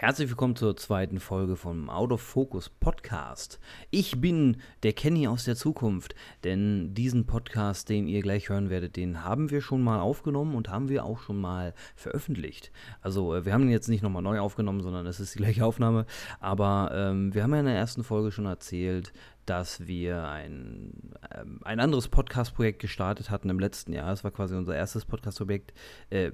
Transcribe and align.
Herzlich 0.00 0.30
willkommen 0.30 0.56
zur 0.56 0.78
zweiten 0.78 1.20
Folge 1.20 1.56
vom 1.56 1.90
Out 1.90 2.12
of 2.12 2.22
Focus 2.22 2.70
Podcast. 2.70 3.60
Ich 3.90 4.18
bin 4.18 4.56
der 4.82 4.94
Kenny 4.94 5.28
aus 5.28 5.44
der 5.44 5.56
Zukunft, 5.56 6.14
denn 6.42 6.94
diesen 6.94 7.26
Podcast, 7.26 7.90
den 7.90 8.08
ihr 8.08 8.22
gleich 8.22 8.48
hören 8.48 8.70
werdet, 8.70 8.96
den 8.96 9.24
haben 9.24 9.50
wir 9.50 9.60
schon 9.60 9.82
mal 9.82 10.00
aufgenommen 10.00 10.54
und 10.54 10.70
haben 10.70 10.88
wir 10.88 11.04
auch 11.04 11.20
schon 11.20 11.38
mal 11.38 11.74
veröffentlicht. 11.96 12.72
Also 13.02 13.34
äh, 13.34 13.44
wir 13.44 13.52
haben 13.52 13.64
ihn 13.64 13.72
jetzt 13.72 13.90
nicht 13.90 14.02
nochmal 14.02 14.22
neu 14.22 14.40
aufgenommen, 14.40 14.80
sondern 14.80 15.04
es 15.04 15.20
ist 15.20 15.34
die 15.34 15.40
gleiche 15.40 15.66
Aufnahme. 15.66 16.06
Aber 16.40 16.92
ähm, 16.94 17.34
wir 17.34 17.42
haben 17.42 17.52
ja 17.52 17.60
in 17.60 17.66
der 17.66 17.76
ersten 17.76 18.02
Folge 18.02 18.32
schon 18.32 18.46
erzählt, 18.46 19.12
dass 19.44 19.86
wir 19.86 20.28
ein, 20.28 21.12
ähm, 21.34 21.60
ein 21.62 21.78
anderes 21.78 22.08
Podcast-Projekt 22.08 22.78
gestartet 22.78 23.28
hatten 23.28 23.50
im 23.50 23.58
letzten 23.58 23.92
Jahr. 23.92 24.10
Es 24.14 24.24
war 24.24 24.30
quasi 24.30 24.54
unser 24.54 24.74
erstes 24.74 25.04
Podcast-Objekt. 25.04 25.74
Äh, 26.08 26.32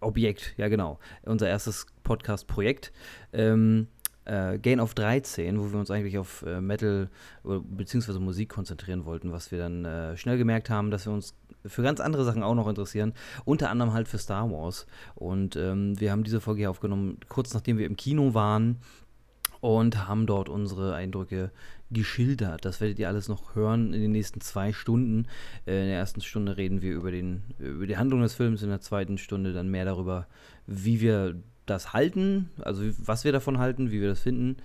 Objekt, 0.00 0.54
ja 0.56 0.68
genau. 0.68 0.98
Unser 1.22 1.48
erstes 1.48 1.86
Podcast-Projekt. 2.02 2.92
Ähm, 3.32 3.88
äh, 4.24 4.58
Gain 4.58 4.80
of 4.80 4.94
13, 4.94 5.58
wo 5.58 5.72
wir 5.72 5.78
uns 5.78 5.90
eigentlich 5.90 6.18
auf 6.18 6.42
äh, 6.42 6.60
Metal 6.60 7.08
bzw. 7.44 8.18
Musik 8.18 8.50
konzentrieren 8.50 9.04
wollten, 9.04 9.32
was 9.32 9.50
wir 9.50 9.58
dann 9.58 9.84
äh, 9.84 10.16
schnell 10.16 10.38
gemerkt 10.38 10.70
haben, 10.70 10.90
dass 10.90 11.06
wir 11.06 11.12
uns 11.12 11.34
für 11.64 11.82
ganz 11.82 12.00
andere 12.00 12.24
Sachen 12.24 12.42
auch 12.42 12.54
noch 12.54 12.68
interessieren, 12.68 13.14
unter 13.44 13.70
anderem 13.70 13.92
halt 13.92 14.06
für 14.06 14.18
Star 14.18 14.50
Wars. 14.50 14.86
Und 15.14 15.56
ähm, 15.56 15.98
wir 15.98 16.12
haben 16.12 16.24
diese 16.24 16.40
Folge 16.40 16.60
hier 16.60 16.70
aufgenommen, 16.70 17.18
kurz 17.28 17.54
nachdem 17.54 17.78
wir 17.78 17.86
im 17.86 17.96
Kino 17.96 18.34
waren 18.34 18.78
und 19.60 20.06
haben 20.06 20.26
dort 20.26 20.48
unsere 20.48 20.94
Eindrücke 20.94 21.50
geschildert. 21.90 22.64
Das 22.64 22.80
werdet 22.80 22.98
ihr 22.98 23.08
alles 23.08 23.28
noch 23.28 23.54
hören 23.54 23.92
in 23.92 24.00
den 24.00 24.12
nächsten 24.12 24.40
zwei 24.40 24.72
Stunden. 24.72 25.26
Äh, 25.66 25.82
in 25.82 25.88
der 25.88 25.98
ersten 25.98 26.20
Stunde 26.20 26.56
reden 26.56 26.82
wir 26.82 26.92
über, 26.92 27.10
den, 27.10 27.42
über 27.58 27.86
die 27.86 27.96
Handlung 27.96 28.20
des 28.20 28.34
Films, 28.34 28.62
in 28.62 28.68
der 28.68 28.80
zweiten 28.80 29.18
Stunde 29.18 29.52
dann 29.52 29.70
mehr 29.70 29.84
darüber, 29.84 30.26
wie 30.66 31.00
wir 31.00 31.36
das 31.66 31.92
halten, 31.92 32.50
also 32.62 32.82
was 32.98 33.24
wir 33.24 33.32
davon 33.32 33.58
halten, 33.58 33.90
wie 33.90 34.00
wir 34.00 34.08
das 34.08 34.20
finden. 34.20 34.56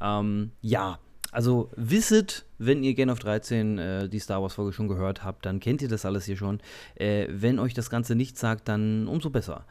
Ähm, 0.00 0.52
ja, 0.60 0.98
also 1.32 1.70
wisset, 1.76 2.44
wenn 2.58 2.82
ihr 2.82 2.94
Game 2.94 3.08
of 3.08 3.18
13 3.18 3.78
äh, 3.78 4.08
die 4.08 4.18
Star 4.18 4.42
Wars 4.42 4.54
Folge 4.54 4.72
schon 4.72 4.86
gehört 4.86 5.24
habt, 5.24 5.46
dann 5.46 5.60
kennt 5.60 5.82
ihr 5.82 5.88
das 5.88 6.04
alles 6.04 6.26
hier 6.26 6.36
schon. 6.36 6.60
Äh, 6.94 7.26
wenn 7.30 7.58
euch 7.58 7.74
das 7.74 7.90
Ganze 7.90 8.14
nicht 8.14 8.38
sagt, 8.38 8.68
dann 8.68 9.08
umso 9.08 9.30
besser. 9.30 9.64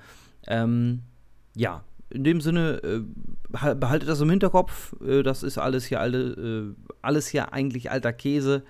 Ähm, 0.48 1.04
ja, 1.56 1.84
in 2.12 2.24
dem 2.24 2.42
Sinne, 2.42 2.82
äh, 2.84 3.02
behaltet 3.76 4.10
das 4.10 4.22
im 4.22 4.30
Hinterkopf. 4.30 4.96
Äh, 5.02 5.24
das 5.24 5.44
ist 5.44 5.58
alles 5.58 5.86
hier, 5.86 6.00
alle, 6.00 6.20
äh, 6.20 6.76
alles 7.02 7.28
hier 7.28 7.54
eigentlich 7.54 7.92
alter 7.92 8.14
Käse. 8.14 8.64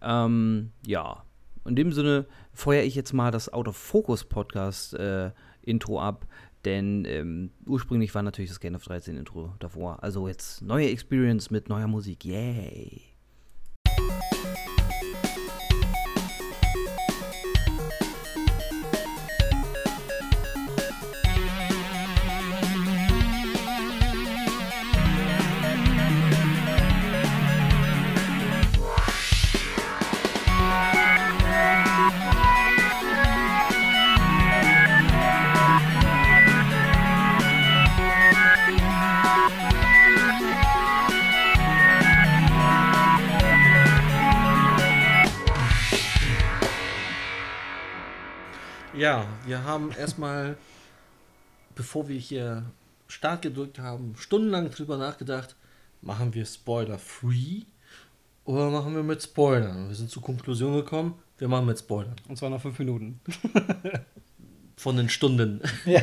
Ähm, 0.00 0.70
ja, 0.86 1.24
in 1.64 1.76
dem 1.76 1.92
Sinne 1.92 2.26
feuere 2.52 2.84
ich 2.84 2.94
jetzt 2.94 3.12
mal 3.12 3.30
das 3.30 3.52
Out 3.52 3.68
of 3.68 3.76
Focus 3.76 4.24
Podcast 4.24 4.94
äh, 4.94 5.30
Intro 5.62 6.00
ab. 6.00 6.26
Denn 6.64 7.04
ähm, 7.04 7.50
ursprünglich 7.66 8.14
war 8.14 8.22
natürlich 8.22 8.50
das 8.50 8.60
Game 8.60 8.74
of 8.74 8.84
13 8.84 9.16
Intro 9.16 9.54
davor. 9.58 10.02
Also 10.02 10.28
jetzt 10.28 10.62
neue 10.62 10.88
Experience 10.88 11.50
mit 11.50 11.68
neuer 11.68 11.88
Musik. 11.88 12.24
Yay! 12.24 13.02
Ja, 49.04 49.26
wir 49.44 49.62
haben 49.64 49.92
erstmal, 49.98 50.56
bevor 51.74 52.08
wir 52.08 52.18
hier 52.18 52.64
Start 53.06 53.42
gedrückt 53.42 53.78
haben, 53.78 54.14
stundenlang 54.16 54.70
drüber 54.70 54.96
nachgedacht, 54.96 55.56
machen 56.00 56.32
wir 56.32 56.46
Spoiler-free 56.46 57.64
oder 58.46 58.70
machen 58.70 58.94
wir 58.94 59.02
mit 59.02 59.22
Spoilern? 59.22 59.88
Wir 59.90 59.94
sind 59.94 60.08
zur 60.08 60.22
Konklusion 60.22 60.72
gekommen, 60.72 61.16
wir 61.36 61.48
machen 61.48 61.66
mit 61.66 61.78
Spoilern. 61.78 62.16
Und 62.28 62.38
zwar 62.38 62.48
nach 62.48 62.62
fünf 62.62 62.78
Minuten. 62.78 63.20
Von 64.78 64.96
den 64.96 65.10
Stunden. 65.10 65.60
Ja. 65.84 66.00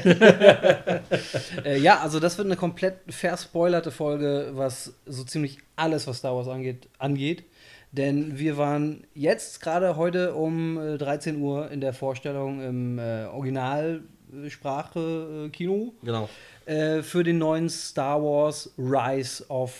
äh, 1.65 1.79
ja, 1.79 2.01
also 2.01 2.19
das 2.19 2.37
wird 2.37 2.45
eine 2.45 2.55
komplett 2.55 2.99
verspoilerte 3.11 3.89
Folge, 3.89 4.51
was 4.53 4.93
so 5.07 5.23
ziemlich 5.23 5.57
alles, 5.75 6.05
was 6.05 6.19
Star 6.19 6.35
Wars 6.35 6.47
angeht, 6.47 6.87
angeht. 6.99 7.45
Denn 7.91 8.39
wir 8.39 8.57
waren 8.57 9.05
jetzt 9.13 9.61
gerade 9.61 9.97
heute 9.97 10.33
um 10.33 10.79
13 10.97 11.35
äh, 11.35 11.39
Uhr 11.39 11.69
in 11.71 11.81
der 11.81 11.93
Vorstellung 11.93 12.61
im 12.61 12.99
äh, 12.99 13.25
Originalsprache 13.25 15.47
äh, 15.47 15.49
Kino. 15.49 15.93
Genau. 16.01 16.29
Äh, 16.65 17.01
für 17.01 17.23
den 17.23 17.37
neuen 17.37 17.69
Star 17.69 18.21
Wars 18.21 18.71
Rise 18.77 19.45
of 19.49 19.73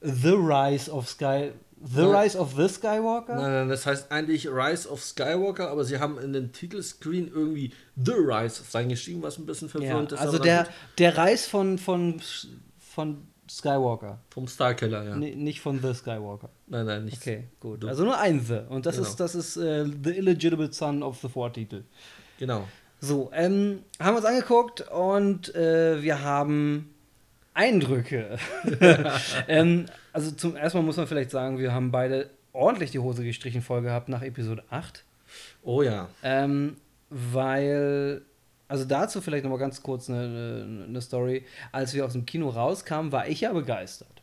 The 0.00 0.30
Rise 0.30 0.90
of 0.90 1.08
Sky. 1.08 1.52
The 1.80 2.02
nein. 2.02 2.16
Rise 2.16 2.38
of 2.38 2.54
the 2.56 2.68
Skywalker? 2.68 3.36
Nein, 3.36 3.52
nein, 3.52 3.68
das 3.68 3.86
heißt 3.86 4.10
eigentlich 4.10 4.48
Rise 4.48 4.90
of 4.90 5.00
Skywalker, 5.00 5.70
aber 5.70 5.84
sie 5.84 6.00
haben 6.00 6.18
in 6.18 6.32
den 6.32 6.52
Titelscreen 6.52 7.28
irgendwie 7.28 7.72
The 7.96 8.12
Rise 8.12 8.62
reingeschrieben, 8.72 9.22
was 9.22 9.38
ein 9.38 9.46
bisschen 9.46 9.68
verwirrend 9.68 10.10
ja, 10.10 10.16
ist. 10.16 10.22
Also 10.22 10.38
der, 10.38 10.66
der 10.98 11.16
Rise 11.16 11.48
von, 11.48 11.78
von, 11.78 12.20
von 12.80 13.28
Skywalker. 13.48 14.18
Vom 14.30 14.48
Starkiller, 14.48 15.04
ja. 15.04 15.14
N 15.14 15.44
nicht 15.44 15.60
von 15.60 15.80
The 15.80 15.94
Skywalker. 15.94 16.50
Nein, 16.70 16.86
nein, 16.86 17.04
nicht. 17.04 17.18
Okay, 17.18 17.44
gut. 17.60 17.84
Also 17.84 18.04
nur 18.04 18.18
ein 18.18 18.40
The. 18.40 18.60
Und 18.68 18.86
das 18.86 18.96
genau. 18.96 19.08
ist, 19.08 19.16
das 19.20 19.34
ist 19.34 19.56
äh, 19.56 19.86
The 19.86 20.10
Illegitimate 20.10 20.72
Son 20.72 21.02
of 21.02 21.18
the 21.20 21.28
Four-Titel. 21.28 21.84
Genau. 22.38 22.68
So, 23.00 23.30
ähm, 23.32 23.82
haben 24.00 24.14
wir 24.14 24.18
uns 24.18 24.26
angeguckt 24.26 24.88
und 24.90 25.54
äh, 25.54 26.02
wir 26.02 26.22
haben 26.22 26.94
Eindrücke. 27.54 28.38
ähm, 29.48 29.86
also 30.12 30.30
zum 30.32 30.56
ersten 30.56 30.78
Mal 30.78 30.84
muss 30.84 30.96
man 30.96 31.06
vielleicht 31.06 31.30
sagen, 31.30 31.58
wir 31.58 31.72
haben 31.72 31.90
beide 31.90 32.30
ordentlich 32.52 32.90
die 32.90 32.98
Hose 32.98 33.24
gestrichen 33.24 33.62
voll 33.62 33.82
gehabt 33.82 34.08
nach 34.08 34.22
Episode 34.22 34.64
8. 34.70 35.04
Oh 35.62 35.82
ja. 35.82 36.08
Ähm, 36.22 36.76
weil 37.08 38.22
also 38.68 38.84
dazu 38.84 39.20
vielleicht 39.20 39.44
noch 39.44 39.50
mal 39.50 39.58
ganz 39.58 39.82
kurz 39.82 40.10
eine, 40.10 40.84
eine, 40.86 41.00
Story. 41.00 41.46
Als 41.72 41.94
wir 41.94 42.04
aus 42.04 42.12
dem 42.12 42.26
Kino 42.26 42.50
rauskamen, 42.50 43.12
war 43.12 43.26
ich 43.26 43.40
ja 43.40 43.52
begeistert. 43.52 44.22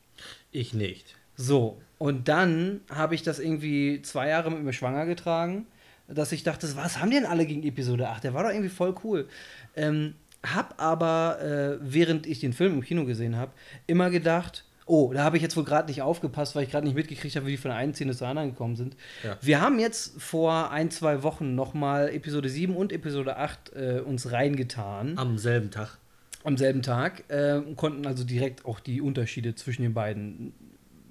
Ich 0.51 0.73
nicht. 0.73 1.15
So, 1.35 1.81
und 1.97 2.27
dann 2.27 2.81
habe 2.89 3.15
ich 3.15 3.23
das 3.23 3.39
irgendwie 3.39 4.01
zwei 4.01 4.29
Jahre 4.29 4.51
mit 4.51 4.63
mir 4.63 4.73
schwanger 4.73 5.05
getragen, 5.05 5.65
dass 6.07 6.31
ich 6.31 6.43
dachte, 6.43 6.67
was 6.75 6.99
haben 6.99 7.09
die 7.09 7.17
denn 7.17 7.25
alle 7.25 7.45
gegen 7.45 7.63
Episode 7.63 8.09
8? 8.09 8.23
Der 8.23 8.33
war 8.33 8.43
doch 8.43 8.51
irgendwie 8.51 8.69
voll 8.69 8.95
cool. 9.03 9.27
Ähm, 9.75 10.15
hab 10.43 10.79
aber, 10.81 11.41
äh, 11.41 11.77
während 11.81 12.27
ich 12.27 12.39
den 12.39 12.53
Film 12.53 12.73
im 12.73 12.81
Kino 12.81 13.05
gesehen 13.05 13.35
habe, 13.35 13.51
immer 13.87 14.09
gedacht, 14.09 14.65
Oh, 14.87 15.11
da 15.13 15.23
habe 15.23 15.37
ich 15.37 15.41
jetzt 15.41 15.57
wohl 15.57 15.63
gerade 15.63 15.87
nicht 15.87 16.03
aufgepasst, 16.03 16.55
weil 16.55 16.63
ich 16.63 16.69
gerade 16.69 16.85
nicht 16.85 16.95
mitgekriegt 16.95 17.35
habe, 17.35 17.47
wie 17.47 17.51
die 17.51 17.57
von 17.57 17.69
der 17.69 17.77
einen 17.79 17.95
Szene 17.95 18.13
zur 18.13 18.27
anderen 18.27 18.51
gekommen 18.51 18.75
sind. 18.75 18.95
Ja. 19.23 19.35
Wir 19.41 19.59
haben 19.59 19.79
jetzt 19.79 20.21
vor 20.21 20.69
ein, 20.69 20.91
zwei 20.91 21.23
Wochen 21.23 21.55
nochmal 21.55 22.09
Episode 22.09 22.49
7 22.49 22.75
und 22.75 22.93
Episode 22.93 23.37
8 23.37 23.73
äh, 23.73 23.99
uns 24.05 24.31
reingetan. 24.31 25.17
Am 25.17 25.39
selben 25.39 25.71
Tag. 25.71 25.97
Am 26.43 26.55
selben 26.55 26.83
Tag. 26.83 27.23
Äh, 27.29 27.61
konnten 27.75 28.05
also 28.05 28.23
direkt 28.23 28.65
auch 28.65 28.79
die 28.79 29.01
Unterschiede 29.01 29.55
zwischen 29.55 29.81
den 29.81 29.95
beiden 29.95 30.53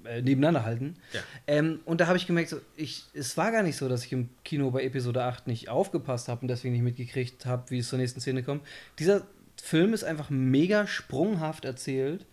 äh, 0.05 0.21
nebeneinander 0.21 0.65
halten. 0.65 0.95
Ja. 1.13 1.19
Ähm, 1.47 1.79
und 1.85 2.01
da 2.01 2.07
habe 2.07 2.17
ich 2.17 2.27
gemerkt, 2.27 2.49
so, 2.49 2.59
ich, 2.75 3.05
es 3.13 3.37
war 3.37 3.51
gar 3.51 3.63
nicht 3.63 3.77
so, 3.77 3.89
dass 3.89 4.05
ich 4.05 4.11
im 4.11 4.29
Kino 4.43 4.71
bei 4.71 4.83
Episode 4.83 5.23
8 5.23 5.47
nicht 5.47 5.69
aufgepasst 5.69 6.27
habe 6.27 6.41
und 6.41 6.47
deswegen 6.47 6.73
nicht 6.73 6.83
mitgekriegt 6.83 7.45
habe, 7.45 7.69
wie 7.69 7.79
es 7.79 7.89
zur 7.89 7.99
nächsten 7.99 8.19
Szene 8.19 8.43
kommt. 8.43 8.63
Dieser 8.99 9.23
Film 9.61 9.93
ist 9.93 10.03
einfach 10.03 10.29
mega 10.29 10.87
sprunghaft 10.87 11.65
erzählt 11.65 12.25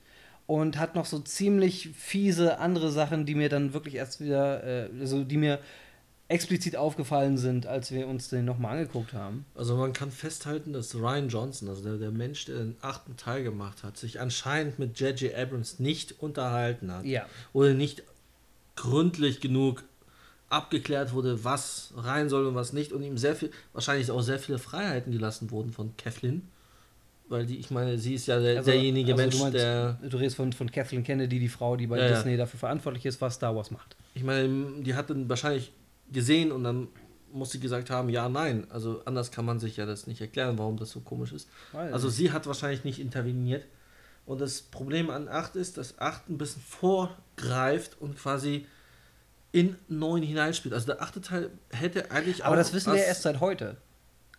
und 0.47 0.79
hat 0.79 0.95
noch 0.95 1.07
so 1.07 1.19
ziemlich 1.19 1.91
fiese 1.97 2.59
andere 2.59 2.91
Sachen, 2.91 3.27
die 3.27 3.35
mir 3.35 3.49
dann 3.49 3.73
wirklich 3.73 3.95
erst 3.95 4.21
wieder, 4.21 4.65
äh, 4.65 4.89
also 5.01 5.25
die 5.25 5.37
mir 5.37 5.59
explizit 6.33 6.77
aufgefallen 6.77 7.37
sind, 7.39 7.67
als 7.67 7.93
wir 7.93 8.07
uns 8.09 8.29
den 8.29 8.45
nochmal 8.45 8.79
angeguckt 8.79 9.13
haben. 9.13 9.45
Also 9.55 9.77
man 9.77 9.93
kann 9.93 10.11
festhalten, 10.11 10.73
dass 10.73 10.95
Ryan 10.95 11.29
Johnson, 11.29 11.69
also 11.69 11.83
der, 11.83 11.99
der 11.99 12.11
Mensch, 12.11 12.47
der 12.47 12.59
den 12.59 12.77
achten 12.81 13.17
Teil 13.17 13.45
gemacht 13.45 13.83
hat, 13.83 13.97
sich 13.97 14.21
anscheinend 14.21 14.79
mit 14.79 14.99
J.J. 14.99 15.35
Abrams 15.35 15.79
nicht 15.79 16.21
unterhalten 16.21 16.93
hat. 16.93 17.05
Ja. 17.05 17.27
Oder 17.53 17.75
nicht 17.75 18.03
gründlich 18.77 19.41
genug 19.41 19.85
abgeklärt 20.49 21.13
wurde, 21.13 21.45
was 21.45 21.93
rein 21.97 22.29
soll 22.29 22.47
und 22.47 22.55
was 22.55 22.73
nicht 22.73 22.93
und 22.93 23.03
ihm 23.03 23.17
sehr 23.17 23.37
viel, 23.37 23.51
wahrscheinlich 23.73 24.11
auch 24.11 24.21
sehr 24.21 24.39
viele 24.39 24.59
Freiheiten 24.59 25.13
gelassen 25.13 25.51
wurden 25.51 25.73
von 25.73 25.97
Kathleen 25.97 26.49
weil 27.33 27.47
die, 27.47 27.57
ich 27.57 27.71
meine, 27.71 27.99
sie 27.99 28.15
ist 28.15 28.27
ja 28.27 28.39
der, 28.39 28.59
also, 28.59 28.71
derjenige 28.71 29.13
also 29.13 29.23
Mensch, 29.23 29.35
du 29.37 29.43
meinst, 29.43 29.59
der. 29.59 29.99
Du 30.03 30.17
redest 30.19 30.37
von, 30.37 30.53
von 30.53 30.71
Kathleen 30.71 31.03
Kennedy, 31.03 31.41
die 31.41 31.49
Frau, 31.49 31.77
die 31.77 31.87
bei 31.87 31.99
ja, 31.99 32.09
Disney 32.09 32.33
ja. 32.33 32.37
dafür 32.37 32.61
verantwortlich 32.61 33.07
ist, 33.07 33.21
was 33.21 33.35
Star 33.35 33.57
Wars 33.57 33.71
macht. 33.71 33.97
Ich 34.15 34.23
meine, 34.23 34.83
die 34.83 34.95
hat 34.95 35.11
dann 35.11 35.29
wahrscheinlich 35.29 35.73
gesehen 36.11 36.53
und 36.53 36.65
dann 36.65 36.89
muss 37.33 37.51
sie 37.51 37.61
gesagt 37.61 37.91
haben, 37.91 38.09
ja, 38.09 38.29
nein. 38.29 38.67
Also 38.71 39.03
anders 39.05 39.31
kann 39.31 39.45
man 39.45 39.59
sich 39.59 39.77
ja 39.77 39.87
das 39.87 40.07
nicht 40.07 40.21
erklären, 40.21 40.59
warum 40.59 40.77
das 40.77 40.91
so 40.91 41.01
komisch 41.01 41.33
ist. 41.33 41.49
Weiß 41.73 41.93
also 41.93 42.09
sie 42.09 42.33
hat 42.33 42.47
wahrscheinlich 42.47 42.85
nicht 42.85 42.99
interveniert. 42.99 43.65
Und 44.25 44.41
das 44.41 44.63
Problem 44.63 45.11
an 45.11 45.29
8 45.29 45.57
ist, 45.57 45.79
dass 45.79 45.99
8 45.99 46.29
ein 46.31 46.39
bisschen 46.39 46.63
vorgreift 46.63 48.01
und 48.01 48.17
quasi 48.17 48.67
in 49.51 49.77
9 49.89 50.23
hineinspielt. 50.23 50.75
Also 50.75 50.87
der 50.87 51.03
achte 51.03 51.21
Teil 51.21 51.51
hätte 51.71 52.11
eigentlich 52.11 52.45
Aber 52.45 52.57
das 52.57 52.73
wissen 52.73 52.93
wir 52.93 53.05
erst 53.05 53.23
seit 53.23 53.41
heute. 53.41 53.77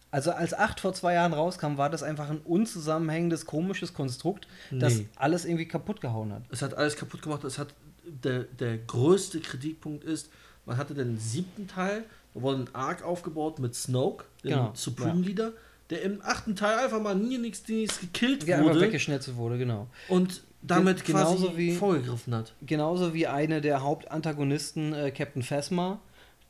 Also 0.10 0.31
als 0.31 0.54
8 0.54 0.80
vor 0.80 0.94
zwei 0.94 1.15
Jahren 1.15 1.33
rauskam, 1.33 1.77
war 1.77 1.89
das 1.89 2.04
einfach 2.04 2.30
ein 2.30 2.39
unzusammenhängendes, 2.42 3.48
komisches 3.48 3.95
Konstrukt, 3.95 4.48
das 4.69 4.98
nee. 4.98 5.10
alles 5.15 5.44
irgendwie 5.44 5.68
kaputt 5.68 6.01
gehauen 6.01 6.31
hat. 6.31 6.44
Es 6.51 6.62
hat 6.62 6.75
alles 6.75 6.95
kaputt 6.95 7.24
gemacht. 7.24 7.44
Es 7.44 7.57
hat 7.57 7.74
der, 8.06 8.44
der 8.44 8.77
größte 8.77 9.39
Kritikpunkt 9.39 10.04
ist, 10.04 10.30
man 10.65 10.77
hatte 10.77 10.94
den 10.94 11.18
siebten 11.18 11.68
Teil, 11.68 12.04
da 12.33 12.42
wurde 12.42 12.63
ein 12.63 12.69
Arc 12.75 13.04
aufgebaut 13.04 13.60
mit 13.60 13.75
Snoke, 13.75 14.25
dem 14.44 14.51
genau, 14.51 14.71
Supreme 14.74 15.21
ja. 15.21 15.27
Leader, 15.27 15.51
der 15.89 16.01
im 16.01 16.21
achten 16.24 16.56
Teil 16.56 16.80
einfach 16.80 17.01
mal 17.01 17.15
nie 17.15 17.38
nichts 17.38 17.63
gekillt 17.65 18.44
wurde. 18.44 18.56
Einfach 18.56 18.81
weggeschnetzelt 18.81 19.38
wurde, 19.38 19.57
genau. 19.57 19.88
Und 20.07 20.42
damit 20.62 21.04
Gen 21.04 21.15
quasi 21.15 21.36
genauso 21.36 21.57
wie, 21.57 21.75
vorgegriffen 21.75 22.33
hat. 22.33 22.54
Genauso 22.65 23.13
wie 23.13 23.27
eine 23.27 23.62
der 23.62 23.81
Hauptantagonisten, 23.81 24.94
äh, 24.94 25.12
Captain 25.12 25.44
Phasma, 25.44 26.00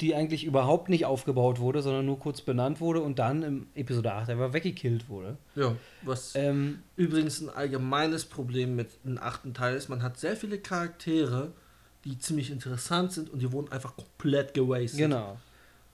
die 0.01 0.15
eigentlich 0.15 0.43
überhaupt 0.43 0.89
nicht 0.89 1.05
aufgebaut 1.05 1.59
wurde, 1.59 1.81
sondern 1.81 2.05
nur 2.05 2.19
kurz 2.19 2.41
benannt 2.41 2.79
wurde 2.79 3.01
und 3.01 3.19
dann 3.19 3.43
im 3.43 3.67
Episode 3.75 4.13
8 4.13 4.29
einfach 4.29 4.53
weggekillt 4.53 5.09
wurde. 5.09 5.37
Ja, 5.55 5.75
was 6.03 6.35
ähm, 6.35 6.79
übrigens 6.95 7.41
ein 7.41 7.49
allgemeines 7.49 8.25
Problem 8.25 8.75
mit 8.75 8.89
dem 9.03 9.17
achten 9.17 9.53
Teil 9.53 9.75
ist, 9.75 9.89
man 9.89 10.01
hat 10.03 10.17
sehr 10.19 10.35
viele 10.35 10.57
Charaktere, 10.57 11.51
die 12.05 12.17
ziemlich 12.17 12.51
interessant 12.51 13.11
sind 13.11 13.29
und 13.29 13.41
die 13.41 13.51
wurden 13.51 13.71
einfach 13.71 13.95
komplett 13.95 14.53
gewastet. 14.53 14.99
Genau. 14.99 15.37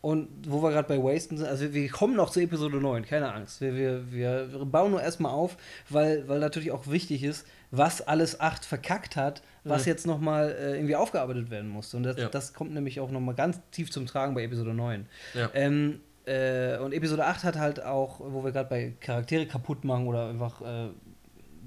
Und 0.02 0.30
wo 0.48 0.64
wir 0.64 0.72
gerade 0.72 0.88
bei 0.88 0.98
Wasten 0.98 1.38
sind, 1.38 1.48
also 1.48 1.74
wir 1.74 1.90
kommen 1.90 2.16
noch 2.16 2.30
zu 2.30 2.40
Episode 2.40 2.78
9, 2.78 3.06
keine 3.06 3.34
Angst. 3.34 3.60
Wir, 3.60 3.76
wir, 3.76 4.12
wir 4.12 4.66
bauen 4.66 4.92
nur 4.92 5.02
erstmal 5.02 5.34
auf, 5.34 5.58
weil, 5.90 6.26
weil 6.30 6.40
natürlich 6.40 6.72
auch 6.72 6.88
wichtig 6.88 7.22
ist, 7.24 7.46
was 7.72 8.02
alles 8.02 8.40
8 8.40 8.64
verkackt 8.64 9.18
hat, 9.18 9.42
was 9.66 9.84
mhm. 9.84 9.90
jetzt 9.90 10.08
nochmal 10.08 10.56
äh, 10.58 10.76
irgendwie 10.76 10.96
aufgearbeitet 10.96 11.50
werden 11.50 11.70
musste. 11.70 11.98
Und 11.98 12.04
das, 12.04 12.16
ja. 12.16 12.30
das 12.30 12.54
kommt 12.54 12.74
nämlich 12.74 13.02
auch 13.02 13.12
nochmal 13.12 13.36
ganz 13.36 13.60
tief 13.72 13.92
zum 13.92 14.06
Tragen 14.06 14.36
bei 14.36 14.44
Episode 14.44 14.74
9. 14.74 15.06
Ja. 15.34 15.50
Ähm, 15.54 16.00
äh, 16.26 16.78
und 16.78 16.94
Episode 16.94 17.26
8 17.26 17.44
hat 17.44 17.58
halt 17.58 17.84
auch, 17.84 18.22
wo 18.22 18.46
wir 18.46 18.54
gerade 18.54 18.70
bei 18.70 18.94
Charaktere 19.02 19.48
kaputt 19.48 19.84
machen 19.84 20.08
oder 20.08 20.30
einfach 20.30 20.62
äh, 20.62 20.90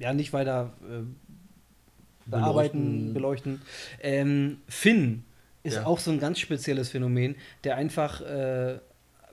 ja 0.00 0.12
nicht 0.14 0.32
weiter 0.32 0.72
äh, 0.82 1.02
bearbeiten, 2.26 3.12
beleuchten. 3.12 3.60
beleuchten. 3.60 3.62
Ähm, 4.00 4.60
Finn 4.68 5.24
ist 5.62 5.76
ja. 5.76 5.86
auch 5.86 5.98
so 5.98 6.10
ein 6.10 6.18
ganz 6.18 6.38
spezielles 6.38 6.90
Phänomen, 6.90 7.36
der 7.64 7.76
einfach, 7.76 8.20
äh, 8.20 8.78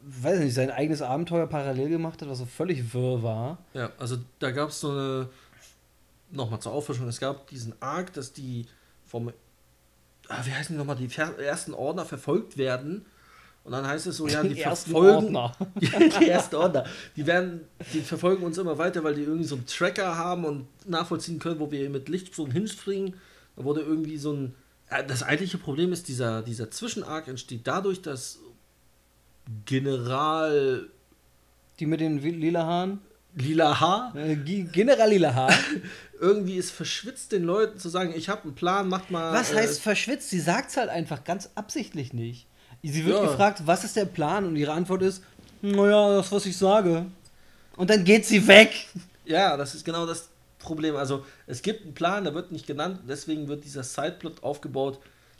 weiß 0.01 0.39
nicht, 0.39 0.53
sein 0.53 0.71
eigenes 0.71 1.01
Abenteuer 1.01 1.47
parallel 1.47 1.89
gemacht 1.89 2.21
hat, 2.21 2.29
was 2.29 2.37
so 2.37 2.45
völlig 2.45 2.93
wirr 2.93 3.23
war. 3.23 3.57
Ja, 3.73 3.91
also 3.97 4.17
da 4.39 4.51
gab 4.51 4.69
es 4.69 4.79
so 4.79 4.91
eine, 4.91 5.29
nochmal 6.31 6.59
zur 6.59 6.71
Auffrischung, 6.73 7.07
es 7.07 7.19
gab 7.19 7.47
diesen 7.47 7.73
Arc, 7.81 8.13
dass 8.13 8.33
die 8.33 8.65
vom, 9.05 9.31
ah, 10.27 10.41
wie 10.45 10.51
heißen 10.51 10.75
die 10.75 10.77
nochmal, 10.77 10.95
die 10.95 11.09
ersten 11.43 11.73
Ordner 11.73 12.05
verfolgt 12.05 12.57
werden. 12.57 13.05
Und 13.69 13.73
dann 13.73 13.85
heißt 13.85 14.07
es 14.07 14.17
so, 14.17 14.27
ja, 14.27 14.41
die, 14.41 14.55
die 14.55 14.61
verfolgen. 14.63 15.35
Ordner. 15.35 15.51
die 16.19 16.27
ersten 16.27 16.55
Ordner. 16.55 16.85
Die 17.15 17.27
werden, 17.27 17.61
die 17.93 18.01
verfolgen 18.01 18.43
uns 18.43 18.57
immer 18.57 18.79
weiter, 18.79 19.03
weil 19.03 19.13
die 19.13 19.21
irgendwie 19.21 19.45
so 19.45 19.53
einen 19.53 19.67
Tracker 19.67 20.17
haben 20.17 20.43
und 20.43 20.65
nachvollziehen 20.89 21.37
können, 21.37 21.59
wo 21.59 21.69
wir 21.69 21.87
mit 21.91 22.09
Lichtsprung 22.09 22.49
hinspringen. 22.49 23.13
Da 23.55 23.63
wurde 23.63 23.81
irgendwie 23.81 24.17
so 24.17 24.33
ein 24.33 24.55
das 25.07 25.21
eigentliche 25.21 25.59
Problem 25.59 25.93
ist, 25.93 26.07
dieser, 26.07 26.41
dieser 26.41 26.71
Zwischenarg 26.71 27.27
entsteht 27.27 27.61
dadurch, 27.65 28.01
dass 28.01 28.39
General. 29.65 30.87
Die 31.79 31.85
mit 31.85 31.99
den 31.99 32.17
lila 32.17 32.65
Haaren? 32.65 33.01
Lila 33.35 33.79
Haar? 33.79 34.15
Äh, 34.15 34.35
General 34.35 35.07
Lila 35.07 35.35
Haar. 35.35 35.53
Irgendwie 36.19 36.55
ist 36.55 36.71
verschwitzt, 36.71 37.33
den 37.33 37.43
Leuten 37.43 37.77
zu 37.77 37.87
sagen, 37.87 38.13
ich 38.15 38.29
habe 38.29 38.45
einen 38.45 38.55
Plan, 38.55 38.89
macht 38.89 39.11
mal. 39.11 39.31
Was 39.31 39.53
heißt 39.53 39.77
äh, 39.77 39.81
verschwitzt? 39.83 40.31
Sie 40.31 40.39
sagt 40.39 40.71
es 40.71 40.77
halt 40.77 40.89
einfach 40.89 41.23
ganz 41.23 41.51
absichtlich 41.53 42.13
nicht. 42.13 42.48
Sie 42.83 43.05
wird 43.05 43.15
ja. 43.15 43.29
gefragt, 43.29 43.61
was 43.65 43.83
ist 43.83 43.95
der 43.95 44.05
Plan? 44.05 44.45
Und 44.45 44.55
ihre 44.55 44.71
Antwort 44.71 45.01
ist, 45.01 45.23
naja, 45.61 46.15
das, 46.17 46.31
was 46.31 46.45
ich 46.45 46.55
sage. 46.55 47.05
Und 47.75 47.89
dann 47.89 48.03
geht 48.03 48.25
sie 48.25 48.47
weg. 48.47 48.87
Ja, 49.25 49.57
das 49.57 49.75
ist 49.75 49.85
genau 49.85 50.05
das 50.05 50.29
Problem. 50.59 50.95
Also 50.95 51.25
es 51.47 51.61
gibt 51.61 51.83
einen 51.83 51.93
Plan, 51.93 52.23
der 52.23 52.33
wird 52.33 52.51
nicht 52.51 52.67
genannt, 52.67 52.99
deswegen 53.07 53.47
wird 53.47 53.63
dieser 53.63 53.83
Sideplot 53.83 54.43
aufgebaut, 54.43 54.99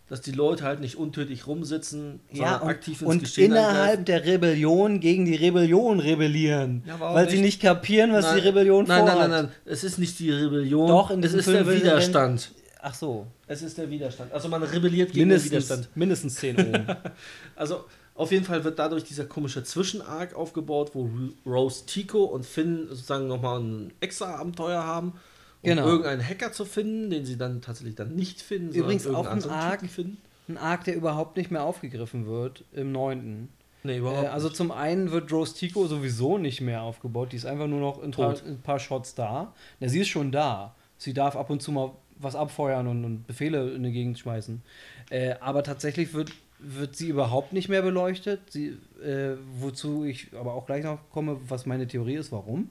dass 0.09 0.21
die 0.21 0.31
Leute 0.31 0.63
halt 0.63 0.79
nicht 0.79 0.95
untötig 0.95 1.45
rumsitzen, 1.45 2.19
ja, 2.31 2.57
und, 2.57 2.69
aktiv 2.69 3.01
ins 3.01 3.09
und 3.09 3.19
Geschehen 3.19 3.51
innerhalb 3.51 4.05
der 4.05 4.25
Rebellion 4.25 4.99
gegen 4.99 5.25
die 5.25 5.35
Rebellion 5.35 5.99
rebellieren, 5.99 6.83
ja, 6.87 6.99
weil 6.99 7.25
nicht? 7.25 7.35
sie 7.35 7.41
nicht 7.41 7.61
kapieren, 7.61 8.11
was 8.11 8.25
nein, 8.25 8.35
die 8.37 8.41
Rebellion 8.41 8.85
nein, 8.87 9.01
vorhat. 9.01 9.19
Nein, 9.19 9.29
nein, 9.29 9.45
nein, 9.45 9.55
es 9.65 9.83
ist 9.83 9.99
nicht 9.99 10.17
die 10.17 10.31
Rebellion, 10.31 10.87
Doch, 10.87 11.11
in 11.11 11.21
es 11.21 11.33
ist 11.33 11.45
Film 11.45 11.65
der 11.65 11.75
Widerstand. 11.75 12.51
Ach 12.81 12.93
so. 12.93 13.27
Es 13.47 13.61
ist 13.61 13.77
der 13.77 13.89
Widerstand. 13.89 14.31
Also 14.31 14.47
man 14.47 14.63
rebelliert 14.63 15.11
gegen 15.11 15.27
mindestens, 15.27 15.49
den 15.49 15.57
Widerstand. 15.57 15.97
Mindestens 15.97 16.35
10 16.35 16.57
Ohren. 16.57 16.95
also 17.55 17.85
auf 18.15 18.31
jeden 18.31 18.45
Fall 18.45 18.63
wird 18.63 18.79
dadurch 18.79 19.03
dieser 19.03 19.25
komische 19.25 19.63
Zwischenarg 19.63 20.33
aufgebaut, 20.33 20.91
wo 20.93 21.09
Rose 21.45 21.85
Tico 21.85 22.23
und 22.23 22.45
Finn 22.45 22.87
sozusagen 22.89 23.27
nochmal 23.27 23.59
ein 23.59 23.93
extra 23.99 24.35
Abenteuer 24.35 24.83
haben 24.83 25.13
um 25.61 25.69
genau. 25.69 25.85
irgendeinen 25.87 26.25
Hacker 26.25 26.51
zu 26.51 26.65
finden, 26.65 27.09
den 27.09 27.25
sie 27.25 27.37
dann 27.37 27.61
tatsächlich 27.61 27.95
dann 27.95 28.15
nicht 28.15 28.41
finden, 28.41 28.73
Übrigens 28.73 29.07
auch 29.07 29.27
ein 29.27 29.43
Arc, 29.49 29.85
finden. 29.87 30.17
ein 30.47 30.57
Arc, 30.57 30.85
der 30.85 30.95
überhaupt 30.95 31.35
nicht 31.35 31.51
mehr 31.51 31.63
aufgegriffen 31.63 32.27
wird 32.27 32.63
im 32.71 32.91
9. 32.91 33.49
Nee, 33.83 33.97
überhaupt 33.97 34.25
äh, 34.25 34.27
Also 34.27 34.47
nicht. 34.47 34.57
zum 34.57 34.71
einen 34.71 35.11
wird 35.11 35.31
Rose 35.31 35.55
Tico 35.55 35.85
sowieso 35.87 36.37
nicht 36.37 36.61
mehr 36.61 36.81
aufgebaut, 36.81 37.33
die 37.33 37.35
ist 37.35 37.45
einfach 37.45 37.67
nur 37.67 37.79
noch 37.79 38.01
ein 38.01 38.11
paar, 38.11 38.35
ein 38.45 38.61
paar 38.61 38.79
Shots 38.79 39.15
da. 39.15 39.53
Na, 39.79 39.89
sie 39.89 39.99
ist 39.99 40.07
schon 40.07 40.31
da. 40.31 40.75
Sie 40.97 41.13
darf 41.13 41.35
ab 41.35 41.49
und 41.49 41.61
zu 41.61 41.71
mal 41.71 41.91
was 42.19 42.35
abfeuern 42.35 42.87
und, 42.87 43.03
und 43.03 43.27
Befehle 43.27 43.71
in 43.71 43.83
die 43.83 43.91
Gegend 43.91 44.19
schmeißen. 44.19 44.61
Äh, 45.09 45.35
aber 45.39 45.63
tatsächlich 45.63 46.13
wird, 46.13 46.31
wird 46.59 46.95
sie 46.95 47.09
überhaupt 47.09 47.53
nicht 47.53 47.69
mehr 47.69 47.81
beleuchtet. 47.81 48.51
Sie, 48.51 48.77
äh, 49.03 49.37
wozu 49.59 50.03
ich 50.05 50.27
aber 50.33 50.53
auch 50.53 50.65
gleich 50.65 50.83
noch 50.83 50.99
komme, 51.09 51.37
was 51.47 51.65
meine 51.65 51.87
Theorie 51.87 52.15
ist, 52.15 52.31
warum 52.31 52.69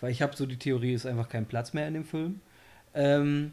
weil 0.00 0.10
ich 0.10 0.22
habe 0.22 0.36
so 0.36 0.46
die 0.46 0.58
Theorie, 0.58 0.94
ist 0.94 1.06
einfach 1.06 1.28
kein 1.28 1.46
Platz 1.46 1.72
mehr 1.72 1.88
in 1.88 1.94
dem 1.94 2.04
Film. 2.04 2.40
Ähm, 2.94 3.52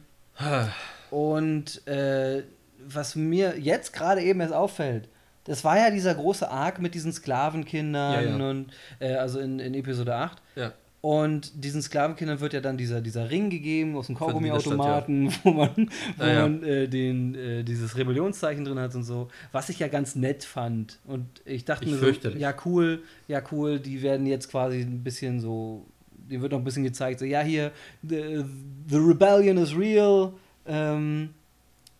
und 1.09 1.85
äh, 1.87 2.43
was 2.85 3.15
mir 3.15 3.59
jetzt 3.59 3.93
gerade 3.93 4.21
eben 4.21 4.41
erst 4.41 4.53
auffällt, 4.53 5.07
das 5.45 5.63
war 5.63 5.77
ja 5.77 5.91
dieser 5.91 6.15
große 6.15 6.49
Arc 6.49 6.79
mit 6.79 6.93
diesen 6.95 7.11
Sklavenkindern 7.11 8.23
ja, 8.23 8.37
ja. 8.37 8.49
und 8.49 8.67
äh, 8.99 9.15
also 9.15 9.39
in, 9.39 9.59
in 9.59 9.73
Episode 9.73 10.15
8. 10.15 10.41
Ja. 10.55 10.71
Und 11.05 11.51
diesen 11.61 11.81
Sklavenkindern 11.81 12.39
wird 12.39 12.53
ja 12.53 12.61
dann 12.61 12.77
dieser, 12.77 13.01
dieser 13.01 13.29
Ring 13.29 13.49
gegeben 13.49 13.97
aus 13.97 14.07
dem 14.07 14.15
Kaugummiautomaten, 14.15 15.25
ja. 15.25 15.31
wo 15.43 15.51
man, 15.51 15.89
wo 16.17 16.23
ja, 16.23 16.41
man 16.43 16.63
äh, 16.63 16.87
den, 16.87 17.35
äh, 17.35 17.63
dieses 17.63 17.97
Rebellionszeichen 17.97 18.63
drin 18.63 18.79
hat 18.79 18.95
und 18.95 19.03
so. 19.03 19.27
Was 19.51 19.67
ich 19.67 19.79
ja 19.79 19.89
ganz 19.89 20.15
nett 20.15 20.45
fand. 20.45 20.99
Und 21.05 21.25
ich 21.43 21.65
dachte 21.65 21.83
ich 21.83 21.91
mir 21.91 21.97
so, 21.97 22.29
ja 22.29 22.55
cool, 22.63 23.03
ja 23.27 23.43
cool, 23.51 23.79
die 23.79 24.01
werden 24.01 24.25
jetzt 24.25 24.49
quasi 24.49 24.79
ein 24.79 25.03
bisschen 25.03 25.41
so 25.41 25.85
dir 26.29 26.41
wird 26.41 26.53
noch 26.53 26.59
ein 26.59 26.63
bisschen 26.63 26.83
gezeigt, 26.83 27.19
so, 27.19 27.25
ja, 27.25 27.41
hier, 27.41 27.71
the, 28.01 28.45
the 28.87 28.95
rebellion 28.95 29.57
is 29.57 29.77
real, 29.77 30.31
ähm, 30.65 31.31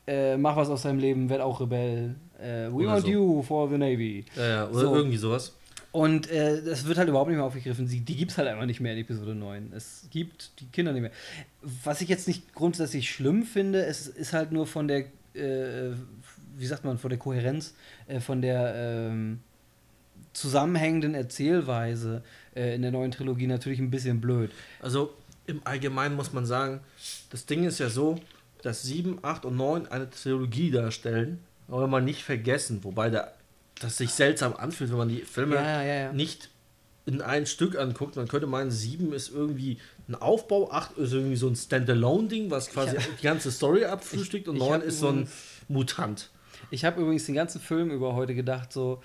äh, 0.07 0.37
mach 0.37 0.55
was 0.55 0.69
aus 0.69 0.83
deinem 0.83 0.99
Leben, 0.99 1.29
werd 1.29 1.41
auch 1.41 1.59
Rebell. 1.59 2.15
Äh, 2.39 2.67
we 2.71 2.85
want 2.85 3.03
so. 3.03 3.07
you 3.07 3.41
for 3.41 3.69
the 3.69 3.77
Navy. 3.77 4.25
Ja, 4.35 4.47
ja 4.47 4.69
oder 4.69 4.79
so. 4.79 4.95
irgendwie 4.95 5.17
sowas. 5.17 5.55
Und 5.93 6.27
äh, 6.31 6.63
das 6.63 6.87
wird 6.87 6.97
halt 6.97 7.07
überhaupt 7.07 7.29
nicht 7.29 7.37
mehr 7.37 7.45
aufgegriffen. 7.45 7.87
Sie, 7.87 7.99
die 7.99 8.15
gibt 8.15 8.31
es 8.31 8.37
halt 8.39 8.47
einfach 8.47 8.65
nicht 8.65 8.79
mehr 8.79 8.93
in 8.93 8.99
Episode 8.99 9.35
9. 9.35 9.71
Es 9.75 10.07
gibt 10.09 10.59
die 10.59 10.65
Kinder 10.65 10.91
nicht 10.91 11.03
mehr. 11.03 11.11
Was 11.61 12.01
ich 12.01 12.09
jetzt 12.09 12.27
nicht 12.27 12.55
grundsätzlich 12.55 13.11
schlimm 13.11 13.43
finde, 13.43 13.85
es 13.85 14.07
ist 14.07 14.33
halt 14.33 14.51
nur 14.51 14.65
von 14.65 14.87
der, 14.87 15.01
äh, 15.35 15.91
wie 16.57 16.65
sagt 16.65 16.83
man, 16.83 16.97
von 16.97 17.11
der 17.11 17.19
Kohärenz, 17.19 17.75
äh, 18.07 18.19
von 18.19 18.41
der 18.41 18.73
ähm, 18.75 19.41
zusammenhängenden 20.33 21.13
Erzählweise 21.13 22.23
äh, 22.55 22.73
in 22.73 22.81
der 22.81 22.89
neuen 22.89 23.11
Trilogie 23.11 23.45
natürlich 23.45 23.77
ein 23.77 23.91
bisschen 23.91 24.19
blöd. 24.19 24.51
Also 24.81 25.13
im 25.45 25.61
Allgemeinen 25.63 26.15
muss 26.15 26.33
man 26.33 26.47
sagen, 26.47 26.79
das 27.29 27.45
Ding 27.45 27.65
ist 27.65 27.79
ja 27.79 27.89
so, 27.89 28.19
dass 28.63 28.81
7, 28.81 29.19
8 29.21 29.45
und 29.45 29.57
9 29.57 29.87
eine 29.89 30.09
Trilogie 30.09 30.71
darstellen, 30.71 31.39
aber 31.67 31.85
man 31.85 32.03
nicht 32.03 32.23
vergessen, 32.23 32.83
wobei 32.83 33.11
der, 33.11 33.33
das 33.79 33.97
sich 33.97 34.11
seltsam 34.11 34.55
anfühlt, 34.55 34.91
wenn 34.91 34.97
man 34.97 35.09
die 35.09 35.21
Filme 35.21 35.55
ja, 35.55 35.83
ja, 35.83 35.93
ja. 35.95 36.13
nicht 36.13 36.49
in 37.05 37.21
ein 37.21 37.45
Stück 37.45 37.77
anguckt, 37.77 38.15
dann 38.15 38.27
könnte 38.27 38.47
man 38.47 38.71
7 38.71 39.11
ist 39.13 39.29
irgendwie 39.29 39.77
ein 40.07 40.15
Aufbau, 40.15 40.71
8 40.71 40.97
ist 40.97 41.13
irgendwie 41.13 41.35
so 41.35 41.47
ein 41.47 41.55
Standalone-Ding, 41.55 42.49
was 42.49 42.69
quasi 42.69 42.95
hab, 42.95 43.17
die 43.17 43.23
ganze 43.23 43.51
Story 43.51 43.85
abfrühstückt 43.85 44.47
und 44.47 44.57
9 44.57 44.81
ist 44.81 44.99
so 44.99 45.09
ein 45.09 45.27
Mutant. 45.67 46.29
Ich 46.71 46.85
habe 46.85 47.01
übrigens 47.01 47.25
den 47.25 47.35
ganzen 47.35 47.59
Film 47.59 47.91
über 47.91 48.15
heute 48.15 48.35
gedacht, 48.35 48.71
so, 48.71 49.01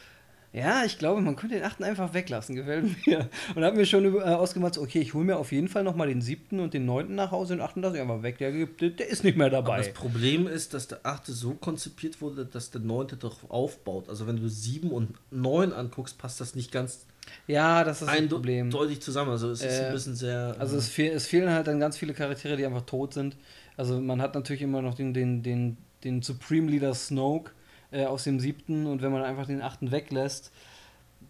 Ja, 0.53 0.85
ich 0.85 0.99
glaube, 0.99 1.21
man 1.21 1.37
könnte 1.37 1.57
den 1.57 1.65
achten 1.65 1.85
einfach 1.85 2.15
weglassen, 2.15 2.57
gefällt 2.57 3.07
mir. 3.07 3.29
Und 3.55 3.65
habe 3.65 3.77
mir 3.77 3.85
schon 3.85 4.05
äh, 4.15 4.21
ausgemacht, 4.21 4.79
okay, 4.79 5.01
ich 5.01 5.13
hole 5.13 5.25
mir 5.25 5.37
auf 5.37 5.53
jeden 5.53 5.69
Fall 5.69 5.85
nochmal 5.85 6.09
den 6.09 6.23
siebten 6.23 6.59
und 6.61 6.73
den 6.73 6.87
neunten 6.87 7.15
nach 7.15 7.33
Hause, 7.33 7.55
den 7.55 7.61
achten 7.61 7.83
lasse 7.83 7.97
ich 7.97 8.03
einfach 8.03 8.23
weg, 8.23 8.39
der, 8.39 8.53
der, 8.53 8.91
der 8.91 9.09
ist 9.09 9.25
nicht 9.25 9.37
mehr 9.37 9.51
dabei. 9.51 9.75
Aber 9.75 9.83
das 9.83 9.93
Problem 9.93 10.47
ist, 10.47 10.73
dass 10.73 10.89
der 10.89 11.01
achte 11.03 11.33
so 11.33 11.53
konzipiert 11.53 12.23
wurde, 12.23 12.47
dass 12.47 12.71
der 12.71 12.81
neunte 12.81 13.17
doch 13.17 13.51
aufbaut. 13.51 14.09
Also 14.09 14.27
wenn 14.27 14.37
du 14.37 14.49
sieben 14.49 14.91
und 14.91 15.15
neun 15.31 15.73
anguckst, 15.73 16.17
passt 16.17 16.41
das 16.41 16.55
nicht 16.55 16.73
ganz 16.73 17.05
ja, 17.47 17.85
das 17.85 18.01
ist 18.01 18.09
ein 18.09 18.29
Problem. 18.29 18.71
Deutlich 18.71 19.03
zusammen. 19.03 19.31
Also 19.31 19.51
es 19.51 19.61
ist 19.61 19.79
äh, 19.79 19.87
ein 19.87 19.93
bisschen 19.93 20.15
sehr. 20.15 20.57
Also 20.59 20.79
es, 20.79 20.89
fehl, 20.89 21.13
es, 21.13 21.27
fehlen 21.27 21.51
halt 21.51 21.67
dann 21.67 21.79
ganz 21.79 21.99
viele 21.99 22.15
Charaktere, 22.15 22.57
die 22.57 22.65
einfach 22.65 22.87
tot 22.87 23.13
sind. 23.13 23.37
Also 23.77 24.01
man 24.01 24.23
hat 24.23 24.35
natürlich 24.35 24.63
immer 24.63 24.81
noch 24.81 24.95
den, 24.95 25.13
den, 25.13 25.43
den, 25.43 25.77
den 26.05 26.23
Supreme 26.23 26.71
Leader 26.71 26.95
Snoke 26.95 27.53
äh, 27.91 28.05
aus 28.05 28.25
dem 28.25 28.41
siebten 28.41 28.87
und 28.87 29.03
wenn 29.03 29.13
man 29.13 29.23
einfach 29.23 29.47
den 29.47 29.63
achten 29.63 29.91
weglässt, 29.91 30.53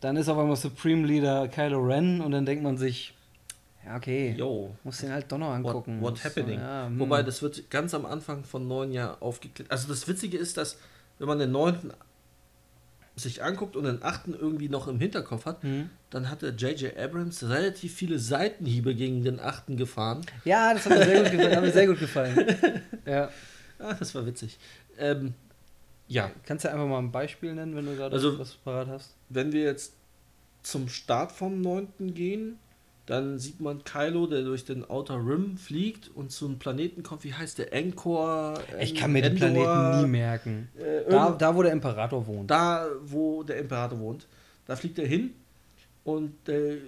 dann 0.01 0.17
ist 0.17 0.29
auf 0.29 0.39
einmal 0.39 0.57
Supreme 0.57 1.07
Leader 1.07 1.49
Kylo 1.49 1.81
Ren 1.81 2.21
und 2.21 2.33
dann 2.33 2.47
denkt 2.47 2.63
man 2.63 2.77
sich, 2.77 3.15
ja, 3.85 3.97
okay, 3.97 4.35
Yo, 4.37 4.75
muss 4.85 4.99
den 4.99 5.13
halt 5.13 5.31
doch 5.33 5.39
noch 5.39 5.51
angucken. 5.51 6.01
What, 6.01 6.13
what 6.13 6.25
happening? 6.25 6.59
So, 6.59 6.65
ja, 6.65 6.87
hm. 6.87 6.99
Wobei, 6.99 7.23
das 7.23 7.43
wird 7.43 7.71
ganz 7.71 7.95
am 7.95 8.05
Anfang 8.05 8.45
von 8.45 8.69
neun 8.69 8.93
ja 8.93 9.17
aufgeklärt. 9.21 9.71
Also 9.71 9.89
das 9.89 10.07
Witzige 10.07 10.37
ist, 10.37 10.57
dass 10.57 10.79
wenn 11.19 11.27
man 11.27 11.39
den 11.39 11.53
neunten 11.53 11.93
sich 13.17 13.43
anguckt 13.43 13.77
und 13.77 13.85
den 13.85 14.03
achten 14.03 14.35
irgendwie 14.35 14.69
noch 14.69 14.87
im 14.87 15.01
Hinterkopf 15.01 15.47
hat, 15.47 15.65
mhm. 15.65 15.91
dann 16.11 16.31
hatte 16.31 16.55
J.J. 16.57 16.97
Abrams 16.97 17.49
relativ 17.49 17.95
viele 17.95 18.19
Seitenhiebe 18.19 18.95
gegen 18.95 19.25
den 19.25 19.41
achten 19.41 19.77
gefahren. 19.77 20.25
Ja, 20.45 20.73
das 20.73 20.87
hat 20.87 20.99
mir 20.99 21.05
sehr 21.05 21.23
gut 21.23 21.31
gefallen. 21.33 21.57
Hat 21.57 21.63
mir 21.63 21.73
sehr 21.73 21.87
gut 21.87 21.99
gefallen. 21.99 22.83
ja. 23.07 23.31
Ah, 23.81 23.95
das 23.95 24.15
war 24.15 24.27
witzig. 24.27 24.59
Ähm, 24.99 25.35
ja. 26.09 26.31
Kannst 26.45 26.65
du 26.65 26.71
einfach 26.71 26.87
mal 26.87 26.99
ein 26.99 27.13
Beispiel 27.13 27.55
nennen, 27.55 27.77
wenn 27.77 27.87
du 27.87 27.95
gerade 27.95 28.15
also, 28.15 28.39
was 28.39 28.55
parat 28.55 28.89
hast? 28.89 29.15
Wenn 29.29 29.53
wir 29.53 29.63
jetzt 29.63 29.95
zum 30.63 30.89
Start 30.89 31.33
vom 31.33 31.61
9. 31.61 32.15
gehen, 32.15 32.59
dann 33.07 33.39
sieht 33.39 33.61
man 33.61 33.85
Kylo, 33.85 34.27
der 34.27 34.43
durch 34.43 34.65
den 34.67 34.85
Outer 34.85 35.17
Rim 35.17 35.57
fliegt 35.57 36.11
und 36.15 36.31
zu 36.31 36.45
einem 36.45 36.59
Planeten 36.59 37.03
kommt. 37.03 37.25
Wie 37.25 37.33
heißt 37.33 37.59
der? 37.59 37.73
Encore? 37.73 38.61
Ich 38.81 38.95
kann 38.95 39.13
mir 39.13 39.23
Endor, 39.23 39.49
den 39.49 39.55
Planeten 39.55 40.03
nie 40.03 40.09
merken. 40.09 40.69
Äh, 40.77 41.11
da, 41.11 41.31
da, 41.31 41.57
wo 41.57 41.63
der 41.63 41.73
Imperator 41.73 42.27
wohnt. 42.27 42.51
Da, 42.51 42.87
wo 43.03 43.43
der 43.43 43.59
Imperator 43.59 43.99
wohnt. 43.99 44.27
Da 44.67 44.77
fliegt 44.77 44.99
er 44.99 45.07
hin 45.07 45.33
und 46.05 46.49
äh, 46.51 46.79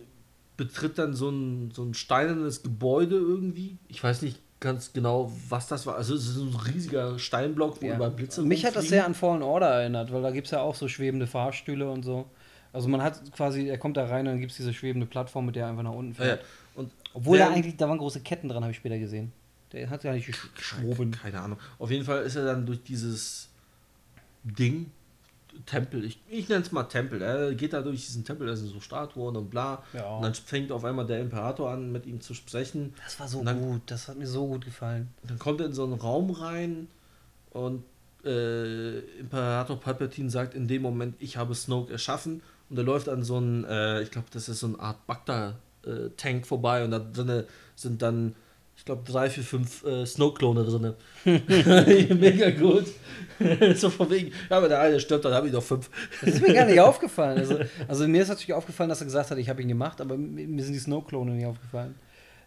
betritt 0.59 0.99
dann 0.99 1.15
so 1.15 1.31
ein, 1.31 1.71
so 1.75 1.83
ein 1.85 1.95
steinernes 1.95 2.62
Gebäude 2.62 3.17
irgendwie. 3.17 3.79
Ich 3.89 4.05
weiß 4.05 4.21
nicht 4.21 4.41
ganz 4.61 4.93
genau, 4.93 5.33
was 5.49 5.67
das 5.67 5.87
war. 5.87 5.97
Also 5.97 6.14
es 6.14 6.29
ist 6.29 6.37
ein 6.37 6.55
riesiger 6.55 7.19
Steinblock, 7.19 7.81
wo 7.83 7.87
ja. 7.87 7.97
über 7.97 8.11
Blitze 8.11 8.43
Mich 8.43 8.64
hat 8.64 8.76
das 8.76 8.88
sehr 8.88 9.07
an 9.07 9.14
Fallen 9.14 9.43
Order 9.43 9.69
erinnert, 9.69 10.12
weil 10.12 10.23
da 10.23 10.31
gibt 10.31 10.47
es 10.47 10.50
ja 10.52 10.61
auch 10.61 10.75
so 10.75 10.87
schwebende 10.87 11.26
Fahrstühle 11.26 11.90
und 11.90 12.05
so. 12.05 12.26
Also 12.73 12.88
man 12.88 13.02
hat 13.02 13.33
quasi, 13.33 13.69
er 13.69 13.79
kommt 13.79 13.97
da 13.97 14.05
rein 14.05 14.21
und 14.21 14.35
dann 14.35 14.40
gibt 14.40 14.52
es 14.52 14.59
diese 14.59 14.73
schwebende 14.73 15.07
Plattform, 15.07 15.47
mit 15.47 15.57
der 15.57 15.64
er 15.64 15.71
einfach 15.71 15.83
nach 15.83 15.93
unten 15.93 16.14
fährt. 16.14 16.40
Ja, 16.40 16.47
und 16.76 16.93
Obwohl 17.14 17.38
da 17.38 17.49
eigentlich, 17.50 17.76
da 17.76 17.88
waren 17.88 17.99
große 17.99 18.21
Ketten 18.21 18.49
dran, 18.49 18.62
habe 18.62 18.71
ich 18.71 18.76
später 18.76 18.99
gesehen. 18.99 19.33
Der 19.73 19.88
hat 19.88 20.05
ja 20.05 20.12
nicht 20.12 20.31
geschwoben. 20.55 21.12
Keine 21.12 21.40
Ahnung. 21.40 21.59
Auf 21.79 21.90
jeden 21.90 22.05
Fall 22.05 22.23
ist 22.23 22.37
er 22.37 22.45
dann 22.45 22.67
durch 22.67 22.83
dieses 22.83 23.49
Ding, 24.45 24.90
Tempel, 25.67 26.05
ich, 26.05 26.21
ich 26.29 26.49
nenne 26.49 26.62
es 26.62 26.73
mal 26.73 26.85
Tempel, 26.85 27.23
er 27.23 27.55
geht 27.55 27.73
da 27.73 27.83
durch 27.83 28.07
diesen 28.07 28.25
Tempel, 28.25 28.47
da 28.47 28.57
sind 28.57 28.69
so 28.69 28.81
Statuen 28.81 29.37
und 29.37 29.50
bla. 29.50 29.83
Ja. 29.93 30.17
Und 30.17 30.23
dann 30.23 30.35
fängt 30.35 30.73
auf 30.73 30.85
einmal 30.85 31.07
der 31.07 31.21
Imperator 31.21 31.71
an, 31.71 31.93
mit 31.93 32.07
ihm 32.07 32.21
zu 32.21 32.35
sprechen. 32.35 32.95
Das 33.05 33.21
war 33.21 33.29
so 33.29 33.43
dann, 33.45 33.61
gut, 33.61 33.83
das 33.87 34.09
hat 34.09 34.17
mir 34.17 34.26
so 34.26 34.47
gut 34.47 34.64
gefallen. 34.64 35.09
Dann 35.23 35.38
kommt 35.38 35.61
er 35.61 35.67
in 35.67 35.73
so 35.73 35.85
einen 35.85 35.95
Raum 35.95 36.31
rein 36.31 36.88
und 37.50 37.85
äh, 38.25 38.99
Imperator 39.19 39.81
Palpatine 39.81 40.31
sagt 40.31 40.55
in 40.55 40.69
dem 40.69 40.83
Moment, 40.83 41.17
ich 41.21 41.37
habe 41.37 41.55
Snoke 41.55 41.93
erschaffen 41.93 42.43
und 42.69 42.76
er 42.76 42.85
läuft 42.85 43.09
an 43.09 43.23
so 43.23 43.37
einen, 43.37 43.64
äh, 43.64 44.02
ich 44.02 44.11
glaube, 44.11 44.29
das 44.31 44.49
ist 44.49 44.61
so 44.61 44.67
eine 44.67 44.79
Art 44.79 45.07
Bagda-Tank 45.07 46.47
vorbei 46.47 46.85
und 46.85 46.90
da 46.90 46.99
drin 46.99 47.45
sind 47.76 48.02
dann, 48.02 48.35
ich 48.81 48.87
glaube, 48.87 49.03
drei, 49.05 49.29
vier, 49.29 49.43
fünf 49.43 49.85
äh, 49.85 50.07
Snow-Klone 50.07 50.65
drin. 50.65 50.95
Mega 52.19 52.49
gut. 52.49 52.87
so 53.77 53.91
von 53.91 54.09
wegen, 54.09 54.33
ja, 54.49 54.57
aber 54.57 54.69
der 54.69 54.81
eine 54.81 54.99
stirbt, 54.99 55.27
dann 55.27 55.35
habe 55.35 55.49
ich 55.49 55.53
noch 55.53 55.63
fünf. 55.63 55.91
Das 56.23 56.37
ist 56.37 56.41
mir 56.41 56.55
gar 56.55 56.65
nicht 56.65 56.81
aufgefallen. 56.81 57.41
Also, 57.41 57.59
also 57.87 58.09
mir 58.09 58.23
ist 58.23 58.29
natürlich 58.29 58.55
aufgefallen, 58.55 58.89
dass 58.89 59.03
er 59.03 59.05
gesagt 59.05 59.31
hat, 59.31 59.37
ich 59.37 59.51
habe 59.51 59.61
ihn 59.61 59.69
gemacht, 59.69 60.01
aber 60.01 60.17
mir 60.17 60.65
sind 60.65 60.73
die 60.73 60.79
Snow-Klone 60.79 61.33
nicht 61.33 61.45
aufgefallen. 61.45 61.95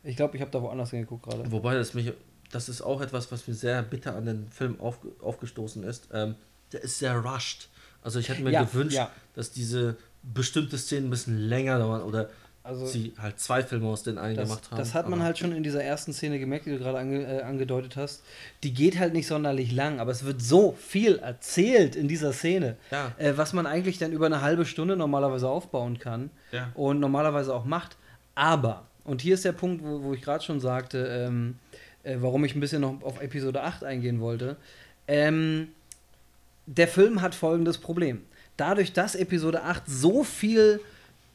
Ich 0.03 0.15
glaube, 0.15 0.35
ich 0.35 0.41
habe 0.41 0.49
da 0.49 0.59
woanders 0.59 0.89
hingeguckt 0.89 1.21
gerade. 1.21 1.51
Wobei 1.51 1.75
das 1.75 1.93
mich, 1.93 2.11
das 2.51 2.67
ist 2.67 2.81
auch 2.81 3.01
etwas, 3.01 3.31
was 3.31 3.47
mir 3.47 3.53
sehr 3.53 3.83
bitter 3.83 4.15
an 4.15 4.25
den 4.25 4.47
Film 4.47 4.81
auf, 4.81 4.97
aufgestoßen 5.21 5.83
ist. 5.83 6.07
Ähm, 6.11 6.33
der 6.71 6.81
ist 6.81 6.97
sehr 6.97 7.15
rushed. 7.15 7.69
Also 8.01 8.17
ich 8.17 8.29
hätte 8.29 8.41
mir 8.41 8.49
ja, 8.49 8.63
gewünscht, 8.63 8.95
ja. 8.95 9.11
dass 9.35 9.51
diese 9.51 9.97
bestimmte 10.23 10.79
Szenen 10.79 11.07
ein 11.07 11.09
bisschen 11.11 11.37
länger 11.37 11.77
dauern 11.77 12.01
oder 12.01 12.31
also, 12.65 12.85
sie 12.85 13.13
halt 13.17 13.41
zwei 13.41 13.61
Filme 13.61 13.87
aus 13.87 14.03
den 14.03 14.17
einen 14.17 14.37
das, 14.37 14.47
gemacht 14.47 14.71
haben. 14.71 14.77
Das 14.77 14.93
hat 14.93 15.09
man 15.09 15.21
halt 15.21 15.37
schon 15.37 15.51
in 15.51 15.63
dieser 15.63 15.83
ersten 15.83 16.13
Szene 16.13 16.39
gemerkt, 16.39 16.65
die 16.65 16.71
du 16.71 16.79
gerade 16.79 16.97
ange, 16.97 17.25
äh, 17.25 17.41
angedeutet 17.41 17.97
hast. 17.97 18.23
Die 18.63 18.73
geht 18.73 18.97
halt 18.97 19.13
nicht 19.13 19.27
sonderlich 19.27 19.73
lang, 19.73 19.99
aber 19.99 20.11
es 20.11 20.23
wird 20.23 20.41
so 20.41 20.71
viel 20.71 21.17
erzählt 21.17 21.97
in 21.97 22.07
dieser 22.07 22.31
Szene, 22.31 22.77
ja. 22.89 23.11
äh, 23.17 23.33
was 23.35 23.51
man 23.51 23.65
eigentlich 23.67 23.97
dann 23.97 24.13
über 24.13 24.27
eine 24.27 24.41
halbe 24.41 24.65
Stunde 24.65 24.95
normalerweise 24.95 25.49
aufbauen 25.49 25.99
kann 25.99 26.29
ja. 26.53 26.71
und 26.73 27.01
normalerweise 27.01 27.53
auch 27.53 27.65
macht. 27.65 27.97
Aber, 28.33 28.85
und 29.03 29.21
hier 29.21 29.33
ist 29.33 29.43
der 29.43 29.51
Punkt, 29.51 29.83
wo, 29.83 30.01
wo 30.01 30.13
ich 30.13 30.21
gerade 30.21 30.43
schon 30.43 30.61
sagte, 30.61 31.05
ähm, 31.05 31.55
äh, 32.03 32.15
warum 32.19 32.45
ich 32.45 32.55
ein 32.55 32.61
bisschen 32.61 32.81
noch 32.81 33.01
auf 33.01 33.21
Episode 33.21 33.61
8 33.61 33.83
eingehen 33.83 34.21
wollte. 34.21 34.55
Ähm, 35.09 35.67
der 36.65 36.87
Film 36.87 37.21
hat 37.21 37.35
folgendes 37.35 37.77
Problem. 37.77 38.21
Dadurch, 38.55 38.93
dass 38.93 39.15
Episode 39.15 39.63
8 39.63 39.83
so 39.85 40.23
viel 40.23 40.79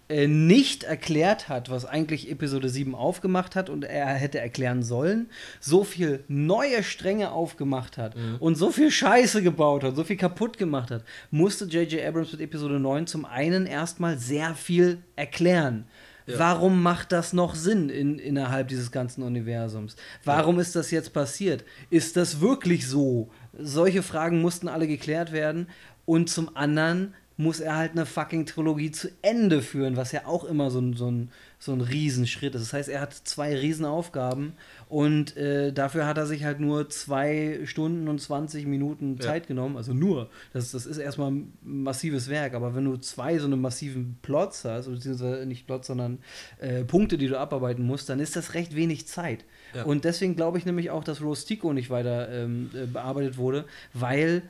nicht 0.09 0.85
erklärt 0.85 1.49
hat, 1.49 1.71
was 1.71 1.85
eigentlich 1.85 2.31
Episode 2.31 2.69
7 2.69 2.95
aufgemacht 2.95 3.55
hat 3.57 3.69
und 3.69 3.85
er 3.85 4.07
hätte 4.07 4.39
erklären 4.39 4.83
sollen, 4.83 5.29
so 5.61 5.85
viel 5.85 6.25
neue 6.29 6.83
Stränge 6.83 7.31
aufgemacht 7.31 7.99
hat 7.99 8.17
mhm. 8.17 8.37
und 8.41 8.55
so 8.55 8.71
viel 8.71 8.91
Scheiße 8.91 9.43
gebaut 9.43 9.85
hat, 9.85 9.97
so 9.97 10.05
viel 10.05 10.17
kaputt 10.17 10.57
gemacht 10.57 10.91
hat, 10.91 11.05
musste 11.31 11.67
J.J. 11.67 12.03
Abrams 12.03 12.33
mit 12.33 12.41
Episode 12.41 12.81
9 12.81 13.07
zum 13.07 13.27
einen 13.27 13.67
erstmal 13.67 14.19
sehr 14.19 14.55
viel 14.55 15.03
erklären. 15.15 15.85
Ja. 16.27 16.39
Warum 16.39 16.83
macht 16.83 17.13
das 17.13 17.33
noch 17.33 17.55
Sinn 17.55 17.89
in, 17.89 18.19
innerhalb 18.19 18.69
dieses 18.69 18.91
ganzen 18.93 19.23
Universums? 19.23 19.97
Warum 20.25 20.57
ja. 20.57 20.63
ist 20.63 20.77
das 20.77 20.91
jetzt 20.91 21.13
passiert? 21.15 21.65
Ist 21.89 22.17
das 22.17 22.41
wirklich 22.41 22.87
so? 22.87 23.31
Solche 23.59 24.03
Fragen 24.03 24.43
mussten 24.43 24.69
alle 24.69 24.87
geklärt 24.87 25.33
werden. 25.33 25.69
Und 26.05 26.29
zum 26.29 26.55
anderen 26.55 27.15
muss 27.39 27.61
er 27.61 27.77
halt 27.77 27.93
eine 27.93 28.05
fucking 28.05 28.47
Trilogie 28.47 28.91
zu 28.91 29.09
Ende 29.23 29.63
führen, 29.63 29.97
was 29.97 30.11
ja 30.11 30.27
auch 30.27 30.43
immer 30.43 30.73
so 30.73 30.81
ein, 30.81 30.95
so 30.95 31.09
ein, 31.09 31.31
so 31.61 31.73
ein 31.73 31.81
Riesenschritt 31.81 32.57
ist. 32.57 32.63
Das 32.63 32.73
heißt, 32.73 32.89
er 32.89 33.01
hat 33.01 33.15
zwei 33.15 33.57
Riesenaufgaben 33.57 34.55
und 34.89 35.37
äh, 35.37 35.73
dafür 35.73 36.07
hat 36.07 36.19
er 36.19 36.27
sich 36.27 36.43
halt 36.43 36.59
nur 36.59 36.91
zwei 36.91 37.61
Stunden 37.65 38.09
und 38.09 38.21
20 38.21 38.67
Minuten 38.67 39.21
Zeit 39.21 39.45
ja. 39.45 39.49
genommen. 39.49 39.77
Also 39.77 39.95
nur. 39.95 40.31
Das, 40.53 40.73
das 40.73 40.85
ist 40.85 40.99
erstmal 40.99 41.31
ein 41.31 41.53
massives 41.63 42.29
Werk, 42.29 42.55
aber 42.55 42.75
wenn 42.75 42.85
du 42.85 42.97
zwei 42.97 43.39
so 43.39 43.47
eine 43.47 43.57
massiven 43.57 44.19
Plots 44.21 44.65
hast, 44.65 44.91
beziehungsweise 44.91 45.47
nicht 45.47 45.65
Plots, 45.69 45.87
sondern 45.87 46.19
äh, 46.59 46.83
Punkte, 46.83 47.19
die 47.19 47.29
du 47.29 47.39
abarbeiten 47.39 47.87
musst, 47.87 48.09
dann 48.09 48.19
ist 48.19 48.35
das 48.35 48.55
recht 48.55 48.75
wenig 48.75 49.07
Zeit. 49.07 49.45
Ja. 49.77 49.85
Und 49.85 50.05
deswegen 50.05 50.35
glaube 50.35 50.59
ich 50.59 50.67
nämlich 50.67 50.91
auch, 50.91 51.05
dass 51.05 51.23
Rostico 51.23 51.73
nicht 51.73 51.89
weiter 51.89 52.29
ähm, 52.31 52.71
äh, 52.75 52.87
bearbeitet 52.87 53.37
wurde, 53.37 53.65
weil 53.95 54.43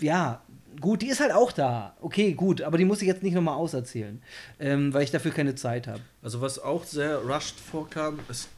ja, 0.00 0.42
gut, 0.80 1.02
die 1.02 1.08
ist 1.08 1.20
halt 1.20 1.32
auch 1.32 1.52
da. 1.52 1.96
Okay, 2.00 2.32
gut, 2.32 2.62
aber 2.62 2.78
die 2.78 2.84
muss 2.84 3.02
ich 3.02 3.08
jetzt 3.08 3.22
nicht 3.22 3.34
nochmal 3.34 3.56
auserzählen, 3.56 4.22
ähm, 4.58 4.92
weil 4.92 5.02
ich 5.02 5.10
dafür 5.10 5.30
keine 5.30 5.54
Zeit 5.54 5.86
habe. 5.86 6.00
Also 6.22 6.40
was 6.40 6.58
auch 6.58 6.84
sehr 6.84 7.18
rushed 7.18 7.58
vorkam, 7.58 8.20
es 8.28 8.48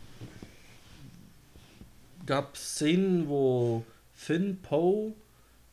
gab 2.26 2.56
Szenen, 2.56 3.28
wo 3.28 3.84
Finn, 4.14 4.58
Poe, 4.62 5.12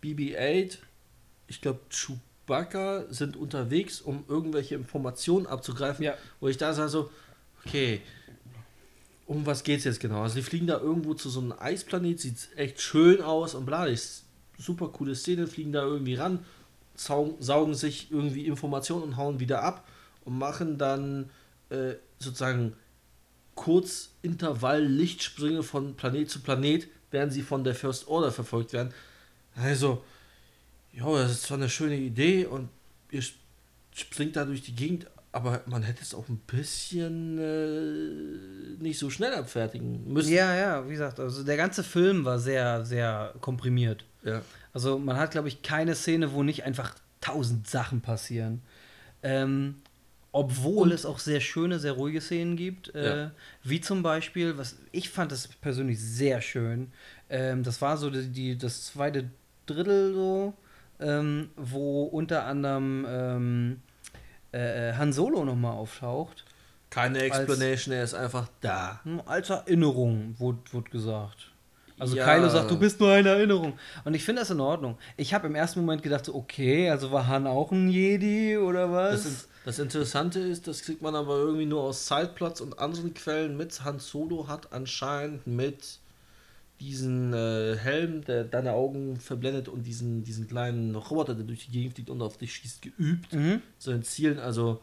BB-8, 0.04 0.78
ich 1.48 1.62
glaube 1.62 1.80
Chewbacca 1.90 3.06
sind 3.10 3.36
unterwegs, 3.36 4.02
um 4.02 4.24
irgendwelche 4.28 4.76
Informationen 4.76 5.48
abzugreifen, 5.48 6.06
ja. 6.06 6.16
wo 6.40 6.48
ich 6.48 6.58
da 6.58 6.74
sah 6.74 6.88
so, 6.88 7.10
okay, 7.66 8.02
um 9.26 9.46
was 9.46 9.64
geht 9.64 9.80
es 9.80 9.86
jetzt 9.86 10.00
genau? 10.00 10.22
Also 10.22 10.36
die 10.36 10.42
fliegen 10.42 10.68
da 10.68 10.80
irgendwo 10.80 11.14
zu 11.14 11.30
so 11.30 11.40
einem 11.40 11.54
Eisplanet, 11.58 12.20
sieht 12.20 12.50
echt 12.56 12.82
schön 12.82 13.22
aus 13.22 13.56
und 13.56 13.66
bla, 13.66 13.88
ich 13.88 14.23
super 14.64 14.90
coole 14.90 15.16
Szene, 15.16 15.48
fliegen 15.48 15.72
da 15.72 15.84
irgendwie 15.84 16.16
ran, 16.16 16.40
saugen 16.96 17.74
sich 17.74 18.12
irgendwie 18.12 18.46
Informationen 18.46 19.04
und 19.04 19.18
hauen 19.18 19.40
wieder 19.40 19.64
ab 19.64 19.88
und 20.26 20.38
machen 20.38 20.78
dann 20.78 21.32
äh, 21.70 21.94
sozusagen 22.20 22.74
Kurzintervall-Lichtsprünge 23.56 25.64
von 25.64 25.96
Planet 25.96 26.30
zu 26.30 26.42
Planet, 26.42 26.88
während 27.12 27.32
sie 27.34 27.42
von 27.42 27.64
der 27.64 27.74
First 27.76 28.08
Order 28.08 28.32
verfolgt 28.32 28.74
werden. 28.74 28.94
Also, 29.56 30.04
ja, 30.94 31.12
das 31.12 31.32
ist 31.32 31.44
zwar 31.44 31.58
eine 31.58 31.70
schöne 31.70 31.98
Idee 31.98 32.46
und 32.46 32.70
ihr 33.12 33.24
springt 33.94 34.36
da 34.36 34.46
durch 34.46 34.64
die 34.64 34.76
Gegend, 34.76 35.08
aber 35.32 35.62
man 35.66 35.84
hätte 35.84 36.02
es 36.02 36.14
auch 36.14 36.28
ein 36.30 36.42
bisschen 36.48 37.40
äh, 37.40 38.82
nicht 38.82 39.00
so 39.00 39.10
schnell 39.10 39.34
abfertigen 39.34 40.12
müssen. 40.12 40.32
Ja, 40.32 40.56
ja, 40.56 40.88
wie 40.88 40.94
gesagt, 40.94 41.20
also 41.20 41.44
der 41.44 41.58
ganze 41.58 41.84
Film 41.84 42.26
war 42.26 42.40
sehr, 42.40 42.86
sehr 42.86 43.34
komprimiert. 43.42 44.06
Ja. 44.24 44.42
Also 44.74 44.98
man 44.98 45.18
hat, 45.18 45.32
glaube 45.32 45.48
ich, 45.48 45.62
keine 45.62 45.96
Szene, 45.96 46.34
wo 46.34 46.44
nicht 46.44 46.64
einfach 46.64 46.96
tausend 47.22 47.68
Sachen 47.68 48.02
passieren. 48.02 48.62
Ähm, 49.22 49.76
obwohl 50.32 50.88
und 50.88 50.94
es 50.94 51.06
auch 51.06 51.20
sehr 51.20 51.40
schöne, 51.40 51.78
sehr 51.78 51.92
ruhige 51.92 52.20
Szenen 52.20 52.58
gibt, 52.58 52.94
äh, 52.96 53.18
ja. 53.18 53.32
wie 53.64 53.82
zum 53.82 54.02
Beispiel, 54.02 54.58
was 54.58 54.78
ich 54.92 55.10
fand 55.10 55.32
das 55.32 55.48
persönlich 55.48 56.00
sehr 56.00 56.42
schön. 56.42 56.92
Ähm, 57.30 57.64
das 57.64 57.82
war 57.82 57.98
so 57.98 58.10
die, 58.10 58.28
die, 58.30 58.58
das 58.58 58.88
zweite 58.88 59.30
Drittel 59.68 60.14
so, 60.14 60.54
ähm, 61.00 61.52
wo 61.56 62.04
unter 62.06 62.46
anderem 62.46 63.06
ähm, 63.08 63.82
äh, 64.52 64.94
Han 64.94 65.14
Solo 65.14 65.46
nochmal 65.46 65.74
auftaucht. 65.74 66.46
Keine 66.90 67.20
Explanation, 67.20 67.94
als, 67.94 68.00
er 68.00 68.04
ist 68.04 68.14
einfach 68.16 68.50
da. 68.62 69.02
Hm, 69.04 69.22
als 69.26 69.52
Erinnerung, 69.52 70.36
wurde, 70.40 70.60
wurde 70.72 70.90
gesagt. 70.90 71.53
Also 72.00 72.16
ja. 72.16 72.26
Kylo 72.26 72.50
sagt, 72.50 72.72
du 72.72 72.78
bist 72.78 73.00
nur 73.00 73.12
eine 73.12 73.30
Erinnerung. 73.30 73.74
Und 74.04 74.14
ich 74.14 74.24
finde 74.24 74.42
das 74.42 74.50
in 74.50 74.60
Ordnung. 74.60 74.98
Ich 75.16 75.34
habe 75.34 75.48
im 75.48 75.56
ersten 75.56 75.80
Moment 75.82 76.02
gedacht, 76.02 76.26
so, 76.26 76.36
okay, 76.36 76.90
also 76.90 77.12
war 77.12 77.28
Han 77.28 77.48
auch 77.48 77.72
ein 77.72 77.90
Jedi 77.90 78.58
oder 78.58 78.92
was? 78.92 79.24
Das, 79.24 79.48
das, 79.66 79.80
Interessante 79.80 80.40
ist, 80.40 80.68
das 80.68 80.82
kriegt 80.82 81.02
man 81.02 81.16
aber 81.16 81.38
irgendwie 81.38 81.66
nur 81.66 81.84
aus 81.84 82.08
Sideplots 82.08 82.62
und 82.62 82.80
anderen 82.80 83.14
Quellen 83.14 83.58
mit. 83.58 83.84
Han 83.84 84.00
Solo 84.00 84.48
hat 84.48 84.74
anscheinend 84.74 85.46
mit 85.46 86.00
diesen 86.80 87.34
äh, 87.34 87.78
Helm, 87.78 88.26
der 88.26 88.44
deine 88.44 88.74
Augen 88.74 89.18
verblendet 89.18 89.70
und 89.70 89.84
diesen, 89.84 90.24
diesen 90.24 90.48
kleinen 90.48 90.96
Roboter, 90.96 91.36
der 91.36 91.46
durch 91.46 91.68
die 91.68 91.72
Gegend 91.72 91.94
fliegt 91.94 92.10
und 92.10 92.22
auf 92.22 92.38
dich 92.38 92.54
schießt, 92.54 92.82
geübt. 92.82 93.32
Mhm. 93.34 93.62
So 93.78 93.92
in 93.92 94.04
Zielen. 94.04 94.40
Also, 94.40 94.82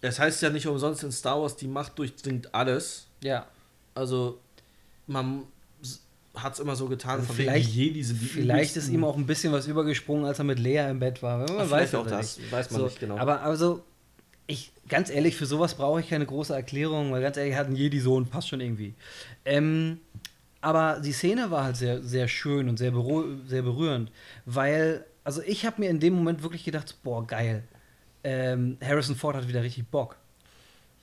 es 0.00 0.18
heißt 0.18 0.42
ja 0.42 0.50
nicht 0.50 0.66
umsonst 0.66 1.04
in 1.04 1.12
Star 1.12 1.40
Wars, 1.40 1.56
die 1.56 1.68
Macht 1.68 1.98
durchdringt 1.98 2.54
alles. 2.54 3.06
Ja. 3.22 3.46
Also, 3.94 4.40
man 5.06 5.44
hat 6.42 6.54
es 6.54 6.60
immer 6.60 6.76
so 6.76 6.86
getan, 6.86 7.20
also 7.20 7.32
vielleicht, 7.32 7.70
Vielleicht 7.70 8.76
ist 8.76 8.88
ihm 8.88 9.04
auch 9.04 9.16
ein 9.16 9.26
bisschen 9.26 9.52
was 9.52 9.66
übergesprungen, 9.66 10.24
als 10.24 10.38
er 10.38 10.44
mit 10.44 10.58
Lea 10.58 10.88
im 10.90 10.98
Bett 10.98 11.22
war. 11.22 11.38
Man 11.38 11.48
Ach, 11.58 11.70
weiß 11.70 11.94
auch 11.94 12.06
das, 12.06 12.38
nicht. 12.38 12.52
weiß 12.52 12.70
man 12.70 12.80
so, 12.80 12.86
nicht 12.86 13.00
genau. 13.00 13.18
Aber 13.18 13.42
also, 13.42 13.82
ich, 14.46 14.72
ganz 14.88 15.10
ehrlich, 15.10 15.36
für 15.36 15.46
sowas 15.46 15.74
brauche 15.74 16.00
ich 16.00 16.08
keine 16.08 16.26
große 16.26 16.54
Erklärung, 16.54 17.12
weil 17.12 17.22
ganz 17.22 17.36
ehrlich, 17.36 17.54
hat 17.54 17.68
ein 17.68 17.76
Jedi-Sohn, 17.76 18.26
passt 18.26 18.48
schon 18.48 18.60
irgendwie. 18.60 18.94
Ähm, 19.44 19.98
aber 20.60 21.00
die 21.04 21.12
Szene 21.12 21.50
war 21.50 21.64
halt 21.64 21.76
sehr, 21.76 22.02
sehr 22.02 22.28
schön 22.28 22.68
und 22.68 22.78
sehr, 22.78 22.92
sehr 23.46 23.62
berührend, 23.62 24.10
weil, 24.44 25.04
also 25.24 25.42
ich 25.42 25.66
habe 25.66 25.80
mir 25.80 25.90
in 25.90 26.00
dem 26.00 26.14
Moment 26.14 26.42
wirklich 26.42 26.64
gedacht, 26.64 26.96
boah, 27.02 27.26
geil. 27.26 27.62
Ähm, 28.24 28.78
Harrison 28.82 29.14
Ford 29.14 29.36
hat 29.36 29.46
wieder 29.48 29.62
richtig 29.62 29.86
Bock. 29.86 30.16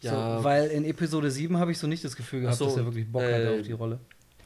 Ja. 0.02 0.38
So, 0.38 0.44
weil 0.44 0.68
in 0.68 0.86
Episode 0.86 1.32
7 1.32 1.58
habe 1.58 1.72
ich 1.72 1.80
so 1.80 1.88
nicht 1.88 2.04
das 2.04 2.16
Gefühl 2.16 2.42
gehabt, 2.42 2.58
so, 2.58 2.66
dass 2.66 2.78
er 2.78 2.86
wirklich 2.86 3.10
Bock 3.10 3.24
äh, 3.24 3.34
hatte 3.34 3.60
auf 3.60 3.66
die 3.66 3.72
Rolle. 3.72 4.00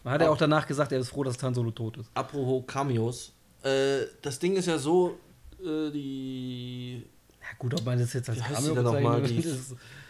Man 0.04 0.14
hat 0.14 0.22
ja 0.22 0.30
auch 0.30 0.38
danach 0.38 0.66
gesagt, 0.66 0.92
er 0.92 1.00
ist 1.00 1.10
froh, 1.10 1.24
dass 1.24 1.42
Han 1.44 1.54
Solo 1.54 1.72
tot 1.72 1.98
ist. 1.98 2.10
Apropos 2.14 2.64
Cameos. 2.68 3.34
Äh, 3.64 4.06
das 4.22 4.40
Ding 4.40 4.56
ist 4.56 4.68
ja 4.68 4.78
so, 4.78 5.18
äh, 5.60 5.92
die. 5.92 7.06
Ja, 7.42 7.48
gut, 7.58 7.74
ob 7.74 7.86
man 7.86 8.00
das 8.00 8.14
jetzt 8.14 8.30
als 8.30 8.40
Cameo 8.40 8.76
bezeichnet. 8.76 9.30
Die, 9.30 9.46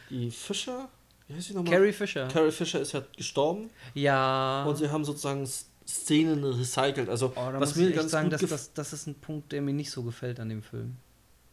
die 0.10 0.31
Fischer? 0.31 0.89
Wie 1.27 1.36
heißt 1.36 1.48
sie 1.48 1.53
nochmal? 1.53 1.74
Carrie 1.74 1.93
Fisher. 1.93 2.27
Carrie 2.27 2.51
Fisher 2.51 2.81
ist 2.81 2.91
ja 2.91 3.03
gestorben. 3.15 3.69
Ja. 3.93 4.63
Und 4.65 4.77
sie 4.77 4.89
haben 4.89 5.05
sozusagen 5.05 5.48
Szenen 5.88 6.43
recycelt. 6.43 7.10
Also, 7.10 7.34
oh, 7.36 7.53
was 7.53 7.75
mir 7.75 7.91
ganz 7.91 8.12
sagen, 8.12 8.29
dass 8.29 8.41
das, 8.41 8.74
das 8.74 8.93
ist 8.93 9.08
ein 9.08 9.15
Punkt, 9.15 9.51
der 9.51 9.62
mir 9.62 9.74
nicht 9.74 9.91
so 9.91 10.03
gefällt 10.03 10.39
an 10.39 10.50
dem 10.50 10.62
Film. 10.62 10.98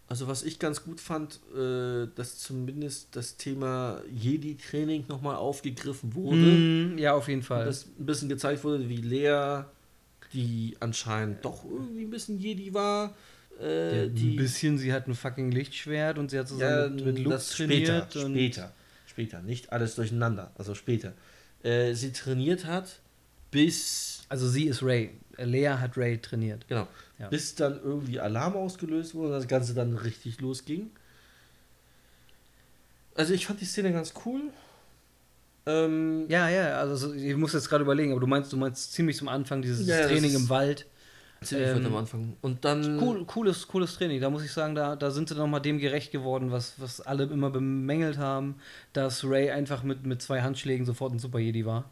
Also 0.08 0.28
was 0.28 0.44
ich 0.44 0.60
ganz 0.60 0.84
gut 0.84 1.00
fand, 1.00 1.40
äh, 1.56 2.06
dass 2.14 2.38
zumindest 2.38 3.16
das 3.16 3.36
Thema 3.36 4.02
Jedi-Training 4.08 5.06
nochmal 5.08 5.34
aufgegriffen 5.36 6.14
wurde. 6.14 6.36
Mm, 6.36 6.98
ja, 6.98 7.14
auf 7.14 7.26
jeden 7.26 7.42
Fall. 7.42 7.64
Dass 7.64 7.86
ein 7.86 8.06
bisschen 8.06 8.28
gezeigt 8.28 8.62
wurde, 8.62 8.88
wie 8.88 8.98
Lea, 8.98 9.64
die 10.32 10.76
anscheinend 10.78 11.44
doch 11.44 11.64
irgendwie 11.64 12.02
ein 12.02 12.10
bisschen 12.10 12.38
Jedi 12.38 12.72
war. 12.72 13.16
Äh, 13.60 14.02
ja, 14.02 14.06
die, 14.06 14.34
ein 14.34 14.36
bisschen, 14.36 14.78
sie 14.78 14.92
hat 14.92 15.08
ein 15.08 15.14
fucking 15.14 15.50
Lichtschwert 15.50 16.18
und 16.18 16.30
sie 16.30 16.38
hat 16.38 16.48
zusammen 16.48 16.98
ja, 16.98 17.04
mit, 17.04 17.04
mit 17.04 17.18
Luke 17.18 17.38
trainiert. 17.38 18.12
Später, 18.12 18.28
später, 18.28 18.72
später, 19.06 19.42
nicht 19.42 19.72
alles 19.72 19.96
durcheinander, 19.96 20.52
also 20.56 20.74
später. 20.74 21.14
Äh, 21.62 21.94
sie 21.94 22.12
trainiert 22.12 22.64
hat 22.64 23.00
bis... 23.50 24.15
Also 24.28 24.48
sie 24.48 24.66
ist 24.66 24.82
Ray. 24.82 25.10
Lea 25.38 25.68
hat 25.68 25.96
Ray 25.96 26.18
trainiert. 26.18 26.66
Genau. 26.68 26.86
Ja. 27.18 27.28
Bis 27.28 27.54
dann 27.54 27.80
irgendwie 27.82 28.20
Alarm 28.20 28.56
ausgelöst 28.56 29.14
wurde 29.14 29.28
und 29.28 29.34
das 29.34 29.48
Ganze 29.48 29.74
dann 29.74 29.96
richtig 29.96 30.40
losging. 30.40 30.90
Also 33.14 33.32
ich 33.32 33.46
fand 33.46 33.60
die 33.60 33.64
Szene 33.64 33.92
ganz 33.92 34.12
cool. 34.24 34.42
Ähm, 35.66 36.26
ja, 36.28 36.48
ja, 36.48 36.78
also 36.78 37.12
ich 37.12 37.34
muss 37.36 37.52
jetzt 37.52 37.68
gerade 37.68 37.82
überlegen, 37.82 38.12
aber 38.12 38.20
du 38.20 38.26
meinst, 38.26 38.52
du 38.52 38.56
meinst 38.56 38.92
ziemlich 38.92 39.16
zum 39.16 39.28
Anfang 39.28 39.62
dieses 39.62 39.86
ja, 39.86 40.06
Training 40.06 40.34
im 40.34 40.48
Wald. 40.48 40.86
Ziemlich 41.42 41.68
ähm, 41.68 41.86
am 41.86 41.96
Anfang. 41.96 42.36
Und 42.40 42.64
dann. 42.64 43.00
Cool, 43.00 43.24
cooles, 43.26 43.68
cooles 43.68 43.94
Training. 43.94 44.20
Da 44.20 44.30
muss 44.30 44.44
ich 44.44 44.52
sagen, 44.52 44.74
da, 44.74 44.96
da 44.96 45.10
sind 45.10 45.28
sie 45.28 45.34
nochmal 45.34 45.60
dem 45.60 45.78
gerecht 45.78 46.12
geworden, 46.12 46.50
was, 46.50 46.74
was 46.78 47.00
alle 47.00 47.24
immer 47.24 47.50
bemängelt 47.50 48.16
haben, 48.16 48.56
dass 48.92 49.24
Ray 49.24 49.50
einfach 49.50 49.82
mit, 49.82 50.06
mit 50.06 50.22
zwei 50.22 50.42
Handschlägen 50.42 50.86
sofort 50.86 51.12
ein 51.12 51.18
Super 51.18 51.38
Jedi 51.38 51.66
war. 51.66 51.90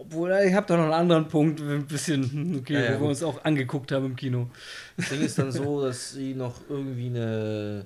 Obwohl, 0.00 0.32
ich 0.46 0.54
habe 0.54 0.66
da 0.66 0.78
noch 0.78 0.84
einen 0.84 0.92
anderen 0.94 1.28
Punkt, 1.28 1.60
ein 1.60 1.86
bisschen, 1.86 2.58
okay, 2.58 2.72
ja, 2.72 2.80
ja, 2.80 2.96
wo 2.96 3.02
wir 3.02 3.08
uns 3.10 3.22
auch 3.22 3.44
angeguckt 3.44 3.92
haben 3.92 4.06
im 4.06 4.16
Kino. 4.16 4.48
Das 4.96 5.10
Ding 5.10 5.20
ist 5.20 5.38
dann 5.38 5.52
so, 5.52 5.82
dass 5.84 6.12
sie 6.12 6.32
noch 6.32 6.54
irgendwie 6.70 7.08
eine 7.08 7.84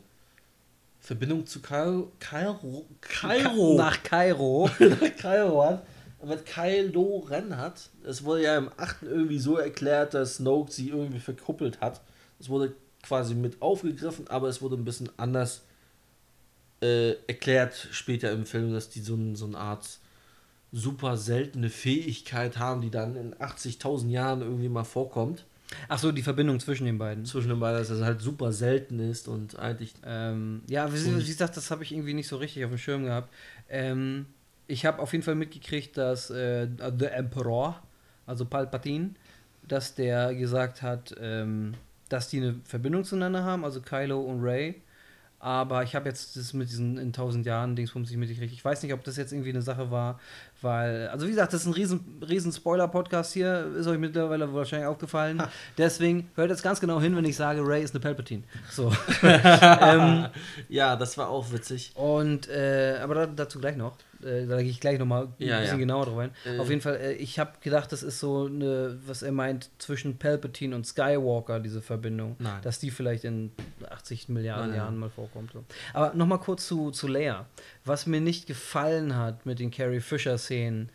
Verbindung 1.00 1.44
zu 1.44 1.61
Kairo, 1.61 2.12
Kairo, 2.20 2.87
Kairo 3.00 3.74
nach 3.74 4.00
Kairo, 4.05 4.70
nach 4.79 5.16
Kairo 5.16 5.64
hat, 5.64 5.87
mit 6.24 6.46
Kylo 6.46 7.27
Ren 7.29 7.57
hat. 7.57 7.90
Es 8.07 8.22
wurde 8.22 8.44
ja 8.44 8.59
im 8.59 8.70
8. 8.77 9.03
irgendwie 9.03 9.40
so 9.40 9.59
erklärt, 9.59 10.14
dass 10.14 10.37
Snoke 10.37 10.70
sie 10.70 10.90
irgendwie 10.90 11.18
verkuppelt 11.18 11.81
hat. 11.81 12.00
Es 12.38 12.48
wurde 12.48 12.74
quasi 13.03 13.35
mit 13.35 13.61
aufgegriffen, 13.61 14.29
aber 14.29 14.48
es 14.48 14.62
wurde 14.62 14.77
ein 14.77 14.85
bisschen 14.85 15.11
anders 15.16 15.62
äh, 16.81 17.14
erklärt 17.27 17.88
später 17.90 18.31
im 18.31 18.46
Film, 18.46 18.72
dass 18.72 18.88
die 18.88 19.00
so, 19.00 19.18
so 19.35 19.46
eine 19.46 19.59
Art 19.59 19.98
super 20.74 21.16
seltene 21.16 21.70
Fähigkeit 21.70 22.58
haben, 22.58 22.82
die 22.82 22.90
dann 22.90 23.14
in 23.16 23.34
80.000 23.34 24.10
Jahren 24.10 24.40
irgendwie 24.42 24.68
mal 24.68 24.84
vorkommt. 24.84 25.44
Ach 25.88 25.98
so, 25.98 26.12
die 26.12 26.22
Verbindung 26.22 26.60
zwischen 26.60 26.84
den 26.84 26.98
beiden. 26.98 27.24
Zwischen 27.24 27.48
den 27.48 27.60
beiden, 27.60 27.78
dass 27.78 27.88
das 27.88 28.02
halt 28.02 28.20
super 28.20 28.52
selten 28.52 28.98
ist 28.98 29.28
und 29.28 29.58
eigentlich. 29.58 29.94
Ähm, 30.04 30.62
ja, 30.68 30.92
wie, 30.92 31.18
wie 31.18 31.24
gesagt, 31.24 31.56
das 31.56 31.70
habe 31.70 31.84
ich 31.84 31.92
irgendwie 31.92 32.14
nicht 32.14 32.28
so 32.28 32.37
richtig 32.37 32.64
auf 32.64 32.70
dem 32.70 32.78
Schirm 32.78 33.04
gehabt. 33.04 33.32
Ähm, 33.68 34.26
ich 34.66 34.84
habe 34.84 35.00
auf 35.00 35.12
jeden 35.12 35.24
Fall 35.24 35.34
mitgekriegt, 35.37 35.96
dass 35.96 36.30
äh, 36.30 36.68
The 36.98 37.06
Emperor, 37.06 37.82
also 38.26 38.44
Palpatine, 38.44 39.10
dass 39.66 39.94
der 39.94 40.34
gesagt 40.34 40.82
hat, 40.82 41.14
ähm, 41.20 41.74
dass 42.08 42.28
die 42.28 42.38
eine 42.38 42.60
Verbindung 42.64 43.04
zueinander 43.04 43.44
haben, 43.44 43.64
also 43.64 43.80
Kylo 43.80 44.20
und 44.20 44.42
Ray. 44.42 44.82
Aber 45.44 45.83
ich 45.83 45.94
habe 45.94 46.09
jetzt 46.09 46.38
das 46.38 46.54
mit 46.54 46.70
diesen 46.70 46.96
in 46.96 47.12
tausend 47.12 47.44
Jahren 47.44 47.76
Dingsbums 47.76 48.09
nicht 48.09 48.18
mitgekriegt. 48.18 48.50
Ich 48.50 48.64
weiß 48.64 48.83
nicht, 48.83 48.94
ob 48.94 49.04
das 49.04 49.18
jetzt 49.18 49.30
irgendwie 49.30 49.50
eine 49.50 49.61
Sache 49.61 49.90
war, 49.90 50.18
weil, 50.62 51.09
also 51.09 51.26
wie 51.26 51.33
gesagt, 51.33 51.52
das 51.52 51.61
ist 51.61 51.66
ein 51.66 51.74
riesen, 51.74 52.22
riesen 52.26 52.50
Spoiler-Podcast 52.50 53.35
hier, 53.35 53.70
ist 53.76 53.87
euch 53.87 53.98
mittlerweile 53.98 54.54
wahrscheinlich 54.54 54.88
aufgefallen. 54.88 55.42
Ha. 55.42 55.50
Deswegen 55.76 56.30
hört 56.35 56.48
jetzt 56.48 56.62
ganz 56.62 56.80
genau 56.80 56.98
hin, 56.98 57.14
wenn 57.14 57.26
ich 57.26 57.37
sage, 57.37 57.61
Ray 57.62 57.85
ist 57.85 57.94
eine 57.94 58.00
Palpatine. 58.00 58.44
So. 58.70 58.90
ähm, 59.22 60.28
ja, 60.70 60.96
das 60.96 61.18
war 61.18 61.28
auch 61.28 61.52
witzig. 61.52 61.92
Und, 61.94 62.48
äh, 62.48 62.98
aber 63.02 63.26
dazu 63.26 63.61
gleich 63.61 63.76
noch. 63.76 63.98
Äh, 64.24 64.46
da 64.46 64.60
gehe 64.60 64.70
ich 64.70 64.80
gleich 64.80 64.98
nochmal 64.98 65.24
ein 65.24 65.34
ja, 65.38 65.60
bisschen 65.60 65.76
ja. 65.76 65.80
genauer 65.80 66.06
drauf 66.06 66.18
ein. 66.18 66.30
Äh. 66.44 66.58
Auf 66.58 66.68
jeden 66.68 66.80
Fall, 66.80 66.96
äh, 66.96 67.12
ich 67.14 67.38
habe 67.38 67.52
gedacht, 67.60 67.92
das 67.92 68.02
ist 68.02 68.20
so 68.20 68.46
eine, 68.46 68.98
was 69.06 69.22
er 69.22 69.32
meint, 69.32 69.70
zwischen 69.78 70.18
Palpatine 70.18 70.74
und 70.74 70.87
Skywalker, 70.87 71.60
diese 71.60 71.82
Verbindung. 71.82 72.37
Nein. 72.38 72.60
Dass 72.62 72.78
die 72.78 72.90
vielleicht 72.90 73.24
in 73.24 73.52
80 73.88 74.28
Milliarden 74.28 74.70
nein, 74.70 74.78
Jahren 74.78 74.96
mal 74.96 75.10
vorkommt. 75.10 75.52
So. 75.52 75.64
Aber 75.92 76.14
nochmal 76.14 76.40
kurz 76.40 76.66
zu, 76.66 76.90
zu 76.90 77.08
Leia. 77.08 77.46
Was 77.84 78.06
mir 78.06 78.20
nicht 78.20 78.46
gefallen 78.46 79.16
hat 79.16 79.46
mit 79.46 79.58
den 79.58 79.70
Carrie 79.70 80.00
Fisher-Szenen, 80.00 80.90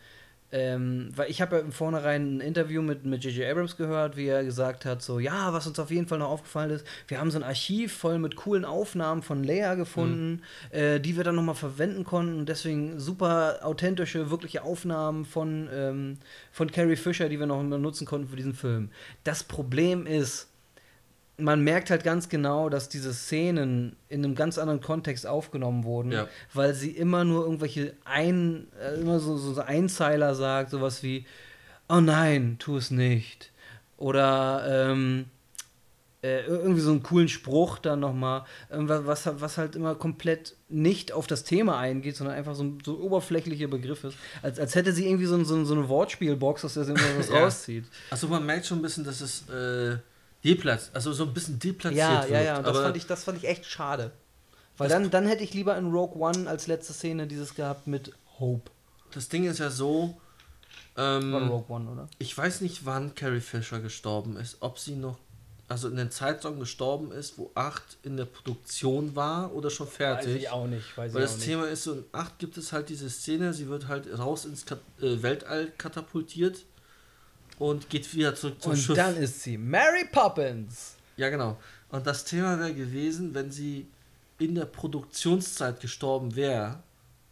ähm, 0.52 1.10
weil 1.14 1.30
ich 1.30 1.40
habe 1.40 1.56
ja 1.56 1.62
im 1.62 1.72
Vornherein 1.72 2.38
ein 2.38 2.40
Interview 2.40 2.82
mit 2.82 3.04
J.J. 3.04 3.48
Abrams 3.50 3.76
gehört, 3.76 4.16
wie 4.16 4.26
er 4.26 4.44
gesagt 4.44 4.84
hat, 4.84 5.02
so, 5.02 5.18
ja, 5.18 5.52
was 5.52 5.66
uns 5.66 5.78
auf 5.78 5.90
jeden 5.90 6.08
Fall 6.08 6.18
noch 6.18 6.30
aufgefallen 6.30 6.70
ist, 6.70 6.86
wir 7.08 7.20
haben 7.20 7.30
so 7.30 7.38
ein 7.38 7.44
Archiv 7.44 7.92
voll 7.92 8.18
mit 8.18 8.36
coolen 8.36 8.64
Aufnahmen 8.64 9.22
von 9.22 9.44
Leia 9.44 9.74
gefunden, 9.74 10.42
mhm. 10.72 10.76
äh, 10.76 11.00
die 11.00 11.16
wir 11.16 11.24
dann 11.24 11.36
nochmal 11.36 11.54
verwenden 11.54 12.04
konnten. 12.04 12.46
Deswegen 12.46 12.98
super 12.98 13.60
authentische, 13.62 14.30
wirkliche 14.30 14.62
Aufnahmen 14.62 15.24
von, 15.24 15.68
ähm, 15.72 16.18
von 16.52 16.70
Carrie 16.70 16.96
Fisher, 16.96 17.28
die 17.28 17.38
wir 17.38 17.46
noch 17.46 17.62
nutzen 17.62 18.06
konnten 18.06 18.28
für 18.28 18.36
diesen 18.36 18.54
Film. 18.54 18.90
Das 19.24 19.44
Problem 19.44 20.06
ist, 20.06 20.49
man 21.40 21.62
merkt 21.62 21.90
halt 21.90 22.04
ganz 22.04 22.28
genau, 22.28 22.68
dass 22.68 22.88
diese 22.88 23.12
Szenen 23.12 23.96
in 24.08 24.24
einem 24.24 24.34
ganz 24.34 24.58
anderen 24.58 24.80
Kontext 24.80 25.26
aufgenommen 25.26 25.84
wurden, 25.84 26.12
ja. 26.12 26.28
weil 26.52 26.74
sie 26.74 26.90
immer 26.90 27.24
nur 27.24 27.44
irgendwelche 27.44 27.94
ein, 28.04 28.68
äh, 28.80 29.00
immer 29.00 29.20
so, 29.20 29.36
so 29.36 29.60
Einzeiler 29.60 30.34
sagt, 30.34 30.70
sowas 30.70 31.02
wie, 31.02 31.26
oh 31.88 32.00
nein, 32.00 32.56
tu 32.58 32.76
es 32.76 32.90
nicht. 32.90 33.50
Oder 33.96 34.64
ähm, 34.90 35.26
äh, 36.22 36.44
irgendwie 36.46 36.80
so 36.80 36.90
einen 36.90 37.02
coolen 37.02 37.28
Spruch 37.28 37.78
dann 37.78 38.00
nochmal, 38.00 38.44
was, 38.68 39.28
was 39.40 39.58
halt 39.58 39.74
immer 39.74 39.94
komplett 39.94 40.54
nicht 40.68 41.12
auf 41.12 41.26
das 41.26 41.44
Thema 41.44 41.78
eingeht, 41.78 42.16
sondern 42.16 42.36
einfach 42.36 42.54
so 42.54 42.64
ein 42.64 42.78
so 42.84 42.98
oberflächlicher 43.00 43.68
Begriff 43.68 44.04
ist. 44.04 44.16
Als, 44.42 44.58
als 44.58 44.74
hätte 44.74 44.92
sie 44.92 45.06
irgendwie 45.06 45.26
so, 45.26 45.42
so, 45.44 45.64
so 45.64 45.74
eine 45.74 45.88
Wortspielbox, 45.88 46.64
aus 46.64 46.74
der 46.74 46.84
sie 46.84 46.92
immer 46.92 47.18
was 47.18 47.28
ja. 47.30 47.40
rauszieht. 47.40 47.84
Also 48.10 48.28
man 48.28 48.44
merkt 48.44 48.66
schon 48.66 48.78
ein 48.78 48.82
bisschen, 48.82 49.04
dass 49.04 49.20
es 49.20 49.48
äh 49.48 49.98
Deplatz, 50.44 50.90
also 50.94 51.12
so 51.12 51.24
ein 51.24 51.34
bisschen 51.34 51.58
deplatziert 51.58 51.98
ja, 51.98 52.22
wird. 52.22 52.30
Ja, 52.30 52.40
ja, 52.40 52.62
das 52.62 52.78
fand, 52.78 52.96
ich, 52.96 53.06
das 53.06 53.24
fand 53.24 53.38
ich 53.38 53.48
echt 53.48 53.66
schade. 53.66 54.12
Weil 54.78 54.88
dann, 54.88 55.10
dann 55.10 55.26
hätte 55.26 55.44
ich 55.44 55.52
lieber 55.52 55.76
in 55.76 55.90
Rogue 55.90 56.18
One 56.18 56.48
als 56.48 56.66
letzte 56.66 56.94
Szene 56.94 57.26
dieses 57.26 57.54
gehabt 57.54 57.86
mit 57.86 58.12
Hope. 58.38 58.70
Das 59.12 59.28
Ding 59.28 59.44
ist 59.44 59.58
ja 59.58 59.68
so. 59.68 60.18
Ähm, 60.96 61.32
War 61.32 61.42
Rogue 61.42 61.66
One, 61.68 61.90
oder? 61.90 62.08
Ich 62.18 62.36
weiß 62.36 62.62
nicht, 62.62 62.86
wann 62.86 63.14
Carrie 63.14 63.40
Fisher 63.40 63.80
gestorben 63.80 64.38
ist. 64.38 64.56
Ob 64.60 64.78
sie 64.78 64.96
noch, 64.96 65.18
also 65.68 65.88
in 65.88 65.96
den 65.96 66.10
Zeitraum 66.10 66.58
gestorben 66.58 67.12
ist, 67.12 67.36
wo 67.36 67.50
8 67.54 67.98
in 68.04 68.16
der 68.16 68.24
Produktion 68.24 69.14
war 69.14 69.52
oder 69.54 69.68
schon 69.68 69.86
fertig. 69.86 70.34
Weiß 70.34 70.40
ich 70.40 70.48
auch 70.48 70.66
nicht. 70.66 70.96
Weiß 70.96 71.12
Weil 71.12 71.22
ich 71.22 71.26
das 71.26 71.32
auch 71.32 71.36
nicht. 71.36 71.46
Thema 71.46 71.68
ist 71.68 71.84
so, 71.84 71.92
in 71.92 72.04
8 72.12 72.38
gibt 72.38 72.56
es 72.56 72.72
halt 72.72 72.88
diese 72.88 73.10
Szene, 73.10 73.52
sie 73.52 73.68
wird 73.68 73.86
halt 73.86 74.06
raus 74.18 74.46
ins 74.46 74.64
Kat 74.64 74.80
äh, 75.02 75.22
Weltall 75.22 75.70
katapultiert 75.76 76.64
und 77.60 77.88
geht 77.90 78.12
wieder 78.14 78.34
zurück 78.34 78.60
zum 78.60 78.72
Und 78.72 78.78
Schiff. 78.78 78.96
dann 78.96 79.16
ist 79.16 79.42
sie 79.42 79.56
Mary 79.56 80.06
Poppins. 80.10 80.96
ja, 81.16 81.28
genau. 81.28 81.56
Und 81.90 82.06
das 82.06 82.24
Thema 82.24 82.58
wäre 82.58 82.72
gewesen, 82.74 83.34
wenn 83.34 83.50
sie 83.50 83.86
in 84.38 84.54
der 84.54 84.64
Produktionszeit 84.64 85.80
gestorben 85.80 86.34
wäre 86.36 86.78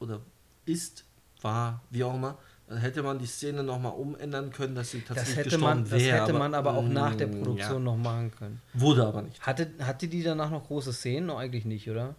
oder 0.00 0.20
ist, 0.66 1.04
war, 1.42 1.80
wie 1.90 2.02
auch 2.04 2.14
immer, 2.14 2.36
dann 2.68 2.78
hätte 2.78 3.02
man 3.02 3.18
die 3.18 3.26
Szene 3.26 3.62
nochmal 3.62 3.92
umändern 3.92 4.50
können, 4.52 4.74
dass 4.74 4.90
sie 4.90 4.98
Das 5.00 5.08
tatsächlich 5.08 5.36
hätte, 5.36 5.50
gestorben 5.50 5.80
man, 5.82 5.90
das 5.90 6.00
wäre. 6.02 6.20
hätte 6.22 6.32
man 6.34 6.54
aber 6.54 6.74
auch 6.74 6.82
nach 6.86 7.14
der 7.14 7.28
mm, 7.28 7.42
Produktion 7.42 7.72
ja. 7.72 7.78
noch 7.78 7.96
machen 7.96 8.30
können. 8.36 8.60
Wurde 8.74 9.06
aber 9.06 9.22
nicht. 9.22 9.40
Hatte, 9.40 9.70
hatte 9.80 10.08
die 10.08 10.22
danach 10.22 10.50
noch 10.50 10.66
große 10.66 10.92
Szenen? 10.92 11.26
No, 11.26 11.36
eigentlich 11.36 11.64
nicht, 11.64 11.88
oder? 11.88 12.14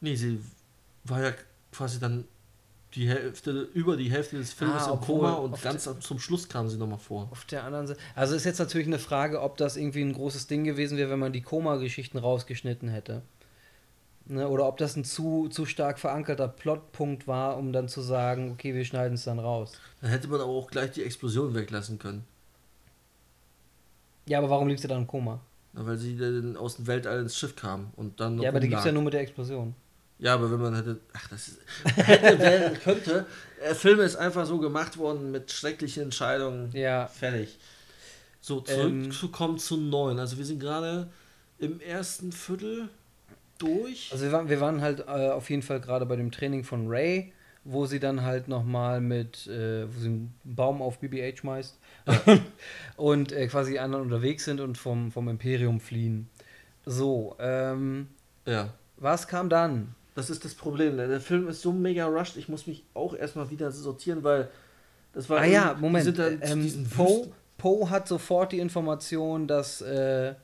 Nee, 0.00 0.14
sie 0.14 0.40
war 1.04 1.22
ja 1.22 1.32
quasi 1.72 1.98
dann 2.00 2.24
die 2.94 3.08
Hälfte, 3.08 3.68
über 3.72 3.96
die 3.96 4.10
Hälfte 4.10 4.36
des 4.36 4.52
Films 4.52 4.84
Ah, 4.84 4.92
im 4.94 5.00
Koma 5.00 5.34
und 5.34 5.60
ganz 5.62 5.88
zum 6.00 6.18
Schluss 6.18 6.48
kam 6.48 6.68
sie 6.68 6.76
nochmal 6.76 6.98
vor. 6.98 7.28
Auf 7.30 7.44
der 7.44 7.64
anderen 7.64 7.86
Seite. 7.86 8.00
Also 8.14 8.34
ist 8.34 8.44
jetzt 8.44 8.58
natürlich 8.58 8.86
eine 8.86 8.98
Frage, 8.98 9.40
ob 9.42 9.56
das 9.56 9.76
irgendwie 9.76 10.02
ein 10.02 10.12
großes 10.12 10.46
Ding 10.48 10.64
gewesen 10.64 10.98
wäre, 10.98 11.10
wenn 11.10 11.18
man 11.18 11.32
die 11.32 11.42
Koma-Geschichten 11.42 12.18
rausgeschnitten 12.18 12.88
hätte. 12.88 13.22
Ne, 14.26 14.48
oder 14.48 14.66
ob 14.66 14.76
das 14.76 14.96
ein 14.96 15.04
zu, 15.04 15.48
zu 15.48 15.66
stark 15.66 15.98
verankerter 15.98 16.46
Plotpunkt 16.46 17.26
war, 17.26 17.56
um 17.56 17.72
dann 17.72 17.88
zu 17.88 18.00
sagen, 18.00 18.52
okay, 18.52 18.74
wir 18.74 18.84
schneiden 18.84 19.14
es 19.14 19.24
dann 19.24 19.38
raus. 19.40 19.72
Dann 20.00 20.10
hätte 20.10 20.28
man 20.28 20.40
aber 20.40 20.50
auch 20.50 20.70
gleich 20.70 20.92
die 20.92 21.02
Explosion 21.02 21.54
weglassen 21.54 21.98
können. 21.98 22.24
Ja, 24.26 24.38
aber 24.38 24.50
warum 24.50 24.68
liegt 24.68 24.80
sie 24.80 24.88
dann 24.88 24.98
im 24.98 25.06
Koma? 25.06 25.40
Na, 25.72 25.86
Weil 25.86 25.96
sie 25.96 26.16
dann 26.16 26.56
aus 26.56 26.76
dem 26.76 26.86
Weltall 26.86 27.20
ins 27.20 27.36
Schiff 27.36 27.56
kam 27.56 27.90
und 27.96 28.20
dann 28.20 28.40
Ja, 28.40 28.50
aber 28.50 28.60
die 28.60 28.68
gibt 28.68 28.78
es 28.78 28.86
ja 28.86 28.92
nur 28.92 29.02
mit 29.02 29.14
der 29.14 29.22
Explosion. 29.22 29.74
Ja, 30.20 30.34
aber 30.34 30.50
wenn 30.52 30.60
man 30.60 30.74
hätte. 30.76 31.00
Ach, 31.14 31.28
das 31.28 31.48
ist. 31.48 31.58
Hätte, 31.96 32.38
wäre, 32.38 32.72
könnte. 32.74 33.26
Der 33.60 33.74
Film 33.74 34.00
ist 34.00 34.16
einfach 34.16 34.46
so 34.46 34.58
gemacht 34.58 34.98
worden 34.98 35.30
mit 35.30 35.50
schrecklichen 35.50 36.04
Entscheidungen. 36.04 36.70
Ja. 36.72 37.06
Fertig. 37.08 37.58
So, 38.40 38.64
Ähm. 38.68 39.10
zurückzukommen 39.10 39.58
zu 39.58 39.76
neun. 39.78 40.18
Also, 40.18 40.36
wir 40.36 40.44
sind 40.44 40.60
gerade 40.60 41.08
im 41.58 41.80
ersten 41.80 42.32
Viertel 42.32 42.90
durch. 43.60 44.08
Also 44.12 44.24
wir 44.24 44.32
waren, 44.32 44.48
wir 44.48 44.60
waren 44.60 44.80
halt 44.80 45.00
äh, 45.00 45.30
auf 45.30 45.50
jeden 45.50 45.62
Fall 45.62 45.80
gerade 45.80 46.06
bei 46.06 46.16
dem 46.16 46.30
Training 46.30 46.64
von 46.64 46.88
Ray, 46.88 47.32
wo 47.64 47.86
sie 47.86 48.00
dann 48.00 48.22
halt 48.22 48.48
nochmal 48.48 49.00
mit, 49.00 49.46
äh, 49.46 49.86
wo 49.94 50.00
sie 50.00 50.06
einen 50.06 50.34
Baum 50.44 50.82
auf 50.82 51.00
BB-8 51.00 51.36
schmeißt 51.38 51.78
und 52.96 53.32
äh, 53.32 53.46
quasi 53.48 53.78
anderen 53.78 54.04
unterwegs 54.04 54.44
sind 54.44 54.60
und 54.60 54.78
vom, 54.78 55.12
vom 55.12 55.28
Imperium 55.28 55.80
fliehen. 55.80 56.28
So, 56.86 57.36
ähm, 57.38 58.08
ja. 58.46 58.72
was 58.96 59.28
kam 59.28 59.50
dann? 59.50 59.94
Das 60.14 60.30
ist 60.30 60.44
das 60.44 60.54
Problem. 60.54 60.96
ne? 60.96 61.08
Der 61.08 61.20
Film 61.20 61.48
ist 61.48 61.62
so 61.62 61.72
mega 61.72 62.06
rushed, 62.06 62.36
ich 62.36 62.48
muss 62.48 62.66
mich 62.66 62.84
auch 62.94 63.14
erstmal 63.14 63.50
wieder 63.50 63.70
sortieren, 63.70 64.22
weil 64.24 64.48
das 65.12 65.28
war. 65.28 65.40
Ah 65.40 65.44
ja, 65.44 65.76
Moment. 65.78 66.18
Dann 66.18 66.42
zu 66.42 66.52
ähm, 66.52 66.86
Poe 66.96 67.28
Poe 67.58 67.90
hat 67.90 68.08
sofort 68.08 68.52
die 68.52 68.58
Information, 68.58 69.46
dass. 69.46 69.80
Äh, 69.82 70.34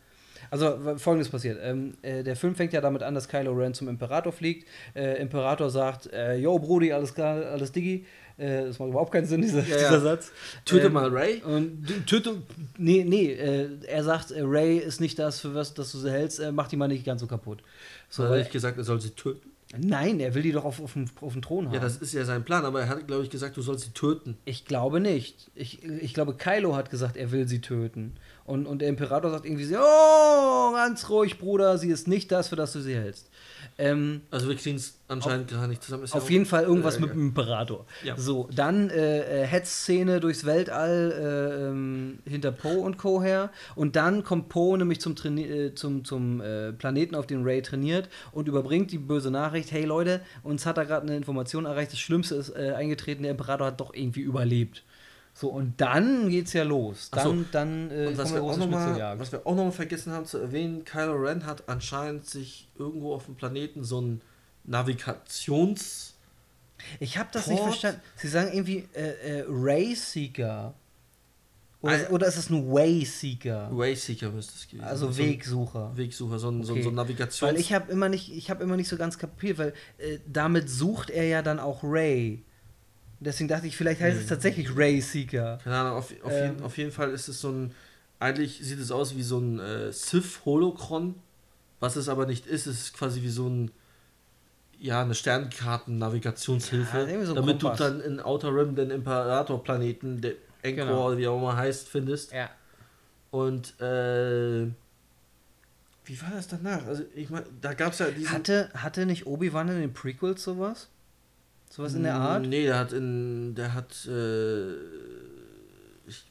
also 0.50 0.78
folgendes 0.96 1.28
passiert. 1.28 1.58
Ähm, 1.60 1.94
äh, 2.02 2.22
der 2.22 2.36
Film 2.36 2.54
fängt 2.54 2.72
ja 2.72 2.80
damit 2.80 3.02
an, 3.02 3.14
dass 3.14 3.28
Kylo 3.28 3.52
Ren 3.52 3.74
zum 3.74 3.88
Imperator 3.88 4.32
fliegt. 4.32 4.68
Äh, 4.94 5.20
Imperator 5.20 5.70
sagt, 5.70 6.12
äh, 6.12 6.36
yo 6.36 6.58
Brody, 6.58 6.92
alles 6.92 7.14
klar, 7.14 7.44
alles 7.46 7.72
Diggi. 7.72 8.06
Äh, 8.38 8.66
das 8.66 8.78
macht 8.78 8.90
überhaupt 8.90 9.12
keinen 9.12 9.26
Sinn, 9.26 9.42
dieser, 9.42 9.60
Ja, 9.62 9.76
ja. 9.76 9.88
dieser 9.88 10.00
Satz. 10.00 10.30
Töte 10.64 10.86
Ähm, 10.86 10.92
mal 10.92 11.08
Ray. 11.08 11.42
Und 11.42 12.06
töte. 12.06 12.36
Nee, 12.76 13.04
nee, 13.04 13.32
äh, 13.32 13.68
er 13.86 14.04
sagt, 14.04 14.30
äh, 14.30 14.42
Ray 14.42 14.78
ist 14.78 15.00
nicht 15.00 15.18
das, 15.18 15.40
für 15.40 15.54
was 15.54 15.74
dass 15.74 15.92
du 15.92 15.98
sie 15.98 16.10
hältst, 16.10 16.38
äh, 16.38 16.52
mach 16.52 16.68
die 16.68 16.76
mal 16.76 16.88
nicht 16.88 17.04
ganz 17.04 17.22
so 17.22 17.26
kaputt. 17.26 17.62
So, 18.08 18.24
hat 18.24 18.30
er 18.32 18.38
nicht 18.38 18.52
gesagt, 18.52 18.78
er 18.78 18.84
soll 18.84 19.00
sie 19.00 19.10
töten. 19.10 19.50
Nein, 19.76 20.20
er 20.20 20.34
will 20.34 20.42
die 20.42 20.52
doch 20.52 20.64
auf, 20.64 20.80
auf, 20.80 20.92
dem, 20.92 21.06
auf 21.20 21.32
dem 21.32 21.42
Thron 21.42 21.66
haben. 21.66 21.74
Ja, 21.74 21.80
das 21.80 21.96
ist 21.96 22.12
ja 22.14 22.24
sein 22.24 22.44
Plan, 22.44 22.64
aber 22.64 22.82
er 22.82 22.88
hat, 22.88 23.06
glaube 23.06 23.24
ich, 23.24 23.30
gesagt, 23.30 23.56
du 23.56 23.62
sollst 23.62 23.84
sie 23.84 23.90
töten. 23.90 24.36
Ich 24.44 24.64
glaube 24.64 25.00
nicht. 25.00 25.50
Ich, 25.54 25.84
ich 25.84 26.14
glaube, 26.14 26.34
Kylo 26.34 26.76
hat 26.76 26.90
gesagt, 26.90 27.16
er 27.16 27.32
will 27.32 27.48
sie 27.48 27.60
töten. 27.60 28.14
Und, 28.44 28.66
und 28.66 28.80
der 28.80 28.88
Imperator 28.88 29.30
sagt 29.30 29.44
irgendwie 29.44 29.64
so, 29.64 29.76
oh, 29.78 30.72
ganz 30.72 31.08
ruhig, 31.08 31.38
Bruder, 31.38 31.78
sie 31.78 31.90
ist 31.90 32.06
nicht 32.06 32.30
das, 32.30 32.48
für 32.48 32.56
das 32.56 32.72
du 32.72 32.80
sie 32.80 32.94
hältst. 32.94 33.28
Ähm, 33.78 34.22
Also 34.30 34.48
wir 34.48 34.56
kriegen 34.56 34.76
es 34.76 34.98
anscheinend 35.06 35.50
gar 35.50 35.66
nicht 35.66 35.82
zusammen. 35.82 36.04
Ist 36.04 36.14
ja 36.14 36.16
auf 36.16 36.24
auch- 36.24 36.30
jeden 36.30 36.46
Fall 36.46 36.64
irgendwas 36.64 36.96
äh, 36.96 37.00
mit 37.00 37.08
ja. 37.10 37.14
dem 37.14 37.26
Imperator. 37.28 37.84
Ja. 38.04 38.16
So, 38.16 38.48
dann 38.54 38.88
äh, 38.88 39.42
äh, 39.42 39.46
Hetzszene 39.46 40.18
durchs 40.18 40.46
Weltall 40.46 41.12
äh, 41.12 41.68
ähm, 41.68 42.18
hinter 42.24 42.52
Poe 42.52 42.78
und 42.80 42.96
Co. 42.96 43.22
her. 43.22 43.50
Und 43.74 43.94
dann 43.96 44.24
kommt 44.24 44.48
Poe 44.48 44.78
nämlich 44.78 45.00
zum, 45.00 45.14
Traini 45.14 45.44
äh, 45.44 45.74
zum, 45.74 46.04
zum 46.06 46.40
äh, 46.40 46.72
Planeten, 46.72 47.14
auf 47.14 47.26
den 47.26 47.44
Ray 47.44 47.60
trainiert 47.60 48.08
und 48.32 48.48
überbringt 48.48 48.90
die 48.92 48.98
böse 48.98 49.30
Nachricht: 49.30 49.70
Hey 49.72 49.84
Leute, 49.84 50.22
uns 50.42 50.64
hat 50.64 50.78
da 50.78 50.84
gerade 50.84 51.06
eine 51.06 51.16
Information 51.16 51.66
erreicht, 51.66 51.92
das 51.92 51.98
Schlimmste 52.00 52.34
ist 52.36 52.54
eingetreten, 52.56 53.22
der 53.24 53.32
Imperator 53.32 53.66
hat 53.66 53.80
doch 53.80 53.92
irgendwie 53.92 54.20
überlebt. 54.22 54.84
So, 55.38 55.50
und 55.50 55.78
dann 55.82 56.30
geht's 56.30 56.54
ja 56.54 56.62
los. 56.62 57.10
Ach 57.10 57.24
so. 57.24 57.28
Dann, 57.28 57.48
dann 57.52 57.90
äh, 57.90 58.06
Und 58.06 58.16
was 58.16 58.32
wir, 58.32 58.42
auch 58.42 58.56
noch 58.56 58.70
mal, 58.70 59.18
was 59.18 59.32
wir 59.32 59.46
auch 59.46 59.54
noch 59.54 59.64
mal 59.64 59.70
vergessen 59.70 60.10
haben 60.10 60.24
zu 60.24 60.38
erwähnen, 60.38 60.86
Kylo 60.86 61.12
Ren 61.12 61.44
hat 61.44 61.68
anscheinend 61.68 62.24
sich 62.24 62.70
irgendwo 62.78 63.14
auf 63.14 63.26
dem 63.26 63.34
Planeten 63.34 63.84
so 63.84 64.00
ein 64.00 64.22
Navigations... 64.64 66.14
Ich 67.00 67.18
habe 67.18 67.28
das 67.32 67.48
nicht 67.48 67.62
verstanden. 67.62 68.00
Sie 68.16 68.28
sagen 68.28 68.50
irgendwie 68.50 68.88
äh, 68.94 69.40
äh, 69.40 69.44
Rayseeker. 69.46 70.72
Oder, 71.82 72.08
Ah, 72.08 72.12
oder 72.12 72.26
ist 72.28 72.38
es 72.38 72.48
ein 72.48 72.66
Wayseeker? 72.72 73.68
Wayseeker 73.76 74.30
müsste 74.30 74.54
es 74.56 74.66
gewesen 74.66 74.84
Also. 74.84 75.18
Wegsucher. 75.18 75.80
So 75.80 75.86
ein 75.90 75.96
Wegsucher, 75.98 76.38
so 76.38 76.48
ein, 76.50 76.62
Okay. 76.62 76.82
so 76.82 76.88
ein 76.88 76.94
Navigations... 76.94 77.42
Weil 77.42 77.60
ich 77.60 77.74
habe 77.74 77.92
immer 77.92 78.08
nicht, 78.08 78.32
ich 78.34 78.48
habe 78.48 78.64
immer 78.64 78.76
nicht 78.76 78.88
so 78.88 78.96
ganz 78.96 79.18
kapiert, 79.18 79.58
weil 79.58 79.74
äh, 79.98 80.18
damit 80.26 80.70
sucht 80.70 81.10
er 81.10 81.24
ja 81.24 81.42
dann 81.42 81.58
auch 81.58 81.80
Ray. 81.82 82.42
Deswegen 83.20 83.48
dachte 83.48 83.66
ich, 83.66 83.76
vielleicht 83.76 84.00
heißt 84.00 84.18
es 84.20 84.26
tatsächlich 84.26 84.76
Rayseeker. 84.76 85.58
Keine 85.64 85.76
Ahnung, 85.76 85.92
auf, 85.98 86.12
auf, 86.22 86.32
Ähm. 86.32 86.44
jeden, 86.52 86.62
auf 86.62 86.76
jeden 86.78 86.92
Fall 86.92 87.10
ist 87.10 87.28
es 87.28 87.40
so 87.40 87.50
ein... 87.50 87.74
Eigentlich 88.18 88.58
sieht 88.62 88.78
es 88.78 88.90
aus 88.90 89.16
wie 89.16 89.22
so 89.22 89.38
ein 89.38 89.58
äh, 89.58 89.92
Sith-Holocron. 89.92 91.14
Was 91.80 91.96
es 91.96 92.08
aber 92.08 92.26
nicht 92.26 92.46
ist, 92.46 92.66
es 92.66 92.80
ist 92.80 92.94
quasi 92.94 93.22
wie 93.22 93.28
so 93.30 93.48
ein... 93.48 93.70
Ja, 94.78 95.00
eine 95.02 95.14
Sternkarten-Navigationshilfe. 95.14 96.98
Ja, 97.10 97.24
so 97.24 97.32
ein 97.32 97.36
damit 97.36 97.60
Kompass. 97.60 97.78
du 97.78 97.84
dann 97.84 98.00
in 98.00 98.20
Outer 98.20 98.54
Rim 98.54 98.74
den 98.74 98.90
Imperator-Planeten, 98.90 100.20
der 100.20 100.32
Encore, 100.62 100.86
Genau. 100.86 101.16
wie 101.16 101.26
auch 101.28 101.38
immer 101.38 101.56
heißt, 101.56 101.88
findest. 101.88 102.32
Ja. 102.32 102.50
Und 103.30 103.78
äh, 103.80 104.66
wie 106.04 106.22
war 106.22 106.30
das 106.34 106.48
danach? 106.48 106.86
Also 106.86 107.04
ich 107.14 107.30
meine, 107.30 107.46
da 107.60 107.74
gab 107.74 107.92
es 107.92 107.98
ja 108.00 108.10
diesen. 108.10 108.30
Hatte, 108.32 108.70
hatte 108.74 109.06
nicht 109.06 109.26
Obi-Wan 109.26 109.68
in 109.68 109.80
den 109.80 109.92
Prequels 109.92 110.42
sowas? 110.42 110.88
Sowas 111.70 111.94
in 111.94 112.04
der 112.04 112.14
Art? 112.14 112.46
Nee, 112.46 112.64
der 112.64 112.78
hat 112.78 112.92
in. 112.92 113.54
Der 113.54 113.74
hat. 113.74 114.06
Äh, 114.06 114.72
ich, 116.06 116.24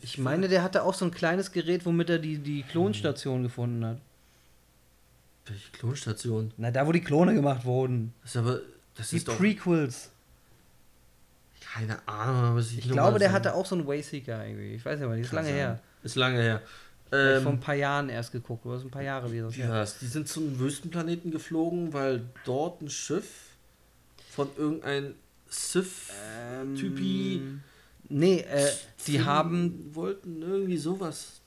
Ich 0.00 0.18
meine, 0.18 0.48
der 0.48 0.62
hatte 0.62 0.82
auch 0.82 0.94
so 0.94 1.04
ein 1.04 1.10
kleines 1.10 1.52
Gerät, 1.52 1.84
womit 1.84 2.08
er 2.10 2.18
die, 2.18 2.38
die 2.38 2.62
Klonstation 2.62 3.42
gefunden 3.42 3.84
hat. 3.84 3.98
welche 5.46 5.70
Klonstation? 5.72 6.52
Na, 6.56 6.70
da 6.70 6.86
wo 6.86 6.92
die 6.92 7.00
Klone 7.02 7.34
gemacht 7.34 7.64
wurden. 7.64 8.14
Das 8.22 8.30
ist 8.30 8.36
aber. 8.36 8.60
Das 8.96 9.10
Die 9.10 9.16
ist 9.16 9.28
doch. 9.28 9.36
Prequels. 9.36 10.10
Keine 11.60 11.98
Ahnung, 12.08 12.56
was 12.56 12.70
ich 12.70 12.78
Ich 12.78 12.90
glaube, 12.90 13.18
der 13.18 13.28
so- 13.28 13.34
hatte 13.34 13.54
auch 13.54 13.66
so 13.66 13.74
einen 13.74 13.86
Wayseeker 13.86 14.44
irgendwie. 14.46 14.74
Ich 14.74 14.84
weiß 14.84 15.00
ja 15.00 15.14
die 15.14 15.20
ist 15.20 15.32
lange 15.32 15.48
sein. 15.48 15.56
her. 15.56 15.80
Ist 16.02 16.16
lange 16.16 16.40
her. 16.40 16.62
Hab 17.10 17.42
vor 17.42 17.52
ein 17.52 17.58
Ähm, 17.58 17.60
paar 17.60 17.74
Jahren 17.74 18.08
erst 18.08 18.32
geguckt, 18.32 18.64
oder 18.66 18.76
ist 18.76 18.84
ein 18.84 18.90
paar 18.90 19.02
Jahre 19.02 19.30
wieder. 19.32 19.54
wie 19.54 19.68
war's? 19.68 19.98
Die 19.98 20.06
sind 20.06 20.28
zum 20.28 20.58
Wüstenplaneten 20.58 21.30
geflogen, 21.30 21.92
weil 21.92 22.22
dort 22.44 22.80
ein 22.82 22.90
Schiff 22.90 23.47
von 24.38 24.48
irgendein 24.56 25.14
Sith 25.48 26.10
Ähm, 26.62 26.76
Typi 26.76 27.42
Nee, 28.10 28.40
äh, 28.40 28.70
die 29.06 29.22
haben. 29.22 29.90
wollten 29.94 30.40
irgendwie 30.42 30.76
sowas. 30.78 31.40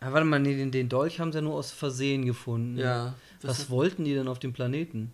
Ah, 0.00 0.12
warte 0.12 0.26
mal, 0.26 0.38
nee, 0.38 0.54
den, 0.56 0.70
den 0.70 0.88
Dolch 0.88 1.18
haben 1.20 1.32
sie 1.32 1.38
ja 1.38 1.42
nur 1.42 1.54
aus 1.54 1.70
Versehen 1.72 2.26
gefunden. 2.26 2.76
Ja. 2.78 3.14
Was 3.42 3.60
hat- 3.60 3.70
wollten 3.70 4.04
die 4.04 4.14
denn 4.14 4.28
auf 4.28 4.38
dem 4.38 4.52
Planeten? 4.52 5.12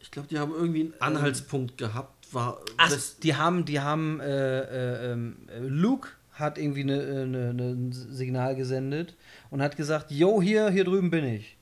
Ich 0.00 0.10
glaube, 0.10 0.26
die 0.28 0.38
haben 0.38 0.52
irgendwie 0.52 0.80
einen 0.82 0.94
Anhaltspunkt 1.00 1.78
gehabt. 1.78 2.26
War 2.34 2.60
Ach, 2.78 2.92
die 3.22 3.36
haben, 3.36 3.64
die 3.64 3.78
haben, 3.80 4.18
äh, 4.20 4.60
äh, 4.60 5.12
ähm, 5.12 5.36
äh, 5.48 5.60
Luke 5.60 6.08
hat 6.32 6.56
irgendwie 6.58 6.80
eine, 6.82 7.00
eine, 7.00 7.50
eine, 7.50 7.62
ein 7.72 7.92
Signal 7.92 8.56
gesendet 8.56 9.14
und 9.50 9.60
hat 9.62 9.76
gesagt, 9.76 10.10
yo, 10.10 10.40
hier, 10.42 10.70
hier 10.70 10.84
drüben 10.84 11.10
bin 11.10 11.24
ich. 11.26 11.56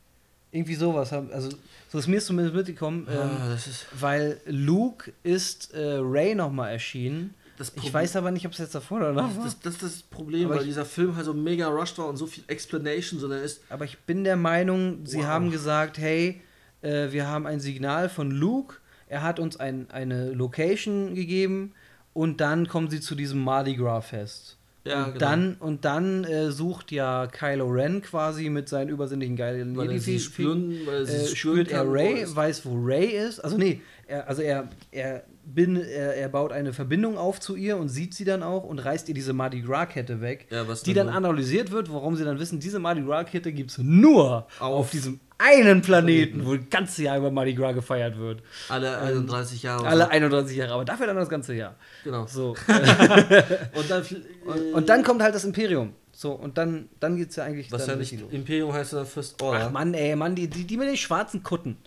Irgendwie 0.52 0.74
sowas. 0.74 1.12
Also, 1.12 1.50
so 1.88 1.98
ist 1.98 2.06
mir 2.08 2.20
zumindest 2.20 2.56
mitgekommen. 2.56 3.06
ah, 3.08 3.46
Ähm, 3.48 3.54
ist 3.54 3.86
weil 3.98 4.40
Luke 4.46 5.12
ist 5.22 5.72
äh, 5.74 5.98
Ray 6.00 6.34
nochmal 6.34 6.72
erschienen. 6.72 7.34
Ich 7.76 7.92
weiß 7.92 8.16
aber 8.16 8.30
nicht, 8.30 8.46
ob 8.46 8.52
es 8.52 8.58
jetzt 8.58 8.74
davor 8.74 8.96
oder 8.98 9.12
danach 9.12 9.36
war. 9.36 9.44
das, 9.44 9.60
das 9.60 9.74
ist 9.74 9.82
das 9.82 10.02
Problem, 10.02 10.46
Aber 10.46 10.54
weil 10.54 10.62
ich- 10.62 10.68
dieser 10.68 10.86
Film 10.86 11.14
halt 11.14 11.26
so 11.26 11.34
mega 11.34 11.68
rushed 11.68 11.98
war 11.98 12.06
und 12.08 12.16
so 12.16 12.26
viel 12.26 12.42
Explanation, 12.46 13.20
sondern 13.20 13.42
ist. 13.42 13.60
Aber 13.68 13.84
ich 13.84 13.98
bin 13.98 14.24
der 14.24 14.36
Meinung, 14.36 15.04
sie 15.04 15.18
Wow. 15.18 15.24
haben 15.26 15.50
gesagt, 15.50 15.98
hey, 15.98 16.40
Äh, 16.82 17.12
wir 17.12 17.26
haben 17.28 17.46
ein 17.46 17.60
Signal 17.60 18.08
von 18.08 18.30
Luke. 18.30 18.76
Er 19.06 19.22
hat 19.22 19.38
uns 19.38 19.58
ein, 19.58 19.90
eine 19.90 20.30
Location 20.32 21.14
gegeben. 21.14 21.74
Und 22.14 22.40
dann 22.40 22.68
kommen 22.68 22.88
sie 22.88 23.00
zu 23.00 23.14
diesem 23.14 23.40
Mardi 23.44 23.76
Gras 23.76 24.06
Fest. 24.06 24.56
Ja, 24.84 25.04
und 25.04 25.12
genau. 25.14 25.18
dann, 25.18 25.56
und 25.60 25.84
dann 25.84 26.24
äh, 26.24 26.50
sucht 26.50 26.90
ja 26.90 27.26
Kylo 27.26 27.66
Ren 27.68 28.00
quasi 28.00 28.48
mit 28.48 28.68
seinen 28.68 28.88
übersinnlichen 28.88 29.36
geilen 29.36 29.76
Weil 29.76 29.90
er 29.90 29.96
Jedi- 29.96 30.00
sie 30.00 30.20
spüren, 30.20 30.74
weil 30.86 31.06
er 31.06 31.22
äh, 31.22 31.26
spürt 31.26 31.70
er 31.70 31.84
Ray, 31.86 32.24
weiß, 32.26 32.64
wo 32.64 32.78
Ray 32.82 33.06
ist. 33.08 33.40
Also 33.40 33.58
nee, 33.58 33.82
er, 34.06 34.26
also 34.26 34.40
er, 34.40 34.68
er, 34.90 35.24
bin, 35.44 35.76
er, 35.76 36.14
er 36.16 36.28
baut 36.30 36.52
eine 36.52 36.72
Verbindung 36.72 37.18
auf 37.18 37.40
zu 37.40 37.56
ihr 37.56 37.76
und 37.76 37.88
sieht 37.90 38.14
sie 38.14 38.24
dann 38.24 38.42
auch 38.42 38.64
und 38.64 38.78
reißt 38.78 39.06
ihr 39.08 39.14
diese 39.14 39.34
Mardi 39.34 39.60
Gras-Kette 39.60 40.22
weg, 40.22 40.46
Ja, 40.50 40.64
die 40.86 40.94
dann 40.94 41.06
nun? 41.08 41.14
analysiert 41.16 41.70
wird, 41.72 41.92
warum 41.92 42.16
sie 42.16 42.24
dann 42.24 42.38
wissen, 42.38 42.58
diese 42.58 42.78
Mardi 42.78 43.02
Gras-Kette 43.02 43.52
gibt 43.52 43.72
es 43.72 43.78
nur 43.78 44.46
auf, 44.60 44.60
Auf 44.60 44.90
diesem 44.90 45.20
einen 45.42 45.82
Planeten, 45.82 46.44
wo 46.44 46.54
das 46.56 46.68
ganze 46.70 47.02
Jahr 47.04 47.18
über 47.18 47.30
Mardi 47.30 47.54
Gras 47.54 47.74
gefeiert 47.74 48.18
wird. 48.18 48.42
Alle 48.68 48.98
31 48.98 49.62
Jahre. 49.62 49.82
Ähm, 49.82 49.88
Alle 49.88 50.08
31 50.10 50.56
Jahre, 50.56 50.74
aber 50.74 50.84
dafür 50.84 51.06
dann 51.06 51.16
das 51.16 51.28
ganze 51.28 51.54
Jahr. 51.54 51.76
Genau. 52.04 52.26
So. 52.26 52.54
Und 53.74 53.90
dann, 53.90 54.04
und, 54.44 54.74
und 54.74 54.88
dann 54.88 55.02
kommt 55.02 55.22
halt 55.22 55.34
das 55.34 55.44
Imperium. 55.44 55.94
So, 56.12 56.32
und 56.32 56.58
dann, 56.58 56.90
dann 56.98 57.16
geht 57.16 57.30
es 57.30 57.36
ja 57.36 57.44
eigentlich 57.44 57.72
was 57.72 57.86
ja 57.86 57.96
nicht. 57.96 58.12
Imperium 58.30 58.72
heißt, 58.74 58.90
sondern 58.90 59.06
First 59.08 59.40
Order. 59.40 59.66
Ach 59.68 59.70
Mann, 59.70 59.94
ey, 59.94 60.14
Mann, 60.16 60.34
die, 60.34 60.48
die, 60.48 60.64
die 60.66 60.76
mit 60.76 60.88
den 60.88 60.96
schwarzen 60.98 61.42
Kutten. 61.42 61.78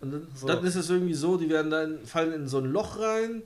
Und 0.00 0.12
dann, 0.12 0.28
So. 0.32 0.46
dann 0.46 0.64
ist 0.64 0.76
es 0.76 0.90
irgendwie 0.90 1.14
so, 1.14 1.36
die 1.36 1.50
werden 1.50 1.72
dann 1.72 2.04
fallen 2.04 2.32
in 2.32 2.46
so 2.46 2.58
ein 2.58 2.66
Loch 2.66 3.00
rein, 3.00 3.42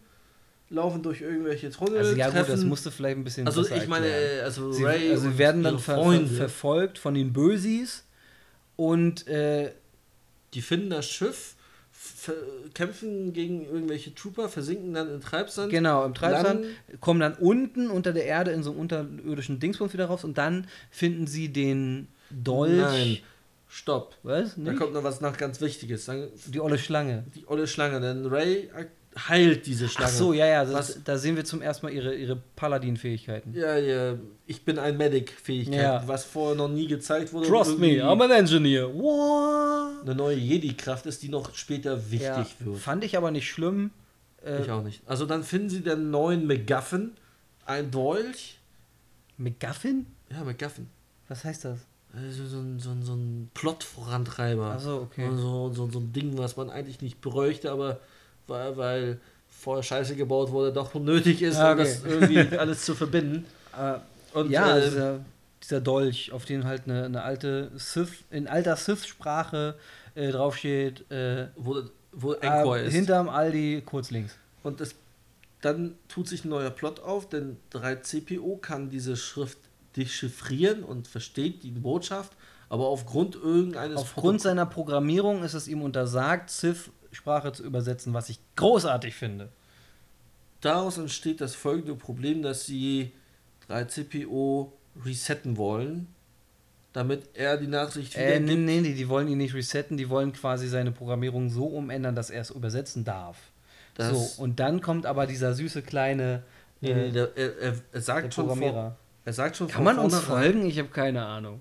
laufen 0.71 1.03
durch 1.03 1.23
irgendwelche 1.23 1.71
Tunnel, 1.71 1.99
Also 1.99 2.15
ja 2.15 2.27
gut, 2.27 2.35
treffen. 2.35 2.51
das 2.51 2.65
musst 2.65 2.85
du 2.85 2.91
vielleicht 2.91 3.17
ein 3.17 3.25
bisschen 3.25 3.47
also 3.47 3.65
ich 3.67 3.89
meine, 3.89 4.09
also 4.45 4.71
Sie, 4.73 4.85
Ray 4.85 5.13
also 5.13 5.31
sie 5.31 5.39
werden 5.39 5.63
dann 5.63 5.79
ver 5.79 5.95
Freunde, 5.95 6.35
verfolgt 6.35 6.99
von 6.99 7.15
den 7.15 7.33
Bösis 7.33 8.05
und 8.79 9.27
äh, 9.27 9.73
die 10.55 10.63
finden 10.63 10.91
das 10.91 11.07
Schiff, 11.11 11.57
kämpfen 12.75 13.33
gegen 13.33 13.65
irgendwelche 13.65 14.15
Trooper, 14.15 14.49
versinken 14.49 14.95
dann 14.95 15.13
in 15.13 15.21
Treibsand. 15.21 15.71
genau 15.71 16.05
im 16.05 16.15
Treibsand, 16.15 16.61
landen- 16.63 17.01
kommen 17.01 17.21
dann 17.21 17.35
unten 17.35 17.91
unter 17.91 18.13
der 18.13 18.25
Erde 18.25 18.53
in 18.53 18.63
so 18.63 18.71
einem 18.71 18.81
unterirdischen 18.81 19.59
Dingsbums 19.59 19.93
wieder 19.93 20.07
raus 20.07 20.25
und 20.25 20.39
dann 20.39 20.67
finden 20.91 21.27
sie 21.27 21.49
den 21.53 22.09
Dolch. 22.31 22.77
Nein, 22.77 23.19
stopp. 23.69 24.17
Was? 24.23 24.55
Da 24.55 24.61
Nicht? 24.63 24.79
kommt 24.79 24.93
noch 24.95 25.03
was 25.03 25.21
nach 25.21 25.37
ganz 25.37 25.61
Wichtiges. 25.61 26.05
Dann 26.07 26.29
Die 26.47 26.61
olle 26.61 26.79
Schlange. 26.79 27.25
die 27.35 27.47
olle 27.49 27.67
Schlange, 27.67 28.01
denn 28.01 28.27
Ray 28.27 28.71
heilt 29.29 29.67
diese 29.67 29.87
Ach 29.87 29.91
Schlange. 29.91 30.13
so, 30.13 30.33
ja, 30.33 30.47
ja, 30.47 30.65
das, 30.65 31.01
da 31.03 31.19
sehen 31.19 31.35
wir 31.37 31.45
zum 31.45 31.63
ersten 31.63 31.87
Mal 31.87 31.93
ihre, 31.93 32.15
ihre 32.15 32.37
Paladin-Fähigkeiten. 32.57 33.53
Ja, 33.55 33.77
ja, 33.77 34.15
ich 34.47 34.65
bin 34.65 34.79
ein 34.79 34.97
Medic-Fähigkeit, 34.97 35.81
Ja. 35.81 36.03
was 36.07 36.25
vorher 36.25 36.57
noch 36.57 36.69
nie 36.69 36.87
gezeigt 36.87 37.33
wurde. 37.33 37.49
Trust 37.49 37.79
me, 37.79 38.03
I'm 38.05 38.23
an 38.23 38.31
engineer. 38.31 38.87
What? 38.95 40.03
Eine 40.07 40.15
neue 40.15 40.37
Jedi-Kraft 40.37 41.07
ist, 41.07 41.23
die 41.23 41.29
noch 41.29 41.55
später 41.55 42.11
wichtig 42.11 42.21
Ja, 42.29 42.47
wird. 42.61 42.79
fand 42.79 43.03
ich 43.05 43.17
aber 43.17 43.31
nicht 43.31 43.49
schlimm. 43.51 43.91
Äh, 44.45 44.63
Ich 44.63 44.71
auch 44.71 44.83
nicht. 44.83 45.03
Also 45.07 45.27
dann 45.27 45.43
finden 45.43 45.69
sie 45.71 45.81
den 45.81 46.11
neuen 46.11 46.47
MacGuffin, 46.47 47.13
ein 47.67 47.91
Dolch. 47.91 48.59
McGuffin? 49.37 50.07
Ja, 50.31 50.45
MacGuffin. 50.45 50.87
Was 51.29 51.45
heißt 51.45 51.65
das? 51.65 51.79
Also 52.15 52.47
so 52.47 52.59
ein, 52.59 52.79
so 52.81 52.91
ein, 52.91 53.03
so 53.03 53.13
ein 53.15 53.51
Plot-Vorantreiber. 53.55 54.75
Ach 54.77 54.81
so, 54.81 54.97
okay. 55.03 55.29
So, 55.37 55.71
so, 55.73 55.91
so 55.91 55.99
ein 55.99 56.13
Ding, 56.13 56.39
was 56.39 56.57
man 56.57 56.71
eigentlich 56.71 57.01
nicht 57.03 57.21
bräuchte, 57.21 57.71
aber 57.71 58.01
weil, 58.49 58.77
weil 58.77 59.21
vorher 59.49 59.83
Scheiße 59.83 60.17
gebaut 60.17 60.51
wurde, 60.51 60.73
doch 60.73 60.95
nötig 60.95 61.43
ist, 61.43 61.57
Ah, 61.57 61.73
um 61.73 61.81
okay. 61.81 61.89
das 61.89 62.05
irgendwie 62.05 62.39
alles 62.59 62.83
zu 62.85 62.95
verbinden. 62.95 63.45
Äh, 63.77 63.95
Und, 64.39 64.51
ja, 64.51 64.77
äh, 64.79 64.85
dieser, 64.85 65.21
dieser 65.63 65.81
Dolch, 65.81 66.33
auf 66.33 66.45
den 66.45 66.65
halt 66.65 66.83
eine, 66.87 67.05
eine 67.05 67.23
alte 67.23 67.71
Sith, 67.77 68.25
in 68.31 68.47
alter 68.49 68.77
Sith-Sprache 68.77 69.75
äh, 70.15 70.31
draufsteht, 70.31 71.11
äh, 71.11 71.49
wo, 71.57 71.83
wo 72.13 72.33
Angkor 72.35 72.79
äh, 72.79 72.87
ist. 72.87 72.95
hinterm 72.95 73.29
Aldi, 73.29 73.83
kurz 73.85 74.11
links. 74.11 74.37
Und 74.63 74.81
das, 74.81 74.95
dann 75.61 75.95
tut 76.09 76.29
sich 76.29 76.45
ein 76.45 76.51
neuer 76.51 76.71
Plot 76.71 77.01
auf, 77.01 77.29
denn 77.29 77.57
3CPO 77.73 78.61
kann 78.61 78.91
diese 78.91 79.17
Schrift 79.17 79.59
dechiffrieren 79.97 80.85
und 80.85 81.09
versteht 81.09 81.63
die 81.65 81.71
Botschaft, 81.73 82.33
aber 82.69 82.87
aufgrund 82.87 83.35
irgendeines 83.35 83.97
Aufgrund 83.99 84.41
seiner 84.41 84.67
Programmierung 84.67 85.43
ist 85.43 85.55
es 85.55 85.67
ihm 85.69 85.83
untersagt, 85.83 86.51
Sith-Sprache 87.11 87.53
zu 87.53 87.65
übersetzen, 87.65 88.15
was 88.15 88.29
ich 88.29 88.39
großartig 88.57 89.15
finde. 89.15 89.49
Daraus 90.61 90.99
entsteht 90.99 91.41
das 91.41 91.55
folgende 91.55 91.95
Problem, 91.95 92.43
dass 92.43 92.67
sie 92.67 93.13
3CPO 93.69 94.73
resetten 95.05 95.57
wollen, 95.57 96.09
damit 96.93 97.29
er 97.35 97.57
die 97.57 97.69
Nachricht 97.69 98.17
Äh, 98.17 98.41
nee, 98.41 98.57
nee, 98.57 98.81
nee, 98.81 98.95
die 98.95 99.09
wollen 99.09 99.29
ihn 99.29 99.39
nicht 99.39 99.55
resetten, 99.55 99.97
die 99.97 100.09
wollen 100.09 100.33
quasi 100.33 100.69
seine 100.69 100.91
Programmierung 100.91 101.49
so 101.49 101.67
umändern, 101.67 102.15
dass 102.15 102.31
er 102.31 102.41
es 102.41 102.51
übersetzen 102.51 103.05
darf. 103.05 103.37
Das- 103.95 104.37
so, 104.37 104.43
und 104.43 104.59
dann 104.59 104.81
kommt 104.81 105.07
aber 105.07 105.27
dieser 105.27 105.55
süße 105.55 105.83
kleine 105.83 106.43
Nee, 106.81 106.95
nee, 106.95 107.11
der, 107.11 107.37
er, 107.37 107.75
er, 107.93 108.01
sagt 108.01 108.33
schon 108.35 108.47
vor, 108.47 108.55
Programmierer. 108.57 108.97
er 109.25 109.33
sagt 109.33 109.57
schon 109.57 109.67
Kann 109.67 109.83
man 109.83 109.99
uns 109.99 110.17
folgen? 110.17 110.65
Ich 110.65 110.79
habe 110.79 110.89
keine 110.89 111.25
Ahnung. 111.27 111.61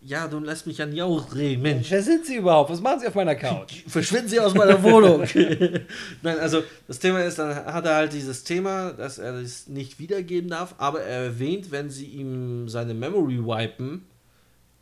Ja, 0.00 0.28
du 0.28 0.38
lässt 0.38 0.66
mich 0.66 0.78
ja 0.78 0.86
nie 0.86 1.02
ausreden, 1.02 1.62
Mensch. 1.62 1.90
Wer 1.90 2.02
sind 2.02 2.24
Sie 2.24 2.36
überhaupt? 2.36 2.70
Was 2.70 2.80
machen 2.80 3.00
Sie 3.00 3.08
auf 3.08 3.14
meiner 3.14 3.34
Couch? 3.34 3.82
Verschwinden 3.88 4.28
Sie 4.28 4.38
aus 4.38 4.54
meiner 4.54 4.82
Wohnung. 4.82 5.20
Nein, 6.22 6.38
also 6.38 6.62
das 6.86 6.98
Thema 6.98 7.22
ist, 7.24 7.38
dann 7.38 7.54
hat 7.54 7.84
er 7.84 7.96
halt 7.96 8.12
dieses 8.12 8.44
Thema, 8.44 8.92
dass 8.92 9.18
er 9.18 9.40
das 9.40 9.66
nicht 9.66 9.98
wiedergeben 9.98 10.50
darf, 10.50 10.74
aber 10.78 11.02
er 11.02 11.24
erwähnt, 11.24 11.70
wenn 11.70 11.90
sie 11.90 12.06
ihm 12.06 12.68
seine 12.68 12.94
Memory 12.94 13.38
wipen, 13.44 14.06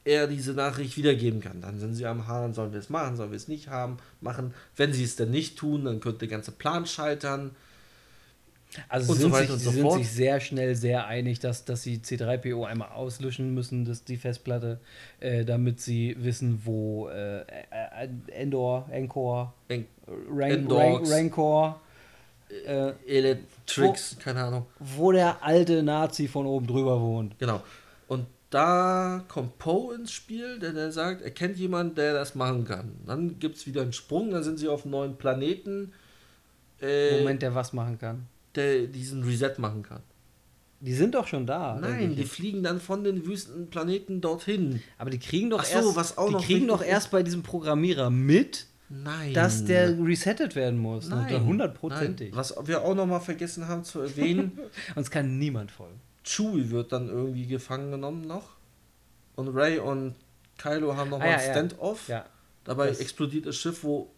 er 0.05 0.27
diese 0.27 0.53
Nachricht 0.53 0.97
wiedergeben 0.97 1.41
kann. 1.41 1.63
Dann 1.63 1.79
sind 1.81 1.95
sie 1.95 2.07
am 2.07 2.27
Haaren, 2.27 2.53
sollen 2.53 2.73
wir 2.73 2.79
es 2.79 2.91
machen, 2.91 3.17
sollen 3.17 3.31
wir 3.31 3.37
es 3.37 3.49
nicht 3.49 3.69
haben, 3.69 3.97
machen. 4.21 4.55
Wenn 4.77 4.93
sie 4.93 5.05
es 5.05 5.17
dann 5.17 5.31
nicht 5.31 5.57
tun, 5.59 5.87
dann 5.87 6.01
könnte 6.01 6.21
der 6.21 6.29
ganze 6.29 6.53
Plan 6.53 6.87
scheitern. 6.87 7.53
Also 8.89 9.13
Und 9.13 9.17
sie 9.19 9.23
so 9.23 9.29
sind, 9.29 9.33
weiter 9.33 9.57
sich, 9.59 9.67
und 9.69 9.75
sie 9.75 9.81
so 9.83 9.91
sind 9.91 10.03
sich 10.05 10.13
sehr 10.13 10.41
schnell 10.41 10.75
sehr 10.75 11.07
einig, 11.07 11.39
dass, 11.41 11.65
dass 11.65 11.83
sie 11.83 11.99
C3PO 11.99 12.65
einmal 12.67 12.89
auslöschen 12.89 13.55
müssen, 13.55 13.85
das, 13.85 14.05
die 14.05 14.17
Festplatte, 14.17 14.81
äh, 15.21 15.45
damit 15.45 15.81
sie 15.81 16.17
wissen, 16.19 16.63
wo 16.65 17.09
äh, 17.09 17.41
äh, 17.43 18.09
Endor, 18.33 18.89
Encore, 18.91 19.53
En- 19.69 19.87
Rank, 20.07 20.27
Rank, 20.31 20.53
Endorks. 20.53 21.11
Rancor, 21.11 21.81
äh, 22.67 22.93
Electrix, 23.07 24.17
keine 24.23 24.45
Ahnung. 24.45 24.67
wo 24.79 25.13
der 25.13 25.43
alte 25.43 25.83
Nazi 25.83 26.29
von 26.29 26.47
oben 26.47 26.67
drüber 26.67 27.01
wohnt. 27.01 27.39
Genau. 27.39 27.63
Und 28.09 28.27
da 28.51 29.25
kommt 29.29 29.59
Poe 29.59 29.95
ins 29.95 30.13
Spiel, 30.13 30.59
denn 30.59 30.77
er 30.77 30.93
sagt, 30.93 31.23
er 31.23 31.31
kennt 31.31 31.57
jemanden, 31.59 31.95
der 31.97 32.13
das 32.15 32.35
machen 32.35 32.65
kann. 32.65 32.93
Dann 33.07 33.39
gibt 33.39 33.57
es 33.57 33.67
wieder 33.67 33.83
einen 33.83 33.93
Sprung, 33.93 34.31
dann 34.31 34.43
sind 34.45 34.59
sie 34.59 34.69
auf 34.69 34.83
einem 34.85 34.93
neuen 34.93 35.17
Planeten, 35.17 35.93
äh, 36.81 37.19
Moment, 37.19 37.43
der 37.43 37.55
was 37.55 37.73
machen 37.73 37.99
kann. 37.99 38.27
Der 38.57 38.87
diesen 38.87 39.23
Reset 39.25 39.55
machen 39.59 39.83
kann. 39.83 40.03
Die 40.81 40.93
sind 40.93 41.15
doch 41.15 41.27
schon 41.27 41.47
da. 41.47 41.79
Nein, 41.81 42.15
die 42.15 42.25
fliegen 42.25 42.63
dann 42.63 42.79
von 42.79 43.05
den 43.05 43.25
Wüstenplaneten 43.25 44.21
dorthin. 44.21 44.83
aber 44.99 45.09
die 45.11 45.19
kriegen 45.19 45.49
doch 45.51 45.65
so, 45.65 45.77
erst, 45.79 45.97
was 45.97 46.19
auch 46.19 46.27
die 46.29 46.33
noch 46.35 46.45
kriegen 46.45 46.69
doch 46.69 46.83
erst 46.85 47.11
bei 47.11 47.23
diesem 47.23 47.43
Programmierer 47.43 48.11
mit, 48.11 48.67
Nein. 48.91 49.33
dass 49.33 49.65
der 49.65 49.99
resettet 49.99 50.55
werden 50.57 50.79
muss. 50.79 51.09
Nein. 51.09 51.33
Nein. 51.33 51.45
Hundertprozentig. 51.47 52.37
Was 52.37 52.55
wir 52.67 52.83
auch 52.83 52.95
noch 52.95 53.07
mal 53.07 53.21
vergessen 53.21 53.67
haben 53.67 53.83
zu 53.85 54.01
erwähnen, 54.01 54.59
Uns 54.95 55.11
kann 55.11 55.39
niemand 55.39 55.71
folgen. 55.71 56.01
Chewie 56.23 56.71
wird 56.71 56.93
dann 56.93 57.09
irgendwie 57.09 57.47
gefangen 57.47 57.91
genommen 57.91 58.27
noch. 58.27 58.51
Und 59.37 59.49
Ray 59.49 59.79
und 59.79 60.15
Kylo 60.59 60.97
haben 60.97 61.11
noch 61.11 61.21
Ah, 61.21 61.27
ja, 61.27 61.37
ein 61.39 61.47
ja. 61.47 61.51
Standoff. 61.53 62.09
Ja. 62.09 62.27
Dabei 62.65 62.89
Das- 62.89 63.01
explodiert 63.01 63.47
das 63.47 63.57
Schiff, 63.57 63.83
wo 63.85 64.11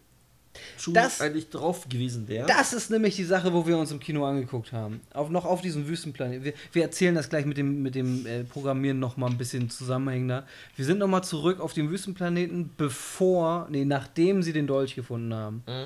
Chewie 0.78 0.94
Das- 0.94 1.20
eigentlich 1.20 1.48
drauf 1.50 1.88
gewesen 1.88 2.28
wäre. 2.28 2.46
Das 2.46 2.72
ist 2.72 2.90
nämlich 2.90 3.16
die 3.16 3.24
Sache, 3.24 3.52
wo 3.52 3.66
wir 3.66 3.76
uns 3.78 3.90
im 3.90 4.00
Kino 4.00 4.24
angeguckt 4.24 4.72
haben. 4.72 5.00
Auf, 5.12 5.30
noch 5.30 5.44
auf 5.44 5.60
diesem 5.62 5.86
Wüstenplanet. 5.88 6.44
Wir, 6.44 6.52
wir 6.72 6.82
erzählen 6.82 7.14
das 7.14 7.28
gleich 7.28 7.44
mit 7.46 7.56
dem, 7.56 7.82
mit 7.82 7.94
dem 7.94 8.26
äh, 8.26 8.44
Programmieren 8.44 8.98
noch 8.98 9.16
mal 9.16 9.30
ein 9.30 9.38
bisschen 9.38 9.70
zusammenhängender. 9.70 10.46
Wir 10.76 10.84
sind 10.84 10.98
noch 10.98 11.08
mal 11.08 11.22
zurück 11.22 11.60
auf 11.60 11.72
dem 11.72 11.90
Wüstenplaneten, 11.90 12.70
bevor, 12.76 13.68
nee, 13.70 13.84
nachdem 13.84 14.42
sie 14.42 14.52
den 14.52 14.66
Dolch 14.66 14.94
gefunden 14.94 15.34
haben. 15.34 15.62
Mhm. 15.66 15.84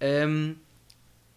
Ähm, 0.00 0.56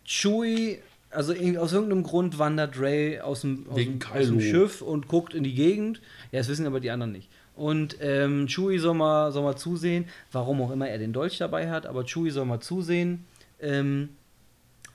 Chewie, 0.06 0.80
also 1.10 1.34
aus 1.34 1.72
irgendeinem 1.74 2.04
Grund 2.04 2.38
wandert 2.40 2.80
Ray 2.80 3.20
aus 3.20 3.42
dem, 3.42 3.66
aus, 3.70 3.76
dem, 3.76 4.00
aus 4.02 4.28
dem 4.28 4.38
Kylo. 4.38 4.40
Schiff 4.40 4.82
und 4.82 5.08
guckt 5.08 5.34
in 5.34 5.44
die 5.44 5.54
Gegend. 5.54 6.02
Ja, 6.32 6.40
das 6.40 6.48
wissen 6.48 6.66
aber 6.66 6.80
die 6.80 6.92
anderen 6.92 7.12
nicht. 7.12 7.30
Und 7.56 7.98
ähm, 8.02 8.48
Chewie 8.48 8.80
soll 8.80 8.96
mal, 8.96 9.32
soll 9.32 9.44
mal 9.44 9.56
zusehen, 9.56 10.06
warum 10.32 10.62
auch 10.62 10.72
immer 10.72 10.90
er 10.90 10.98
den 10.98 11.14
Dolch 11.14 11.38
dabei 11.38 11.70
hat, 11.70 11.86
aber 11.86 12.04
Chewie 12.04 12.32
soll 12.32 12.46
mal 12.46 12.60
zusehen, 12.60 13.26
ähm, 13.62 14.10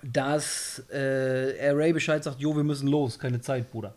dass 0.02 0.82
äh, 0.92 1.56
er 1.56 1.76
Ray 1.76 1.92
Bescheid 1.92 2.22
sagt, 2.22 2.40
jo, 2.40 2.54
wir 2.56 2.64
müssen 2.64 2.88
los, 2.88 3.18
keine 3.18 3.40
Zeit, 3.40 3.70
Bruder. 3.70 3.94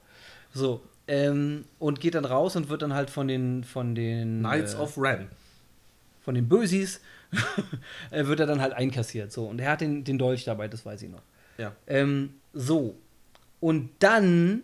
So, 0.54 0.82
ähm, 1.08 1.66
und 1.80 2.00
geht 2.00 2.16
dann 2.16 2.26
raus 2.26 2.56
und 2.56 2.70
wird 2.70 2.82
dann 2.82 2.94
halt 2.94 3.10
von 3.10 3.28
den, 3.28 3.64
von 3.64 3.96
den 3.96 4.40
Knights 4.40 4.76
äh, 4.76 4.78
of 4.78 4.98
Ren. 4.98 5.28
von 6.22 6.36
den 6.36 6.48
Bösis 6.48 7.02
äh, 8.12 8.26
wird 8.26 8.40
er 8.40 8.46
dann 8.46 8.62
halt 8.62 8.74
einkassiert. 8.74 9.32
So, 9.32 9.46
und 9.46 9.60
er 9.60 9.72
hat 9.72 9.82
den, 9.82 10.04
den 10.04 10.18
Dolch 10.18 10.46
dabei, 10.46 10.68
das 10.68 10.86
weiß 10.86 11.02
ich 11.02 11.10
noch. 11.10 11.24
Ja. 11.58 11.74
Ähm, 11.88 12.36
so. 12.54 12.96
Und 13.60 13.90
dann 14.00 14.64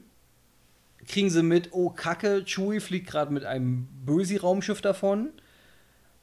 kriegen 1.07 1.29
sie 1.29 1.43
mit, 1.43 1.69
oh 1.71 1.89
Kacke, 1.89 2.43
Chewie 2.45 2.79
fliegt 2.79 3.07
gerade 3.07 3.33
mit 3.33 3.45
einem 3.45 3.87
Bösi-Raumschiff 4.05 4.81
davon. 4.81 5.29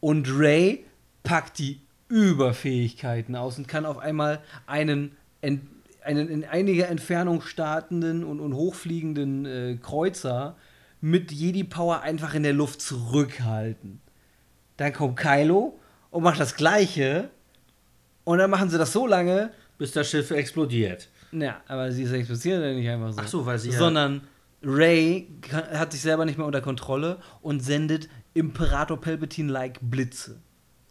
Und 0.01 0.29
Ray 0.31 0.85
packt 1.23 1.59
die 1.59 1.81
Überfähigkeiten 2.09 3.35
aus 3.35 3.59
und 3.59 3.67
kann 3.67 3.85
auf 3.85 3.99
einmal 3.99 4.41
einen, 4.67 5.17
einen 5.43 6.29
in 6.29 6.45
einiger 6.45 6.89
Entfernung 6.89 7.43
startenden 7.43 8.23
und, 8.23 8.41
und 8.41 8.55
hochfliegenden 8.55 9.47
äh, 9.47 9.79
Kreuzer 9.83 10.57
mit 11.01 11.33
Jedi-Power 11.33 12.03
einfach 12.03 12.35
in 12.35 12.43
der 12.43 12.53
Luft 12.53 12.81
zurückhalten. 12.81 14.01
Dann 14.77 14.93
kommt 14.93 15.17
Kylo 15.17 15.79
und 16.11 16.23
macht 16.23 16.41
das 16.41 16.57
Gleiche. 16.57 17.31
Und 18.25 18.39
dann 18.39 18.51
machen 18.51 18.71
sie 18.71 18.79
das 18.79 18.93
so 18.93 19.07
lange, 19.07 19.51
bis 19.79 19.93
das 19.93 20.11
Schiff 20.11 20.31
explodiert. 20.31 21.09
Ja, 21.33 21.61
aber 21.67 21.91
sie 21.93 22.05
explodiert 22.05 22.63
ja 22.63 22.73
nicht 22.73 22.89
einfach 22.89 23.13
so. 23.13 23.21
Ach 23.21 23.29
so, 23.29 23.47
weil 23.47 23.59
sie 23.59 23.73
Sondern 23.73 24.23
Ray 24.63 25.29
hat 25.53 25.93
sich 25.93 26.01
selber 26.01 26.25
nicht 26.25 26.39
mehr 26.39 26.47
unter 26.47 26.61
Kontrolle 26.61 27.21
und 27.43 27.61
sendet 27.61 28.09
Imperator 28.35 29.01
Palpatine-like 29.01 29.79
Blitze. 29.83 30.41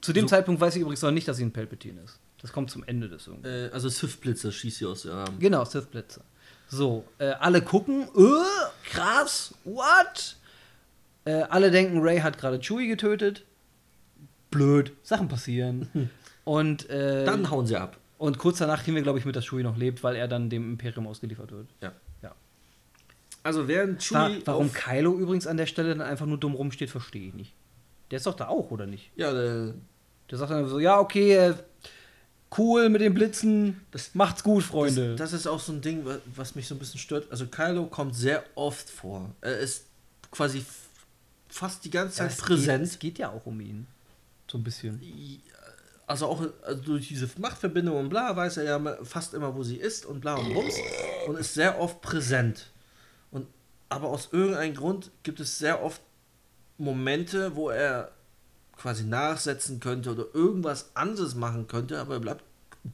Zu 0.02 0.14
dem 0.14 0.24
so. 0.24 0.30
Zeitpunkt 0.30 0.62
weiß 0.62 0.76
ich 0.76 0.82
übrigens 0.82 1.02
noch 1.02 1.12
nicht, 1.12 1.28
dass 1.28 1.38
sie 1.38 1.46
ein 1.46 1.52
Palpatine 1.52 2.02
ist. 2.02 2.20
Das 2.42 2.54
kommt 2.54 2.70
zum 2.70 2.84
Ende 2.84 3.10
des 3.10 3.28
irgendwie. 3.28 3.50
Äh, 3.50 3.72
also 3.72 3.90
Sith-Blitze 3.90 4.52
schießt 4.52 4.78
sie 4.78 4.86
aus 4.86 5.02
dem 5.02 5.14
Arm. 5.14 5.40
Genau, 5.40 5.66
Sith-Blitze. 5.66 6.22
So, 6.68 7.06
äh, 7.18 7.32
alle 7.32 7.62
gucken, 7.62 8.04
äh, 8.04 8.90
krass, 8.90 9.54
what? 9.64 10.38
Äh, 11.26 11.42
alle 11.50 11.72
denken, 11.72 12.00
Ray 12.02 12.20
hat 12.20 12.38
gerade 12.38 12.60
Chewie 12.60 12.88
getötet. 12.88 13.46
Blöd, 14.52 14.92
Sachen 15.04 15.28
passieren. 15.28 16.10
Und 16.44 16.90
äh, 16.90 17.26
dann 17.26 17.50
hauen 17.50 17.66
sie 17.66 17.76
ab. 17.76 17.98
Und 18.18 18.38
kurz 18.38 18.60
danach 18.60 18.84
kriegen 18.84 18.96
wir, 18.96 19.02
glaube 19.04 19.20
ich, 19.20 19.26
mit, 19.26 19.36
dass 19.36 19.46
Chewie 19.46 19.64
noch 19.64 19.78
lebt, 19.78 20.04
weil 20.04 20.16
er 20.16 20.28
dann 20.28 20.50
dem 20.50 20.72
Imperium 20.72 21.08
ausgeliefert 21.08 21.52
wird. 21.52 21.68
Ja. 21.82 21.92
Also 23.46 23.68
während 23.68 24.02
Chewie. 24.02 24.42
warum 24.46 24.74
Kylo 24.74 25.20
übrigens 25.20 25.46
an 25.46 25.56
der 25.56 25.68
Stelle 25.68 25.90
dann 25.90 26.02
einfach 26.02 26.26
nur 26.26 26.40
dumm 26.40 26.56
rumsteht, 26.56 26.90
verstehe 26.90 27.28
ich 27.28 27.34
nicht. 27.36 27.54
Der 28.10 28.18
ist 28.18 28.26
doch 28.26 28.34
da 28.34 28.48
auch, 28.48 28.72
oder 28.72 28.88
nicht? 28.88 29.12
Ja, 29.16 29.32
der. 29.32 29.76
Der 30.32 30.38
sagt 30.40 30.50
dann 30.50 30.68
so, 30.68 30.80
ja, 30.80 31.00
okay, 31.00 31.36
äh, 31.36 31.54
cool 32.58 32.90
mit 32.90 33.02
den 33.02 33.14
Blitzen, 33.14 33.82
das 33.92 34.16
macht's 34.16 34.42
gut, 34.42 34.64
Freunde. 34.64 35.16
Das, 35.16 35.30
das, 35.30 35.42
ist 35.42 35.48
auch 35.48 35.60
so 35.60 35.72
ein 35.72 35.82
Ding, 35.82 36.04
was 36.36 36.56
mich 36.56 36.68
so 36.68 36.74
ein 36.74 36.80
bisschen 36.80 37.00
stört. 37.00 37.30
Also 37.30 37.46
Kylo 37.46 37.86
kommt 37.86 38.16
sehr 38.16 38.44
oft 38.56 38.90
vor. 38.90 39.36
Er 39.42 39.60
ist 39.60 39.86
quasi 40.32 40.66
fast 41.48 41.86
die 41.86 41.92
ganze 41.92 42.16
Zeit 42.16 42.36
ja, 42.36 42.44
präsent. 42.44 42.84
Geht, 42.84 42.92
es 42.92 43.00
geht 43.00 43.20
ja 43.20 43.30
auch 43.30 43.46
um 43.46 43.62
ihn. 43.62 43.86
So 44.50 44.58
ein 44.58 44.64
bisschen. 44.64 45.00
Also 46.08 46.26
auch 46.26 46.44
also 46.64 46.82
durch 46.82 47.10
diese 47.10 47.30
Machtverbindung 47.38 47.96
und 47.98 48.10
bla 48.10 48.36
weiß 48.36 48.58
er 48.58 48.64
ja 48.64 48.98
fast 49.04 49.36
immer, 49.36 49.56
wo 49.56 49.62
sie 49.62 49.78
ist 49.78 50.08
und 50.08 50.22
bla 50.22 50.34
und 50.34 50.52
bums 50.52 50.74
und 51.28 51.38
ist 51.38 51.54
sehr 51.54 51.80
oft 51.80 52.02
präsent. 52.02 52.72
Aber 53.90 54.10
aus 54.10 54.30
irgendeinem 54.32 54.76
Grund 54.76 55.12
gibt 55.24 55.40
es 55.40 55.58
sehr 55.58 55.84
oft 55.84 56.02
Momente, 56.78 57.56
wo 57.56 57.70
er 57.70 58.12
quasi 58.78 59.04
nachsetzen 59.04 59.80
könnte 59.80 60.12
oder 60.12 60.26
irgendwas 60.34 60.92
anderes 60.96 61.36
machen 61.36 61.68
könnte, 61.68 62.00
aber 62.00 62.16
er 62.16 62.20
bleibt 62.20 62.44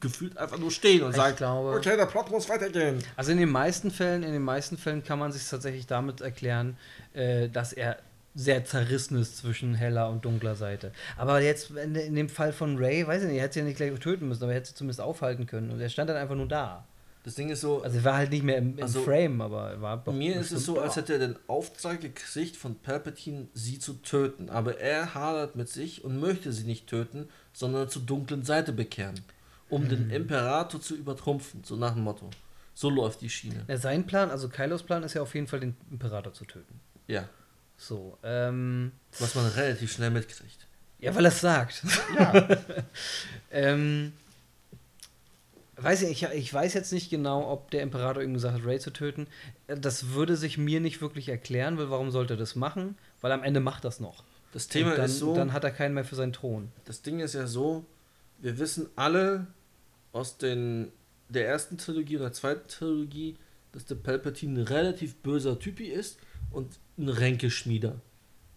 gefühlt 0.00 0.38
einfach 0.38 0.58
nur 0.58 0.70
stehen 0.70 1.02
und 1.02 1.10
ich 1.10 1.16
sagt, 1.16 1.38
glaube, 1.38 1.70
okay, 1.76 1.96
der 1.96 2.06
Plot 2.06 2.30
muss 2.30 2.48
weitergehen. 2.48 3.02
Also 3.16 3.32
in 3.32 3.38
den 3.38 3.50
meisten 3.50 3.90
Fällen, 3.90 4.22
in 4.22 4.32
den 4.32 4.42
meisten 4.42 4.78
Fällen 4.78 5.04
kann 5.04 5.18
man 5.18 5.32
sich 5.32 5.46
tatsächlich 5.48 5.86
damit 5.86 6.20
erklären, 6.20 6.78
äh, 7.12 7.48
dass 7.48 7.72
er 7.72 7.98
sehr 8.34 8.64
zerrissen 8.64 9.20
ist 9.20 9.36
zwischen 9.36 9.74
heller 9.74 10.08
und 10.08 10.24
dunkler 10.24 10.56
Seite. 10.56 10.92
Aber 11.18 11.40
jetzt 11.42 11.72
in, 11.72 11.94
in 11.94 12.14
dem 12.14 12.30
Fall 12.30 12.54
von 12.54 12.78
Ray, 12.78 13.06
weiß 13.06 13.22
ich 13.22 13.28
nicht, 13.28 13.36
er 13.36 13.44
hätte 13.44 13.54
sie 13.54 13.60
ja 13.60 13.66
nicht 13.66 13.76
gleich 13.76 13.92
töten 13.98 14.28
müssen, 14.28 14.42
aber 14.42 14.52
er 14.52 14.58
hätte 14.58 14.70
sie 14.70 14.74
zumindest 14.74 15.02
aufhalten 15.02 15.46
können 15.46 15.70
und 15.70 15.80
er 15.80 15.90
stand 15.90 16.08
dann 16.08 16.16
einfach 16.16 16.36
nur 16.36 16.48
da. 16.48 16.86
Das 17.24 17.36
Ding 17.36 17.50
ist 17.50 17.60
so. 17.60 17.82
Also 17.82 17.98
er 17.98 18.04
war 18.04 18.16
halt 18.16 18.30
nicht 18.30 18.42
mehr 18.42 18.58
im, 18.58 18.76
im 18.76 18.82
also 18.82 19.02
Frame, 19.02 19.40
aber 19.40 19.70
er 19.70 19.80
war. 19.80 19.96
Bei 20.02 20.12
mir 20.12 20.40
ist 20.40 20.50
es 20.50 20.64
so, 20.64 20.80
als 20.80 20.96
hätte 20.96 21.12
er 21.14 21.18
den 21.20 21.36
Auftrag 21.46 22.00
gekriegt 22.00 22.56
von 22.56 22.74
Palpatine, 22.76 23.46
sie 23.54 23.78
zu 23.78 23.94
töten. 23.94 24.50
Aber 24.50 24.78
er 24.78 25.14
hadert 25.14 25.54
mit 25.54 25.68
sich 25.68 26.02
und 26.04 26.18
möchte 26.18 26.52
sie 26.52 26.64
nicht 26.64 26.88
töten, 26.88 27.28
sondern 27.52 27.88
zur 27.88 28.02
dunklen 28.02 28.42
Seite 28.42 28.72
bekehren. 28.72 29.20
Um 29.68 29.84
mhm. 29.84 29.88
den 29.88 30.10
Imperator 30.10 30.80
zu 30.80 30.96
übertrumpfen, 30.96 31.62
so 31.64 31.76
nach 31.76 31.94
dem 31.94 32.02
Motto. 32.02 32.28
So 32.74 32.90
läuft 32.90 33.20
die 33.20 33.30
Schiene. 33.30 33.64
Ja, 33.68 33.76
sein 33.76 34.04
Plan, 34.04 34.30
also 34.30 34.48
Kylos 34.48 34.82
Plan, 34.82 35.02
ist 35.02 35.14
ja 35.14 35.22
auf 35.22 35.34
jeden 35.34 35.46
Fall 35.46 35.60
den 35.60 35.76
Imperator 35.90 36.32
zu 36.32 36.44
töten. 36.44 36.80
Ja. 37.06 37.28
So, 37.76 38.18
ähm. 38.22 38.92
Was 39.18 39.34
man 39.34 39.46
relativ 39.46 39.92
schnell 39.92 40.10
mitkriegt. 40.10 40.66
Ja, 40.98 41.14
weil 41.14 41.24
er 41.24 41.32
es 41.32 41.40
sagt. 41.40 41.82
Ja. 42.16 42.48
ähm 43.50 44.12
weiß 45.76 46.02
ich, 46.02 46.22
ich 46.24 46.52
weiß 46.52 46.74
jetzt 46.74 46.92
nicht 46.92 47.10
genau, 47.10 47.50
ob 47.50 47.70
der 47.70 47.82
Imperator 47.82 48.22
ihm 48.22 48.34
gesagt 48.34 48.54
hat, 48.54 48.66
Ray 48.66 48.78
zu 48.78 48.92
töten. 48.92 49.26
Das 49.66 50.10
würde 50.10 50.36
sich 50.36 50.58
mir 50.58 50.80
nicht 50.80 51.00
wirklich 51.00 51.28
erklären, 51.28 51.78
weil 51.78 51.90
warum 51.90 52.10
sollte 52.10 52.34
er 52.34 52.38
das 52.38 52.56
machen? 52.56 52.96
Weil 53.20 53.32
am 53.32 53.42
Ende 53.42 53.60
macht 53.60 53.84
das 53.84 54.00
noch. 54.00 54.24
Das 54.52 54.68
Thema 54.68 54.94
dann, 54.94 55.06
ist 55.06 55.18
so. 55.18 55.34
Dann 55.34 55.52
hat 55.52 55.64
er 55.64 55.70
keinen 55.70 55.94
mehr 55.94 56.04
für 56.04 56.14
seinen 56.14 56.34
Thron. 56.34 56.70
Das 56.84 57.02
Ding 57.02 57.20
ist 57.20 57.34
ja 57.34 57.46
so, 57.46 57.84
wir 58.38 58.58
wissen 58.58 58.88
alle 58.96 59.46
aus 60.12 60.36
den, 60.36 60.92
der 61.30 61.48
ersten 61.48 61.78
Trilogie 61.78 62.18
oder 62.18 62.32
zweiten 62.32 62.68
Trilogie, 62.68 63.36
dass 63.72 63.86
der 63.86 63.94
Palpatine 63.94 64.60
ein 64.60 64.66
relativ 64.66 65.16
böser 65.16 65.58
Typi 65.58 65.86
ist 65.86 66.18
und 66.50 66.78
ein 66.98 67.08
Ränkeschmieder. 67.08 67.94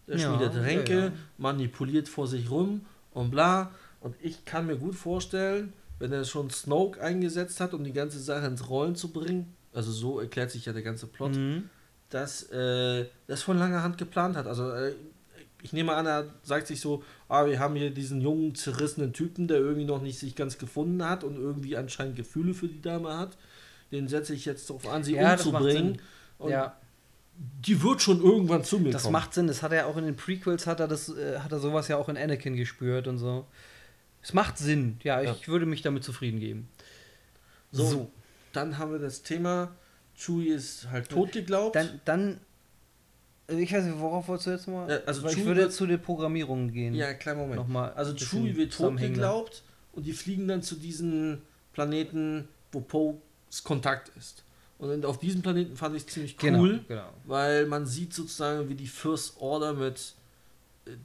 Der 0.06 0.18
ja, 0.18 0.28
schmiedet 0.28 0.54
Ränke, 0.56 0.94
ja, 0.94 1.04
ja. 1.06 1.12
manipuliert 1.38 2.08
vor 2.08 2.26
sich 2.26 2.50
rum 2.50 2.84
und 3.12 3.30
bla. 3.30 3.72
Und 4.00 4.14
ich 4.20 4.44
kann 4.44 4.66
mir 4.66 4.76
gut 4.76 4.94
vorstellen, 4.94 5.72
wenn 5.98 6.12
er 6.12 6.24
schon 6.24 6.50
Snoke 6.50 7.00
eingesetzt 7.00 7.60
hat, 7.60 7.74
um 7.74 7.84
die 7.84 7.92
ganze 7.92 8.18
Sache 8.18 8.46
ins 8.46 8.68
Rollen 8.68 8.96
zu 8.96 9.12
bringen, 9.12 9.54
also 9.72 9.92
so 9.92 10.20
erklärt 10.20 10.50
sich 10.50 10.66
ja 10.66 10.72
der 10.72 10.82
ganze 10.82 11.06
Plot, 11.06 11.36
mhm. 11.36 11.68
dass 12.10 12.44
äh, 12.50 13.06
das 13.26 13.42
von 13.42 13.58
langer 13.58 13.82
Hand 13.82 13.98
geplant 13.98 14.36
hat. 14.36 14.46
Also 14.46 14.70
äh, 14.70 14.94
ich 15.62 15.72
nehme 15.72 15.94
an, 15.94 16.06
er 16.06 16.26
sagt 16.42 16.66
sich 16.66 16.80
so, 16.80 17.02
ah, 17.28 17.46
wir 17.46 17.58
haben 17.58 17.74
hier 17.74 17.90
diesen 17.90 18.20
jungen, 18.20 18.54
zerrissenen 18.54 19.12
Typen, 19.12 19.48
der 19.48 19.58
irgendwie 19.58 19.84
noch 19.84 20.00
nicht 20.00 20.18
sich 20.18 20.36
ganz 20.36 20.58
gefunden 20.58 21.04
hat 21.04 21.24
und 21.24 21.36
irgendwie 21.36 21.76
anscheinend 21.76 22.16
Gefühle 22.16 22.54
für 22.54 22.68
die 22.68 22.80
Dame 22.80 23.16
hat. 23.16 23.36
Den 23.92 24.08
setze 24.08 24.34
ich 24.34 24.44
jetzt 24.44 24.68
darauf 24.68 24.86
an, 24.88 25.02
sie 25.02 25.14
ja, 25.14 25.32
umzubringen. 25.32 26.00
Und 26.38 26.50
ja. 26.50 26.76
Die 27.38 27.82
wird 27.82 28.00
schon 28.00 28.22
irgendwann 28.22 28.64
zu 28.64 28.78
mir 28.78 28.90
das 28.92 29.02
kommen. 29.02 29.12
Das 29.14 29.22
macht 29.22 29.34
Sinn. 29.34 29.46
Das 29.46 29.62
hat 29.62 29.72
er 29.72 29.86
auch 29.86 29.96
in 29.96 30.04
den 30.04 30.16
Prequels, 30.16 30.66
hat 30.66 30.80
er, 30.80 30.88
das, 30.88 31.08
äh, 31.10 31.38
hat 31.40 31.52
er 31.52 31.58
sowas 31.58 31.88
ja 31.88 31.96
auch 31.96 32.08
in 32.08 32.16
Anakin 32.16 32.56
gespürt 32.56 33.08
und 33.08 33.18
so. 33.18 33.46
Es 34.26 34.32
macht 34.32 34.58
Sinn. 34.58 34.98
Ja, 35.04 35.22
ich 35.22 35.42
ja. 35.42 35.46
würde 35.46 35.66
mich 35.66 35.82
damit 35.82 36.02
zufrieden 36.02 36.40
geben. 36.40 36.68
So, 37.70 37.86
so, 37.86 38.10
dann 38.52 38.76
haben 38.76 38.90
wir 38.90 38.98
das 38.98 39.22
Thema, 39.22 39.70
Chewie 40.16 40.48
ist 40.48 40.90
halt 40.90 41.10
tot 41.10 41.30
geglaubt. 41.30 41.76
Dann, 41.76 42.00
dann 42.04 42.40
also 43.46 43.60
ich 43.60 43.72
weiß 43.72 43.84
nicht, 43.84 44.00
worauf 44.00 44.26
wolltest 44.26 44.48
du 44.48 44.50
jetzt 44.50 44.66
mal? 44.66 44.90
Ja, 44.90 44.98
also 45.06 45.28
ich 45.28 45.44
würde 45.44 45.70
zu 45.70 45.86
der 45.86 45.98
Programmierung 45.98 46.72
gehen. 46.72 46.92
Ja, 46.94 47.14
kleinen 47.14 47.38
Moment. 47.38 47.54
Nochmal 47.54 47.92
also 47.92 48.16
Chewie 48.16 48.56
wird 48.56 48.72
tot 48.72 48.96
geglaubt 48.96 49.62
und 49.92 50.04
die 50.04 50.12
fliegen 50.12 50.48
dann 50.48 50.60
zu 50.60 50.74
diesen 50.74 51.42
Planeten, 51.72 52.48
wo 52.72 52.80
Poes 52.80 53.62
Kontakt 53.62 54.10
ist. 54.18 54.42
Und 54.78 55.06
auf 55.06 55.20
diesem 55.20 55.40
Planeten 55.40 55.76
fand 55.76 55.94
ich 55.94 56.04
ziemlich 56.08 56.36
genau, 56.36 56.58
cool, 56.58 56.84
genau, 56.88 57.02
genau. 57.02 57.12
weil 57.26 57.66
man 57.66 57.86
sieht 57.86 58.12
sozusagen, 58.12 58.68
wie 58.68 58.74
die 58.74 58.88
First 58.88 59.40
Order 59.40 59.72
mit 59.72 60.14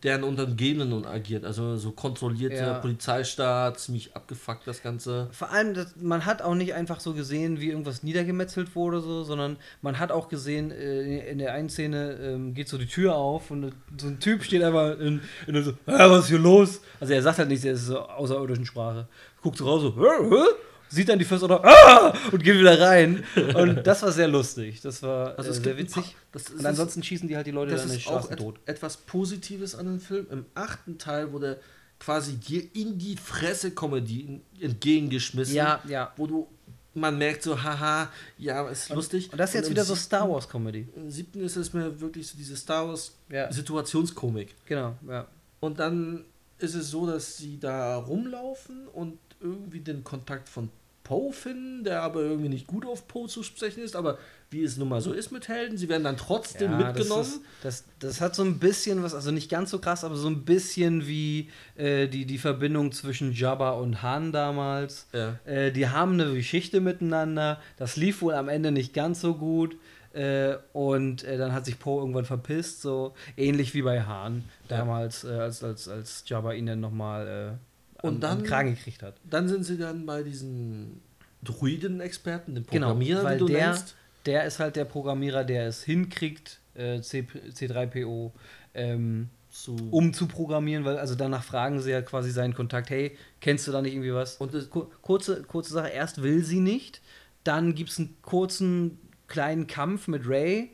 deren 0.03 0.23
Untergebenen 0.23 1.05
agiert. 1.05 1.43
Also 1.43 1.75
so 1.75 1.91
kontrollierte 1.91 2.55
ja. 2.55 2.79
Polizeistaat, 2.79 3.79
ziemlich 3.79 4.15
abgefuckt 4.15 4.67
das 4.67 4.83
Ganze. 4.83 5.27
Vor 5.31 5.49
allem, 5.49 5.73
das, 5.73 5.95
man 5.99 6.25
hat 6.25 6.41
auch 6.41 6.53
nicht 6.53 6.73
einfach 6.75 6.99
so 6.99 7.13
gesehen, 7.13 7.59
wie 7.59 7.69
irgendwas 7.69 8.03
niedergemetzelt 8.03 8.75
wurde, 8.75 9.01
so, 9.01 9.23
sondern 9.23 9.57
man 9.81 9.97
hat 9.97 10.11
auch 10.11 10.29
gesehen, 10.29 10.71
äh, 10.71 11.29
in 11.29 11.39
der 11.39 11.53
einen 11.53 11.69
Szene 11.69 12.13
ähm, 12.21 12.53
geht 12.53 12.67
so 12.67 12.77
die 12.77 12.85
Tür 12.85 13.15
auf 13.15 13.49
und 13.49 13.73
so 13.97 14.07
ein 14.07 14.19
Typ 14.19 14.43
steht 14.43 14.61
einfach 14.63 14.99
in, 14.99 15.21
in 15.47 15.63
so, 15.63 15.73
was 15.85 16.25
ist 16.25 16.29
hier 16.29 16.39
los? 16.39 16.81
Also 16.99 17.13
er 17.13 17.21
sagt 17.23 17.39
halt 17.39 17.49
nichts, 17.49 17.65
er 17.65 17.73
ist 17.73 17.87
so 17.87 17.99
außerirdischen 17.99 18.65
Sprache. 18.65 19.07
Guckt 19.41 19.57
so 19.57 19.65
raus, 19.65 19.81
so, 19.81 19.95
hä, 19.95 20.29
hä? 20.29 20.45
Sieht 20.91 21.09
dann 21.09 21.19
die 21.19 21.25
First 21.25 21.43
Order 21.43 21.63
ah! 21.63 22.13
und 22.31 22.43
geht 22.43 22.55
wieder 22.55 22.79
rein. 22.79 23.23
Und 23.55 23.85
das 23.87 24.03
war 24.03 24.11
sehr 24.11 24.27
lustig. 24.27 24.81
Das 24.81 25.01
war 25.01 25.37
also 25.37 25.49
äh, 25.49 25.53
sehr 25.53 25.77
witzig. 25.77 26.15
Das 26.31 26.49
und 26.49 26.65
ansonsten 26.65 27.01
schießen 27.01 27.27
die 27.27 27.35
halt 27.35 27.47
die 27.47 27.51
Leute 27.51 27.75
dann 27.75 27.87
in 27.87 27.93
die 27.93 28.01
Straßen 28.01 28.35
tot. 28.37 28.59
etwas 28.65 28.97
Positives 28.97 29.75
an 29.75 29.85
dem 29.85 29.99
Film. 29.99 30.27
Im 30.29 30.45
achten 30.53 30.97
Teil 30.97 31.31
wurde 31.31 31.59
quasi 31.99 32.37
dir 32.37 32.63
in 32.73 32.97
die 32.97 33.15
Fresse 33.15 33.71
Comedy 33.71 34.41
entgegengeschmissen. 34.59 35.55
Ja, 35.55 35.81
ja. 35.87 36.11
Wo 36.17 36.27
du 36.27 36.47
man 36.93 37.17
merkt 37.17 37.43
so, 37.43 37.61
haha, 37.61 38.09
ja, 38.37 38.67
ist 38.69 38.89
und, 38.89 38.97
lustig. 38.97 39.31
Und 39.31 39.37
das 39.37 39.51
ist 39.51 39.55
jetzt 39.55 39.69
wieder 39.69 39.85
so 39.85 39.95
Star 39.95 40.29
Wars 40.29 40.47
Comedy. 40.47 40.87
Im 40.95 41.09
siebten 41.09 41.41
ist 41.41 41.55
es 41.55 41.71
mir 41.73 42.01
wirklich 42.01 42.27
so 42.27 42.37
diese 42.37 42.57
Star 42.57 42.87
Wars 42.87 43.15
ja. 43.29 43.51
Situationskomik. 43.51 44.53
Genau, 44.65 44.95
ja. 45.07 45.25
Und 45.61 45.79
dann 45.79 46.25
ist 46.57 46.75
es 46.75 46.89
so, 46.89 47.07
dass 47.07 47.37
sie 47.37 47.59
da 47.59 47.95
rumlaufen 47.95 48.87
und 48.89 49.17
irgendwie 49.39 49.79
den 49.79 50.03
Kontakt 50.03 50.49
von 50.49 50.69
Poe 51.11 51.33
finden, 51.33 51.83
der 51.83 52.03
aber 52.03 52.21
irgendwie 52.21 52.47
nicht 52.47 52.67
gut 52.67 52.85
auf 52.85 53.05
Poe 53.05 53.27
zu 53.27 53.43
sprechen 53.43 53.83
ist, 53.83 53.97
aber 53.97 54.17
wie 54.49 54.63
es 54.63 54.77
nun 54.77 54.87
mal 54.87 55.01
so 55.01 55.11
ist 55.11 55.29
mit 55.29 55.49
Helden, 55.49 55.77
sie 55.77 55.89
werden 55.89 56.05
dann 56.05 56.15
trotzdem 56.15 56.71
ja, 56.71 56.77
mitgenommen. 56.77 57.25
Das, 57.61 57.79
ist, 57.79 57.85
das, 57.99 58.09
das, 58.15 58.21
hat 58.21 58.33
so 58.33 58.43
ein 58.43 58.59
bisschen 58.59 59.03
was, 59.03 59.13
also 59.13 59.29
nicht 59.31 59.51
ganz 59.51 59.71
so 59.71 59.79
krass, 59.79 60.05
aber 60.05 60.15
so 60.15 60.29
ein 60.29 60.45
bisschen 60.45 61.07
wie 61.07 61.49
äh, 61.75 62.07
die, 62.07 62.25
die 62.25 62.37
Verbindung 62.37 62.93
zwischen 62.93 63.33
Jabba 63.33 63.71
und 63.71 64.01
Han 64.01 64.31
damals. 64.31 65.07
Ja. 65.11 65.37
Äh, 65.43 65.73
die 65.73 65.89
haben 65.89 66.13
eine 66.13 66.33
Geschichte 66.33 66.79
miteinander, 66.79 67.59
das 67.75 67.97
lief 67.97 68.21
wohl 68.21 68.33
am 68.33 68.47
Ende 68.47 68.71
nicht 68.71 68.93
ganz 68.93 69.19
so 69.19 69.35
gut. 69.35 69.75
Äh, 70.13 70.55
und 70.71 71.25
äh, 71.25 71.37
dann 71.37 71.51
hat 71.51 71.65
sich 71.65 71.77
Poe 71.77 71.99
irgendwann 71.99 72.23
verpisst, 72.23 72.81
so 72.81 73.15
ähnlich 73.35 73.73
wie 73.73 73.81
bei 73.81 74.03
Han 74.03 74.45
damals, 74.69 75.25
äh, 75.25 75.31
als, 75.31 75.61
als, 75.61 75.89
als 75.89 76.23
Jabba 76.25 76.53
ihn 76.53 76.67
dann 76.67 76.79
nochmal 76.79 77.27
äh, 77.27 77.70
und 78.01 78.21
dann, 78.21 78.43
Kragen 78.43 78.75
gekriegt 78.75 79.03
hat. 79.03 79.15
Dann 79.29 79.47
sind 79.47 79.63
sie 79.63 79.77
dann 79.77 80.05
bei 80.05 80.23
diesen 80.23 81.01
Druiden-Experten, 81.43 82.55
den 82.55 82.65
Genau, 82.65 82.87
Programmierer, 82.87 83.23
weil 83.23 83.35
wie 83.35 83.39
du 83.39 83.47
der, 83.47 83.67
nennst. 83.69 83.95
der 84.25 84.45
ist 84.45 84.59
halt 84.59 84.75
der 84.75 84.85
Programmierer, 84.85 85.43
der 85.43 85.67
es 85.67 85.83
hinkriegt, 85.83 86.59
äh, 86.75 87.01
C, 87.01 87.25
C3PO 87.49 88.31
ähm, 88.73 89.29
Zu, 89.49 89.75
umzuprogrammieren, 89.91 90.85
weil 90.85 90.97
also 90.97 91.15
danach 91.15 91.43
fragen 91.43 91.79
sie 91.81 91.91
ja 91.91 92.01
quasi 92.01 92.31
seinen 92.31 92.53
Kontakt, 92.53 92.89
hey, 92.89 93.17
kennst 93.41 93.67
du 93.67 93.71
da 93.71 93.81
nicht 93.81 93.93
irgendwie 93.93 94.13
was? 94.13 94.37
Und 94.37 94.53
kurze, 95.01 95.43
kurze 95.43 95.73
Sache, 95.73 95.89
erst 95.89 96.21
will 96.23 96.43
sie 96.43 96.59
nicht, 96.59 97.01
dann 97.43 97.75
gibt 97.75 97.89
es 97.89 97.99
einen 97.99 98.15
kurzen 98.21 98.99
kleinen 99.27 99.67
Kampf 99.67 100.07
mit 100.07 100.27
Ray 100.27 100.71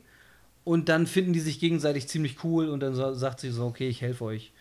und 0.64 0.88
dann 0.88 1.06
finden 1.06 1.32
die 1.32 1.40
sich 1.40 1.60
gegenseitig 1.60 2.08
ziemlich 2.08 2.44
cool 2.44 2.68
und 2.68 2.80
dann 2.80 2.94
sa- 2.94 3.14
sagt 3.14 3.40
sie 3.40 3.50
so, 3.50 3.64
okay, 3.66 3.88
ich 3.88 4.02
helfe 4.02 4.24
euch. 4.24 4.52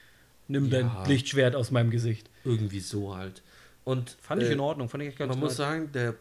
Nimm 0.48 0.66
Ja. 0.72 0.82
dein 0.82 1.10
Lichtschwert 1.10 1.56
aus 1.56 1.72
meinem 1.72 1.90
Gesicht. 1.90 2.30
irgendwie 2.44 2.80
so 2.80 3.16
halt. 3.16 3.42
Und 3.84 4.18
Fand 4.22 4.42
ich 4.44 4.50
äh, 4.50 4.54
in 4.54 4.60
Ordnung, 4.60 4.90
fand 4.90 5.04
ich 5.04 5.10
echt 5.10 5.18
ganz 5.20 5.30
Man 5.30 5.40
muss 5.40 5.56
sagen, 5.58 5.92
der 5.94 6.16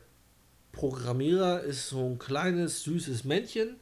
Programmierer 0.72 1.62
ist 1.62 1.88
so 1.88 2.04
ein 2.06 2.18
kleines, 2.18 2.82
süßes 2.82 3.24
Männchen. 3.24 3.76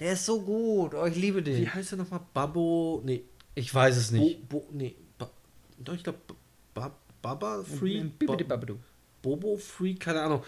Der 0.00 0.12
ist 0.12 0.26
so 0.26 0.40
gut, 0.42 0.94
oh, 0.94 1.06
ich 1.06 1.16
liebe 1.16 1.38
Wie 1.44 1.50
den. 1.50 1.74
heißt 1.74 1.92
er 1.92 1.98
nochmal? 1.98 2.20
Babo. 2.34 3.00
Nee. 3.04 3.22
Ich 3.54 3.74
weiß 3.74 3.96
es 3.96 4.10
nicht. 4.10 4.46
Bo, 4.48 4.60
Bo, 4.60 4.68
nee. 4.72 4.94
Ba, 5.16 5.30
doch, 5.78 5.94
ich 5.94 6.04
glaube, 6.04 6.18
ba, 6.74 6.92
Baba 7.22 7.62
Free. 7.64 8.02
Bibidi 8.02 8.44
Ba. 8.44 8.60
Bobo 9.22 9.56
Free, 9.56 9.94
keine 9.94 10.20
Ahnung. 10.20 10.42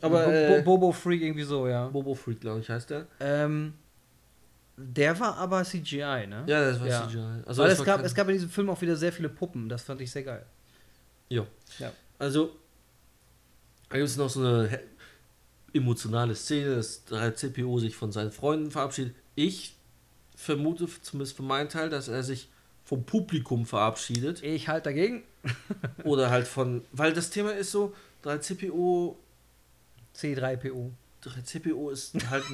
Aber 0.00 0.22
Aber 0.22 0.32
äh, 0.58 0.62
Bobo 0.62 0.92
Freak 0.92 1.22
irgendwie 1.22 1.42
so, 1.44 1.66
ja. 1.68 1.88
Bobo 1.88 2.14
Free, 2.14 2.34
glaube 2.34 2.60
ich, 2.60 2.68
heißt 2.70 2.90
der. 2.90 3.06
Ähm, 3.20 3.74
der 4.80 5.18
war 5.18 5.36
aber 5.36 5.64
CGI, 5.64 6.26
ne? 6.28 6.44
Ja, 6.46 6.70
das 6.70 6.80
war 6.80 6.86
Ja. 6.86 7.06
CGI. 7.08 7.42
Also 7.46 7.64
das 7.64 7.78
es 7.80 7.84
gab, 7.84 7.96
kein- 7.96 8.06
es 8.06 8.14
gab 8.14 8.28
in 8.28 8.34
diesem 8.34 8.48
Film 8.50 8.70
auch 8.70 8.80
wieder 8.80 8.96
sehr 8.96 9.12
viele 9.12 9.28
Puppen. 9.28 9.68
Das 9.68 9.82
fand 9.82 10.00
ich 10.00 10.10
sehr 10.10 10.22
geil. 10.22 10.46
Ja. 11.28 11.44
Ja. 11.78 11.92
Also, 12.18 12.56
da 13.88 13.96
gibt 13.96 14.08
es 14.08 14.16
noch 14.16 14.30
so 14.30 14.40
eine 14.40 14.80
emotionale 15.72 16.34
Szene, 16.34 16.76
dass 16.76 17.04
der 17.04 17.34
CPO 17.34 17.78
sich 17.78 17.94
von 17.96 18.12
seinen 18.12 18.30
Freunden 18.32 18.70
verabschiedet. 18.70 19.14
Ich 19.34 19.74
vermute, 20.36 20.88
zumindest 21.02 21.36
für 21.36 21.42
meinen 21.42 21.68
Teil, 21.68 21.90
dass 21.90 22.08
er 22.08 22.22
sich 22.22 22.48
vom 22.84 23.04
Publikum 23.04 23.66
verabschiedet. 23.66 24.42
Ich 24.42 24.68
halt 24.68 24.86
dagegen. 24.86 25.22
Oder 26.04 26.30
halt 26.30 26.46
von. 26.48 26.84
Weil 26.92 27.12
das 27.12 27.30
Thema 27.30 27.52
ist 27.52 27.70
so, 27.70 27.94
3CPO. 28.24 29.16
C3PO. 30.16 30.90
3CPO 31.24 31.90
ist 31.92 32.14
halt. 32.30 32.44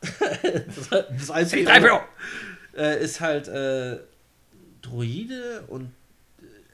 das 0.80 1.30
1PO 1.30 2.00
äh, 2.76 3.02
ist 3.02 3.20
halt 3.20 3.48
äh, 3.48 3.98
Droide 4.82 5.64
und 5.68 5.90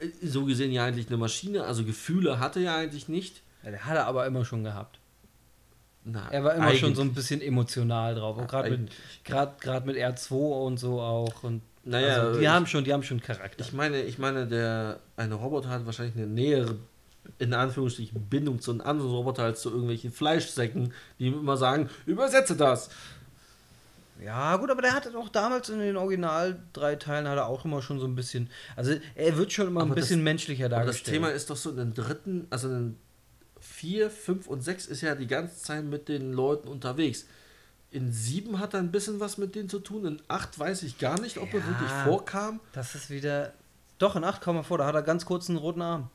äh, 0.00 0.26
so 0.26 0.44
gesehen 0.44 0.72
ja 0.72 0.84
eigentlich 0.84 1.08
eine 1.08 1.16
Maschine. 1.16 1.64
Also 1.64 1.84
Gefühle 1.84 2.38
hatte 2.38 2.60
er 2.60 2.74
eigentlich 2.76 3.08
nicht. 3.08 3.42
Ja, 3.62 3.70
der 3.70 3.84
hat 3.86 3.96
er 3.96 4.06
aber 4.06 4.26
immer 4.26 4.44
schon 4.44 4.64
gehabt. 4.64 4.98
Na, 6.04 6.28
Er 6.30 6.44
war 6.44 6.54
immer 6.54 6.74
schon 6.74 6.94
so 6.94 7.00
ein 7.00 7.06
eigentlich- 7.08 7.14
bisschen 7.14 7.40
emotional 7.40 8.14
drauf. 8.14 8.36
Und 8.36 8.46
gerade 8.48 8.70
mit, 8.70 8.80
Eigentlich. 8.80 9.24
grad, 9.24 9.60
grad 9.62 9.86
mit 9.86 9.96
R2 9.96 10.32
und 10.66 10.76
so 10.78 11.00
auch. 11.00 11.42
Und 11.44 11.62
Naja, 11.84 12.20
also, 12.24 12.40
die, 12.40 12.48
haben 12.48 12.66
schon, 12.66 12.84
die 12.84 12.92
haben 12.92 13.02
schon 13.02 13.20
Charakter. 13.22 13.64
Ich 13.64 13.72
meine, 13.72 14.02
ich 14.02 14.18
meine, 14.18 14.46
der 14.46 15.00
eine 15.16 15.34
Roboter 15.34 15.70
hat 15.70 15.86
wahrscheinlich 15.86 16.14
eine 16.16 16.26
nähere, 16.26 16.76
in 17.38 17.54
Anführungsstrichen, 17.54 18.20
Bindung 18.28 18.60
zu 18.60 18.72
einem 18.72 18.82
anderen 18.82 19.12
Roboter 19.12 19.44
als 19.44 19.62
zu 19.62 19.70
irgendwelchen 19.70 20.12
Fleischsäcken, 20.12 20.92
die 21.18 21.28
immer 21.28 21.56
sagen, 21.56 21.88
übersetze 22.04 22.54
das. 22.54 22.90
Ja, 24.24 24.56
gut, 24.56 24.70
aber 24.70 24.80
der 24.82 24.92
hatte 24.94 25.10
doch 25.12 25.28
damals 25.28 25.68
in 25.68 25.78
den 25.80 25.96
Original 25.96 26.58
drei 26.72 26.96
Teilen 26.96 27.28
hat 27.28 27.36
er 27.36 27.46
auch 27.46 27.64
immer 27.64 27.82
schon 27.82 28.00
so 28.00 28.06
ein 28.06 28.14
bisschen. 28.14 28.48
Also 28.76 28.94
er 29.14 29.36
wird 29.36 29.52
schon 29.52 29.66
immer 29.68 29.82
Aber 29.82 29.90
ein 29.90 29.94
bisschen 29.94 30.20
das- 30.20 30.24
menschlicher 30.24 30.66
Aber 30.66 30.76
das 30.76 30.84
dargestellt. 30.86 31.14
Thema 31.16 31.28
ist 31.28 31.50
doch 31.50 31.56
so, 31.56 31.70
in 31.70 31.76
den 31.76 31.94
dritten, 31.94 32.46
also 32.50 32.68
in 32.68 32.74
den 32.74 32.98
vier, 33.60 34.10
fünf 34.10 34.46
und 34.46 34.62
sechs 34.62 34.86
ist 34.86 35.02
er 35.02 35.14
die 35.16 35.26
ganze 35.26 35.56
Zeit 35.62 35.84
mit 35.84 36.08
den 36.08 36.32
Leuten 36.32 36.68
unterwegs. 36.68 37.26
In 37.90 38.12
sieben 38.12 38.58
hat 38.58 38.74
er 38.74 38.80
ein 38.80 38.90
bisschen 38.90 39.20
was 39.20 39.38
mit 39.38 39.54
denen 39.54 39.68
zu 39.68 39.78
tun, 39.78 40.04
in 40.06 40.22
acht 40.28 40.58
weiß 40.58 40.82
ich 40.84 40.98
gar 40.98 41.20
nicht, 41.20 41.38
ob 41.38 41.52
er 41.54 41.60
Ja. 41.60 41.66
wirklich 41.68 41.90
vorkam. 42.04 42.60
das 42.72 42.94
ist 42.94 43.10
wieder. 43.10 43.52
Doch, 43.98 44.16
in 44.16 44.24
8 44.24 44.40
kam 44.42 44.56
er 44.56 44.64
vor, 44.64 44.78
da 44.78 44.86
hat 44.86 44.94
er 44.96 45.02
ganz 45.02 45.24
kurz 45.24 45.48
einen 45.48 45.58
roten 45.58 45.80
Arm. 45.80 46.10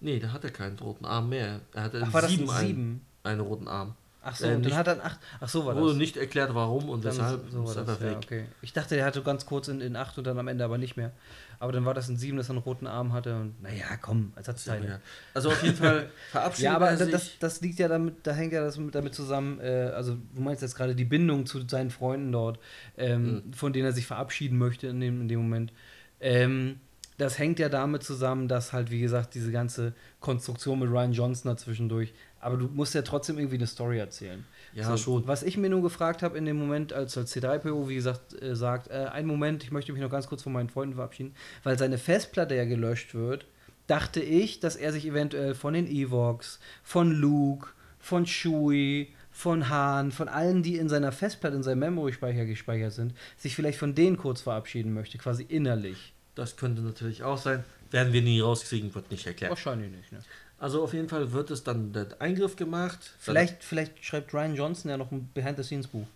Nee, 0.00 0.18
da 0.18 0.32
hat 0.32 0.42
er 0.44 0.50
keinen 0.50 0.78
roten 0.78 1.04
Arm 1.04 1.28
mehr. 1.28 1.60
Er 1.74 1.82
hatte 1.82 1.98
in 1.98 2.04
Ach, 2.04 2.12
war 2.14 2.22
das 2.22 2.30
sieben, 2.30 2.44
in 2.44 2.50
einen, 2.50 2.66
7? 2.66 3.00
einen 3.24 3.40
roten 3.42 3.68
Arm. 3.68 3.94
Ach 4.24 4.36
so, 4.36 4.46
Äh, 4.46 4.60
dann 4.60 4.76
hat 4.76 4.86
er 4.86 5.04
8. 5.04 5.18
Ach 5.40 5.48
so 5.48 5.66
war 5.66 5.74
das. 5.74 5.82
Wurde 5.82 5.98
nicht 5.98 6.16
erklärt, 6.16 6.54
warum 6.54 6.88
und 6.88 7.04
Dann 7.04 7.12
weshalb. 7.12 7.50
so 7.50 7.64
war 7.66 7.74
das, 7.84 8.00
ja, 8.00 8.16
okay. 8.16 8.44
Ich 8.60 8.72
dachte, 8.72 8.94
der 8.94 9.04
hatte 9.04 9.22
ganz 9.22 9.46
kurz 9.46 9.66
in, 9.68 9.80
in 9.80 9.96
8 9.96 10.18
und 10.18 10.26
dann 10.26 10.38
am 10.38 10.46
Ende 10.48 10.64
aber 10.64 10.78
nicht 10.78 10.96
mehr. 10.96 11.10
Aber 11.58 11.72
dann 11.72 11.84
war 11.84 11.94
das 11.94 12.08
in 12.08 12.16
7, 12.16 12.36
dass 12.36 12.48
er 12.48 12.50
einen 12.52 12.58
roten 12.60 12.86
Arm 12.86 13.12
hatte 13.12 13.34
und 13.36 13.60
naja, 13.62 13.84
komm, 14.00 14.32
Ersatzteile. 14.36 14.86
Ja. 14.88 14.98
Also 15.34 15.48
auf 15.50 15.62
jeden 15.62 15.76
Fall 15.76 16.10
verabschiedet 16.30 16.64
Ja, 16.70 16.76
aber 16.76 16.90
er 16.90 17.06
das, 17.06 17.30
das 17.40 17.60
liegt 17.60 17.78
ja 17.78 17.88
damit, 17.88 18.26
da 18.26 18.32
hängt 18.32 18.52
ja 18.52 18.62
das 18.62 18.78
mit, 18.78 18.94
damit 18.94 19.14
zusammen, 19.14 19.60
äh, 19.60 19.90
also 19.94 20.16
du 20.34 20.40
meinst 20.40 20.62
jetzt 20.62 20.74
gerade 20.76 20.94
die 20.94 21.04
Bindung 21.04 21.46
zu 21.46 21.60
seinen 21.68 21.90
Freunden 21.90 22.30
dort, 22.32 22.58
ähm, 22.96 23.42
Mhm. 23.46 23.52
von 23.52 23.72
denen 23.72 23.86
er 23.86 23.92
sich 23.92 24.06
verabschieden 24.06 24.58
möchte 24.58 24.86
in 24.88 25.00
dem, 25.00 25.20
in 25.22 25.28
dem 25.28 25.40
Moment. 25.40 25.72
Ähm, 26.20 26.80
das 27.18 27.38
hängt 27.38 27.58
ja 27.60 27.68
damit 27.68 28.02
zusammen, 28.02 28.48
dass 28.48 28.72
halt, 28.72 28.90
wie 28.90 29.00
gesagt, 29.00 29.34
diese 29.34 29.52
ganze 29.52 29.92
Konstruktion 30.20 30.80
mit 30.80 30.88
Ryan 30.90 31.12
Johnson 31.12 31.50
dazwischendurch, 31.52 32.12
aber 32.42 32.56
du 32.56 32.66
musst 32.66 32.94
ja 32.94 33.02
trotzdem 33.02 33.38
irgendwie 33.38 33.56
eine 33.56 33.68
Story 33.68 33.98
erzählen. 33.98 34.44
ja, 34.74 34.84
So, 34.84 34.96
schon. 34.96 35.26
Was 35.28 35.44
ich 35.44 35.56
mir 35.56 35.70
nur 35.70 35.80
gefragt 35.80 36.22
habe 36.22 36.36
in 36.36 36.44
dem 36.44 36.58
Moment, 36.58 36.92
als, 36.92 37.16
als 37.16 37.34
C3PO, 37.34 37.88
wie 37.88 37.94
gesagt, 37.94 38.40
äh, 38.42 38.56
sagt, 38.56 38.90
äh, 38.90 39.06
einen 39.12 39.28
Moment, 39.28 39.62
ich 39.62 39.70
möchte 39.70 39.92
mich 39.92 40.02
noch 40.02 40.10
ganz 40.10 40.26
kurz 40.26 40.42
von 40.42 40.52
meinen 40.52 40.68
Freunden 40.68 40.96
verabschieden, 40.96 41.34
weil 41.62 41.78
seine 41.78 41.98
Festplatte 41.98 42.56
ja 42.56 42.64
gelöscht 42.64 43.14
wird, 43.14 43.46
dachte 43.86 44.20
ich, 44.20 44.58
dass 44.58 44.74
er 44.74 44.92
sich 44.92 45.06
eventuell 45.06 45.54
von 45.54 45.72
den 45.72 45.86
Evox, 45.86 46.58
von 46.82 47.12
Luke, 47.12 47.68
von 48.00 48.26
Chewie, 48.26 49.14
von 49.30 49.68
Han, 49.68 50.10
von 50.10 50.28
allen, 50.28 50.64
die 50.64 50.76
in 50.78 50.88
seiner 50.88 51.12
Festplatte, 51.12 51.54
in 51.54 51.62
seinem 51.62 51.78
Memory-Speicher 51.78 52.44
gespeichert 52.44 52.92
sind, 52.92 53.14
sich 53.36 53.54
vielleicht 53.54 53.78
von 53.78 53.94
denen 53.94 54.16
kurz 54.16 54.40
verabschieden 54.40 54.92
möchte, 54.92 55.16
quasi 55.16 55.44
innerlich. 55.44 56.12
Das 56.34 56.56
könnte 56.56 56.82
natürlich 56.82 57.22
auch 57.22 57.38
sein. 57.38 57.62
Werden 57.92 58.12
wir 58.12 58.22
nie 58.22 58.40
rauskriegen, 58.40 58.92
wird 58.94 59.10
nicht 59.10 59.26
erklärt. 59.26 59.50
Wahrscheinlich 59.50 59.92
nicht, 59.92 60.10
ne? 60.10 60.18
Also 60.62 60.84
auf 60.84 60.92
jeden 60.92 61.08
Fall 61.08 61.32
wird 61.32 61.50
es 61.50 61.64
dann 61.64 61.92
der 61.92 62.06
Eingriff 62.20 62.54
gemacht. 62.54 63.14
Vielleicht, 63.18 63.64
vielleicht 63.64 64.04
schreibt 64.04 64.32
Ryan 64.32 64.54
Johnson 64.54 64.92
ja 64.92 64.96
noch 64.96 65.10
ein 65.10 65.28
Behind-the-Scenes-Buch. 65.34 66.06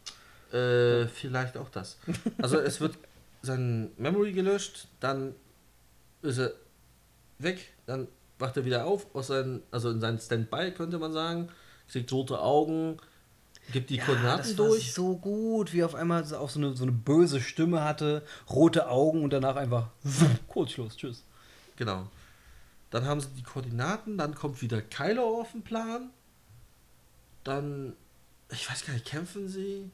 Äh, 0.53 1.09
vielleicht 1.09 1.57
auch 1.57 1.69
das. 1.69 1.99
Also 2.41 2.61
es 2.61 2.81
wird 2.81 2.97
sein 3.43 3.91
Memory 3.97 4.31
gelöscht, 4.31 4.87
dann 5.01 5.35
ist 6.23 6.39
er 6.39 6.53
weg, 7.41 7.73
dann 7.87 8.07
wacht 8.39 8.57
er 8.57 8.65
wieder 8.65 8.87
auf, 8.87 9.13
aus 9.17 9.27
seinen, 9.27 9.65
also 9.73 9.91
in 9.91 10.01
seinen 10.01 10.21
Standby 10.21 10.71
könnte 10.71 11.01
man 11.01 11.13
sagen, 11.13 11.49
kriegt 11.91 12.13
rote 12.13 12.41
Augen, 12.41 12.99
gibt 13.73 13.91
die 13.91 13.99
Koordinaten 13.99 14.43
das 14.43 14.59
war 14.59 14.69
durch. 14.69 14.93
so 14.93 15.17
gut, 15.17 15.73
wie 15.73 15.83
auf 15.83 15.97
einmal 15.97 16.23
auch 16.35 16.51
so 16.51 16.61
eine, 16.61 16.77
so 16.77 16.85
eine 16.85 16.93
böse 16.93 17.41
Stimme 17.41 17.83
hatte, 17.83 18.23
rote 18.49 18.89
Augen 18.89 19.25
und 19.25 19.31
danach 19.31 19.57
einfach 19.57 19.89
Kurzschluss, 20.47 20.97
tschüss. 20.97 21.25
Genau. 21.75 22.07
Dann 22.91 23.05
haben 23.05 23.20
sie 23.20 23.28
die 23.37 23.43
Koordinaten, 23.43 24.16
dann 24.18 24.34
kommt 24.34 24.62
wieder 24.62 24.80
Kylo 24.80 25.41
auf 25.41 25.53
den 25.53 25.62
Plan. 25.62 26.11
Dann, 27.45 27.95
ich 28.51 28.68
weiß 28.70 28.84
gar 28.87 28.95
nicht, 28.95 29.07
kämpfen 29.07 29.49
sie? 29.49 29.91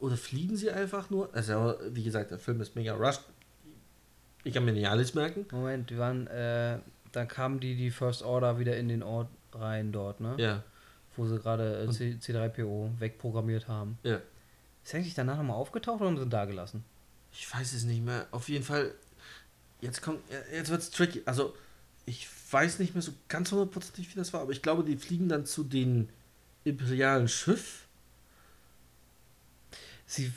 Oder 0.00 0.16
fliegen 0.16 0.56
sie 0.56 0.70
einfach 0.70 1.10
nur? 1.10 1.34
Also, 1.34 1.74
wie 1.90 2.02
gesagt, 2.02 2.30
der 2.30 2.38
Film 2.38 2.60
ist 2.60 2.74
mega 2.76 2.94
rushed. 2.94 3.22
Ich 4.44 4.54
kann 4.54 4.64
mir 4.64 4.72
nicht 4.72 4.88
alles 4.88 5.14
merken. 5.14 5.44
Moment, 5.50 5.90
die 5.90 5.98
waren, 5.98 6.26
äh, 6.28 6.78
dann 7.12 7.28
kamen 7.28 7.60
die, 7.60 7.76
die 7.76 7.90
First 7.90 8.22
Order 8.22 8.58
wieder 8.58 8.76
in 8.76 8.88
den 8.88 9.02
Ort 9.02 9.28
rein 9.52 9.92
dort, 9.92 10.20
ne? 10.20 10.34
Ja, 10.38 10.62
Wo 11.16 11.26
sie 11.26 11.38
gerade 11.38 11.82
äh, 11.84 11.90
C- 11.90 12.16
C3PO 12.20 12.98
wegprogrammiert 13.00 13.68
haben. 13.68 13.98
ja. 14.02 14.20
Ist 14.84 14.94
eigentlich 14.94 15.14
danach 15.14 15.36
nochmal 15.36 15.56
aufgetaucht 15.56 16.00
oder 16.00 16.10
haben 16.10 16.16
sie 16.18 16.28
da 16.28 16.44
gelassen? 16.44 16.84
Ich 17.32 17.52
weiß 17.52 17.72
es 17.72 17.82
nicht 17.82 18.04
mehr. 18.04 18.28
Auf 18.30 18.48
jeden 18.48 18.62
Fall, 18.64 18.94
jetzt 19.80 20.00
kommt, 20.00 20.20
jetzt 20.52 20.70
wird 20.70 20.80
es 20.80 20.90
tricky. 20.92 21.22
Also, 21.26 21.56
ich 22.06 22.28
weiß 22.50 22.78
nicht 22.78 22.94
mehr 22.94 23.02
so 23.02 23.12
ganz 23.28 23.50
hundertprozentig, 23.52 24.08
wie 24.10 24.18
das 24.18 24.32
war, 24.32 24.40
aber 24.40 24.52
ich 24.52 24.62
glaube, 24.62 24.84
die 24.84 24.96
fliegen 24.96 25.28
dann 25.28 25.44
zu 25.44 25.64
den 25.64 26.08
imperialen 26.64 27.28
Schiff. 27.28 27.86
Sie, 30.06 30.32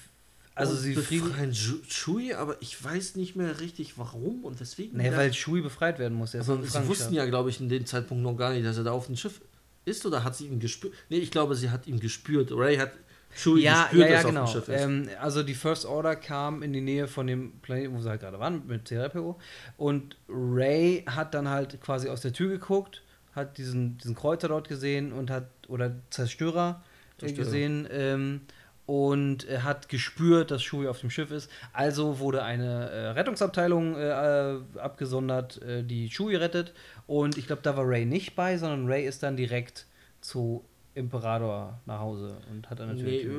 also 0.55 0.75
sie 0.75 0.95
fliegen. 0.95 1.29
befreien 1.29 1.53
Chewie, 1.53 2.33
aber 2.33 2.59
ich 2.61 2.83
weiß 2.83 3.15
nicht 3.15 3.35
mehr 3.35 3.59
richtig 3.59 3.99
warum 3.99 4.43
und 4.43 4.59
weswegen. 4.59 4.97
Nee, 4.97 5.11
weil 5.11 5.31
Chewie 5.31 5.61
befreit 5.61 5.99
werden 5.99 6.17
muss. 6.17 6.33
In 6.33 6.41
sie 6.41 6.87
wussten 6.87 7.13
ja, 7.13 7.25
glaube 7.25 7.51
ich, 7.51 7.61
in 7.61 7.69
dem 7.69 7.85
Zeitpunkt 7.85 8.23
noch 8.23 8.35
gar 8.35 8.51
nicht, 8.51 8.65
dass 8.65 8.77
er 8.77 8.83
da 8.83 8.91
auf 8.91 9.05
dem 9.05 9.15
Schiff 9.15 9.41
ist 9.85 10.05
oder 10.05 10.23
hat 10.23 10.35
sie 10.35 10.47
ihn 10.47 10.59
gespürt? 10.59 10.93
Nee, 11.09 11.17
ich 11.17 11.29
glaube, 11.29 11.55
sie 11.55 11.69
hat 11.69 11.85
ihn 11.85 11.99
gespürt. 11.99 12.51
Ray 12.51 12.77
hat 12.77 12.93
Chewie 13.35 13.63
ja, 13.63 13.83
gespürt, 13.83 14.09
ja, 14.09 14.15
ja, 14.15 14.23
genau. 14.23 14.47
Schiff 14.47 14.67
ist. 14.67 14.81
Ähm, 14.81 15.09
also 15.21 15.43
die 15.43 15.53
First 15.53 15.85
Order 15.85 16.15
kam 16.15 16.63
in 16.63 16.73
die 16.73 16.81
Nähe 16.81 17.07
von 17.07 17.27
dem 17.27 17.59
Planeten, 17.61 17.95
wo 17.95 18.01
sie 18.01 18.09
halt 18.09 18.21
gerade 18.21 18.39
waren, 18.39 18.65
mit 18.67 18.87
C3PO. 18.87 19.35
Und 19.77 20.17
Ray 20.27 21.05
hat 21.07 21.33
dann 21.33 21.47
halt 21.47 21.79
quasi 21.81 22.09
aus 22.09 22.21
der 22.21 22.33
Tür 22.33 22.49
geguckt, 22.49 23.03
hat 23.35 23.57
diesen, 23.57 23.97
diesen 23.97 24.15
Kreuzer 24.15 24.47
dort 24.47 24.67
gesehen 24.67 25.11
und 25.11 25.29
hat, 25.29 25.49
oder 25.67 25.91
Zerstörer, 26.09 26.83
äh, 27.17 27.19
Zerstörer. 27.19 27.45
gesehen, 27.45 27.87
ähm, 27.91 28.41
und 28.89 29.47
er 29.47 29.65
hat 29.65 29.87
gespürt, 29.87 30.49
dass 30.49 30.63
Shui 30.63 30.87
auf 30.87 30.99
dem 30.99 31.11
Schiff 31.11 31.29
ist. 31.29 31.51
Also 31.73 32.17
wurde 32.17 32.41
eine 32.41 32.89
äh, 32.89 33.07
Rettungsabteilung 33.09 33.95
äh, 33.95 34.79
abgesondert, 34.79 35.61
äh, 35.61 35.83
die 35.83 36.09
Shui 36.09 36.35
rettet. 36.35 36.73
Und 37.05 37.37
ich 37.37 37.45
glaube, 37.45 37.61
da 37.61 37.77
war 37.77 37.87
Ray 37.87 38.07
nicht 38.07 38.35
bei, 38.35 38.57
sondern 38.57 38.87
Ray 38.87 39.05
ist 39.05 39.21
dann 39.21 39.37
direkt 39.37 39.85
zu 40.21 40.65
Imperator 40.95 41.79
nach 41.85 41.99
Hause 41.99 42.37
und 42.51 42.69
hat 42.69 42.79
dann 42.79 42.89
natürlich. 42.89 43.25
Nee, 43.25 43.31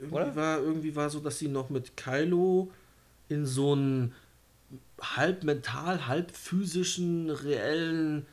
irgendwie, 0.00 0.36
war, 0.36 0.58
irgendwie 0.58 0.94
war 0.94 1.10
so, 1.10 1.20
dass 1.20 1.38
sie 1.38 1.48
noch 1.48 1.70
mit 1.70 1.96
Kylo 1.96 2.70
in 3.28 3.46
so 3.46 3.72
einen 3.72 4.14
halb 5.00 5.44
mental, 5.44 6.06
halb 6.06 6.30
physischen, 6.30 7.30
reellen 7.30 8.26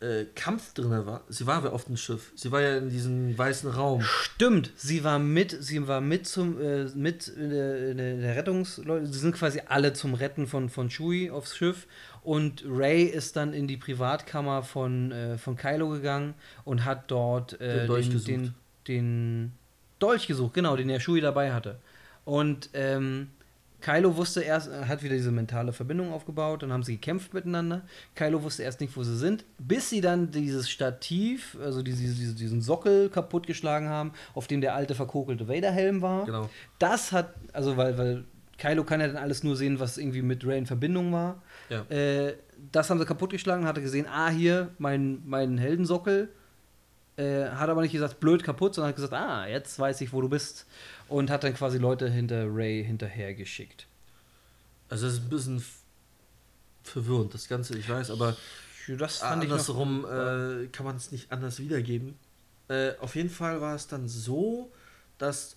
äh, 0.00 0.24
Kampf 0.34 0.74
drin 0.74 0.90
war. 1.06 1.24
Sie 1.28 1.46
war 1.46 1.64
ja 1.64 1.70
auf 1.70 1.84
dem 1.84 1.96
Schiff. 1.96 2.32
Sie 2.34 2.52
war 2.52 2.60
ja 2.60 2.78
in 2.78 2.90
diesem 2.90 3.36
weißen 3.36 3.70
Raum. 3.70 4.02
Stimmt, 4.02 4.72
sie 4.76 5.04
war 5.04 5.18
mit, 5.18 5.56
sie 5.60 5.86
war 5.88 6.00
mit 6.00 6.26
zum 6.26 6.60
äh, 6.60 6.84
mit 6.94 7.28
in 7.28 7.50
der, 7.50 7.90
in 7.90 7.96
der 7.96 8.36
Rettungsleute. 8.36 9.06
Sie 9.06 9.18
sind 9.18 9.34
quasi 9.34 9.62
alle 9.66 9.94
zum 9.94 10.14
Retten 10.14 10.46
von 10.46 10.68
von 10.68 10.88
Chewie 10.88 11.30
aufs 11.30 11.56
Schiff 11.56 11.86
und 12.26 12.64
Ray 12.66 13.04
ist 13.04 13.36
dann 13.36 13.52
in 13.52 13.68
die 13.68 13.76
Privatkammer 13.76 14.64
von 14.64 15.12
äh, 15.12 15.38
von 15.38 15.54
Kylo 15.54 15.90
gegangen 15.90 16.34
und 16.64 16.84
hat 16.84 17.08
dort 17.08 17.60
äh, 17.60 17.78
den, 17.78 17.86
Dolch 17.86 18.24
den, 18.24 18.54
den, 18.88 19.52
Dolch 20.00 20.26
gesucht, 20.26 20.52
genau, 20.52 20.74
den 20.74 20.88
er 20.88 20.98
Chewie 20.98 21.20
dabei 21.20 21.52
hatte. 21.52 21.78
Und 22.24 22.68
ähm, 22.74 23.28
Kylo 23.80 24.16
wusste 24.16 24.42
erst, 24.42 24.68
hat 24.72 25.04
wieder 25.04 25.14
diese 25.14 25.30
mentale 25.30 25.72
Verbindung 25.72 26.12
aufgebaut, 26.12 26.64
dann 26.64 26.72
haben 26.72 26.82
sie 26.82 26.94
gekämpft 26.94 27.32
miteinander. 27.32 27.82
Kylo 28.16 28.42
wusste 28.42 28.64
erst 28.64 28.80
nicht, 28.80 28.96
wo 28.96 29.04
sie 29.04 29.16
sind, 29.16 29.44
bis 29.58 29.88
sie 29.88 30.00
dann 30.00 30.32
dieses 30.32 30.68
Stativ, 30.68 31.56
also 31.62 31.80
diese, 31.80 32.02
diese, 32.02 32.34
diesen 32.34 32.60
Sockel 32.60 33.08
kaputtgeschlagen 33.08 33.88
haben, 33.88 34.12
auf 34.34 34.48
dem 34.48 34.60
der 34.60 34.74
alte 34.74 34.96
verkokelte 34.96 35.46
Vader-Helm 35.46 36.02
war. 36.02 36.26
Genau. 36.26 36.50
Das 36.80 37.12
hat, 37.12 37.34
also 37.52 37.76
weil, 37.76 37.96
weil 37.96 38.24
Kylo 38.58 38.82
kann 38.82 39.00
ja 39.00 39.06
dann 39.06 39.16
alles 39.16 39.44
nur 39.44 39.54
sehen, 39.54 39.78
was 39.78 39.98
irgendwie 39.98 40.22
mit 40.22 40.44
Rey 40.44 40.58
in 40.58 40.66
Verbindung 40.66 41.12
war. 41.12 41.40
Ja. 41.68 41.82
Äh, 41.90 42.36
das 42.72 42.90
haben 42.90 42.98
sie 42.98 43.06
kaputtgeschlagen, 43.06 43.66
hatte 43.66 43.82
gesehen, 43.82 44.06
ah, 44.06 44.28
hier 44.28 44.70
mein, 44.78 45.22
mein 45.26 45.58
Heldensockel. 45.58 46.28
Äh, 47.16 47.48
hat 47.50 47.70
aber 47.70 47.80
nicht 47.80 47.92
gesagt, 47.92 48.20
blöd 48.20 48.42
kaputt, 48.44 48.74
sondern 48.74 48.90
hat 48.90 48.96
gesagt, 48.96 49.14
ah, 49.14 49.46
jetzt 49.46 49.78
weiß 49.78 50.02
ich, 50.02 50.12
wo 50.12 50.20
du 50.20 50.28
bist 50.28 50.66
und 51.08 51.30
hat 51.30 51.44
dann 51.44 51.54
quasi 51.54 51.78
Leute 51.78 52.10
hinter 52.10 52.44
Ray 52.48 52.84
hinterher 52.84 53.32
geschickt. 53.34 53.86
Also 54.90 55.06
das 55.06 55.14
ist 55.14 55.22
ein 55.22 55.30
bisschen 55.30 55.64
verwirrend, 56.82 57.32
das 57.32 57.48
Ganze, 57.48 57.76
ich 57.78 57.88
weiß, 57.88 58.10
aber 58.10 58.36
das 58.86 59.18
fand 59.18 59.42
andersrum 59.42 59.98
ich 59.98 60.02
noch, 60.02 60.62
äh, 60.62 60.66
kann 60.68 60.86
man 60.86 60.96
es 60.96 61.10
nicht 61.10 61.32
anders 61.32 61.58
wiedergeben. 61.58 62.16
Äh, 62.68 62.92
auf 63.00 63.16
jeden 63.16 63.30
Fall 63.30 63.60
war 63.60 63.74
es 63.74 63.86
dann 63.86 64.08
so, 64.08 64.70
dass 65.18 65.56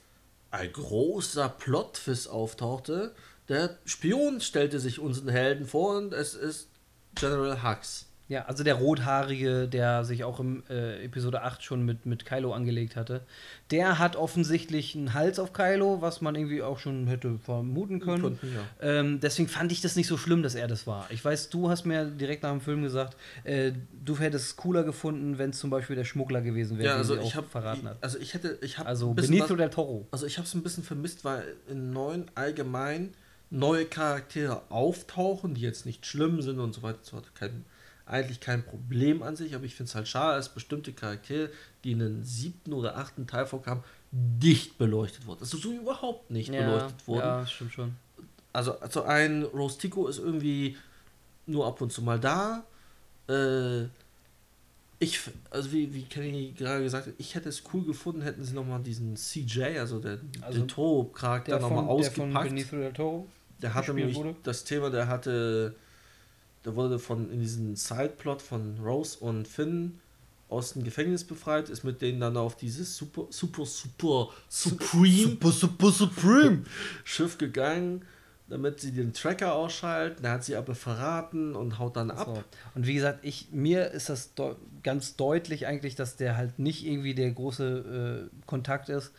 ein 0.52 0.72
großer 0.72 1.50
Plot-Twist 1.50 2.30
auftauchte. 2.30 3.14
Der 3.50 3.78
Spion 3.86 4.42
stellte 4.42 4.80
sich 4.80 5.00
unseren 5.00 5.30
Helden 5.30 5.66
vor 5.66 5.98
und 5.98 6.14
es 6.14 6.36
ist 6.36 6.70
General 7.16 7.64
Hux. 7.64 8.06
Ja, 8.30 8.46
also 8.46 8.64
der 8.64 8.76
Rothaarige, 8.76 9.68
der 9.68 10.06
sich 10.06 10.24
auch 10.24 10.40
im 10.40 10.62
äh, 10.70 11.04
Episode 11.04 11.42
8 11.42 11.64
schon 11.64 11.84
mit, 11.84 12.06
mit 12.06 12.26
Kylo 12.28 12.54
angelegt 12.54 12.96
hatte, 12.96 13.22
der 13.72 13.98
hat 13.98 14.16
offensichtlich 14.16 14.96
einen 14.96 15.16
Hals 15.16 15.40
auf 15.40 15.52
Kylo, 15.52 16.02
was 16.02 16.22
man 16.22 16.36
irgendwie 16.36 16.62
auch 16.62 16.78
schon 16.78 17.08
hätte 17.08 17.40
vermuten 17.40 18.00
können. 18.00 18.22
Konnten, 18.22 18.54
ja. 18.54 18.62
ähm, 18.88 19.20
deswegen 19.20 19.50
fand 19.50 19.72
ich 19.72 19.82
das 19.82 19.96
nicht 19.96 20.06
so 20.06 20.16
schlimm, 20.16 20.44
dass 20.44 20.54
er 20.54 20.68
das 20.68 20.86
war. 20.86 21.08
Ich 21.10 21.26
weiß, 21.26 21.50
du 21.50 21.72
hast 21.72 21.88
mir 21.88 22.06
direkt 22.06 22.44
nach 22.44 22.52
dem 22.52 22.62
Film 22.62 22.84
gesagt, 22.84 23.18
äh, 23.46 23.72
du 24.06 24.20
hättest 24.20 24.46
es 24.46 24.56
cooler 24.58 24.84
gefunden, 24.84 25.40
wenn 25.40 25.50
es 25.50 25.58
zum 25.58 25.72
Beispiel 25.72 25.96
der 25.96 26.06
Schmuggler 26.06 26.42
gewesen 26.42 26.78
wäre, 26.78 26.90
ja, 26.90 26.96
also 26.98 27.16
den 27.16 27.26
ich 27.26 27.36
hab, 27.36 27.50
verraten 27.50 27.90
hat. 27.90 27.98
Also 28.02 28.20
ich 28.20 28.36
hätte, 28.36 28.60
ich 28.62 28.78
habe 28.78 28.88
also 28.88 29.12
Benito 29.12 29.56
del 29.56 29.72
Toro. 29.72 30.08
Also 30.12 30.28
ich 30.28 30.38
habe 30.38 30.46
es 30.46 30.54
ein 30.54 30.62
bisschen 30.62 30.84
vermisst, 30.84 31.26
weil 31.26 31.56
in 31.68 31.90
neuen 31.90 32.30
allgemein 32.36 33.16
neue 33.50 33.86
Charaktere 33.86 34.62
auftauchen, 34.70 35.54
die 35.56 35.62
jetzt 35.62 35.86
nicht 35.86 36.06
schlimm 36.06 36.42
sind 36.42 36.60
und 36.60 36.74
so 36.74 36.84
weiter. 36.84 37.00
So 37.02 37.18
weiter. 37.18 37.30
Kein, 37.34 37.66
eigentlich 38.06 38.40
kein 38.40 38.64
Problem 38.66 39.22
an 39.22 39.36
sich, 39.36 39.54
aber 39.56 39.66
ich 39.66 39.76
finde 39.76 39.90
es 39.90 39.96
halt 39.96 40.08
schade, 40.08 40.38
dass 40.38 40.54
bestimmte 40.54 40.94
Charaktere, 40.94 41.50
die 41.84 41.92
in 41.92 42.00
den 42.00 42.24
siebten 42.24 42.74
oder 42.74 42.98
achten 42.98 43.28
Teil 43.28 43.46
vorkamen, 43.46 43.84
dicht 44.12 44.78
beleuchtet 44.78 45.28
wurden. 45.28 45.42
Also 45.42 45.58
so 45.58 45.72
überhaupt 45.72 46.32
nicht 46.32 46.52
ja, 46.52 46.66
beleuchtet 46.66 47.08
wurden. 47.08 47.26
Ja, 47.26 47.46
stimmt 47.46 47.74
schon. 47.74 47.96
Also, 48.52 48.80
also 48.80 49.04
ein 49.04 49.44
Rostico 49.44 50.08
ist 50.08 50.18
irgendwie 50.18 50.76
nur 51.46 51.68
ab 51.68 51.82
und 51.82 51.92
zu 51.92 52.02
mal 52.02 52.20
da. 52.20 52.64
Äh, 53.28 53.84
ich, 55.02 55.22
also 55.52 55.72
wie, 55.72 55.94
wie 55.94 56.02
Kenny 56.02 56.54
gerade 56.58 56.84
gesagt 56.84 57.08
hat, 57.08 57.14
ich 57.20 57.36
hätte 57.36 57.48
es 57.48 57.64
cool 57.72 57.86
gefunden, 57.86 58.22
hätten 58.22 58.44
sie 58.44 58.54
nochmal 58.54 58.82
diesen 58.82 59.16
CJ, 59.16 59.78
also 59.78 60.00
der 60.00 60.20
also 60.42 60.66
Toro-Charakter 60.66 61.60
nochmal 61.60 61.86
ausgepackt. 61.86 62.18
Der, 62.18 62.42
von 62.42 62.50
Benito 62.50 62.76
del 62.76 62.94
Toro 62.94 63.28
der 63.62 63.74
hatte 63.74 63.94
nämlich 63.94 64.16
wurde. 64.16 64.36
das 64.44 64.64
Thema, 64.64 64.90
der 64.90 65.08
hatte 65.08 65.76
der 66.66 66.76
wurde 66.76 67.00
von 67.00 67.32
in 67.32 67.40
diesem 67.40 67.76
Sideplot 67.76 68.42
von 68.42 68.78
Rose 68.80 69.18
und 69.20 69.48
Finn 69.48 70.00
aus 70.50 70.74
dem 70.74 70.84
Gefängnis 70.84 71.24
befreit, 71.24 71.70
ist 71.70 71.84
mit 71.84 72.02
denen 72.02 72.20
dann 72.20 72.36
auf 72.36 72.56
dieses 72.58 72.98
super, 72.98 73.28
super, 73.30 73.66
super, 73.66 74.30
supreme, 74.50 75.38
super, 75.40 75.52
super, 75.52 75.92
supreme 75.92 76.64
Schiff 77.04 77.38
gegangen, 77.38 78.04
damit 78.50 78.80
sie 78.80 78.92
den 78.92 79.14
Tracker 79.14 79.54
ausschalten. 79.54 80.24
Der 80.24 80.32
hat 80.32 80.44
sie 80.44 80.56
aber 80.56 80.74
verraten 80.74 81.56
und 81.56 81.78
haut 81.78 81.96
dann 81.96 82.10
ab. 82.10 82.28
So. 82.28 82.44
Und 82.74 82.88
wie 82.88 82.96
gesagt, 82.96 83.20
ich, 83.22 83.50
mir 83.52 83.92
ist 83.92 84.10
das 84.10 84.32
ganz 84.82 85.16
deutlich 85.16 85.68
eigentlich, 85.68 85.96
dass 85.96 86.16
der 86.16 86.36
halt 86.36 86.58
nicht 86.58 86.84
irgendwie 86.86 87.14
der 87.14 87.30
große 87.32 88.30
äh, 88.32 88.46
Kontakt 88.48 88.90
ist, 88.90 89.12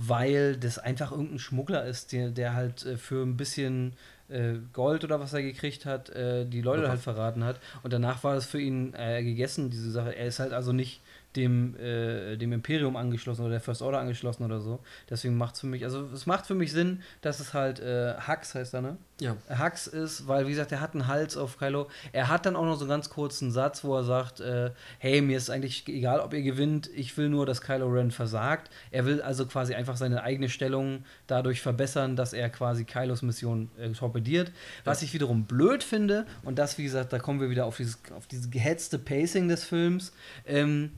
weil 0.00 0.56
das 0.56 0.78
einfach 0.78 1.10
irgendein 1.10 1.40
Schmuggler 1.40 1.84
ist, 1.84 2.12
der, 2.12 2.30
der 2.30 2.54
halt 2.54 2.86
äh, 2.86 2.96
für 2.96 3.20
ein 3.20 3.36
bisschen 3.36 3.94
äh, 4.28 4.54
Gold 4.72 5.02
oder 5.02 5.18
was 5.18 5.32
er 5.32 5.42
gekriegt 5.42 5.86
hat, 5.86 6.08
äh, 6.10 6.46
die 6.46 6.60
Leute 6.60 6.82
okay. 6.82 6.90
halt 6.90 7.00
verraten 7.00 7.42
hat. 7.42 7.58
Und 7.82 7.92
danach 7.92 8.22
war 8.22 8.36
es 8.36 8.46
für 8.46 8.60
ihn 8.60 8.94
äh, 8.94 9.24
gegessen, 9.24 9.70
diese 9.70 9.90
Sache. 9.90 10.14
Er 10.14 10.28
ist 10.28 10.38
halt 10.38 10.52
also 10.52 10.72
nicht 10.72 11.00
dem, 11.38 11.76
äh, 11.76 12.36
dem 12.36 12.52
Imperium 12.52 12.96
angeschlossen 12.96 13.42
oder 13.42 13.52
der 13.52 13.60
First 13.60 13.82
Order 13.82 13.98
angeschlossen 13.98 14.44
oder 14.44 14.60
so. 14.60 14.80
Deswegen 15.08 15.36
macht 15.36 15.54
es 15.54 15.60
für 15.60 15.66
mich, 15.66 15.84
also 15.84 16.06
es 16.12 16.26
macht 16.26 16.46
für 16.46 16.54
mich 16.54 16.72
Sinn, 16.72 17.02
dass 17.22 17.40
es 17.40 17.54
halt 17.54 17.80
äh, 17.80 18.14
Hux 18.26 18.54
heißt 18.54 18.74
er, 18.74 18.82
ne? 18.82 18.96
Ja. 19.20 19.36
Hux 19.48 19.88
ist, 19.88 20.28
weil 20.28 20.46
wie 20.46 20.50
gesagt, 20.50 20.70
er 20.70 20.80
hat 20.80 20.94
einen 20.94 21.08
Hals 21.08 21.36
auf 21.36 21.58
Kylo. 21.58 21.88
Er 22.12 22.28
hat 22.28 22.46
dann 22.46 22.54
auch 22.54 22.64
noch 22.64 22.76
so 22.76 22.82
einen 22.82 22.90
ganz 22.90 23.10
kurzen 23.10 23.50
Satz, 23.50 23.82
wo 23.82 23.96
er 23.96 24.04
sagt, 24.04 24.40
äh, 24.40 24.70
hey, 24.98 25.20
mir 25.20 25.36
ist 25.36 25.50
eigentlich 25.50 25.88
egal, 25.88 26.20
ob 26.20 26.34
ihr 26.34 26.42
gewinnt, 26.42 26.88
ich 26.94 27.16
will 27.16 27.28
nur, 27.28 27.44
dass 27.44 27.60
Kylo 27.60 27.88
Ren 27.88 28.10
versagt. 28.10 28.70
Er 28.90 29.06
will 29.06 29.20
also 29.20 29.46
quasi 29.46 29.74
einfach 29.74 29.96
seine 29.96 30.22
eigene 30.22 30.48
Stellung 30.48 31.04
dadurch 31.26 31.60
verbessern, 31.62 32.14
dass 32.14 32.32
er 32.32 32.48
quasi 32.50 32.84
Kylos 32.84 33.22
Mission 33.22 33.70
äh, 33.78 33.88
torpediert. 33.90 34.52
Was 34.84 35.02
ich 35.02 35.12
wiederum 35.14 35.44
blöd 35.44 35.82
finde, 35.82 36.26
und 36.44 36.58
das, 36.58 36.78
wie 36.78 36.84
gesagt, 36.84 37.12
da 37.12 37.18
kommen 37.18 37.40
wir 37.40 37.50
wieder 37.50 37.66
auf 37.66 37.76
dieses, 37.76 37.98
auf 38.16 38.26
dieses 38.26 38.50
gehetzte 38.50 38.98
Pacing 38.98 39.48
des 39.48 39.64
Films. 39.64 40.12
Ähm, 40.46 40.92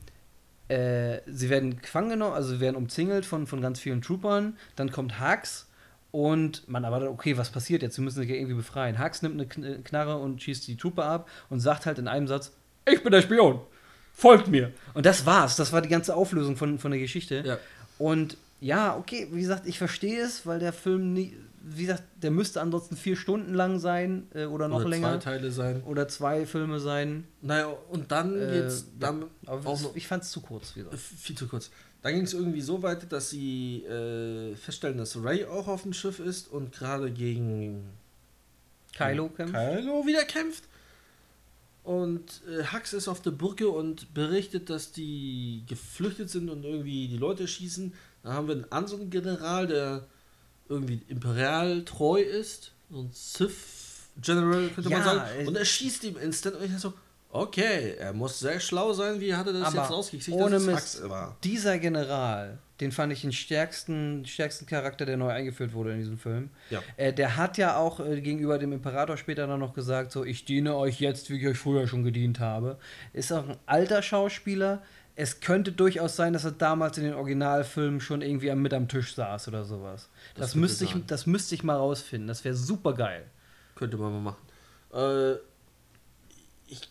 äh, 0.71 1.21
sie 1.27 1.49
werden 1.49 1.81
gefangen 1.81 2.11
genommen, 2.11 2.33
also 2.33 2.61
werden 2.61 2.77
umzingelt 2.77 3.25
von, 3.25 3.45
von 3.45 3.59
ganz 3.59 3.79
vielen 3.79 4.01
Troopern. 4.01 4.57
Dann 4.77 4.89
kommt 4.89 5.19
Hux 5.19 5.67
und 6.11 6.67
man 6.69 6.85
erwartet, 6.85 7.09
okay, 7.09 7.37
was 7.37 7.49
passiert 7.49 7.81
jetzt? 7.81 7.95
Sie 7.95 8.01
müssen 8.01 8.19
sich 8.19 8.29
ja 8.29 8.35
irgendwie 8.35 8.55
befreien. 8.55 8.97
Hux 8.97 9.21
nimmt 9.21 9.57
eine 9.57 9.79
Knarre 9.79 10.17
und 10.17 10.41
schießt 10.41 10.65
die 10.67 10.77
Trooper 10.77 11.03
ab 11.03 11.29
und 11.49 11.59
sagt 11.59 11.85
halt 11.85 11.99
in 11.99 12.07
einem 12.07 12.27
Satz: 12.27 12.53
Ich 12.89 13.03
bin 13.03 13.11
der 13.11 13.21
Spion, 13.21 13.59
folgt 14.13 14.47
mir. 14.47 14.71
Und 14.93 15.05
das 15.05 15.25
war's. 15.25 15.57
Das 15.57 15.73
war 15.73 15.81
die 15.81 15.89
ganze 15.89 16.15
Auflösung 16.15 16.55
von, 16.55 16.79
von 16.79 16.91
der 16.91 17.01
Geschichte. 17.01 17.43
Ja. 17.45 17.57
Und 17.97 18.37
ja, 18.61 18.95
okay, 18.95 19.27
wie 19.31 19.41
gesagt, 19.41 19.67
ich 19.67 19.77
verstehe 19.77 20.21
es, 20.21 20.45
weil 20.45 20.59
der 20.59 20.71
Film 20.71 21.13
nie, 21.13 21.35
wie 21.63 21.83
gesagt, 21.83 22.03
der 22.21 22.31
müsste 22.31 22.61
ansonsten 22.61 22.95
vier 22.95 23.15
Stunden 23.15 23.53
lang 23.53 23.79
sein 23.79 24.27
äh, 24.33 24.45
oder 24.45 24.67
noch 24.67 24.81
oder 24.81 24.89
länger. 24.89 25.19
Zwei 25.19 25.31
Teile 25.31 25.51
sein. 25.51 25.83
Oder 25.83 26.07
zwei 26.07 26.45
Filme 26.45 26.79
sein. 26.79 27.27
Naja, 27.41 27.67
und 27.89 28.11
dann 28.11 28.35
äh, 28.35 28.51
geht's. 28.51 28.85
Dann 28.99 29.25
ja, 29.45 29.59
ich 29.93 30.07
fand 30.07 30.23
es 30.23 30.31
zu 30.31 30.41
kurz 30.41 30.75
wieder. 30.75 30.91
Viel 30.91 31.37
zu 31.37 31.47
kurz. 31.47 31.69
Dann 32.01 32.15
ging 32.15 32.23
es 32.23 32.33
irgendwie 32.33 32.61
so 32.61 32.81
weit, 32.81 33.11
dass 33.11 33.29
sie 33.29 33.83
äh, 33.83 34.55
feststellen, 34.55 34.97
dass 34.97 35.23
Ray 35.23 35.45
auch 35.45 35.67
auf 35.67 35.83
dem 35.83 35.93
Schiff 35.93 36.19
ist 36.19 36.51
und 36.51 36.71
gerade 36.71 37.11
gegen 37.11 37.83
Kylo 38.95 39.29
kämpft. 39.29 39.53
Kylo 39.53 40.05
wieder 40.05 40.25
kämpft. 40.25 40.63
Und 41.83 42.41
äh, 42.47 42.63
Hux 42.73 42.93
ist 42.93 43.07
auf 43.07 43.21
der 43.21 43.31
Brücke 43.31 43.69
und 43.69 44.13
berichtet, 44.13 44.69
dass 44.69 44.91
die 44.91 45.63
geflüchtet 45.67 46.29
sind 46.29 46.49
und 46.49 46.63
irgendwie 46.63 47.07
die 47.07 47.17
Leute 47.17 47.47
schießen. 47.47 47.93
Da 48.23 48.33
haben 48.33 48.47
wir 48.47 48.55
einen 48.55 48.71
anderen 48.71 49.09
General, 49.09 49.67
der 49.67 50.07
irgendwie 50.71 51.01
imperial 51.07 51.83
treu 51.83 52.21
ist, 52.21 52.71
so 52.89 53.01
ein 53.01 53.09
Sith 53.11 54.07
General 54.19 54.69
könnte 54.69 54.89
ja, 54.89 54.97
man 54.97 55.05
sagen, 55.05 55.21
äh, 55.39 55.47
und 55.47 55.55
er 55.55 55.65
schießt 55.65 56.03
ihm 56.03 56.17
instant 56.17 56.55
und 56.55 56.65
ich 56.65 56.77
so, 56.77 56.93
okay, 57.31 57.95
er 57.97 58.13
muss 58.13 58.39
sehr 58.39 58.59
schlau 58.59 58.93
sein, 58.93 59.19
wie 59.19 59.33
hat 59.33 59.47
er 59.47 59.53
das 59.53 59.73
jetzt 59.73 59.89
rausgekriegt, 59.89 60.37
ohne 60.37 60.59
Mist, 60.59 61.01
Dieser 61.43 61.79
General, 61.79 62.59
den 62.81 62.91
fand 62.91 63.13
ich 63.13 63.21
den 63.21 63.31
stärksten, 63.31 64.25
stärksten 64.25 64.65
Charakter, 64.65 65.05
der 65.05 65.17
neu 65.17 65.29
eingeführt 65.29 65.73
wurde 65.73 65.93
in 65.93 65.99
diesem 65.99 66.17
Film. 66.17 66.49
Ja. 66.69 66.81
Äh, 66.97 67.13
der 67.13 67.37
hat 67.37 67.57
ja 67.57 67.77
auch 67.77 67.99
äh, 67.99 68.21
gegenüber 68.21 68.57
dem 68.57 68.73
Imperator 68.73 69.17
später 69.17 69.47
dann 69.47 69.59
noch 69.59 69.73
gesagt, 69.73 70.11
so, 70.11 70.25
ich 70.25 70.45
diene 70.45 70.75
euch 70.75 70.99
jetzt, 70.99 71.29
wie 71.29 71.37
ich 71.37 71.47
euch 71.47 71.57
früher 71.57 71.87
schon 71.87 72.03
gedient 72.03 72.39
habe. 72.39 72.77
Ist 73.13 73.31
auch 73.31 73.47
ein 73.47 73.57
alter 73.65 74.01
Schauspieler, 74.01 74.81
es 75.15 75.39
könnte 75.39 75.71
durchaus 75.71 76.15
sein, 76.15 76.33
dass 76.33 76.45
er 76.45 76.51
damals 76.51 76.97
in 76.97 77.03
den 77.03 77.13
Originalfilmen 77.13 78.01
schon 78.01 78.21
irgendwie 78.21 78.53
mit 78.55 78.73
am 78.73 78.87
Tisch 78.87 79.13
saß 79.15 79.47
oder 79.49 79.65
sowas. 79.65 80.09
Das, 80.35 80.47
das 80.47 80.55
müsste, 80.55 80.85
ich, 80.85 80.95
das 81.07 81.25
müsste 81.25 81.55
ich 81.55 81.63
mal 81.63 81.75
rausfinden. 81.75 82.27
Das 82.27 82.43
wäre 82.43 82.55
super 82.55 82.93
geil. 82.93 83.25
Könnte 83.75 83.97
man 83.97 84.13
mal 84.13 84.21
machen. 84.31 84.41
Äh, 84.93 85.33
ich, 86.67 86.89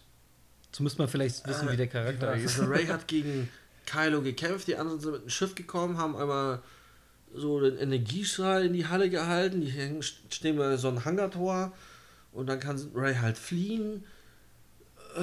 Jetzt 0.66 0.80
müsste 0.80 1.02
man 1.02 1.08
vielleicht 1.08 1.46
wissen, 1.46 1.68
äh, 1.68 1.72
wie 1.72 1.76
der 1.76 1.88
Charakter 1.88 2.34
ist. 2.34 2.58
Also 2.58 2.70
Ray 2.70 2.86
hat 2.86 3.08
gegen 3.08 3.48
Kylo 3.86 4.22
gekämpft, 4.22 4.68
die 4.68 4.76
anderen 4.76 5.00
sind 5.00 5.12
mit 5.12 5.22
dem 5.22 5.30
Schiff 5.30 5.54
gekommen, 5.54 5.98
haben 5.98 6.16
einmal 6.16 6.62
so 7.34 7.60
den 7.60 7.76
Energiestrahl 7.78 8.64
in 8.64 8.72
die 8.72 8.86
Halle 8.86 9.08
gehalten, 9.08 9.60
die 9.60 9.68
hängen, 9.70 10.02
stehen 10.02 10.56
bei 10.56 10.76
so 10.76 10.88
einem 10.88 11.04
Hangartor 11.04 11.72
und 12.32 12.48
dann 12.48 12.60
kann 12.60 12.80
Ray 12.94 13.14
halt 13.16 13.38
fliehen. 13.38 14.04
Äh, 15.16 15.20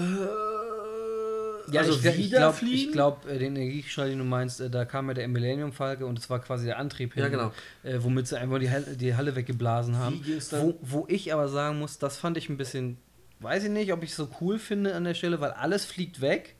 ja, 1.71 1.81
also 1.81 1.93
ich, 1.93 2.05
ich 2.05 2.29
glaube, 2.29 2.57
glaub, 2.91 3.27
äh, 3.27 3.39
den 3.39 3.55
Energiestrahl, 3.55 4.09
den 4.09 4.19
du 4.19 4.23
meinst, 4.23 4.61
äh, 4.61 4.69
da 4.69 4.85
kam 4.85 5.07
ja 5.07 5.13
der 5.13 5.27
Millennium 5.27 5.71
Falke 5.71 6.05
und 6.05 6.17
es 6.17 6.29
war 6.29 6.39
quasi 6.39 6.65
der 6.65 6.77
Antrieb 6.77 7.13
hin, 7.13 7.23
ja, 7.23 7.29
genau. 7.29 7.51
äh, 7.83 7.97
womit 7.99 8.27
sie 8.27 8.39
einfach 8.39 8.59
die, 8.59 8.69
die 8.97 9.15
Halle 9.15 9.35
weggeblasen 9.35 9.97
haben. 9.97 10.23
Wo, 10.51 10.77
wo 10.81 11.05
ich 11.09 11.33
aber 11.33 11.49
sagen 11.49 11.79
muss, 11.79 11.97
das 11.97 12.17
fand 12.17 12.37
ich 12.37 12.49
ein 12.49 12.57
bisschen, 12.57 12.97
weiß 13.39 13.65
ich 13.65 13.69
nicht, 13.69 13.91
ob 13.93 14.03
ich 14.03 14.11
es 14.11 14.15
so 14.15 14.29
cool 14.41 14.59
finde 14.59 14.95
an 14.95 15.03
der 15.03 15.13
Stelle, 15.13 15.41
weil 15.41 15.51
alles 15.51 15.85
fliegt 15.85 16.21
weg, 16.21 16.55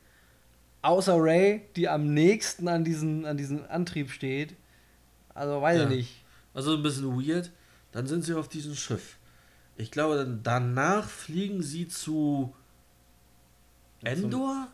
außer 0.82 1.16
Ray, 1.18 1.62
die 1.76 1.88
am 1.88 2.14
nächsten 2.14 2.68
an 2.68 2.84
diesen, 2.84 3.26
an 3.26 3.38
diesen 3.38 3.66
Antrieb 3.66 4.12
steht. 4.12 4.56
Also 5.34 5.62
weiß 5.62 5.78
ja. 5.78 5.84
ich 5.84 5.90
nicht. 5.90 6.24
Also 6.54 6.76
ein 6.76 6.84
bisschen 6.84 7.16
weird. 7.16 7.52
Dann 7.92 8.08
sind 8.08 8.24
sie 8.24 8.34
auf 8.34 8.48
diesem 8.48 8.76
Schiff. 8.76 9.18
Ich 9.76 9.92
glaube, 9.92 10.16
dann 10.16 10.42
danach 10.44 11.08
fliegen 11.08 11.62
sie 11.62 11.88
zu 11.88 12.54
Endor? 14.04 14.68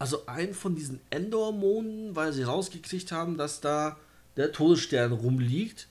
Also 0.00 0.24
ein 0.26 0.54
von 0.54 0.74
diesen 0.74 0.98
Endor-Monden, 1.10 2.16
weil 2.16 2.32
sie 2.32 2.42
rausgekriegt 2.42 3.12
haben, 3.12 3.36
dass 3.36 3.60
da 3.60 3.98
der 4.38 4.50
Todesstern 4.50 5.12
rumliegt 5.12 5.88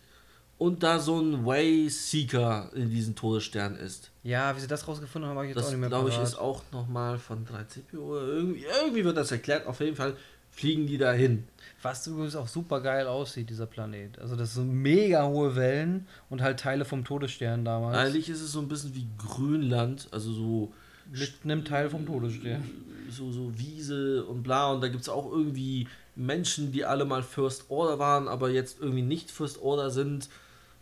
und 0.58 0.82
da 0.82 1.00
so 1.00 1.20
ein 1.20 1.46
Wayseeker 1.46 2.72
in 2.74 2.90
diesem 2.90 3.16
Todesstern 3.16 3.76
ist. 3.76 4.10
Ja, 4.24 4.56
wie 4.56 4.62
sie 4.62 4.68
das 4.68 4.88
rausgefunden 4.88 5.30
haben, 5.30 5.38
habe 5.38 5.46
ich 5.46 5.52
jetzt 5.52 5.58
das, 5.58 5.68
auch 5.68 5.70
nicht 5.70 5.80
mehr 5.80 5.90
glaube 5.90 6.10
ich, 6.10 6.18
ist 6.18 6.40
auch 6.40 6.64
nochmal 6.72 7.20
von 7.20 7.46
3CP 7.46 7.98
oder 7.98 8.28
irgendwie, 8.28 8.66
irgendwie 8.84 9.04
wird 9.04 9.16
das 9.16 9.32
erklärt. 9.32 9.68
Auf 9.68 9.80
jeden 9.80 9.96
Fall 9.96 10.18
fliegen 10.50 10.88
die 10.88 10.98
da 10.98 11.12
hin. 11.14 11.48
Was 11.84 12.08
übrigens 12.08 12.36
auch 12.36 12.48
super 12.48 12.82
geil 12.82 13.06
aussieht, 13.06 13.52
dieser 13.52 13.68
Planet. 13.68 14.18
Also 14.18 14.36
das 14.36 14.56
sind 14.56 14.74
mega 14.74 15.28
hohe 15.28 15.56
Wellen 15.56 16.08
und 16.32 16.42
halt 16.42 16.60
Teile 16.60 16.84
vom 16.84 17.06
Todesstern 17.06 17.64
damals. 17.64 17.96
Eigentlich 17.96 18.28
ist 18.28 18.42
es 18.42 18.52
so 18.52 18.60
ein 18.60 18.68
bisschen 18.68 18.96
wie 18.96 19.06
Grönland, 19.20 20.08
also 20.10 20.34
so 20.34 20.74
mit 21.12 21.34
einem 21.44 21.64
Teil 21.64 21.92
vom 21.92 22.08
Todesstern. 22.08 22.64
So, 23.12 23.32
so 23.32 23.52
Wiese 23.58 24.26
und 24.26 24.44
bla. 24.44 24.72
Und 24.72 24.82
da 24.82 24.88
gibt 24.88 25.02
es 25.02 25.10
auch 25.10 25.32
irgendwie 25.32 25.88
Menschen, 26.16 26.72
die 26.72 26.86
alle 26.86 27.06
mal 27.06 27.24
First 27.24 27.70
Order 27.70 28.00
waren, 28.00 28.28
aber 28.28 28.50
jetzt 28.50 28.80
irgendwie 28.80 29.02
nicht 29.02 29.32
First 29.32 29.62
Order 29.62 29.90
sind. 29.90 30.30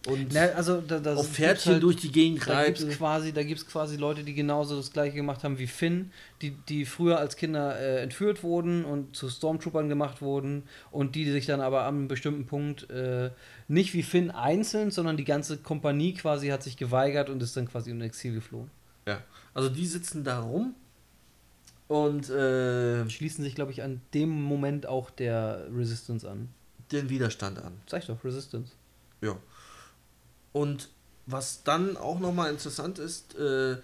Und 0.07 0.29
Na, 0.31 0.45
also 0.55 0.79
da, 0.79 0.99
da 0.99 1.15
auf 1.15 1.27
Pferdchen 1.27 1.73
halt, 1.73 1.83
durch 1.83 1.97
die 1.97 2.11
Gegend 2.11 2.47
da 2.47 2.53
reiten. 2.53 2.79
Gibt's 2.79 2.97
quasi, 2.97 3.33
da 3.33 3.43
gibt 3.43 3.59
es 3.59 3.67
quasi 3.67 3.97
Leute, 3.97 4.23
die 4.23 4.33
genauso 4.33 4.77
das 4.77 4.93
gleiche 4.93 5.15
gemacht 5.15 5.43
haben 5.43 5.59
wie 5.59 5.67
Finn, 5.67 6.11
die, 6.41 6.51
die 6.51 6.85
früher 6.85 7.19
als 7.19 7.35
Kinder 7.35 7.77
äh, 7.77 8.03
entführt 8.03 8.41
wurden 8.41 8.85
und 8.85 9.15
zu 9.15 9.29
Stormtroopern 9.29 9.89
gemacht 9.89 10.21
wurden 10.21 10.63
und 10.91 11.15
die 11.15 11.29
sich 11.29 11.45
dann 11.45 11.59
aber 11.59 11.81
an 11.81 11.95
einem 11.95 12.07
bestimmten 12.07 12.45
Punkt 12.45 12.89
äh, 12.89 13.31
nicht 13.67 13.93
wie 13.93 14.03
Finn 14.03 14.31
einzeln, 14.31 14.91
sondern 14.91 15.17
die 15.17 15.25
ganze 15.25 15.57
Kompanie 15.57 16.13
quasi 16.13 16.47
hat 16.49 16.63
sich 16.63 16.77
geweigert 16.77 17.29
und 17.29 17.43
ist 17.43 17.57
dann 17.57 17.67
quasi 17.67 17.91
in 17.91 17.99
Exil 17.99 18.33
geflohen. 18.33 18.71
Ja. 19.05 19.21
Also 19.53 19.67
die 19.67 19.85
sitzen 19.85 20.23
da 20.23 20.39
rum 20.39 20.73
und 21.87 22.29
äh, 22.29 23.09
schließen 23.09 23.43
sich, 23.43 23.55
glaube 23.55 23.71
ich, 23.71 23.81
an 23.81 24.01
dem 24.13 24.29
Moment 24.29 24.85
auch 24.87 25.09
der 25.09 25.67
Resistance 25.73 26.29
an. 26.29 26.49
Den 26.91 27.09
Widerstand 27.09 27.59
an. 27.59 27.73
Sag 27.87 28.01
ich 28.01 28.07
doch, 28.07 28.23
Resistance. 28.23 28.73
Ja. 29.21 29.37
Und 30.51 30.89
was 31.25 31.63
dann 31.63 31.97
auch 31.97 32.19
nochmal 32.19 32.51
interessant 32.51 32.99
ist, 32.99 33.35
äh, 33.35 33.77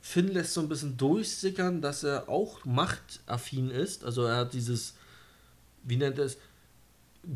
Finn 0.00 0.28
lässt 0.28 0.54
so 0.54 0.60
ein 0.60 0.68
bisschen 0.68 0.96
durchsickern, 0.96 1.80
dass 1.80 2.04
er 2.04 2.28
auch 2.28 2.64
machtaffin 2.64 3.70
ist. 3.70 4.04
Also 4.04 4.24
er 4.24 4.36
hat 4.36 4.54
dieses, 4.54 4.94
wie 5.82 5.96
nennt 5.96 6.18
er 6.18 6.26
es, 6.26 6.38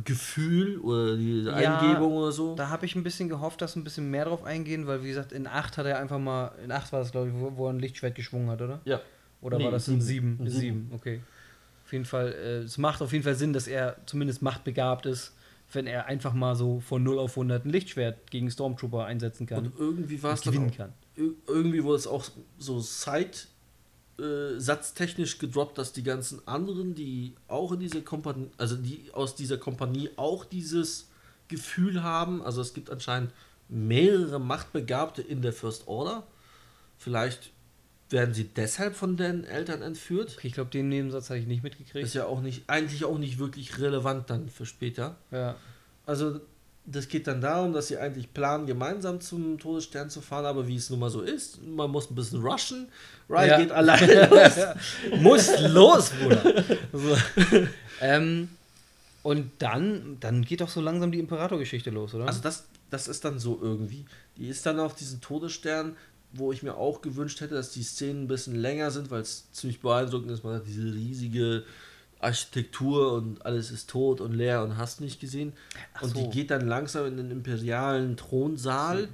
Gefühl 0.04 0.78
oder 0.78 1.16
die 1.16 1.42
ja, 1.42 1.52
Eingebung 1.52 2.12
oder 2.12 2.30
so. 2.30 2.54
Da 2.54 2.68
habe 2.68 2.86
ich 2.86 2.94
ein 2.94 3.02
bisschen 3.02 3.28
gehofft, 3.28 3.60
dass 3.60 3.74
ein 3.74 3.82
bisschen 3.82 4.10
mehr 4.10 4.24
drauf 4.24 4.44
eingehen, 4.44 4.86
weil 4.86 5.02
wie 5.02 5.08
gesagt, 5.08 5.32
in 5.32 5.48
8 5.48 5.78
hat 5.78 5.86
er 5.86 5.98
einfach 5.98 6.18
mal, 6.18 6.52
in 6.62 6.70
8 6.70 6.92
war 6.92 7.00
das 7.00 7.10
glaube 7.10 7.28
ich, 7.28 7.34
wo, 7.34 7.56
wo, 7.56 7.66
er 7.66 7.72
ein 7.72 7.80
Lichtschwert 7.80 8.14
geschwungen 8.14 8.48
hat, 8.50 8.62
oder? 8.62 8.80
Ja. 8.84 9.00
Oder 9.40 9.58
nee, 9.58 9.64
war 9.64 9.70
das 9.70 9.88
in 9.88 10.00
7? 10.00 10.38
In 10.40 10.50
7, 10.50 10.90
okay. 10.92 11.20
Auf 11.84 11.92
jeden 11.92 12.04
Fall, 12.04 12.32
äh, 12.32 12.58
es 12.58 12.78
macht 12.78 13.02
auf 13.02 13.12
jeden 13.12 13.24
Fall 13.24 13.34
Sinn, 13.34 13.52
dass 13.52 13.66
er 13.66 13.96
zumindest 14.06 14.42
machtbegabt 14.42 15.06
ist, 15.06 15.34
wenn 15.72 15.86
er 15.86 16.06
einfach 16.06 16.34
mal 16.34 16.54
so 16.54 16.80
von 16.80 17.02
0 17.02 17.18
auf 17.18 17.32
100 17.32 17.64
ein 17.64 17.70
Lichtschwert 17.70 18.30
gegen 18.30 18.50
Stormtrooper 18.50 19.04
einsetzen 19.04 19.46
kann. 19.46 19.66
Und 19.66 19.78
irgendwie 19.78 20.22
war 20.22 20.34
es 20.34 20.42
dann 20.42 20.70
auch, 20.70 20.76
kann. 20.76 20.92
Irgendwie 21.16 21.84
wurde 21.84 21.96
es 21.96 22.06
auch 22.06 22.24
so 22.58 22.80
Side 22.80 23.30
äh, 24.18 24.58
satztechnisch 24.58 25.38
gedroppt, 25.38 25.78
dass 25.78 25.92
die 25.92 26.02
ganzen 26.02 26.46
anderen, 26.46 26.94
die 26.94 27.34
auch 27.48 27.72
in 27.72 27.80
dieser 27.80 28.02
Kompanie, 28.02 28.50
also 28.58 28.76
die 28.76 29.10
aus 29.12 29.34
dieser 29.34 29.58
Kompanie 29.58 30.10
auch 30.16 30.44
dieses 30.44 31.08
Gefühl 31.48 32.02
haben, 32.02 32.42
also 32.42 32.60
es 32.60 32.74
gibt 32.74 32.90
anscheinend 32.90 33.32
mehrere 33.68 34.38
Machtbegabte 34.38 35.22
in 35.22 35.42
der 35.42 35.52
First 35.52 35.88
Order. 35.88 36.26
Vielleicht 36.98 37.50
werden 38.10 38.34
sie 38.34 38.44
deshalb 38.44 38.96
von 38.96 39.16
den 39.16 39.44
Eltern 39.44 39.82
entführt. 39.82 40.34
Okay, 40.36 40.48
ich 40.48 40.54
glaube, 40.54 40.70
den 40.70 40.88
Nebensatz 40.88 41.30
habe 41.30 41.38
ich 41.38 41.46
nicht 41.46 41.62
mitgekriegt. 41.62 42.04
Ist 42.04 42.14
ja 42.14 42.26
auch 42.26 42.40
nicht, 42.40 42.64
eigentlich 42.66 43.04
auch 43.04 43.18
nicht 43.18 43.38
wirklich 43.38 43.78
relevant 43.78 44.28
dann 44.30 44.48
für 44.48 44.66
später. 44.66 45.16
Ja. 45.30 45.56
Also 46.06 46.40
das 46.86 47.08
geht 47.08 47.26
dann 47.26 47.40
darum, 47.40 47.72
dass 47.72 47.88
sie 47.88 47.98
eigentlich 47.98 48.32
planen, 48.32 48.66
gemeinsam 48.66 49.20
zum 49.20 49.58
Todesstern 49.58 50.10
zu 50.10 50.20
fahren, 50.20 50.46
aber 50.46 50.66
wie 50.66 50.76
es 50.76 50.90
nun 50.90 50.98
mal 50.98 51.10
so 51.10 51.20
ist, 51.20 51.64
man 51.64 51.90
muss 51.90 52.10
ein 52.10 52.14
bisschen 52.14 52.42
rushen. 52.42 52.88
Ryan 53.28 53.48
ja. 53.48 53.58
geht 53.58 53.72
alleine 53.72 54.26
los. 54.30 55.20
muss 55.20 55.60
los, 55.60 56.10
Bruder. 56.10 56.64
So. 56.92 57.16
ähm, 58.00 58.48
und 59.22 59.50
dann, 59.58 60.16
dann 60.20 60.42
geht 60.42 60.62
doch 60.62 60.68
so 60.68 60.80
langsam 60.80 61.12
die 61.12 61.18
Imperator-Geschichte 61.18 61.90
los, 61.90 62.14
oder? 62.14 62.26
Also 62.26 62.40
das, 62.40 62.64
das 62.90 63.06
ist 63.06 63.24
dann 63.24 63.38
so 63.38 63.58
irgendwie. 63.60 64.06
Die 64.36 64.48
ist 64.48 64.64
dann 64.64 64.80
auf 64.80 64.94
diesen 64.94 65.20
Todesstern, 65.20 65.96
wo 66.32 66.52
ich 66.52 66.62
mir 66.62 66.76
auch 66.76 67.02
gewünscht 67.02 67.40
hätte, 67.40 67.54
dass 67.54 67.72
die 67.72 67.82
Szenen 67.82 68.24
ein 68.24 68.28
bisschen 68.28 68.54
länger 68.54 68.90
sind, 68.90 69.10
weil 69.10 69.22
es 69.22 69.50
ziemlich 69.52 69.80
beeindruckend 69.80 70.30
ist. 70.30 70.44
Man 70.44 70.54
hat 70.54 70.66
diese 70.66 70.92
riesige 70.92 71.64
Architektur 72.20 73.14
und 73.14 73.44
alles 73.44 73.70
ist 73.70 73.90
tot 73.90 74.20
und 74.20 74.32
leer 74.32 74.62
und 74.62 74.76
hast 74.76 75.00
nicht 75.00 75.20
gesehen. 75.20 75.52
Ach 75.94 76.02
und 76.02 76.10
so. 76.10 76.20
die 76.20 76.30
geht 76.30 76.50
dann 76.50 76.66
langsam 76.66 77.06
in 77.06 77.16
den 77.16 77.30
imperialen 77.30 78.16
Thronsaal, 78.16 79.08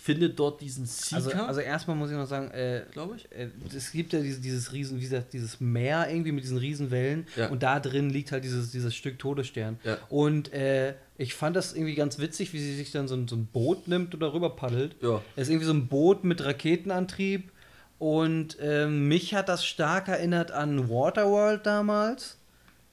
findet 0.00 0.38
dort 0.38 0.60
diesen 0.60 0.86
Seeker. 0.86 1.16
Also, 1.16 1.30
also 1.32 1.60
erstmal 1.60 1.96
muss 1.96 2.10
ich 2.10 2.16
noch 2.16 2.26
sagen, 2.26 2.50
äh, 2.52 2.84
glaube 2.92 3.16
ich, 3.16 3.30
äh, 3.30 3.48
es 3.74 3.92
gibt 3.92 4.12
ja 4.12 4.20
dieses, 4.20 4.40
dieses 4.40 4.72
riesen, 4.72 4.98
wie 4.98 5.02
gesagt, 5.02 5.32
dieses 5.32 5.60
Meer 5.60 6.08
irgendwie 6.08 6.32
mit 6.32 6.44
diesen 6.44 6.58
Riesenwellen 6.58 7.26
ja. 7.36 7.48
und 7.48 7.62
da 7.62 7.80
drin 7.80 8.10
liegt 8.10 8.32
halt 8.32 8.44
dieses, 8.44 8.70
dieses 8.70 8.94
Stück 8.94 9.18
Todesstern. 9.18 9.78
Ja. 9.84 9.98
Und 10.08 10.52
äh, 10.52 10.94
ich 11.18 11.34
fand 11.34 11.56
das 11.56 11.74
irgendwie 11.74 11.94
ganz 11.94 12.18
witzig, 12.18 12.52
wie 12.52 12.58
sie 12.58 12.74
sich 12.74 12.92
dann 12.92 13.08
so 13.08 13.16
ein, 13.16 13.28
so 13.28 13.36
ein 13.36 13.46
Boot 13.46 13.88
nimmt 13.88 14.14
und 14.14 14.20
darüber 14.20 14.50
paddelt. 14.50 14.96
Ja. 15.02 15.20
Es 15.36 15.44
ist 15.44 15.50
irgendwie 15.50 15.66
so 15.66 15.74
ein 15.74 15.88
Boot 15.88 16.24
mit 16.24 16.44
Raketenantrieb 16.44 17.50
und 17.98 18.56
ähm, 18.60 19.08
mich 19.08 19.34
hat 19.34 19.48
das 19.48 19.66
stark 19.66 20.08
erinnert 20.08 20.52
an 20.52 20.88
Waterworld 20.88 21.66
damals. 21.66 22.38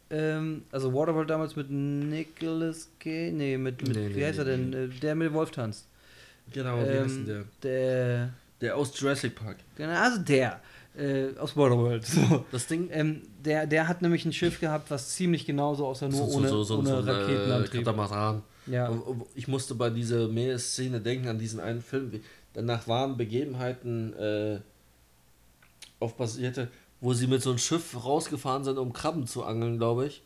Ähm, 0.09 0.63
also 0.71 0.93
Waterworld 0.93 1.29
damals 1.29 1.55
mit 1.55 1.69
Nicholas 1.69 2.89
Cage. 2.99 3.33
Nee, 3.33 3.57
mit, 3.57 3.87
mit 3.87 3.95
nee, 3.95 4.09
wie 4.09 4.19
nee, 4.19 4.25
heißt 4.25 4.39
er 4.39 4.45
denn? 4.45 4.69
Nee. 4.69 4.87
Der 5.01 5.15
mit 5.15 5.27
dem 5.27 5.33
Wolf 5.33 5.51
tanzt. 5.51 5.87
Genau, 6.51 6.77
wie 6.77 6.99
heißt 6.99 7.15
denn 7.15 7.25
der? 7.25 7.43
Der. 7.63 8.33
Der 8.61 8.77
aus 8.77 8.97
Jurassic 8.99 9.35
Park. 9.35 9.57
Genau, 9.75 9.93
also 9.93 10.21
der. 10.21 10.61
Äh, 10.97 11.37
aus 11.37 11.57
Waterworld. 11.57 12.05
So. 12.05 12.45
Das 12.51 12.67
Ding. 12.67 12.89
Ähm, 12.91 13.23
der, 13.43 13.67
der 13.67 13.87
hat 13.87 14.01
nämlich 14.01 14.23
ein 14.25 14.31
Schiff 14.31 14.59
gehabt, 14.59 14.89
was 14.89 15.13
ziemlich 15.13 15.45
genauso 15.45 15.85
aussah, 15.85 16.07
nur 16.07 16.25
so, 16.27 16.37
ohne, 16.37 16.47
so, 16.47 16.63
so, 16.63 16.77
ohne 16.77 16.89
so 16.89 16.99
Raketenantrieb. 16.99 17.81
Äh, 17.81 17.83
Katamaran. 17.83 18.43
Ja. 18.67 18.97
Ich 19.35 19.47
musste 19.47 19.75
bei 19.75 19.89
dieser 19.89 20.27
Meeresszene 20.29 21.01
denken 21.01 21.27
an 21.27 21.37
diesen 21.37 21.59
einen 21.59 21.81
Film. 21.81 22.11
Danach 22.53 22.87
waren 22.87 23.17
Begebenheiten 23.17 24.13
äh, 24.13 24.59
auf 25.99 26.15
basierte 26.15 26.69
wo 27.01 27.13
sie 27.13 27.27
mit 27.27 27.41
so 27.41 27.51
einem 27.51 27.59
Schiff 27.59 28.03
rausgefahren 28.03 28.63
sind, 28.63 28.77
um 28.77 28.93
Krabben 28.93 29.27
zu 29.27 29.43
angeln, 29.43 29.77
glaube 29.77 30.07
ich. 30.07 30.23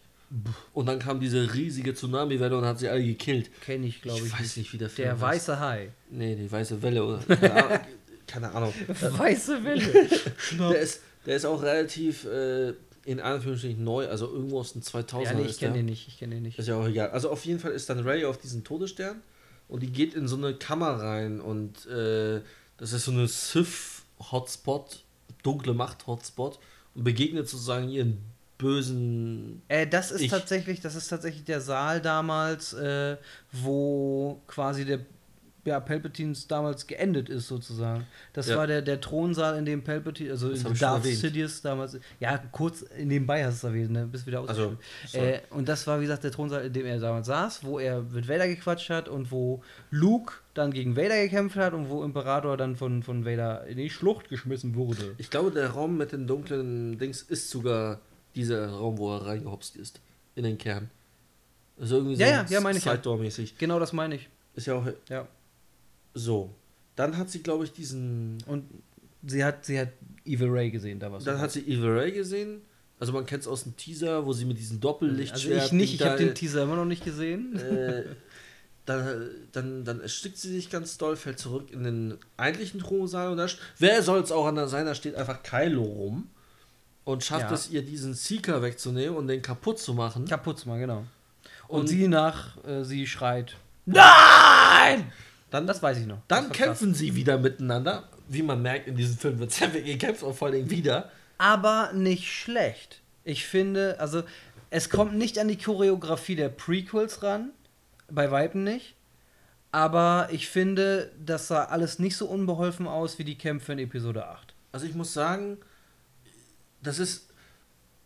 Und 0.74 0.86
dann 0.86 1.00
kam 1.00 1.20
diese 1.20 1.54
riesige 1.54 1.94
Tsunami-Welle 1.94 2.58
und 2.58 2.66
hat 2.66 2.80
sie 2.80 2.88
alle 2.88 3.04
gekillt. 3.04 3.50
Kenne 3.62 3.88
ich, 3.88 4.02
glaube 4.02 4.20
ich. 4.20 4.26
Ich 4.28 4.40
weiß 4.40 4.58
nicht, 4.58 4.74
wie 4.74 4.78
der 4.78 4.90
Film 4.90 5.08
Der 5.08 5.20
weiße 5.20 5.60
Hai. 5.60 5.92
Nee, 6.12 6.36
die 6.36 6.52
weiße 6.52 6.82
Welle. 6.82 7.04
Oder, 7.04 7.20
keine 7.28 7.54
Ahnung. 7.64 7.80
keine 8.28 8.52
Ahnung. 8.52 8.74
Weiße 8.88 9.64
Welle. 9.64 10.08
der, 10.60 10.80
ist, 10.80 11.02
der 11.26 11.36
ist 11.36 11.46
auch 11.46 11.62
relativ 11.62 12.26
äh, 12.26 12.74
in 13.06 13.20
Anführungsstrichen 13.20 13.84
neu, 13.84 14.08
also 14.08 14.28
irgendwo 14.28 14.60
aus 14.60 14.74
den 14.74 14.84
2000ern. 14.84 15.24
Ja, 15.24 15.34
nee, 15.34 15.46
ich 15.46 15.58
kenne 15.58 15.74
den 15.74 15.86
nicht. 15.88 16.08
Ich 16.08 16.20
kenne 16.20 16.36
den 16.36 16.44
nicht. 16.44 16.60
Ist 16.60 16.68
ja 16.68 16.76
auch 16.76 16.88
egal. 16.88 17.10
Also 17.10 17.32
auf 17.32 17.44
jeden 17.46 17.60
Fall 17.60 17.72
ist 17.72 17.90
dann 17.90 18.00
Ray 18.00 18.26
auf 18.26 18.38
diesen 18.38 18.64
Todesstern 18.64 19.22
und 19.68 19.82
die 19.82 19.92
geht 19.92 20.14
in 20.14 20.28
so 20.28 20.38
eine 20.38 20.54
Kammer 20.54 21.00
rein 21.00 21.42
und 21.42 21.88
äh, 21.88 22.42
das 22.78 22.94
ist 22.94 23.06
so 23.06 23.12
eine 23.12 23.28
Sith-Hotspot 23.28 25.04
dunkle 25.44 25.74
Macht-Hotspot 25.74 26.60
und 26.96 27.04
begegnet 27.04 27.48
sozusagen 27.48 27.90
ihren 27.90 28.18
bösen. 28.60 29.64
Äh, 29.68 29.88
das 29.88 30.12
ist 30.12 30.22
Ich- 30.22 30.30
tatsächlich, 30.32 30.80
das 30.82 30.94
ist 30.96 31.08
tatsächlich 31.08 31.44
der 31.46 31.62
Saal 31.62 32.00
damals, 32.02 32.74
äh, 32.74 33.18
wo 33.52 34.42
quasi 34.48 34.86
der 34.86 35.00
ja, 35.66 35.80
Palpatines 35.80 36.48
damals 36.48 36.88
geendet 36.88 37.30
ist, 37.30 37.48
sozusagen. 37.48 38.08
Das 38.34 38.48
Ja. 38.48 38.58
war 38.58 38.66
der, 38.66 38.82
der 38.82 39.00
Thronsaal, 39.02 39.56
in 39.58 39.66
dem 39.66 39.84
Palpatine, 39.84 40.32
also 40.32 40.50
Das 40.50 40.64
in 40.64 40.74
Darth. 40.74 41.04
Sidious 41.04 41.62
damals, 41.62 41.98
ja, 42.20 42.38
kurz 42.52 42.86
nebenbei 42.98 43.44
hast 43.46 43.62
du 43.62 43.68
es 43.68 43.74
erwähnt, 43.74 43.92
ne? 43.92 44.08
bist 44.08 44.26
wieder 44.26 44.40
Also, 44.40 44.52
ausgeschrieben. 44.70 44.78
sorry. 45.12 45.28
äh, 45.28 45.40
und 45.52 45.70
das 45.70 45.86
war, 45.86 46.00
wie 46.00 46.04
gesagt, 46.06 46.24
der 46.24 46.32
Thronsaal, 46.32 46.66
in 46.66 46.74
dem 46.74 46.86
er 46.88 46.98
damals 47.00 47.28
saß, 47.28 47.64
wo 47.66 47.78
er 47.78 48.02
mit 48.02 48.28
Vader 48.28 48.48
gequatscht 48.48 48.90
hat 48.90 49.10
und 49.10 49.32
wo 49.32 49.62
Luke 49.92 50.34
dann 50.56 50.72
gegen 50.72 50.96
Vader 50.96 51.22
gekämpft 51.22 51.58
hat 51.58 51.74
und 51.74 51.90
wo 51.90 52.04
Imperator 52.04 52.58
dann 52.58 52.76
von, 52.76 53.04
von 53.04 53.24
Vader 53.26 53.68
in 53.68 53.78
die 53.78 53.90
Schlucht 53.92 54.30
geschmissen 54.30 54.74
wurde. 54.76 55.14
Ich 55.18 55.30
glaube, 55.30 55.52
der 55.52 55.70
Raum 55.72 55.98
mit 55.98 56.14
den 56.14 56.26
dunklen 56.26 56.98
Dings 56.98 57.22
ist 57.22 57.50
sogar 57.52 58.00
dieser 58.40 58.68
Raum, 58.70 58.98
wo 58.98 59.14
er 59.16 59.26
reingehopst 59.26 59.76
ist. 59.76 60.00
In 60.36 60.44
den 60.44 60.58
Kern. 60.58 60.90
Also 61.80 61.98
irgendwie 61.98 62.16
so 62.16 62.22
Ja, 62.22 62.28
ja, 62.30 62.46
ja, 62.50 62.60
meine 62.62 62.78
ich. 62.78 62.84
Sidedoor-mäßig. 62.84 63.58
Genau 63.58 63.80
das 63.80 63.94
meine 63.94 64.16
ich. 64.16 64.30
Ist 64.56 64.68
ja 64.68 64.76
auch 64.76 64.86
Ja. 65.10 65.28
so. 66.14 66.50
Dann 66.96 67.18
hat 67.18 67.30
sie, 67.30 67.42
glaube 67.42 67.64
ich, 67.64 67.72
diesen. 67.72 68.38
Und 68.46 68.66
sie 69.26 69.44
hat, 69.44 69.66
sie 69.66 69.80
hat 69.80 69.90
Evil 70.26 70.50
Ray 70.50 70.70
gesehen, 70.72 71.00
da 71.00 71.12
was. 71.12 71.24
Dann 71.24 71.40
hat 71.40 71.52
sie 71.52 71.62
Evil 71.62 71.90
Ray 71.98 72.12
gesehen. 72.12 72.62
Also 73.00 73.14
man 73.14 73.26
kennt 73.26 73.44
es 73.44 73.48
aus 73.48 73.64
dem 73.64 73.78
Teaser, 73.78 74.26
wo 74.26 74.34
sie 74.34 74.44
mit 74.44 74.58
diesem 74.58 74.82
Doppellichtschwert. 74.82 75.62
also 75.62 75.66
ich 75.68 75.72
nicht, 75.72 75.94
ich 75.94 76.02
habe 76.06 76.18
den 76.18 76.36
Teaser 76.36 76.64
immer 76.64 76.76
noch 76.76 76.86
nicht 76.86 77.06
gesehen. 77.06 77.58
äh, 77.58 78.04
dann, 78.86 79.30
dann, 79.54 79.86
dann 79.86 80.02
erstickt 80.02 80.38
sie 80.38 80.52
sich 80.52 80.70
ganz 80.70 80.98
doll, 80.98 81.16
fällt 81.16 81.40
zurück 81.40 81.72
in 81.72 81.84
den 81.84 82.18
eigentlichen 82.36 82.80
Thronsaal 82.82 83.32
und 83.32 83.38
da, 83.38 83.48
wer 83.78 84.02
soll 84.04 84.20
es 84.20 84.32
auch 84.32 84.48
an 84.48 84.56
der 84.56 84.68
sein, 84.68 84.86
da 84.86 84.96
steht 84.96 85.16
einfach 85.16 85.44
Kylo 85.44 85.84
rum 85.84 86.28
und 87.10 87.24
schafft 87.24 87.48
Ja. 87.50 87.54
es 87.54 87.70
ihr, 87.72 87.82
diesen 87.82 88.14
Seeker 88.14 88.62
wegzunehmen 88.62 89.16
und 89.18 89.28
den 89.28 89.42
kaputt 89.42 89.80
zu 89.80 89.94
machen. 89.94 90.28
Kaputt 90.28 90.66
mal, 90.66 90.80
genau. 90.80 91.06
Und, 91.68 91.82
Und- 91.82 91.88
sie 91.88 92.08
nach, 92.08 92.64
äh, 92.66 92.84
sie 92.84 93.08
schreit. 93.08 93.56
Nein! 93.86 95.12
Dann, 95.50 95.66
Das 95.66 95.82
weiß 95.82 95.98
ich 95.98 96.06
noch. 96.06 96.20
dann 96.28 96.46
war 96.46 96.52
krass. 96.52 96.58
kämpfen 96.58 96.94
sie 96.94 97.16
wieder 97.16 97.38
miteinander. 97.40 98.08
Wie 98.28 98.44
man 98.44 98.62
merkt, 98.62 98.88
in 98.88 98.96
diesem 98.96 99.18
Film 99.18 99.40
wird 99.40 99.52
sehr 99.60 99.70
viel 99.72 99.84
gekämpft 99.84 100.22
und 100.22 100.36
vor 100.36 100.50
allem 100.50 100.70
wieder. 100.70 101.12
Aber 101.40 101.92
nicht 101.94 102.32
schlecht. 102.32 103.02
Ich 103.24 103.46
finde, 103.46 103.96
also, 104.00 104.24
es 104.70 104.90
kommt 104.92 105.16
nicht 105.16 105.40
an 105.40 105.48
die 105.48 105.58
Choreografie 105.58 106.36
der 106.36 106.50
Prequels 106.50 107.24
ran. 107.24 107.50
Bei 108.12 108.30
Weitem 108.30 108.64
nicht. 108.64 108.94
Aber 109.72 110.30
ich 110.32 110.48
finde, 110.50 111.12
das 111.24 111.48
sah 111.48 111.66
alles 111.66 111.98
nicht 112.00 112.16
so 112.18 112.28
unbeholfen 112.28 112.88
aus 112.88 113.18
wie 113.20 113.24
die 113.24 113.38
Kämpfe 113.38 113.74
in 113.74 113.80
Episode 113.80 114.28
8. 114.28 114.54
Also 114.72 114.86
ich 114.86 114.94
muss 114.96 115.14
sagen, 115.14 115.58
das 116.82 117.00
ist, 117.00 117.30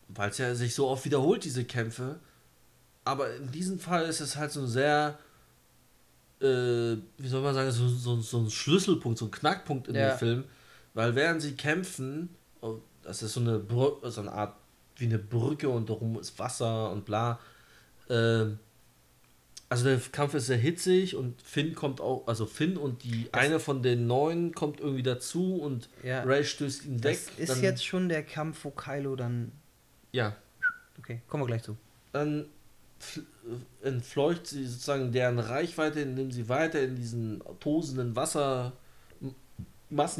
weil 0.09 0.29
es 0.29 0.37
ja 0.37 0.53
sich 0.55 0.73
so 0.75 0.87
oft 0.87 1.05
wiederholt, 1.05 1.43
diese 1.43 1.63
Kämpfe, 1.65 2.19
aber 3.05 3.35
in 3.35 3.51
diesem 3.51 3.79
Fall 3.79 4.05
ist 4.05 4.19
es 4.21 4.35
halt 4.35 4.51
so 4.51 4.61
ein 4.61 4.67
sehr, 4.67 5.17
äh, 6.41 6.45
wie 7.17 7.27
soll 7.27 7.41
man 7.41 7.53
sagen, 7.53 7.71
so, 7.71 7.87
so, 7.87 8.19
so 8.21 8.39
ein 8.39 8.49
Schlüsselpunkt, 8.49 9.17
so 9.19 9.25
ein 9.25 9.31
Knackpunkt 9.31 9.87
in 9.87 9.95
Ja. 9.95 10.09
dem 10.09 10.17
Film, 10.17 10.43
weil 10.93 11.15
während 11.15 11.41
sie 11.41 11.55
kämpfen, 11.55 12.29
oh, 12.61 12.79
das 13.01 13.21
ist 13.23 13.33
so 13.33 13.39
eine, 13.39 13.59
Brü 13.59 13.91
so 14.09 14.21
eine 14.21 14.31
Art, 14.31 14.55
wie 14.97 15.05
eine 15.05 15.19
Brücke 15.19 15.69
und 15.69 15.89
darum 15.89 16.19
ist 16.19 16.37
Wasser 16.39 16.91
und 16.91 17.05
bla, 17.05 17.39
ähm, 18.09 18.59
also 19.69 19.85
der 19.85 19.99
Kampf 20.11 20.33
ist 20.35 20.47
sehr 20.47 20.57
hitzig 20.57 21.15
und 21.15 21.41
Finn 21.41 21.73
kommt 21.73 22.01
auch, 22.01 22.27
also 22.27 22.45
Finn 22.45 22.77
und 22.77 23.03
die 23.03 23.27
eine 23.31 23.59
von 23.59 23.81
den 23.81 24.05
neun 24.07 24.53
kommt 24.53 24.79
irgendwie 24.79 25.03
dazu 25.03 25.55
und 25.55 25.89
Ja. 26.03 26.23
Ray 26.23 26.43
stößt 26.43 26.85
ihn 26.85 27.03
weg. 27.03 27.19
Das 27.37 27.49
ist 27.55 27.61
jetzt 27.61 27.85
schon 27.85 28.09
der 28.09 28.23
Kampf, 28.23 28.63
wo 28.65 28.71
Kylo 28.71 29.15
dann. 29.15 29.51
Ja, 30.11 30.35
Okay, 30.99 31.21
kommen 31.27 31.43
wir 31.43 31.47
gleich 31.47 31.63
zu. 31.63 31.75
dann 32.11 32.45
äh, 33.81 33.87
entfleucht 33.87 34.47
sie 34.47 34.65
sozusagen 34.67 35.11
deren 35.11 35.39
Reichweite, 35.39 36.01
indem 36.01 36.31
sie 36.31 36.49
weiter 36.49 36.81
in 36.81 36.95
diesen 36.95 37.41
tosenden 37.59 38.15
Wassermassen 38.15 38.73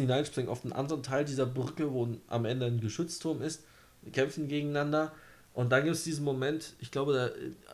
hineinspringen 0.01 0.49
auf 0.49 0.61
den 0.61 0.73
anderen 0.73 1.03
Teil 1.03 1.25
dieser 1.25 1.45
Brücke, 1.45 1.91
wo 1.93 2.07
am 2.27 2.45
Ende 2.45 2.65
ein 2.65 2.79
Geschützturm 2.79 3.41
ist. 3.41 3.63
Die 4.05 4.11
kämpfen 4.11 4.47
gegeneinander. 4.47 5.11
Und 5.53 5.71
dann 5.71 5.83
gibt 5.83 5.95
es 5.95 6.03
diesen 6.03 6.25
Moment, 6.25 6.73
ich 6.79 6.91
glaube, 6.91 7.13
da, 7.13 7.27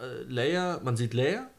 äh, 0.06 0.24
Leia, 0.28 0.82
man 0.84 0.98
sieht 0.98 1.14
Leia, 1.14 1.50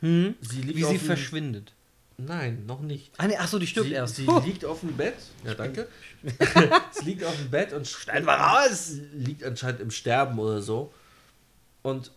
Hm? 0.00 0.34
sie 0.40 0.62
liegt 0.62 0.78
Wie 0.78 0.84
sie 0.84 0.98
verschwindet. 0.98 1.72
Nein, 2.20 2.64
noch 2.66 2.80
nicht. 2.80 3.12
Ah, 3.16 3.28
nee, 3.28 3.36
achso, 3.36 3.58
die 3.60 3.66
stirbt 3.66 3.88
sie, 3.88 3.94
erst. 3.94 4.16
Sie 4.16 4.26
Huh. 4.26 4.40
liegt 4.44 4.64
auf 4.64 4.80
dem 4.80 4.96
Bett. 4.96 5.14
Ja, 5.44 5.54
danke. 5.54 5.86
sie 6.90 7.04
liegt 7.04 7.22
auf 7.24 7.36
dem 7.36 7.50
Bett 7.50 7.72
und 7.72 7.86
Schneid 7.88 8.24
mal 8.24 8.34
raus! 8.36 8.92
liegt 9.12 9.44
anscheinend 9.44 9.80
im 9.80 9.90
Sterben 9.92 10.38
oder 10.38 10.60
so. 10.60 10.92
Und 11.82 12.10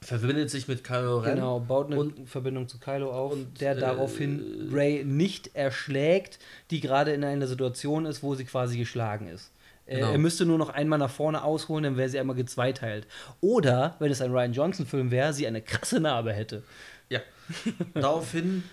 verbindet 0.00 0.50
sich 0.50 0.66
mit 0.68 0.82
Kylo 0.84 1.18
Ren. 1.18 1.34
Genau, 1.36 1.60
baut 1.60 1.86
eine 1.88 1.98
Und- 2.00 2.28
Verbindung 2.28 2.68
zu 2.68 2.78
Kylo 2.78 3.10
auf, 3.12 3.32
und, 3.32 3.60
der 3.60 3.72
äh, 3.76 3.80
daraufhin 3.80 4.70
Ray 4.72 5.04
nicht 5.04 5.54
erschlägt, 5.54 6.38
die 6.70 6.80
gerade 6.80 7.12
in 7.12 7.24
einer 7.24 7.46
Situation 7.48 8.06
ist, 8.06 8.22
wo 8.22 8.34
sie 8.34 8.44
quasi 8.44 8.78
geschlagen 8.78 9.28
ist. 9.28 9.50
Äh, 9.86 9.96
Genau. 9.96 10.12
Er 10.12 10.18
müsste 10.18 10.44
nur 10.44 10.58
noch 10.58 10.68
einmal 10.70 10.98
nach 10.98 11.10
vorne 11.10 11.42
ausholen, 11.44 11.84
dann 11.84 11.96
wäre 11.96 12.08
sie 12.08 12.18
einmal 12.18 12.36
gezweiteilt. 12.36 13.06
Oder, 13.40 13.96
wenn 14.00 14.10
es 14.10 14.20
ein 14.20 14.32
Ryan 14.32 14.52
Johnson-Film 14.52 15.10
wäre, 15.10 15.32
sie 15.32 15.46
eine 15.46 15.62
krasse 15.62 16.00
Narbe 16.00 16.32
hätte. 16.32 16.62
Ja. 17.08 17.20
Daraufhin 17.94 18.64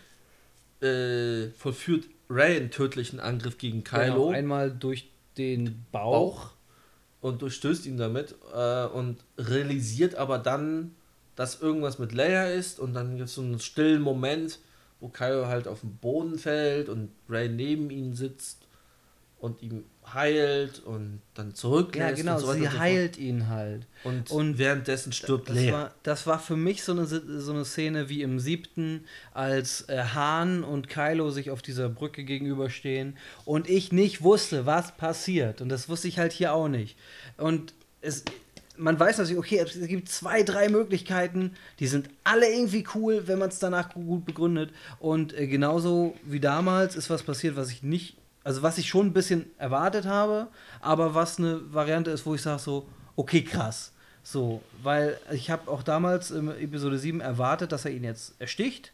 äh, 0.81 1.49
vollführt 1.57 2.05
Ray 2.29 2.57
einen 2.57 2.71
tödlichen 2.71 3.19
Angriff 3.19 3.57
gegen 3.57 3.83
Genau, 3.83 3.97
Kylo 4.03 4.29
einmal 4.29 4.71
durch 4.71 5.09
den 5.37 5.85
Bauch. 5.91 6.11
Bauch 6.45 6.49
und 7.21 7.41
durchstößt 7.41 7.85
ihn 7.85 7.97
damit 7.97 8.35
äh, 8.53 8.85
und 8.85 9.17
realisiert 9.37 10.15
aber 10.15 10.39
dann, 10.39 10.95
dass 11.35 11.61
irgendwas 11.61 11.99
mit 11.99 12.11
Leia 12.11 12.47
ist 12.47 12.79
und 12.79 12.93
dann 12.93 13.17
gibt 13.17 13.29
es 13.29 13.35
so 13.35 13.41
einen 13.41 13.59
stillen 13.59 14.01
Moment, 14.01 14.59
wo 14.99 15.07
Kylo 15.09 15.47
halt 15.47 15.67
auf 15.67 15.81
den 15.81 15.95
Boden 15.97 16.37
fällt 16.37 16.89
und 16.89 17.09
Ray 17.29 17.49
neben 17.49 17.89
ihm 17.91 18.13
sitzt 18.13 18.67
und 19.39 19.61
ihm 19.61 19.83
heilt 20.11 20.79
und 20.79 21.21
dann 21.33 21.53
zurücklässt. 21.53 22.09
Ja, 22.09 22.15
genau, 22.15 22.35
und 22.35 22.39
so 22.41 22.47
weiter 22.47 22.59
sie 22.59 22.65
und 22.65 22.71
so 22.73 22.79
heilt 22.79 23.17
ihn 23.17 23.47
halt. 23.49 23.85
Und, 24.03 24.31
Und 24.31 24.57
währenddessen 24.57 25.11
stirbt 25.13 25.49
Das 25.49 25.55
Leia. 25.55 25.73
war, 25.73 25.91
das 26.03 26.27
war 26.27 26.39
für 26.39 26.55
mich 26.57 26.83
so 26.83 26.91
eine, 26.91 27.05
so 27.05 27.51
eine 27.51 27.65
Szene 27.65 28.09
wie 28.09 28.21
im 28.21 28.39
siebten, 28.39 29.05
als 29.33 29.87
äh, 29.89 30.03
Han 30.13 30.63
und 30.63 30.89
Kylo 30.89 31.29
sich 31.29 31.51
auf 31.51 31.61
dieser 31.61 31.89
Brücke 31.89 32.23
gegenüberstehen 32.23 33.17
und 33.45 33.69
ich 33.69 33.91
nicht 33.91 34.23
wusste, 34.23 34.65
was 34.65 34.95
passiert. 34.97 35.61
Und 35.61 35.69
das 35.69 35.89
wusste 35.89 36.07
ich 36.07 36.19
halt 36.19 36.33
hier 36.33 36.53
auch 36.53 36.67
nicht. 36.67 36.97
Und 37.37 37.73
es, 38.01 38.23
man 38.77 38.99
weiß 38.99 39.19
natürlich, 39.19 39.37
okay, 39.37 39.59
es 39.59 39.87
gibt 39.87 40.09
zwei, 40.09 40.43
drei 40.43 40.67
Möglichkeiten, 40.69 41.51
die 41.79 41.87
sind 41.87 42.09
alle 42.23 42.51
irgendwie 42.51 42.85
cool, 42.95 43.23
wenn 43.27 43.39
man 43.39 43.49
es 43.49 43.59
danach 43.59 43.93
gut 43.93 44.25
begründet. 44.25 44.71
Und 44.99 45.33
äh, 45.37 45.47
genauso 45.47 46.15
wie 46.23 46.39
damals 46.39 46.95
ist 46.95 47.09
was 47.09 47.23
passiert, 47.23 47.55
was 47.55 47.69
ich 47.71 47.83
nicht, 47.83 48.17
also 48.43 48.61
was 48.61 48.77
ich 48.77 48.87
schon 48.87 49.07
ein 49.07 49.13
bisschen 49.13 49.51
erwartet 49.57 50.05
habe, 50.05 50.47
aber 50.81 51.15
was 51.15 51.39
eine 51.39 51.61
Variante 51.73 52.11
ist, 52.11 52.25
wo 52.25 52.35
ich 52.35 52.41
sage 52.41 52.59
so, 52.59 52.87
okay, 53.15 53.43
krass. 53.43 53.91
So, 54.23 54.61
weil 54.81 55.17
ich 55.31 55.49
habe 55.49 55.69
auch 55.69 55.83
damals 55.83 56.31
in 56.31 56.47
Episode 56.49 56.97
7 56.97 57.19
erwartet, 57.19 57.71
dass 57.71 57.85
er 57.85 57.91
ihn 57.91 58.03
jetzt 58.03 58.39
ersticht. 58.39 58.93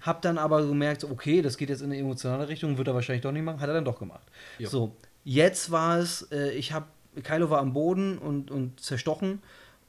Hab 0.00 0.20
dann 0.22 0.36
aber 0.36 0.66
gemerkt, 0.66 1.04
okay, 1.04 1.42
das 1.42 1.56
geht 1.56 1.70
jetzt 1.70 1.80
in 1.80 1.86
eine 1.86 1.98
emotionale 1.98 2.48
Richtung, 2.48 2.76
wird 2.76 2.88
er 2.88 2.94
wahrscheinlich 2.94 3.22
doch 3.22 3.32
nicht 3.32 3.44
machen, 3.44 3.60
hat 3.60 3.68
er 3.68 3.74
dann 3.74 3.84
doch 3.84 3.98
gemacht. 3.98 4.26
Ja. 4.58 4.68
So, 4.68 4.96
jetzt 5.22 5.70
war 5.70 5.98
es, 5.98 6.22
äh, 6.30 6.50
ich 6.50 6.72
habe, 6.72 6.86
Kylo 7.22 7.50
war 7.50 7.60
am 7.60 7.72
Boden 7.72 8.18
und, 8.18 8.50
und 8.50 8.80
zerstochen 8.80 9.40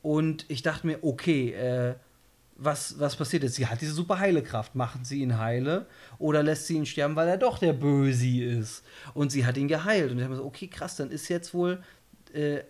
und 0.03 0.45
ich 0.49 0.61
dachte 0.61 0.85
mir, 0.85 0.99
okay, 1.03 1.51
äh, 1.51 1.95
was, 2.57 2.99
was 2.99 3.15
passiert 3.15 3.43
jetzt? 3.43 3.55
Sie 3.55 3.67
hat 3.67 3.81
diese 3.81 3.93
super 3.93 4.19
heile 4.19 4.41
Kraft. 4.41 4.75
Machen 4.75 5.03
sie 5.03 5.21
ihn 5.21 5.37
heile 5.37 5.85
oder 6.17 6.41
lässt 6.41 6.67
sie 6.67 6.75
ihn 6.75 6.85
sterben, 6.85 7.15
weil 7.15 7.27
er 7.27 7.37
doch 7.37 7.59
der 7.59 7.73
Bösi 7.73 8.41
ist? 8.43 8.83
Und 9.13 9.31
sie 9.31 9.45
hat 9.45 9.57
ihn 9.57 9.67
geheilt. 9.67 10.11
Und 10.11 10.19
ich 10.19 10.23
habe 10.23 10.35
so, 10.35 10.45
okay, 10.45 10.67
krass, 10.67 10.95
dann 10.95 11.11
ist 11.11 11.27
jetzt 11.29 11.53
wohl. 11.53 11.83
Äh, 12.33 12.61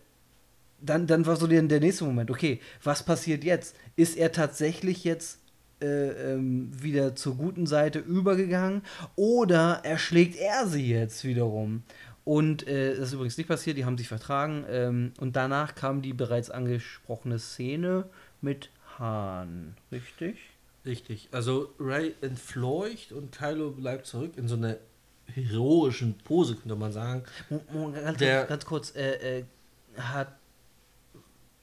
dann, 0.81 1.07
dann 1.07 1.25
war 1.25 1.35
so 1.35 1.47
der, 1.47 1.61
der 1.63 1.79
nächste 1.79 2.03
Moment, 2.03 2.29
okay, 2.29 2.59
was 2.83 3.03
passiert 3.03 3.43
jetzt? 3.43 3.75
Ist 3.95 4.17
er 4.17 4.31
tatsächlich 4.31 5.03
jetzt 5.03 5.39
äh, 5.81 6.33
ähm, 6.33 6.69
wieder 6.79 7.15
zur 7.15 7.35
guten 7.35 7.65
Seite 7.65 7.99
übergegangen 7.99 8.81
oder 9.15 9.81
erschlägt 9.83 10.35
er 10.35 10.67
sie 10.67 10.89
jetzt 10.89 11.23
wiederum? 11.23 11.83
Und 12.23 12.67
äh, 12.67 12.95
das 12.95 13.09
ist 13.09 13.13
übrigens 13.13 13.37
nicht 13.37 13.47
passiert, 13.47 13.77
die 13.77 13.85
haben 13.85 13.97
sich 13.97 14.07
vertragen. 14.07 14.65
Ähm, 14.67 15.13
und 15.19 15.35
danach 15.35 15.75
kam 15.75 16.01
die 16.01 16.13
bereits 16.13 16.49
angesprochene 16.49 17.39
Szene 17.39 18.05
mit 18.41 18.69
Han. 18.99 19.75
Richtig? 19.91 20.37
Richtig. 20.85 21.29
Also 21.31 21.73
Ray 21.79 22.13
entfleucht 22.21 23.11
und 23.11 23.31
Kylo 23.31 23.71
bleibt 23.71 24.05
zurück 24.05 24.33
in 24.37 24.47
so 24.47 24.55
einer 24.55 24.77
heroischen 25.33 26.15
Pose, 26.19 26.55
könnte 26.55 26.75
man 26.75 26.91
sagen. 26.91 27.23
Ganz, 27.93 28.17
Der- 28.19 28.45
ganz 28.45 28.65
kurz, 28.65 28.95
äh, 28.95 29.39
äh, 29.39 29.43
hat. 29.97 30.35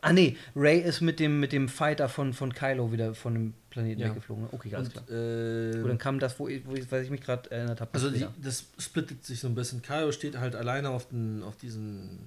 Ah 0.04 0.12
nee, 0.12 0.36
Ray 0.56 0.80
ist 0.80 1.00
mit 1.00 1.20
dem, 1.20 1.38
mit 1.38 1.52
dem 1.52 1.68
Fighter 1.68 2.08
von, 2.08 2.32
von 2.32 2.52
Kylo 2.52 2.90
wieder 2.90 3.14
von 3.14 3.34
dem 3.34 3.54
Planeten 3.70 4.00
Ja. 4.00 4.10
weggeflogen. 4.10 4.48
Okay, 4.50 4.70
klar. 4.70 4.80
Und, 4.80 4.96
äh, 5.10 5.78
Gut, 5.80 5.90
dann 5.90 5.98
kam 5.98 6.18
das, 6.18 6.36
wo 6.40 6.48
ich, 6.48 6.66
wo 6.66 6.72
ich, 6.74 6.90
ich 6.90 7.10
mich 7.10 7.20
gerade 7.20 7.48
erinnert 7.52 7.80
habe. 7.80 7.90
also 7.94 8.10
die, 8.10 8.26
das 8.42 8.64
splittet 8.78 9.24
sich 9.24 9.38
so 9.38 9.46
ein 9.46 9.54
bisschen. 9.54 9.80
Kylo 9.80 10.10
steht 10.10 10.36
halt 10.38 10.56
alleine 10.56 10.90
auf, 10.90 11.08
den, 11.08 11.44
auf 11.44 11.54
diesen 11.56 12.18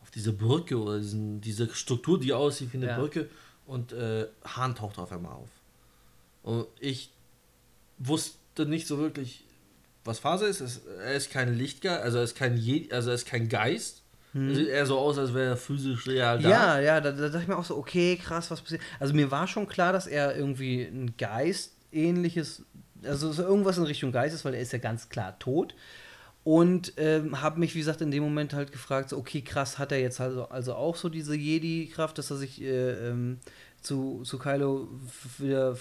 auf 0.00 0.12
diese 0.12 0.32
Brücke 0.32 0.78
oder 0.80 0.98
diesen, 0.98 1.40
diese 1.40 1.68
Struktur, 1.74 2.20
die 2.20 2.32
aussieht 2.32 2.72
wie 2.72 2.76
eine 2.76 2.86
Ja. 2.86 2.98
Brücke 3.00 3.28
und 3.66 3.92
äh, 3.92 4.26
Hahn 4.44 4.74
taucht 4.74 4.98
auf 4.98 5.12
einmal 5.12 5.32
auf. 5.32 5.48
Und 6.42 6.66
ich 6.78 7.10
wusste 7.98 8.66
nicht 8.66 8.86
so 8.86 8.98
wirklich, 8.98 9.44
was 10.04 10.18
Phase 10.18 10.46
ist. 10.46 10.60
Es, 10.60 10.82
er 10.98 11.14
ist 11.14 11.30
kein 11.30 11.54
Lichtgeist, 11.54 12.02
also 12.02 12.18
er 12.18 12.24
ist 12.24 12.36
kein, 12.36 12.56
Je 12.56 12.90
also 12.92 13.10
er 13.10 13.14
ist 13.14 13.26
kein 13.26 13.48
Geist. 13.48 14.02
Er 14.34 14.54
sieht 14.54 14.68
eher 14.68 14.84
so 14.84 14.98
aus, 14.98 15.16
als 15.16 15.32
wäre 15.32 15.50
er 15.50 15.56
physisch 15.56 16.06
real 16.06 16.38
da. 16.38 16.48
Ja, 16.48 16.80
ja, 16.80 17.00
da, 17.00 17.10
da 17.10 17.28
dachte 17.28 17.42
ich 17.42 17.48
mir 17.48 17.56
auch 17.56 17.64
so, 17.64 17.76
okay, 17.76 18.16
krass, 18.22 18.50
was 18.50 18.60
passiert. 18.60 18.82
Also 19.00 19.14
mir 19.14 19.30
war 19.30 19.46
schon 19.46 19.66
klar, 19.66 19.94
dass 19.94 20.06
er 20.06 20.36
irgendwie 20.36 20.82
ein 20.82 21.14
Geist 21.16 21.72
ähnliches, 21.90 22.62
also 23.02 23.32
so 23.32 23.42
irgendwas 23.42 23.78
in 23.78 23.84
Richtung 23.84 24.12
Geist 24.12 24.34
ist, 24.34 24.44
weil 24.44 24.52
er 24.52 24.60
ist 24.60 24.72
ja 24.72 24.78
ganz 24.78 25.08
klar 25.08 25.38
tot. 25.38 25.74
Und 26.46 26.92
ähm, 26.96 27.42
habe 27.42 27.58
mich, 27.58 27.74
wie 27.74 27.80
gesagt, 27.80 28.00
in 28.02 28.12
dem 28.12 28.22
Moment 28.22 28.54
halt 28.54 28.70
gefragt, 28.70 29.08
so, 29.08 29.16
okay, 29.16 29.40
krass, 29.40 29.80
hat 29.80 29.90
er 29.90 29.98
jetzt 29.98 30.20
also, 30.20 30.44
also 30.48 30.76
auch 30.76 30.94
so 30.94 31.08
diese 31.08 31.34
Jedi-Kraft, 31.34 32.18
dass 32.18 32.30
er 32.30 32.36
sich 32.36 32.62
äh, 32.62 33.08
ähm, 33.08 33.38
zu, 33.80 34.22
zu 34.22 34.38
Kylo 34.38 34.86
wieder, 35.38 35.76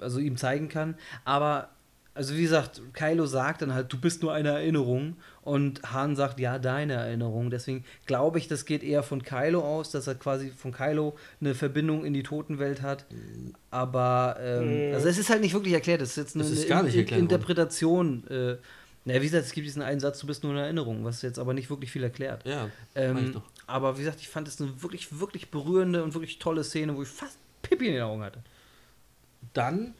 also 0.00 0.18
ihm 0.18 0.38
zeigen 0.38 0.70
kann. 0.70 0.94
Aber, 1.26 1.68
also 2.14 2.34
wie 2.34 2.40
gesagt, 2.40 2.80
Kylo 2.94 3.26
sagt 3.26 3.60
dann 3.60 3.74
halt, 3.74 3.92
du 3.92 4.00
bist 4.00 4.22
nur 4.22 4.32
eine 4.32 4.48
Erinnerung. 4.52 5.18
Und 5.42 5.82
Han 5.92 6.16
sagt, 6.16 6.40
ja, 6.40 6.58
deine 6.58 6.94
Erinnerung. 6.94 7.50
Deswegen 7.50 7.84
glaube 8.06 8.38
ich, 8.38 8.48
das 8.48 8.64
geht 8.64 8.82
eher 8.82 9.02
von 9.02 9.22
Kylo 9.22 9.60
aus, 9.60 9.90
dass 9.90 10.06
er 10.06 10.14
quasi 10.14 10.48
von 10.48 10.72
Kylo 10.72 11.14
eine 11.42 11.54
Verbindung 11.54 12.06
in 12.06 12.14
die 12.14 12.22
Totenwelt 12.22 12.80
hat. 12.80 13.04
Aber, 13.70 14.36
ähm, 14.40 14.94
also 14.94 15.08
es 15.08 15.18
ist 15.18 15.28
halt 15.28 15.42
nicht 15.42 15.52
wirklich 15.52 15.74
erklärt. 15.74 16.00
Es 16.00 16.12
ist 16.12 16.16
jetzt 16.16 16.36
eine, 16.36 16.44
ist 16.44 16.70
eine 16.70 16.88
In- 16.88 16.96
worden. 16.96 17.18
Interpretation. 17.18 18.26
Äh, 18.30 18.56
na, 19.06 19.14
wie 19.14 19.20
gesagt, 19.20 19.46
es 19.46 19.52
gibt 19.52 19.66
diesen 19.66 19.82
einen 19.82 20.00
Satz, 20.00 20.18
du 20.18 20.26
bist 20.26 20.42
nur 20.42 20.52
eine 20.52 20.62
Erinnerung, 20.62 21.04
was 21.04 21.22
jetzt 21.22 21.38
aber 21.38 21.54
nicht 21.54 21.70
wirklich 21.70 21.90
viel 21.92 22.02
erklärt. 22.02 22.44
Ja, 22.46 22.68
Ähm, 22.94 23.40
aber 23.66 23.96
wie 23.96 24.02
gesagt, 24.02 24.20
ich 24.20 24.28
fand 24.28 24.46
es 24.48 24.60
eine 24.60 24.82
wirklich, 24.82 25.18
wirklich 25.18 25.50
berührende 25.50 26.02
und 26.04 26.12
wirklich 26.12 26.38
tolle 26.38 26.62
Szene, 26.64 26.94
wo 26.96 27.02
ich 27.02 27.08
fast 27.08 27.38
Pippi 27.62 27.86
in 27.88 27.94
den 27.94 28.02
Augen 28.02 28.22
hatte. 28.22 28.40
Dann 29.54 29.94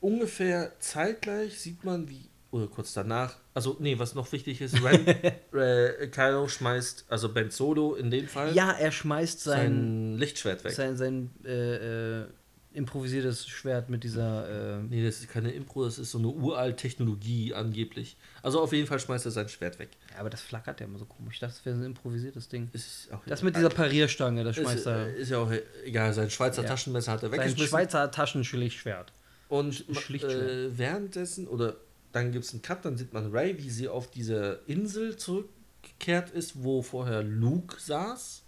ungefähr 0.00 0.72
zeitgleich 0.80 1.58
sieht 1.60 1.84
man, 1.84 2.08
wie, 2.08 2.28
oder 2.50 2.66
kurz 2.66 2.92
danach, 2.92 3.36
also 3.54 3.76
nee, 3.78 3.98
was 3.98 4.14
noch 4.14 4.30
wichtig 4.32 4.60
ist, 4.60 4.82
Ren, 4.82 5.06
äh, 5.54 6.08
Kylo 6.08 6.48
schmeißt, 6.48 7.06
also 7.08 7.28
Ben 7.28 7.50
Solo 7.50 7.94
in 7.94 8.10
dem 8.10 8.26
Fall, 8.28 8.54
Ja, 8.54 8.72
er 8.72 8.92
schmeißt 8.92 9.40
sein, 9.40 9.56
sein 9.58 10.18
Lichtschwert 10.18 10.64
weg. 10.64 10.72
sein, 10.72 10.96
sein 10.96 11.30
äh, 11.44 12.20
äh, 12.22 12.26
improvisiertes 12.74 13.46
Schwert 13.48 13.88
mit 13.90 14.04
dieser. 14.04 14.78
Äh, 14.78 14.82
nee, 14.82 15.04
das 15.04 15.20
ist 15.20 15.30
keine 15.30 15.50
Impro, 15.50 15.84
das 15.84 15.98
ist 15.98 16.10
so 16.10 16.18
eine 16.18 16.28
uralt 16.28 16.76
Technologie 16.76 17.54
angeblich. 17.54 18.16
Also 18.42 18.60
auf 18.60 18.72
jeden 18.72 18.86
Fall 18.86 18.98
schmeißt 19.00 19.24
er 19.26 19.30
sein 19.32 19.48
Schwert 19.48 19.78
weg. 19.78 19.90
ja, 20.12 20.20
aber 20.20 20.30
das 20.30 20.40
flackert 20.40 20.80
ja 20.80 20.86
immer 20.86 20.98
so 20.98 21.04
komisch. 21.04 21.34
Ich 21.34 21.40
dachte, 21.40 21.54
das 21.54 21.64
wäre 21.64 21.76
so 21.76 21.82
ein 21.82 21.86
improvisiertes 21.86 22.48
Ding. 22.48 22.68
Ist 22.72 23.08
Das 23.26 23.42
mit 23.42 23.56
dieser 23.56 23.68
Parierstange, 23.70 24.44
das 24.44 24.56
ist, 24.56 24.62
schmeißt 24.62 24.86
er. 24.86 25.14
ist 25.14 25.30
ja 25.30 25.38
auch 25.38 25.52
egal, 25.84 26.12
sein 26.14 26.30
Schweizer 26.30 26.62
Ja. 26.62 26.68
Taschenmesser 26.68 27.12
hat 27.12 27.22
er 27.22 27.30
Sein 27.30 27.38
weggeschmissen. 27.38 27.68
Schweizer 27.68 28.10
Taschenschlichtschwert. 28.10 29.12
Und 29.48 29.84
äh, 29.88 30.78
währenddessen, 30.78 31.46
oder 31.46 31.76
dann 32.12 32.32
gibt 32.32 32.44
es 32.44 32.52
einen 32.52 32.62
Cut, 32.62 32.84
dann 32.84 32.96
sieht 32.96 33.12
man 33.12 33.30
Ray, 33.32 33.58
wie 33.58 33.70
sie 33.70 33.88
auf 33.88 34.10
diese 34.10 34.60
Insel 34.66 35.16
zurückgekehrt 35.16 36.30
ist, 36.30 36.62
wo 36.62 36.82
vorher 36.82 37.22
Luke 37.22 37.76
saß. 37.80 38.41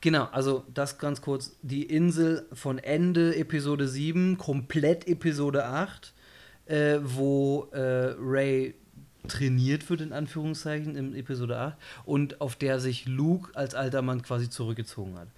Genau, 0.00 0.24
also 0.32 0.64
das 0.72 0.98
ganz 0.98 1.20
kurz. 1.20 1.56
Die 1.62 1.84
Insel 1.84 2.46
von 2.52 2.78
Ende 2.78 3.36
Episode 3.36 3.88
7, 3.88 4.38
komplett 4.38 5.08
Episode 5.08 5.66
8, 5.66 6.12
äh, 6.66 6.98
wo 7.02 7.68
äh, 7.72 8.14
Ray 8.18 8.74
trainiert 9.28 9.88
wird, 9.90 10.00
in 10.00 10.12
Anführungszeichen, 10.12 10.96
in 10.96 11.14
Episode 11.14 11.58
8, 11.58 11.76
und 12.04 12.40
auf 12.40 12.56
der 12.56 12.78
sich 12.80 13.06
Luke 13.06 13.50
als 13.56 13.74
alter 13.74 14.02
Mann 14.02 14.22
quasi 14.22 14.48
zurückgezogen 14.50 15.18
hat. 15.18 15.28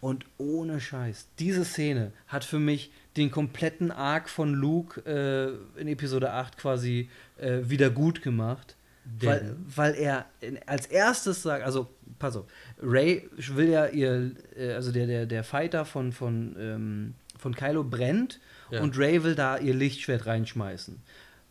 Und 0.00 0.24
ohne 0.38 0.80
Scheiß, 0.80 1.28
diese 1.38 1.64
Szene 1.64 2.12
hat 2.26 2.44
für 2.44 2.58
mich 2.58 2.90
den 3.16 3.30
kompletten 3.30 3.90
Arc 3.90 4.28
von 4.28 4.54
Luke 4.54 5.00
äh, 5.06 5.80
in 5.80 5.88
Episode 5.88 6.32
8 6.32 6.56
quasi 6.56 7.10
äh, 7.36 7.60
wieder 7.64 7.90
gut 7.90 8.22
gemacht. 8.22 8.76
Weil, 9.20 9.56
weil 9.74 9.94
er 9.94 10.26
als 10.66 10.86
erstes 10.86 11.42
sagt, 11.42 11.64
also 11.64 11.88
pass 12.18 12.36
auf, 12.36 12.44
Ray 12.80 13.28
will 13.36 13.68
ja 13.68 13.86
ihr, 13.86 14.32
äh, 14.56 14.72
also 14.72 14.92
der, 14.92 15.06
der, 15.06 15.26
der 15.26 15.44
Fighter 15.44 15.84
von, 15.84 16.12
von, 16.12 16.56
ähm, 16.58 17.14
von 17.38 17.54
Kylo 17.54 17.84
brennt 17.84 18.40
Ja. 18.70 18.82
und 18.82 18.98
Ray 18.98 19.22
will 19.24 19.34
da 19.34 19.58
ihr 19.58 19.74
Lichtschwert 19.74 20.26
reinschmeißen. 20.26 21.00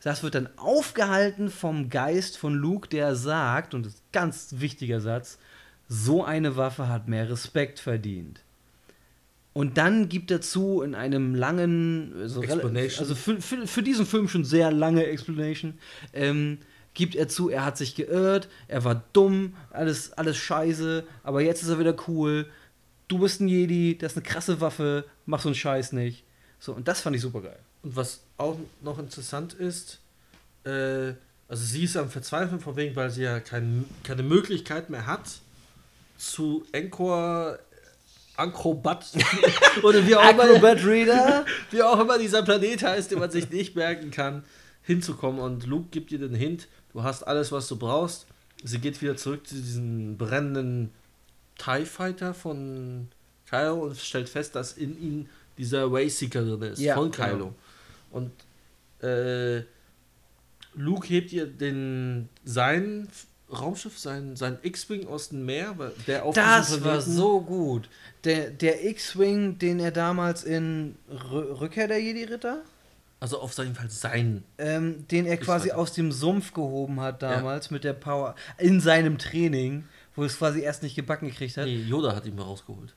Das 0.03 0.23
wird 0.23 0.35
dann 0.35 0.49
aufgehalten 0.57 1.49
vom 1.49 1.89
Geist 1.89 2.37
von 2.37 2.53
Luke, 2.53 2.87
der 2.87 3.15
sagt, 3.15 3.73
und 3.73 3.85
das 3.85 3.93
ist 3.93 3.99
ein 4.01 4.11
ganz 4.11 4.47
wichtiger 4.57 5.01
Satz, 5.01 5.39
so 5.89 6.23
eine 6.23 6.55
Waffe 6.55 6.87
hat 6.87 7.07
mehr 7.07 7.29
Respekt 7.29 7.79
verdient. 7.79 8.41
Und 9.53 9.79
dann 9.79 10.07
gibt 10.07 10.29
er 10.29 10.39
zu 10.39 10.83
in 10.83 10.93
einem 10.93 11.33
langen, 11.33 12.13
also, 12.15 12.41
also 12.41 13.15
für, 13.15 13.41
für, 13.41 13.65
für 13.65 13.81
diesen 13.81 14.05
Film 14.05 14.27
schon 14.27 14.45
sehr 14.45 14.71
lange 14.71 15.07
Explanation, 15.07 15.79
ähm, 16.13 16.59
gibt 16.97 17.15
er 17.15 17.27
zu, 17.27 17.49
er 17.49 17.63
hat 17.63 17.77
sich 17.77 17.93
geirrt, 17.93 18.49
er 18.67 18.83
war 18.83 19.03
dumm, 19.13 19.55
alles, 19.69 20.13
alles 20.13 20.35
scheiße, 20.35 21.03
aber 21.21 21.41
jetzt 21.41 21.61
ist 21.61 21.69
er 21.69 21.77
wieder 21.77 21.95
cool. 22.07 22.47
Du 23.07 23.19
bist 23.19 23.39
ein 23.39 23.47
Jedi, 23.47 23.95
das 23.95 24.13
ist 24.13 24.17
eine 24.17 24.25
krasse 24.25 24.59
Waffe, 24.61 25.05
mach 25.27 25.39
so 25.39 25.49
einen 25.49 25.55
Scheiß 25.55 25.91
nicht. 25.91 26.23
So, 26.59 26.73
und 26.73 26.87
das 26.87 27.01
fand 27.01 27.15
ich 27.15 27.21
super 27.21 27.41
geil. 27.41 27.59
Und 27.83 27.95
was 27.95 28.21
auch 28.37 28.57
noch 28.81 28.97
interessant 28.97 29.53
ist, 29.53 29.99
äh, 30.65 31.13
also 31.47 31.63
sie 31.63 31.83
ist 31.83 31.95
am 31.97 32.09
Verzweifeln 32.09 32.59
von 32.59 32.75
wegen, 32.75 32.95
weil 32.95 33.11
sie 33.11 33.21
ja 33.21 33.39
kein, 33.41 33.85
keine 34.03 34.23
Möglichkeit 34.23 34.89
mehr 34.89 35.05
hat, 35.05 35.29
zu 36.17 36.65
Encore, 36.71 37.59
Ankrobat 38.37 39.05
oder 39.83 40.05
wie 40.07 40.15
auch, 40.15 40.31
immer, 40.31 40.45
Acrobat 40.45 40.83
Reader? 40.83 41.45
wie 41.69 41.83
auch 41.83 41.99
immer 41.99 42.17
dieser 42.17 42.41
Planet 42.41 42.81
heißt, 42.81 43.11
den 43.11 43.19
man 43.19 43.29
sich 43.29 43.51
nicht 43.51 43.75
merken 43.75 44.09
kann, 44.09 44.43
hinzukommen. 44.81 45.39
Und 45.39 45.67
Luke 45.67 45.89
gibt 45.91 46.11
ihr 46.11 46.17
den 46.17 46.33
Hint, 46.33 46.67
du 46.97 47.03
hast 47.03 47.23
alles, 47.23 47.51
was 47.51 47.67
du 47.67 47.75
brauchst. 47.77 48.25
Sie 48.63 48.79
geht 48.79 48.99
wieder 49.03 49.15
zurück 49.15 49.45
zu 49.47 49.53
diesem 49.55 50.17
brennenden 50.17 50.89
TIE 51.59 51.85
Fighter 51.85 52.33
von 52.33 53.07
Kylo 53.47 53.83
und 53.85 53.97
stellt 53.97 54.27
fest, 54.29 54.55
dass 54.55 54.73
in 54.73 54.99
ihm 55.01 55.29
dieser 55.59 55.91
Wayseeker 55.91 56.43
drin 56.43 56.61
ist, 56.73 56.79
Ja, 56.79 56.95
von 56.95 57.11
genau. 57.11 57.27
Kylo. 57.27 57.53
Und 58.11 58.31
äh, 59.07 59.63
Luke 60.73 61.07
hebt 61.07 61.31
ihr 61.33 61.45
den 61.45 62.29
sein 62.43 63.07
Raumschiff, 63.51 63.97
sein, 63.97 64.35
sein 64.35 64.57
X-Wing 64.63 65.07
aus 65.07 65.29
dem 65.29 65.45
Meer, 65.45 65.75
der 66.07 66.25
auf 66.25 66.33
Das 66.35 66.83
war 66.83 66.99
so 67.01 67.41
gut. 67.41 67.87
Der, 68.23 68.49
der 68.49 68.85
X-Wing, 68.89 69.57
den 69.59 69.79
er 69.79 69.91
damals 69.91 70.43
in 70.43 70.95
Rü- 71.11 71.59
Rückkehr 71.61 71.87
der 71.87 72.01
Jedi-Ritter, 72.01 72.61
Also 73.19 73.39
auf 73.39 73.57
jeden 73.57 73.73
Fall 73.73 73.89
sein. 73.89 74.43
ähm, 74.59 75.07
den 75.07 75.25
er 75.25 75.37
quasi 75.37 75.71
aus 75.71 75.93
dem 75.93 76.11
Sumpf 76.11 76.53
gehoben 76.53 76.99
hat 77.01 77.23
damals 77.23 77.71
mit 77.71 77.83
der 77.83 77.93
Power, 77.93 78.35
in 78.59 78.79
seinem 78.79 79.17
Training, 79.17 79.85
wo 80.15 80.21
er 80.21 80.27
es 80.27 80.37
quasi 80.37 80.61
erst 80.61 80.83
nicht 80.83 80.95
gebacken 80.95 81.27
gekriegt 81.27 81.57
hat. 81.57 81.65
Nee, 81.65 81.81
Yoda 81.81 82.15
hat 82.15 82.25
ihn 82.25 82.35
mal 82.35 82.43
rausgeholt. 82.43 82.93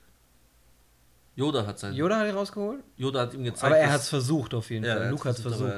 Yoda 1.35 1.65
hat 1.65 1.79
sein. 1.79 1.93
Yoda 1.93 2.19
hat 2.19 2.27
ihn 2.27 2.35
rausgeholt? 2.35 2.83
Yoda 2.97 3.21
hat 3.21 3.33
ihm 3.33 3.43
gezeigt. 3.43 3.63
Aber 3.63 3.77
er 3.77 3.91
hat 3.91 4.01
es 4.01 4.09
versucht 4.09 4.53
auf 4.53 4.69
jeden 4.69 4.85
ja, 4.85 4.97
Fall. 4.97 5.09
Luke 5.09 5.27
hat 5.27 5.35
es 5.37 5.41
versucht. 5.41 5.71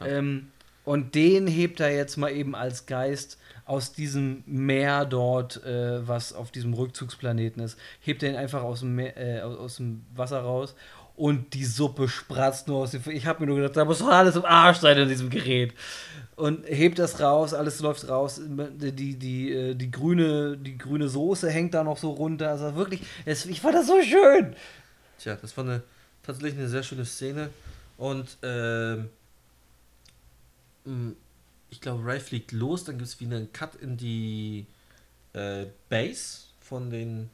er. 0.00 0.06
Ähm, 0.06 0.48
und 0.84 1.14
den 1.14 1.46
hebt 1.46 1.80
er 1.80 1.94
jetzt 1.94 2.16
mal 2.16 2.30
eben 2.32 2.54
als 2.54 2.86
Geist 2.86 3.38
aus 3.64 3.92
diesem 3.92 4.42
Meer 4.46 5.04
dort, 5.04 5.62
äh, 5.64 6.06
was 6.06 6.32
auf 6.32 6.50
diesem 6.50 6.74
Rückzugsplaneten 6.74 7.62
ist, 7.62 7.78
hebt 8.00 8.22
er 8.22 8.30
ihn 8.30 8.36
einfach 8.36 8.62
aus 8.62 8.80
dem, 8.80 8.96
Meer, 8.96 9.16
äh, 9.16 9.40
aus 9.42 9.76
dem 9.76 10.04
Wasser 10.14 10.40
raus 10.40 10.74
und 11.16 11.54
die 11.54 11.64
Suppe 11.64 12.08
spratzt 12.08 12.68
nur 12.68 12.78
aus 12.78 12.92
dem. 12.92 13.02
Ich 13.10 13.26
habe 13.26 13.40
mir 13.40 13.46
nur 13.46 13.56
gedacht, 13.56 13.76
da 13.76 13.84
muss 13.84 13.98
doch 13.98 14.08
alles 14.08 14.36
im 14.36 14.44
Arsch 14.44 14.78
sein 14.78 14.96
in 14.98 15.08
diesem 15.08 15.30
Gerät. 15.30 15.74
Und 16.36 16.66
hebt 16.66 16.98
das 16.98 17.20
raus, 17.20 17.52
alles 17.54 17.80
läuft 17.80 18.08
raus. 18.08 18.40
Die, 18.42 18.92
die, 18.92 19.16
die, 19.16 19.52
äh, 19.52 19.74
die, 19.74 19.90
grüne, 19.90 20.56
die 20.56 20.78
grüne 20.78 21.08
Soße 21.08 21.50
hängt 21.50 21.74
da 21.74 21.84
noch 21.84 21.98
so 21.98 22.10
runter. 22.10 22.50
Also 22.50 22.74
wirklich, 22.74 23.02
es, 23.24 23.46
ich 23.46 23.60
fand 23.60 23.74
das 23.74 23.86
so 23.86 24.00
schön. 24.02 24.56
Tja, 25.18 25.36
das 25.40 25.56
war 25.56 25.64
eine, 25.64 25.82
tatsächlich 26.22 26.58
eine 26.58 26.68
sehr 26.68 26.82
schöne 26.82 27.04
Szene. 27.04 27.50
Und 27.98 28.38
ähm, 28.42 29.10
mh, 30.84 31.12
ich 31.70 31.80
glaube, 31.80 32.04
Ray 32.04 32.20
fliegt 32.20 32.52
los, 32.52 32.84
dann 32.84 32.96
gibt 32.96 33.08
es 33.08 33.20
wieder 33.20 33.36
einen 33.36 33.52
Cut 33.52 33.74
in 33.76 33.96
die 33.96 34.66
äh, 35.34 35.66
Base 35.88 36.40
von 36.60 36.90
den 36.90 37.30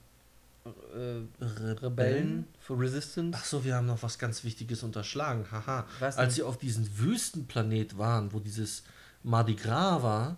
Äh, 0.95 1.45
Rebellen. 1.45 1.79
Rebellen 1.83 2.45
für 2.69 2.79
Resistance. 2.79 3.37
Ach 3.41 3.45
so, 3.47 3.65
wir 3.65 3.75
haben 3.75 3.87
noch 3.87 4.03
was 4.03 4.19
ganz 4.19 4.45
Wichtiges 4.45 4.83
unterschlagen. 4.83 5.47
Haha. 5.51 5.87
Was? 6.01 6.19
Als 6.19 6.35
sie 6.35 6.43
auf 6.43 6.59
diesem 6.59 6.87
Wüstenplanet 6.99 7.97
waren, 7.97 8.31
wo 8.33 8.41
dieses 8.41 8.85
Mardi 9.23 9.55
Gras 9.55 10.03
war, 10.03 10.37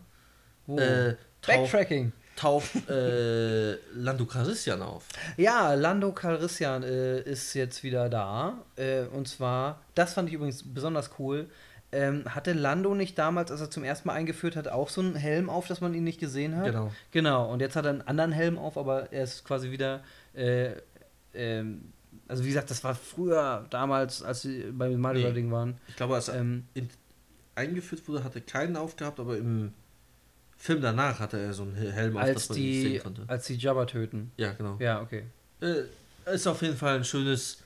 Oh. 0.68 0.78
äh, 0.78 1.16
taucht, 1.43 1.72
Backtracking. 1.72 2.12
taucht 2.37 2.89
äh, 2.89 3.72
Lando 3.95 4.24
Calrissian 4.26 4.81
auf. 4.83 5.05
Ja, 5.37 5.74
Lando 5.74 6.12
Calrissian 6.12 6.85
äh, 6.85 7.20
ist 7.22 7.55
jetzt 7.55 7.83
wieder 7.83 8.09
da. 8.09 8.59
Äh, 8.76 9.07
und 9.07 9.26
zwar, 9.26 9.81
das 9.97 10.14
fand 10.14 10.28
ich 10.28 10.37
übrigens 10.37 10.62
besonders 10.62 11.11
cool. 11.18 11.49
ähm, 11.91 12.24
hatte 12.33 12.53
Lando 12.53 12.95
nicht 12.95 13.18
damals, 13.18 13.51
als 13.51 13.61
er 13.61 13.70
zum 13.72 13.83
ersten 13.83 14.07
Mal 14.07 14.14
eingeführt 14.14 14.55
hat, 14.55 14.68
auch 14.68 14.89
so 14.91 15.01
einen 15.01 15.16
Helm 15.16 15.51
auf, 15.51 15.66
dass 15.66 15.81
man 15.81 15.93
ihn 15.95 16.05
nicht 16.05 16.20
gesehen 16.20 16.55
hat? 16.57 16.66
Genau. 16.66 16.93
Genau, 17.11 17.51
und 17.53 17.59
jetzt 17.59 17.74
hat 17.74 17.85
er 17.87 17.91
einen 17.91 18.03
anderen 18.03 18.31
Helm 18.31 18.57
auf, 18.59 18.78
aber 18.78 19.12
er 19.12 19.24
ist 19.24 19.45
quasi 19.45 19.72
wieder. 19.72 20.05
Äh, 20.35 20.74
ähm, 21.35 21.93
also, 22.31 22.45
wie 22.45 22.49
gesagt, 22.49 22.70
das 22.70 22.83
war 22.85 22.95
früher, 22.95 23.66
damals, 23.70 24.22
als 24.22 24.43
sie 24.43 24.70
beim 24.72 24.99
Mario 25.01 25.28
Nee. 25.28 25.35
Ding 25.35 25.51
waren. 25.51 25.76
Ich 25.89 25.97
glaube, 25.97 26.14
als 26.14 26.28
er 26.28 26.37
Ähm, 26.41 26.64
in, 26.74 26.89
eingeführt 27.55 28.07
wurde, 28.09 28.24
hatte 28.24 28.39
er 28.39 28.45
keinen 28.47 28.76
aufgehabt, 28.76 29.20
aber 29.20 29.37
im 29.37 29.72
Film 30.57 30.81
danach 30.81 31.18
hatte 31.20 31.39
er 31.39 31.53
so 31.53 31.62
einen 31.64 31.74
Hel- 31.74 31.93
Helm 31.93 32.16
auf, 32.16 32.22
als, 32.22 32.35
dass 32.35 32.49
man 32.51 32.59
ihn 32.59 32.64
die, 32.64 32.81
sehen 32.83 33.03
konnte. 33.03 33.24
als 33.26 33.47
die 33.47 33.55
Jabba 33.57 33.85
töten. 33.87 34.31
Ja, 34.37 34.53
genau. 34.53 34.76
Ja, 34.78 35.01
okay. 35.03 35.24
Äh, 35.61 35.83
ist 36.33 36.47
auf 36.47 36.62
jeden 36.62 36.76
Fall 36.76 36.97
ein 36.97 37.05
schönes, 37.05 37.59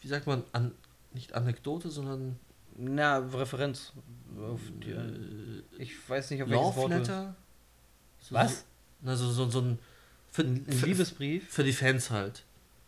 wie 0.00 0.08
sagt 0.08 0.26
man, 0.26 0.42
an, 0.52 0.72
nicht 1.12 1.34
Anekdote, 1.34 1.90
sondern 1.90 2.36
Na, 2.78 3.18
Referenz. 3.18 3.92
Die, 4.84 4.90
äh, 4.90 5.62
ich 5.78 5.92
weiß 6.08 6.30
nicht, 6.30 6.42
auf 6.42 6.48
welches 6.50 6.64
Love 6.66 6.76
Wort. 6.76 6.90
Letter. 6.90 7.34
So, 8.20 8.34
Was? 8.34 8.52
So, 8.52 8.64
na, 9.02 9.16
so, 9.16 9.30
so, 9.30 9.48
so 9.50 9.60
ein, 9.60 9.78
für, 10.30 10.42
Ein, 10.42 10.64
ein 10.68 10.72
für, 10.72 10.86
Liebesbrief? 10.86 11.48
für 11.48 11.64
die 11.64 11.72
Fans 11.72 12.10
halt. 12.10 12.44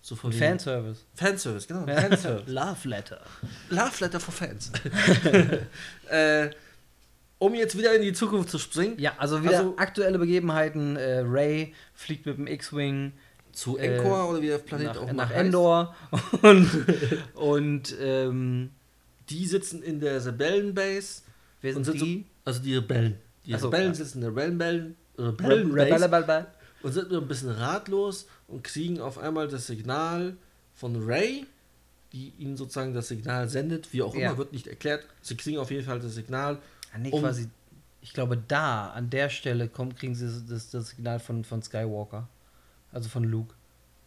So 0.08 0.16
von 0.16 0.32
Fanservice. 0.32 1.04
Fanservice, 1.14 1.66
genau. 1.68 1.84
Fanservice. 1.86 2.46
Love 2.50 2.88
Letter. 2.88 3.20
Love 3.68 3.92
Letter 4.00 4.18
for 4.18 4.32
Fans. 4.32 4.72
äh, 6.08 6.48
um 7.36 7.54
jetzt 7.54 7.76
wieder 7.76 7.94
in 7.94 8.00
die 8.00 8.14
Zukunft 8.14 8.48
zu 8.48 8.58
springen, 8.58 8.98
Ja, 8.98 9.12
also 9.18 9.42
wieder 9.42 9.58
Also- 9.58 9.76
aktuelle 9.76 10.18
Begebenheiten. 10.18 10.96
Äh, 10.96 11.18
Ray 11.26 11.74
fliegt 11.92 12.24
mit 12.24 12.38
dem 12.38 12.46
X-Wing 12.46 13.12
zu 13.52 13.76
Äh, 13.76 13.96
Encore 13.98 14.28
oder 14.30 14.40
wie 14.40 14.46
der 14.46 14.56
Planet 14.58 14.86
nach, 14.94 14.96
auch 14.96 15.12
nach 15.12 15.28
heißt. 15.28 15.40
Endor 15.40 15.94
und, 16.40 16.70
und 17.34 17.94
ähm, 18.00 18.70
Die 19.28 19.44
sitzen 19.44 19.82
in 19.82 20.00
der 20.00 20.24
Rebellenbase. 20.24 21.20
wer 21.60 21.74
sind 21.74 21.84
sind 21.84 22.00
die? 22.00 22.20
So, 22.20 22.24
also 22.46 22.62
die 22.62 22.76
Rebellen. 22.76 23.18
Die 23.44 23.52
Rebellen 23.52 23.88
ja. 23.88 23.94
sitzen 23.94 24.22
in 24.22 24.22
der 24.22 24.30
Rebellen, 24.30 24.96
Rebelle, 25.18 25.64
Rebellenbase 25.66 26.04
Rebelle. 26.06 26.46
und 26.82 26.92
sind 26.92 27.10
nur 27.10 27.20
ein 27.20 27.28
bisschen 27.28 27.50
ratlos 27.50 28.26
und 28.48 28.64
kriegen 28.64 29.00
auf 29.00 29.18
einmal 29.18 29.46
das 29.48 29.66
Signal 29.66 30.36
von 30.74 30.96
Ray, 31.04 31.46
die 32.12 32.32
ihnen 32.38 32.56
sozusagen 32.56 32.94
das 32.94 33.08
Signal 33.08 33.48
sendet, 33.48 33.92
wie 33.92 34.02
auch 34.02 34.14
Ja. 34.14 34.28
immer, 34.30 34.38
wird 34.38 34.52
nicht 34.52 34.66
erklärt. 34.66 35.06
Sie 35.22 35.36
kriegen 35.36 35.58
auf 35.58 35.70
jeden 35.70 35.84
Fall 35.84 36.00
das 36.00 36.14
Signal. 36.14 36.58
Ah, 36.92 36.98
nee, 36.98 37.10
Um- 37.10 37.20
quasi. 37.20 37.48
Ich 38.00 38.12
glaube, 38.12 38.38
da, 38.48 38.90
an 38.90 39.10
der 39.10 39.28
Stelle 39.28 39.68
kommt, 39.68 39.96
kriegen 39.98 40.14
sie 40.14 40.26
das, 40.48 40.70
das, 40.70 40.90
Signal 40.90 41.18
von, 41.20 41.44
von 41.44 41.62
Skywalker. 41.62 42.28
Also 42.92 43.08
von 43.08 43.24
Luke. 43.24 43.52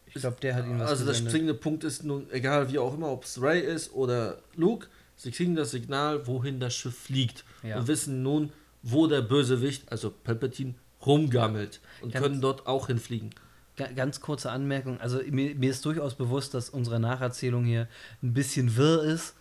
Ich 0.08 0.16
glaube, 0.16 0.38
der 0.42 0.56
hat 0.56 0.66
ihnen 0.66 0.80
was 0.80 0.90
Also 0.90 1.04
der 1.04 1.12
gesendet. 1.14 1.32
springende 1.32 1.54
Punkt 1.54 1.84
ist 1.84 2.04
nun, 2.04 2.30
egal 2.32 2.72
wie 2.72 2.80
auch 2.80 2.94
immer, 2.96 3.10
ob 3.12 3.26
es 3.26 3.40
Ray 3.42 3.60
ist 3.62 3.94
oder 3.94 4.40
Luke, 4.56 4.88
sie 5.18 5.30
kriegen 5.32 5.56
das 5.56 5.72
Signal, 5.72 6.26
wohin 6.26 6.60
das 6.60 6.74
Schiff 6.74 6.98
fliegt. 6.98 7.44
Ja. 7.64 7.78
Und 7.78 7.88
wissen 7.88 8.24
nun, 8.24 8.52
wo 8.82 9.06
der 9.08 9.22
Bösewicht, 9.22 9.92
also 9.92 10.10
Palpatine, 10.10 10.74
rumgammelt. 11.06 11.80
Und 12.02 12.14
können 12.16 12.42
dort 12.42 12.66
auch 12.68 12.88
hinfliegen. 12.88 13.30
Ga- 13.78 13.92
Ganz 13.96 14.20
kurze 14.22 14.52
Anmerkung. 14.52 15.00
Also 15.00 15.20
mir, 15.30 15.56
mir 15.56 15.72
ist 15.72 15.84
durchaus 15.86 16.16
bewusst, 16.16 16.54
dass 16.54 16.70
unsere 16.70 17.00
Nacherzählung 17.00 17.64
hier 17.66 17.88
ein 18.22 18.34
bisschen 18.34 18.76
wirr 18.76 19.04
ist. 19.04 19.36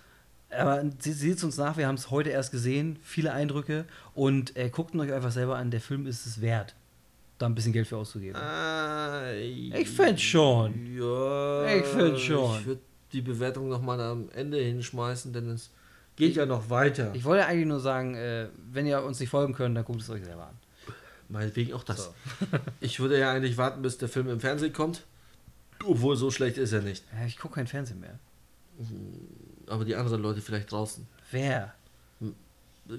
Aber 0.50 0.82
seht 0.98 1.36
es 1.36 1.44
uns 1.44 1.56
nach, 1.58 1.76
wir 1.76 1.86
haben 1.86 1.94
es 1.94 2.10
heute 2.10 2.30
erst 2.30 2.50
gesehen, 2.50 2.98
viele 3.02 3.32
Eindrücke. 3.32 3.84
Und 4.14 4.56
äh, 4.56 4.68
guckt 4.68 4.96
euch 4.96 5.12
einfach 5.12 5.30
selber 5.30 5.56
an, 5.56 5.70
der 5.70 5.80
Film 5.80 6.06
ist 6.06 6.26
es 6.26 6.40
wert, 6.40 6.74
da 7.38 7.46
ein 7.46 7.54
bisschen 7.54 7.72
Geld 7.72 7.86
für 7.86 7.96
auszugeben. 7.96 8.36
Ah, 8.36 9.30
Ich 9.32 9.88
find's 9.88 10.22
schon. 10.22 10.74
Ja. 10.96 11.66
Ich 11.72 11.84
find's 11.84 12.20
schon. 12.22 12.58
Ich 12.60 12.66
würde 12.66 12.80
die 13.12 13.22
Bewertung 13.22 13.68
nochmal 13.68 14.00
am 14.00 14.28
Ende 14.34 14.58
hinschmeißen, 14.58 15.32
denn 15.32 15.50
es 15.50 15.70
geht 16.16 16.34
ja 16.36 16.46
noch 16.46 16.68
weiter. 16.68 17.12
Ich 17.14 17.24
wollte 17.24 17.46
eigentlich 17.46 17.66
nur 17.68 17.80
sagen, 17.80 18.14
äh, 18.16 18.48
wenn 18.72 18.86
ihr 18.86 19.02
uns 19.04 19.20
nicht 19.20 19.30
folgen 19.30 19.54
könnt, 19.54 19.76
dann 19.76 19.84
guckt 19.84 20.00
es 20.00 20.10
euch 20.10 20.24
selber 20.24 20.48
an. 20.48 20.54
Meinetwegen 21.30 21.72
auch 21.74 21.84
das. 21.84 22.04
So. 22.04 22.14
Ich 22.80 23.00
würde 23.00 23.18
ja 23.18 23.32
eigentlich 23.32 23.56
warten, 23.56 23.82
bis 23.82 23.98
der 23.98 24.08
Film 24.08 24.28
im 24.28 24.40
Fernsehen 24.40 24.72
kommt. 24.72 25.02
Obwohl, 25.84 26.16
so 26.16 26.30
schlecht 26.30 26.58
ist 26.58 26.72
er 26.72 26.82
nicht. 26.82 27.04
Ja, 27.18 27.24
ich 27.26 27.38
gucke 27.38 27.54
kein 27.54 27.66
Fernsehen 27.66 28.00
mehr. 28.00 28.18
Aber 29.66 29.84
die 29.84 29.94
anderen 29.96 30.20
Leute 30.22 30.40
vielleicht 30.40 30.72
draußen. 30.72 31.06
Wer? 31.30 31.72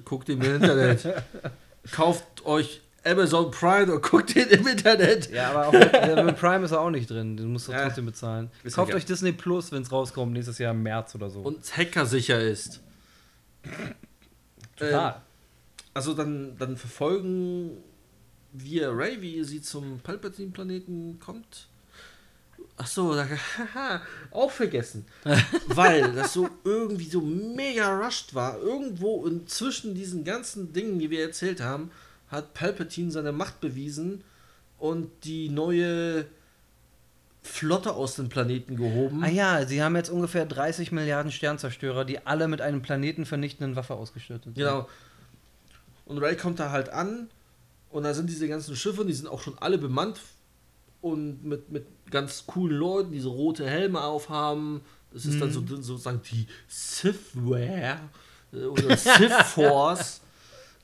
Guckt 0.05 0.29
ihn 0.29 0.41
im 0.41 0.55
Internet. 0.55 1.23
Kauft 1.91 2.45
euch 2.45 2.81
Amazon 3.03 3.51
Prime 3.51 3.91
und 3.93 4.01
guckt 4.03 4.35
ihn 4.35 4.47
im 4.47 4.65
Internet. 4.67 5.29
Ja, 5.31 5.51
aber 5.51 5.67
auch 5.67 5.71
mit, 5.73 6.25
mit 6.25 6.37
Prime 6.37 6.63
ist 6.65 6.71
er 6.71 6.79
auch 6.81 6.89
nicht 6.91 7.09
drin. 7.09 7.35
Den 7.35 7.51
musst 7.51 7.67
du 7.67 7.71
Ja. 7.71 7.85
trotzdem 7.85 8.05
bezahlen. 8.05 8.49
Ist 8.63 8.75
Kauft 8.75 8.93
euch 8.93 9.05
Disney 9.05 9.31
Plus, 9.31 9.71
wenn 9.71 9.81
es 9.81 9.91
rauskommt, 9.91 10.31
nächstes 10.33 10.57
Jahr 10.59 10.71
im 10.73 10.83
März 10.83 11.15
oder 11.15 11.29
so. 11.29 11.41
Und 11.41 11.61
es 11.63 11.75
hackersicher 11.75 12.39
ist. 12.39 12.79
Total. 14.77 15.15
Ähm, 15.15 15.21
also 15.93 16.13
dann, 16.13 16.57
dann 16.57 16.77
verfolgen 16.77 17.71
wir 18.53 18.91
Ray, 18.91 19.21
wie 19.21 19.43
sie 19.43 19.61
zum 19.61 19.99
Palpatine-Planeten 19.99 21.19
kommt. 21.19 21.67
Ach 22.77 22.87
so, 22.87 23.13
da, 23.13 23.27
haha, 23.57 24.01
auch 24.31 24.51
vergessen. 24.51 25.05
Weil 25.67 26.13
das 26.13 26.33
so 26.33 26.49
irgendwie 26.63 27.09
so 27.09 27.21
mega 27.21 27.99
rushed 27.99 28.33
war. 28.33 28.59
Irgendwo 28.59 29.29
zwischen 29.45 29.93
diesen 29.93 30.23
ganzen 30.23 30.73
Dingen, 30.73 30.99
die 30.99 31.09
wir 31.09 31.21
erzählt 31.21 31.61
haben, 31.61 31.91
hat 32.29 32.53
Palpatine 32.53 33.11
seine 33.11 33.31
Macht 33.31 33.61
bewiesen 33.61 34.23
und 34.79 35.09
die 35.23 35.49
neue 35.49 36.25
Flotte 37.43 37.93
aus 37.93 38.15
dem 38.15 38.29
Planeten 38.29 38.75
gehoben. 38.75 39.23
Ah 39.23 39.29
ja, 39.29 39.65
sie 39.65 39.81
haben 39.81 39.95
jetzt 39.95 40.09
ungefähr 40.09 40.45
30 40.45 40.91
Milliarden 40.91 41.31
Sternzerstörer, 41.31 42.05
die 42.05 42.25
alle 42.25 42.47
mit 42.47 42.61
einem 42.61 42.81
planetenvernichtenden 42.81 43.75
Waffe 43.75 43.95
ausgestattet 43.95 44.43
sind. 44.43 44.55
Genau. 44.55 44.87
Und 46.05 46.19
Ray 46.19 46.35
kommt 46.35 46.59
da 46.59 46.71
halt 46.71 46.89
an 46.89 47.29
und 47.91 48.03
da 48.03 48.13
sind 48.13 48.29
diese 48.29 48.47
ganzen 48.47 48.75
Schiffe, 48.75 49.05
die 49.05 49.13
sind 49.13 49.27
auch 49.27 49.41
schon 49.41 49.57
alle 49.59 49.77
bemannt 49.77 50.19
und 51.01 51.43
mit, 51.43 51.71
mit 51.71 51.85
ganz 52.09 52.45
coolen 52.45 52.77
Leuten, 52.77 53.11
die 53.11 53.19
so 53.19 53.31
rote 53.31 53.67
Helme 53.67 54.01
aufhaben. 54.01 54.81
Das 55.13 55.25
ist 55.25 55.41
dann 55.41 55.51
so, 55.51 55.61
sozusagen 55.67 56.21
die 56.31 56.47
Sithware 56.69 57.99
äh, 58.53 58.63
oder 58.63 58.95
Sith 58.95 59.33
Force, 59.53 60.21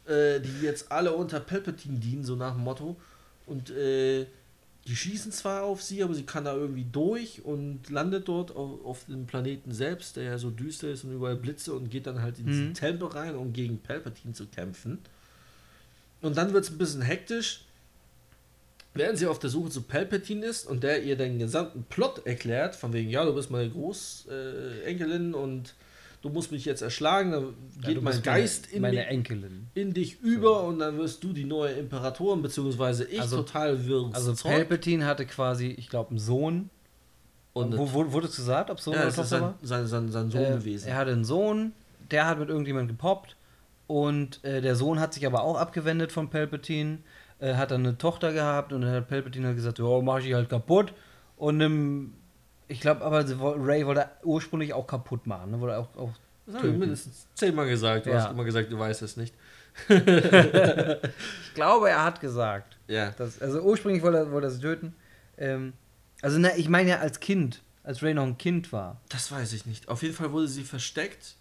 äh, 0.05 0.39
die 0.41 0.61
jetzt 0.63 0.91
alle 0.91 1.13
unter 1.13 1.39
Palpatine 1.39 1.99
dienen, 1.99 2.23
so 2.25 2.35
nach 2.35 2.53
dem 2.53 2.63
Motto. 2.63 2.97
Und 3.45 3.69
äh, 3.69 4.25
die 4.85 4.95
schießen 4.95 5.31
zwar 5.31 5.63
auf 5.63 5.81
sie, 5.81 6.03
aber 6.03 6.13
sie 6.13 6.23
kann 6.23 6.45
da 6.45 6.55
irgendwie 6.55 6.85
durch 6.85 7.43
und 7.45 7.89
landet 7.89 8.27
dort 8.27 8.55
auf, 8.55 8.83
auf 8.85 9.05
dem 9.05 9.27
Planeten 9.27 9.71
selbst, 9.71 10.15
der 10.15 10.23
ja 10.23 10.37
so 10.37 10.49
düster 10.49 10.89
ist 10.89 11.03
und 11.03 11.13
überall 11.13 11.35
Blitze 11.35 11.73
und 11.73 11.89
geht 11.89 12.07
dann 12.07 12.21
halt 12.21 12.39
in 12.39 12.47
diesen 12.47 12.69
Mhm. 12.69 12.73
Tempel 12.73 13.07
rein, 13.09 13.35
um 13.35 13.53
gegen 13.53 13.79
Palpatine 13.79 14.33
zu 14.33 14.47
kämpfen. 14.47 14.99
Und 16.21 16.37
dann 16.37 16.53
wird 16.53 16.63
es 16.65 16.71
ein 16.71 16.77
bisschen 16.77 17.01
hektisch, 17.01 17.65
während 18.93 19.19
sie 19.19 19.27
auf 19.27 19.39
der 19.39 19.49
Suche 19.49 19.69
zu 19.69 19.81
Palpatine 19.83 20.45
ist 20.45 20.65
und 20.67 20.83
der 20.83 21.03
ihr 21.03 21.15
den 21.15 21.37
gesamten 21.39 21.83
Plot 21.83 22.25
erklärt, 22.25 22.75
von 22.75 22.93
wegen, 22.93 23.09
ja, 23.09 23.23
du 23.25 23.33
bist 23.33 23.51
meine 23.51 23.69
Großenkelin 23.69 25.33
und 25.33 25.75
du 26.23 26.29
musst 26.29 26.51
mich 26.51 26.65
jetzt 26.65 26.81
erschlagen, 26.81 27.31
dann 27.31 27.53
Ja, 27.81 27.89
geht 27.89 28.01
mein 28.01 28.21
Geist 28.23 28.65
meine, 28.79 29.03
in, 29.03 29.23
meine 29.25 29.63
in 29.75 29.93
dich 29.93 30.19
über 30.21 30.63
und 30.63 30.79
dann 30.79 30.97
wirst 30.97 31.23
du 31.23 31.31
die 31.33 31.45
neue 31.45 31.73
Imperatorin, 31.73 32.41
beziehungsweise 32.41 33.05
ich 33.05 33.21
Also- 33.21 33.37
total 33.37 33.85
wirres 33.85 34.15
Also. 34.15 34.33
Palpatine 34.33 35.05
hatte 35.05 35.25
quasi, 35.25 35.67
ich 35.67 35.89
glaube, 35.89 36.09
einen 36.11 36.19
Sohn. 36.19 36.69
Und 37.53 37.75
wo, 37.77 37.91
wo, 37.93 38.11
wurde 38.11 38.27
es 38.27 38.35
gesagt, 38.35 38.69
ob 38.69 38.79
Sohn 38.79 38.93
ja, 38.93 39.01
oder 39.01 39.09
Tochter 39.09 39.23
sein, 39.25 39.41
war? 39.41 39.57
sein, 39.63 39.87
sein, 39.87 40.11
sein 40.11 40.29
Sohn 40.31 40.41
Äh, 40.43 40.49
gewesen. 40.57 40.87
Er 40.89 40.95
hatte 40.97 41.11
einen 41.11 41.25
Sohn, 41.25 41.71
der 42.11 42.27
hat 42.27 42.37
mit 42.39 42.49
irgendjemandem 42.49 42.95
gepoppt 42.95 43.35
und 43.87 44.43
äh, 44.43 44.61
der 44.61 44.75
Sohn 44.75 44.99
hat 44.99 45.13
sich 45.13 45.25
aber 45.25 45.41
auch 45.43 45.57
abgewendet 45.57 46.11
von 46.11 46.29
Palpatine, 46.29 46.99
äh, 47.39 47.55
hat 47.55 47.71
dann 47.71 47.85
eine 47.85 47.97
Tochter 47.97 48.33
gehabt 48.33 48.73
und 48.73 48.81
dann 48.81 48.91
hat 48.91 49.07
Palpatine 49.07 49.47
halt 49.47 49.55
gesagt, 49.55 49.79
ja, 49.79 50.01
mach 50.01 50.19
ich 50.19 50.33
halt 50.33 50.49
kaputt 50.49 50.93
und 51.37 51.57
nimm, 51.57 52.13
ich 52.67 52.81
glaube 52.81 53.03
aber 53.05 53.23
Ray 53.65 53.85
wollte 53.85 54.09
ursprünglich 54.23 54.73
auch 54.73 54.87
kaputt 54.87 55.25
machen, 55.27 55.51
ne? 55.51 55.59
Wollte 55.61 55.77
auch, 55.77 55.95
auch 55.95 56.11
Das 56.45 56.55
habe 56.55 56.65
ich 56.67 56.71
töten. 56.71 56.79
mindestens 56.79 57.27
zehnmal 57.35 57.67
gesagt. 57.67 58.05
Du 58.05 58.09
Ja. 58.09 58.23
hast 58.23 58.31
immer 58.31 58.43
gesagt, 58.43 58.71
du 58.71 58.77
weißt 58.79 59.01
es 59.01 59.15
nicht. 59.17 59.33
Ich 61.47 61.53
glaube, 61.53 61.89
er 61.89 62.03
hat 62.03 62.19
gesagt. 62.19 62.77
Ja. 62.87 63.11
Das, 63.17 63.41
also 63.41 63.61
ursprünglich 63.61 64.03
wollte 64.03 64.17
er, 64.19 64.31
wollte 64.31 64.47
er 64.47 64.51
sie 64.51 64.61
töten. 64.61 64.95
Ähm, 65.37 65.73
also 66.21 66.37
na, 66.39 66.49
ich 66.55 66.69
meine 66.69 66.89
ja 66.89 66.97
als 66.99 67.19
Kind, 67.19 67.61
als 67.83 68.01
Ray 68.03 68.13
noch 68.13 68.23
ein 68.23 68.37
Kind 68.37 68.71
war. 68.73 68.99
Das 69.09 69.31
weiß 69.31 69.53
ich 69.53 69.65
nicht. 69.65 69.87
Auf 69.89 70.03
jeden 70.03 70.13
Fall 70.15 70.31
wurde 70.31 70.47
sie 70.47 70.63
versteckt. 70.63 71.35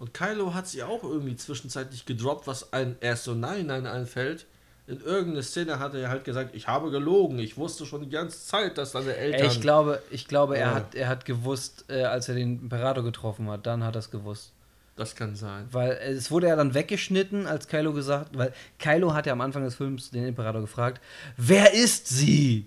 Und 0.00 0.14
Kylo 0.14 0.54
hat 0.54 0.66
sie 0.66 0.82
auch 0.82 1.02
irgendwie 1.04 1.36
zwischenzeitlich 1.36 2.06
gedroppt, 2.06 2.46
was 2.46 2.72
einem 2.72 2.96
erst 3.00 3.24
so 3.24 3.34
nein, 3.34 3.66
nein 3.66 3.86
einfällt. 3.86 4.46
In 4.86 4.98
irgendeiner 5.02 5.42
Szene 5.42 5.78
hat 5.78 5.94
er 5.94 6.08
halt 6.08 6.24
gesagt, 6.24 6.54
ich 6.54 6.66
habe 6.66 6.90
gelogen. 6.90 7.38
Ich 7.38 7.58
wusste 7.58 7.84
schon 7.84 8.00
die 8.00 8.08
ganze 8.08 8.44
Zeit, 8.46 8.78
dass 8.78 8.92
deine 8.92 9.14
Eltern. 9.14 9.46
Ich 9.46 9.60
glaube, 9.60 10.02
ich 10.10 10.26
glaube 10.26 10.56
er, 10.56 10.68
Ja. 10.68 10.74
hat, 10.74 10.94
er 10.94 11.06
hat 11.08 11.26
gewusst, 11.26 11.84
äh, 11.88 12.02
als 12.04 12.30
er 12.30 12.34
den 12.34 12.60
Imperator 12.62 13.04
getroffen 13.04 13.48
hat, 13.50 13.66
dann 13.66 13.84
hat 13.84 13.94
er 13.94 13.98
es 14.00 14.10
gewusst. 14.10 14.52
das 14.96 15.14
kann 15.14 15.36
sein. 15.36 15.66
Weil 15.70 15.92
es 15.92 16.30
wurde 16.30 16.48
ja 16.48 16.56
dann 16.56 16.74
weggeschnitten, 16.74 17.46
als 17.46 17.68
Kylo 17.68 17.92
gesagt, 17.92 18.36
weil 18.36 18.52
Kylo 18.78 19.14
hat 19.14 19.26
ja 19.26 19.32
am 19.34 19.40
Anfang 19.42 19.64
des 19.64 19.74
Films 19.74 20.10
den 20.10 20.26
Imperator 20.26 20.60
gefragt, 20.62 21.00
wer 21.36 21.72
ist 21.72 22.08
sie? 22.08 22.66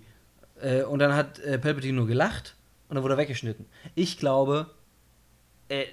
Äh, 0.60 0.82
und 0.84 1.00
dann 1.00 1.14
hat 1.14 1.38
äh, 1.40 1.58
Palpatine 1.58 1.92
nur 1.94 2.06
gelacht 2.06 2.54
und 2.88 2.94
dann 2.94 3.02
wurde 3.04 3.14
er 3.14 3.18
weggeschnitten. 3.18 3.66
Ich 3.94 4.18
glaube, 4.18 4.70
äh, 5.68 5.84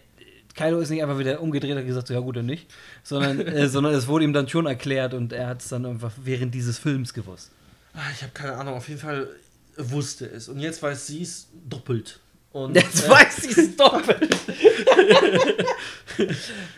Kylo 0.56 0.80
ist 0.80 0.90
nicht 0.90 1.02
einfach 1.04 1.18
wieder 1.20 1.42
umgedreht 1.42 1.76
und 1.78 1.86
gesagt, 1.86 2.08
so, 2.08 2.14
ja 2.14 2.20
gut, 2.20 2.36
dann 2.38 2.46
nicht, 2.46 2.68
sondern, 3.04 3.40
äh, 3.40 3.68
sondern 3.70 3.94
es 3.94 4.08
wurde 4.08 4.26
ihm 4.26 4.34
dann 4.34 4.48
schon 4.48 4.66
erklärt 4.66 5.14
und 5.14 5.34
er 5.34 5.48
hat 5.48 5.62
es 5.62 5.70
dann 5.70 5.86
einfach 5.86 6.12
während 6.24 6.54
dieses 6.54 6.78
Films 6.78 7.14
gewusst. 7.14 7.52
Ah, 7.94 8.00
Ich 8.16 8.22
habe 8.22 8.32
keine 8.34 8.54
Ahnung, 8.56 8.76
auf 8.76 8.88
jeden 8.88 9.00
Fall 9.02 9.28
wusste 9.78 10.26
es. 10.26 10.50
Und 10.50 10.60
jetzt 10.60 10.82
weiß 10.84 11.08
sie 11.08 11.22
es 11.24 11.48
doppelt. 11.70 12.20
Und, 12.54 12.76
Jetzt 12.76 13.06
äh, 13.06 13.10
weiß 13.10 13.46
ich 13.46 13.58
es 13.58 13.76
doppelt. 13.78 14.30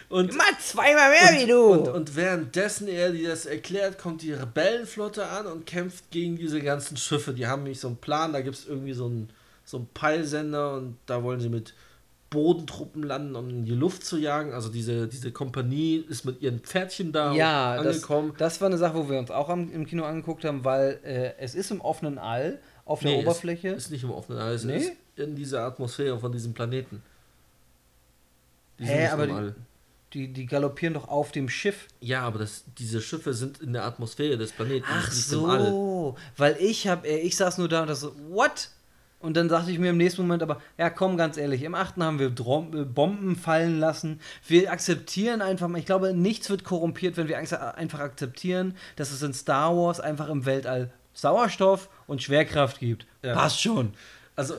und, 0.10 0.30
Immer 0.32 0.44
zweimal 0.60 1.10
mehr 1.10 1.42
wie 1.42 1.48
du. 1.48 1.64
und, 1.74 1.88
und 1.88 2.16
währenddessen 2.16 2.88
er 2.88 3.12
dir 3.12 3.30
das 3.30 3.46
erklärt, 3.46 3.98
kommt 3.98 4.22
die 4.22 4.34
Rebellenflotte 4.34 5.26
an 5.26 5.48
und 5.48 5.66
kämpft 5.66 6.12
gegen 6.12 6.38
diese 6.38 6.62
ganzen 6.62 6.98
Schiffe. 6.98 7.34
Die 7.34 7.48
haben 7.48 7.64
nämlich 7.64 7.80
so 7.80 7.88
einen 7.88 7.98
Plan, 7.98 8.34
da 8.34 8.42
gibt 8.42 8.56
es 8.58 8.68
irgendwie 8.68 8.94
so 8.94 9.06
einen, 9.06 9.30
so 9.66 9.78
einen 9.78 9.88
Peilsender 9.94 10.74
und 10.76 10.98
da 11.06 11.24
wollen 11.24 11.40
sie 11.40 11.50
mit 11.50 11.74
Bodentruppen 12.34 13.04
landen, 13.04 13.36
um 13.36 13.48
in 13.50 13.64
die 13.66 13.76
Luft 13.76 14.04
zu 14.06 14.18
jagen. 14.18 14.54
Also 14.54 14.70
diese, 14.70 15.08
diese 15.08 15.32
Kompanie 15.32 15.98
ist 16.10 16.26
mit 16.26 16.42
ihren 16.42 16.60
Pferdchen 16.60 17.12
da 17.12 17.32
ja, 17.34 17.78
das, 17.82 17.96
angekommen. 17.98 18.34
das 18.38 18.60
war 18.60 18.68
eine 18.68 18.78
Sache, 18.80 18.96
wo 18.96 19.08
wir 19.10 19.20
uns 19.20 19.30
auch 19.32 19.50
am, 19.50 19.72
im 19.72 19.86
Kino 19.86 20.04
angeguckt 20.04 20.44
haben, 20.44 20.66
weil 20.66 21.00
äh, 21.04 21.34
es 21.38 21.54
ist 21.56 21.70
im 21.72 21.80
offenen 21.82 22.18
All, 22.18 22.60
auf 22.86 23.02
der 23.02 23.12
Nee, 23.12 23.22
Oberfläche. 23.22 23.70
Ist, 23.70 23.86
ist 23.86 23.92
nicht 23.92 24.04
im 24.04 24.12
offenen 24.12 24.40
All, 24.40 24.54
es 24.54 24.64
Nee? 24.64 24.78
ist 24.78 24.92
in 25.16 25.36
dieser 25.36 25.62
Atmosphäre 25.66 26.20
von 26.20 26.32
diesem 26.32 26.54
Planeten. 26.54 27.02
Die 28.80 28.86
Hä, 28.86 29.08
aber 29.08 29.28
die- 29.28 29.54
die, 30.14 30.28
die 30.32 30.46
galoppieren 30.46 30.94
doch 30.94 31.08
auf 31.08 31.32
dem 31.32 31.50
Schiff. 31.50 31.88
Ja, 32.00 32.22
aber 32.22 32.40
das, 32.40 32.66
diese 32.78 33.02
Schiffe 33.02 33.34
sind 33.34 33.60
in 33.62 33.74
der 33.74 33.84
Atmosphäre 33.84 34.38
des 34.38 34.52
Planeten, 34.52 34.86
Ach 34.88 35.10
nicht 35.10 35.32
im 35.32 35.46
All. 35.46 35.66
so, 35.66 36.16
weil 36.38 36.56
ich 36.60 36.88
hab, 36.88 37.04
äh, 37.06 37.18
ich 37.18 37.36
saß 37.36 37.58
nur 37.58 37.68
da 37.68 37.82
und 37.82 37.88
das 37.88 38.02
so, 38.02 38.14
what? 38.30 38.70
Und 39.24 39.38
dann 39.38 39.48
dachte 39.48 39.72
ich 39.72 39.80
mir 39.80 39.92
im 39.92 39.98
nächsten 39.98 40.22
Moment, 40.22 40.44
aber 40.44 40.62
ja, 40.78 40.90
komm, 40.90 41.16
ganz 41.16 41.38
ehrlich, 41.38 41.64
im 41.64 41.76
achten 41.76 42.04
haben 42.04 42.20
wir 42.20 42.28
äh, 42.28 42.84
Bomben 42.84 43.38
fallen 43.38 43.80
lassen. 43.80 44.20
Wir 44.46 44.70
akzeptieren 44.70 45.42
einfach 45.42 45.70
mal, 45.70 45.78
ich 45.78 45.86
glaube, 45.86 46.14
nichts 46.14 46.50
wird 46.50 46.66
korrumpiert, 46.66 47.16
wenn 47.16 47.30
wir 47.30 47.38
einfach 47.38 48.02
akzeptieren, 48.02 48.76
dass 48.98 49.12
es 49.12 49.22
in 49.22 49.34
Star 49.34 49.78
Wars 49.78 50.02
einfach 50.02 50.28
im 50.28 50.46
Weltall 50.46 50.92
Sauerstoff 51.14 51.88
und 52.06 52.22
Schwerkraft 52.22 52.80
gibt. 52.80 53.08
Ja. 53.22 53.34
Passt 53.34 53.62
schon. 53.62 53.94
Also, 54.36 54.56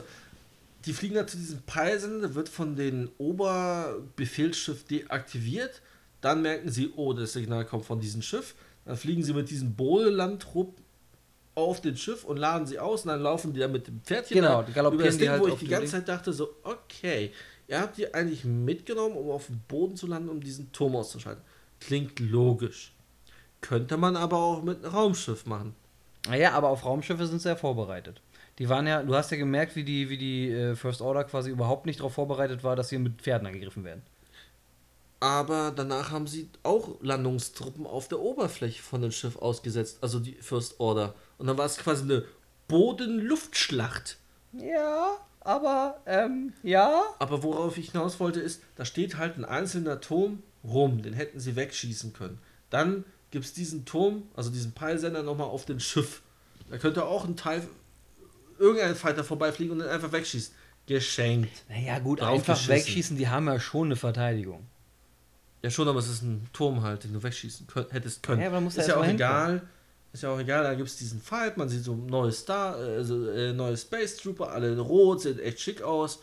die 0.85 0.93
fliegen 0.93 1.13
da 1.13 1.27
zu 1.27 1.37
diesem 1.37 1.61
Peilsender, 1.61 2.33
wird 2.33 2.49
von 2.49 2.75
den 2.75 3.11
Oberbefehlsschiff 3.19 4.83
deaktiviert. 4.85 5.83
Dann 6.21 6.41
merken 6.41 6.71
sie, 6.71 6.91
oh, 6.95 7.13
das 7.13 7.33
Signal 7.33 7.65
kommt 7.65 7.85
von 7.85 7.99
diesem 7.99 8.23
Schiff. 8.23 8.55
Dann 8.85 8.97
fliegen 8.97 9.21
sie 9.21 9.33
mit 9.33 9.51
diesem 9.51 9.75
Bodelandtrupp 9.75 10.75
auf 11.55 11.81
den 11.81 11.95
Schiff 11.95 12.23
und 12.23 12.37
laden 12.37 12.67
sie 12.67 12.79
aus 12.79 13.03
und 13.03 13.09
dann 13.09 13.21
laufen 13.21 13.53
die 13.53 13.61
da 13.61 13.67
mit 13.67 13.87
dem 13.87 14.01
Pferdchen 14.01 14.35
Genau, 14.35 14.61
die 14.61 14.73
galoppieren 14.73 14.99
über 14.99 15.09
das 15.09 15.17
Ding, 15.17 15.29
halt 15.29 15.41
wo 15.41 15.47
ich 15.47 15.55
die 15.55 15.67
ganze. 15.67 15.93
Zeit 15.93 16.07
dachte 16.07 16.33
so, 16.33 16.49
okay, 16.63 17.31
ihr 17.67 17.79
habt 17.79 17.97
die 17.97 18.13
eigentlich 18.13 18.43
mitgenommen, 18.43 19.15
um 19.15 19.31
auf 19.31 19.47
dem 19.47 19.59
Boden 19.67 19.95
zu 19.95 20.05
landen, 20.07 20.29
um 20.29 20.41
diesen 20.41 20.71
Turm 20.71 20.95
auszuschalten. 20.95 21.43
Klingt 21.79 22.19
logisch. 22.19 22.93
Könnte 23.61 23.97
man 23.97 24.15
aber 24.15 24.37
auch 24.37 24.63
mit 24.63 24.83
einem 24.83 24.93
Raumschiff 24.93 25.45
machen. 25.45 25.75
Naja, 26.27 26.51
aber 26.51 26.69
auf 26.69 26.85
Raumschiffe 26.85 27.25
sind 27.25 27.41
sie 27.41 27.49
ja 27.49 27.55
vorbereitet. 27.55 28.21
Die 28.59 28.69
waren 28.69 28.87
ja, 28.87 29.03
du 29.03 29.15
hast 29.15 29.31
ja 29.31 29.37
gemerkt, 29.37 29.75
wie 29.75 29.83
die, 29.83 30.09
wie 30.09 30.17
die 30.17 30.51
äh, 30.51 30.75
First 30.75 31.01
Order 31.01 31.23
quasi 31.23 31.49
überhaupt 31.49 31.85
nicht 31.85 31.99
darauf 31.99 32.13
vorbereitet 32.13 32.63
war, 32.63 32.75
dass 32.75 32.89
sie 32.89 32.97
mit 32.97 33.21
Pferden 33.21 33.47
angegriffen 33.47 33.83
werden. 33.83 34.01
Aber 35.19 35.73
danach 35.75 36.11
haben 36.11 36.27
sie 36.27 36.49
auch 36.63 37.01
Landungstruppen 37.01 37.85
auf 37.85 38.07
der 38.07 38.19
Oberfläche 38.19 38.81
von 38.81 39.01
dem 39.01 39.11
Schiff 39.11 39.37
ausgesetzt, 39.37 39.99
also 40.01 40.19
die 40.19 40.33
First 40.33 40.79
Order. 40.79 41.15
Und 41.37 41.47
dann 41.47 41.57
war 41.57 41.65
es 41.65 41.77
quasi 41.77 42.03
eine 42.03 42.25
Boden-Luftschlacht. 42.67 44.17
Ja, 44.53 45.17
aber, 45.41 46.01
ähm, 46.05 46.53
ja. 46.63 47.03
Aber 47.19 47.43
worauf 47.43 47.77
ich 47.77 47.91
hinaus 47.91 48.19
wollte, 48.19 48.39
ist, 48.39 48.61
da 48.75 48.85
steht 48.85 49.17
halt 49.17 49.37
ein 49.37 49.45
einzelner 49.45 50.01
Turm 50.01 50.41
rum, 50.63 51.01
den 51.01 51.13
hätten 51.13 51.39
sie 51.39 51.55
wegschießen 51.55 52.13
können. 52.13 52.39
Dann 52.69 53.05
gibt 53.31 53.45
es 53.45 53.53
diesen 53.53 53.85
Turm, 53.85 54.23
also 54.35 54.49
diesen 54.49 54.71
Peilsender 54.71 55.23
nochmal 55.23 55.47
auf 55.47 55.65
dem 55.65 55.79
Schiff. 55.79 56.21
Da 56.69 56.77
könnte 56.77 57.05
auch 57.05 57.25
ein 57.25 57.35
Teil, 57.35 57.61
irgendein 58.57 58.95
Fighter 58.95 59.23
vorbeifliegen 59.23 59.73
und 59.73 59.79
den 59.79 59.87
einfach 59.87 60.11
wegschießen. 60.11 60.53
Geschenkt. 60.87 61.63
Naja, 61.69 61.99
gut, 61.99 62.21
Drauf 62.21 62.29
einfach 62.29 62.55
geschissen. 62.55 62.75
wegschießen, 62.75 63.17
die 63.17 63.27
haben 63.27 63.47
ja 63.47 63.59
schon 63.59 63.87
eine 63.87 63.95
Verteidigung. 63.95 64.65
Ja, 65.61 65.71
schon, 65.71 65.87
aber 65.87 65.99
es 65.99 66.07
ist 66.07 66.21
ein 66.21 66.47
Turm 66.53 66.81
halt, 66.83 67.03
den 67.03 67.13
du 67.13 67.23
wegschießen 67.23 67.65
könnt, 67.67 67.91
hättest 67.91 68.21
können. 68.23 68.41
Ja, 68.41 68.47
aber 68.47 68.61
du 68.61 68.67
ist 68.67 68.87
ja 68.87 68.95
auch 68.95 69.01
mal 69.01 69.09
egal. 69.09 69.67
Ist 70.15 70.21
ja 70.23 70.29
auch 70.33 70.39
egal, 70.39 70.63
da 70.63 70.73
gibt 70.75 70.87
es 70.87 70.95
diesen 70.95 71.19
Fight, 71.19 71.57
man 71.57 71.67
sieht 71.67 71.83
so 71.83 71.93
neue 71.93 72.31
Star, 72.31 72.75
also 72.77 73.29
äh, 73.29 73.51
neue 73.51 73.75
Space 73.75 74.15
Trooper, 74.15 74.49
alle 74.49 74.71
in 74.71 74.79
Rot, 74.79 75.19
sehen 75.23 75.39
echt 75.39 75.59
schick 75.59 75.81
aus. 75.81 76.21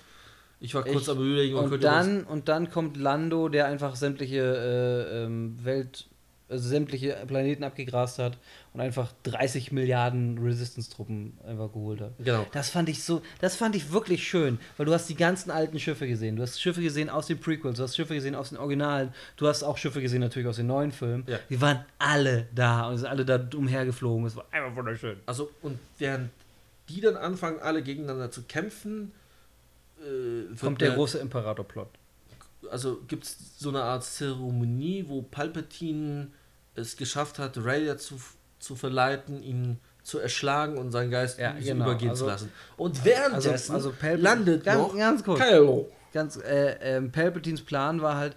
Ich 0.60 0.74
war 0.74 0.82
kurz 0.82 1.02
Ich- 1.02 1.08
am 1.10 1.18
überlegen, 1.18 1.56
Und 1.56 1.68
könnte 1.68 1.86
was- 1.86 2.06
dann, 2.06 2.24
und 2.24 2.48
dann 2.48 2.70
kommt 2.70 2.96
Lando, 2.96 3.50
der 3.50 3.66
einfach 3.66 3.94
sämtliche 3.94 4.38
äh, 4.40 5.24
ähm, 5.24 5.58
Welt, 5.62 6.06
also 6.52 6.68
sämtliche 6.68 7.16
Planeten 7.26 7.64
abgegrast 7.64 8.18
hat 8.20 8.38
und 8.72 8.80
einfach 8.80 9.12
30 9.24 9.72
Milliarden 9.72 10.38
Resistance-Truppen 10.38 11.38
einfach 11.46 11.72
geholt 11.72 12.00
hat. 12.00 12.12
Genau. 12.18 12.46
Das 12.52 12.70
fand 12.70 12.88
ich 12.88 13.02
so, 13.02 13.22
das 13.40 13.56
fand 13.56 13.74
ich 13.74 13.90
wirklich 13.92 14.26
schön, 14.28 14.58
weil 14.76 14.86
du 14.86 14.92
hast 14.92 15.08
die 15.08 15.16
ganzen 15.16 15.50
alten 15.50 15.80
Schiffe 15.80 16.06
gesehen. 16.06 16.36
Du 16.36 16.42
hast 16.42 16.60
Schiffe 16.60 16.80
gesehen 16.82 17.10
aus 17.10 17.26
den 17.26 17.40
Prequels, 17.40 17.78
du 17.78 17.82
hast 17.82 17.96
Schiffe 17.96 18.14
gesehen 18.14 18.34
aus 18.36 18.50
den 18.50 18.58
Originalen, 18.58 19.12
du 19.36 19.48
hast 19.48 19.62
auch 19.64 19.76
Schiffe 19.78 20.00
gesehen 20.00 20.20
natürlich 20.20 20.46
aus 20.48 20.56
den 20.56 20.66
neuen 20.68 20.92
Filmen. 20.92 21.24
Ja. 21.26 21.38
Die 21.50 21.60
waren 21.60 21.84
alle 21.98 22.46
da 22.54 22.88
und 22.88 22.98
sind 22.98 23.08
alle 23.08 23.24
da 23.24 23.44
umhergeflogen. 23.56 24.26
Es 24.26 24.36
war 24.36 24.44
einfach 24.52 24.76
wunderschön. 24.76 25.16
Also, 25.26 25.50
und 25.62 25.78
während 25.98 26.30
die 26.88 27.00
dann 27.00 27.16
anfangen, 27.16 27.58
alle 27.60 27.82
gegeneinander 27.82 28.30
zu 28.30 28.42
kämpfen, 28.42 29.12
äh, 30.00 30.54
Kommt 30.56 30.80
der 30.80 30.88
eine- 30.88 30.96
große 30.96 31.18
Imperator-Plot. 31.18 31.88
also 32.70 33.00
gibt 33.08 33.24
es 33.24 33.58
so 33.58 33.68
eine 33.70 33.82
Art 33.82 34.04
Zeremonie, 34.04 35.04
wo 35.08 35.22
Palpatine 35.22 36.28
es 36.74 36.96
geschafft 36.96 37.38
hat, 37.38 37.56
Rey 37.58 37.86
dazu 37.86 38.14
zu 38.58 38.76
verleiten, 38.76 39.42
ihn 39.42 39.78
zu 40.02 40.18
erschlagen 40.18 40.78
und 40.78 40.90
seinen 40.90 41.10
Geist 41.10 41.38
Ja, 41.38 41.52
genau. 41.52 41.84
übergehen 41.84 42.10
Also- 42.10 42.24
zu 42.24 42.30
lassen. 42.30 42.52
Und 42.76 43.04
währenddessen 43.04 43.74
also 43.74 43.90
Palp- 43.92 44.16
landet 44.20 44.64
ganz, 44.64 44.78
noch 44.78 44.96
ganz 44.96 45.22
kurz. 45.24 45.40
Kylo. 45.40 45.90
Ganz, 46.12 46.36
äh, 46.36 46.76
ähm, 46.96 47.10
Palpatines 47.12 47.62
Plan 47.62 48.02
war 48.02 48.16
halt, 48.16 48.36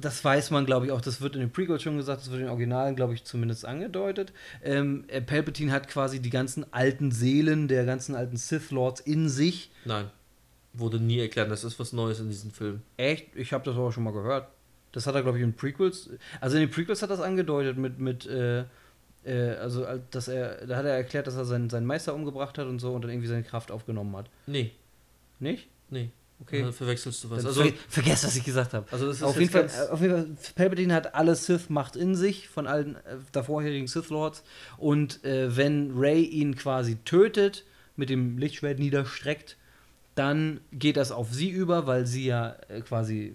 das 0.00 0.24
weiß 0.24 0.50
man, 0.50 0.64
glaube 0.64 0.86
ich, 0.86 0.92
auch, 0.92 1.00
das 1.02 1.20
wird 1.20 1.34
in 1.34 1.40
den 1.40 1.52
Prequels 1.52 1.82
schon 1.82 1.96
gesagt, 1.98 2.22
das 2.22 2.30
wird 2.30 2.40
in 2.40 2.46
den 2.46 2.50
Originalen, 2.50 2.96
glaube 2.96 3.12
ich, 3.14 3.24
zumindest 3.24 3.66
angedeutet. 3.66 4.32
Ähm, 4.64 5.04
äh, 5.08 5.20
Palpatine 5.20 5.70
hat 5.72 5.88
quasi 5.88 6.20
die 6.20 6.30
ganzen 6.30 6.64
alten 6.72 7.10
Seelen 7.12 7.68
der 7.68 7.84
ganzen 7.84 8.14
alten 8.14 8.36
Sith 8.38 8.70
Lords 8.70 9.00
in 9.02 9.28
sich. 9.28 9.70
Nein, 9.84 10.06
wurde 10.72 10.98
nie 10.98 11.20
erklärt. 11.20 11.50
Das 11.50 11.64
ist 11.64 11.78
was 11.78 11.92
Neues 11.92 12.18
in 12.18 12.30
diesem 12.30 12.50
Film. 12.50 12.80
Echt? 12.96 13.36
Ich 13.36 13.52
habe 13.52 13.62
das 13.64 13.76
aber 13.76 13.92
schon 13.92 14.04
mal 14.04 14.12
gehört. 14.14 14.48
Das 14.92 15.06
hat 15.06 15.14
er, 15.14 15.22
glaube 15.22 15.38
ich, 15.38 15.44
in 15.44 15.50
den 15.50 15.56
Prequels. 15.56 16.10
Also 16.40 16.56
in 16.56 16.62
den 16.62 16.70
Prequels 16.70 17.02
hat 17.02 17.10
er 17.10 17.16
das 17.16 17.24
angedeutet 17.24 17.76
mit, 17.76 17.98
mit 17.98 18.26
äh, 18.26 18.64
äh, 19.24 19.50
also 19.60 19.84
als- 19.84 20.02
dass 20.10 20.28
er, 20.28 20.66
da 20.66 20.76
hat 20.76 20.84
er 20.86 20.92
erklärt, 20.94 21.26
dass 21.26 21.36
er 21.36 21.44
seinen, 21.44 21.68
seinen 21.70 21.86
Meister 21.86 22.14
umgebracht 22.14 22.56
hat 22.58 22.66
und 22.66 22.78
so 22.78 22.92
und 22.94 23.02
dann 23.02 23.10
irgendwie 23.10 23.28
seine 23.28 23.42
Kraft 23.42 23.70
aufgenommen 23.70 24.16
hat. 24.16 24.26
Nee, 24.46 24.72
Nicht? 25.40 25.68
nee. 25.90 26.10
Okay. 26.40 26.62
Da 26.62 26.70
verwechselst 26.70 27.24
du 27.24 27.30
was. 27.30 27.38
Dann 27.38 27.46
Also, 27.48 27.64
ver 27.64 27.72
vergesst, 27.88 28.24
was 28.24 28.36
ich 28.36 28.44
gesagt 28.44 28.72
habe. 28.72 28.86
also 28.92 29.08
das 29.08 29.16
ist 29.16 29.22
Auf 29.24 29.40
jeden, 29.40 29.50
Fall, 29.50 29.66
äh, 29.66 29.88
auf 29.90 30.00
jeden 30.00 30.14
Fall, 30.14 30.52
Palpatine 30.54 30.94
hat 30.94 31.14
alle 31.16 31.34
Sith-Macht 31.34 31.96
in 31.96 32.14
sich 32.14 32.48
von 32.48 32.68
allen 32.68 32.94
äh, 32.94 33.16
davorherigen 33.32 33.88
Sith-Lords. 33.88 34.44
Und 34.76 35.24
äh, 35.24 35.56
wenn 35.56 35.98
Rey 35.98 36.22
ihn 36.22 36.54
quasi 36.54 36.94
tötet, 37.04 37.64
mit 37.96 38.08
dem 38.08 38.38
Lichtschwert 38.38 38.78
niederstreckt, 38.78 39.56
dann 40.14 40.60
geht 40.72 40.96
das 40.96 41.10
auf 41.10 41.34
sie 41.34 41.50
über, 41.50 41.88
weil 41.88 42.06
sie 42.06 42.26
ja 42.26 42.54
äh, 42.68 42.82
quasi, 42.82 43.34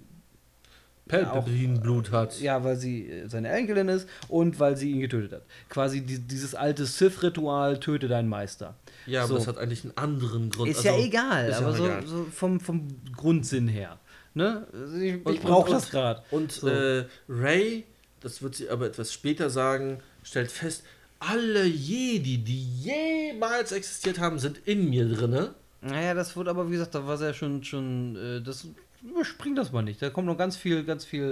Palpatine-Blut 1.08 2.12
hat. 2.12 2.40
ja, 2.40 2.64
weil 2.64 2.76
sie 2.78 3.10
äh, 3.10 3.28
seine 3.30 3.50
Enkelin 3.50 3.90
ist 3.90 4.08
und 4.30 4.60
weil 4.60 4.78
sie 4.78 4.92
ihn 4.92 5.00
getötet 5.02 5.34
hat. 5.34 5.42
Quasi 5.70 6.02
die, 6.02 6.20
dieses 6.20 6.56
alte 6.56 6.86
Sith-Ritual, 6.86 7.80
töte 7.80 8.08
deinen 8.08 8.30
Meister. 8.30 8.76
Ja, 9.06 9.22
aber 9.22 9.30
So. 9.30 9.36
das 9.36 9.48
hat 9.48 9.58
eigentlich 9.58 9.84
einen 9.84 9.98
anderen 9.98 10.50
Grund. 10.50 10.70
Ist 10.72 10.78
Also, 10.78 10.90
ja 10.90 10.98
egal, 11.06 11.46
ist 11.50 11.52
ja 11.52 11.58
aber 11.60 11.70
auch 11.72 11.76
so, 11.78 11.86
egal. 11.86 12.08
so 12.08 12.26
vom, 12.32 12.60
vom 12.60 12.88
Grundsinn 13.16 13.68
her. 13.68 14.00
Ne? 14.34 14.66
Ich, 15.02 15.34
ich 15.34 15.42
brauche 15.42 15.70
das 15.72 15.92
gerade. 15.92 16.24
Und 16.32 16.52
So. 16.52 16.68
äh, 16.70 17.06
Ray, 17.30 17.84
das 18.22 18.42
wird 18.42 18.56
sie 18.56 18.70
aber 18.70 18.86
etwas 18.88 19.12
später 19.14 19.50
sagen, 19.50 20.00
stellt 20.24 20.52
fest, 20.52 20.84
alle 21.20 21.66
Jedi, 21.66 22.38
die 22.40 22.64
jemals 22.82 23.72
existiert 23.72 24.20
haben, 24.20 24.40
sind 24.40 24.60
in 24.66 24.90
mir 24.90 25.08
drinne. 25.08 25.54
Naja, 25.82 26.14
das 26.14 26.36
wird 26.38 26.48
aber, 26.48 26.68
wie 26.70 26.74
gesagt, 26.74 26.96
da 26.96 27.06
war 27.06 27.16
es 27.16 27.22
ja 27.22 27.34
schon, 27.34 27.64
schon, 27.64 28.16
äh, 28.16 28.42
das 28.42 28.66
überspringt 29.08 29.58
das 29.58 29.72
mal 29.72 29.82
nicht. 29.82 30.02
Da 30.02 30.10
kommt 30.10 30.28
noch 30.28 30.38
ganz 30.38 30.56
viel, 30.56 30.84
ganz 30.84 31.06
viel 31.06 31.24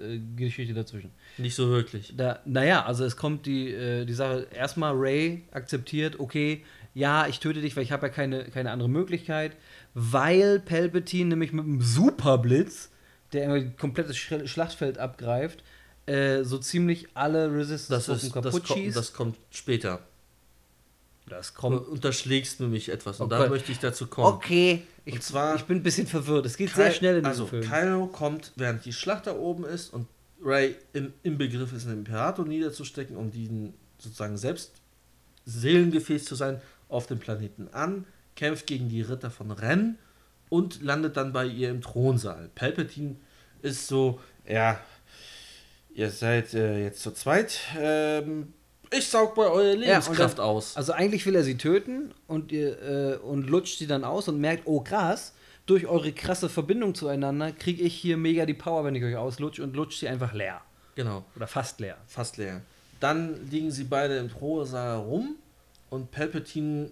äh, 0.00 0.14
äh, 0.16 0.20
Geschichte 0.36 0.74
dazwischen. 0.74 1.10
Nicht 1.38 1.54
so 1.54 1.68
wirklich. 1.70 2.14
Da, 2.16 2.40
naja, 2.44 2.84
also 2.84 3.04
es 3.04 3.16
kommt 3.16 3.46
die, 3.46 3.70
äh, 3.72 4.04
die 4.04 4.14
Sache, 4.14 4.46
erstmal 4.52 4.94
Ray 4.96 5.44
akzeptiert, 5.52 6.18
okay, 6.18 6.64
ja, 6.92 7.26
ich 7.28 7.38
töte 7.38 7.60
dich, 7.60 7.76
weil 7.76 7.84
ich 7.84 7.92
habe 7.92 8.08
ja 8.08 8.12
keine, 8.12 8.44
keine 8.46 8.72
andere 8.72 8.88
Möglichkeit, 8.88 9.56
weil 9.94 10.58
Palpatine 10.60 11.30
nämlich 11.30 11.52
mit 11.52 11.64
einem 11.64 11.80
Superblitz, 11.80 12.90
der 13.32 13.52
ein 13.52 13.76
komplettes 13.76 14.16
Sch 14.16 14.32
Schlachtfeld 14.46 14.98
abgreift, 14.98 15.62
äh, 16.06 16.42
so 16.42 16.58
ziemlich 16.58 17.08
alle 17.14 17.48
Das, 17.56 17.86
das, 17.86 18.06
kaputt 18.32 18.64
kommt, 18.64 18.66
schießt. 18.68 18.96
das 18.96 19.12
kommt 19.12 19.36
später. 19.50 20.00
Das 21.28 21.54
Du 21.54 21.60
kommt. 21.60 21.86
unterschlägst 21.86 22.58
du 22.58 22.64
mich 22.66 22.88
etwas 22.88 23.20
und 23.20 23.26
Oh 23.26 23.30
da 23.30 23.48
möchte 23.48 23.70
ich 23.70 23.78
dazu 23.78 24.08
kommen. 24.08 24.34
Okay. 24.34 24.82
Ich, 25.04 25.20
zwar- 25.22 25.56
ich 25.56 25.62
bin 25.64 25.78
ein 25.78 25.82
bisschen 25.82 26.06
verwirrt. 26.06 26.46
Es 26.46 26.56
geht 26.56 26.70
sehr 26.74 26.90
Ky- 26.90 26.96
schnell 26.96 27.16
in 27.16 27.24
diesem 27.24 27.30
Also, 27.30 27.46
Film. 27.46 27.62
Kylo 27.68 28.06
kommt, 28.06 28.52
während 28.56 28.84
die 28.84 28.92
Schlacht 28.92 29.26
da 29.26 29.34
oben 29.34 29.64
ist 29.64 29.92
und 29.92 30.06
Ray 30.42 30.76
im, 30.92 31.12
im 31.22 31.36
Begriff 31.38 31.72
ist, 31.72 31.86
einen 31.86 31.98
Imperator 31.98 32.44
niederzustecken, 32.46 33.16
um 33.16 33.30
diesen 33.30 33.74
sozusagen 33.98 34.36
selbst 34.38 34.72
Seelengefäß 35.46 36.24
zu 36.24 36.34
sein, 36.34 36.60
auf 36.88 37.06
dem 37.06 37.18
Planeten 37.18 37.68
an, 37.72 38.04
kämpft 38.36 38.66
gegen 38.66 38.88
die 38.88 39.02
Ritter 39.02 39.30
von 39.30 39.50
Ren 39.50 39.98
und 40.48 40.82
landet 40.82 41.16
dann 41.16 41.32
bei 41.32 41.46
ihr 41.46 41.70
im 41.70 41.82
Thronsaal. 41.82 42.50
Palpatine 42.54 43.16
ist 43.62 43.86
so, 43.86 44.20
ja, 44.48 44.80
ihr 45.94 46.10
seid 46.10 46.54
äh, 46.54 46.82
jetzt 46.84 47.00
zu 47.02 47.12
zweit, 47.12 47.58
ähm, 47.78 48.52
ich 48.92 49.08
saug 49.08 49.34
bei 49.34 49.46
eurer 49.46 49.76
Lebenskraft 49.76 50.38
dann- 50.38 50.44
aus. 50.46 50.76
Also 50.76 50.92
eigentlich 50.92 51.24
will 51.26 51.36
er 51.36 51.42
sie 51.44 51.56
töten 51.56 52.12
und, 52.26 52.52
ihr, 52.52 52.82
äh, 52.82 53.16
und 53.18 53.48
lutscht 53.48 53.78
sie 53.78 53.86
dann 53.86 54.04
aus 54.04 54.28
und 54.28 54.40
merkt, 54.40 54.62
oh 54.66 54.80
krass, 54.80 55.34
durch 55.66 55.86
eure 55.86 56.12
krasse 56.12 56.48
Verbindung 56.48 56.94
zueinander 56.94 57.52
kriege 57.52 57.82
ich 57.82 57.94
hier 57.94 58.16
mega 58.16 58.44
die 58.46 58.54
Power, 58.54 58.84
wenn 58.84 58.94
ich 58.94 59.04
euch 59.04 59.16
auslutsche 59.16 59.62
und 59.62 59.76
lutscht 59.76 60.00
sie 60.00 60.08
einfach 60.08 60.32
leer. 60.34 60.60
Genau. 60.96 61.24
Oder 61.36 61.46
fast 61.46 61.78
leer. 61.80 61.96
fast 62.06 62.36
leer. 62.36 62.62
Dann 62.98 63.48
liegen 63.50 63.70
sie 63.70 63.84
beide 63.84 64.18
im 64.18 64.28
Thronsaal 64.28 64.98
rum 64.98 65.36
und 65.88 66.10
Palpatine 66.10 66.90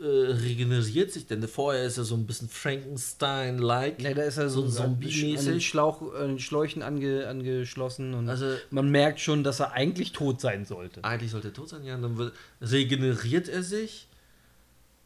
äh, 0.00 0.04
regeneriert 0.04 1.12
sich, 1.12 1.26
denn 1.26 1.46
vorher 1.46 1.84
ist 1.84 1.98
er 1.98 2.04
so 2.04 2.14
ein 2.16 2.26
bisschen 2.26 2.48
Frankenstein-like. 2.48 4.00
Ne, 4.02 4.14
da 4.14 4.22
ist 4.22 4.36
er 4.38 4.48
so, 4.48 4.66
So 4.66 4.82
zombie-mäßig. 4.82 5.48
an 5.48 5.60
Schlauch, 5.60 6.14
an 6.14 6.28
den 6.28 6.38
Schläuchen 6.40 6.82
ange, 6.82 7.26
angeschlossen 7.28 8.14
und 8.14 8.28
Also- 8.28 8.56
man 8.70 8.90
merkt 8.90 9.20
schon, 9.20 9.44
dass 9.44 9.60
er 9.60 9.72
eigentlich 9.72 10.12
tot 10.12 10.40
sein 10.40 10.64
sollte. 10.64 11.02
Eigentlich 11.04 11.30
sollte 11.30 11.48
er 11.48 11.54
tot 11.54 11.68
sein, 11.68 11.84
ja. 11.84 11.96
Dann 11.96 12.16
wird, 12.18 12.32
regeneriert 12.60 13.48
er 13.48 13.62
sich. 13.62 14.08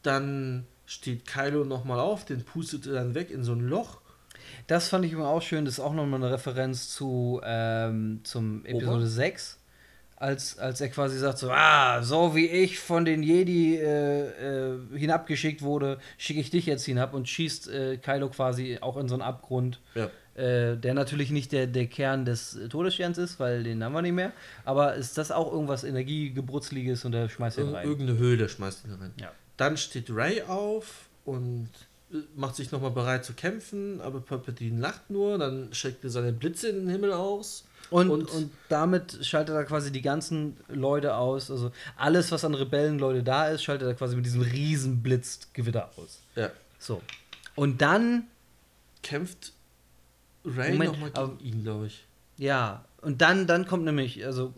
Dann 0.02 0.66
steht 0.86 1.26
Kylo 1.26 1.64
nochmal 1.64 2.00
auf, 2.00 2.24
den 2.24 2.44
pustet 2.44 2.86
er 2.86 2.94
dann 2.94 3.14
weg 3.14 3.30
in 3.30 3.44
so 3.44 3.52
ein 3.52 3.60
Loch. 3.60 4.00
Das 4.68 4.88
fand 4.88 5.04
ich 5.04 5.12
immer 5.12 5.28
auch 5.28 5.42
schön. 5.42 5.64
Das 5.66 5.74
ist 5.74 5.80
auch 5.80 5.92
nochmal 5.92 6.22
eine 6.22 6.32
Referenz 6.32 6.88
zu 6.94 7.40
ähm, 7.44 8.20
zum 8.24 8.64
Episode 8.64 8.96
Ober? 8.96 9.06
6. 9.06 9.57
Als, 10.20 10.58
als 10.58 10.80
er 10.80 10.88
quasi 10.88 11.16
sagt, 11.16 11.38
so, 11.38 11.48
ah, 11.52 12.02
so 12.02 12.34
wie 12.34 12.46
ich 12.46 12.80
von 12.80 13.04
den 13.04 13.22
Jedi 13.22 13.76
äh, 13.76 14.72
äh, 14.72 14.78
hinabgeschickt 14.98 15.62
wurde, 15.62 15.98
schicke 16.16 16.40
ich 16.40 16.50
dich 16.50 16.66
jetzt 16.66 16.84
hinab 16.84 17.14
und 17.14 17.28
schießt 17.28 17.68
äh, 17.68 17.96
Kylo 17.98 18.28
quasi 18.28 18.78
auch 18.80 18.96
in 18.96 19.06
so 19.08 19.14
einen 19.14 19.22
Abgrund, 19.22 19.80
Ja. 19.94 20.10
äh, 20.34 20.76
der 20.76 20.94
natürlich 20.94 21.30
nicht 21.30 21.52
der, 21.52 21.68
der 21.68 21.86
Kern 21.86 22.24
des 22.24 22.58
Todessterns 22.68 23.16
ist, 23.16 23.38
weil 23.38 23.62
den 23.62 23.84
haben 23.84 23.92
wir 23.92 24.02
nicht 24.02 24.10
mehr. 24.14 24.32
Aber 24.64 24.96
ist 24.96 25.16
das 25.18 25.30
auch 25.30 25.52
irgendwas 25.52 25.84
Energiegebrutzliges 25.84 27.04
und 27.04 27.12
der 27.12 27.28
schmeißt 27.28 27.58
ihn 27.58 27.68
rein? 27.68 27.86
irgendeine 27.86 28.18
Höhle 28.18 28.48
schmeißt 28.48 28.86
ihn 28.86 28.94
rein. 28.94 29.12
Ja. 29.20 29.30
Dann 29.56 29.76
steht 29.76 30.10
Ray 30.10 30.42
auf 30.42 31.08
und 31.26 31.68
äh, 32.12 32.16
macht 32.34 32.56
sich 32.56 32.72
nochmal 32.72 32.90
bereit 32.90 33.24
zu 33.24 33.34
kämpfen, 33.34 34.00
aber 34.00 34.20
Palpatine 34.20 34.80
lacht 34.80 35.10
nur, 35.10 35.38
dann 35.38 35.68
schickt 35.72 36.02
er 36.02 36.10
seine 36.10 36.32
Blitze 36.32 36.70
in 36.70 36.80
den 36.80 36.88
Himmel 36.88 37.12
aus. 37.12 37.66
Und, 37.90 38.10
Und- 38.10 38.30
und, 38.30 38.50
damit 38.68 39.18
schaltet 39.24 39.54
er 39.54 39.64
quasi 39.64 39.90
die 39.90 40.02
ganzen 40.02 40.56
Leute 40.68 41.14
aus. 41.14 41.50
Also 41.50 41.72
alles, 41.96 42.30
was 42.32 42.44
an 42.44 42.54
Rebellenleute 42.54 43.22
da 43.22 43.48
ist, 43.48 43.62
schaltet 43.62 43.88
er 43.88 43.94
quasi 43.94 44.14
mit 44.16 44.26
diesem 44.26 44.42
riesen 44.42 45.02
Blitzgewitter 45.02 45.90
aus. 45.96 46.20
Ja. 46.36 46.50
So. 46.78 47.00
Und 47.54 47.80
dann, 47.80 48.24
Kämpft 49.02 49.52
Ray 50.44 50.76
nochmal 50.76 51.10
gegen 51.10 51.40
ihn, 51.40 51.62
glaube 51.62 51.86
ich. 51.86 52.04
ja, 52.36 52.84
und 53.00 53.20
dann, 53.22 53.46
dann 53.46 53.66
kommt 53.66 53.84
nämlich, 53.84 54.24
also 54.26 54.52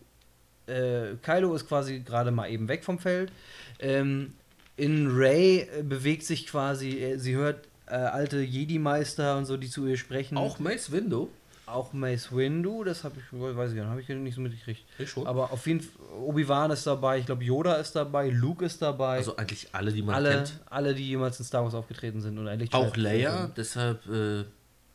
äh, 0.67 1.15
Kylo 1.23 1.55
ist 1.55 1.69
quasi 1.69 2.01
gerade 2.01 2.31
mal 2.31 2.51
eben 2.51 2.69
weg 2.69 2.85
vom 2.85 2.99
Feld. 2.99 3.31
Ähm, 3.79 4.33
in 4.77 5.09
Ray 5.11 5.69
äh, 5.79 5.83
bewegt 5.83 6.25
sich 6.25 6.47
quasi, 6.47 6.99
äh, 7.03 7.19
sie 7.19 7.35
hört 7.35 7.69
äh, 7.87 7.95
alte 7.95 8.41
Jedi-Meister 8.41 9.37
und 9.37 9.45
so, 9.45 9.57
die 9.57 9.69
zu 9.69 9.87
ihr 9.87 9.97
sprechen. 9.99 10.39
Auch 10.39 10.59
Mace 10.59 10.91
Windu. 10.93 11.29
Auch 11.73 11.93
Mace 11.93 12.35
Windu, 12.35 12.85
das 12.85 13.05
habe 13.05 13.17
ich, 13.19 13.25
weiß 13.33 13.71
ich 13.71 13.77
gar 13.77 13.83
nicht, 13.85 13.91
habe 13.91 14.01
ich 14.01 14.09
nicht 14.09 14.35
so 14.35 14.41
mitgekriegt. 14.41 14.83
Ich 14.99 15.11
schon. 15.11 15.27
Aber 15.27 15.53
auf 15.53 15.67
jeden 15.67 15.81
Fall, 15.81 16.05
Obi-Wan 16.23 16.71
ist 16.71 16.87
dabei, 16.87 17.19
ich 17.19 17.27
glaube, 17.27 17.45
Yoda 17.45 17.75
ist 17.75 17.93
dabei, 17.97 18.29
Luke 18.29 18.65
ist 18.65 18.81
dabei. 18.83 19.17
Also 19.19 19.37
eigentlich 19.37 19.69
alle, 19.73 19.93
die 19.93 20.03
man 20.03 20.15
alle, 20.15 20.31
kennt. 20.31 20.61
alle, 20.67 20.95
die 20.95 21.07
jemals 21.09 21.39
in 21.39 21.45
Star 21.45 21.63
Wars 21.65 21.75
aufgetreten 21.75 22.21
sind 22.21 22.39
und 22.39 22.49
ein 22.49 22.69
Auch 22.73 22.97
Leia, 22.97 23.33
gefunden. 23.33 23.53
deshalb, 23.57 24.07
äh, 24.09 24.41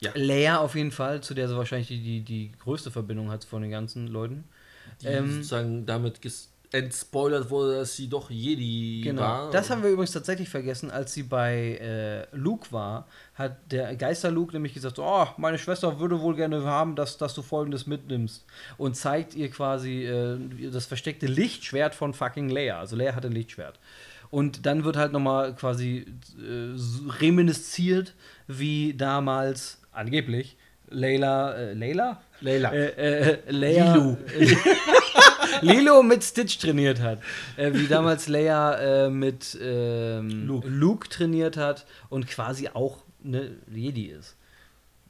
ja. 0.01 0.11
Leia 0.13 0.57
auf 0.59 0.75
jeden 0.75 0.91
Fall, 0.91 1.21
zu 1.21 1.33
der 1.33 1.47
sie 1.47 1.55
wahrscheinlich 1.55 1.87
die, 1.87 2.01
die, 2.01 2.21
die 2.21 2.51
größte 2.63 2.91
Verbindung 2.91 3.31
hat 3.31 3.43
von 3.45 3.61
den 3.61 3.71
ganzen 3.71 4.07
Leuten. 4.07 4.43
Die 5.01 5.07
Ähm, 5.07 5.31
sozusagen 5.31 5.85
damit 5.85 6.21
entspoilert 6.71 7.49
wurde, 7.49 7.77
dass 7.79 7.95
sie 7.95 8.07
doch 8.07 8.29
Jedi 8.29 9.01
Genau. 9.03 9.21
war. 9.21 9.51
Das 9.51 9.69
haben 9.69 9.83
wir 9.83 9.89
übrigens 9.89 10.11
tatsächlich 10.11 10.49
vergessen, 10.49 10.91
als 10.91 11.13
sie 11.13 11.23
bei 11.23 11.77
äh, 11.81 12.35
Luke 12.35 12.71
war, 12.71 13.07
hat 13.35 13.57
der 13.71 13.95
Geister 13.95 14.31
Luke 14.31 14.53
nämlich 14.53 14.73
gesagt, 14.73 14.99
oh, 14.99 15.27
meine 15.37 15.57
Schwester 15.57 15.99
würde 15.99 16.19
wohl 16.21 16.35
gerne 16.35 16.63
haben, 16.63 16.95
dass, 16.95 17.17
dass 17.17 17.33
du 17.33 17.41
folgendes 17.41 17.87
mitnimmst. 17.87 18.45
Und 18.77 18.95
zeigt 18.95 19.35
ihr 19.35 19.49
quasi 19.49 20.05
äh, 20.05 20.37
das 20.71 20.85
versteckte 20.85 21.27
Lichtschwert 21.27 21.95
von 21.95 22.13
fucking 22.13 22.49
Leia. 22.49 22.79
Also 22.79 22.95
Leia 22.95 23.15
hat 23.15 23.25
ein 23.25 23.31
Lichtschwert. 23.31 23.79
Und 24.31 24.65
dann 24.65 24.83
wird 24.83 24.97
halt 24.97 25.11
nochmal 25.13 25.55
quasi 25.55 26.05
äh, 26.39 26.75
reminisziert, 27.21 28.13
wie 28.47 28.93
damals, 28.93 29.79
angeblich, 29.91 30.57
Layla, 30.89 31.53
äh, 31.53 31.73
Layla? 31.73 32.21
Layla. 32.41 32.71
Äh, 32.73 32.85
äh, 32.87 33.37
Leia, 33.51 33.93
Lilu. 33.95 34.17
Lilo 35.61 36.03
mit 36.03 36.23
Stitch 36.23 36.57
trainiert 36.59 36.99
hat. 37.01 37.19
Äh, 37.57 37.73
wie 37.73 37.87
damals 37.87 38.27
Leia 38.27 39.05
äh, 39.05 39.09
mit 39.09 39.57
ähm, 39.61 40.47
Luke. 40.47 40.67
Luke. 40.67 41.09
trainiert 41.09 41.57
hat 41.57 41.85
und 42.09 42.27
quasi 42.27 42.69
auch 42.73 42.99
eine 43.23 43.51
Jedi 43.71 44.05
ist. 44.07 44.35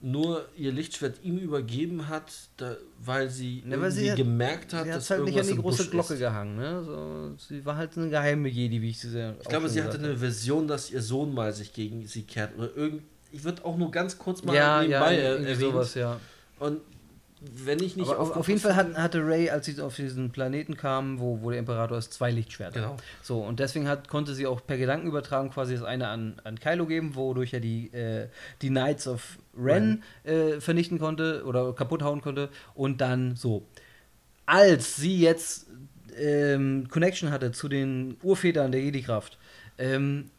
Nur 0.02 0.46
ihr 0.56 0.72
Lichtschwert 0.72 1.16
ihm 1.24 1.38
übergeben 1.40 2.10
hat, 2.10 2.32
da, 2.58 2.76
weil 3.04 3.30
sie, 3.30 3.64
Ne, 3.66 3.82
weil 3.82 3.90
sie 3.90 4.14
gemerkt 4.14 4.72
hat, 4.74 4.84
Sie 4.84 4.92
hat 4.92 4.98
dass 5.00 5.10
halt 5.10 5.24
nicht 5.24 5.40
an 5.40 5.48
irgendwas 5.48 5.56
die 5.56 5.62
große 5.62 5.84
Busch 5.84 5.92
Glocke 5.92 6.14
ist. 6.14 6.20
gehangen. 6.20 6.58
Ne? 6.58 6.84
So, 6.84 7.32
sie 7.38 7.66
war 7.66 7.76
halt 7.78 7.98
eine 7.98 8.10
geheime 8.10 8.48
Jedi, 8.50 8.82
wie 8.82 8.90
ich 8.90 9.00
sie 9.00 9.10
sehr 9.10 9.36
Ich 9.42 9.48
glaube, 9.48 9.68
sie 9.68 9.82
hatte 9.82 9.98
eine 9.98 10.16
Version, 10.18 10.68
dass 10.68 10.92
ihr 10.92 11.02
Sohn 11.02 11.34
mal 11.34 11.54
sich 11.54 11.74
gegen 11.74 12.06
sie 12.06 12.22
kehrt. 12.24 12.56
Oder 12.58 12.70
irgend, 12.76 13.02
ich 13.32 13.44
würde 13.44 13.66
auch 13.66 13.78
nur 13.78 13.90
ganz 13.90 14.20
kurz 14.20 14.44
mal 14.44 14.56
ja, 14.56 14.82
ja, 14.84 15.00
nebenbei 15.00 15.18
irgendwie 15.18 15.52
erwähnen. 15.52 15.72
sowas, 15.72 15.96
ja. 15.96 16.20
Und 16.60 16.82
wenn 17.54 17.82
ich 17.82 17.96
nicht 17.96 18.10
auf, 18.10 18.36
auf 18.36 18.48
jeden 18.48 18.60
Fall 18.60 18.76
hat, 18.76 18.96
hatte 18.96 19.26
Ray, 19.26 19.50
als 19.50 19.66
sie 19.66 19.80
auf 19.82 19.96
diesen 19.96 20.32
Planeten 20.32 20.78
kam, 20.78 21.20
wo, 21.20 21.42
wo 21.42 21.50
der 21.50 21.60
Imperator 21.60 21.98
ist, 21.98 22.14
zwei 22.14 22.32
Lichtschwerter. 22.32 22.80
Genau. 22.80 22.98
So, 23.22 23.40
und 23.40 23.60
deswegen 23.60 23.88
hat, 23.88 24.08
konnte 24.08 24.34
sie 24.34 24.48
auch 24.48 24.66
per 24.66 24.78
Gedankenübertragung 24.78 25.52
quasi 25.52 25.76
das 25.76 25.84
eine 25.84 26.08
an, 26.08 26.40
an 26.44 26.60
Kylo 26.60 26.86
geben, 26.86 27.16
wodurch 27.16 27.54
er 27.54 27.60
die, 27.60 27.94
äh, 27.94 28.28
die 28.62 28.70
Knights 28.70 29.08
of 29.08 29.38
Ren 29.58 30.04
äh, 30.24 30.60
vernichten 30.60 31.00
konnte 31.00 31.44
oder 31.46 31.74
kaputt 31.74 32.02
hauen 32.02 32.22
konnte. 32.22 32.50
Und 32.74 33.02
dann 33.02 33.36
so. 33.36 33.66
Als 34.48 34.96
sie 34.96 35.20
jetzt 35.20 35.68
ähm, 36.18 36.88
Connection 36.90 37.32
hatte 37.32 37.52
zu 37.52 37.68
den 37.68 38.18
Urvätern 38.22 38.72
der 38.72 38.82
Jedi-Kraft, 38.82 39.38
ähm, 39.78 40.30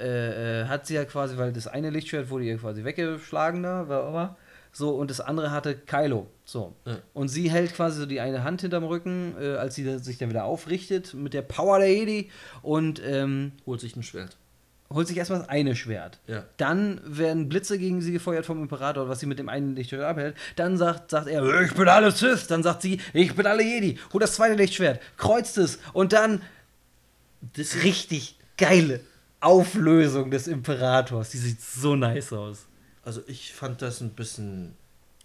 äh, 0.00 0.62
äh, 0.62 0.66
hat 0.66 0.86
sie 0.86 0.94
ja 0.94 1.04
quasi, 1.04 1.36
weil 1.36 1.52
das 1.52 1.66
eine 1.66 1.90
Lichtschwert 1.90 2.30
wurde 2.30 2.44
ihr 2.44 2.58
quasi 2.58 2.84
weggeschlagen 2.84 3.62
da, 3.62 3.88
war 3.88 4.04
aber. 4.04 4.36
So, 4.76 4.90
und 4.90 5.08
das 5.08 5.20
andere 5.20 5.52
hatte 5.52 5.76
Kylo. 5.76 6.26
So. 6.44 6.74
Ja. 6.84 6.98
Und 7.14 7.28
sie 7.28 7.48
hält 7.48 7.74
quasi 7.74 8.00
so 8.00 8.06
die 8.06 8.20
eine 8.20 8.42
Hand 8.42 8.60
hinterm 8.60 8.82
Rücken, 8.82 9.34
äh, 9.40 9.54
als 9.54 9.76
sie 9.76 9.98
sich 9.98 10.18
dann 10.18 10.30
wieder 10.30 10.44
aufrichtet 10.44 11.14
mit 11.14 11.32
der 11.32 11.42
Power 11.42 11.78
der 11.78 11.94
Jedi 11.94 12.28
und 12.60 13.00
ähm, 13.04 13.52
holt 13.66 13.80
sich 13.80 13.94
ein 13.94 14.02
Schwert. 14.02 14.36
holt 14.92 15.06
sich 15.06 15.16
erstmal 15.16 15.38
das 15.38 15.48
eine 15.48 15.76
Schwert. 15.76 16.18
Ja. 16.26 16.44
Dann 16.56 17.00
werden 17.04 17.48
Blitze 17.48 17.78
gegen 17.78 18.00
sie 18.00 18.12
gefeuert 18.12 18.46
vom 18.46 18.60
Imperator, 18.60 19.08
was 19.08 19.20
sie 19.20 19.26
mit 19.26 19.38
dem 19.38 19.48
einen 19.48 19.76
Lichtschwert 19.76 20.04
abhält. 20.04 20.36
Dann 20.56 20.76
sagt, 20.76 21.10
sagt 21.10 21.28
er, 21.28 21.62
ich 21.62 21.72
bin 21.74 21.88
alle 21.88 22.10
Sith. 22.10 22.48
Dann 22.48 22.64
sagt 22.64 22.82
sie, 22.82 23.00
ich 23.12 23.34
bin 23.34 23.46
alle 23.46 23.62
Jedi. 23.62 23.96
Holt 24.12 24.24
das 24.24 24.34
zweite 24.34 24.56
Lichtschwert, 24.56 25.00
kreuzt 25.16 25.56
es 25.56 25.78
und 25.92 26.12
dann 26.12 26.42
Das 27.54 27.82
richtig 27.84 28.38
geile 28.56 29.00
Auflösung 29.40 30.30
des 30.30 30.48
Imperators. 30.48 31.30
Die 31.30 31.38
sieht 31.38 31.60
so 31.60 31.94
nice 31.94 32.32
aus. 32.32 32.66
Also 33.04 33.22
ich 33.26 33.52
fand 33.52 33.82
das 33.82 34.00
ein 34.00 34.10
bisschen. 34.10 34.74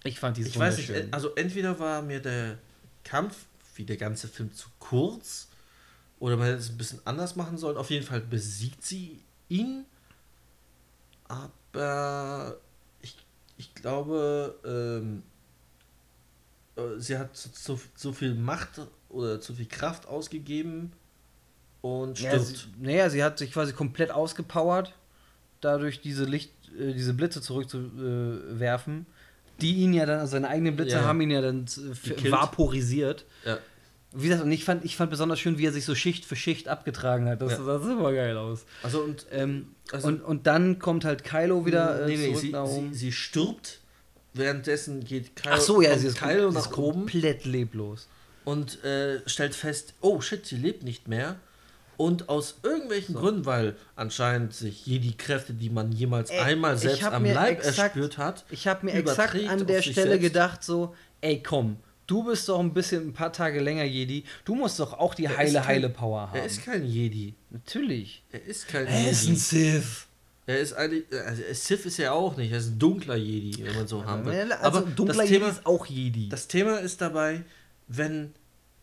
Ich 0.03 0.19
fand 0.19 0.37
die 0.37 0.43
Ich 0.43 0.57
weiß 0.57 0.77
nicht, 0.77 0.91
also 1.11 1.35
entweder 1.35 1.79
war 1.79 2.01
mir 2.01 2.21
der 2.21 2.57
Kampf, 3.03 3.35
wie 3.75 3.85
der 3.85 3.97
ganze 3.97 4.27
Film, 4.27 4.53
zu 4.53 4.69
kurz. 4.79 5.47
Oder 6.19 6.35
man 6.35 6.47
hätte 6.47 6.59
es 6.59 6.69
ein 6.69 6.77
bisschen 6.77 6.99
anders 7.05 7.35
machen 7.35 7.57
sollen. 7.57 7.77
Auf 7.77 7.89
jeden 7.89 8.05
Fall 8.05 8.19
besiegt 8.19 8.83
sie 8.83 9.21
ihn. 9.47 9.85
Aber 11.27 12.57
ich, 13.01 13.15
ich 13.57 13.73
glaube, 13.75 14.55
ähm, 14.65 15.23
äh, 16.75 16.99
sie 16.99 17.17
hat 17.17 17.35
zu, 17.35 17.79
zu 17.95 18.13
viel 18.13 18.35
Macht 18.35 18.81
oder 19.09 19.39
zu 19.39 19.53
viel 19.53 19.67
Kraft 19.67 20.07
ausgegeben 20.07 20.91
und 21.81 22.17
stirbt. 22.17 22.45
sie, 22.45 22.57
naja, 22.79 23.09
sie 23.09 23.23
hat 23.23 23.37
sich 23.37 23.51
quasi 23.51 23.73
komplett 23.73 24.11
ausgepowert, 24.11 24.93
dadurch 25.61 26.01
diese 26.01 26.25
Licht, 26.25 26.51
äh, 26.79 26.93
diese 26.93 27.13
Blitze 27.13 27.41
zurückzuwerfen. 27.41 29.05
die 29.61 29.73
ihn 29.75 29.93
ja 29.93 30.05
dann, 30.05 30.19
also 30.21 30.31
seine 30.31 30.47
eigenen 30.47 30.77
Blitze 30.77 30.95
Ja. 30.95 31.03
haben 31.03 31.19
ihn 31.19 31.31
ja 31.31 31.41
dann 31.41 31.65
äh, 31.65 32.31
vaporisiert. 32.31 33.25
Ja. 33.45 33.57
Wie 34.13 34.27
gesagt, 34.29 34.43
und 34.45 34.51
ich 34.53 34.63
fand, 34.63 34.85
ich 34.85 34.95
fand 34.95 35.11
besonders 35.11 35.37
schön, 35.39 35.57
wie 35.57 35.65
er 35.65 35.73
sich 35.73 35.83
so 35.85 35.95
Schicht 35.95 36.23
für 36.25 36.37
Schicht 36.37 36.69
abgetragen 36.69 37.27
hat. 37.27 37.41
Das 37.41 37.51
Ja. 37.51 37.63
sah 37.63 37.79
super 37.79 38.13
geil 38.13 38.37
aus. 38.37 38.65
Also 38.83 39.01
und 39.01 39.25
Ähm, 39.31 39.67
Also- 39.91 40.07
und, 40.07 40.21
und 40.21 40.47
dann 40.47 40.79
kommt 40.79 41.03
halt 41.03 41.23
Kylo 41.25 41.65
wieder 41.65 42.03
äh, 42.03 42.07
nee, 42.07 42.15
nee, 42.17 42.35
sie, 42.35 42.53
sie, 42.53 42.93
sie 42.93 43.11
stirbt. 43.11 43.79
Währenddessen 44.33 45.03
geht 45.03 45.35
Kylo, 45.35 45.55
Ach 45.55 45.59
so, 45.61 45.81
ja, 45.81 45.97
sie 45.97 46.07
ist, 46.07 46.17
Kylo 46.17 46.51
sie 46.51 46.57
ist 46.59 46.69
komplett 46.71 47.43
leblos. 47.45 48.07
und 48.45 48.81
äh, 48.85 49.19
stellt 49.27 49.53
fest, 49.55 49.93
oh 50.01 50.21
shit, 50.21 50.45
sie 50.45 50.55
lebt 50.55 50.83
nicht 50.83 51.07
mehr. 51.09 51.35
Und 51.99 52.29
aus 52.29 52.55
irgendwelchen 52.63 53.13
Gründen, 53.13 53.45
weil 53.45 53.75
anscheinend 53.97 54.53
sich 54.53 54.85
Jedi-Kräfte, 54.85 55.53
die 55.53 55.69
man 55.69 55.91
jemals 55.91 56.29
Ey, 56.29 56.39
einmal 56.39 56.77
selbst 56.77 57.03
am 57.03 57.25
Leib 57.25 57.57
exakt- 57.59 57.77
erspürt 57.97 58.17
hat, 58.17 58.45
Ich 58.49 58.67
habe 58.67 58.85
mir 58.85 58.93
exakt 58.93 59.35
an 59.49 59.67
der 59.67 59.81
Stelle 59.81 60.11
selbst. 60.11 60.21
gedacht, 60.21 60.63
so, 60.63 60.95
ey 61.19 61.43
komm, 61.43 61.75
du 62.07 62.23
bist 62.23 62.47
doch 62.47 62.61
ein 62.61 62.73
bisschen, 62.73 63.09
ein 63.09 63.13
paar 63.13 63.33
Tage 63.33 63.59
länger 63.59 63.83
Jedi, 63.83 64.23
du 64.45 64.55
musst 64.55 64.79
doch 64.79 64.93
auch 64.93 65.13
die 65.13 65.25
ist 65.25 65.35
heile, 65.35 65.53
kein- 65.59 65.65
heile 65.67 65.89
Power 65.89 66.21
haben. 66.29 66.37
er 66.39 66.45
ist 66.45 66.63
kein 66.63 66.85
Jedi. 66.85 67.33
Natürlich. 67.49 68.23
Er 68.31 68.45
ist 68.45 68.67
kein 68.69 68.87
Er 68.87 69.11
ist 69.11 69.23
Jedi. 69.23 69.33
ein 69.33 69.35
Sith. 69.37 70.05
Er 70.45 70.59
ist 70.61 70.71
eigentlich, 70.73 71.03
also 71.25 71.43
Sith 71.51 71.85
ist 71.85 71.99
er 71.99 72.13
auch 72.13 72.37
nicht, 72.37 72.51
er 72.53 72.59
ist 72.59 72.67
ein 72.67 72.79
dunkler 72.79 73.17
Jedi, 73.17 73.61
wenn 73.65 73.75
man 73.75 73.87
so 73.87 74.05
haben 74.05 74.25
will. 74.25 74.53
Also 74.53 74.79
Aber 74.79 74.81
dunkler 74.89 75.15
das 75.17 75.29
Jedi 75.29 75.39
Thema, 75.41 75.51
ist 75.51 75.65
auch 75.65 75.85
Jedi. 75.85 76.29
das 76.29 76.47
Thema 76.47 76.77
ist 76.77 77.01
dabei, 77.01 77.43
wenn 77.89 78.33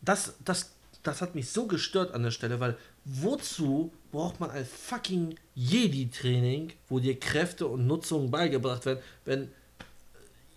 das, 0.02 0.34
das, 0.44 0.72
das 1.02 1.22
hat 1.22 1.34
mich 1.34 1.48
so 1.48 1.66
gestört 1.66 2.12
an 2.12 2.22
der 2.22 2.30
Stelle, 2.30 2.60
weil 2.60 2.76
wozu 3.06 3.92
braucht 4.10 4.40
man 4.40 4.50
ein 4.50 4.66
fucking 4.66 5.36
Jedi-Training, 5.54 6.72
wo 6.88 6.98
dir 6.98 7.18
Kräfte 7.18 7.66
und 7.66 7.86
Nutzung 7.86 8.30
beigebracht 8.30 8.84
werden, 8.84 8.98
wenn 9.24 9.48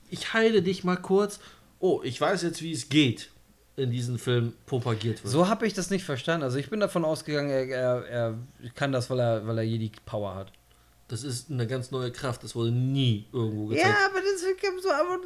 ich 0.10 0.34
heile 0.34 0.64
dich 0.64 0.84
mal 0.84 0.98
kurz, 0.98 1.40
oh, 1.80 2.02
ich 2.04 2.20
weiß 2.20 2.42
jetzt, 2.42 2.62
wie 2.64 2.72
es 2.72 2.90
geht, 2.90 3.30
in 3.76 3.92
diesem 3.92 4.18
Film 4.18 4.54
propagiert 4.66 5.24
wird. 5.24 5.32
so 5.32 5.48
habe 5.48 5.68
ich 5.68 5.74
das 5.74 5.90
nicht 5.92 6.04
verstanden. 6.04 6.44
Also 6.44 6.58
ich 6.58 6.70
bin 6.70 6.80
davon 6.80 7.06
ausgegangen, 7.06 7.52
er, 7.52 7.70
er, 7.70 8.04
er 8.10 8.36
kann 8.76 8.92
das, 8.92 9.10
weil 9.10 9.20
er, 9.20 9.48
weil 9.48 9.60
er 9.60 9.64
Jedi 9.64 9.92
Power 10.06 10.36
hat. 10.36 10.52
Das 11.10 11.24
ist 11.24 11.50
eine 11.50 11.66
ganz 11.68 11.90
neue 11.92 12.12
Kraft, 12.12 12.44
das 12.44 12.56
wurde 12.56 12.72
nie 12.72 13.26
irgendwo 13.34 13.66
gezeigt. 13.66 13.88
Ja, 13.88 14.06
aber 14.06 14.20
das 14.22 14.42
ist 14.44 14.84
so, 14.84 14.92
aber 14.92 15.18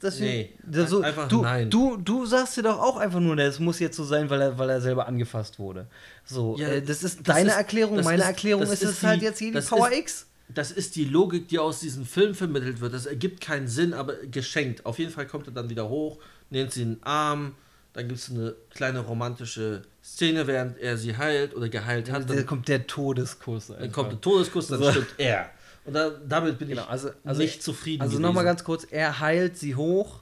das 0.00 0.18
Nee, 0.18 0.52
das 0.66 0.90
so, 0.90 1.00
einfach 1.00 1.28
du, 1.28 1.42
nein. 1.42 1.70
Du, 1.70 1.96
du 1.96 2.26
sagst 2.26 2.56
dir 2.56 2.62
doch 2.64 2.78
auch 2.80 2.96
einfach 2.96 3.20
nur, 3.20 3.36
das 3.36 3.58
muss 3.60 3.78
jetzt 3.78 3.96
so 3.96 4.02
sein, 4.04 4.28
weil 4.30 4.40
er, 4.42 4.58
weil 4.58 4.68
er 4.68 4.80
selber 4.80 5.06
angefasst 5.06 5.58
wurde. 5.60 5.86
So, 6.24 6.56
Ja, 6.58 6.68
äh, 6.68 6.82
das 6.82 7.04
ist 7.04 7.20
das 7.20 7.36
deine 7.36 7.50
ist- 7.50 7.56
Erklärung, 7.56 8.02
meine 8.02 8.22
ist- 8.22 8.28
Erklärung 8.28 8.62
ist, 8.64 8.72
ist 8.72 8.82
es 8.82 9.02
halt 9.02 9.20
die- 9.20 9.26
jetzt 9.26 9.40
Jedi 9.40 9.52
das 9.54 9.66
Power 9.68 9.90
ist- 9.92 9.98
X. 9.98 10.26
Das 10.52 10.70
ist 10.72 10.96
die 10.96 11.04
Logik, 11.04 11.46
die 11.48 11.58
aus 11.58 11.80
diesem 11.80 12.04
Film 12.06 12.34
vermittelt 12.34 12.80
wird. 12.80 12.92
Das 12.94 13.06
ergibt 13.06 13.40
keinen 13.40 13.68
Sinn, 13.68 13.92
aber 13.94 14.14
geschenkt. 14.30 14.86
Auf 14.86 14.98
jeden 14.98 15.12
Fall 15.12 15.26
kommt 15.26 15.46
er 15.46 15.52
dann 15.52 15.68
wieder 15.70 15.88
hoch, 15.88 16.18
nimmt 16.50 16.72
sie 16.72 16.82
in 16.82 16.94
den 16.94 17.02
Arm. 17.04 17.54
Dann 17.98 18.06
gibt 18.06 18.20
es 18.20 18.30
eine 18.30 18.54
kleine 18.70 19.00
romantische 19.00 19.82
Szene, 20.04 20.46
während 20.46 20.78
er 20.78 20.96
sie 20.96 21.16
heilt 21.16 21.52
oder 21.56 21.68
geheilt 21.68 22.12
hat. 22.12 22.30
Da 22.30 22.34
Dann, 22.36 22.46
kommt 22.46 22.68
der 22.68 22.86
Todeskuss. 22.86 23.66
dann 23.66 23.78
einfach. 23.78 23.92
kommt 23.92 24.12
der 24.12 24.20
Todeskuss, 24.20 24.68
dann 24.68 24.78
So. 24.78 24.90
stirbt 24.92 25.14
er. 25.18 25.50
Und 25.84 25.94
da, 25.94 26.10
damit 26.10 26.60
bin 26.60 26.68
Genau, 26.68 26.82
ich 26.82 26.88
also, 26.88 27.10
also 27.24 27.42
nicht 27.42 27.60
zufrieden. 27.60 28.02
Also 28.02 28.20
nochmal 28.20 28.44
ganz 28.44 28.62
kurz, 28.62 28.84
er 28.88 29.18
heilt 29.18 29.58
sie 29.58 29.74
hoch 29.74 30.20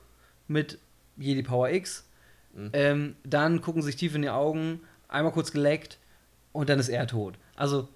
mit 0.49 0.79
Jedi 1.19 1.43
Power 1.43 1.69
X. 1.69 2.07
Mhm. 2.55 2.71
Ähm, 2.73 3.17
dann 3.25 3.61
gucken 3.61 3.83
sich 3.83 3.97
tief 3.97 4.15
in 4.15 4.23
die 4.23 4.31
Augen, 4.31 4.81
einmal 5.09 5.33
kurz 5.33 5.53
geleckt 5.53 5.99
und 6.53 6.71
dann 6.71 6.79
ist 6.79 6.89
er 6.89 7.07
tot. 7.07 7.35
Also 7.57 7.89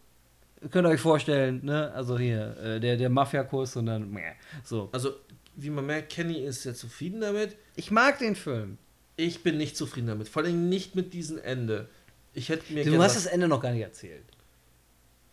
könnt 0.70 0.86
ihr 0.86 0.90
euch 0.90 1.00
vorstellen, 1.00 1.64
ne? 1.64 1.90
Also 1.94 2.18
hier, 2.18 2.54
äh, 2.58 2.80
der, 2.80 2.98
der 2.98 3.08
Mafia-Kurs 3.08 3.76
und 3.76 3.86
dann 3.86 4.10
meh. 4.10 4.20
so. 4.62 4.90
Also, 4.92 5.14
wie 5.56 5.70
man 5.70 5.86
merkt, 5.86 6.12
Kenny 6.12 6.44
ist 6.44 6.64
sehr 6.64 6.74
zufrieden 6.74 7.22
damit. 7.22 7.56
Ich 7.76 7.90
mag 7.90 8.18
den 8.18 8.36
Film. 8.36 8.76
Ich 9.20 9.42
bin 9.42 9.56
nicht 9.58 9.76
zufrieden 9.76 10.06
damit. 10.06 10.28
Vor 10.28 10.42
allem 10.42 10.68
nicht 10.68 10.94
mit 10.94 11.12
diesem 11.12 11.38
Ende. 11.38 11.88
Ich 12.32 12.48
hätte 12.48 12.72
mir 12.72 12.84
Du 12.84 13.02
hast 13.02 13.16
das 13.16 13.26
Ende 13.26 13.48
noch 13.48 13.60
gar 13.60 13.72
nicht 13.72 13.82
erzählt. 13.82 14.24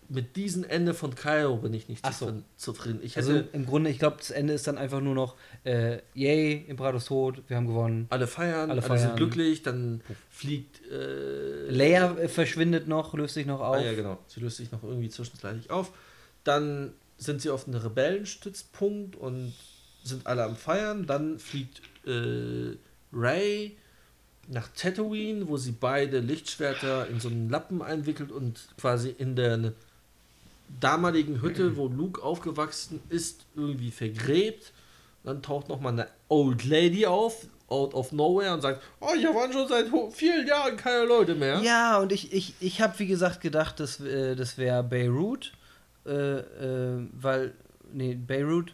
mit 0.10 0.36
diesem 0.38 0.64
Ende 0.64 0.94
von 0.94 1.14
Kylo 1.16 1.58
bin 1.58 1.74
ich 1.74 1.90
nicht 1.90 2.00
Ach 2.04 2.14
so. 2.14 2.42
zufrieden. 2.56 3.00
Ich 3.04 3.18
Also 3.18 3.44
im 3.52 3.66
Grunde, 3.66 3.90
ich 3.90 4.00
glaube, 4.00 4.18
das 4.18 4.32
Ende 4.32 4.54
ist 4.54 4.66
dann 4.66 4.78
einfach 4.78 5.02
nur 5.02 5.14
noch, 5.16 5.36
äh, 5.66 6.00
yay, 6.14 6.66
Imperator 6.68 6.98
ist 6.98 7.08
tot, 7.10 7.44
wir 7.48 7.58
haben 7.58 7.68
gewonnen. 7.68 8.08
alle 8.10 8.26
feiern, 8.26 8.72
Alle 8.72 8.72
alle, 8.72 8.82
feiern. 8.82 9.00
sind 9.00 9.16
glücklich, 9.18 9.64
dann 9.64 10.02
fliegt 10.30 10.82
äh, 10.90 11.70
Leia 11.70 12.16
äh, 12.18 12.28
verschwindet 12.30 12.88
noch, 12.88 13.14
löst 13.16 13.34
sich 13.34 13.46
noch 13.46 13.60
auf. 13.60 13.76
Ah, 13.78 13.82
ja, 13.82 13.94
genau. 13.94 14.18
Sie 14.28 14.40
löst 14.40 14.58
sich 14.58 14.72
noch 14.72 14.82
irgendwie 14.84 15.10
zwischenzeitlich 15.10 15.70
auf. 15.72 15.92
Dann 16.46 16.94
sind 17.18 17.42
sie 17.42 17.50
auf 17.50 17.68
einem 17.68 17.80
Rebellenstützpunkt 17.82 19.16
und 19.18 19.54
sind 20.04 20.26
alle 20.26 20.44
am 20.46 20.56
Feiern. 20.56 21.06
Dann 21.06 21.38
fliegt 21.38 21.82
äh, 22.08 22.78
Ray 23.14 23.78
nach 24.48 24.70
Tatooine, 24.70 25.48
wo 25.48 25.58
sie 25.58 25.74
beide 25.74 26.20
Lichtschwerter 26.20 27.08
in 27.08 27.20
so 27.20 27.28
einen 27.28 27.50
Lappen 27.50 27.82
einwickelt 27.82 28.32
und 28.32 28.68
quasi 28.80 29.10
in 29.10 29.36
der 29.36 29.74
damaligen 30.80 31.42
Hütte, 31.42 31.78
wo 31.78 31.88
Luke 31.88 32.22
aufgewachsen 32.22 33.02
ist, 33.10 33.46
irgendwie 33.56 33.92
vergräbt. 33.92 34.72
Dann 35.24 35.42
taucht 35.42 35.68
nochmal 35.68 35.94
eine 35.94 36.08
Old 36.30 36.64
Lady 36.64 37.06
auf, 37.06 37.48
out 37.68 37.94
of 37.94 38.14
nowhere, 38.14 38.54
und 38.54 38.62
sagt, 38.62 38.82
oh, 39.02 39.14
hier 39.14 39.34
waren 39.36 39.52
schon 39.52 39.68
seit 39.68 39.88
vielen 40.14 40.48
Jahren 40.48 40.78
keine 40.78 41.06
Leute 41.06 41.36
mehr. 41.36 41.60
Ja, 41.60 42.00
und 42.00 42.12
ich, 42.14 42.32
ich, 42.32 42.54
ich 42.62 42.82
habe, 42.82 42.98
wie 43.00 43.08
gesagt, 43.08 43.42
gedacht, 43.42 43.80
das, 43.80 44.00
äh, 44.00 44.36
das 44.36 44.58
wäre 44.58 44.84
Beirut, 44.84 45.52
äh, 46.06 46.12
äh, 46.12 47.08
weil, 47.12 47.54
nee, 47.92 48.16
Beirut. 48.16 48.74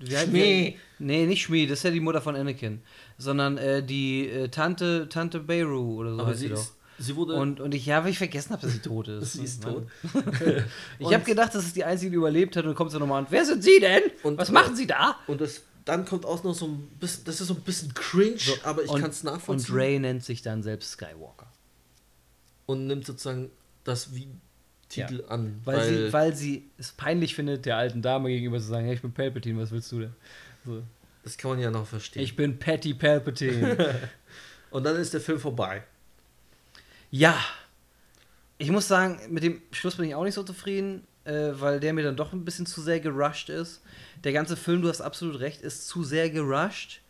Die? 0.00 0.76
Nee, 1.00 1.26
nicht 1.26 1.42
Schmie, 1.42 1.66
das 1.66 1.80
ist 1.80 1.82
ja 1.84 1.90
die 1.90 2.00
Mutter 2.00 2.20
von 2.20 2.36
Anakin, 2.36 2.82
sondern 3.18 3.56
äh, 3.58 3.82
die 3.82 4.28
äh, 4.28 4.48
Tante, 4.48 5.08
Tante 5.08 5.40
Beirut 5.40 5.98
oder 6.00 6.14
so 6.14 6.20
Aber 6.20 6.28
heißt 6.30 6.38
sie, 6.40 6.46
sie 6.48 6.54
doch. 6.54 6.60
ist, 6.60 6.74
sie 6.98 7.16
wurde 7.16 7.34
Und, 7.34 7.60
und 7.60 7.74
ich 7.74 7.86
ja, 7.86 8.02
weil 8.04 8.10
ich 8.10 8.18
vergessen 8.18 8.50
habe, 8.52 8.62
dass 8.62 8.72
sie 8.72 8.80
tot 8.80 9.08
ist. 9.08 9.32
Sie 9.34 9.44
ist 9.44 9.62
tot. 9.62 9.86
Ich 10.98 11.06
Und- 11.06 11.14
habe 11.14 11.24
gedacht, 11.24 11.54
das 11.54 11.64
ist 11.66 11.76
die 11.76 11.84
einzige, 11.84 12.10
die 12.10 12.16
überlebt 12.16 12.56
hat 12.56 12.64
und 12.64 12.74
kommt 12.74 12.90
sie 12.90 12.98
nochmal 12.98 13.20
an. 13.22 13.26
Wer 13.30 13.44
sind 13.44 13.62
Sie 13.62 13.78
denn? 13.80 14.02
Und- 14.22 14.38
Was 14.38 14.50
machen 14.50 14.74
Sie 14.76 14.86
da? 14.86 15.16
Und 15.26 15.40
das, 15.40 15.62
dann 15.84 16.04
kommt 16.04 16.24
auch 16.26 16.42
noch 16.44 16.54
so 16.54 16.66
ein 16.66 16.88
bisschen, 17.00 17.24
das 17.24 17.40
ist 17.40 17.48
so 17.48 17.54
ein 17.54 17.60
bisschen 17.60 17.92
cringe, 17.94 18.36
aber 18.64 18.82
ich 18.84 18.90
Und- 18.90 19.00
kann 19.00 19.10
es 19.10 19.22
Und 19.24 19.32
nachvollziehen. 19.32 19.74
Ray 19.74 19.98
nennt 19.98 20.24
sich 20.24 20.42
dann 20.42 20.62
selbst 20.62 20.92
Skywalker. 20.92 21.50
Und 22.66 22.86
nimmt 22.86 23.06
sozusagen 23.06 23.50
das 23.84 24.14
wie 24.14 24.28
Titel 24.88 25.24
an. 25.28 25.60
Weil, 25.64 25.84
sie, 25.84 26.12
weil 26.12 26.34
sie 26.34 26.70
es 26.78 26.92
peinlich 26.92 27.34
findet, 27.34 27.66
der 27.66 27.76
alten 27.76 28.02
Dame 28.02 28.28
gegenüber 28.28 28.58
zu 28.58 28.66
sagen, 28.66 28.86
hey, 28.86 28.94
ich 28.94 29.02
bin 29.02 29.12
Palpatine, 29.12 29.60
was 29.60 29.70
willst 29.70 29.92
du 29.92 30.00
denn? 30.00 30.12
So. 30.64 30.82
das 31.24 31.36
kann 31.36 31.52
man 31.52 31.60
ja 31.60 31.70
noch 31.70 31.86
verstehen. 31.86 32.22
Ich 32.22 32.36
bin 32.36 32.58
Patty 32.58 32.94
Palpatine. 32.94 34.00
Und 34.70 34.84
dann 34.84 34.96
ist 34.96 35.14
der 35.14 35.20
Film 35.20 35.38
vorbei. 35.38 35.82
ja. 37.10 37.38
Ich 38.60 38.72
muss 38.72 38.88
sagen, 38.88 39.20
mit 39.28 39.44
dem 39.44 39.62
Schluss 39.70 39.94
bin 39.94 40.06
ich 40.06 40.16
auch 40.16 40.24
nicht 40.24 40.34
so 40.34 40.42
zufrieden, 40.42 41.06
äh, 41.24 41.50
weil 41.52 41.78
der 41.78 41.92
mir 41.92 42.02
dann 42.02 42.16
doch 42.16 42.32
ein 42.32 42.44
bisschen 42.44 42.66
zu 42.66 42.82
sehr 42.82 42.98
gerusht 42.98 43.50
ist. 43.50 43.82
Der 44.24 44.32
ganze 44.32 44.56
Film, 44.56 44.82
du 44.82 44.88
hast 44.88 45.00
absolut 45.00 45.38
recht, 45.38 45.60
ist 45.60 45.86
zu 45.86 46.02
sehr 46.02 46.28
gerusht. 46.28 47.00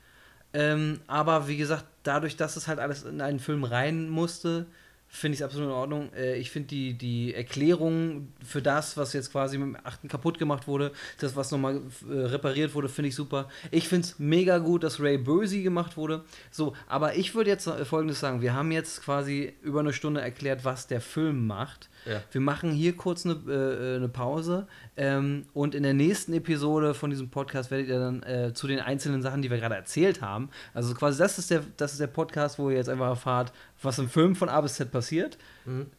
Ähm, 0.52 1.00
aber 1.06 1.48
wie 1.48 1.56
gesagt, 1.56 1.86
dadurch, 2.02 2.36
dass 2.36 2.56
es 2.56 2.68
halt 2.68 2.80
alles 2.80 3.05
in 3.05 3.22
einen 3.22 3.38
Film 3.38 3.64
rein 3.64 4.10
musste, 4.10 4.66
finde 5.09 5.35
ich 5.35 5.40
es 5.40 5.44
absolut 5.44 5.68
in 5.68 5.74
Ordnung. 5.74 6.12
Äh, 6.12 6.36
ich 6.36 6.51
finde 6.51 6.68
die, 6.68 6.94
die 6.94 7.35
Erklärung 7.35 8.28
für 8.44 8.62
das, 8.62 8.97
was 8.97 9.12
jetzt 9.12 9.32
quasi 9.32 9.59
mit 9.59 9.76
dem 9.76 9.86
8. 9.86 10.09
kaputt 10.09 10.39
gemacht 10.39 10.68
wurde, 10.68 10.93
das, 11.18 11.35
was 11.35 11.51
nochmal 11.51 11.80
äh, 12.09 12.12
repariert 12.12 12.74
wurde, 12.74 12.89
finde 12.89 13.09
ich 13.09 13.14
super. 13.14 13.48
Ich 13.70 13.89
finde 13.89 14.06
es 14.06 14.18
mega 14.18 14.59
gut, 14.59 14.85
dass 14.85 15.01
Ray 15.01 15.18
böse 15.18 15.62
gemacht 15.62 15.97
wurde. 15.97 16.24
So, 16.51 16.74
aber 16.86 17.16
ich 17.16 17.35
würde 17.35 17.51
jetzt 17.51 17.66
äh, 17.66 17.85
folgendes 17.85 18.20
sagen: 18.20 18.43
Wir 18.43 18.55
haben 18.55 18.70
jetzt 18.70 19.02
quasi 19.02 19.55
über 19.62 19.80
eine 19.80 19.93
Stunde 19.93 20.20
erklärt, 20.20 20.64
was 20.64 20.86
der 20.86 21.01
Film 21.01 21.47
macht. 21.47 21.89
Ja. 22.06 22.22
Wir 22.30 22.40
machen 22.40 22.70
hier 22.72 22.96
kurz 22.96 23.26
eine, 23.26 23.34
äh, 23.34 23.96
eine 23.96 24.08
Pause 24.08 24.66
ähm, 24.96 25.46
und 25.52 25.74
in 25.74 25.82
der 25.82 25.94
nächsten 25.94 26.32
Episode 26.32 26.94
von 26.94 27.10
diesem 27.10 27.28
Podcast 27.28 27.70
werdet 27.70 27.88
ihr 27.88 27.98
dann 27.98 28.22
äh, 28.22 28.52
zu 28.54 28.66
den 28.66 28.80
einzelnen 28.80 29.22
Sachen, 29.22 29.42
die 29.42 29.50
wir 29.50 29.58
gerade 29.58 29.74
erzählt 29.74 30.22
haben, 30.22 30.50
also 30.74 30.94
quasi 30.94 31.18
das 31.18 31.38
ist 31.38 31.50
der, 31.50 31.62
das 31.76 31.92
ist 31.92 32.00
der 32.00 32.06
Podcast, 32.06 32.58
wo 32.58 32.70
ihr 32.70 32.76
jetzt 32.76 32.88
einfach 32.88 33.08
erfahrt, 33.08 33.52
was 33.82 33.98
im 33.98 34.08
Film 34.08 34.34
von 34.34 34.48
A 34.48 34.60
bis 34.60 34.74
Z 34.74 34.90
passiert. 34.90 35.38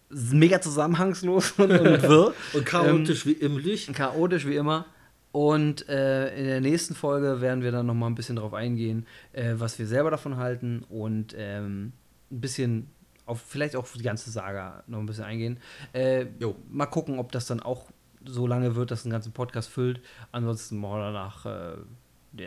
Ist 0.10 0.34
Mega 0.34 0.62
zusammenhangslos 0.62 1.52
und, 1.58 1.72
und 1.72 2.02
wirr. 2.02 2.34
Und 2.54 2.66
chaotisch 2.66 3.26
wie 3.26 3.34
im 3.34 3.58
Licht. 3.58 3.94
Chaotisch 3.94 4.46
wie 4.46 4.56
immer. 4.56 4.86
Und 5.32 5.88
äh, 5.88 6.36
in 6.36 6.46
der 6.46 6.62
nächsten 6.62 6.96
Folge 6.96 7.40
werden 7.40 7.64
wir 7.64 7.72
dann 7.72 7.86
noch 7.86 7.94
mal 7.94 8.08
ein 8.08 8.16
bisschen 8.16 8.36
darauf 8.36 8.54
eingehen, 8.54 9.06
äh, 9.32 9.54
was 9.56 9.78
wir 9.78 9.86
selber 9.86 10.10
davon 10.10 10.38
halten 10.38 10.84
und 10.90 11.36
ähm, 11.38 11.94
ein 12.32 12.42
bisschen 12.42 12.90
auf 13.30 13.42
vielleicht 13.42 13.76
auch 13.76 13.88
die 13.88 14.02
ganze 14.04 14.32
Saga 14.32 14.84
noch 14.88 15.00
ein 15.00 15.06
bisschen 15.06 15.24
eingehen. 15.24 15.60
Äh, 15.94 16.26
mal 16.70 16.86
gucken, 16.88 17.20
ob 17.20 17.32
das 17.32 17.46
dann 17.48 17.60
auch 17.62 17.86
so 18.26 18.48
lange 18.48 18.76
wird, 18.76 18.92
dass 18.92 19.06
ein 19.06 19.12
ganzen 19.12 19.32
Podcast 19.32 19.70
füllt. 19.70 20.02
Ansonsten 20.32 20.78
mal 20.78 21.00
danach, 21.00 21.46
äh, 21.46 21.78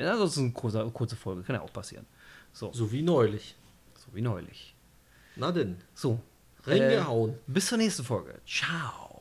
ansonsten 0.06 0.40
eine 0.44 0.52
kurze, 0.52 0.90
kurze 0.92 1.16
Folge, 1.16 1.42
kann 1.42 1.56
ja 1.56 1.62
auch 1.62 1.72
passieren. 1.72 2.06
So, 2.52 2.72
So 2.72 2.92
wie 2.92 3.02
neulich. 3.02 3.56
so 3.94 4.14
wie 4.14 4.20
neulich. 4.20 4.74
Na 5.36 5.50
denn. 5.50 5.76
So, 5.94 6.20
Reingehauen. 6.64 7.34
bis 7.46 7.66
zur 7.68 7.78
nächsten 7.78 8.04
Folge. 8.04 8.34
Ciao. 8.46 9.11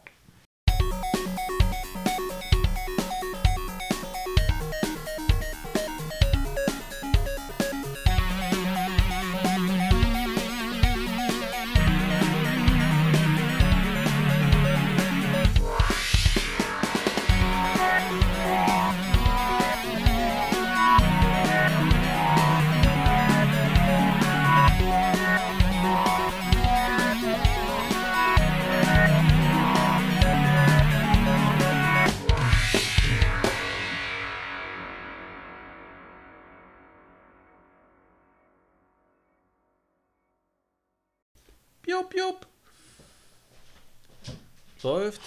Läuft. 44.84 45.22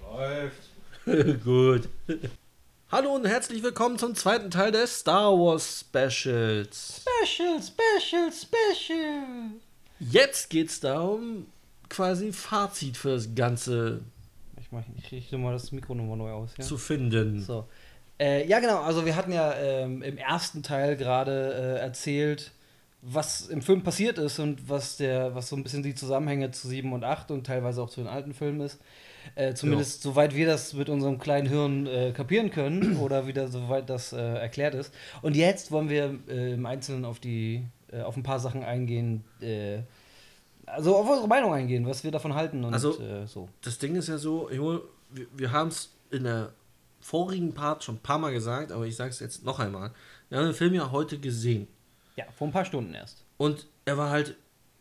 Läuft. 0.00 0.70
Gut. 1.44 1.88
Hallo 2.90 3.14
und 3.14 3.26
herzlich 3.26 3.62
willkommen 3.62 3.96
zum 3.96 4.16
zweiten 4.16 4.50
Teil 4.50 4.72
des 4.72 4.98
Star 4.98 5.30
Wars 5.30 5.84
Specials. 5.86 7.04
Special, 7.04 7.60
Special, 7.62 8.32
Special. 8.32 9.22
Jetzt 10.00 10.50
geht's 10.50 10.80
darum, 10.80 11.46
quasi 11.88 12.32
Fazit 12.32 12.96
für 12.96 13.10
das 13.10 13.32
Ganze 13.36 14.00
Ich, 14.60 14.72
mach, 14.72 14.82
ich 14.98 15.12
richte 15.12 15.38
mal 15.38 15.52
das 15.52 15.70
Mikro 15.70 15.94
nochmal 15.94 16.16
neu 16.16 16.32
aus. 16.32 16.50
Ja? 16.58 16.64
zu 16.64 16.76
finden. 16.76 17.40
So. 17.40 17.68
Äh, 18.18 18.48
ja, 18.48 18.58
genau. 18.58 18.80
Also, 18.82 19.06
wir 19.06 19.14
hatten 19.14 19.32
ja 19.32 19.54
ähm, 19.54 20.02
im 20.02 20.18
ersten 20.18 20.64
Teil 20.64 20.96
gerade 20.96 21.54
äh, 21.54 21.80
erzählt, 21.80 22.50
was 23.02 23.48
im 23.48 23.62
Film 23.62 23.82
passiert 23.82 24.16
ist 24.18 24.38
und 24.38 24.68
was, 24.68 24.96
der, 24.96 25.34
was 25.34 25.48
so 25.48 25.56
ein 25.56 25.64
bisschen 25.64 25.82
die 25.82 25.94
Zusammenhänge 25.94 26.52
zu 26.52 26.68
7 26.68 26.92
und 26.92 27.02
8 27.02 27.32
und 27.32 27.44
teilweise 27.44 27.82
auch 27.82 27.90
zu 27.90 28.00
den 28.00 28.08
alten 28.08 28.32
Filmen 28.32 28.60
ist. 28.60 28.78
Äh, 29.34 29.54
zumindest 29.54 30.02
soweit 30.02 30.34
wir 30.36 30.46
das 30.46 30.72
mit 30.72 30.88
unserem 30.88 31.18
kleinen 31.18 31.48
Hirn 31.48 31.86
äh, 31.86 32.12
kapieren 32.12 32.50
können 32.50 32.96
oder 33.00 33.26
wieder 33.26 33.48
soweit 33.48 33.90
das 33.90 34.12
äh, 34.12 34.16
erklärt 34.20 34.74
ist. 34.74 34.94
Und 35.20 35.36
jetzt 35.36 35.72
wollen 35.72 35.88
wir 35.88 36.16
äh, 36.28 36.52
im 36.54 36.64
Einzelnen 36.64 37.04
auf 37.04 37.18
die 37.18 37.64
äh, 37.92 38.02
auf 38.02 38.16
ein 38.16 38.22
paar 38.22 38.38
Sachen 38.38 38.62
eingehen, 38.62 39.24
äh, 39.40 39.80
also 40.66 40.96
auf 40.96 41.08
unsere 41.08 41.28
Meinung 41.28 41.52
eingehen, 41.52 41.84
was 41.86 42.04
wir 42.04 42.12
davon 42.12 42.34
halten 42.34 42.64
und 42.64 42.72
Also- 42.72 42.96
so. 43.26 43.48
Das 43.62 43.78
Ding 43.78 43.96
ist 43.96 44.08
ja 44.08 44.16
so, 44.16 44.48
Junge, 44.50 44.80
wir, 45.10 45.26
wir 45.36 45.50
haben 45.52 45.68
es 45.68 45.90
in 46.12 46.22
der 46.24 46.52
vorigen 47.00 47.52
Part 47.52 47.82
schon 47.82 47.96
ein 47.96 48.00
paar 48.00 48.18
Mal 48.18 48.32
gesagt, 48.32 48.70
aber 48.70 48.86
ich 48.86 48.94
sage 48.94 49.10
es 49.10 49.18
jetzt 49.18 49.44
noch 49.44 49.58
einmal. 49.58 49.90
Wir 50.28 50.38
haben 50.38 50.46
den 50.46 50.54
Film 50.54 50.72
ja 50.72 50.92
heute 50.92 51.18
gesehen 51.18 51.66
Ja, 52.16 52.24
vor 52.36 52.48
ein 52.48 52.52
paar 52.52 52.64
Stunden 52.64 52.94
erst. 52.94 53.24
und 53.38 53.66
er 53.84 53.98
war 53.98 54.10
halt 54.10 54.36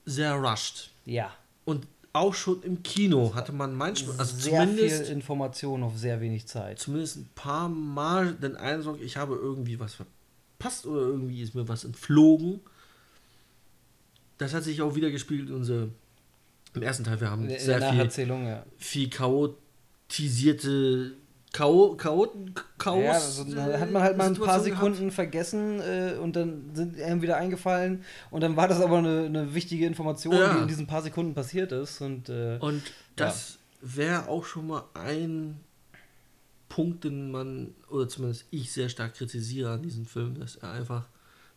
sehr 0.06 0.34
rushed. 0.36 0.92
Ja. 1.06 1.32
Und 1.66 1.88
auch 2.14 2.34
schon 2.34 2.62
im 2.64 2.84
Kino 2.84 3.34
hatte 3.36 3.52
man 3.54 3.74
manchmal, 3.74 4.18
also 4.20 4.36
sehr 4.36 4.62
zumindest, 4.62 5.06
viel 5.06 5.14
Information 5.14 5.82
auf 5.84 5.98
sehr 5.98 6.20
wenig 6.20 6.46
Zeit. 6.48 6.80
zumindest 6.80 7.16
ein 7.18 7.30
paar 7.36 7.70
Mal 7.70 8.34
den 8.34 8.58
Eindruck, 8.58 9.00
ich 9.02 9.16
habe 9.18 9.36
irgendwie 9.36 9.80
was 9.80 9.94
verpasst 9.94 10.86
oder 10.86 11.00
irgendwie 11.02 11.42
ist 11.42 11.56
mir 11.56 11.68
was 11.70 11.86
entflogen. 11.86 12.60
Das 14.38 14.54
hat 14.54 14.64
sich 14.64 14.82
auch 14.82 14.96
wieder 14.96 15.12
gespielt 15.12 15.48
in 15.50 15.56
unser, 15.56 15.88
im 16.74 16.82
ersten 16.82 17.04
Teil. 17.06 17.22
Wir 17.22 17.30
haben 17.30 17.44
In 17.44 17.50
der 17.50 17.60
sehr 17.60 17.80
viel, 18.10 18.28
ja. 18.28 18.66
viel 18.78 19.10
chaotisierte 19.10 21.14
Chao, 21.54 21.96
Chaoten, 21.98 22.54
Chaos. 22.78 23.04
ja, 23.04 23.12
also, 23.12 23.44
da 23.44 23.78
hat 23.80 23.92
man 23.92 24.02
halt 24.04 24.18
mal 24.18 24.28
ein 24.28 24.36
paar 24.36 24.62
Sekunden 24.62 24.98
gehabt. 25.00 25.14
vergessen 25.14 25.82
äh, 25.82 26.14
und 26.22 26.36
dann 26.38 26.72
sind 26.74 27.00
einem 27.02 27.22
wieder 27.22 27.36
eingefallen 27.36 28.04
und 28.30 28.42
dann 28.42 28.56
war 28.56 28.70
das 28.70 28.80
aber 28.80 29.00
eine, 29.00 29.26
eine 29.26 29.54
wichtige 29.54 29.86
Information, 29.86 30.34
Ja. 30.34 30.54
die 30.56 30.62
in 30.62 30.68
diesen 30.70 30.88
paar 30.88 31.02
Sekunden 31.02 31.34
passiert 31.34 31.74
ist 31.74 32.00
und 32.00 32.30
äh, 32.30 32.58
Und 32.60 32.82
das 33.18 33.58
wäre 33.82 34.30
auch 34.30 34.46
schon 34.46 34.68
mal 34.68 34.84
ein 34.94 35.60
Punkt, 36.70 37.04
den 37.04 37.32
man, 37.32 37.76
oder 37.90 38.08
zumindest 38.08 38.46
ich 38.50 38.72
sehr 38.72 38.88
stark 38.88 39.16
kritisiere 39.16 39.72
an 39.72 39.82
diesem 39.82 40.06
Film, 40.06 40.40
dass 40.40 40.56
er 40.56 40.72
einfach 40.72 41.06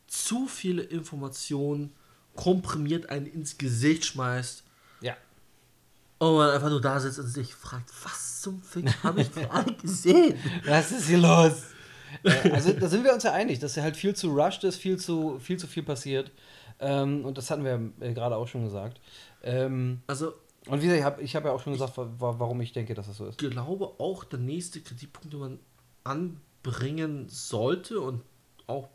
zu 0.09 0.49
viele 0.49 0.83
Informationen 0.83 1.93
komprimiert 2.35 3.11
einen 3.11 3.27
ins 3.27 3.59
Gesicht 3.59 4.05
schmeißt 4.07 4.64
ja. 4.64 4.64
Und 6.19 6.37
man 6.37 6.51
einfach 6.51 6.71
nur 6.71 6.81
da 6.81 7.01
sitzt 7.01 7.19
und 7.19 7.27
sich 7.27 7.55
fragt, 7.55 7.91
was 8.05 8.41
zum 8.41 8.61
Fick 8.63 9.03
habe 9.03 9.21
ich 9.23 9.33
gerade 9.33 9.73
gesehen? 9.75 10.35
Was 10.67 10.93
ist 10.93 11.07
hier 11.09 11.19
los? 11.19 11.63
äh, 12.23 12.51
also 12.51 12.73
da 12.73 12.89
sind 12.89 13.05
wir 13.05 13.13
uns 13.15 13.23
ja 13.25 13.33
einig, 13.33 13.59
dass 13.59 13.77
halt 13.83 13.97
viel 13.97 14.15
zu 14.15 14.29
rushed 14.31 14.65
ist, 14.65 14.77
viel 14.77 14.99
zu 14.99 15.39
viel, 15.39 15.59
zu 15.59 15.67
viel 15.67 15.83
passiert. 15.83 16.31
Ähm, 16.79 17.25
und 17.25 17.39
das 17.39 17.51
hatten 17.51 17.65
wir 17.65 17.91
äh, 18.01 18.13
gerade 18.13 18.37
auch 18.37 18.47
schon 18.49 18.65
gesagt. 18.65 19.01
Ähm, 19.43 20.01
Also 20.07 20.35
und 20.67 20.81
wie 20.83 20.87
gesagt, 20.87 20.99
ich 20.99 21.05
habe 21.05 21.23
ich 21.23 21.37
hab 21.37 21.45
ja 21.45 21.51
auch 21.53 21.61
schon 21.63 21.73
gesagt, 21.75 21.97
wa- 21.97 22.09
warum 22.19 22.61
ich 22.61 22.73
denke, 22.73 22.95
dass 22.95 23.07
das 23.07 23.17
so 23.19 23.27
ist. 23.27 23.39
glaube 23.39 23.85
auch, 23.99 24.25
der 24.25 24.39
nächste 24.39 24.81
Kritikpunkt, 24.81 25.33
den 25.33 25.41
man 25.41 25.59
anbringen 26.05 27.29
sollte 27.29 28.01
und 28.01 28.23
auch 28.67 28.89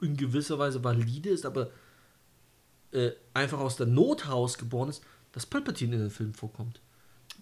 in 0.00 0.16
gewisser 0.16 0.58
Weise 0.58 0.82
valide 0.84 1.30
ist, 1.30 1.44
aber 1.46 1.70
äh, 2.92 3.10
einfach 3.34 3.58
aus 3.60 3.76
der 3.76 3.86
Not 3.86 4.26
heraus 4.26 4.56
geboren 4.58 4.88
ist, 4.88 5.02
dass 5.32 5.46
Palpatine 5.46 5.96
in 5.96 6.00
den 6.02 6.10
Film 6.10 6.34
vorkommt. 6.34 6.80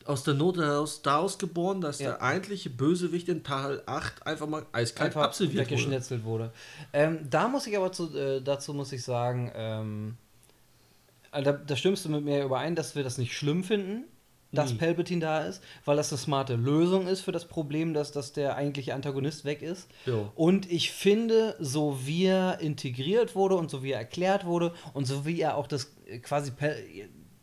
Aus 0.05 0.23
der 0.25 0.35
Not 0.35 0.57
heraus 0.59 1.03
daraus 1.03 1.39
geboren, 1.39 1.81
dass 1.81 1.99
Ja. 1.99 2.11
der 2.11 2.23
eigentliche 2.23 2.71
Bösewicht 2.71 3.29
in 3.29 3.43
Teil 3.45 3.83
8 3.87 4.27
einfach 4.27 4.47
mal 4.47 4.65
eiskalt 4.73 5.09
einfach 5.11 5.23
absolviert 5.25 5.67
wurde. 5.67 5.71
weggeschnetzelt 5.71 6.25
wurde. 6.25 6.53
Ähm, 6.93 7.19
da 7.29 7.49
muss 7.49 7.67
ich 7.67 7.77
aber 7.77 7.93
zu, 7.93 8.17
äh, 8.17 8.41
dazu 8.41 8.73
muss 8.75 8.93
ich 8.93 9.03
sagen, 9.03 9.51
ähm, 9.55 10.17
äh, 11.33 11.43
da, 11.43 11.53
da 11.53 11.77
stimmst 11.77 12.05
du 12.05 12.09
mit 12.11 12.25
mir 12.25 12.45
überein, 12.45 12.75
dass 12.75 12.95
wir 12.95 13.03
das 13.03 13.19
nicht 13.19 13.37
schlimm 13.37 13.65
finden, 13.65 14.05
dass 14.51 14.73
Nie. 14.73 14.79
Palpatine 14.79 15.21
da 15.21 15.41
ist, 15.45 15.63
weil 15.85 15.97
das 15.99 16.11
eine 16.11 16.19
smarte 16.19 16.55
Lösung 16.57 17.07
ist 17.07 17.21
für 17.21 17.33
das 17.33 17.45
Problem, 17.47 17.93
dass, 17.93 18.13
dass 18.13 18.33
der 18.33 18.57
eigentliche 18.57 18.95
Antagonist 18.95 19.45
weg 19.45 19.61
ist. 19.61 19.89
Jo. 20.07 20.33
Und 20.37 20.71
ich 20.73 20.91
finde, 20.91 21.55
so 21.61 21.99
wie 22.05 22.25
er 22.27 22.61
integriert 22.61 23.35
wurde 23.35 23.57
und 23.57 23.71
so 23.71 23.83
wie 23.83 23.91
er 23.93 23.99
erklärt 23.99 24.47
wurde 24.47 24.73
und 24.95 25.07
so 25.07 25.27
wie 25.27 25.39
er 25.41 25.57
auch 25.59 25.67
das 25.67 25.93
äh, 26.07 26.19
quasi 26.21 26.53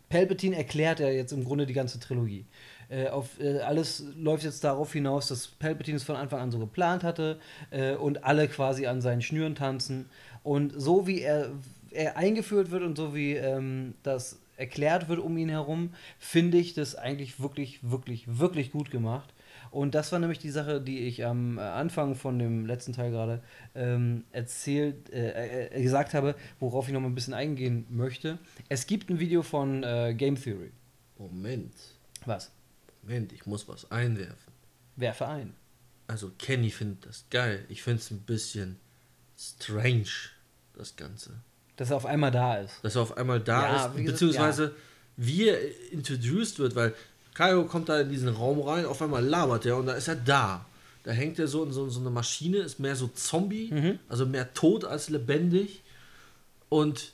Palpatine 0.09 0.55
erklärt 0.55 0.99
er 0.99 1.13
jetzt 1.13 1.31
im 1.31 1.43
Grunde 1.43 1.65
die 1.65 1.73
ganze 1.73 1.99
Trilogie. 1.99 2.45
Äh, 2.89 3.07
auf, 3.07 3.39
äh, 3.39 3.59
alles 3.59 4.03
läuft 4.15 4.43
jetzt 4.43 4.63
darauf 4.63 4.93
hinaus, 4.93 5.27
dass 5.27 5.47
Palpatine 5.47 5.97
es 5.97 6.03
von 6.03 6.15
Anfang 6.15 6.39
an 6.39 6.51
so 6.51 6.59
geplant 6.59 7.03
hatte 7.03 7.39
äh, 7.71 7.95
und 7.95 8.23
alle 8.23 8.47
quasi 8.47 8.85
an 8.85 9.01
seinen 9.01 9.21
Schnüren 9.21 9.55
tanzen. 9.55 10.09
Und 10.43 10.73
so 10.75 11.07
wie 11.07 11.21
er, 11.21 11.49
er 11.91 12.17
eingeführt 12.17 12.71
wird 12.71 12.83
und 12.83 12.95
so 12.95 13.15
wie 13.15 13.33
ähm, 13.33 13.95
das 14.03 14.39
erklärt 14.57 15.09
wird 15.09 15.19
um 15.19 15.37
ihn 15.37 15.49
herum, 15.49 15.89
finde 16.19 16.57
ich 16.57 16.73
das 16.73 16.95
eigentlich 16.95 17.39
wirklich, 17.39 17.79
wirklich, 17.81 18.23
wirklich 18.27 18.71
gut 18.71 18.91
gemacht. 18.91 19.33
Und 19.75 19.93
das 19.93 20.13
war 20.13 20.19
nämlich 20.19 20.39
die 20.39 20.51
Sache, 20.51 20.79
die 20.79 20.99
ich 20.99 21.25
am 21.25 21.57
äh, 21.57 21.61
Anfang 21.61 22.15
von 22.15 22.39
dem 22.39 22.65
letzten 22.65 22.93
Teil 22.93 23.11
gerade 23.11 23.43
ähm, 23.75 24.23
erzählt, 24.31 25.09
äh, 25.09 25.65
äh, 25.65 25.83
gesagt 25.83 26.13
habe, 26.13 26.35
worauf 26.61 26.87
ich 26.87 26.93
noch 26.93 27.01
mal 27.01 27.09
ein 27.09 27.13
bisschen 27.13 27.33
eingehen 27.33 27.85
möchte. 27.89 28.39
Es 28.69 28.87
gibt 28.87 29.09
ein 29.09 29.19
Video 29.19 29.43
von 29.43 29.83
äh, 29.83 30.13
Game 30.13 30.41
Theory. 30.41 30.71
Moment, 31.17 31.73
Was? 32.25 32.53
Moment, 33.01 33.33
ich 33.33 33.45
muss 33.45 33.67
was 33.67 33.91
einwerfen. 33.91 34.53
Werfe 34.95 35.27
ein. 35.27 35.53
Also 36.07 36.31
Kenny 36.39 36.69
findet 36.69 37.05
das 37.05 37.25
geil. 37.29 37.65
Ich 37.67 37.83
finde 37.83 37.99
es 37.99 38.11
ein 38.11 38.21
bisschen 38.21 38.79
strange, 39.37 40.05
das 40.73 40.95
Ganze. 40.95 41.31
Dass 41.75 41.89
er 41.89 41.97
auf 41.97 42.05
einmal 42.05 42.31
da 42.31 42.55
ist. 42.59 42.79
dass 42.81 42.95
er 42.95 43.01
auf 43.01 43.17
einmal 43.17 43.41
da 43.41 43.61
Ja, 43.61 43.75
ist, 43.75 43.91
gesagt, 43.91 44.05
beziehungsweise 44.05 44.73
wie 45.17 45.49
er 45.49 45.59
introduced 45.91 46.59
wird, 46.59 46.75
weil 46.75 46.93
Kaio 47.35 47.65
kommt 47.65 47.89
da 47.89 47.99
in 48.01 48.09
diesen 48.09 48.29
Raum 48.29 48.59
rein, 48.61 48.85
auf 48.85 49.01
einmal 49.01 49.23
labert 49.23 49.65
er 49.67 49.77
und 49.77 49.85
da 49.85 49.93
ist 49.93 50.07
er 50.07 50.15
da. 50.15 50.65
Da 51.03 51.11
hängt 51.11 51.37
er 51.37 51.47
so 51.47 51.63
in 51.63 51.71
so, 51.71 51.87
so 51.89 51.99
eine 51.99 52.09
Maschine, 52.09 52.57
ist 52.57 52.79
mehr 52.79 52.95
so 52.95 53.07
Zombie, 53.09 53.69
Mhm. 53.71 53.99
also 54.09 54.25
mehr 54.25 54.53
tot 54.55 54.83
als 54.85 55.09
lebendig 55.09 55.83
und 56.69 57.11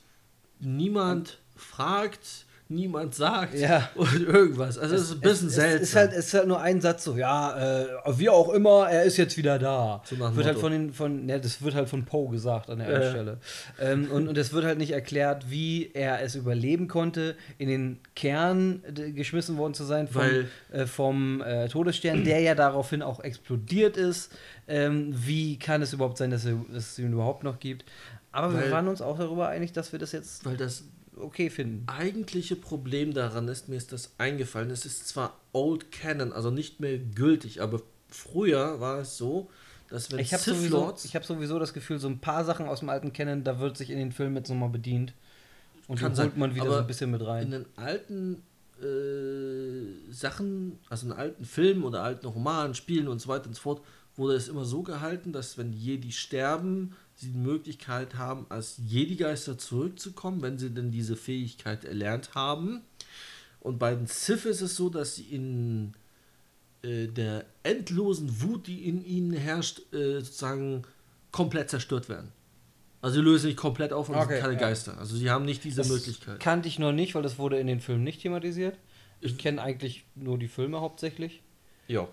niemand 0.60 1.38
fragt, 1.56 2.46
niemand 2.74 3.14
sagt 3.14 3.54
Ja. 3.54 3.88
und 3.94 4.20
irgendwas. 4.22 4.78
Also 4.78 4.94
es 4.94 5.02
ist 5.02 5.12
ein 5.12 5.20
bisschen 5.20 5.48
es, 5.48 5.54
seltsam. 5.54 5.82
Es 5.82 5.88
ist, 5.90 5.96
halt, 5.96 6.12
es 6.12 6.26
ist 6.26 6.34
halt 6.34 6.48
nur 6.48 6.60
ein 6.60 6.80
Satz 6.80 7.04
so, 7.04 7.16
ja, 7.16 7.82
äh, 7.82 7.86
wie 8.16 8.28
auch 8.28 8.48
immer, 8.50 8.88
er 8.90 9.04
ist 9.04 9.16
jetzt 9.16 9.36
wieder 9.36 9.58
da. 9.58 10.02
So 10.04 10.18
wird 10.18 10.46
halt 10.46 10.58
von 10.58 10.72
den, 10.72 10.92
von, 10.92 11.26
ne, 11.26 11.40
das 11.40 11.62
wird 11.62 11.74
halt 11.74 11.88
von 11.88 12.04
Poe 12.04 12.30
gesagt 12.30 12.70
an 12.70 12.78
der 12.78 12.90
Ja. 12.90 12.96
einen 13.00 13.10
Stelle. 13.10 13.38
Ähm, 13.80 14.10
und, 14.10 14.28
und 14.28 14.38
es 14.38 14.52
wird 14.52 14.64
halt 14.64 14.78
nicht 14.78 14.92
erklärt, 14.92 15.50
wie 15.50 15.90
er 15.94 16.22
es 16.22 16.34
überleben 16.34 16.88
konnte, 16.88 17.36
in 17.58 17.68
den 17.68 17.98
Kern 18.16 18.82
äh, 18.96 19.10
geschmissen 19.12 19.56
worden 19.58 19.74
zu 19.74 19.84
sein 19.84 20.08
vom, 20.08 20.22
Weil- 20.22 20.48
äh, 20.72 20.86
vom 20.86 21.40
äh, 21.42 21.68
Todesstern, 21.68 22.24
der 22.24 22.40
ja 22.40 22.54
daraufhin 22.54 23.02
auch 23.02 23.20
explodiert 23.20 23.96
ist. 23.96 24.32
Ähm, 24.68 25.12
wie 25.14 25.58
kann 25.58 25.82
es 25.82 25.92
überhaupt 25.92 26.16
sein, 26.18 26.30
dass, 26.30 26.44
er, 26.44 26.54
dass 26.72 26.92
es 26.92 26.98
ihn 26.98 27.12
überhaupt 27.12 27.42
noch 27.44 27.58
gibt? 27.58 27.84
Aber 28.30 28.54
wir 28.54 28.62
Weil- 28.62 28.70
waren 28.70 28.88
uns 28.88 29.02
auch 29.02 29.18
darüber 29.18 29.48
einig, 29.48 29.72
dass 29.72 29.92
wir 29.92 29.98
das 29.98 30.12
jetzt 30.12 30.46
weil 30.46 30.56
das 30.56 30.84
okay 31.16 31.50
finden. 31.50 31.84
eigentliche 31.88 32.56
Problem 32.56 33.12
daran 33.14 33.48
ist, 33.48 33.68
mir 33.68 33.76
ist 33.76 33.92
das 33.92 34.12
eingefallen, 34.18 34.70
es 34.70 34.86
ist 34.86 35.08
zwar 35.08 35.38
Old 35.52 35.92
Canon, 35.92 36.32
also 36.32 36.50
nicht 36.50 36.80
mehr 36.80 36.98
gültig, 36.98 37.60
aber 37.60 37.82
früher 38.08 38.80
war 38.80 39.00
es 39.00 39.16
so, 39.16 39.48
dass 39.90 40.10
wenn 40.10 40.18
Ich 40.20 40.32
habe 40.32 40.42
sowieso, 40.42 40.94
ich 41.04 41.14
hab 41.14 41.24
sowieso 41.24 41.58
das 41.58 41.74
Gefühl, 41.74 41.98
so 41.98 42.08
ein 42.08 42.18
paar 42.18 42.44
Sachen 42.44 42.66
aus 42.66 42.80
dem 42.80 42.88
alten 42.88 43.12
kennen, 43.12 43.44
da 43.44 43.58
wird 43.60 43.76
sich 43.76 43.90
in 43.90 43.98
den 43.98 44.12
Filmen 44.12 44.36
jetzt 44.36 44.48
nochmal 44.48 44.70
bedient. 44.70 45.12
Und 45.88 45.98
Kann 45.98 46.12
die 46.12 46.16
sein, 46.16 46.26
holt 46.28 46.36
man 46.38 46.54
wieder 46.54 46.70
so 46.70 46.76
ein 46.76 46.86
bisschen 46.86 47.10
mit 47.10 47.20
in 47.20 47.26
rein. 47.26 47.50
den 47.50 47.66
alten 47.76 48.42
äh, 48.80 50.12
Sachen, 50.12 50.78
also 50.88 51.06
in 51.06 51.12
alten 51.12 51.44
Filmen 51.44 51.84
oder 51.84 52.02
alten 52.02 52.26
Romanen, 52.26 52.74
Spielen 52.74 53.08
und 53.08 53.20
so 53.20 53.28
weiter 53.28 53.46
und 53.48 53.54
so 53.54 53.60
fort, 53.60 53.82
wurde 54.16 54.34
es 54.34 54.48
immer 54.48 54.64
so 54.64 54.82
gehalten, 54.82 55.32
dass 55.32 55.58
wenn 55.58 55.72
Jedi 55.72 56.12
sterben, 56.12 56.94
sie 57.22 57.32
die 57.32 57.38
Möglichkeit 57.38 58.16
haben, 58.16 58.46
als 58.48 58.76
Jedi-Geister 58.86 59.56
zurückzukommen, 59.56 60.42
wenn 60.42 60.58
sie 60.58 60.70
denn 60.70 60.90
diese 60.90 61.16
Fähigkeit 61.16 61.84
erlernt 61.84 62.34
haben. 62.34 62.82
Und 63.60 63.78
bei 63.78 63.94
den 63.94 64.06
Sith 64.06 64.44
ist 64.44 64.60
es 64.60 64.76
so, 64.76 64.90
dass 64.90 65.14
sie 65.16 65.24
in 65.24 65.94
äh, 66.82 67.06
der 67.06 67.46
endlosen 67.62 68.42
Wut, 68.42 68.66
die 68.66 68.88
in 68.88 69.04
ihnen 69.04 69.32
herrscht, 69.32 69.80
äh, 69.92 70.20
sozusagen 70.20 70.82
komplett 71.30 71.70
zerstört 71.70 72.08
werden. 72.08 72.32
Also 73.00 73.16
sie 73.16 73.22
lösen 73.22 73.46
nicht 73.46 73.56
komplett 73.56 73.92
auf 73.92 74.08
und 74.08 74.16
Okay, 74.16 74.34
sind 74.34 74.40
keine 74.40 74.54
ja. 74.54 74.60
Geister. 74.60 74.98
Also 74.98 75.16
sie 75.16 75.30
haben 75.30 75.44
nicht 75.44 75.64
diese 75.64 75.78
Das 75.78 75.88
Möglichkeit. 75.88 76.38
Kannte 76.40 76.68
ich 76.68 76.78
noch 76.78 76.92
nicht, 76.92 77.14
weil 77.14 77.22
das 77.22 77.38
wurde 77.38 77.58
in 77.58 77.66
den 77.66 77.80
Filmen 77.80 78.04
nicht 78.04 78.22
thematisiert. 78.22 78.78
Ich 79.20 79.38
kenne 79.38 79.62
eigentlich 79.62 80.04
nur 80.14 80.38
die 80.38 80.48
Filme 80.48 80.80
hauptsächlich. 80.80 81.42
Ja. 81.88 82.08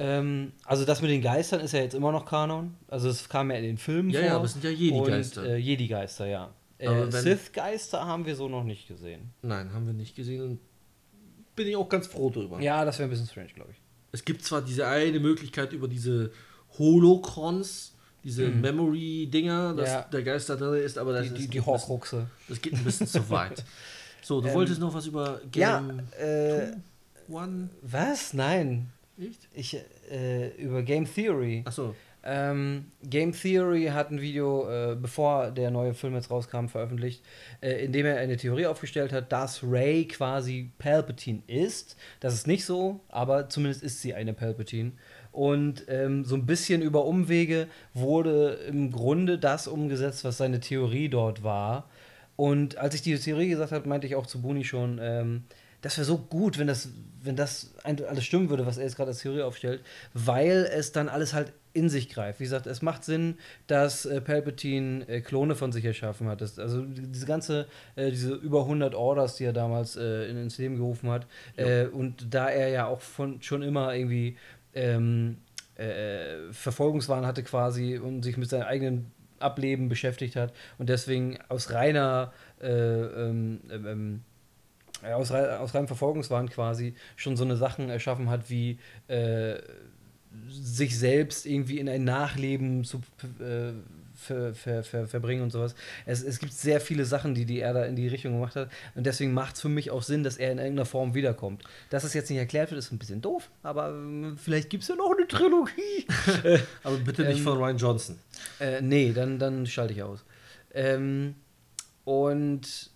Ähm, 0.00 0.52
also 0.64 0.84
das 0.84 1.02
mit 1.02 1.10
den 1.10 1.20
Geistern 1.22 1.60
ist 1.60 1.72
ja 1.72 1.80
jetzt 1.80 1.94
immer 1.94 2.10
noch 2.12 2.24
Kanon. 2.26 2.74
Also 2.88 3.08
es 3.08 3.28
kam 3.28 3.50
ja 3.50 3.56
in 3.58 3.64
den 3.64 3.76
Filmen 3.78 4.10
Ja, 4.10 4.20
vor. 4.20 4.28
ja, 4.28 4.36
aber 4.36 4.44
es 4.46 4.52
sind 4.54 4.64
ja 4.64 4.70
Jedi-Geister. 4.70 5.44
Äh, 5.44 5.56
Jedi-Geister, 5.58 6.26
ja. 6.26 6.50
Äh, 6.78 7.10
Sith-Geister 7.10 8.06
haben 8.06 8.24
wir 8.24 8.34
so 8.36 8.48
noch 8.48 8.64
nicht 8.64 8.88
gesehen. 8.88 9.30
Nein, 9.42 9.72
haben 9.74 9.86
wir 9.86 9.92
nicht 9.92 10.16
gesehen 10.16 10.42
und 10.42 10.60
bin 11.54 11.68
ich 11.68 11.76
auch 11.76 11.88
ganz 11.88 12.06
froh 12.06 12.30
drüber. 12.30 12.60
Ja, 12.60 12.84
das 12.86 12.98
wäre 12.98 13.08
ein 13.08 13.10
bisschen 13.10 13.26
strange, 13.26 13.50
glaube 13.54 13.72
ich. 13.72 13.76
Es 14.12 14.24
gibt 14.24 14.42
zwar 14.44 14.62
diese 14.62 14.86
eine 14.86 15.20
Möglichkeit 15.20 15.72
über 15.74 15.86
diese 15.88 16.30
Holocrons, 16.78 17.94
diese 18.24 18.48
Memory-Dinger, 18.48 19.74
dass 19.74 19.88
Mhm. 19.88 19.94
Ja. 19.94 20.02
der 20.12 20.22
Geist 20.22 20.48
da 20.48 20.56
drin 20.56 20.82
ist, 20.82 20.98
aber 20.98 21.12
das, 21.12 21.22
Die, 21.22 21.28
ist 21.28 21.32
die, 21.34 21.38
die 21.38 21.44
ein 21.46 21.50
bisschen- 21.50 21.66
Horcruxe. 21.66 22.26
das 22.48 22.60
geht 22.60 22.72
ein 22.74 22.84
bisschen 22.84 23.06
zu 23.06 23.28
weit. 23.30 23.64
So, 24.22 24.40
du 24.42 24.48
Ähm, 24.48 24.54
wolltest 24.54 24.80
noch 24.80 24.92
was 24.92 25.06
über 25.06 25.40
Ja, 25.54 25.78
Game 25.80 26.00
äh, 26.20 26.72
One? 27.32 27.70
was? 27.80 28.34
Nein. 28.34 28.92
Nicht? 29.20 29.48
Ich, 29.52 29.76
äh, 30.10 30.48
über 30.56 30.82
Game 30.82 31.04
Theory. 31.04 31.62
Achso, 31.66 31.94
Ähm, 32.22 32.86
Game 33.02 33.32
Theory 33.32 33.86
hat 33.86 34.10
ein 34.10 34.20
Video, 34.20 34.68
äh, 34.68 34.94
bevor 34.94 35.50
der 35.50 35.70
neue 35.70 35.94
Film 35.94 36.14
jetzt 36.14 36.30
rauskam, 36.30 36.68
veröffentlicht, 36.68 37.22
äh, 37.60 37.84
in 37.84 37.92
dem 37.92 38.04
er 38.06 38.18
eine 38.18 38.36
Theorie 38.36 38.66
aufgestellt 38.66 39.12
hat, 39.12 39.30
dass 39.32 39.62
Ray 39.62 40.06
quasi 40.06 40.70
Palpatine 40.78 41.42
ist. 41.46 41.96
Das 42.20 42.34
ist 42.34 42.46
nicht 42.46 42.64
so, 42.64 43.00
aber 43.08 43.48
zumindest 43.48 43.82
ist 43.82 44.00
sie 44.02 44.14
eine 44.14 44.32
Palpatine. 44.32 44.92
Und 45.32 45.84
ähm, 45.88 46.24
so 46.24 46.34
ein 46.34 46.46
bisschen 46.46 46.82
über 46.82 47.04
Umwege 47.04 47.68
wurde 47.94 48.58
im 48.68 48.90
Grunde 48.90 49.38
das 49.38 49.66
umgesetzt, 49.66 50.24
was 50.24 50.38
seine 50.38 50.60
Theorie 50.60 51.08
dort 51.08 51.42
war. 51.42 51.88
Und 52.36 52.76
als 52.78 52.94
ich 52.94 53.02
die 53.02 53.16
Theorie 53.18 53.48
gesagt 53.50 53.72
habe, 53.72 53.88
meinte 53.88 54.06
ich 54.06 54.14
auch 54.14 54.26
zu 54.26 54.40
Buni 54.42 54.64
schon, 54.64 54.98
ähm, 55.00 55.44
das 55.82 55.96
wäre 55.96 56.04
so 56.04 56.18
gut, 56.18 56.58
wenn 56.58 56.66
das, 56.66 56.90
wenn 57.22 57.36
das 57.36 57.72
alles 57.84 58.24
stimmen 58.24 58.50
würde, 58.50 58.66
was 58.66 58.78
er 58.78 58.84
jetzt 58.84 58.96
gerade 58.96 59.10
als 59.10 59.18
Theorie 59.20 59.42
aufstellt, 59.42 59.80
weil 60.14 60.68
es 60.72 60.92
dann 60.92 61.08
alles 61.08 61.34
halt 61.34 61.52
in 61.72 61.88
sich 61.88 62.08
greift. 62.08 62.40
Wie 62.40 62.44
gesagt, 62.44 62.66
es 62.66 62.82
macht 62.82 63.04
Sinn, 63.04 63.36
dass 63.68 64.04
äh, 64.04 64.20
Palpatine 64.20 65.08
äh, 65.08 65.20
Klone 65.20 65.54
von 65.54 65.70
sich 65.70 65.84
erschaffen 65.84 66.26
hat. 66.28 66.40
Das, 66.40 66.58
also 66.58 66.82
die- 66.82 67.06
diese 67.06 67.26
ganze, 67.26 67.66
äh, 67.96 68.10
diese 68.10 68.34
über 68.34 68.64
100 68.66 68.94
Orders, 68.94 69.36
die 69.36 69.44
er 69.44 69.52
damals 69.52 69.96
äh, 69.96 70.28
in, 70.28 70.36
ins 70.36 70.58
Leben 70.58 70.76
gerufen 70.76 71.10
hat. 71.10 71.26
Äh, 71.56 71.86
und 71.86 72.34
da 72.34 72.48
er 72.48 72.68
ja 72.70 72.86
auch 72.86 73.00
von, 73.00 73.40
schon 73.42 73.62
immer 73.62 73.94
irgendwie 73.94 74.36
ähm, 74.74 75.36
äh, 75.76 76.52
Verfolgungswahn 76.52 77.26
hatte 77.26 77.42
quasi 77.42 77.98
und 77.98 78.22
sich 78.22 78.36
mit 78.36 78.48
seinem 78.48 78.64
eigenen 78.64 79.12
Ableben 79.38 79.88
beschäftigt 79.88 80.36
hat 80.36 80.52
und 80.76 80.88
deswegen 80.90 81.38
aus 81.48 81.70
reiner 81.72 82.32
äh, 82.60 82.68
ähm, 82.68 83.60
ähm, 83.70 83.86
ähm, 83.86 84.20
ja, 84.20 84.29
aus, 85.02 85.30
rei- 85.30 85.56
aus 85.58 85.74
reinem 85.74 85.86
Verfolgungswahn 85.88 86.48
quasi 86.48 86.94
schon 87.16 87.36
so 87.36 87.44
eine 87.44 87.56
Sachen 87.56 87.88
erschaffen 87.90 88.28
hat, 88.30 88.50
wie 88.50 88.78
äh, 89.08 89.54
sich 90.48 90.98
selbst 90.98 91.46
irgendwie 91.46 91.78
in 91.78 91.88
ein 91.88 92.04
Nachleben 92.04 92.84
zu 92.84 92.98
äh, 93.40 93.72
ver, 94.14 94.54
ver, 94.54 94.84
ver, 94.84 95.08
verbringen 95.08 95.42
und 95.42 95.50
sowas. 95.50 95.74
Es, 96.06 96.22
es 96.22 96.38
gibt 96.38 96.52
sehr 96.52 96.80
viele 96.80 97.04
Sachen, 97.04 97.34
die, 97.34 97.46
die 97.46 97.60
er 97.60 97.72
da 97.72 97.84
in 97.84 97.96
die 97.96 98.06
Richtung 98.06 98.34
gemacht 98.34 98.54
hat. 98.54 98.70
Und 98.94 99.06
deswegen 99.06 99.32
macht 99.32 99.56
es 99.56 99.62
für 99.62 99.68
mich 99.70 99.90
auch 99.90 100.02
Sinn, 100.02 100.22
dass 100.22 100.36
er 100.36 100.52
in 100.52 100.58
irgendeiner 100.58 100.84
Form 100.86 101.14
wiederkommt. 101.14 101.64
Dass 101.88 102.04
es 102.04 102.14
jetzt 102.14 102.28
nicht 102.30 102.38
erklärt 102.38 102.70
wird, 102.70 102.78
ist 102.78 102.92
ein 102.92 102.98
bisschen 102.98 103.22
doof, 103.22 103.50
aber 103.62 103.88
ähm, 103.88 104.36
vielleicht 104.40 104.70
gibt 104.70 104.82
es 104.82 104.88
ja 104.90 104.94
noch 104.94 105.12
eine 105.16 105.26
Trilogie. 105.26 106.06
aber 106.84 106.98
bitte 106.98 107.24
nicht 107.24 107.38
Ähm, 107.38 107.44
von 107.44 107.58
Ryan 107.58 107.78
Johnson. 107.78 108.18
Äh, 108.60 108.82
nee, 108.82 109.12
dann, 109.12 109.38
dann 109.38 109.66
schalte 109.66 109.94
ich 109.94 110.02
aus. 110.02 110.22
Ähm, 110.74 111.34
und 112.04 112.90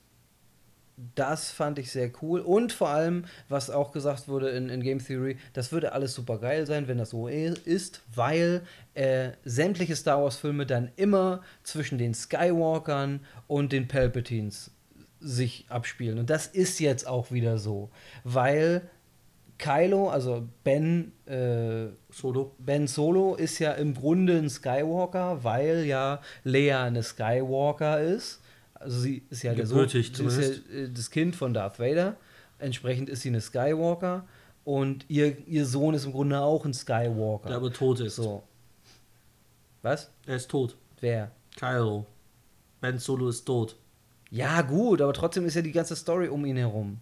das 1.15 1.51
fand 1.51 1.79
ich 1.79 1.91
sehr 1.91 2.11
cool. 2.23 2.41
Und 2.41 2.73
vor 2.73 2.89
allem, 2.89 3.25
was 3.49 3.71
auch 3.71 3.93
gesagt 3.93 4.29
wurde 4.29 4.51
in, 4.51 4.69
in 4.69 4.83
Game 4.83 5.05
Theory, 5.05 5.37
das 5.53 5.73
würde 5.73 5.93
alles 5.93 6.15
super 6.15 6.39
geil 6.39 6.67
sein, 6.67 6.89
wenn 6.89 6.99
das 6.99 7.11
so 7.11 7.29
ist, 7.29 8.03
weil 8.15 8.63
äh, 8.95 9.31
sämtliche 9.45 9.97
Star 9.97 10.23
Wars-Filme 10.23 10.67
dann 10.67 10.91
immer 10.97 11.43
zwischen 11.63 11.99
den 11.99 12.15
Skywalkern 12.15 13.21
und 13.47 13.73
den 13.73 13.89
Palpatines 13.89 14.71
sich 15.21 15.67
abspielen. 15.69 16.19
Und 16.19 16.31
das 16.31 16.47
ist 16.47 16.79
jetzt 16.81 17.07
auch 17.07 17.33
wieder 17.33 17.59
so, 17.59 17.91
weil 18.23 18.83
Kylo, 19.59 20.11
also 20.11 20.49
Ben, 20.65 21.13
äh, 21.27 21.87
Solo. 22.11 22.55
Ben 22.59 22.87
Solo 22.87 23.35
ist 23.35 23.59
ja 23.59 23.73
im 23.73 23.95
Grunde 23.95 24.37
ein 24.37 24.51
Skywalker, 24.51 25.43
weil 25.43 25.85
ja 25.85 26.21
Leia 26.43 26.85
eine 26.85 27.03
Skywalker 27.03 28.01
ist. 28.01 28.41
Also 28.85 29.01
sie 29.01 29.23
ist 29.31 29.43
ja 29.43 29.55
der 29.55 29.67
Sohn, 29.67 29.79
Gebürtig 29.79 30.13
sie 30.15 30.25
ist 30.25 30.39
ja 30.39 30.75
äh, 30.75 30.91
das 30.91 31.11
Kind 31.11 31.35
von 31.35 31.55
Darth 31.55 31.79
Vader. 31.79 32.17
Entsprechend 32.59 33.09
ist 33.09 33.23
sie 33.23 33.31
eine 33.31 33.41
Skywalker 33.41 34.27
und 34.65 35.05
ihr, 35.09 35.37
ihr 35.49 35.67
Sohn 35.67 35.95
ist 35.95 36.05
im 36.05 36.13
Grunde 36.13 36.41
auch 36.41 36.65
ein 36.65 36.75
Skywalker. 36.75 37.49
Der 37.49 37.57
aber 37.57 37.73
tot 37.73 38.01
ist. 38.01 38.17
so. 38.17 38.43
Was? 39.83 40.11
Er 40.27 40.37
ist 40.37 40.51
tot. 40.51 40.77
Wer? 41.01 41.31
Kylo. 41.57 42.07
Ben 42.81 42.99
Solo 42.99 43.29
ist 43.29 43.45
tot. 43.45 43.77
Ja, 44.31 44.63
gut, 44.63 45.01
aber 45.01 45.13
trotzdem 45.13 45.47
ist 45.47 45.55
ja 45.55 45.63
die 45.63 45.73
ganze 45.73 45.97
Story 45.97 46.29
um 46.29 46.45
ihn 46.45 46.57
herum. 46.57 47.01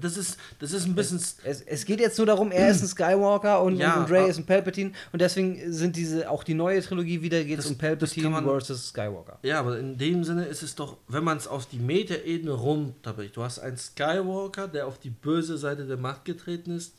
Das 0.00 0.16
ist, 0.16 0.36
das 0.58 0.72
ist 0.72 0.86
ein 0.86 0.94
bisschen. 0.94 1.18
Es, 1.44 1.60
es 1.62 1.84
geht 1.84 2.00
jetzt 2.00 2.16
nur 2.18 2.26
darum, 2.26 2.52
er 2.52 2.70
ist 2.70 2.82
ein 2.82 2.88
Skywalker 2.88 3.62
und, 3.62 3.76
Ja, 3.76 4.00
und 4.02 4.10
Ray 4.10 4.20
aber- 4.20 4.28
ist 4.30 4.38
ein 4.38 4.46
Palpatine 4.46 4.92
und 5.12 5.20
deswegen 5.22 5.72
sind 5.72 5.96
diese, 5.96 6.30
auch 6.30 6.44
die 6.44 6.54
neue 6.54 6.80
Trilogie 6.82 7.20
wieder 7.22 7.42
geht 7.44 7.58
es 7.58 7.66
um 7.66 7.76
Palpatine 7.78 8.30
man- 8.30 8.44
versus 8.44 8.88
Skywalker. 8.88 9.38
Ja, 9.42 9.60
aber 9.60 9.78
in 9.78 9.98
dem 9.98 10.24
Sinne 10.24 10.44
ist 10.46 10.62
es 10.62 10.74
doch, 10.74 10.98
wenn 11.08 11.24
man 11.24 11.36
es 11.36 11.46
auf 11.48 11.66
die 11.66 11.78
Metaebene 11.78 12.52
runterbricht, 12.52 13.36
du 13.36 13.42
hast 13.42 13.58
einen 13.58 13.76
Skywalker, 13.76 14.68
der 14.68 14.86
auf 14.86 14.98
die 14.98 15.10
böse 15.10 15.58
Seite 15.58 15.86
der 15.86 15.96
Macht 15.96 16.24
getreten 16.24 16.76
ist 16.76 16.94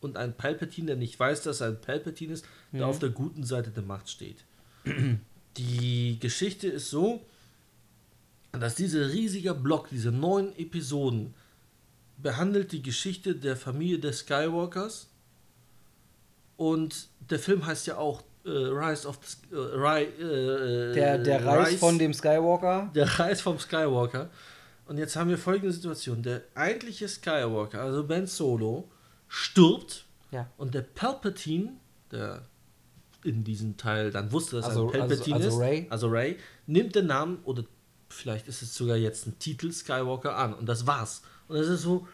und 0.00 0.16
einen 0.16 0.34
Palpatine, 0.34 0.86
der 0.88 0.96
nicht 0.96 1.18
weiß, 1.18 1.42
dass 1.42 1.60
er 1.60 1.68
ein 1.68 1.80
Palpatine 1.80 2.32
ist, 2.32 2.44
der 2.72 2.86
auf 2.86 2.98
der 2.98 3.10
guten 3.10 3.44
Seite 3.44 3.70
der 3.70 3.82
Macht 3.84 4.08
steht. 4.10 4.44
die 5.56 6.18
Geschichte 6.20 6.68
ist 6.68 6.90
so, 6.90 7.20
dass 8.52 8.74
dieser 8.74 9.10
riesige 9.10 9.54
Block, 9.54 9.88
diese 9.90 10.10
neun 10.12 10.52
Episoden, 10.58 11.34
behandelt 12.22 12.72
die 12.72 12.82
Geschichte 12.82 13.34
der 13.34 13.56
Familie 13.56 13.98
der 13.98 14.12
Skywalkers 14.12 15.08
und 16.56 17.08
der 17.30 17.38
Film 17.38 17.64
heißt 17.66 17.86
ja 17.86 17.96
auch 17.96 18.22
äh, 18.44 18.50
Rise 18.50 19.06
of 19.08 19.18
the, 19.22 19.54
äh, 19.54 19.58
Ri, 19.58 20.02
äh, 20.04 20.92
Der, 20.94 21.18
der 21.18 21.44
Reis 21.44 21.68
Rise- 21.68 21.78
von 21.78 21.98
dem 21.98 22.12
Skywalker. 22.12 22.90
der 22.94 23.06
Reis 23.18 23.40
vom 23.40 23.58
Skywalker. 23.58 24.30
Und 24.86 24.98
jetzt 24.98 25.14
haben 25.16 25.30
wir 25.30 25.38
folgende 25.38 25.72
Situation. 25.72 26.22
Der 26.22 26.42
eigentliche 26.54 27.06
Skywalker, 27.08 27.80
also 27.80 28.02
Ben 28.04 28.26
Solo, 28.26 28.90
stirbt 29.28 30.04
Ja. 30.32 30.48
und 30.56 30.74
der 30.74 30.82
Palpatine, 30.82 31.74
der 32.10 32.42
in 33.24 33.44
diesem 33.44 33.76
Teil 33.76 34.10
dann 34.10 34.32
wusste, 34.32 34.56
dass 34.56 34.66
Also- 34.66 34.90
er 34.90 34.98
Palpatine 34.98 35.36
also- 35.36 35.48
also 35.48 35.62
ist, 35.62 35.68
Rey. 35.68 35.86
also 35.88 36.08
Ray, 36.08 36.36
nimmt 36.66 36.96
den 36.96 37.06
Namen 37.06 37.38
oder 37.44 37.64
vielleicht 38.08 38.48
ist 38.48 38.60
es 38.62 38.74
sogar 38.74 38.96
jetzt 38.96 39.26
ein 39.28 39.38
Titel 39.38 39.70
Skywalker 39.72 40.36
an 40.36 40.52
und 40.52 40.66
das 40.66 40.84
war's. 40.86 41.22
Und 41.52 41.58
das 41.58 41.68
ist 41.68 41.82
so, 41.82 42.06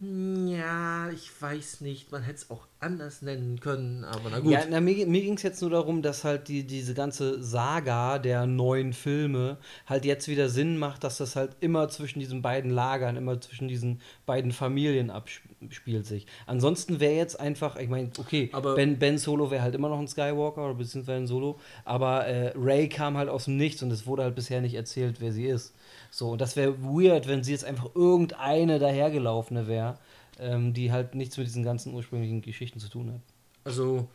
ja, 0.00 1.08
ich 1.10 1.30
weiß 1.40 1.82
nicht, 1.82 2.10
man 2.10 2.22
hätte 2.24 2.38
es 2.38 2.50
auch 2.50 2.66
anders 2.80 3.22
nennen 3.22 3.60
können, 3.60 4.02
aber 4.02 4.30
na 4.30 4.40
gut. 4.40 4.50
Ja, 4.50 4.62
na, 4.68 4.80
mir, 4.80 5.06
mir 5.06 5.20
ging 5.20 5.34
es 5.34 5.42
jetzt 5.42 5.60
nur 5.60 5.70
darum, 5.70 6.02
dass 6.02 6.24
halt 6.24 6.48
die, 6.48 6.66
diese 6.66 6.94
ganze 6.94 7.40
Saga 7.42 8.18
der 8.18 8.46
neuen 8.46 8.92
Filme 8.92 9.58
halt 9.86 10.04
jetzt 10.04 10.26
wieder 10.26 10.48
Sinn 10.48 10.78
macht, 10.78 11.04
dass 11.04 11.18
das 11.18 11.36
halt 11.36 11.54
immer 11.60 11.88
zwischen 11.90 12.18
diesen 12.18 12.42
beiden 12.42 12.72
Lagern, 12.72 13.14
immer 13.16 13.40
zwischen 13.40 13.68
diesen 13.68 14.00
beiden 14.26 14.50
Familien 14.50 15.10
abspielt 15.10 16.06
sich. 16.06 16.26
Ansonsten 16.46 16.98
wäre 16.98 17.14
jetzt 17.14 17.38
einfach, 17.38 17.76
ich 17.76 17.88
meine, 17.88 18.10
okay, 18.18 18.48
Aber- 18.52 18.74
ben, 18.74 18.98
ben 18.98 19.16
Solo 19.16 19.52
wäre 19.52 19.62
halt 19.62 19.76
immer 19.76 19.90
noch 19.90 20.00
ein 20.00 20.08
Skywalker 20.08 20.64
oder 20.64 20.74
beziehungsweise 20.74 21.18
ein 21.22 21.26
Solo, 21.28 21.60
aber 21.84 22.26
äh, 22.26 22.52
Ray 22.56 22.88
kam 22.88 23.16
halt 23.16 23.28
aus 23.28 23.44
dem 23.44 23.58
Nichts 23.58 23.80
und 23.82 23.92
es 23.92 24.06
wurde 24.06 24.24
halt 24.24 24.34
bisher 24.34 24.60
nicht 24.60 24.74
erzählt, 24.74 25.20
wer 25.20 25.30
sie 25.30 25.46
ist. 25.46 25.72
So, 26.10 26.30
und 26.30 26.40
das 26.40 26.56
wäre 26.56 26.82
weird, 26.82 27.28
wenn 27.28 27.44
sie 27.44 27.52
jetzt 27.52 27.64
einfach 27.64 27.94
irgendeine 27.94 28.78
dahergelaufene 28.78 29.66
wäre, 29.68 29.98
ähm, 30.38 30.74
die 30.74 30.90
halt 30.92 31.14
nichts 31.14 31.36
mit 31.36 31.46
diesen 31.46 31.62
ganzen 31.62 31.94
ursprünglichen 31.94 32.42
Geschichten 32.42 32.80
zu 32.80 32.88
tun 32.88 33.12
hat. 33.12 33.20
Also, 33.64 34.08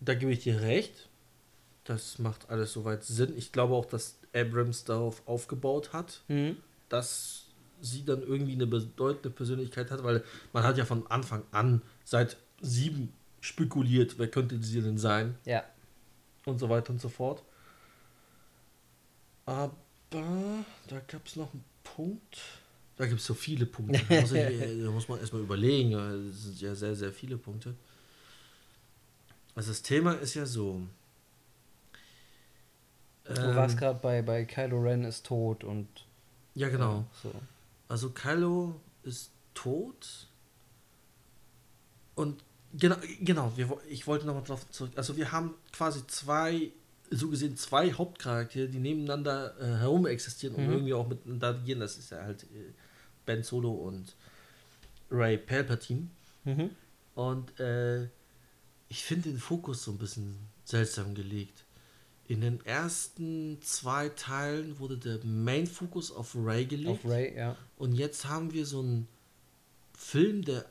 da 0.00 0.14
gebe 0.14 0.32
ich 0.32 0.40
dir 0.40 0.60
recht. 0.60 1.08
Das 1.84 2.18
macht 2.18 2.50
alles 2.50 2.72
soweit 2.72 3.04
Sinn. 3.04 3.34
Ich 3.36 3.52
glaube 3.52 3.74
auch, 3.74 3.84
dass 3.86 4.18
Abrams 4.34 4.84
darauf 4.84 5.22
aufgebaut 5.26 5.92
hat, 5.92 6.22
Mhm. 6.28 6.56
dass 6.88 7.44
sie 7.80 8.04
dann 8.04 8.22
irgendwie 8.22 8.52
eine 8.54 8.66
bedeutende 8.66 9.30
Persönlichkeit 9.30 9.90
hat, 9.90 10.02
weil 10.02 10.24
man 10.52 10.62
hat 10.64 10.78
ja 10.78 10.84
von 10.86 11.06
Anfang 11.08 11.42
an 11.52 11.82
seit 12.04 12.38
sieben 12.60 13.12
spekuliert, 13.40 14.18
wer 14.18 14.28
könnte 14.28 14.60
sie 14.62 14.80
denn 14.80 14.96
sein 14.98 15.36
Ja. 15.44 15.62
und 16.46 16.58
so 16.58 16.68
weiter 16.70 16.90
und 16.90 17.00
so 17.00 17.08
fort. 17.10 17.42
Aber 19.44 19.72
da 20.10 21.00
gab 21.08 21.26
es 21.26 21.36
noch 21.36 21.52
einen 21.52 21.64
Punkt. 21.82 22.38
Da 22.96 23.06
gibt 23.06 23.20
es 23.20 23.26
so 23.26 23.34
viele 23.34 23.66
Punkte. 23.66 24.00
Da 24.08 24.20
muss, 24.20 24.32
ich, 24.32 24.84
da 24.84 24.90
muss 24.90 25.08
man 25.08 25.20
erstmal 25.20 25.42
überlegen. 25.42 25.92
Es 26.30 26.44
sind 26.44 26.60
ja 26.60 26.74
sehr, 26.74 26.94
sehr 26.94 27.12
viele 27.12 27.36
Punkte. 27.36 27.74
Also 29.54 29.70
das 29.70 29.82
Thema 29.82 30.12
ist 30.12 30.34
ja 30.34 30.46
so. 30.46 30.82
Du 33.24 33.40
ähm, 33.40 33.56
warst 33.56 33.76
gerade 33.76 33.98
bei, 33.98 34.22
bei 34.22 34.44
Kylo 34.44 34.80
Ren 34.80 35.04
ist 35.04 35.26
tot 35.26 35.64
und. 35.64 35.88
Ja, 36.54 36.68
genau. 36.68 37.04
so. 37.22 37.32
Also 37.88 38.10
Kylo 38.10 38.80
ist 39.02 39.30
tot. 39.54 40.28
Und 42.14 42.42
genau, 42.74 42.96
genau 43.20 43.52
wir, 43.56 43.78
ich 43.88 44.06
wollte 44.06 44.26
nochmal 44.26 44.44
drauf 44.44 44.68
zurück. 44.70 44.92
Also 44.96 45.16
wir 45.16 45.32
haben 45.32 45.54
quasi 45.72 46.06
zwei, 46.06 46.70
so 47.10 47.28
gesehen 47.28 47.56
zwei 47.56 47.92
Hauptcharaktere, 47.92 48.68
die 48.68 48.78
nebeneinander 48.78 49.54
äh, 49.60 49.78
herum 49.78 50.06
existieren 50.06 50.56
und 50.56 50.66
mhm. 50.66 50.72
irgendwie 50.72 50.94
auch 50.94 51.08
miteinander 51.08 51.48
agieren. 51.48 51.80
Das 51.80 51.96
ist 51.98 52.10
ja 52.10 52.22
halt 52.22 52.44
äh, 52.44 52.72
Ben 53.24 53.42
Solo 53.42 53.70
und 53.72 54.14
Ray 55.10 55.38
Palpatine. 55.38 56.08
Mhm. 56.44 56.70
Und 57.14 57.58
äh, 57.60 58.04
ich 58.88 59.04
finde 59.04 59.30
den 59.30 59.38
Fokus 59.38 59.84
so 59.84 59.92
ein 59.92 59.98
bisschen 59.98 60.36
seltsam 60.64 61.14
gelegt. 61.14 61.64
In 62.28 62.40
den 62.40 62.64
ersten 62.66 63.58
zwei 63.62 64.08
Teilen 64.08 64.78
wurde 64.80 64.98
der 64.98 65.24
Main-Fokus 65.24 66.10
auf 66.10 66.34
Ray 66.34 66.66
gelegt. 66.66 67.04
Auf 67.04 67.10
Ray, 67.10 67.36
ja. 67.36 67.56
Und 67.76 67.94
jetzt 67.94 68.26
haben 68.26 68.52
wir 68.52 68.66
so 68.66 68.80
einen 68.80 69.08
Film, 69.96 70.44
der 70.44 70.66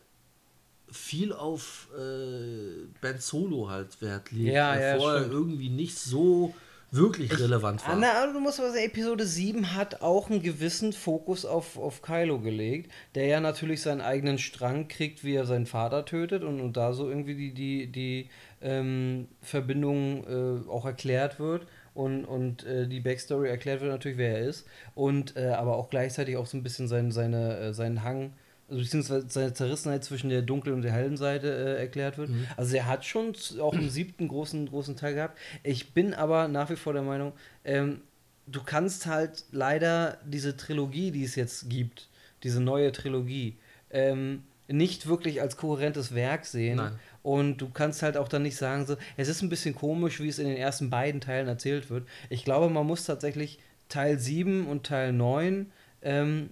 viel 0.96 1.34
auf 1.34 1.90
äh, 1.98 2.88
Ben 3.02 3.20
Solo 3.20 3.70
halt 3.70 4.02
Wert 4.02 4.32
legt. 4.32 4.54
Ja, 4.54 4.80
ja, 4.80 4.98
vorher 4.98 5.22
stimmt. 5.22 5.34
irgendwie 5.34 5.70
nicht 5.70 5.98
so 5.98 6.54
wirklich 6.92 7.32
ich, 7.32 7.40
relevant 7.40 7.88
war. 7.88 7.96
Na, 7.96 8.32
du 8.32 8.40
musst 8.40 8.60
aber 8.60 8.72
sagen, 8.72 8.86
Episode 8.86 9.26
7 9.26 9.76
hat 9.76 10.02
auch 10.02 10.30
einen 10.30 10.42
gewissen 10.42 10.94
Fokus 10.94 11.46
auf, 11.46 11.78
auf 11.78 12.02
Kylo 12.02 12.40
gelegt, 12.40 12.92
der 13.16 13.28
ja 13.28 13.40
natürlich 13.40 13.82
seinen 13.82 14.02
eigenen 14.02 14.38
Strang 14.38 14.88
kriegt, 14.88 15.24
wie 15.24 15.36
er 15.36 15.46
seinen 15.46 15.66
Vater 15.66 16.06
tötet 16.06 16.44
und, 16.44 16.60
und 16.60 16.78
da 16.78 16.94
so 16.94 17.10
irgendwie 17.10 17.36
die, 17.36 17.54
die, 17.54 17.88
die 17.88 18.30
ähm, 18.62 19.28
Verbindung 19.42 20.26
äh, 20.26 20.70
auch 20.70 20.86
erklärt 20.86 21.40
wird 21.40 21.68
und, 21.94 22.26
und 22.26 22.66
äh, 22.66 22.88
die 22.88 23.00
Backstory 23.00 23.50
erklärt 23.50 23.82
wird 23.82 23.92
natürlich, 23.92 24.18
wer 24.18 24.40
er 24.40 24.48
ist 24.48 24.68
und 24.96 25.36
äh, 25.36 25.50
aber 25.50 25.76
auch 25.76 25.90
gleichzeitig 25.90 26.38
auch 26.38 26.46
so 26.46 26.58
ein 26.58 26.64
bisschen 26.64 26.88
sein, 26.88 27.12
seine, 27.12 27.58
äh, 27.58 27.74
seinen 27.74 28.04
Hang 28.04 28.34
also 28.68 28.82
beziehungsweise 28.82 29.26
seine 29.30 29.54
Zerrissenheit 29.54 30.04
zwischen 30.04 30.30
der 30.30 30.42
dunklen 30.42 30.76
und 30.76 30.82
der 30.82 30.92
hellen 30.92 31.18
Seite 31.18 31.48
äh, 31.48 31.80
erklärt 31.80 32.18
wird. 32.18 32.30
Mhm. 32.30 32.48
Also 32.58 32.76
er 32.76 32.88
hat 32.88 33.06
schon 33.06 33.36
auch 33.60 33.74
im 33.74 33.90
siebten 33.90 34.28
großen, 34.28 34.68
großen 34.68 34.96
Teil 34.96 35.14
gehabt. 35.14 35.38
Ich 35.64 35.94
bin 35.94 36.14
aber 36.14 36.48
nach 36.48 36.70
wie 36.70 36.76
vor 36.76 36.94
der 36.94 37.04
Meinung, 37.04 37.34
ähm, 37.64 38.02
du 38.48 38.64
kannst 38.64 39.06
halt 39.06 39.46
leider 39.52 40.18
diese 40.26 40.58
Trilogie, 40.58 41.12
die 41.12 41.24
es 41.24 41.36
jetzt 41.36 41.70
gibt, 41.70 42.10
diese 42.44 42.62
neue 42.62 42.92
Trilogie, 42.92 43.58
ähm, 43.92 44.44
nicht 44.68 45.08
wirklich 45.08 45.42
als 45.42 45.58
kohärentes 45.58 46.16
Werk 46.16 46.46
sehen. 46.46 46.78
Nein. 46.78 47.00
Und 47.22 47.58
du 47.58 47.70
kannst 47.70 48.02
halt 48.02 48.18
auch 48.18 48.28
dann 48.28 48.44
nicht 48.44 48.56
sagen, 48.56 48.86
so, 48.86 48.98
es 49.18 49.28
ist 49.28 49.42
ein 49.42 49.50
bisschen 49.50 49.76
komisch, 49.76 50.20
wie 50.20 50.28
es 50.28 50.40
in 50.40 50.48
den 50.48 50.58
ersten 50.58 50.90
beiden 50.90 51.22
Teilen 51.22 51.48
erzählt 51.48 51.90
wird. 51.90 52.08
Ich 52.30 52.46
glaube, 52.46 52.74
man 52.74 52.86
muss 52.86 53.06
tatsächlich 53.06 53.60
Teil 53.90 54.20
7 54.20 54.68
und 54.68 54.86
Teil 54.86 55.14
9 55.14 55.72
ähm, 56.02 56.50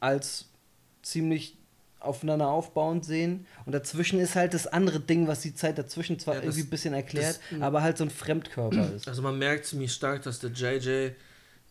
als 0.00 0.48
ziemlich 1.02 1.56
aufeinander 2.00 2.48
aufbauend 2.48 3.04
sehen. 3.04 3.46
Und 3.64 3.72
dazwischen 3.72 4.20
ist 4.20 4.34
halt 4.34 4.54
das 4.54 4.66
andere 4.66 5.00
Ding, 5.00 5.28
was 5.28 5.40
die 5.40 5.54
Zeit 5.54 5.78
dazwischen 5.78 6.18
zwar 6.18 6.34
ja, 6.34 6.40
das, 6.40 6.46
irgendwie 6.46 6.66
ein 6.66 6.70
bisschen 6.70 6.94
erklärt, 6.94 7.40
das, 7.50 7.60
aber 7.60 7.82
halt 7.82 7.98
so 7.98 8.04
ein 8.04 8.10
Fremdkörper 8.10 8.92
ist. 8.94 9.08
Also 9.08 9.22
man 9.22 9.38
merkt 9.38 9.66
ziemlich 9.66 9.92
stark, 9.92 10.22
dass 10.22 10.40
der 10.40 10.50
JJ, 10.50 11.12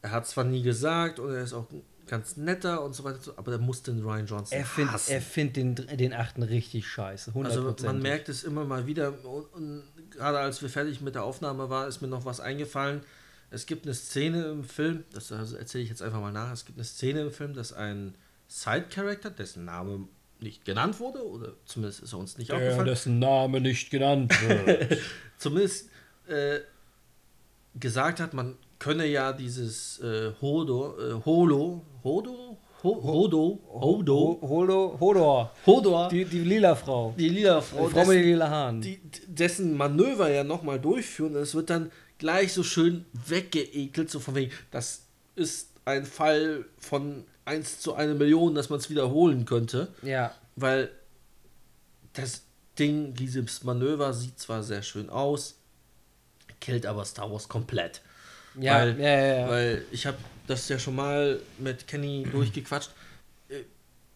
er 0.01 0.11
hat 0.11 0.27
zwar 0.27 0.43
nie 0.43 0.61
gesagt 0.61 1.19
und 1.19 1.33
er 1.33 1.43
ist 1.43 1.53
auch 1.53 1.67
ganz 2.07 2.35
netter 2.35 2.83
und 2.83 2.93
so 2.93 3.03
weiter, 3.03 3.33
aber 3.37 3.53
er 3.53 3.57
muss 3.57 3.83
den 3.83 4.01
Ryan 4.01 4.25
Johnson 4.25 4.57
er 4.57 4.65
find, 4.65 4.91
hassen. 4.91 5.11
Er 5.11 5.21
findet 5.21 5.55
den, 5.55 5.97
den 5.97 6.13
achten 6.13 6.43
richtig 6.43 6.87
scheiße, 6.87 7.31
100%. 7.31 7.45
Also 7.45 7.75
man 7.85 8.01
merkt 8.01 8.27
es 8.27 8.43
immer 8.43 8.65
mal 8.65 8.85
wieder 8.85 9.13
und, 9.25 9.45
und 9.53 9.83
gerade 10.11 10.39
als 10.39 10.61
wir 10.61 10.69
fertig 10.69 11.01
mit 11.01 11.15
der 11.15 11.23
Aufnahme 11.23 11.69
waren, 11.69 11.87
ist 11.87 12.01
mir 12.01 12.07
noch 12.07 12.25
was 12.25 12.39
eingefallen. 12.39 13.01
Es 13.49 13.65
gibt 13.65 13.85
eine 13.85 13.93
Szene 13.93 14.45
im 14.45 14.63
Film, 14.63 15.03
das 15.13 15.31
also 15.31 15.55
erzähle 15.55 15.83
ich 15.83 15.89
jetzt 15.89 16.01
einfach 16.01 16.19
mal 16.19 16.31
nach, 16.31 16.51
es 16.51 16.65
gibt 16.65 16.77
eine 16.77 16.85
Szene 16.85 17.21
im 17.21 17.31
Film, 17.31 17.53
dass 17.53 17.73
ein 17.73 18.15
Side-Character, 18.52 19.30
dessen 19.30 19.64
Name 19.64 20.07
nicht 20.41 20.65
genannt 20.65 20.99
wurde, 20.99 21.26
oder 21.26 21.53
zumindest 21.65 22.03
ist 22.03 22.14
er 22.14 22.19
uns 22.19 22.38
nicht 22.38 22.49
Der, 22.49 22.57
aufgefallen. 22.57 22.86
dessen 22.86 23.19
Name 23.19 23.61
nicht 23.61 23.90
genannt 23.90 24.34
wird. 24.45 24.98
zumindest 25.38 25.90
äh, 26.28 26.60
gesagt 27.80 28.19
hat, 28.19 28.34
man 28.34 28.57
könne 28.78 29.06
ja 29.06 29.32
dieses 29.32 29.99
äh, 29.99 30.34
Hodo, 30.41 30.98
äh, 30.99 31.22
Holo, 31.23 31.86
Hodo, 32.03 32.57
Ho 32.84 33.03
Hodo, 33.03 33.60
Hodo, 33.72 34.40
Hodo, 34.41 34.98
Hodor, 34.99 35.52
Hodor, 35.65 36.10
die, 36.10 36.26
die 36.26 36.40
lila 36.40 36.76
Frau, 36.76 37.14
die 37.18 37.30
lila 37.30 37.61
Frau, 37.61 37.88
die 37.88 37.94
Frau 37.94 38.06
mit 38.06 38.18
den 38.18 38.23
lila 38.26 38.49
Haaren, 38.49 38.82
die, 38.82 38.99
dessen 39.28 39.78
Manöver 39.78 40.30
ja 40.30 40.44
nochmal 40.44 40.80
durchführen, 40.80 41.36
es 41.36 41.53
wird 41.53 41.69
dann 41.69 41.91
gleich 42.18 42.52
so 42.52 42.64
schön 42.64 43.06
weggeekelt, 43.28 44.10
so 44.10 44.19
von 44.19 44.36
wegen, 44.36 44.52
das 44.72 45.03
ist 45.36 45.69
ein 45.86 46.06
Fall 46.06 46.65
von 46.80 47.23
1 47.52 47.82
zu 47.82 47.94
1 47.94 48.18
Million, 48.18 48.56
dass 48.56 48.69
man 48.69 48.80
es 48.80 48.90
wiederholen 48.90 49.45
könnte. 49.45 49.90
Ja. 50.02 50.34
Weil 50.56 50.90
das 52.14 52.44
Ding, 52.80 53.14
dieses 53.14 53.64
Manöver 53.64 54.14
sieht 54.14 54.40
zwar 54.40 54.64
sehr 54.64 54.82
schön 54.82 55.10
aus, 55.10 55.56
killt 56.60 56.86
aber 56.86 57.03
Star 57.03 57.30
Wars 57.32 57.49
komplett. 57.49 58.02
Ja, 58.60 58.80
weil, 58.80 58.99
ja, 58.99 59.10
ja, 59.10 59.40
ja. 59.40 59.49
Weil 59.49 59.86
ich 59.91 60.06
habe 60.06 60.18
das 60.48 60.68
ja 60.69 60.80
schon 60.80 60.95
mal 60.95 61.40
mit 61.57 61.88
Kenny 61.88 62.26
durchgequatscht. 62.32 62.91
Äh, 63.49 63.64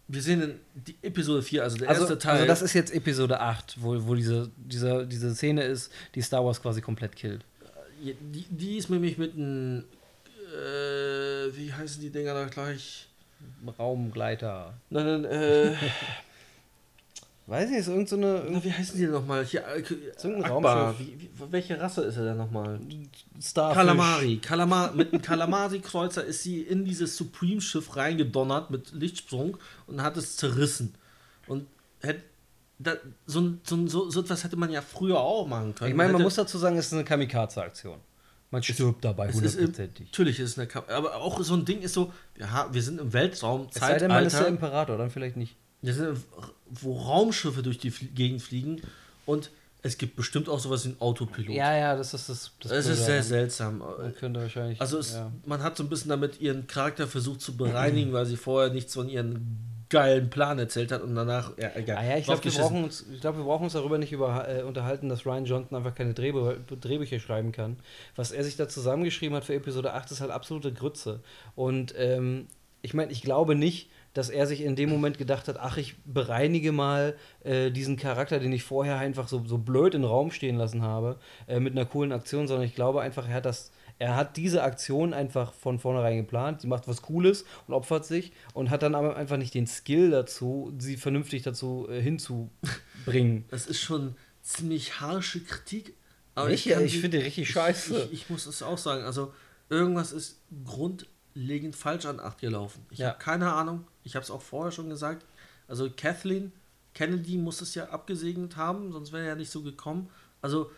wir 0.08 0.22
sehen 0.22 0.42
in 0.42 0.60
die 0.74 0.96
Episode 1.02 1.42
4, 1.42 1.64
also 1.64 1.78
der 1.78 1.90
also, 1.90 2.02
erste 2.02 2.18
Teil. 2.18 2.36
Also 2.36 2.48
das 2.48 2.62
ist 2.62 2.74
jetzt 2.74 2.94
Episode 2.94 3.40
8, 3.40 3.82
wo, 3.82 4.08
wo 4.08 4.16
diese, 4.16 4.50
diese, 4.56 5.06
diese 5.06 5.34
Szene 5.36 5.64
ist, 5.64 5.92
die 6.14 6.22
Star 6.22 6.46
Wars 6.46 6.62
quasi 6.62 6.82
komplett 6.82 7.16
killt. 7.16 7.44
Die, 8.02 8.46
die 8.50 8.78
ist 8.78 8.90
nämlich 8.90 9.18
mit 9.18 9.34
einem, 9.34 9.84
äh, 10.54 11.56
wie 11.56 11.74
heißen 11.74 12.02
die 12.02 12.12
Dinger 12.12 12.34
da 12.34 12.46
gleich? 12.46 13.08
Raumgleiter. 13.78 14.74
Nein, 14.90 15.22
nein, 15.22 15.26
äh. 15.26 15.76
Weiß 17.48 17.70
ich, 17.70 17.78
ist 17.78 17.88
irgendeine. 17.90 18.42
So 18.52 18.64
wie 18.64 18.74
heißen 18.74 18.96
die 18.98 19.04
denn 19.04 19.12
nochmal? 19.12 19.46
Hier, 19.46 19.68
äh, 19.68 19.84
so 20.18 20.30
Raumschiff. 20.34 21.00
Wie, 21.00 21.22
wie, 21.22 21.30
welche 21.52 21.80
Rasse 21.80 22.02
ist 22.04 22.18
er 22.18 22.26
denn 22.26 22.38
nochmal? 22.38 22.80
Starfish. 23.40 23.76
Kalamari. 23.76 24.38
Kalamar, 24.38 24.94
mit 24.94 25.14
einem 25.14 25.22
Kalamari-Kreuzer 25.22 26.24
ist 26.24 26.42
sie 26.42 26.62
in 26.62 26.86
dieses 26.86 27.16
Supreme-Schiff 27.18 27.96
reingedonnert 27.96 28.72
mit 28.72 28.94
Lichtsprung 28.94 29.58
und 29.86 30.02
hat 30.02 30.18
es 30.18 30.38
zerrissen. 30.38 30.96
Und 31.48 31.68
hätte. 32.02 32.24
Da, 32.78 32.96
so, 33.26 33.54
so, 33.64 33.88
so, 33.88 34.10
so 34.10 34.20
etwas 34.20 34.44
hätte 34.44 34.58
man 34.58 34.70
ja 34.70 34.82
früher 34.82 35.18
auch 35.18 35.48
machen 35.48 35.74
können. 35.76 35.92
Ich 35.92 35.96
meine, 35.96 36.12
man 36.12 36.24
muss 36.24 36.36
dazu 36.36 36.58
sagen, 36.58 36.78
es 36.78 36.88
ist 36.88 36.94
eine 36.94 37.06
Kamikaze-Aktion. 37.06 38.00
Man 38.52 38.64
stirbt 38.64 39.04
dabei 39.04 39.32
hundertprozentig. 39.32 40.08
Natürlich 40.08 40.40
ist 40.40 40.52
es 40.52 40.60
eine 40.60 40.68
Kamera. 40.68 40.94
Aber 40.96 41.16
auch 41.16 41.42
so 41.42 41.56
ein 41.56 41.66
Ding 41.66 41.82
ist 41.82 41.94
so, 41.94 42.14
wir, 42.36 42.48
wir 42.72 42.82
sind 42.82 43.02
im 43.02 43.12
Weltraum, 43.12 43.68
es 43.70 43.76
Zeitalter. 43.76 43.94
Sei 43.94 44.00
denn, 44.00 44.08
man 44.10 44.26
ist 44.26 44.38
der 44.38 44.48
Imperator, 44.48 44.98
dann 44.98 45.10
vielleicht 45.10 45.38
nicht. 45.38 45.56
Wir 45.82 45.94
sind, 45.94 46.18
wo 46.70 46.98
Raumschiffe 46.98 47.64
durch 47.64 47.78
die 47.78 47.90
Gegend 47.90 48.42
fliegen 48.42 48.82
und 49.26 49.52
es 49.82 50.00
gibt 50.00 50.16
bestimmt 50.16 50.50
auch 50.50 50.60
sowas 50.60 50.84
wie 50.86 50.90
ein 50.90 50.96
Autopilot. 51.00 51.56
Ja, 51.56 51.78
ja, 51.78 51.96
das 51.96 52.14
ist 52.16 52.28
das. 52.28 52.52
Das, 52.60 52.72
das 52.72 52.88
ist 52.88 53.06
sehr 53.06 53.22
seltsam. 53.22 53.80
Man 53.80 54.16
könnte 54.16 54.40
wahrscheinlich. 54.40 54.82
Also 54.82 54.98
es, 54.98 55.14
ja. 55.14 55.32
man 55.46 55.62
hat 55.62 55.78
so 55.78 55.84
ein 55.84 55.90
bisschen 55.90 56.10
damit 56.10 56.42
ihren 56.42 56.66
Charakter 56.66 57.08
versucht 57.08 57.42
zu 57.42 57.56
bereinigen, 57.56 58.12
weil 58.14 58.26
sie 58.26 58.36
vorher 58.36 58.74
nichts 58.74 58.96
von 58.96 59.10
ihren 59.10 59.75
geilen 59.96 60.30
Plan 60.30 60.60
erzählt 60.60 60.92
hat 60.92 61.02
und 61.02 61.16
danach. 61.16 61.58
Ja, 61.58 61.72
egal. 61.76 61.98
Ah 61.98 62.04
ja, 62.06 62.18
ich 62.18 62.26
glaube, 62.26 62.44
wir, 62.44 62.52
brauchen 62.52 62.84
uns, 62.84 63.06
glaub, 63.22 63.38
wir 63.38 63.46
brauchen 63.46 63.64
uns 63.64 63.74
darüber 63.74 63.98
nicht 63.98 64.12
über, 64.12 64.46
äh, 64.50 64.64
unterhalten, 64.64 65.08
dass 65.08 65.26
Ryan 65.26 65.46
Johnson 65.46 65.78
einfach 65.78 65.96
keine 65.96 66.14
Drehbü 66.14 66.58
Drehbücher 66.82 67.20
schreiben 67.20 67.54
kann. 67.54 67.78
Was 68.18 68.34
er 68.34 68.44
sich 68.44 68.58
da 68.58 68.68
zusammengeschrieben 68.68 69.38
hat 69.38 69.46
für 69.46 69.54
Episode 69.54 69.94
8 69.94 70.12
ist 70.12 70.20
halt 70.20 70.32
absolute 70.32 70.74
Grütze. 70.74 71.22
Und 71.56 71.96
ähm, 71.98 72.48
ich 72.82 72.94
meine, 72.94 73.14
ich 73.14 73.22
glaube 73.22 73.56
nicht, 73.56 73.90
dass 74.14 74.30
er 74.30 74.48
sich 74.48 74.62
in 74.62 74.76
dem 74.76 74.90
Moment 74.90 75.18
gedacht 75.18 75.48
hat, 75.48 75.58
ach, 75.58 75.78
ich 75.78 75.96
bereinige 76.04 76.74
mal 76.74 77.16
äh, 77.46 77.72
diesen 77.72 77.96
Charakter, 77.96 78.40
den 78.40 78.52
ich 78.52 78.64
vorher 78.64 78.98
einfach 78.98 79.30
so, 79.30 79.44
so 79.46 79.58
blöd 79.58 79.96
im 79.96 80.04
Raum 80.04 80.30
stehen 80.32 80.58
lassen 80.58 80.82
habe, 80.82 81.20
äh, 81.48 81.62
mit 81.62 81.72
einer 81.72 81.86
coolen 81.86 82.12
Aktion, 82.12 82.48
sondern 82.48 82.66
ich 82.66 82.76
glaube 82.76 83.02
einfach, 83.02 83.30
er 83.30 83.36
hat 83.36 83.46
das 83.46 83.72
er 83.98 84.16
hat 84.16 84.36
diese 84.38 84.64
Aktion 84.64 85.14
einfach 85.14 85.54
von 85.54 85.80
vornherein 85.80 86.18
geplant. 86.18 86.62
Sie 86.62 86.68
macht 86.68 86.88
was 86.88 87.02
Cooles 87.02 87.46
und 87.68 87.74
opfert 87.74 88.06
sich 88.06 88.34
und 88.54 88.70
hat 88.70 88.84
dann 88.84 88.94
aber 88.94 89.16
einfach 89.16 89.38
nicht 89.38 89.54
den 89.54 89.68
Skill 89.68 90.12
dazu, 90.12 90.74
sie 90.78 90.98
vernünftig 90.98 91.44
dazu 91.44 91.88
äh, 91.90 92.02
hinzubringen. 92.02 93.46
Das 93.50 93.68
ist 93.68 93.80
schon 93.80 94.16
ziemlich 94.42 95.00
harsche 95.00 95.42
Kritik. 95.42 95.96
Aber 96.36 96.50
ich, 96.50 96.70
ich, 96.70 96.78
ich 96.78 97.00
finde 97.00 97.18
die 97.20 97.24
richtig 97.24 97.50
scheiße. 97.50 98.10
Ich, 98.12 98.24
ich, 98.24 98.30
muss 98.30 98.46
es 98.46 98.62
auch 98.62 98.78
sagen. 98.78 99.06
Also, 99.06 99.34
irgendwas 99.70 100.12
ist 100.12 100.42
grundlegend 100.66 101.78
falsch 101.78 102.06
an 102.06 102.20
8 102.20 102.40
gelaufen. 102.40 102.86
Ich 102.90 103.00
ja. 103.00 103.10
habe 103.10 103.20
keine 103.20 103.54
Ahnung. 103.54 103.88
Ich 104.04 104.16
habe 104.16 104.24
es 104.24 104.32
auch 104.32 104.42
vorher 104.42 104.74
schon 104.74 104.90
gesagt. 104.90 105.26
Also, 105.70 105.90
Kathleen 105.90 106.52
Kennedy 106.94 107.38
muss 107.38 107.62
es 107.62 107.74
ja 107.76 107.86
abgesegnet 107.90 108.58
haben, 108.58 108.92
sonst 108.92 109.14
wäre 109.14 109.24
er 109.24 109.30
ja 109.30 109.36
nicht 109.36 109.50
so 109.50 109.62
gekommen. 109.62 110.10
Also, 110.42 110.70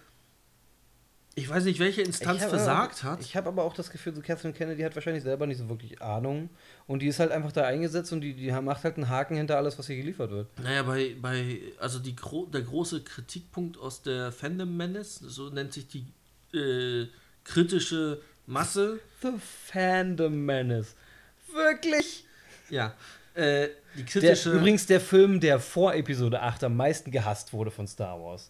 ich 1.37 1.47
weiß 1.47 1.65
nicht, 1.65 1.77
welche 1.77 2.01
Instanz 2.01 2.43
versagt 2.43 3.03
aber, 3.03 3.11
hat. 3.11 3.21
Ich 3.21 3.35
habe 3.35 3.47
aber 3.49 3.63
auch 3.63 3.75
das 3.75 3.91
Gefühl, 3.91 4.15
so 4.15 4.21
Catherine 4.21 4.55
Kennedy 4.55 4.81
hat 4.81 4.95
wahrscheinlich 4.95 5.21
selber 5.21 5.45
nicht 5.45 5.59
so 5.59 5.69
wirklich 5.69 6.01
Ahnung. 6.01 6.49
Und 6.87 7.03
die 7.03 7.07
ist 7.07 7.19
halt 7.19 7.31
einfach 7.31 7.51
da 7.51 7.63
eingesetzt 7.63 8.11
und 8.11 8.21
die, 8.21 8.33
die 8.33 8.51
macht 8.51 8.83
halt 8.83 8.95
einen 8.95 9.07
Haken 9.07 9.35
hinter 9.35 9.55
alles, 9.55 9.77
was 9.77 9.85
hier 9.85 9.97
geliefert 9.97 10.31
wird. 10.31 10.47
Naja, 10.59 10.81
bei, 10.81 11.15
bei 11.21 11.59
also 11.77 11.99
die, 11.99 12.15
der 12.51 12.61
große 12.63 13.03
Kritikpunkt 13.03 13.77
aus 13.77 14.01
der 14.01 14.31
Fandom 14.31 14.75
Menace, 14.75 15.19
so 15.19 15.49
nennt 15.49 15.73
sich 15.73 15.87
die 15.87 16.07
äh, 16.57 17.05
kritische 17.43 18.19
Masse. 18.47 18.99
The 19.21 19.33
Fandom 19.67 20.43
Menace. 20.43 20.95
Wirklich? 21.53 22.25
Ja. 22.71 22.95
Äh, 23.35 23.67
die 23.95 24.03
Der, 24.03 24.05
kritische. 24.05 24.53
übrigens 24.53 24.87
der 24.87 24.99
Film, 24.99 25.39
der 25.39 25.59
vor 25.59 25.93
Episode 25.93 26.41
8 26.41 26.63
am 26.63 26.75
meisten 26.75 27.11
gehasst 27.11 27.53
wurde 27.53 27.69
von 27.69 27.85
Star 27.85 28.19
Wars. 28.19 28.49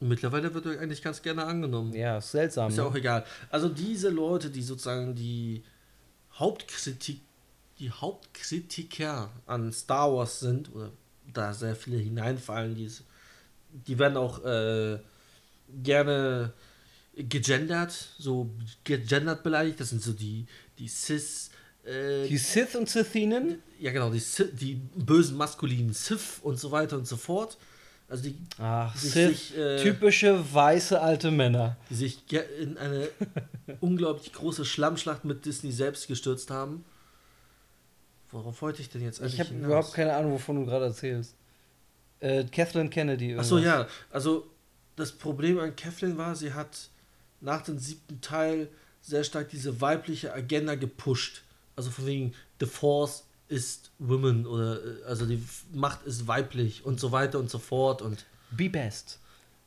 Mittlerweile 0.00 0.54
wird 0.54 0.64
er 0.66 0.80
eigentlich 0.80 1.02
ganz 1.02 1.20
gerne 1.20 1.44
angenommen. 1.44 1.92
Ja, 1.92 2.18
ist 2.18 2.30
seltsam. 2.30 2.70
Ist 2.70 2.78
ja 2.78 2.84
ne? 2.84 2.88
auch 2.90 2.94
egal. 2.94 3.24
Also 3.50 3.68
diese 3.68 4.08
Leute, 4.08 4.48
die 4.50 4.62
sozusagen 4.62 5.14
die 5.14 5.62
Hauptkritik, 6.34 7.20
die 7.78 7.90
Hauptkritiker 7.90 9.30
an 9.46 9.72
Star 9.72 10.12
Wars 10.12 10.40
sind, 10.40 10.74
oder 10.74 10.90
da 11.32 11.52
sehr 11.52 11.76
viele 11.76 11.98
hineinfallen, 11.98 12.74
die, 12.74 12.90
die 13.86 13.98
werden 13.98 14.16
auch 14.16 14.42
äh, 14.44 14.98
gerne 15.82 16.52
gegendert, 17.14 17.92
so 18.18 18.50
gegendert 18.84 19.42
beleidigt. 19.42 19.80
Das 19.80 19.90
sind 19.90 20.02
so 20.02 20.12
die, 20.12 20.46
die 20.78 20.88
Cis, 20.88 21.50
äh, 21.84 22.26
Die 22.26 22.38
Sith 22.38 22.74
und 22.74 22.88
Sithinen? 22.88 23.62
ja 23.78 23.92
genau, 23.92 24.10
die, 24.10 24.20
Sith- 24.20 24.52
die 24.54 24.74
bösen 24.96 25.36
maskulinen 25.36 25.92
Sith 25.92 26.38
und 26.42 26.58
so 26.58 26.70
weiter 26.70 26.96
und 26.96 27.06
so 27.06 27.16
fort. 27.16 27.58
Also 28.10 28.24
die, 28.24 28.36
Ach, 28.58 28.94
Sith. 28.96 29.12
sich, 29.50 29.56
äh, 29.56 29.76
typische 29.80 30.52
weiße 30.52 31.00
alte 31.00 31.30
Männer. 31.30 31.76
die 31.88 31.94
sich 31.94 32.18
in 32.60 32.76
eine 32.76 33.08
unglaublich 33.80 34.32
große 34.32 34.64
Schlammschlacht 34.64 35.24
mit 35.24 35.46
Disney 35.46 35.70
selbst 35.70 36.08
gestürzt 36.08 36.50
haben. 36.50 36.84
Worauf 38.32 38.60
wollte 38.62 38.82
ich 38.82 38.90
denn 38.90 39.02
jetzt 39.02 39.20
eigentlich 39.20 39.34
Ich 39.34 39.40
habe 39.40 39.54
überhaupt 39.54 39.92
keine 39.92 40.14
Ahnung, 40.14 40.32
wovon 40.32 40.56
du 40.56 40.66
gerade 40.66 40.86
erzählst. 40.86 41.34
Äh, 42.18 42.44
Kathleen 42.44 42.90
Kennedy. 42.90 43.36
Achso, 43.36 43.58
ja. 43.58 43.86
Also, 44.10 44.46
das 44.96 45.12
Problem 45.12 45.58
an 45.60 45.74
Kathleen 45.76 46.18
war, 46.18 46.34
sie 46.34 46.52
hat 46.52 46.90
nach 47.40 47.62
dem 47.62 47.78
siebten 47.78 48.20
Teil 48.20 48.68
sehr 49.00 49.24
stark 49.24 49.48
diese 49.48 49.80
weibliche 49.80 50.32
Agenda 50.34 50.74
gepusht. 50.74 51.42
Also 51.76 51.90
von 51.90 52.06
wegen, 52.06 52.34
The 52.58 52.66
Force 52.66 53.24
ist 53.50 53.90
Women 53.98 54.46
oder 54.46 54.76
äh, 54.76 55.04
also 55.06 55.26
die 55.26 55.42
Macht 55.74 56.04
ist 56.06 56.26
weiblich 56.28 56.84
und 56.86 56.98
so 57.00 57.12
weiter 57.12 57.38
und 57.38 57.50
so 57.50 57.58
fort 57.58 58.00
und 58.00 58.24
Be 58.50 58.68
best. 58.70 59.18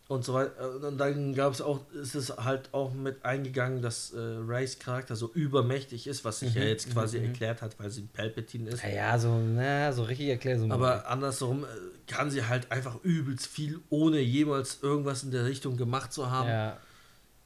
und 0.08 0.24
so 0.26 0.34
weiter. 0.34 0.76
Und 0.88 0.98
dann 0.98 1.34
gab 1.36 1.54
es 1.54 1.62
auch, 1.62 1.80
ist 1.94 2.16
es 2.16 2.30
halt 2.38 2.70
auch 2.74 2.94
mit 2.94 3.24
eingegangen, 3.26 3.82
dass 3.82 4.12
äh, 4.14 4.20
Rays 4.20 4.80
Charakter 4.80 5.16
so 5.16 5.32
übermächtig 5.34 6.08
ist, 6.08 6.24
was 6.26 6.40
sich 6.40 6.54
ja 6.56 6.62
Mhm, 6.62 6.68
jetzt 6.68 6.92
quasi 6.92 7.18
mhm, 7.18 7.24
mhm. 7.24 7.30
erklärt 7.32 7.62
hat, 7.62 7.78
weil 7.80 7.90
sie 7.92 8.02
Palpatine 8.04 8.70
ist. 8.70 8.84
Ja, 8.84 8.90
ja, 8.90 9.20
so, 9.20 9.38
na, 9.38 9.92
so 9.94 10.04
richtig 10.04 10.28
erklär 10.30 10.60
so. 10.60 10.70
Aber 10.70 11.08
andersrum 11.10 11.64
äh, 11.64 11.68
kann 12.08 12.30
sie 12.32 12.46
halt 12.46 12.72
einfach 12.72 13.02
übelst 13.04 13.48
viel, 13.48 13.80
ohne 13.90 14.20
jemals 14.20 14.80
irgendwas 14.82 15.24
in 15.24 15.32
der 15.32 15.46
Richtung 15.46 15.78
gemacht 15.78 16.12
zu 16.14 16.30
haben. 16.32 16.50
ja, 16.50 16.78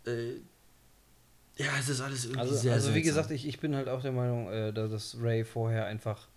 Äh, 0.05 0.39
ja, 1.57 1.67
es 1.79 1.89
ist 1.89 2.01
alles 2.01 2.25
irgendwie 2.25 2.39
also, 2.41 2.55
sehr 2.55 2.73
also 2.73 2.89
wie 2.89 2.93
seltsam. 3.03 3.09
gesagt, 3.15 3.31
ich, 3.31 3.47
ich 3.47 3.59
bin 3.59 3.75
halt 3.75 3.87
auch 3.89 4.01
der 4.01 4.11
Meinung, 4.11 4.49
äh, 4.51 4.71
dass 4.73 4.91
dass 4.91 5.17
Ray 5.21 5.43
vorher 5.43 5.85
einfach 5.85 6.27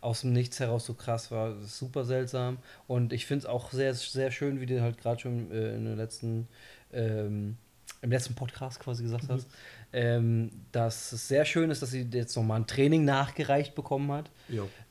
aus 0.00 0.20
dem 0.20 0.32
Nichts 0.32 0.60
heraus 0.60 0.86
so 0.86 0.94
krass 0.94 1.30
war. 1.30 1.54
Das 1.54 1.64
ist 1.64 1.78
super 1.78 2.04
seltsam. 2.04 2.58
Und 2.86 3.12
ich 3.12 3.26
finde 3.26 3.40
es 3.40 3.46
auch 3.46 3.72
sehr, 3.72 3.94
sehr 3.94 4.30
schön, 4.30 4.60
wie 4.60 4.66
du 4.66 4.80
halt 4.80 4.98
gerade 4.98 5.20
schon 5.20 5.50
äh, 5.50 5.74
in 5.74 5.84
der 5.86 5.96
letzten, 5.96 6.46
ähm, 6.92 7.56
im 8.02 8.10
letzten 8.10 8.34
Podcast 8.36 8.78
quasi 8.78 9.02
gesagt 9.02 9.24
Mhm. 9.24 9.32
hast, 9.32 9.48
ähm, 9.92 10.50
dass 10.70 11.10
es 11.10 11.26
sehr 11.26 11.44
schön 11.44 11.70
ist, 11.70 11.82
dass 11.82 11.90
sie 11.90 12.06
jetzt 12.12 12.36
nochmal 12.36 12.60
ein 12.60 12.66
Training 12.68 13.04
nachgereicht 13.04 13.74
bekommen 13.74 14.12
hat. 14.12 14.30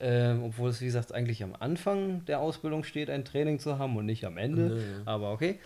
Ähm, 0.02 0.44
obwohl 0.44 0.72
es, 0.72 0.82
wie 0.82 0.86
gesagt, 0.86 1.14
eigentlich 1.14 1.42
am 1.42 1.56
Anfang 1.58 2.26
der 2.26 2.40
Ausbildung 2.42 2.84
steht, 2.84 3.10
ein 3.10 3.24
Training 3.24 3.60
zu 3.60 3.80
haben 3.80 3.96
und 3.96 4.06
nicht 4.08 4.26
am 4.26 4.38
Ende. 4.38 4.78
Ja. 4.78 4.84
Aber 5.06 5.32
okay. 5.32 5.60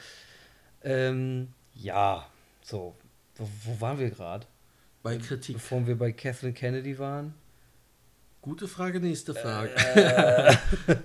Ähm, 0.84 1.48
ja, 1.74 2.28
so. 2.62 2.94
Wo, 3.42 3.48
wo 3.66 3.82
waren 3.82 3.98
wir 3.98 4.12
gerade? 4.12 4.46
Bei 5.02 5.18
Kritik. 5.18 5.56
Bevor 5.56 5.88
wir 5.88 5.98
bei 5.98 6.12
Kathleen 6.12 6.54
Kennedy 6.54 7.00
waren? 7.00 7.34
Gute 8.42 8.68
Frage, 8.68 9.00
nächste 9.00 9.34
Frage. 9.34 9.72
Äh. 9.96 10.56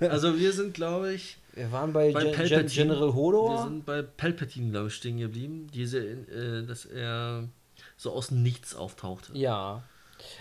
also 0.09 0.39
wir 0.39 0.53
sind, 0.53 0.75
glaube 0.75 1.15
ich, 1.15 1.39
Wir 1.55 1.73
waren 1.73 1.93
bei, 1.93 2.13
Bei 2.13 2.25
Gen 2.25 2.35
Palpatine. 2.35 2.65
General 2.65 3.09
wir 3.09 3.15
Hodor. 3.15 3.65
sind 3.65 3.87
bei 3.87 4.03
Palpatine, 4.03 4.71
glaube 4.71 4.89
ich, 4.89 4.95
stehen 4.95 5.19
geblieben. 5.19 5.69
Diese, 5.73 5.99
äh, 5.99 6.67
dass 6.67 6.85
er 6.85 7.49
so 7.97 8.13
aus 8.13 8.31
Nichts 8.31 8.75
auftauchte. 8.75 9.33
Ja. 9.35 9.83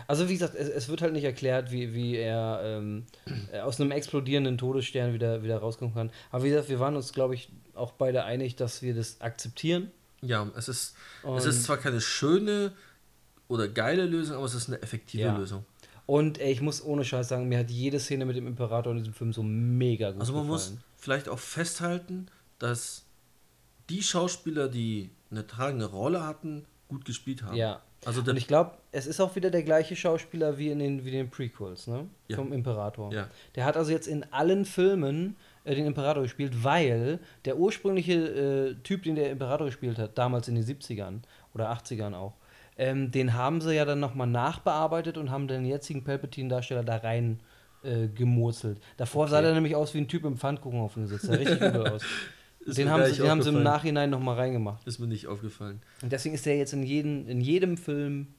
Also 0.07 0.27
wie 0.27 0.33
gesagt, 0.33 0.55
es, 0.55 0.67
es 0.69 0.89
wird 0.89 1.01
halt 1.01 1.13
nicht 1.13 1.23
erklärt, 1.23 1.71
wie, 1.71 1.93
wie 1.93 2.15
er 2.15 2.61
ähm, 2.63 3.05
äh, 3.51 3.59
aus 3.59 3.79
einem 3.79 3.91
explodierenden 3.91 4.57
Todesstern 4.57 5.13
wieder, 5.13 5.43
wieder 5.43 5.57
rauskommen 5.57 5.93
kann. 5.93 6.11
Aber 6.31 6.43
wie 6.43 6.49
gesagt, 6.49 6.69
wir 6.69 6.79
waren 6.79 6.95
uns, 6.97 7.13
glaube 7.13 7.35
ich, 7.35 7.49
auch 7.73 7.93
beide 7.93 8.25
einig, 8.25 8.57
dass 8.57 8.81
wir 8.81 8.93
das 8.93 9.21
akzeptieren. 9.21 9.91
Ja, 10.27 10.47
es 10.55 10.67
ist, 10.67 10.95
es 11.37 11.45
ist 11.45 11.63
zwar 11.63 11.77
keine 11.77 12.01
schöne 12.01 12.71
oder 13.47 13.67
geile 13.67 14.05
Lösung, 14.05 14.37
aber 14.37 14.45
es 14.45 14.55
ist 14.55 14.67
eine 14.67 14.81
effektive 14.81 15.23
Ja. 15.23 15.37
Lösung. 15.37 15.65
Und 16.07 16.37
ey, 16.39 16.51
ich 16.51 16.61
muss 16.61 16.83
ohne 16.83 17.03
Scheiß 17.03 17.29
sagen, 17.29 17.47
mir 17.49 17.59
hat 17.59 17.71
jede 17.71 17.99
Szene 17.99 18.25
mit 18.25 18.35
dem 18.35 18.45
Imperator 18.47 18.91
in 18.91 18.99
diesem 18.99 19.13
Film 19.13 19.33
so 19.33 19.41
mega 19.41 20.11
gut 20.11 20.21
Also 20.21 20.33
man 20.33 20.43
gefallen. 20.47 20.73
muss 20.75 20.77
vielleicht 20.97 21.27
auch 21.29 21.39
festhalten, 21.39 22.27
dass 22.59 23.05
die 23.89 24.03
Schauspieler, 24.03 24.67
die 24.67 25.09
eine 25.31 25.45
tragende 25.47 25.85
Rolle 25.85 26.23
hatten, 26.23 26.65
gut 26.87 27.05
gespielt 27.05 27.41
haben. 27.43 27.55
Ja. 27.55 27.81
Also 28.05 28.21
Und 28.21 28.37
ich 28.37 28.45
glaube, 28.47 28.77
es 28.91 29.07
ist 29.07 29.19
auch 29.19 29.35
wieder 29.35 29.49
der 29.49 29.63
gleiche 29.63 29.95
Schauspieler 29.95 30.59
wie 30.59 30.69
in 30.69 30.77
den, 30.77 31.05
wie 31.05 31.11
den 31.11 31.31
Prequels, 31.31 31.87
ne? 31.87 32.07
Ja. 32.27 32.35
Vom 32.35 32.53
Imperator. 32.53 33.11
Ja. 33.11 33.27
Der 33.55 33.65
hat 33.65 33.75
also 33.77 33.91
jetzt 33.91 34.07
in 34.07 34.31
allen 34.31 34.65
Filmen 34.65 35.35
äh, 35.65 35.75
den 35.75 35.85
Imperator 35.85 36.23
gespielt, 36.23 36.63
weil 36.63 37.19
der 37.43 37.57
ursprüngliche 37.57 38.13
äh, 38.13 38.75
Typ, 38.83 39.03
den 39.03 39.15
der 39.15 39.29
Imperator 39.31 39.65
gespielt 39.67 39.97
hat, 39.99 40.17
damals 40.17 40.47
in 40.47 40.55
den 40.55 40.63
70ern 40.63 41.19
oder 41.53 41.71
80ern 41.71 42.13
auch, 42.15 42.35
ähm, 42.77 43.11
den 43.11 43.33
haben 43.33 43.61
sie 43.61 43.73
ja 43.75 43.85
dann 43.85 43.99
nochmal 43.99 44.27
nachbearbeitet 44.27 45.17
und 45.17 45.29
haben 45.31 45.47
den 45.47 45.65
jetzigen 45.65 46.03
Palpatine-Darsteller 46.03 46.83
da 46.83 46.97
rein 46.97 47.39
äh, 47.83 48.07
gemurzelt. 48.07 48.79
Davor 48.97 49.27
sah 49.27 49.37
Okay. 49.37 49.45
der 49.45 49.53
nämlich 49.55 49.75
aus 49.75 49.93
wie 49.93 49.99
ein 49.99 50.07
Typ 50.07 50.23
im 50.25 50.37
Pfannkuchen 50.37 50.79
auf 50.79 50.93
dem 50.95 51.07
Sitz. 51.07 51.23
Sah 51.23 51.33
richtig 51.35 51.61
übel 51.61 51.87
aus. 51.87 52.03
Ist 52.65 52.77
Den 52.79 52.89
haben, 52.89 53.05
sie, 53.05 53.21
den 53.21 53.29
haben 53.29 53.43
sie 53.43 53.49
im. 53.49 53.61
Nachhinein 53.61 54.09
nochmal 54.09 54.35
reingemacht. 54.35 54.85
ist 54.87 54.97
mir 54.99 55.05
nicht 55.07 55.27
aufgefallen. 55.27 55.81
Und 56.01 56.11
deswegen 56.11 56.33
ist 56.35 56.45
der 56.47 56.57
jetzt 56.57 56.73
in, 56.73 56.81
jeden, 56.83 57.27
in 57.27 57.39
jedem 57.39 57.77
Film, 57.77 58.33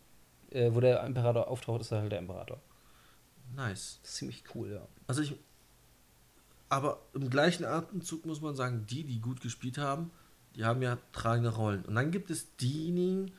äh, 0.50 0.70
wo 0.72 0.80
der 0.80 1.04
Imperator 1.04 1.48
auftaucht, 1.48 1.80
ist 1.80 1.92
er 1.92 2.00
halt 2.00 2.10
der 2.12 2.18
Imperator. 2.18 2.60
Nice. 3.54 4.00
Ziemlich 4.02 4.42
cool, 4.54 4.72
ja. 4.72 4.88
Also 5.06 5.22
ich. 5.22 5.34
Aber 6.68 7.00
im 7.14 7.30
gleichen 7.30 7.64
Atemzug 7.64 8.26
muss 8.26 8.40
man 8.40 8.56
sagen, 8.56 8.86
die, 8.88 9.04
die 9.04 9.20
gut 9.20 9.40
gespielt 9.40 9.78
haben, 9.78 10.10
die 10.56 10.64
haben 10.64 10.82
ja 10.82 10.98
tragende 11.12 11.50
Rollen. 11.50 11.84
Und 11.84 11.94
dann 11.94 12.10
gibt 12.10 12.30
es 12.30 12.56
diejenigen, 12.56 13.32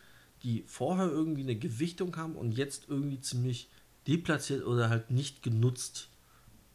die 0.44 0.64
vorher 0.68 1.08
irgendwie 1.08 1.42
eine 1.42 1.56
Gewichtung 1.56 2.16
haben 2.16 2.36
und 2.36 2.52
jetzt 2.52 2.86
irgendwie 2.88 3.20
ziemlich 3.20 3.70
deplatziert 4.08 4.66
oder 4.66 4.90
halt 4.90 5.12
nicht 5.12 5.44
genutzt 5.44 6.10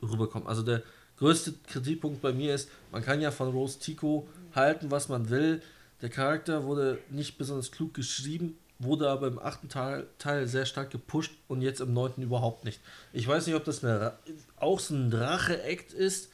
rüberkommen. 0.03 0.49
Also 0.49 0.63
der 0.63 0.83
größte 1.17 1.55
Kritikpunkt 1.69 2.21
bei 2.21 2.33
mir 2.33 2.55
ist, 2.55 2.69
man 2.91 3.03
kann 3.03 3.21
ja 3.21 3.31
von 3.31 3.51
Rose 3.51 3.79
Tico 3.79 4.29
halten, 4.55 4.91
was 4.91 5.09
man 5.09 5.31
will. 5.31 5.63
Der 6.03 6.11
Charakter 6.11 6.65
wurde 6.65 6.99
nicht 7.11 7.39
besonders 7.39 7.71
klug 7.71 7.95
geschrieben, 7.95 8.59
wurde 8.81 9.09
aber 9.09 9.29
im 9.29 9.39
achten 9.39 9.69
Teil, 9.69 10.09
Teil 10.19 10.49
sehr 10.49 10.67
stark 10.67 10.91
gepusht 10.91 11.33
und 11.47 11.63
jetzt 11.63 11.81
im 11.81 11.95
neunten 11.95 12.23
überhaupt 12.23 12.65
nicht. 12.65 12.81
Ich 13.13 13.27
weiß 13.27 13.47
nicht, 13.47 13.55
ob 13.55 13.65
das 13.65 13.85
eine, 13.85 14.15
auch 14.57 14.81
so 14.81 14.95
ein 14.95 15.11
Drache-Act 15.11 15.93
ist 15.93 16.31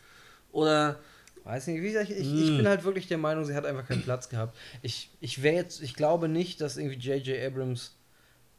oder 0.53 0.99
Weiß 1.45 1.67
nicht, 1.67 1.81
wie 1.81 1.87
gesagt, 1.93 2.11
ich, 2.11 2.19
ich 2.19 2.51
Mm. 2.51 2.57
bin 2.59 2.69
halt 2.69 2.85
wirklich 2.85 3.07
der 3.07 3.17
Meinung, 3.17 3.43
sie 3.47 3.55
hat 3.55 3.65
einfach 3.65 3.87
keinen 3.89 4.03
Platz 4.03 4.29
gehabt. 4.29 4.55
Ich, 4.83 5.09
ich 5.21 5.43
wäre 5.43 5.55
jetzt, 5.57 5.81
ich 5.81 5.95
glaube 5.95 6.29
nicht, 6.29 6.61
dass 6.61 6.77
irgendwie 6.77 6.99
J.J. 6.99 7.43
Abrams. 7.43 7.97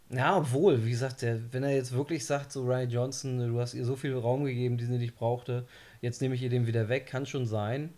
Ja, 0.10 0.38
obwohl, 0.38 0.84
wie 0.84 0.90
gesagt, 0.90 1.22
der, 1.22 1.40
wenn 1.54 1.62
er 1.62 1.70
jetzt 1.76 1.92
wirklich 1.92 2.26
sagt, 2.26 2.52
so 2.52 2.64
Ryan 2.64 2.90
Johnson, 2.90 3.38
du 3.54 3.60
hast 3.60 3.76
ihr 3.76 3.86
so 3.86 3.96
viel 3.96 4.16
Raum 4.18 4.44
gegeben, 4.44 4.78
die 4.78 4.86
sie 4.86 4.98
nicht 4.98 5.14
brauchte, 5.16 5.68
jetzt 6.02 6.20
nehme 6.20 6.34
ich 6.34 6.42
ihr 6.42 6.50
den 6.50 6.66
wieder 6.66 6.90
weg, 6.90 7.06
kann 7.06 7.28
schon 7.28 7.46
sein. 7.46 7.94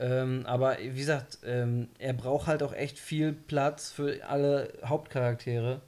Ähm, 0.00 0.42
aber 0.46 0.76
wie 0.80 0.98
gesagt, 0.98 1.38
ähm, 1.44 1.86
er 2.00 2.12
braucht 2.12 2.48
halt 2.48 2.64
auch 2.64 2.72
echt 2.72 2.98
viel 2.98 3.32
Platz 3.32 3.92
für 3.92 4.26
alle 4.28 4.72
Hauptcharaktere, 4.84 5.82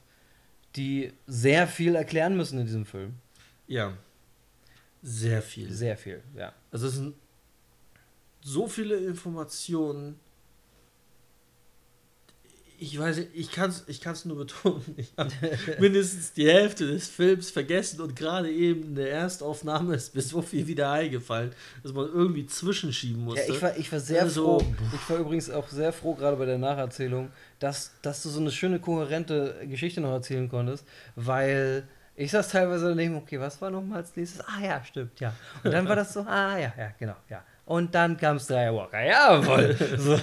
die 0.77 1.11
sehr 1.27 1.67
viel 1.67 1.93
erklären 1.95 2.37
müssen 2.37 2.57
in 2.57 2.65
diesem 2.67 2.85
Film. 2.85 3.15
ja, 3.67 3.91
sehr 5.01 5.41
viel. 5.41 5.69
Sehr 5.71 5.97
viel, 5.97 6.21
ja. 6.37 6.53
Also 6.71 6.87
es 6.87 6.95
sind 6.95 7.15
so 8.41 8.67
viele 8.67 8.95
Informationen. 8.97 10.19
Ich 12.81 12.97
weiß 12.97 13.17
ich 13.33 13.51
kann 13.51 13.71
es 13.71 13.83
ich 13.87 13.99
kann's 13.99 14.23
nur 14.23 14.37
betonen. 14.37 14.81
Ich 14.95 15.11
habe 15.17 15.29
mindestens 15.79 16.31
die 16.31 16.47
Hälfte 16.47 16.87
des 16.87 17.09
Films 17.09 17.51
vergessen 17.51 17.99
und 17.99 18.15
gerade 18.15 18.49
eben 18.49 18.83
in 18.83 18.95
der 18.95 19.11
Erstaufnahme 19.11 19.95
ist 19.95 20.15
mir 20.15 20.21
so 20.21 20.41
viel 20.41 20.65
wieder 20.65 20.89
eingefallen, 20.89 21.51
dass 21.83 21.91
man 21.91 22.05
irgendwie 22.05 22.47
zwischenschieben 22.47 23.25
musste. 23.25 23.45
Ja, 23.49 23.53
ich 23.53 23.61
war, 23.61 23.77
ich 23.77 23.91
war 23.91 23.99
sehr 23.99 24.21
Also, 24.21 24.59
froh. 24.59 24.73
Ich 24.93 25.09
war 25.09 25.17
übrigens 25.17 25.49
auch 25.49 25.67
sehr 25.67 25.91
froh, 25.91 26.15
gerade 26.15 26.37
bei 26.37 26.45
der 26.45 26.57
Nacherzählung, 26.57 27.33
dass, 27.59 27.91
dass 28.01 28.23
du 28.23 28.29
so 28.29 28.39
eine 28.39 28.51
schöne, 28.51 28.79
kohärente 28.79 29.55
Geschichte 29.67 29.99
noch 29.99 30.13
erzählen 30.13 30.47
konntest, 30.47 30.85
weil 31.17 31.85
ich 32.15 32.31
saß 32.31 32.47
teilweise 32.49 32.89
daneben, 32.89 33.15
okay, 33.15 33.39
was 33.41 33.61
war 33.61 33.71
nochmal 33.71 33.99
als 33.99 34.15
nächstes? 34.15 34.41
Ah 34.47 34.61
ja, 34.61 34.83
stimmt, 34.85 35.19
ja. 35.19 35.33
Und 35.63 35.71
dann 35.71 35.87
war 35.87 35.95
das 35.97 36.13
so, 36.13 36.21
ah 36.21 36.57
ja, 36.57 36.73
ja, 36.77 36.93
genau, 36.97 37.15
ja. 37.29 37.43
Und 37.69 37.93
dann 37.93 38.17
kam 38.17 38.39
Skywalker. 38.39 38.99
Jawohl. 38.99 39.75
so. 39.97 40.13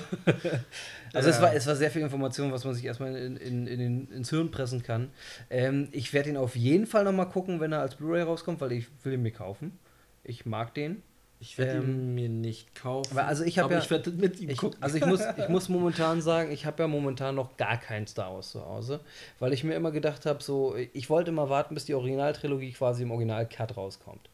Also 1.15 1.29
ja. 1.31 1.35
es, 1.37 1.41
war, 1.41 1.55
es 1.55 1.67
war 1.69 1.77
sehr 1.77 1.93
viel 1.93 2.03
Information, 2.03 2.51
was 2.51 2.65
man 2.65 2.75
sich 2.75 2.85
erstmal 2.85 3.15
in, 3.15 3.37
in, 3.37 3.69
in 3.69 3.79
den, 3.79 4.09
ins 4.11 4.31
Hirn 4.31 4.51
pressen 4.51 4.83
kann. 4.83 5.13
Ähm, 5.49 5.87
ich 5.93 6.13
werde 6.13 6.31
ihn 6.31 6.37
auf 6.37 6.57
jeden 6.57 6.87
Fall 6.87 7.05
nochmal 7.05 7.29
gucken, 7.29 7.61
wenn 7.61 7.71
er 7.71 7.83
als 7.83 7.95
Blu-ray 7.95 8.23
rauskommt, 8.23 8.61
weil 8.61 8.73
ich 8.73 8.89
will 9.05 9.13
ihn 9.13 9.23
mir 9.23 9.31
kaufen. 9.31 9.79
Ich 10.25 10.45
mag 10.45 10.75
den. 10.75 11.05
Ich 11.39 11.57
werde 11.57 11.79
ähm, 11.79 11.89
ihn 11.89 12.15
mir 12.17 12.29
nicht 12.29 12.75
kaufen. 12.75 13.17
also 13.17 13.45
ich 13.45 13.61
habe 13.61 13.75
ja, 13.75 13.79
ich 13.79 13.91
werde 13.93 14.11
mit 14.11 14.41
ihm 14.41 14.51
ich, 14.51 14.59
gucken. 14.59 14.83
Also 14.83 14.97
ich 14.97 15.07
muss, 15.07 15.21
ich 15.37 15.49
muss 15.49 15.69
momentan 15.69 16.23
sagen, 16.23 16.51
ich 16.51 16.67
habe 16.67 16.83
ja 16.83 16.89
momentan 16.89 17.37
noch 17.37 17.57
gar 17.57 17.79
kein 17.79 18.09
Star 18.09 18.35
Wars 18.35 18.51
zu 18.51 18.67
Hause, 18.67 18.99
weil 19.39 19.53
ich 19.53 19.63
mir 19.63 19.75
immer 19.75 19.93
gedacht 19.93 20.27
habe, 20.27 20.43
so 20.43 20.75
ich 20.75 21.11
wollte 21.11 21.31
immer 21.31 21.49
warten, 21.49 21.75
bis 21.75 21.85
die 21.85 21.95
Originaltrilogie 21.95 22.73
quasi 22.73 23.05
im 23.05 23.13
Original-Cut 23.13 23.77
rauskommt. 23.77 24.31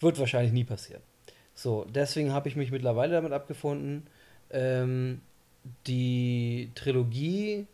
Wird 0.00 0.18
wahrscheinlich 0.18 0.52
nie 0.52 0.64
passieren. 0.64 1.02
So, 1.62 1.84
deswegen 1.84 2.32
habe 2.32 2.48
ich 2.48 2.56
mich 2.56 2.70
mittlerweile 2.70 3.12
damit 3.12 3.32
abgefunden, 3.32 4.06
ähm, 4.50 5.20
die 5.86 6.70
Trilogie, 6.74 7.66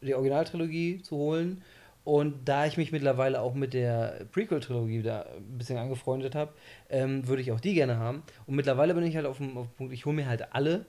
die 0.00 0.14
Originaltrilogie 0.14 1.02
zu 1.02 1.16
holen 1.16 1.64
und 2.04 2.48
da 2.48 2.66
ich 2.66 2.76
mich 2.76 2.92
mittlerweile 2.92 3.40
auch 3.40 3.54
mit 3.54 3.74
der 3.74 4.26
Prequel-Trilogie 4.30 5.00
wieder 5.00 5.26
ein 5.34 5.58
bisschen 5.58 5.76
angefreundet 5.76 6.36
habe, 6.36 6.52
ähm, 6.88 7.26
würde 7.26 7.42
ich 7.42 7.50
auch 7.50 7.58
die 7.58 7.74
gerne 7.74 7.96
haben. 7.96 8.22
Und 8.46 8.54
mittlerweile 8.54 8.94
bin 8.94 9.02
ich 9.02 9.16
halt 9.16 9.26
auf 9.26 9.38
dem, 9.38 9.58
auf 9.58 9.66
dem 9.66 9.74
Punkt, 9.76 9.92
ich 9.92 10.06
hole 10.06 10.14
mir 10.14 10.28
halt 10.28 10.54
alle. 10.54 10.86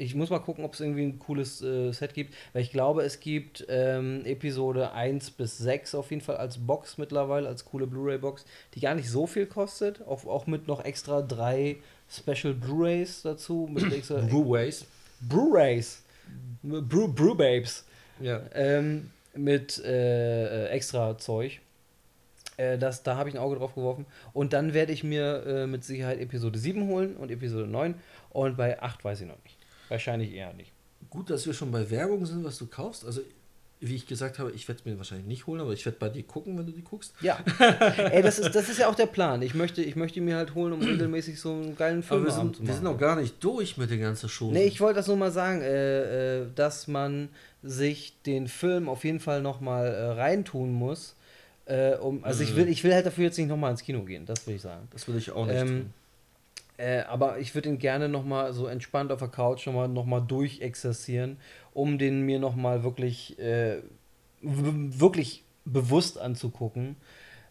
Ich 0.00 0.14
muss 0.14 0.30
mal 0.30 0.38
gucken, 0.38 0.64
ob 0.64 0.74
es 0.74 0.80
irgendwie 0.80 1.02
ein 1.02 1.18
cooles 1.18 1.60
äh, 1.60 1.90
Set 1.92 2.14
gibt, 2.14 2.32
weil 2.52 2.62
ich 2.62 2.70
glaube, 2.70 3.02
es 3.02 3.18
gibt 3.18 3.66
ähm, 3.68 4.22
Episode 4.24 4.92
1 4.92 5.32
bis 5.32 5.58
6 5.58 5.96
auf 5.96 6.10
jeden 6.10 6.22
Fall 6.22 6.36
als 6.36 6.58
Box 6.58 6.98
mittlerweile, 6.98 7.48
als 7.48 7.64
coole 7.64 7.88
Blu-ray-Box, 7.88 8.44
die 8.74 8.80
gar 8.80 8.94
nicht 8.94 9.10
so 9.10 9.26
viel 9.26 9.46
kostet. 9.46 10.00
Auch, 10.06 10.24
auch 10.24 10.46
mit 10.46 10.68
noch 10.68 10.84
extra 10.84 11.20
drei 11.20 11.78
Special 12.08 12.54
Blu-rays 12.54 13.22
dazu. 13.22 13.68
Blu-rays? 14.28 14.86
Blu-rays. 15.20 16.02
Brew-Babes. 16.62 17.84
Ja. 18.20 18.42
Ähm, 18.54 19.10
mit 19.34 19.82
äh, 19.84 20.66
äh, 20.66 20.68
extra 20.68 21.18
Zeug. 21.18 21.60
Äh, 22.56 22.78
das, 22.78 23.02
da 23.02 23.16
habe 23.16 23.28
ich 23.28 23.34
ein 23.34 23.40
Auge 23.40 23.56
drauf 23.56 23.74
geworfen. 23.74 24.06
Und 24.32 24.52
dann 24.52 24.74
werde 24.74 24.92
ich 24.92 25.04
mir 25.04 25.44
äh, 25.46 25.66
mit 25.66 25.84
Sicherheit 25.84 26.20
Episode 26.20 26.58
7 26.58 26.86
holen 26.86 27.16
und 27.16 27.30
Episode 27.30 27.66
9. 27.66 27.94
Und 28.30 28.56
bei 28.56 28.80
8 28.80 29.04
weiß 29.04 29.20
ich 29.22 29.26
noch 29.26 29.42
nicht. 29.42 29.57
Wahrscheinlich 29.88 30.32
eher 30.32 30.52
nicht. 30.52 30.72
Gut, 31.10 31.30
dass 31.30 31.46
wir 31.46 31.54
schon 31.54 31.70
bei 31.70 31.88
Werbung 31.90 32.26
sind, 32.26 32.44
was 32.44 32.58
du 32.58 32.66
kaufst. 32.66 33.04
Also 33.04 33.22
wie 33.80 33.94
ich 33.94 34.06
gesagt 34.06 34.38
habe, 34.38 34.50
ich 34.52 34.66
werde 34.66 34.80
es 34.80 34.84
mir 34.84 34.96
wahrscheinlich 34.98 35.26
nicht 35.26 35.46
holen, 35.46 35.60
aber 35.60 35.72
ich 35.72 35.84
werde 35.84 35.98
bei 35.98 36.08
dir 36.08 36.24
gucken, 36.24 36.58
wenn 36.58 36.66
du 36.66 36.72
die 36.72 36.82
guckst. 36.82 37.14
Ja. 37.20 37.38
Ey, 38.10 38.22
das 38.22 38.38
ist, 38.38 38.54
das 38.54 38.68
ist 38.68 38.78
ja 38.78 38.88
auch 38.88 38.94
der 38.94 39.06
Plan. 39.06 39.40
Ich 39.42 39.54
möchte, 39.54 39.82
ich 39.82 39.94
möchte 39.94 40.20
mir 40.20 40.36
halt 40.36 40.54
holen, 40.54 40.72
um 40.72 40.80
regelmäßig 40.80 41.40
so 41.40 41.52
einen 41.52 41.76
geilen 41.76 42.02
Film 42.02 42.24
wir 42.24 42.32
sind, 42.32 42.56
zu 42.56 42.62
machen. 42.62 42.66
Wir 42.66 42.74
sind 42.74 42.84
noch 42.84 42.98
gar 42.98 43.16
nicht 43.16 43.42
durch 43.42 43.76
mit 43.76 43.90
der 43.90 43.98
ganzen 43.98 44.28
Show. 44.28 44.50
Nee, 44.50 44.64
ich 44.64 44.80
wollte 44.80 44.96
das 44.96 45.06
nur 45.06 45.16
mal 45.16 45.30
sagen, 45.30 45.62
äh, 45.62 46.40
äh, 46.40 46.46
dass 46.54 46.88
man 46.88 47.28
sich 47.62 48.20
den 48.26 48.48
Film 48.48 48.88
auf 48.88 49.04
jeden 49.04 49.20
Fall 49.20 49.42
nochmal 49.42 49.86
äh, 49.86 50.04
reintun 50.12 50.72
muss. 50.72 51.14
Äh, 51.66 51.96
um, 51.96 52.24
also 52.24 52.42
mhm. 52.42 52.48
ich 52.48 52.56
will, 52.56 52.68
ich 52.68 52.82
will 52.82 52.94
halt 52.94 53.06
dafür 53.06 53.24
jetzt 53.24 53.38
nicht 53.38 53.48
nochmal 53.48 53.70
ins 53.70 53.82
Kino 53.82 54.02
gehen, 54.02 54.26
das 54.26 54.46
will 54.46 54.56
ich 54.56 54.62
sagen. 54.62 54.88
Das 54.90 55.06
will 55.06 55.16
ich 55.16 55.30
auch 55.30 55.46
nicht 55.46 55.56
ähm, 55.56 55.68
tun. 55.68 55.94
Äh, 56.78 57.00
aber 57.00 57.40
ich 57.40 57.54
würde 57.54 57.68
ihn 57.68 57.78
gerne 57.78 58.08
nochmal 58.08 58.52
so 58.52 58.66
entspannt 58.68 59.10
auf 59.10 59.18
der 59.18 59.28
Couch 59.28 59.66
nochmal 59.66 59.88
noch 59.88 60.06
mal 60.06 60.20
durchexerzieren, 60.20 61.36
um 61.74 61.98
den 61.98 62.22
mir 62.22 62.38
nochmal 62.38 62.84
wirklich, 62.84 63.38
äh, 63.38 63.82
wirklich 64.40 65.44
bewusst 65.64 66.18
anzugucken. 66.18 66.96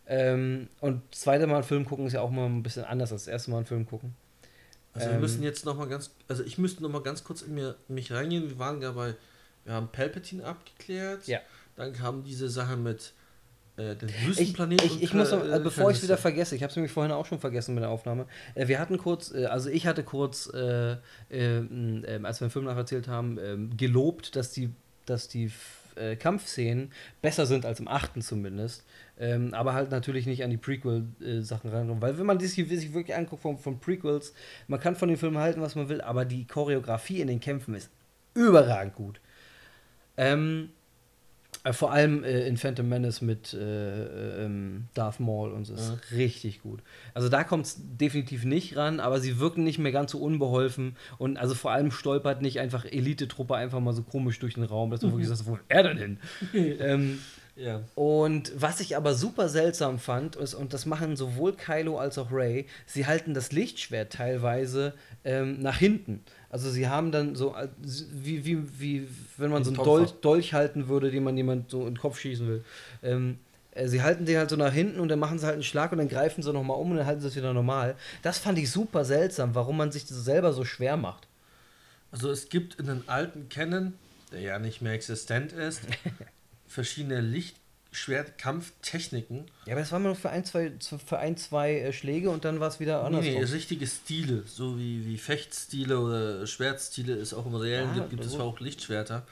Ähm, 0.07 0.69
und 0.79 1.01
das 1.11 1.21
zweite 1.21 1.45
Mal 1.45 1.55
einen 1.55 1.63
Film 1.65 1.85
gucken 1.85 2.07
ist 2.07 2.13
ja 2.13 2.21
auch 2.21 2.31
mal 2.31 2.45
ein 2.45 2.63
bisschen 2.63 2.85
anders 2.85 3.11
als 3.11 3.25
das 3.25 3.31
erste 3.31 3.51
Mal 3.51 3.57
einen 3.57 3.65
Film 3.65 3.85
gucken. 3.85 4.15
Also 4.93 5.09
wir 5.09 5.15
ähm, 5.15 5.21
müssen 5.21 5.43
jetzt 5.43 5.65
nochmal 5.65 5.89
ganz, 5.89 6.11
also 6.29 6.43
ich 6.43 6.57
müsste 6.57 6.81
nochmal 6.81 7.03
ganz 7.03 7.25
kurz 7.25 7.41
in 7.41 7.53
mir, 7.53 7.75
mich 7.89 8.13
reingehen. 8.13 8.49
Wir 8.49 8.57
waren 8.57 8.79
dabei, 8.79 9.15
wir 9.65 9.73
haben 9.73 9.89
Palpatine 9.91 10.45
abgeklärt. 10.45 11.27
Ja. 11.27 11.39
Dann 11.75 11.91
kam 11.91 12.23
diese 12.23 12.49
Sache 12.49 12.77
mit 12.77 13.13
äh, 13.77 13.95
den 13.95 14.09
Wüstenplanet. 14.25 14.83
Ich, 14.83 14.95
ich, 14.97 15.03
ich 15.03 15.13
muss, 15.13 15.31
noch, 15.31 15.41
also 15.41 15.63
bevor 15.63 15.91
ich 15.91 15.97
es 15.97 16.03
wieder 16.03 16.17
vergesse, 16.17 16.55
ich 16.55 16.63
habe 16.63 16.71
es 16.71 16.75
nämlich 16.75 16.91
vorhin 16.91 17.11
auch 17.11 17.25
schon 17.25 17.39
vergessen 17.39 17.75
mit 17.75 17.83
der 17.83 17.89
Aufnahme. 17.89 18.25
Äh, 18.55 18.67
wir 18.67 18.79
hatten 18.79 18.97
kurz, 18.97 19.31
äh, 19.33 19.45
also 19.45 19.69
ich 19.69 19.87
hatte 19.87 20.03
kurz, 20.03 20.51
äh, 20.53 20.93
äh, 20.93 20.97
ähm, 21.29 22.03
als 22.23 22.41
wir 22.41 22.47
den 22.47 22.51
Film 22.51 22.65
nacherzählt 22.65 23.07
haben, 23.07 23.37
ähm, 23.39 23.77
gelobt, 23.77 24.35
dass 24.35 24.51
die, 24.51 24.71
dass 25.05 25.27
die 25.27 25.51
äh, 25.95 26.15
Kampfszenen 26.15 26.91
besser 27.21 27.45
sind 27.45 27.65
als 27.65 27.79
im 27.79 27.87
achten 27.87 28.21
zumindest. 28.21 28.83
Ähm, 29.19 29.53
aber 29.53 29.73
halt 29.73 29.91
natürlich 29.91 30.25
nicht 30.25 30.43
an 30.43 30.49
die 30.49 30.57
Prequel-Sachen 30.57 31.69
ran. 31.69 32.01
Weil 32.01 32.17
wenn 32.17 32.25
man 32.25 32.39
das 32.39 32.53
hier 32.53 32.67
sich 32.67 32.93
wirklich 32.93 33.15
anguckt 33.15 33.41
von, 33.41 33.57
von 33.57 33.79
Prequels, 33.79 34.33
man 34.67 34.79
kann 34.79 34.95
von 34.95 35.09
den 35.09 35.17
Filmen 35.17 35.37
halten, 35.37 35.61
was 35.61 35.75
man 35.75 35.89
will, 35.89 36.01
aber 36.01 36.25
die 36.25 36.45
Choreografie 36.45 37.21
in 37.21 37.27
den 37.27 37.39
Kämpfen 37.39 37.73
ist 37.73 37.89
überragend 38.35 38.95
gut. 38.95 39.19
Ähm, 40.17 40.69
äh, 40.69 40.76
vor 41.71 41.91
allem 41.91 42.23
äh, 42.23 42.47
in 42.47 42.57
Phantom 42.57 42.87
Menace 42.87 43.21
mit 43.21 43.53
äh, 43.53 43.57
äh 43.57 44.45
ähm, 44.45 44.87
Darth 44.93 45.19
Maul 45.19 45.51
und 45.51 45.65
so 45.65 45.73
ist 45.73 45.89
ja. 45.89 46.17
richtig 46.17 46.61
gut. 46.61 46.81
Also 47.13 47.29
da 47.29 47.43
kommt 47.43 47.65
es 47.65 47.77
definitiv 47.77 48.45
nicht 48.45 48.77
ran, 48.77 48.99
aber 48.99 49.19
sie 49.19 49.39
wirken 49.39 49.63
nicht 49.63 49.79
mehr 49.79 49.91
ganz 49.91 50.11
so 50.11 50.19
unbeholfen 50.19 50.95
und 51.17 51.37
also 51.37 51.55
vor 51.55 51.71
allem 51.71 51.91
stolpert 51.91 52.41
nicht 52.41 52.59
einfach 52.59 52.85
Elite-Truppe 52.85 53.55
einfach 53.55 53.79
mal 53.79 53.93
so 53.93 54.03
komisch 54.03 54.39
durch 54.39 54.53
den 54.53 54.63
Raum, 54.63 54.91
dass 54.91 55.01
du 55.01 55.11
wirklich 55.11 55.27
sagst, 55.27 55.45
wo 55.45 55.55
ist 55.55 55.63
er 55.67 55.83
denn 55.83 55.97
hin? 55.97 56.17
ähm, 56.79 57.19
ja. 57.57 57.81
Und 57.95 58.51
was 58.55 58.79
ich 58.79 58.95
aber 58.95 59.15
super 59.15 59.49
seltsam 59.49 59.97
fand, 59.97 60.35
ist, 60.35 60.53
und 60.53 60.73
das 60.73 60.85
machen 60.85 61.15
sowohl 61.15 61.53
Kylo 61.53 61.97
als 61.97 62.17
auch 62.19 62.31
Ray, 62.31 62.67
sie 62.85 63.07
halten 63.07 63.33
das 63.33 63.51
Lichtschwert 63.51 64.13
teilweise 64.13 64.93
ähm, 65.23 65.61
nach 65.61 65.77
hinten. 65.77 66.23
Also 66.49 66.69
sie 66.69 66.87
haben 66.87 67.11
dann 67.11 67.35
so, 67.35 67.55
wie, 68.11 68.45
wie, 68.45 68.79
wie 68.79 69.07
wenn 69.37 69.51
man 69.51 69.63
so 69.63 69.71
einen 69.71 69.83
Dolch, 69.83 70.11
Dolch, 70.21 70.53
halten 70.53 70.87
würde, 70.87 71.11
den 71.11 71.23
man 71.23 71.35
jemand 71.35 71.69
so 71.69 71.81
in 71.81 71.95
den 71.95 71.97
Kopf 71.97 72.19
schießen 72.19 72.47
will. 72.47 72.63
Ähm, 73.03 73.39
äh, 73.71 73.87
sie 73.87 74.01
halten 74.01 74.25
den 74.25 74.37
halt 74.37 74.49
so 74.49 74.55
nach 74.55 74.71
hinten 74.71 74.99
und 74.99 75.09
dann 75.09 75.19
machen 75.19 75.39
sie 75.39 75.45
halt 75.45 75.55
einen 75.55 75.63
Schlag 75.63 75.91
und 75.91 75.97
dann 75.97 76.07
greifen 76.07 76.41
sie 76.41 76.53
nochmal 76.53 76.77
um 76.77 76.91
und 76.91 76.97
dann 76.97 77.05
halten 77.05 77.21
sie 77.21 77.27
es 77.27 77.35
wieder 77.35 77.53
normal. 77.53 77.95
Das 78.23 78.37
fand 78.37 78.57
ich 78.57 78.71
super 78.71 79.03
seltsam, 79.03 79.55
warum 79.55 79.77
man 79.77 79.91
sich 79.91 80.05
das 80.05 80.23
selber 80.23 80.53
so 80.53 80.63
schwer 80.63 80.95
macht. 80.95 81.27
Also 82.11 82.31
es 82.31 82.47
gibt 82.47 82.75
in 82.75 82.87
den 82.87 83.09
alten 83.09 83.49
Canon, 83.49 83.93
der 84.31 84.39
ja 84.39 84.59
nicht 84.59 84.81
mehr 84.81 84.93
existent 84.93 85.51
ist, 85.51 85.81
verschiedene 86.67 87.19
Licht 87.19 87.57
Schwertkampftechniken. 87.91 89.45
Ja, 89.65 89.73
aber 89.73 89.81
das 89.81 89.91
war 89.91 89.99
nur 89.99 90.15
für 90.15 90.29
ein, 90.29 90.45
zwei, 90.45 90.71
für 90.79 91.19
ein, 91.19 91.37
zwei 91.37 91.79
äh, 91.79 91.93
Schläge 91.93 92.29
und 92.29 92.45
dann 92.45 92.59
war 92.59 92.67
es 92.67 92.79
wieder 92.79 93.03
anders. 93.03 93.23
Nee, 93.23 93.39
nee, 93.39 93.43
richtige 93.43 93.87
Stile, 93.87 94.43
so 94.45 94.77
wie, 94.77 95.05
wie 95.05 95.17
Fechtstile 95.17 95.99
oder 95.99 96.47
Schwertstile 96.47 97.13
es 97.13 97.33
auch 97.33 97.45
im 97.45 97.55
Reellen 97.55 97.95
ja, 97.97 98.05
gibt, 98.05 98.23
es 98.25 98.35
auch 98.35 98.59
Lichtschwerter. 98.59 99.25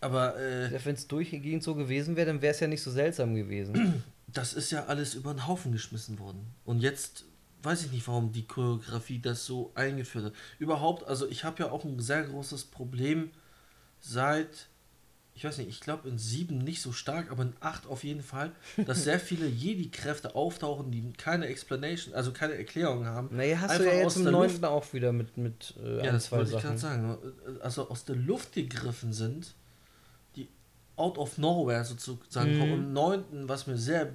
Aber 0.00 0.38
äh, 0.38 0.78
wenn 0.84 0.94
es 0.94 1.06
durchgehend 1.08 1.62
so 1.62 1.74
gewesen 1.74 2.16
wäre, 2.16 2.26
dann 2.26 2.42
wäre 2.42 2.54
es 2.54 2.60
ja 2.60 2.68
nicht 2.68 2.82
so 2.82 2.90
seltsam 2.90 3.34
gewesen. 3.34 4.02
Das 4.30 4.52
ist 4.52 4.70
ja 4.72 4.84
alles 4.84 5.14
über 5.14 5.32
den 5.32 5.46
Haufen 5.46 5.72
geschmissen 5.72 6.18
worden. 6.18 6.52
Und 6.66 6.82
jetzt 6.82 7.24
weiß 7.62 7.86
ich 7.86 7.92
nicht, 7.92 8.06
warum 8.08 8.30
die 8.30 8.46
Choreografie 8.46 9.20
das 9.20 9.46
so 9.46 9.72
eingeführt 9.74 10.26
hat. 10.26 10.32
Überhaupt, 10.58 11.06
also 11.08 11.26
ich 11.28 11.44
habe 11.44 11.62
ja 11.62 11.70
auch 11.70 11.84
ein 11.84 11.98
sehr 11.98 12.24
großes 12.24 12.64
Problem 12.64 13.30
seit 14.00 14.68
ich 15.38 15.44
weiß 15.44 15.58
nicht, 15.58 15.68
ich 15.68 15.80
glaube 15.80 16.08
in 16.08 16.18
sieben 16.18 16.58
nicht 16.58 16.82
so 16.82 16.90
stark, 16.90 17.30
aber 17.30 17.44
in 17.44 17.52
acht 17.60 17.86
auf 17.86 18.02
jeden 18.02 18.24
Fall, 18.24 18.50
dass 18.86 19.04
sehr 19.04 19.20
viele 19.20 19.46
Jedi-Kräfte 19.46 20.34
auftauchen, 20.34 20.90
die 20.90 21.12
keine 21.12 21.46
Explanation, 21.46 22.12
also 22.12 22.32
keine 22.32 22.54
Erklärung 22.54 23.06
haben. 23.06 23.36
Naja, 23.36 23.60
hast 23.60 23.70
Einfach 23.70 23.84
du 23.84 23.96
ja 23.96 24.02
jetzt 24.02 24.16
im 24.16 24.24
neunten 24.24 24.64
auch 24.64 24.92
wieder 24.92 25.12
mit, 25.12 25.36
mit 25.36 25.74
äh, 25.80 26.04
Ja, 26.04 26.10
das 26.10 26.32
wollte 26.32 26.56
ich 26.56 26.60
gerade 26.60 26.78
sagen. 26.78 27.16
Also 27.60 27.88
aus 27.88 28.04
der 28.04 28.16
Luft 28.16 28.54
gegriffen 28.54 29.12
sind, 29.12 29.54
die 30.34 30.48
out 30.96 31.16
of 31.16 31.38
nowhere 31.38 31.84
sozusagen 31.84 32.56
mhm. 32.56 32.58
kommen. 32.58 32.72
Und 32.72 32.84
im 32.86 32.92
neunten, 32.92 33.48
was 33.48 33.68
mir 33.68 33.78
sehr, 33.78 34.12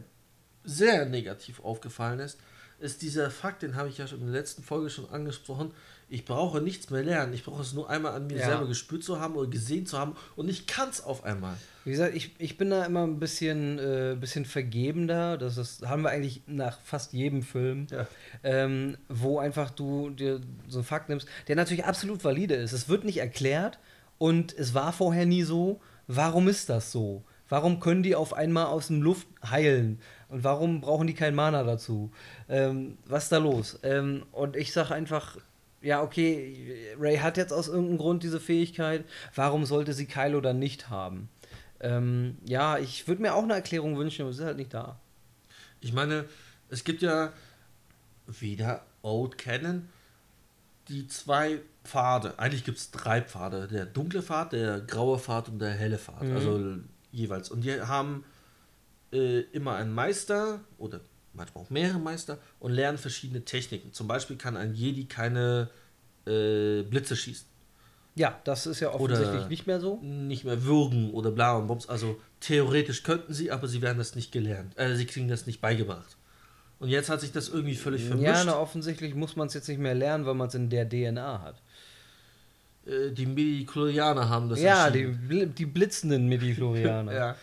sehr 0.66 1.06
negativ 1.06 1.64
aufgefallen 1.64 2.20
ist, 2.20 2.38
ist 2.80 3.02
dieser 3.02 3.32
Fakt, 3.32 3.62
den 3.62 3.78
habe 3.78 3.88
ich 3.88 3.98
ja 3.98 4.08
schon 4.08 4.20
in 4.20 4.26
der 4.26 4.36
letzten 4.36 4.62
Folge 4.62 4.90
schon 4.90 5.10
angesprochen, 5.10 5.72
ich 6.14 6.26
brauche 6.26 6.61
nichts 6.61 6.91
mehr 6.91 7.02
lernen. 7.02 7.34
Ich 7.34 7.44
brauche 7.44 7.64
es 7.64 7.73
nur 7.73 7.90
einmal 7.90 8.14
an 8.14 8.27
mir 8.27 8.38
ja. 8.38 8.45
selber 8.45 8.68
gespürt 8.68 9.03
zu 9.03 9.19
haben 9.19 9.34
oder 9.35 9.49
gesehen 9.49 9.88
zu 9.88 9.98
haben 9.98 10.15
und 10.35 10.48
ich 10.48 10.68
kann 10.68 10.90
es 10.90 11.03
auf 11.03 11.23
einmal. 11.23 11.56
Wie 11.85 11.90
gesagt, 11.90 12.15
ich, 12.15 12.35
ich 12.38 12.56
bin 12.56 12.69
da 12.69 12.85
immer 12.85 13.03
ein 13.03 13.18
bisschen, 13.18 13.80
äh, 13.80 14.15
bisschen 14.19 14.45
vergebender. 14.45 15.40
Das 15.40 15.57
ist, 15.57 15.88
haben 15.88 16.03
wir 16.03 16.11
eigentlich 16.11 16.44
nach 16.45 16.80
fast 16.84 17.14
jedem 17.14 17.41
Film, 17.41 17.88
ja. 17.90 18.06
ähm, 18.44 18.95
wo 19.10 19.40
einfach 19.40 19.72
du 19.72 20.11
dir 20.11 20.40
so 20.68 20.80
einen 20.80 20.85
Fakt 20.85 21.10
nimmst, 21.10 21.27
der 21.48 21.56
natürlich 21.56 21.84
absolut 21.84 22.23
valide 22.23 22.53
ist. 22.53 22.73
Es 22.73 22.88
wird 22.88 23.06
nicht 23.06 23.18
erklärt 23.18 23.80
und 24.19 24.56
es 24.56 24.76
war 24.76 24.94
vorher 24.94 25.26
nie 25.26 25.41
so. 25.41 25.81
Warum 26.06 26.48
ist 26.48 26.69
das 26.69 26.91
so? 26.91 27.23
Warum 27.49 27.80
können 27.80 28.03
die 28.03 28.15
auf 28.15 28.34
einmal 28.34 28.68
aus 28.68 28.88
dem 28.88 29.02
Luft 29.02 29.27
heilen? 29.44 29.99
Und 30.30 30.44
warum 30.44 30.80
brauchen 30.80 31.07
die 31.07 31.15
kein 31.15 31.34
Mana 31.34 31.64
dazu? 31.64 32.11
Ähm, 32.49 32.99
was 33.07 33.23
ist 33.23 33.31
da 33.31 33.38
los? 33.40 33.80
Ähm, 33.81 34.27
und 34.31 34.56
ich 34.56 34.73
sage 34.73 34.94
einfach, 34.94 35.38
ja, 35.84 36.01
okay, 36.01 36.95
Ray 36.99 37.18
hat 37.18 37.38
jetzt 37.38 37.51
aus 37.53 37.68
irgendeinem 37.68 37.97
Grund 37.97 38.23
diese 38.23 38.39
Fähigkeit. 38.39 39.05
Warum 39.35 39.65
sollte 39.65 39.93
sie 39.93 40.05
Kylo 40.05 40.41
dann 40.41 40.57
nicht 40.57 40.89
haben? 40.89 41.30
Ähm, 41.81 42.38
ja, 42.45 42.77
ich 42.77 43.07
würde 43.07 43.22
mir 43.22 43.35
auch 43.35 43.43
eine 43.43 43.53
Erklärung 43.53 43.97
wünschen, 43.97 44.22
aber 44.23 44.31
sie 44.34 44.41
ist 44.41 44.45
halt 44.45 44.57
nicht 44.57 44.73
da. 44.73 44.97
Ich 45.81 45.91
meine, 45.91 46.26
es 46.69 46.85
gibt 46.85 47.01
ja 47.01 47.34
wieder 48.27 48.85
Old 49.01 49.38
Canon. 49.38 49.89
die 50.88 51.07
zwei 51.07 51.60
Pfade. 51.84 52.39
Eigentlich 52.39 52.64
gibt 52.64 52.77
es 52.77 52.91
drei 52.91 53.22
Pfade. 53.22 53.68
Der 53.68 53.85
dunkle 53.85 54.22
Pfad, 54.23 54.53
der 54.53 54.80
graue 54.81 55.19
Pfad 55.19 55.49
und 55.49 55.60
der 55.60 55.72
helle 55.72 55.97
Pfad. 55.97 56.23
Mhm. 56.23 56.35
Also 56.35 56.77
jeweils. 57.11 57.49
Und 57.49 57.61
die 57.61 57.81
haben 57.81 58.23
äh, 59.11 59.41
immer 59.51 59.76
einen 59.76 59.93
Meister 59.93 60.61
oder 60.77 61.01
manchmal 61.34 61.64
auch 61.64 61.69
mehrere 61.69 61.99
Meister 61.99 62.38
und 62.60 62.72
lernen 62.73 62.97
verschiedene 62.97 63.43
Techniken. 63.45 63.93
Zum 63.93 64.07
Beispiel 64.07 64.35
kann 64.38 64.57
ein 64.57 64.73
Jedi 64.73 65.05
keine 65.05 65.69
äh, 66.26 66.84
Blitze 66.84 67.15
schießen. 67.15 67.47
Ja, 68.15 68.39
das 68.43 68.68
ist 68.68 68.80
ja 68.80 68.91
offensichtlich 68.93 69.39
Oder- 69.41 69.47
nicht 69.49 69.65
mehr 69.68 69.80
so. 69.80 69.99
Nicht 70.01 70.43
mehr 70.45 70.64
würgen 70.64 71.11
oder 71.11 71.31
bla 71.31 71.57
und 71.57 71.65
bums. 71.68 71.89
Also 71.89 72.19
theoretisch 72.41 73.01
könnten 73.03 73.34
sie, 73.34 73.49
aber 73.51 73.68
sie 73.68 73.81
werden 73.81 73.97
das 73.97 74.14
nicht 74.15 74.31
gelernt. 74.31 74.77
Äh, 74.77 74.95
sie 74.95 75.05
kriegen 75.05 75.27
das 75.27 75.47
nicht 75.47 75.61
beigebracht. 75.61 76.15
Und 76.80 76.89
jetzt 76.89 77.10
hat 77.10 77.22
sich 77.22 77.31
das 77.31 77.49
irgendwie 77.49 77.76
völlig 77.76 78.03
vermischt. 78.03 78.27
Ja, 78.27 78.43
na, 78.43 78.57
offensichtlich 78.60 79.15
muss 79.15 79.35
man 79.35 79.47
es 79.47 79.53
jetzt 79.55 79.68
nicht 79.68 79.80
mehr 79.80 79.95
lernen, 79.95 80.26
weil 80.26 80.34
man 80.35 80.47
es 80.49 80.53
in 80.55 80.69
der 80.69 80.88
DNA 80.88 81.41
hat. 81.41 81.61
äh, 82.85 83.10
die 83.11 83.26
Mediklorianer 83.26 84.27
haben 84.30 84.49
das 84.49 84.60
ja, 84.61 84.89
die, 84.91 85.15
die 85.47 85.65
blitzenden 85.65 86.27
Midichlorianer. 86.27 87.14
Ja. 87.15 87.35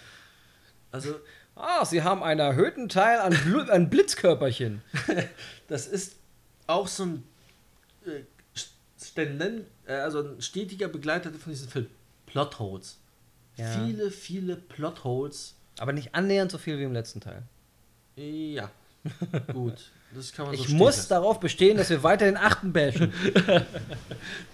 Also, 0.92 1.14
Ah, 1.56 1.84
sie 1.84 2.02
haben 2.02 2.22
einen 2.22 2.40
erhöhten 2.40 2.88
Teil 2.88 3.18
an, 3.20 3.36
Blu 3.44 3.60
an 3.62 3.90
Blitzkörperchen. 3.90 4.82
das 5.68 5.86
ist 5.86 6.16
auch 6.66 6.88
so 6.88 7.04
ein 7.04 7.24
äh, 8.06 8.22
Ständen, 9.02 9.66
äh, 9.86 9.94
also 9.94 10.20
ein 10.20 10.40
stetiger 10.40 10.88
Begleiter 10.88 11.30
von 11.32 11.52
diesem 11.52 11.68
Film. 11.68 11.86
Plotholes. 12.26 12.98
Ja. 13.56 13.66
Viele, 13.84 14.10
viele 14.10 14.56
Plotholes. 14.56 15.54
Aber 15.78 15.92
nicht 15.92 16.14
annähernd 16.14 16.50
so 16.50 16.58
viel 16.58 16.78
wie 16.78 16.84
im 16.84 16.92
letzten 16.92 17.20
Teil. 17.20 17.42
Ja. 18.16 18.70
Gut. 19.52 19.90
Das 20.14 20.32
kann 20.32 20.46
man 20.46 20.54
so 20.54 20.60
Ich 20.60 20.68
stehen 20.68 20.78
muss 20.78 20.96
lassen. 20.96 21.08
darauf 21.10 21.40
bestehen, 21.40 21.76
dass 21.76 21.90
wir 21.90 22.02
weiter 22.02 22.24
den 22.24 22.36
achten 22.36 22.72
bashen. 22.72 23.12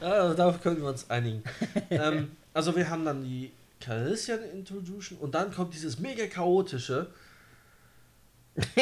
Ja, 0.00 0.34
darauf 0.34 0.60
können 0.60 0.80
wir 0.82 0.88
uns 0.88 1.08
einigen. 1.08 1.42
ähm, 1.90 2.30
also 2.52 2.76
wir 2.76 2.88
haben 2.88 3.04
dann 3.04 3.22
die 3.24 3.52
Calrissian 3.80 4.42
Introduction 4.52 5.18
und 5.18 5.34
dann 5.34 5.52
kommt 5.52 5.74
dieses 5.74 5.98
mega 5.98 6.26
chaotische. 6.26 7.08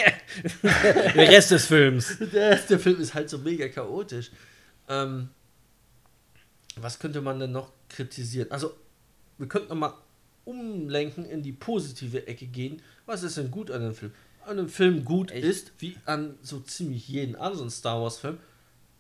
Der 0.73 1.29
Rest 1.29 1.51
des 1.51 1.67
Films. 1.67 2.17
Der, 2.33 2.57
der 2.57 2.79
Film 2.79 3.01
ist 3.01 3.15
halt 3.15 3.29
so 3.29 3.39
mega 3.39 3.69
chaotisch. 3.69 4.31
Ähm, 4.89 5.31
was 6.77 6.99
könnte 6.99 7.21
man 7.21 7.39
denn 7.41 7.53
noch 7.53 7.73
kritisieren? 7.89 8.51
Also, 8.51 8.75
wir 9.39 9.49
könnten 9.49 9.69
nochmal 9.71 9.95
umlenken 10.45 11.25
in 11.25 11.43
die 11.43 11.53
positive 11.53 12.27
Ecke 12.27 12.47
gehen. 12.47 12.83
Was 13.07 13.23
ist 13.23 13.37
denn 13.37 13.51
gut 13.51 13.71
an 13.71 13.83
dem 13.83 13.95
Film? 13.95 14.13
An 14.45 14.59
einem 14.59 14.69
Film 14.69 15.05
gut 15.05 15.31
Ich- 15.33 15.43
ist, 15.43 15.73
wie 15.79 15.97
an 16.05 16.35
so 16.43 16.61
ziemlich 16.61 17.09
jeden 17.09 17.35
anderen 17.37 17.71
Star 17.71 18.01
Wars-Film, 18.03 18.39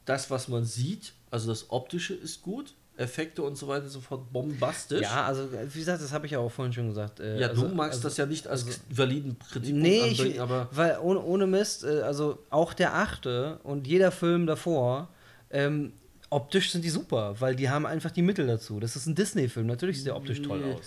das, 0.07 0.31
was 0.31 0.49
man 0.49 0.65
sieht, 0.65 1.13
also 1.31 1.49
das 1.49 1.71
Optische 1.71 2.15
ist 2.15 2.43
gut, 2.43 2.75
Effekte 2.97 3.43
und 3.43 3.57
so 3.57 3.67
weiter 3.67 3.89
sofort 3.89 4.33
bombastisch. 4.33 5.01
Ja, 5.03 5.25
also 5.27 5.49
wie 5.73 5.79
gesagt, 5.81 6.01
das 6.03 6.13
habe 6.13 6.27
ich 6.27 6.33
ja 6.33 6.39
auch 6.39 6.51
vorhin 6.51 6.73
schon 6.73 6.89
gesagt. 6.89 7.19
Äh, 7.19 7.41
Ja, 7.41 7.49
also, 7.49 7.67
du 7.67 7.75
magst 7.75 7.95
also, 7.97 8.09
das 8.09 8.17
ja 8.17 8.27
nicht 8.27 8.47
als 8.47 8.65
also- 8.65 8.79
validen 8.91 9.37
Kritikpunkt 9.39 9.83
Nee, 9.83 10.07
ich, 10.11 10.41
aber 10.41 10.69
weil 10.71 10.99
ohne, 11.03 11.21
ohne 11.21 11.47
Mist, 11.49 11.83
äh, 11.85 12.03
also 12.03 12.39
auch 12.51 12.73
der 12.73 12.95
achte 12.95 13.59
und 13.65 13.87
jeder 13.89 14.13
Film 14.13 14.47
davor, 14.47 15.09
ähm, 15.51 15.93
optisch 16.31 16.71
sind 16.71 16.85
die 16.85 16.91
super, 16.91 17.35
weil 17.41 17.57
die 17.57 17.69
haben 17.69 17.85
einfach 17.87 18.13
die 18.13 18.23
Mittel 18.23 18.47
dazu. 18.47 18.79
Das 18.79 18.95
ist 18.97 19.07
ein 19.07 19.15
Disney-Film, 19.17 19.67
natürlich 19.67 19.97
sieht 19.99 20.07
der 20.07 20.17
optisch 20.17 20.41
toll 20.43 20.61
Nee. 20.61 20.75
aus. 20.75 20.83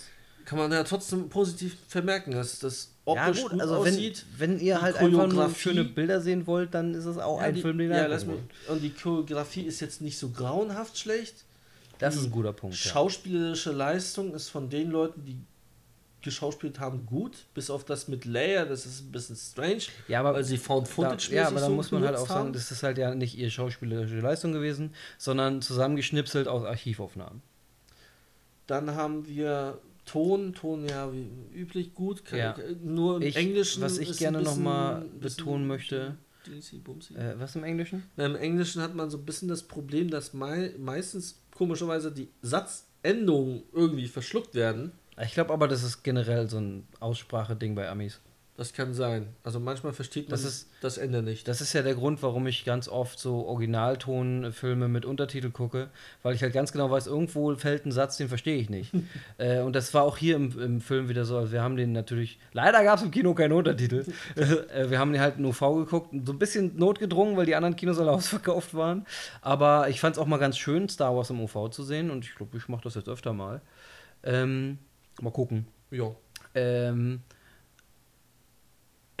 kann 0.46 0.58
man 0.58 0.72
ja 0.72 0.82
trotzdem 0.84 1.28
positiv 1.28 1.76
vermerken, 1.88 2.32
dass 2.32 2.58
das 2.58 2.92
optisch 3.04 3.42
gut, 3.42 3.60
also 3.60 3.84
wenn, 3.84 3.92
aussieht. 3.92 4.24
wenn 4.38 4.58
ihr 4.58 4.80
halt 4.80 4.96
einfach 4.96 5.26
nur 5.30 5.54
schöne 5.54 5.84
Bilder 5.84 6.22
sehen 6.22 6.46
wollt, 6.46 6.72
dann 6.72 6.94
ist 6.94 7.04
es 7.04 7.18
auch 7.18 7.38
Ja, 7.42 7.48
ein 7.48 7.54
die, 7.54 7.60
Film, 7.60 7.76
den 7.76 7.90
ihr 7.90 7.96
ja, 7.98 8.06
lass 8.06 8.26
wollt. 8.26 8.40
Und 8.66 8.80
die 8.82 8.88
Choreografie 8.88 9.64
ist 9.64 9.80
jetzt 9.80 10.00
nicht 10.00 10.18
so 10.18 10.30
grauenhaft 10.30 10.96
schlecht. 10.96 11.44
Das 11.98 12.16
ist 12.16 12.24
ein 12.26 12.30
guter 12.30 12.52
Punkt. 12.52 12.76
Ja. 12.84 12.90
Schauspielerische 12.92 13.72
Leistung 13.72 14.34
ist 14.34 14.48
von 14.48 14.68
den 14.70 14.90
Leuten, 14.90 15.24
die 15.24 15.36
geschauspielt 16.20 16.80
haben, 16.80 17.06
gut. 17.06 17.46
Bis 17.54 17.70
auf 17.70 17.84
das 17.84 18.08
mit 18.08 18.24
Leia, 18.24 18.64
das 18.64 18.86
ist 18.86 19.00
ein 19.02 19.12
bisschen 19.12 19.36
strange. 19.36 19.82
Ja, 20.08 20.20
aber 20.20 20.34
weil 20.34 20.44
sie 20.44 20.58
Found 20.58 20.86
Da, 20.88 20.90
Footage 20.92 21.32
ja, 21.32 21.46
aber 21.46 21.60
da 21.60 21.66
so 21.66 21.72
muss 21.74 21.90
man 21.92 22.04
halt 22.04 22.16
auch 22.16 22.26
sagen, 22.26 22.40
haben. 22.46 22.52
das 22.52 22.70
ist 22.72 22.82
halt 22.82 22.98
ja 22.98 23.14
nicht 23.14 23.38
ihre 23.38 23.50
schauspielerische 23.50 24.18
Leistung 24.20 24.52
gewesen, 24.52 24.92
sondern 25.16 25.62
zusammengeschnipselt 25.62 26.48
aus 26.48 26.64
Archivaufnahmen. 26.64 27.40
Dann 28.66 28.94
haben 28.94 29.26
wir 29.28 29.78
Ton, 30.04 30.54
Ton 30.54 30.86
ja 30.88 31.12
wie 31.12 31.28
üblich 31.54 31.94
gut. 31.94 32.22
Ja. 32.32 32.52
ke- 32.52 32.76
Nur 32.82 33.16
im 33.16 33.22
Ich- 33.22 33.36
Englischen. 33.36 33.82
was 33.82 33.98
ich 33.98 34.16
gerne 34.18 34.38
ein 34.38 34.44
noch 34.44 34.52
bisschen- 34.52 34.64
mal 34.64 35.00
bisschen 35.20 35.20
betonen 35.44 35.66
möchte. 35.66 36.16
Äh, 37.14 37.34
was 37.38 37.54
im 37.56 37.64
Englischen? 37.64 38.04
Im 38.16 38.34
Englischen 38.34 38.80
hat 38.80 38.94
man 38.94 39.10
so 39.10 39.18
ein 39.18 39.24
bisschen 39.26 39.48
das 39.48 39.62
Problem, 39.62 40.08
dass 40.10 40.32
mei 40.32 40.72
meistens 40.78 41.38
komischerweise 41.58 42.12
die 42.12 42.28
Satzendungen 42.40 43.64
irgendwie 43.72 44.06
verschluckt 44.06 44.54
werden. 44.54 44.92
Ich 45.20 45.34
glaube 45.34 45.52
aber, 45.52 45.66
das 45.66 45.82
ist 45.82 46.04
generell 46.04 46.48
so 46.48 46.58
ein 46.58 46.86
Ausspracheding 47.00 47.74
bei 47.74 47.88
Amis. 47.88 48.20
Das 48.58 48.72
kann 48.72 48.92
sein. 48.92 49.28
Also 49.44 49.60
manchmal 49.60 49.92
versteht 49.92 50.24
man 50.24 50.32
Das 50.32 50.42
ist- 50.44 50.68
das 50.80 50.98
Ende 50.98 51.22
nicht. 51.22 51.46
Das 51.46 51.60
ist 51.60 51.72
ja 51.74 51.82
der 51.82 51.94
Grund, 51.94 52.24
warum 52.24 52.44
ich 52.48 52.64
ganz 52.64 52.88
oft 52.88 53.16
so 53.20 53.46
Originaltonfilme 53.46 54.88
mit 54.88 55.04
Untertitel 55.04 55.50
gucke, 55.50 55.88
weil 56.24 56.34
ich 56.34 56.42
halt 56.42 56.52
ganz 56.52 56.72
genau 56.72 56.90
weiß, 56.90 57.06
irgendwo 57.06 57.54
fällt 57.54 57.86
ein 57.86 57.92
Satz, 57.92 58.16
den 58.16 58.28
verstehe 58.28 58.56
ich 58.58 58.68
nicht. 58.68 58.92
äh, 59.38 59.60
und 59.60 59.74
das 59.76 59.94
war 59.94 60.02
auch 60.02 60.16
hier 60.16 60.34
im, 60.34 60.58
im 60.60 60.80
Film 60.80 61.08
wieder 61.08 61.24
so. 61.24 61.36
Also 61.38 61.52
wir 61.52 61.62
haben 61.62 61.76
den 61.76 61.92
natürlich, 61.92 62.40
leider 62.52 62.82
gab 62.82 62.98
es 62.98 63.04
im 63.04 63.12
Kino 63.12 63.32
keinen 63.32 63.52
Untertitel. 63.52 64.04
äh, 64.34 64.90
wir 64.90 64.98
haben 64.98 65.12
den 65.12 65.20
halt 65.20 65.38
in 65.38 65.44
UV 65.44 65.60
geguckt, 65.84 66.14
so 66.26 66.32
ein 66.32 66.38
bisschen 66.40 66.76
notgedrungen, 66.76 67.36
weil 67.36 67.46
die 67.46 67.54
anderen 67.54 67.76
Kinos 67.76 67.98
alle 68.00 68.10
ausverkauft 68.18 68.74
waren. 68.74 69.06
Aber 69.40 69.88
ich 69.88 70.00
fand 70.00 70.16
es 70.16 70.18
auch 70.18 70.26
mal 70.26 70.38
ganz 70.38 70.58
schön, 70.58 70.88
Star 70.88 71.14
Wars 71.16 71.30
im 71.30 71.40
UV 71.40 71.70
zu 71.70 71.84
sehen 71.84 72.10
und 72.10 72.24
ich 72.24 72.34
glaube, 72.34 72.56
ich 72.56 72.66
mache 72.68 72.82
das 72.82 72.96
jetzt 72.96 73.08
öfter 73.08 73.32
mal. 73.32 73.60
Ähm, 74.24 74.78
mal 75.20 75.30
gucken. 75.30 75.68
ja. 75.92 76.10
Ähm, 76.56 77.20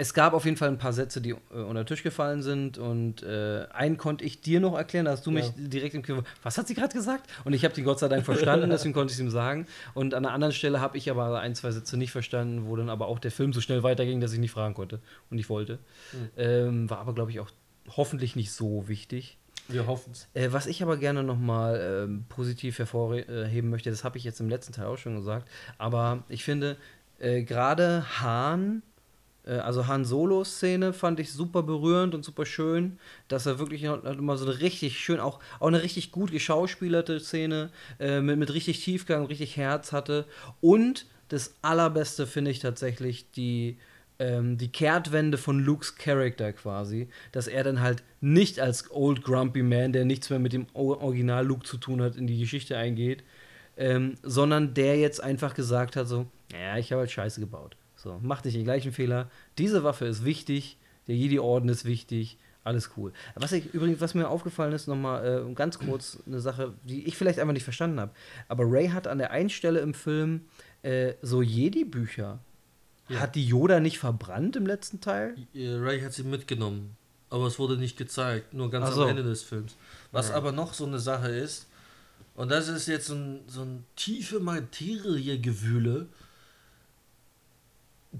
es 0.00 0.14
gab 0.14 0.32
auf 0.32 0.44
jeden 0.44 0.56
Fall 0.56 0.68
ein 0.68 0.78
paar 0.78 0.92
Sätze, 0.92 1.20
die 1.20 1.30
äh, 1.30 1.34
unter 1.50 1.82
den 1.82 1.86
Tisch 1.86 2.04
gefallen 2.04 2.40
sind 2.40 2.78
und 2.78 3.24
äh, 3.24 3.66
einen 3.72 3.96
konnte 3.98 4.24
ich 4.24 4.40
dir 4.40 4.60
noch 4.60 4.76
erklären, 4.76 5.06
da 5.06 5.10
hast 5.10 5.26
du 5.26 5.32
mich 5.32 5.46
Ja. 5.46 5.52
direkt 5.56 5.94
im 5.94 6.02
Kino, 6.02 6.22
was 6.42 6.56
hat 6.56 6.68
sie 6.68 6.74
gerade 6.74 6.94
gesagt? 6.94 7.28
Und 7.44 7.52
ich 7.52 7.64
habe 7.64 7.74
die 7.74 7.82
Gott 7.82 7.98
sei 7.98 8.06
Dank 8.06 8.24
verstanden, 8.24 8.70
deswegen 8.70 8.94
konnte 8.94 9.10
ich 9.10 9.18
es 9.18 9.20
ihm 9.20 9.28
sagen. 9.30 9.66
Und 9.94 10.14
an 10.14 10.24
einer 10.24 10.32
anderen 10.32 10.54
Stelle 10.54 10.80
habe 10.80 10.96
ich 10.96 11.10
aber 11.10 11.40
ein, 11.40 11.56
zwei 11.56 11.72
Sätze 11.72 11.96
nicht 11.96 12.12
verstanden, 12.12 12.66
wo 12.66 12.76
dann 12.76 12.90
aber 12.90 13.08
auch 13.08 13.18
der 13.18 13.32
Film 13.32 13.52
so 13.52 13.60
schnell 13.60 13.82
weiterging, 13.82 14.20
dass 14.20 14.32
ich 14.32 14.38
nicht 14.38 14.52
fragen 14.52 14.74
konnte 14.74 15.00
und 15.30 15.38
ich 15.38 15.50
wollte. 15.50 15.80
Hm. 16.12 16.28
Ähm, 16.36 16.90
war 16.90 16.98
aber, 16.98 17.12
glaube 17.12 17.32
ich, 17.32 17.40
auch 17.40 17.50
hoffentlich 17.96 18.36
nicht 18.36 18.52
so 18.52 18.86
wichtig. 18.86 19.36
Wir 19.66 19.88
hoffen 19.88 20.12
es. 20.12 20.28
Äh, 20.32 20.52
was 20.52 20.66
ich 20.66 20.80
aber 20.82 20.96
gerne 20.96 21.24
nochmal 21.24 22.04
ähm, 22.06 22.24
positiv 22.28 22.78
hervorheben 22.78 23.68
möchte, 23.68 23.90
das 23.90 24.04
habe 24.04 24.16
ich 24.16 24.22
jetzt 24.22 24.38
im 24.40 24.48
letzten 24.48 24.72
Teil 24.72 24.86
auch 24.86 24.96
schon 24.96 25.16
gesagt, 25.16 25.48
aber 25.76 26.22
ich 26.28 26.44
finde, 26.44 26.76
äh, 27.18 27.42
gerade 27.42 28.04
Hahn, 28.22 28.82
also 29.52 29.86
Han 29.86 30.04
Solo-Szene 30.04 30.92
fand 30.92 31.20
ich 31.20 31.32
super 31.32 31.62
berührend 31.62 32.14
und 32.14 32.24
super 32.24 32.46
schön, 32.46 32.98
dass 33.28 33.46
er 33.46 33.58
wirklich 33.58 33.82
noch, 33.82 34.02
so 34.36 34.44
eine 34.44 34.60
richtig 34.60 34.98
schön, 34.98 35.20
auch, 35.20 35.40
auch 35.60 35.68
eine 35.68 35.82
richtig 35.82 36.12
gut 36.12 36.30
geschauspielerte 36.30 37.20
Szene 37.20 37.70
äh, 37.98 38.20
mit, 38.20 38.38
mit 38.38 38.52
richtig 38.52 38.84
Tiefgang, 38.84 39.26
richtig 39.26 39.56
Herz 39.56 39.92
hatte 39.92 40.26
und 40.60 41.06
das 41.28 41.54
Allerbeste 41.62 42.26
finde 42.26 42.50
ich 42.50 42.58
tatsächlich 42.58 43.30
die 43.32 43.76
ähm, 44.18 44.58
die 44.58 44.68
Kehrtwende 44.68 45.38
von 45.38 45.60
Lukes 45.60 45.94
Charakter 45.96 46.52
quasi, 46.52 47.08
dass 47.32 47.46
er 47.46 47.64
dann 47.64 47.80
halt 47.80 48.02
nicht 48.20 48.60
als 48.60 48.90
Old 48.90 49.22
Grumpy 49.22 49.62
Man, 49.62 49.92
der 49.92 50.04
nichts 50.04 50.30
mehr 50.30 50.38
mit 50.38 50.52
dem 50.52 50.66
Original 50.74 51.46
Luke 51.46 51.64
zu 51.64 51.76
tun 51.76 52.02
hat, 52.02 52.16
in 52.16 52.26
die 52.26 52.38
Geschichte 52.38 52.76
eingeht, 52.76 53.22
ähm, 53.76 54.16
sondern 54.22 54.74
der 54.74 54.98
jetzt 54.98 55.22
einfach 55.22 55.54
gesagt 55.54 55.96
hat 55.96 56.08
so, 56.08 56.26
ja, 56.52 56.76
ich 56.78 56.90
habe 56.90 57.00
halt 57.00 57.10
Scheiße 57.10 57.40
gebaut. 57.40 57.76
So, 57.98 58.18
mach 58.22 58.44
nicht 58.44 58.56
den 58.56 58.64
gleichen 58.64 58.92
Fehler. 58.92 59.28
Diese 59.58 59.82
Waffe 59.82 60.06
ist 60.06 60.24
wichtig, 60.24 60.78
der 61.08 61.16
Jedi-Orden 61.16 61.68
ist 61.68 61.84
wichtig, 61.84 62.38
alles 62.62 62.90
cool. 62.96 63.12
Was 63.34 63.50
ich 63.52 63.74
übrigens, 63.74 64.00
was 64.00 64.14
mir 64.14 64.28
aufgefallen 64.28 64.72
ist, 64.72 64.86
nochmal 64.86 65.48
äh, 65.48 65.54
ganz 65.54 65.78
kurz 65.78 66.18
eine 66.26 66.38
Sache, 66.38 66.74
die 66.84 67.06
ich 67.08 67.16
vielleicht 67.16 67.40
einfach 67.40 67.54
nicht 67.54 67.64
verstanden 67.64 67.98
habe. 67.98 68.12
Aber 68.46 68.64
Ray 68.66 68.88
hat 68.88 69.08
an 69.08 69.18
der 69.18 69.32
einen 69.32 69.50
Stelle 69.50 69.80
im 69.80 69.94
Film 69.94 70.42
äh, 70.82 71.14
so 71.22 71.42
Jedi-Bücher. 71.42 72.38
Ja. 73.08 73.20
Hat 73.20 73.34
die 73.34 73.46
Yoda 73.46 73.80
nicht 73.80 73.98
verbrannt 73.98 74.54
im 74.54 74.66
letzten 74.66 75.00
Teil? 75.00 75.34
Äh, 75.54 75.74
Ray 75.76 76.00
hat 76.00 76.12
sie 76.12 76.24
mitgenommen. 76.24 76.94
Aber 77.30 77.46
es 77.46 77.58
wurde 77.58 77.78
nicht 77.78 77.96
gezeigt, 77.96 78.54
nur 78.54 78.70
ganz 78.70 78.94
so. 78.94 79.02
am 79.02 79.08
Ende 79.10 79.22
des 79.24 79.42
Films. 79.42 79.76
Was 80.12 80.28
Ja. 80.28 80.36
aber 80.36 80.52
noch 80.52 80.72
so 80.72 80.86
eine 80.86 80.98
Sache 80.98 81.28
ist, 81.28 81.66
und 82.34 82.50
das 82.50 82.68
ist 82.68 82.86
jetzt 82.86 83.06
so 83.08 83.14
ein, 83.14 83.40
so 83.48 83.62
ein 83.62 83.84
tiefe 83.96 84.38
Materie-Gewühle. 84.38 86.06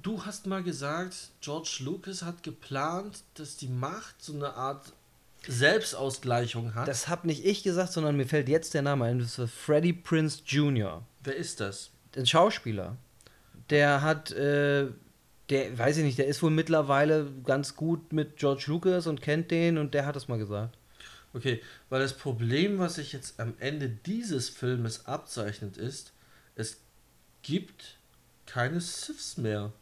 Du 0.02 0.24
hast 0.24 0.46
mal 0.46 0.62
gesagt, 0.62 1.30
George 1.40 1.78
Lucas 1.80 2.22
hat 2.22 2.42
geplant, 2.42 3.22
dass 3.34 3.56
die 3.56 3.68
Macht 3.68 4.22
so 4.22 4.34
eine 4.34 4.54
Art 4.54 4.92
Selbstausgleichung 5.46 6.74
hat. 6.74 6.88
Das 6.88 7.08
habe 7.08 7.26
nicht 7.26 7.44
ich 7.44 7.62
gesagt, 7.62 7.92
sondern 7.92 8.16
mir 8.16 8.26
fällt 8.26 8.48
jetzt 8.48 8.74
der 8.74 8.82
Name 8.82 9.06
ein. 9.06 9.18
Das 9.18 9.38
war 9.38 9.48
Freddie 9.48 9.92
Prince 9.92 10.42
Jr., 10.46 11.02
Wer 11.24 11.36
ist 11.36 11.60
das? 11.60 11.90
ein 12.16 12.26
Schauspieler. 12.26 12.96
Der 13.70 14.02
hat, 14.02 14.30
äh, 14.32 14.88
der, 15.50 15.78
weiß 15.78 15.98
ich 15.98 16.04
nicht, 16.04 16.18
der 16.18 16.26
ist 16.26 16.42
wohl 16.42 16.50
mittlerweile 16.50 17.30
ganz 17.44 17.76
gut 17.76 18.12
mit 18.12 18.36
George 18.36 18.64
Lucas 18.66 19.06
und 19.06 19.20
kennt 19.20 19.50
den 19.50 19.78
und 19.78 19.94
der 19.94 20.06
hat 20.06 20.16
es 20.16 20.28
mal 20.28 20.38
gesagt. 20.38 20.76
Okay, 21.34 21.62
weil 21.90 22.00
das 22.00 22.14
Problem, 22.14 22.78
was 22.78 22.94
sich 22.94 23.12
jetzt 23.12 23.38
am 23.38 23.54
Ende 23.58 23.88
dieses 23.88 24.48
Filmes 24.48 25.06
abzeichnet, 25.06 25.76
ist, 25.76 26.12
es 26.56 26.78
gibt 27.42 27.98
keine 28.46 28.80
Siths 28.80 29.36
mehr. 29.36 29.72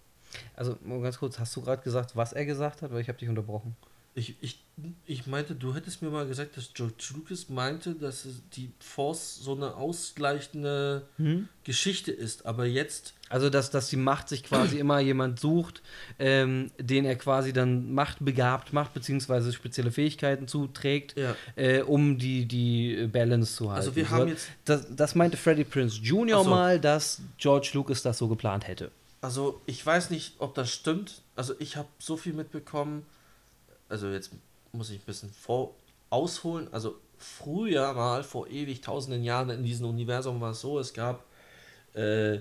Also, 0.54 0.76
ganz 1.02 1.18
kurz, 1.18 1.38
hast 1.38 1.54
du 1.56 1.62
gerade 1.62 1.82
gesagt, 1.82 2.16
was 2.16 2.32
er 2.32 2.44
gesagt 2.46 2.82
hat? 2.82 2.92
Weil 2.92 3.00
ich 3.00 3.08
habe 3.08 3.18
dich 3.18 3.28
unterbrochen. 3.28 3.76
Ich, 4.18 4.34
ich, 4.40 4.64
ich 5.04 5.26
meinte, 5.26 5.54
du 5.54 5.74
hättest 5.74 6.00
mir 6.00 6.08
mal 6.08 6.26
gesagt, 6.26 6.56
dass 6.56 6.72
George 6.72 6.94
Lucas 7.14 7.50
meinte, 7.50 7.94
dass 7.94 8.26
die 8.54 8.70
Force 8.80 9.36
so 9.42 9.54
eine 9.54 9.74
ausgleichende 9.76 11.02
Hm? 11.18 11.48
Geschichte 11.64 12.12
ist. 12.12 12.46
Aber 12.46 12.64
jetzt, 12.64 13.12
Also, 13.28 13.50
dass, 13.50 13.70
dass 13.70 13.88
die 13.90 13.96
Macht 13.96 14.30
sich 14.30 14.42
quasi 14.42 14.78
immer 14.78 15.00
jemand 15.00 15.38
sucht, 15.38 15.82
ähm, 16.18 16.70
den 16.80 17.04
er 17.04 17.16
quasi 17.16 17.52
dann 17.52 17.92
machtbegabt 17.92 18.72
macht, 18.72 18.94
beziehungsweise 18.94 19.52
spezielle 19.52 19.90
Fähigkeiten 19.90 20.48
zuträgt, 20.48 21.14
Ja. 21.18 21.36
äh, 21.56 21.82
um 21.82 22.16
die, 22.18 22.46
die 22.46 23.08
Balance 23.12 23.54
zu 23.54 23.66
halten. 23.70 23.80
also 23.86 23.96
wir 23.96 24.08
haben 24.08 24.28
jetzt, 24.28 24.48
das, 24.64 24.86
das 24.96 25.14
meinte 25.14 25.36
Freddie 25.36 25.64
Prince 25.64 26.00
Jr. 26.00 26.42
So. 26.42 26.48
mal, 26.50 26.80
dass 26.80 27.20
George 27.36 27.70
Lucas 27.74 28.00
das 28.02 28.16
so 28.16 28.28
geplant 28.28 28.66
hätte. 28.66 28.90
Also 29.26 29.60
ich 29.66 29.84
weiß 29.84 30.10
nicht, 30.10 30.36
ob 30.38 30.54
das 30.54 30.70
stimmt. 30.70 31.22
Also 31.34 31.54
ich 31.58 31.76
habe 31.76 31.88
so 31.98 32.16
viel 32.16 32.32
mitbekommen. 32.32 33.04
Also 33.88 34.06
jetzt 34.06 34.30
muss 34.70 34.88
ich 34.90 35.00
ein 35.00 35.04
bisschen 35.04 35.30
vor 35.30 35.74
ausholen. 36.10 36.68
Also 36.70 37.00
früher 37.18 37.92
mal, 37.94 38.22
vor 38.22 38.48
ewig 38.48 38.82
tausenden 38.82 39.24
Jahren 39.24 39.50
in 39.50 39.64
diesem 39.64 39.88
Universum 39.88 40.40
war 40.40 40.52
es 40.52 40.60
so, 40.60 40.78
es 40.78 40.94
gab 40.94 41.24
äh, 41.94 42.38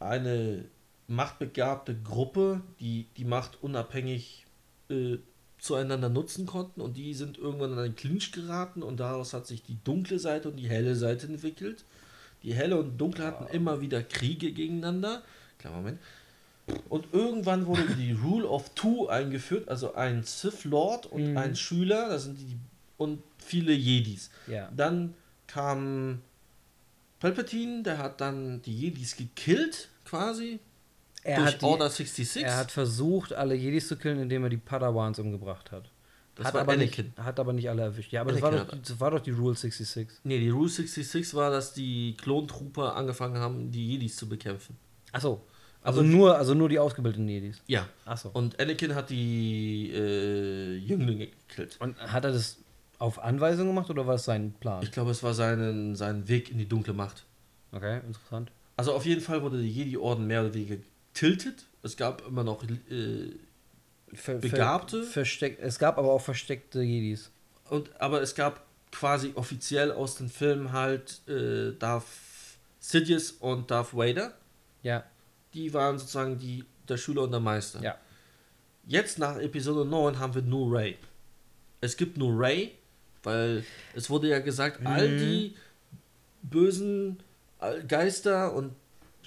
eine 0.00 0.64
machtbegabte 1.06 1.94
Gruppe, 2.02 2.62
die 2.80 3.06
die 3.16 3.24
Macht 3.24 3.62
unabhängig 3.62 4.46
äh, 4.88 5.18
zueinander 5.60 6.08
nutzen 6.08 6.46
konnten 6.46 6.80
und 6.80 6.96
die 6.96 7.14
sind 7.14 7.38
irgendwann 7.38 7.74
in 7.74 7.78
einen 7.78 7.94
Clinch 7.94 8.32
geraten 8.32 8.82
und 8.82 8.98
daraus 8.98 9.34
hat 9.34 9.46
sich 9.46 9.62
die 9.62 9.78
dunkle 9.84 10.18
Seite 10.18 10.48
und 10.48 10.56
die 10.56 10.68
helle 10.68 10.96
Seite 10.96 11.28
entwickelt. 11.28 11.84
Die 12.42 12.54
helle 12.54 12.76
und 12.76 12.98
dunkle 12.98 13.24
hatten 13.24 13.46
immer 13.54 13.80
wieder 13.80 14.02
Kriege 14.02 14.50
gegeneinander. 14.50 15.22
Klar, 15.60 15.74
Moment. 15.74 15.98
Und 16.88 17.06
irgendwann 17.12 17.66
wurde 17.66 17.84
die 17.96 18.12
Rule 18.12 18.46
of 18.48 18.70
Two 18.74 19.08
eingeführt, 19.08 19.68
also 19.68 19.94
ein 19.94 20.22
Sith 20.24 20.64
Lord 20.64 21.06
und 21.06 21.30
Mhm. 21.32 21.36
ein 21.36 21.56
Schüler, 21.56 22.08
das 22.08 22.24
sind 22.24 22.38
die 22.38 22.56
und 22.96 23.22
viele 23.38 23.72
Jedis. 23.72 24.30
Ja. 24.46 24.70
Dann 24.76 25.14
kam 25.46 26.20
Palpatine, 27.18 27.82
der 27.82 27.98
hat 27.98 28.20
dann 28.20 28.62
die 28.62 28.74
Jedis 28.76 29.16
gekillt, 29.16 29.88
quasi, 30.04 30.58
Er 31.22 31.36
durch 31.38 31.54
hat, 31.54 31.60
die, 31.62 31.64
Order 31.64 31.90
66. 31.90 32.42
er 32.44 32.56
hat 32.56 32.70
versucht, 32.72 33.32
alle 33.32 33.54
Jedis 33.54 33.88
zu 33.88 33.96
killen, 33.96 34.20
indem 34.20 34.44
er 34.44 34.50
die 34.50 34.56
Padawans 34.56 35.18
umgebracht 35.18 35.70
hat. 35.72 35.90
das 36.36 36.46
hat, 36.46 36.54
war 36.54 36.60
aber 36.62 36.72
Anakin. 36.74 37.06
nicht, 37.06 37.18
hat 37.18 37.38
aber 37.40 37.52
nicht 37.52 37.68
alle 37.68 37.82
erwischt. 37.82 38.12
Ja, 38.12 38.20
aber 38.22 38.32
das 38.32 38.40
war, 38.42 38.50
doch, 38.52 38.66
das 38.68 39.00
war 39.00 39.10
doch 39.10 39.20
die 39.20 39.30
Rule 39.32 39.54
66. 39.56 40.08
Nee, 40.24 40.38
die 40.38 40.48
Rule 40.50 40.68
66 40.70 41.34
war, 41.34 41.50
dass 41.50 41.72
die 41.74 42.14
Klontrooper 42.16 42.94
angefangen 42.96 43.38
haben, 43.38 43.70
die 43.70 43.88
Jedis 43.88 44.16
zu 44.16 44.28
bekämpfen. 44.28 44.76
Achso. 45.12 45.44
Also, 45.82 46.00
Also- 46.00 46.02
nur, 46.02 46.36
also 46.36 46.54
nur 46.54 46.68
die 46.68 46.78
ausgebildeten 46.78 47.28
Jedis. 47.28 47.62
Ja. 47.66 47.88
Achso. 48.04 48.30
Und 48.32 48.60
Anakin 48.60 48.94
hat 48.94 49.08
die 49.10 49.90
äh, 49.94 50.76
Jünglinge 50.76 51.28
gekillt. 51.48 51.76
Und 51.80 51.98
hat 51.98 52.24
er 52.24 52.32
das 52.32 52.58
auf 52.98 53.18
Anweisung 53.18 53.68
gemacht 53.68 53.88
oder 53.88 54.06
war 54.06 54.16
es 54.16 54.24
sein 54.24 54.52
Plan? 54.60 54.82
Ich 54.82 54.92
glaube, 54.92 55.10
es 55.10 55.22
war 55.22 55.32
sein, 55.32 55.94
sein 55.96 56.28
Weg 56.28 56.50
in 56.50 56.58
die 56.58 56.68
dunkle 56.68 56.92
Macht. 56.92 57.24
Okay, 57.72 58.00
interessant. 58.06 58.50
Also 58.76 58.92
auf 58.92 59.06
jeden 59.06 59.20
Fall 59.22 59.42
wurde 59.42 59.56
der 59.58 59.66
Jedi-Orden 59.66 60.26
mehr 60.26 60.42
oder 60.42 60.52
weniger 60.54 60.76
getiltet. 61.14 61.64
Es 61.82 61.96
gab 61.96 62.26
immer 62.26 62.44
noch 62.44 62.62
äh, 62.64 63.30
Ver, 64.12 64.34
Begabte? 64.34 65.02
Ver, 65.04 65.12
versteck, 65.12 65.58
es 65.62 65.78
gab 65.78 65.96
aber 65.96 66.10
auch 66.12 66.20
versteckte 66.20 66.82
Jedis. 66.82 67.30
Und, 67.70 67.90
aber 68.00 68.20
es 68.20 68.34
gab 68.34 68.64
quasi 68.90 69.32
offiziell 69.34 69.92
aus 69.92 70.16
den 70.16 70.28
Filmen 70.28 70.72
halt 70.72 71.20
äh, 71.28 71.72
Darth 71.78 72.04
Sidious 72.80 73.30
und 73.32 73.70
Darth 73.70 73.94
Vader. 73.96 74.34
Ja. 74.82 75.04
Die 75.54 75.72
waren 75.74 75.98
sozusagen 75.98 76.38
die, 76.38 76.64
der 76.88 76.96
Schüler 76.96 77.22
und 77.22 77.30
der 77.32 77.40
Meister. 77.40 77.82
Ja. 77.82 77.96
Jetzt 78.86 79.18
nach 79.18 79.36
Episode 79.38 79.88
9 79.88 80.18
haben 80.18 80.34
wir 80.34 80.42
nur 80.42 80.74
Ray. 80.76 80.96
Es 81.80 81.96
gibt 81.96 82.16
nur 82.16 82.32
Ray, 82.38 82.72
weil 83.22 83.64
es 83.94 84.08
wurde 84.10 84.28
ja 84.28 84.38
gesagt, 84.40 84.84
all 84.86 85.08
Mhm. 85.08 85.18
die 85.18 85.54
bösen 86.42 87.18
all- 87.58 87.82
Geister 87.84 88.52
und 88.54 88.72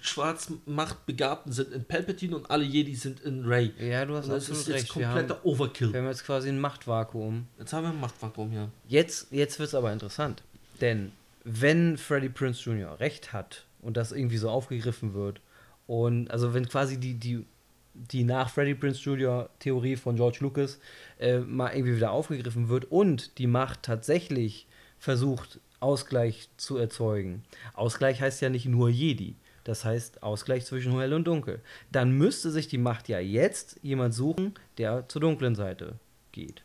Schwarzmachtbegabten 0.01 1.51
sind 1.53 1.71
in 1.71 1.85
Palpatine 1.85 2.35
und 2.35 2.49
alle 2.51 2.63
Jedi 2.65 2.95
sind 2.95 3.21
in 3.21 3.45
Ray. 3.45 3.73
Ja, 3.79 4.05
du 4.05 4.15
hast 4.15 4.25
Und 4.25 4.31
das 4.33 4.43
absolut 4.49 4.61
ist 4.61 4.67
jetzt 4.67 4.75
recht. 4.75 4.95
Wir 4.97 5.07
haben, 5.07 5.17
kompletter 5.19 5.45
Overkill. 5.45 5.93
wir 5.93 5.99
haben 6.01 6.07
jetzt 6.07 6.25
quasi 6.25 6.49
ein 6.49 6.59
Machtvakuum. 6.59 7.47
Jetzt 7.59 7.73
haben 7.73 7.83
wir 7.83 7.89
ein 7.91 7.99
Machtvakuum 7.99 8.51
hier. 8.51 8.69
Jetzt, 8.87 9.27
jetzt 9.31 9.59
wird 9.59 9.67
es 9.69 9.75
aber 9.75 9.93
interessant. 9.93 10.43
Denn 10.81 11.11
wenn 11.43 11.97
Freddie 11.97 12.29
Prince 12.29 12.63
Jr. 12.69 12.99
recht 12.99 13.31
hat 13.33 13.65
und 13.83 13.97
das 13.97 14.11
irgendwie 14.11 14.37
so 14.37 14.49
aufgegriffen 14.49 15.13
wird, 15.13 15.41
und 15.85 16.31
also 16.31 16.53
wenn 16.53 16.67
quasi 16.67 16.97
die, 16.97 17.13
die, 17.15 17.45
die 17.93 18.23
nach 18.23 18.49
Freddie 18.49 18.73
Prince 18.75 19.01
Jr. 19.01 19.49
Theorie 19.59 19.95
von 19.97 20.15
George 20.15 20.37
Lucas 20.39 20.79
äh, 21.19 21.39
mal 21.39 21.75
irgendwie 21.75 21.97
wieder 21.97 22.11
aufgegriffen 22.11 22.69
wird 22.69 22.85
und 22.85 23.37
die 23.37 23.47
Macht 23.47 23.83
tatsächlich 23.83 24.65
versucht, 24.97 25.59
Ausgleich 25.81 26.47
zu 26.55 26.77
erzeugen. 26.77 27.43
Ausgleich 27.73 28.21
heißt 28.21 28.41
ja 28.41 28.49
nicht 28.49 28.65
nur 28.65 28.89
Jedi. 28.89 29.35
Das 29.65 29.83
heißt 29.83 30.23
Ausgleich 30.23 30.65
zwischen 30.65 30.97
hell 30.97 31.13
und 31.13 31.25
dunkel. 31.25 31.59
Dann 31.91 32.11
müsste 32.17 32.51
sich 32.51 32.69
die 32.69 32.77
Macht 32.77 33.09
ja 33.09 33.19
jetzt 33.19 33.77
jemand 33.81 34.13
suchen, 34.13 34.53
der 34.77 35.07
zur 35.09 35.21
dunklen 35.21 35.55
Seite 35.55 35.95
geht. 36.31 36.63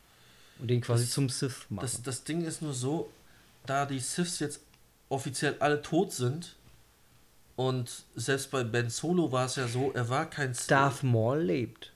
Und 0.60 0.68
den 0.70 0.80
quasi 0.80 1.04
Das- 1.04 1.12
zum 1.12 1.28
Sith 1.28 1.66
macht. 1.68 1.82
Das, 1.84 2.02
das 2.02 2.22
Ding 2.24 2.44
ist 2.44 2.62
nur 2.62 2.72
so, 2.74 3.10
da 3.66 3.86
die 3.86 3.98
Siths 3.98 4.38
jetzt 4.38 4.60
offiziell 5.08 5.56
alle 5.58 5.82
tot 5.82 6.12
sind 6.12 6.54
und 7.58 8.04
selbst 8.14 8.52
bei 8.52 8.62
Ben 8.62 8.88
Solo 8.88 9.32
war 9.32 9.46
es 9.46 9.56
ja 9.56 9.66
so, 9.66 9.90
er 9.92 10.08
war 10.08 10.30
kein 10.30 10.54
Sith. 10.54 10.68
Darth 10.68 11.02
Maul 11.02 11.40
lebt. 11.42 11.92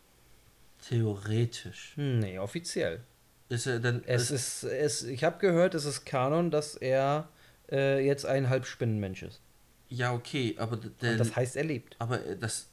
Theoretisch. 0.88 1.92
Hm, 1.94 2.18
Nee, 2.18 2.38
offiziell. 2.38 3.00
Ist 3.48 3.66
er 3.66 3.78
denn. 3.78 4.02
Es 4.06 4.30
ist, 4.30 4.64
es, 4.64 5.04
ich 5.04 5.22
habe 5.24 5.38
gehört, 5.38 5.74
es 5.74 5.84
ist 5.84 6.04
Kanon, 6.04 6.50
dass 6.50 6.74
er 6.74 7.28
äh, 7.70 8.04
jetzt 8.04 8.26
ein 8.26 8.48
Halbspinnenmensch 8.48 9.22
ist. 9.22 9.40
ja, 9.88 10.12
okay, 10.12 10.54
aber 10.58 10.78
der. 10.78 11.12
Und 11.12 11.18
das 11.18 11.36
heißt, 11.36 11.56
er 11.56 11.64
lebt. 11.64 11.94
aber 11.98 12.24
äh, 12.26 12.36
das 12.36 12.66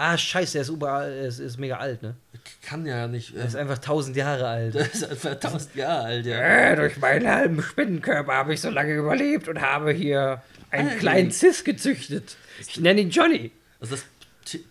Ah, 0.00 0.16
scheiße, 0.16 0.58
er 0.58 0.62
ist 0.62 0.68
überall, 0.68 1.10
er 1.12 1.26
ist, 1.26 1.40
ist 1.40 1.58
mega 1.58 1.76
alt, 1.78 2.02
ne? 2.02 2.14
kann 2.62 2.86
ja 2.86 3.08
nicht. 3.08 3.34
Er 3.34 3.44
ist 3.46 3.54
Äh, 3.54 3.58
einfach 3.58 3.78
tausend 3.78 4.16
Jahre 4.16 4.46
alt. 4.46 4.74
der 4.74 4.86
ist 4.92 5.04
einfach 5.08 5.32
1000 5.32 5.74
Jahre 5.74 6.04
alt, 6.04 6.24
ja. 6.26 6.38
Äh, 6.40 6.76
durch 6.76 6.96
meinen 6.98 7.28
halben 7.28 7.60
Spinnenkörper 7.62 8.32
habe 8.32 8.54
ich 8.54 8.60
so 8.60 8.70
lange 8.70 8.94
überlebt 8.94 9.48
und 9.48 9.60
habe 9.60 9.90
hier 9.92 10.40
einen 10.70 10.88
Alter. 10.88 11.00
kleinen 11.00 11.30
Cis 11.30 11.64
gezüchtet. 11.64 12.36
Ich 12.60 12.78
nenne 12.80 13.00
ihn 13.00 13.10
Johnny. 13.10 13.50
Also 13.80 13.96
das 13.96 14.04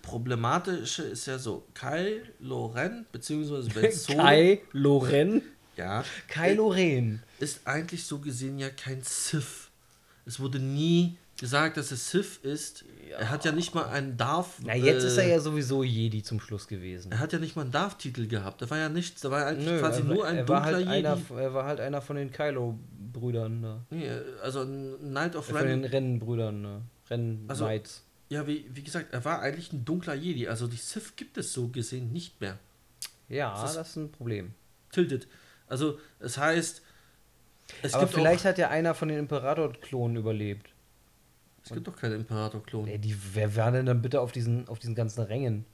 Problematische 0.02 1.04
ist 1.04 1.28
ja 1.28 1.38
so, 1.38 1.66
Kylo 1.74 2.68
Ren, 2.68 3.06
beziehungsweise 3.12 3.70
Ben 3.80 3.92
Solo. 3.92 4.18
Kai 4.24 4.62
Loren. 4.72 5.42
Ja. 5.76 6.04
Kylo 6.28 6.70
Ren. 6.70 7.22
ist 7.40 7.62
eigentlich 7.66 8.04
so 8.06 8.20
gesehen 8.20 8.58
ja 8.58 8.70
kein 8.70 9.02
Sith. 9.04 9.70
Es 10.26 10.40
wurde 10.40 10.60
nie 10.60 11.18
gesagt, 11.40 11.78
dass 11.78 11.92
es 11.92 12.10
Sith 12.10 12.40
ist. 12.42 12.84
Er 13.18 13.30
hat 13.30 13.46
ja 13.46 13.52
nicht 13.52 13.76
mal 13.76 13.86
einen 13.86 14.18
Darth. 14.18 14.48
Na, 14.64 14.76
jetzt 14.76 15.04
äh, 15.04 15.08
ist 15.08 15.18
er 15.18 15.28
ja 15.28 15.40
sowieso 15.40 15.84
Jedi 15.84 16.24
zum 16.24 16.40
Schluss 16.40 16.68
gewesen. 16.68 17.12
Er 17.12 17.20
hat 17.20 17.32
ja 17.32 17.40
nicht 17.40 17.56
mal 17.56 17.62
einen 17.62 17.72
Darth-Titel 17.72 18.28
gehabt. 18.28 18.62
Da 18.62 18.70
war 18.70 18.78
ja 18.80 18.90
nichts. 18.90 19.22
Da 19.22 19.30
war 19.32 19.42
ja 19.42 19.48
eigentlich 19.48 19.68
Nö, 19.68 19.80
quasi 19.80 20.02
er, 20.02 20.06
nur 20.06 20.26
ein 20.26 20.38
er 20.38 20.50
war 20.50 20.62
dunkler 20.62 20.78
halt 20.78 20.88
einer, 20.88 21.16
Jedi. 21.16 21.34
er 21.36 21.54
war 21.54 21.66
halt 21.66 21.80
einer 21.80 22.02
von 22.02 22.16
den 22.16 22.32
Kylo-Brüdern 23.22 23.62
da. 23.62 23.86
Nee, 23.90 24.10
also 24.44 24.62
ein 24.62 24.96
Knight 25.00 25.36
of 25.36 25.50
Äh, 25.50 25.54
Von 25.54 25.68
den 25.68 25.82
Ren. 25.84 25.92
Rennenbrüdern, 25.92 26.62
ne? 26.62 26.82
Rennen 27.10 27.46
Also- 27.48 27.66
Knights. 27.66 28.04
Ja, 28.30 28.46
wie, 28.46 28.66
wie 28.74 28.84
gesagt, 28.84 29.14
er 29.14 29.24
war 29.24 29.40
eigentlich 29.42 29.72
ein 29.72 29.86
dunkler 29.86 30.14
Jedi. 30.14 30.48
Also 30.50 30.68
die 30.68 30.76
Sith 30.76 31.16
gibt 31.16 31.38
es 31.38 31.54
so 31.54 31.70
gesehen 31.70 32.12
nicht 32.12 32.42
mehr. 32.42 32.58
Ja, 33.30 33.52
das 33.52 33.62
das 33.62 33.72
ist- 33.76 33.88
ist, 33.92 33.96
ein 33.96 34.12
Problem. 34.12 34.54
Tilted. 34.92 35.28
Also 35.68 35.98
es 36.20 36.38
heißt, 36.38 36.82
es 37.84 37.94
Aber 37.94 38.08
vielleicht 38.08 38.44
hat 38.46 38.58
ja 38.58 38.70
einer 38.70 38.94
von 38.96 39.08
den 39.08 39.20
Imperator-Klonen 39.20 40.18
überlebt. 40.18 40.70
es 41.64 41.72
gibt 41.74 41.88
doch 41.88 41.96
keinen 41.96 42.16
Imperator-Klon. 42.22 42.88
Ey, 42.88 42.98
die, 43.00 43.16
wer 43.34 43.56
war 43.56 43.72
denn 43.72 43.86
dann 43.86 44.02
bitte 44.02 44.20
auf 44.22 44.32
diesen, 44.32 44.68
auf 44.70 44.80
diesen 44.80 44.96
ganzen 44.96 45.22
Rängen? 45.24 45.66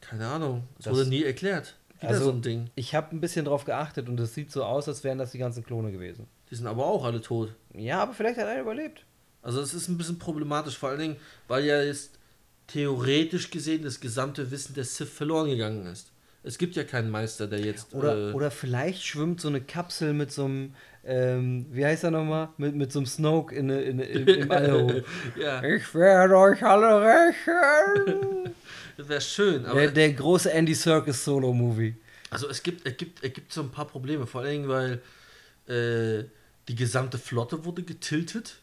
Keine 0.00 0.26
Ahnung. 0.28 0.64
Es 0.78 0.84
Das- 0.86 0.94
wurde 0.94 1.08
nie 1.08 1.24
erklärt. 1.24 1.76
Wieder 2.00 2.08
Also- 2.10 2.24
so 2.24 2.30
ein 2.32 2.42
Ding. 2.42 2.70
Ich 2.76 2.94
habe 2.94 3.14
ein 3.16 3.20
bisschen 3.20 3.44
drauf 3.46 3.64
geachtet 3.64 4.08
und 4.08 4.18
es 4.20 4.34
sieht 4.34 4.52
so 4.52 4.62
aus, 4.64 4.88
als 4.88 5.04
wären 5.04 5.18
das 5.18 5.32
die 5.32 5.38
ganzen 5.38 5.64
Klone 5.64 5.90
gewesen. 5.90 6.26
Die 6.50 6.54
sind 6.54 6.66
aber 6.66 6.86
auch 6.86 7.04
alle 7.04 7.20
tot. 7.20 7.52
Ja, 7.74 8.00
aber 8.02 8.14
vielleicht 8.14 8.38
hat 8.38 8.46
einer 8.46 8.62
überlebt. 8.62 9.04
Also 9.42 9.60
es 9.60 9.74
ist 9.74 9.88
ein 9.88 9.98
bisschen 9.98 10.18
problematisch, 10.18 10.76
vor 10.76 10.88
allen 10.90 10.98
Dingen, 10.98 11.16
weil 11.46 11.64
ja 11.64 11.82
jetzt 11.82 12.18
theoretisch 12.66 13.50
gesehen 13.50 13.82
das 13.82 14.00
gesamte 14.00 14.50
Wissen 14.50 14.74
der 14.74 14.84
Sith 14.84 15.08
verloren 15.08 15.48
gegangen 15.48 15.86
ist. 15.86 16.10
Es 16.42 16.56
gibt 16.56 16.76
ja 16.76 16.84
keinen 16.84 17.10
Meister, 17.10 17.46
der 17.46 17.60
jetzt. 17.60 17.94
Oder, 17.94 18.30
äh, 18.30 18.32
oder 18.32 18.50
vielleicht 18.50 19.04
schwimmt 19.04 19.40
so 19.40 19.48
eine 19.48 19.60
Kapsel 19.60 20.12
mit 20.12 20.32
so 20.32 20.44
einem, 20.44 20.74
ähm, 21.04 21.66
wie 21.70 21.84
heißt 21.84 22.04
er 22.04 22.10
nochmal? 22.10 22.50
Mit, 22.56 22.74
mit 22.74 22.92
so 22.92 23.00
einem 23.00 23.06
Snoke 23.06 23.54
in, 23.54 23.68
in, 23.70 23.98
in, 23.98 24.26
im 24.26 24.50
All 24.50 25.04
ja, 25.38 25.62
Ich 25.62 25.94
werde 25.94 26.36
euch 26.36 26.62
alle 26.62 27.02
rächen. 27.02 28.54
das 28.96 29.08
wäre 29.08 29.20
schön. 29.20 29.66
Aber 29.66 29.80
der, 29.80 29.90
der 29.90 30.12
große 30.12 30.50
Andy 30.50 30.74
Serkis 30.74 31.24
Solo-Movie. 31.24 31.96
also 32.30 32.48
es 32.48 32.62
gibt, 32.62 32.86
es 32.86 32.96
gibt, 32.96 33.22
es 33.22 33.32
gibt 33.32 33.52
so 33.52 33.62
ein 33.62 33.70
paar 33.70 33.86
Probleme, 33.86 34.26
vor 34.26 34.42
allen 34.42 34.50
Dingen, 34.50 34.68
weil 34.68 35.00
Äh, 35.68 36.24
die 36.68 36.74
gesamte 36.74 37.18
Flotte 37.18 37.64
wurde 37.64 37.82
getiltet, 37.82 38.60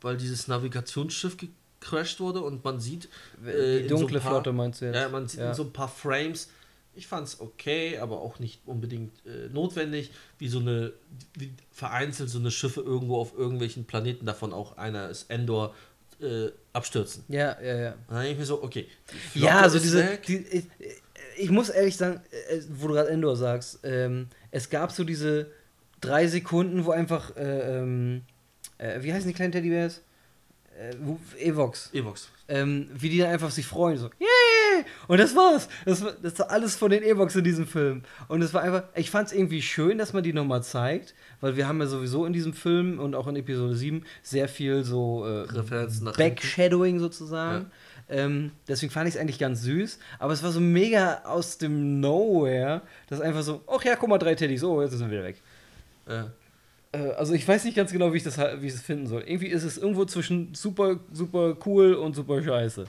weil 0.00 0.16
dieses 0.16 0.48
Navigationsschiff 0.48 1.36
gecrashed 1.36 2.20
wurde 2.20 2.42
und 2.42 2.64
man 2.64 2.80
sieht. 2.80 3.08
Äh, 3.44 3.82
die 3.82 3.88
dunkle 3.88 4.18
so 4.18 4.24
paar, 4.24 4.32
Flotte 4.32 4.52
meinst 4.52 4.80
du 4.80 4.86
jetzt? 4.86 4.96
Ja, 4.96 5.08
man 5.08 5.28
sieht 5.28 5.40
ja. 5.40 5.50
in 5.50 5.54
so 5.54 5.62
ein 5.62 5.72
paar 5.72 5.88
Frames. 5.88 6.50
Ich 6.94 7.06
fand 7.06 7.28
es 7.28 7.40
okay, 7.40 7.98
aber 7.98 8.20
auch 8.20 8.38
nicht 8.38 8.62
unbedingt 8.64 9.12
äh, 9.26 9.48
notwendig, 9.50 10.10
wie 10.38 10.48
so 10.48 10.60
eine, 10.60 10.94
wie 11.34 11.52
vereinzelt 11.70 12.30
so 12.30 12.38
eine 12.38 12.50
Schiffe 12.50 12.80
irgendwo 12.80 13.18
auf 13.20 13.36
irgendwelchen 13.36 13.84
Planeten, 13.84 14.24
davon 14.24 14.54
auch 14.54 14.78
einer 14.78 15.10
ist 15.10 15.30
Endor, 15.30 15.74
äh, 16.20 16.50
abstürzen. 16.72 17.24
Ja, 17.28 17.60
ja, 17.60 17.76
ja. 17.76 17.94
Dann 18.08 18.18
denke 18.18 18.32
ich 18.32 18.38
mir 18.38 18.46
so, 18.46 18.62
okay. 18.62 18.88
Ja, 19.34 19.60
also 19.60 19.78
diese. 19.78 20.18
Die, 20.26 20.36
ich, 20.36 20.64
ich, 21.36 21.50
muss 21.50 21.68
ehrlich 21.68 21.96
sagen, 21.96 22.22
äh, 22.48 22.60
wo 22.70 22.88
du 22.88 22.94
gerade 22.94 23.10
Endor 23.10 23.36
sagst, 23.36 23.80
ähm, 23.82 24.28
es 24.50 24.70
gab 24.70 24.92
so 24.92 25.04
diese 25.04 25.50
drei 26.06 26.26
Sekunden, 26.26 26.84
wo 26.84 26.90
einfach, 26.90 27.36
äh, 27.36 27.78
ähm, 27.78 28.22
äh, 28.78 29.02
wie 29.02 29.12
heißen 29.12 29.28
die 29.28 29.34
kleinen 29.34 29.52
Teddybärs? 29.52 30.02
Äh, 30.78 31.48
Evox. 31.48 31.90
Evox. 31.92 32.28
Ähm, 32.48 32.88
wie 32.94 33.08
die 33.08 33.18
dann 33.18 33.30
einfach 33.30 33.50
sich 33.50 33.66
freuen, 33.66 33.98
so, 33.98 34.10
yay! 34.18 34.84
Und 35.08 35.18
das 35.18 35.34
war's. 35.34 35.68
Das, 35.84 36.04
war, 36.04 36.12
das 36.22 36.38
war 36.38 36.50
alles 36.50 36.76
von 36.76 36.90
den 36.90 37.02
Evox 37.02 37.34
in 37.34 37.44
diesem 37.44 37.66
Film. 37.66 38.02
Und 38.28 38.42
es 38.42 38.52
war 38.54 38.62
einfach, 38.62 38.84
ich 38.94 39.10
fand's 39.10 39.32
irgendwie 39.32 39.62
schön, 39.62 39.98
dass 39.98 40.12
man 40.12 40.22
die 40.22 40.32
nochmal 40.32 40.62
zeigt, 40.62 41.14
weil 41.40 41.56
wir 41.56 41.66
haben 41.66 41.80
ja 41.80 41.86
sowieso 41.86 42.26
in 42.26 42.32
diesem 42.32 42.52
Film 42.52 42.98
und 42.98 43.14
auch 43.14 43.26
in 43.26 43.36
Episode 43.36 43.74
7 43.74 44.04
sehr 44.22 44.48
viel 44.48 44.84
so 44.84 45.26
äh, 45.26 45.46
Backshadowing 46.16 46.98
sozusagen. 46.98 47.64
Ja. 47.64 47.70
Ähm, 48.08 48.52
deswegen 48.68 48.92
fand 48.92 49.08
ich 49.08 49.16
es 49.16 49.20
eigentlich 49.20 49.38
ganz 49.38 49.62
süß, 49.62 49.98
aber 50.20 50.32
es 50.32 50.42
war 50.42 50.52
so 50.52 50.60
mega 50.60 51.22
aus 51.24 51.58
dem 51.58 52.00
Nowhere, 52.00 52.82
dass 53.08 53.20
einfach 53.20 53.42
so, 53.42 53.62
ach 53.66 53.82
ja, 53.82 53.96
guck 53.96 54.08
mal, 54.08 54.18
drei 54.18 54.36
Teddys, 54.36 54.62
oh, 54.62 54.80
jetzt 54.80 54.92
sind 54.92 55.10
wir 55.10 55.18
wieder 55.18 55.24
weg. 55.24 55.42
Ja. 56.08 56.32
Äh, 56.92 57.10
also 57.12 57.34
ich 57.34 57.46
weiß 57.46 57.64
nicht 57.64 57.76
ganz 57.76 57.92
genau, 57.92 58.12
wie 58.12 58.18
ich, 58.18 58.22
das, 58.22 58.38
wie 58.38 58.66
ich 58.66 58.72
das 58.72 58.82
finden 58.82 59.06
soll. 59.06 59.22
Irgendwie 59.22 59.48
ist 59.48 59.64
es 59.64 59.78
irgendwo 59.78 60.04
zwischen 60.04 60.54
super, 60.54 61.00
super 61.12 61.56
cool 61.66 61.94
und 61.94 62.14
super 62.14 62.42
scheiße. 62.42 62.86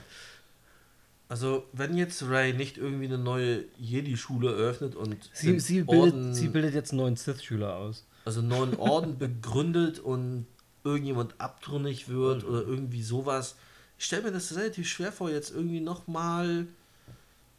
Also, 1.30 1.66
wenn 1.74 1.94
jetzt 1.94 2.22
Ray 2.26 2.54
nicht 2.54 2.78
irgendwie 2.78 3.04
eine 3.04 3.18
neue 3.18 3.64
Jedi-Schule 3.78 4.50
eröffnet 4.50 4.94
und. 4.94 5.28
Sie, 5.34 5.60
sie, 5.60 5.82
bildet, 5.82 6.14
Orden, 6.14 6.34
sie 6.34 6.48
bildet 6.48 6.72
jetzt 6.72 6.92
einen 6.92 7.02
neuen 7.02 7.16
Sith-Schüler 7.16 7.76
aus. 7.76 8.06
Also, 8.24 8.40
einen 8.40 8.48
neuen 8.48 8.76
Orden 8.76 9.18
begründet 9.18 9.98
und 9.98 10.46
irgendjemand 10.84 11.38
abtrünnig 11.38 12.08
wird 12.08 12.44
oder 12.44 12.62
irgendwie 12.62 13.02
sowas. 13.02 13.56
Ich 13.98 14.06
stelle 14.06 14.22
mir 14.22 14.32
das 14.32 14.56
relativ 14.56 14.88
schwer 14.88 15.12
vor, 15.12 15.28
jetzt 15.28 15.50
irgendwie 15.50 15.80
nochmal 15.80 16.66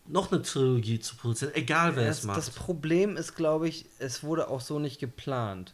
noch 0.09 0.31
eine 0.31 0.41
Trilogie 0.41 0.99
zu 0.99 1.15
produzieren, 1.15 1.51
egal 1.53 1.95
wer 1.95 2.07
das, 2.07 2.19
es 2.19 2.23
macht. 2.25 2.37
Das 2.37 2.49
Problem 2.49 3.15
ist, 3.15 3.35
glaube 3.35 3.67
ich, 3.67 3.85
es 3.99 4.23
wurde 4.23 4.49
auch 4.49 4.61
so 4.61 4.79
nicht 4.79 4.99
geplant. 4.99 5.73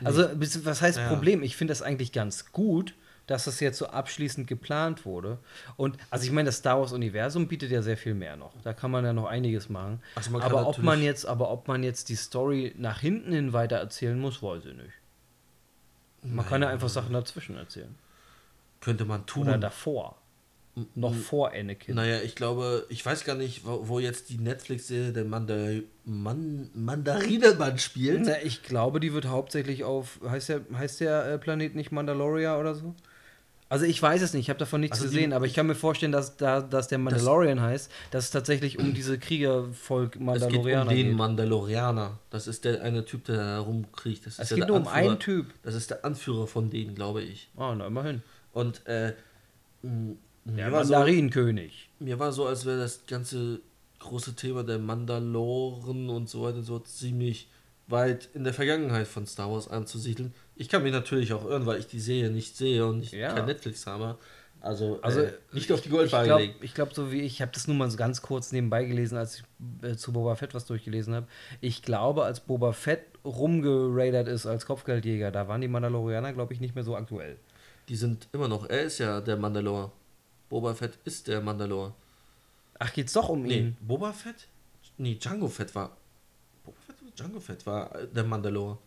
Nee. 0.00 0.06
Also, 0.06 0.28
was 0.64 0.82
heißt 0.82 0.98
ja. 0.98 1.08
Problem? 1.08 1.42
Ich 1.42 1.56
finde 1.56 1.72
das 1.72 1.82
eigentlich 1.82 2.12
ganz 2.12 2.52
gut, 2.52 2.94
dass 3.26 3.44
das 3.44 3.60
jetzt 3.60 3.78
so 3.78 3.86
abschließend 3.86 4.46
geplant 4.46 5.06
wurde. 5.06 5.38
Und 5.76 5.96
also 6.10 6.24
ich 6.26 6.32
meine, 6.32 6.46
das 6.46 6.58
Star 6.58 6.78
Wars-Universum 6.80 7.48
bietet 7.48 7.70
ja 7.70 7.80
sehr 7.80 7.96
viel 7.96 8.14
mehr 8.14 8.36
noch. 8.36 8.52
Da 8.62 8.74
kann 8.74 8.90
man 8.90 9.04
ja 9.04 9.12
noch 9.12 9.26
einiges 9.26 9.68
machen. 9.68 10.02
Also 10.14 10.38
aber 10.38 10.66
ob 10.66 10.78
man 10.78 11.02
jetzt, 11.02 11.24
aber 11.24 11.50
ob 11.50 11.66
man 11.66 11.82
jetzt 11.82 12.10
die 12.10 12.16
Story 12.16 12.74
nach 12.76 13.00
hinten 13.00 13.32
hin 13.32 13.52
weiter 13.52 13.76
erzählen 13.76 14.18
muss, 14.18 14.42
weiß 14.42 14.66
ich 14.66 14.74
nicht. 14.74 14.92
Man 16.22 16.36
Nein. 16.36 16.46
kann 16.46 16.62
ja 16.62 16.68
einfach 16.68 16.88
Sachen 16.88 17.12
dazwischen 17.12 17.56
erzählen. 17.56 17.94
Könnte 18.80 19.06
man 19.06 19.24
tun. 19.24 19.44
Oder 19.44 19.58
davor. 19.58 20.18
Noch 20.96 21.14
vor 21.14 21.52
Anakin. 21.52 21.94
Naja, 21.94 22.20
ich 22.22 22.34
glaube, 22.34 22.84
ich 22.88 23.06
weiß 23.06 23.24
gar 23.24 23.36
nicht, 23.36 23.64
wo, 23.64 23.88
wo 23.88 23.98
jetzt 24.00 24.30
die 24.30 24.38
Netflix-Serie 24.38 25.12
der 25.12 25.24
Mandar 25.24 25.70
Man 26.04 26.68
Mandarinemann 26.74 27.78
spielt. 27.78 28.22
Na, 28.26 28.42
ich 28.42 28.64
glaube, 28.64 28.98
die 28.98 29.12
wird 29.12 29.26
hauptsächlich 29.26 29.84
auf, 29.84 30.18
heißt 30.28 30.48
der, 30.48 30.62
heißt 30.76 31.00
der 31.00 31.26
äh, 31.26 31.38
Planet 31.38 31.76
nicht 31.76 31.92
Mandaloria 31.92 32.58
oder 32.58 32.74
so? 32.74 32.94
Also 33.68 33.86
ich 33.86 34.00
weiß 34.00 34.20
es 34.22 34.34
nicht, 34.34 34.42
ich 34.42 34.50
habe 34.50 34.58
davon 34.58 34.80
nichts 34.80 34.98
also 34.98 35.10
gesehen, 35.10 35.32
aber 35.32 35.46
ich 35.46 35.54
kann 35.54 35.66
mir 35.66 35.74
vorstellen, 35.74 36.12
dass, 36.12 36.36
da, 36.36 36.60
dass 36.60 36.88
der 36.88 36.98
Mandalorian 36.98 37.56
das, 37.56 37.66
heißt, 37.66 37.92
dass 38.10 38.24
es 38.24 38.30
tatsächlich 38.30 38.78
um 38.78 38.94
diese 38.94 39.18
Kriegervolk 39.18 40.20
Mandalorianer 40.20 40.90
geht. 40.90 40.92
Es 40.92 40.96
geht 40.96 41.04
um 41.04 41.10
den. 41.10 41.16
Mandalorianer. 41.16 42.18
Das 42.30 42.46
ist 42.46 42.64
der 42.64 42.82
eine 42.82 43.04
Typ, 43.04 43.24
der 43.24 43.42
herumkriegt. 43.42 44.26
Das 44.26 44.38
es 44.38 44.54
geht 44.54 44.68
nur 44.68 44.76
um 44.76 44.88
einen 44.88 45.18
Typ. 45.18 45.46
Das 45.62 45.74
ist 45.74 45.90
der 45.90 46.04
Anführer 46.04 46.46
von 46.46 46.68
denen, 46.68 46.94
glaube 46.94 47.22
ich. 47.22 47.48
Ah, 47.56 47.70
oh, 47.70 47.74
na 47.74 47.86
immerhin. 47.86 48.22
Und 48.52 48.86
äh, 48.86 49.14
der 50.44 50.70
Mandarinenkönig. 50.70 51.90
So, 51.98 52.04
mir 52.04 52.18
war 52.18 52.32
so, 52.32 52.46
als 52.46 52.64
wäre 52.64 52.78
das 52.78 53.06
ganze 53.06 53.60
große 53.98 54.34
Thema 54.34 54.62
der 54.62 54.78
Mandaloren 54.78 56.10
und 56.10 56.28
so 56.28 56.42
weiter 56.42 56.62
so 56.62 56.78
ziemlich 56.78 57.48
weit 57.86 58.28
in 58.34 58.44
der 58.44 58.54
Vergangenheit 58.54 59.06
von 59.06 59.26
Star 59.26 59.50
Wars 59.50 59.68
anzusiedeln. 59.68 60.34
Ich 60.56 60.68
kann 60.68 60.82
mich 60.82 60.92
natürlich 60.92 61.32
auch 61.32 61.44
irren, 61.44 61.66
weil 61.66 61.78
ich 61.78 61.86
die 61.86 62.00
Serie 62.00 62.30
nicht 62.30 62.56
sehe 62.56 62.86
und 62.86 63.02
ich 63.02 63.12
ja. 63.12 63.32
kein 63.32 63.46
Netflix 63.46 63.86
habe. 63.86 64.18
Also, 64.60 64.98
also 65.02 65.20
äh, 65.20 65.32
nicht 65.52 65.70
auf 65.72 65.82
die 65.82 65.90
Goldwaage 65.90 66.30
ich 66.30 66.38
legen. 66.38 66.54
Ich 66.62 66.72
glaube, 66.72 66.94
so 66.94 67.12
wie 67.12 67.20
ich, 67.20 67.34
ich 67.34 67.42
habe 67.42 67.52
das 67.52 67.66
nur 67.68 67.76
mal 67.76 67.90
ganz 67.96 68.22
kurz 68.22 68.50
nebenbei 68.50 68.84
gelesen, 68.84 69.18
als 69.18 69.36
ich 69.40 69.90
äh, 69.90 69.94
zu 69.96 70.12
Boba 70.12 70.36
Fett 70.36 70.54
was 70.54 70.64
durchgelesen 70.64 71.14
habe. 71.14 71.26
Ich 71.60 71.82
glaube, 71.82 72.24
als 72.24 72.40
Boba 72.40 72.72
Fett 72.72 73.02
rumgeradert 73.26 74.26
ist 74.26 74.46
als 74.46 74.64
Kopfgeldjäger, 74.64 75.30
da 75.30 75.48
waren 75.48 75.60
die 75.60 75.68
Mandalorianer, 75.68 76.32
glaube 76.32 76.54
ich, 76.54 76.60
nicht 76.60 76.74
mehr 76.74 76.84
so 76.84 76.96
aktuell. 76.96 77.36
Die 77.90 77.96
sind 77.96 78.28
immer 78.32 78.48
noch, 78.48 78.68
er 78.70 78.84
ist 78.84 78.98
ja 78.98 79.20
der 79.20 79.36
Mandalor. 79.36 79.92
Boba 80.54 80.72
Fett 80.72 81.00
ist 81.04 81.26
der 81.26 81.40
Mandalor. 81.40 81.96
Ach, 82.78 82.92
geht's 82.92 83.12
doch 83.12 83.28
um 83.28 83.42
nee, 83.42 83.58
ihn? 83.58 83.76
Boba 83.80 84.12
Fett? 84.12 84.46
Nee, 84.98 85.16
Django 85.16 85.48
Fett 85.48 85.74
war. 85.74 85.96
Boba 86.64 86.76
Fett 86.86 86.94
oder 87.02 87.10
Django 87.10 87.40
Fett 87.40 87.66
war 87.66 87.90
der 88.14 88.22
Mandalor. 88.22 88.78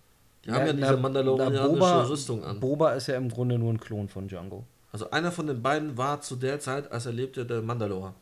Die 0.45 0.47
ja, 0.47 0.55
haben 0.55 0.67
ja 0.67 0.71
diese 0.71 0.95
mandalorianische 0.95 1.67
Boba, 1.67 2.03
Rüstung 2.03 2.41
an. 2.45 2.61
Boba 2.61 2.93
ist 2.93 3.07
ja 3.07 3.17
im 3.17 3.27
Grunde 3.27 3.59
nur 3.59 3.73
ein 3.73 3.81
Klon 3.81 4.07
von 4.07 4.29
Django. 4.29 4.63
Also 4.93 5.11
einer 5.11 5.29
von 5.29 5.45
den 5.45 5.61
beiden 5.61 5.97
war 5.97 6.21
zu 6.21 6.37
der 6.37 6.61
Zeit, 6.61 6.89
als 6.89 7.05
er 7.05 7.11
lebte, 7.11 7.45
der 7.45 7.61
Mandalor. 7.61 8.15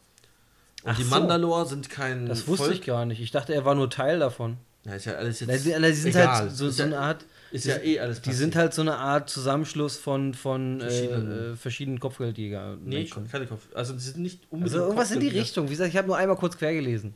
Und 0.83 0.89
Ach 0.89 0.97
die 0.97 1.03
so. 1.03 1.11
Mandalor 1.11 1.67
sind 1.67 1.91
kein. 1.91 2.25
Das 2.25 2.47
wusste 2.47 2.65
Volk. 2.65 2.79
ich 2.79 2.81
gar 2.83 3.05
nicht. 3.05 3.21
Ich 3.21 3.29
dachte, 3.29 3.53
er 3.53 3.63
war 3.63 3.75
nur 3.75 3.91
Teil 3.91 4.17
davon. 4.17 4.57
Ja, 4.85 4.93
ist 4.93 5.05
ja 5.05 5.13
alles 5.13 5.39
jetzt. 5.39 5.65
Die, 5.65 5.71
die 5.71 5.93
sind 5.93 6.09
egal. 6.09 6.27
halt 6.27 6.51
so, 6.51 6.69
so 6.69 6.83
eine 6.83 6.99
Art. 6.99 7.25
Ist 7.51 7.65
ja 7.65 7.77
eh 7.77 7.99
alles 7.99 8.19
passiert. 8.19 8.33
Die 8.33 8.37
sind 8.37 8.55
halt 8.55 8.73
so 8.73 8.81
eine 8.81 8.97
Art 8.97 9.29
Zusammenschluss 9.29 9.97
von, 9.97 10.33
von 10.33 10.79
verschiedenen, 10.79 11.31
äh, 11.31 11.51
äh 11.51 11.55
verschiedenen 11.55 11.99
Kopfgeldjäger. 11.99 12.77
Nee, 12.83 13.09
keine 13.31 13.47
Kopf. 13.47 13.63
Also 13.73 13.93
die 13.93 13.99
sind 13.99 14.17
nicht 14.17 14.43
unbedingt. 14.49 14.75
Also 14.75 14.85
irgendwas 14.85 15.11
in 15.11 15.19
die 15.19 15.29
Richtung. 15.29 15.65
Wie 15.67 15.71
gesagt, 15.71 15.89
ich 15.89 15.97
habe 15.97 16.07
nur 16.07 16.17
einmal 16.17 16.37
kurz 16.37 16.57
quer 16.57 16.73
gelesen. 16.73 17.15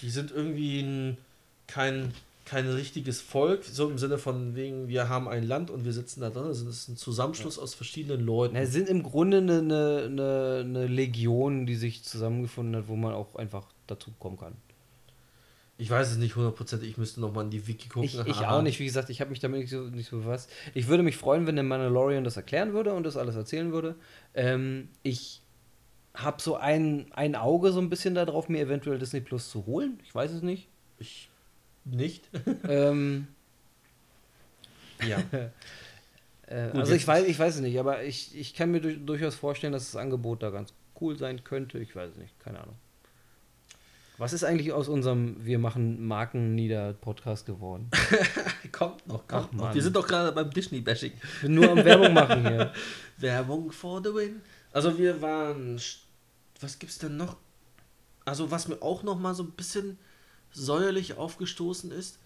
Die 0.00 0.08
sind 0.08 0.30
irgendwie 0.30 0.80
ein, 0.80 1.18
kein, 1.66 2.14
kein 2.46 2.66
richtiges 2.68 3.20
Volk, 3.20 3.64
so 3.64 3.90
im 3.90 3.98
Sinne 3.98 4.16
von 4.16 4.56
wegen, 4.56 4.88
wir 4.88 5.10
haben 5.10 5.28
ein 5.28 5.42
Land 5.42 5.70
und 5.70 5.84
wir 5.84 5.92
sitzen 5.92 6.20
da 6.20 6.30
drin. 6.30 6.44
Also 6.44 6.64
das 6.64 6.76
ist 6.76 6.88
ein 6.88 6.96
Zusammenschluss 6.96 7.56
ja. 7.56 7.62
aus 7.62 7.74
verschiedenen 7.74 8.24
Leuten. 8.24 8.56
Es 8.56 8.72
sind 8.72 8.88
im 8.88 9.02
Grunde 9.02 9.38
eine, 9.38 9.58
eine, 9.58 10.60
eine 10.64 10.86
Legion, 10.86 11.66
die 11.66 11.76
sich 11.76 12.02
zusammengefunden 12.02 12.76
hat, 12.76 12.88
wo 12.88 12.96
man 12.96 13.12
auch 13.12 13.34
einfach 13.36 13.66
dazu 13.86 14.10
kommen 14.18 14.38
kann. 14.38 14.54
Ich 15.80 15.88
weiß 15.88 16.10
es 16.10 16.18
nicht 16.18 16.36
hundertprozentig, 16.36 16.90
ich 16.90 16.98
müsste 16.98 17.22
nochmal 17.22 17.44
in 17.44 17.50
die 17.50 17.66
Wiki 17.66 17.88
gucken. 17.88 18.04
Ich, 18.04 18.18
ich 18.26 18.40
auch 18.46 18.60
nicht, 18.60 18.78
wie 18.80 18.84
gesagt, 18.84 19.08
ich 19.08 19.22
habe 19.22 19.30
mich 19.30 19.40
damit 19.40 19.60
nicht 19.60 19.70
so, 19.70 19.84
nicht 19.84 20.10
so 20.10 20.18
befasst. 20.18 20.50
Ich 20.74 20.88
würde 20.88 21.02
mich 21.02 21.16
freuen, 21.16 21.46
wenn 21.46 21.56
der 21.56 21.64
Mandalorian 21.64 22.22
das 22.22 22.36
erklären 22.36 22.74
würde 22.74 22.92
und 22.92 23.04
das 23.04 23.16
alles 23.16 23.34
erzählen 23.34 23.72
würde. 23.72 23.96
Ähm, 24.34 24.88
ich 25.02 25.40
habe 26.12 26.42
so 26.42 26.56
ein, 26.56 27.06
ein 27.12 27.34
Auge 27.34 27.72
so 27.72 27.80
ein 27.80 27.88
bisschen 27.88 28.14
darauf, 28.14 28.50
mir 28.50 28.60
eventuell 28.60 28.98
Disney 28.98 29.22
Plus 29.22 29.48
zu 29.48 29.64
holen. 29.64 29.98
Ich 30.04 30.14
weiß 30.14 30.32
es 30.32 30.42
nicht. 30.42 30.68
Ich 30.98 31.30
nicht. 31.86 32.28
ähm, 32.68 33.28
ja. 35.02 35.18
äh, 36.46 36.54
also 36.74 36.92
ich 36.92 37.06
weiß, 37.06 37.26
ich 37.26 37.38
weiß 37.38 37.54
es 37.54 37.60
nicht, 37.62 37.78
aber 37.78 38.02
ich, 38.02 38.38
ich 38.38 38.52
kann 38.52 38.70
mir 38.70 38.82
durchaus 38.82 39.34
vorstellen, 39.34 39.72
dass 39.72 39.90
das 39.90 39.96
Angebot 39.96 40.42
da 40.42 40.50
ganz 40.50 40.74
cool 41.00 41.16
sein 41.16 41.42
könnte. 41.42 41.78
Ich 41.78 41.96
weiß 41.96 42.10
es 42.10 42.16
nicht, 42.18 42.38
keine 42.38 42.60
Ahnung. 42.60 42.76
Was 44.20 44.34
ist 44.34 44.44
eigentlich 44.44 44.70
aus 44.70 44.88
unserem 44.88 45.36
Wir 45.46 45.58
machen 45.58 46.06
Marken 46.06 46.54
nieder 46.54 46.92
Podcast 46.92 47.46
geworden? 47.46 47.88
kommt 48.70 49.06
noch, 49.06 49.26
kommt 49.26 49.48
Ach, 49.48 49.56
noch. 49.56 49.74
Wir 49.74 49.82
sind 49.82 49.96
doch 49.96 50.06
gerade 50.06 50.30
beim 50.32 50.50
Disney-Bashing. 50.50 51.12
Nur 51.44 51.70
am 51.70 51.82
Werbung 51.82 52.12
machen 52.12 52.46
hier. 52.46 52.70
Werbung 53.16 53.72
for 53.72 54.02
the 54.04 54.14
win. 54.14 54.42
Also 54.72 54.98
wir 54.98 55.22
waren. 55.22 55.80
Was 56.60 56.78
gibt's 56.78 56.98
denn 56.98 57.16
noch? 57.16 57.38
Also 58.26 58.50
was 58.50 58.68
mir 58.68 58.82
auch 58.82 59.02
noch 59.04 59.18
mal 59.18 59.34
so 59.34 59.42
ein 59.42 59.52
bisschen 59.52 59.96
säuerlich 60.52 61.16
aufgestoßen 61.16 61.90
ist, 61.90 62.18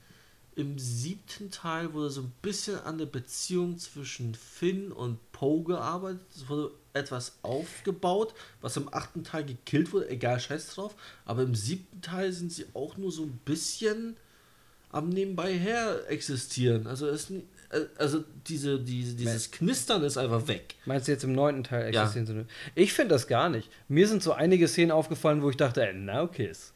im 0.56 0.78
siebten 0.78 1.50
Teil 1.50 1.92
wurde 1.92 2.10
so 2.10 2.22
ein 2.22 2.32
bisschen 2.42 2.78
an 2.80 2.98
der 2.98 3.06
Beziehung 3.06 3.78
zwischen 3.78 4.34
Finn 4.34 4.92
und 4.92 5.18
Poe 5.32 5.64
gearbeitet. 5.64 6.20
Es 6.34 6.48
wurde 6.48 6.70
etwas 6.92 7.38
aufgebaut, 7.42 8.34
was 8.60 8.76
im 8.76 8.92
achten 8.92 9.24
Teil 9.24 9.44
gekillt 9.44 9.92
wurde, 9.92 10.08
egal, 10.08 10.38
scheiß 10.38 10.74
drauf. 10.74 10.94
Aber 11.24 11.42
im 11.42 11.54
siebten 11.54 12.00
Teil 12.00 12.32
sind 12.32 12.52
sie 12.52 12.66
auch 12.72 12.96
nur 12.96 13.10
so 13.10 13.24
ein 13.24 13.40
bisschen 13.44 14.16
am 14.90 15.08
nebenbei 15.08 15.52
her 15.52 16.02
existieren. 16.08 16.86
Also, 16.86 17.08
es, 17.08 17.30
äh, 17.30 17.40
also 17.98 18.22
diese, 18.46 18.78
diese, 18.78 19.16
dieses 19.16 19.50
Knistern 19.50 20.04
ist 20.04 20.16
einfach 20.16 20.46
weg. 20.46 20.76
Meinst 20.84 21.08
du 21.08 21.12
jetzt 21.12 21.24
im 21.24 21.32
neunten 21.32 21.64
Teil 21.64 21.88
existieren 21.88 22.26
ja. 22.36 22.44
Ich 22.76 22.92
finde 22.92 23.14
das 23.14 23.26
gar 23.26 23.48
nicht. 23.48 23.68
Mir 23.88 24.06
sind 24.06 24.22
so 24.22 24.32
einige 24.32 24.68
Szenen 24.68 24.92
aufgefallen, 24.92 25.42
wo 25.42 25.50
ich 25.50 25.56
dachte, 25.56 25.84
ey, 25.84 25.94
now 25.94 26.28
kiss. 26.28 26.73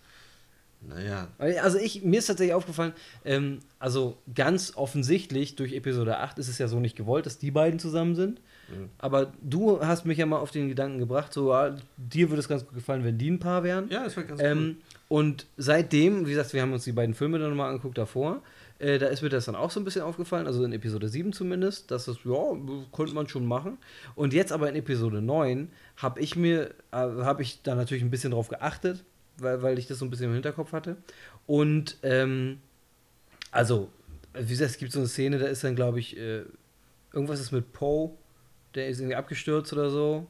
Naja. 0.81 1.29
Also 1.39 1.79
ich, 1.79 2.05
mir 2.05 2.19
ist 2.19 2.27
tatsächlich 2.27 2.55
aufgefallen, 2.55 2.93
ähm, 3.25 3.59
also 3.79 4.17
ganz 4.35 4.75
offensichtlich 4.77 5.57
durch 5.57 5.73
Episode 5.73 6.19
8 6.19 6.39
ist 6.39 6.49
es 6.49 6.59
ja 6.59 6.69
so 6.69 6.79
nicht 6.79 6.97
gewollt, 6.97 7.27
dass 7.27 7.39
die 7.39 7.51
beiden 7.51 7.79
zusammen 7.79 8.15
sind. 8.15 8.41
Mhm. 8.69 8.91
Aber 8.99 9.33
du 9.43 9.81
hast 9.81 10.05
mich 10.05 10.19
ja 10.19 10.27
mal 10.27 10.39
auf 10.39 10.51
den 10.51 10.69
Gedanken 10.69 10.99
gebracht, 10.99 11.33
so, 11.33 11.53
ah, 11.53 11.77
dir 11.97 12.31
würde 12.31 12.41
es 12.41 12.49
ganz 12.49 12.65
gut 12.65 12.75
gefallen, 12.75 13.05
wenn 13.05 13.19
die 13.19 13.31
ein 13.31 13.39
Paar 13.39 13.65
wären. 13.65 13.89
Ja, 13.91 14.05
das 14.05 14.17
wäre 14.17 14.27
ganz 14.27 14.41
ähm, 14.43 14.59
cool. 14.59 14.77
Und 15.09 15.47
seitdem, 15.57 16.27
wie 16.27 16.31
gesagt, 16.31 16.53
wir 16.53 16.63
haben 16.63 16.73
uns 16.73 16.85
die 16.85 16.93
beiden 16.93 17.15
Filme 17.15 17.39
dann 17.39 17.51
nochmal 17.51 17.71
angeguckt 17.71 17.99
davor. 17.99 18.43
Äh, 18.79 18.99
da 18.99 19.07
ist 19.07 19.23
mir 19.23 19.29
das 19.29 19.47
dann 19.47 19.57
auch 19.57 19.71
so 19.71 19.81
ein 19.81 19.85
bisschen 19.85 20.03
aufgefallen, 20.03 20.47
also 20.47 20.63
in 20.65 20.73
Episode 20.73 21.09
7 21.09 21.33
zumindest, 21.33 21.91
dass 21.91 22.05
das, 22.05 22.19
ja, 22.25 22.57
könnte 22.95 23.15
man 23.15 23.29
schon 23.29 23.45
machen. 23.45 23.79
Und 24.15 24.33
jetzt 24.33 24.53
aber 24.53 24.69
in 24.69 24.77
Episode 24.77 25.21
9 25.21 25.71
habe 25.97 26.21
ich 26.21 26.37
mir, 26.37 26.71
äh, 26.93 26.97
habe 26.97 27.43
ich 27.43 27.63
da 27.63 27.75
natürlich 27.75 28.05
ein 28.05 28.11
bisschen 28.11 28.31
drauf 28.31 28.49
geachtet, 28.49 29.05
weil, 29.39 29.63
weil 29.63 29.79
ich 29.79 29.87
das 29.87 29.99
so 29.99 30.05
ein 30.05 30.11
bisschen 30.11 30.27
im 30.27 30.35
Hinterkopf 30.35 30.73
hatte. 30.73 30.97
Und, 31.47 31.97
ähm, 32.03 32.61
also, 33.51 33.89
wie 34.35 34.49
gesagt, 34.49 34.73
es 34.73 34.79
gibt 34.79 34.93
so 34.93 34.99
eine 35.01 35.09
Szene, 35.09 35.39
da 35.39 35.47
ist 35.47 35.65
dann, 35.65 35.75
glaube 35.75 36.01
ich, 36.01 36.17
äh, 36.17 36.43
irgendwas 37.13 37.41
ist 37.41 37.53
mit 37.53 37.73
Poe, 37.73 38.11
der 38.75 38.89
ist 38.89 39.01
irgendwie 39.01 39.17
abgestürzt 39.17 39.73
oder 39.73 39.91
so. 39.91 40.27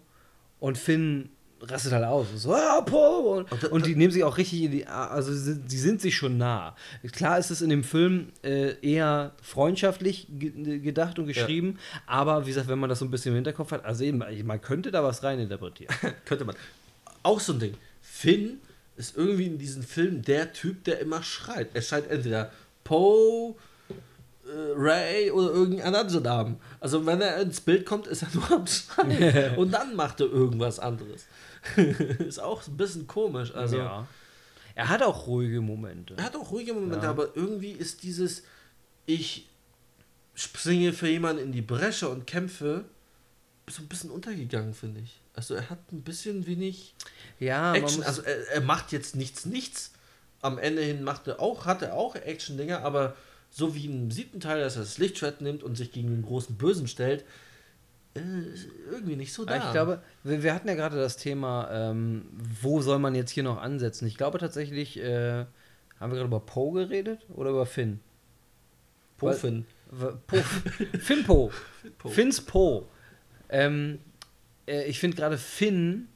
Und 0.61 0.79
Finn 0.79 1.31
rastet 1.61 1.93
halt 1.93 2.05
aus. 2.05 2.27
So, 2.37 2.55
ah, 2.55 2.81
Poe! 2.83 3.45
Und, 3.51 3.65
und, 3.65 3.87
die 3.87 3.97
nehmen 3.97 4.13
sich 4.13 4.23
auch 4.23 4.39
richtig 4.39 4.63
in 4.63 4.71
die. 4.71 4.87
Also, 4.87 5.33
sie, 5.33 5.79
sind 5.79 6.01
sich 6.01 6.17
schon 6.17 6.39
nah. 6.39 6.77
Klar 7.13 7.39
ist 7.39 7.51
es 7.51 7.61
in 7.61 7.71
dem 7.71 7.83
Film 7.83 8.29
äh, 8.43 8.75
eher 8.81 9.33
freundschaftlich 9.43 10.29
gedacht 10.31 11.19
und 11.19 11.27
geschrieben, 11.27 11.79
ja. 11.79 12.03
aber 12.07 12.47
wie 12.47 12.51
gesagt, 12.51 12.69
wenn 12.69 12.79
man 12.79 12.89
das 12.89 13.01
so 13.01 13.05
ein 13.05 13.11
bisschen 13.11 13.33
im 13.33 13.37
Hinterkopf 13.37 13.73
hat, 13.73 13.85
also 13.85 14.05
eben, 14.05 14.23
man 14.45 14.61
könnte 14.61 14.91
da 14.91 15.03
was 15.03 15.23
reininterpretieren. 15.23 15.95
könnte 16.25 16.45
man. 16.45 16.55
Auch 17.23 17.41
so 17.41 17.53
ein 17.53 17.59
Ding. 17.59 17.75
Finn 18.01 18.61
ist 18.99 19.17
irgendwie 19.17 19.47
in 19.47 19.59
diesem 19.59 19.83
Film 19.83 20.23
der 20.23 20.53
Typ, 20.53 20.85
der 20.85 20.99
immer 20.99 21.23
schreit. 21.23 21.71
Er 21.75 21.83
schreit 21.83 22.11
entweder 22.11 22.51
Poe, 22.85 23.55
äh, 24.45 24.51
Ray 24.75 25.31
oder 25.31 25.51
irgendeinen 25.51 25.95
anderen 25.95 26.23
Namen. 26.23 26.61
Also 26.81 27.07
wenn 27.07 27.21
er 27.21 27.41
ins 27.41 27.61
Bild 27.61 27.87
kommt, 27.87 28.07
ist 28.09 28.23
er 28.23 28.29
nur 28.35 28.51
am 28.51 28.67
Schreien. 28.67 29.57
Und 29.57 29.71
dann 29.71 29.95
macht 29.95 30.21
er 30.21 30.27
irgendwas 30.27 30.79
anderes. 30.81 31.27
ist 32.19 32.41
auch 32.41 32.67
ein 32.67 32.77
bisschen 32.77 33.07
komisch. 33.07 33.55
Also, 33.55 33.79
ja. 33.79 34.07
Er 34.75 34.89
hat 34.89 35.03
auch 35.03 35.27
ruhige 35.27 35.61
Momente. 35.61 36.15
Er 36.17 36.25
hat 36.25 36.37
auch 36.37 36.51
ruhige 36.51 36.73
Momente, 36.73 37.05
ja. 37.05 37.11
aber 37.11 37.37
irgendwie 37.37 37.73
ist 37.73 38.03
dieses, 38.03 38.43
ich 39.07 39.49
springe 40.35 40.93
für 40.93 41.09
jemanden 41.09 41.43
in 41.43 41.53
die 41.53 41.63
Bresche 41.63 42.09
und 42.09 42.27
kämpfe, 42.27 42.85
so 43.69 43.83
ein 43.83 43.89
bisschen 43.89 44.11
untergegangen, 44.11 44.75
finde 44.75 45.01
ich. 45.01 45.21
Also 45.35 45.55
er 45.55 45.69
hat 45.69 45.93
ein 45.93 46.03
bisschen 46.03 46.47
wenig 46.47 46.95
ja, 47.41 47.75
Action. 47.75 48.03
Also 48.03 48.23
er, 48.23 48.49
er, 48.49 48.61
macht 48.61 48.93
jetzt 48.93 49.17
nichts, 49.17 49.47
nichts. 49.47 49.93
Am 50.41 50.59
Ende 50.59 50.83
hin 50.83 51.03
macht 51.03 51.27
er 51.27 51.41
auch, 51.41 51.67
hat 51.67 51.83
er 51.83 51.95
auch 51.95 52.15
Action-Dinger, 52.15 52.83
aber 52.83 53.17
so 53.51 53.75
wie 53.75 53.87
im 53.87 54.11
siebten 54.11 54.41
Teil, 54.41 54.61
dass 54.61 54.77
er 54.77 54.83
das 54.83 54.99
Lichtschwert 54.99 55.41
nimmt 55.41 55.63
und 55.63 55.77
sich 55.77 55.93
gegen 55.93 56.09
den 56.09 56.23
großen 56.23 56.57
Bösen 56.57 56.87
stellt, 56.87 57.25
äh, 58.15 58.21
irgendwie 58.91 59.17
nicht 59.17 59.33
so 59.33 59.45
da. 59.45 59.57
Ich 59.57 59.73
glaube, 59.73 60.03
wir, 60.23 60.43
wir 60.43 60.55
hatten 60.55 60.69
ja 60.69 60.75
gerade 60.75 60.97
das 60.97 61.17
Thema, 61.17 61.69
ähm, 61.71 62.27
wo 62.61 62.81
soll 62.81 62.99
man 62.99 63.15
jetzt 63.15 63.31
hier 63.31 63.43
noch 63.43 63.61
ansetzen? 63.61 64.07
Ich 64.07 64.17
glaube 64.17 64.39
tatsächlich, 64.39 64.99
äh, 64.99 65.45
haben 66.01 66.13
wir 66.13 66.17
gerade 66.17 66.27
über 66.27 66.41
Poe 66.41 66.73
geredet 66.73 67.21
oder 67.35 67.51
über 67.51 67.67
Finn? 67.67 68.01
Po 69.17 69.33
Finn. 69.33 69.67
Po, 70.27 70.37
Finn 70.99 71.25
Po. 71.25 71.51
Finns 72.07 72.41
Po. 72.41 72.89
Ähm, 73.49 73.99
äh, 74.67 74.85
ich 74.85 75.01
finde 75.01 75.17
gerade 75.17 75.39
Finn 75.39 76.09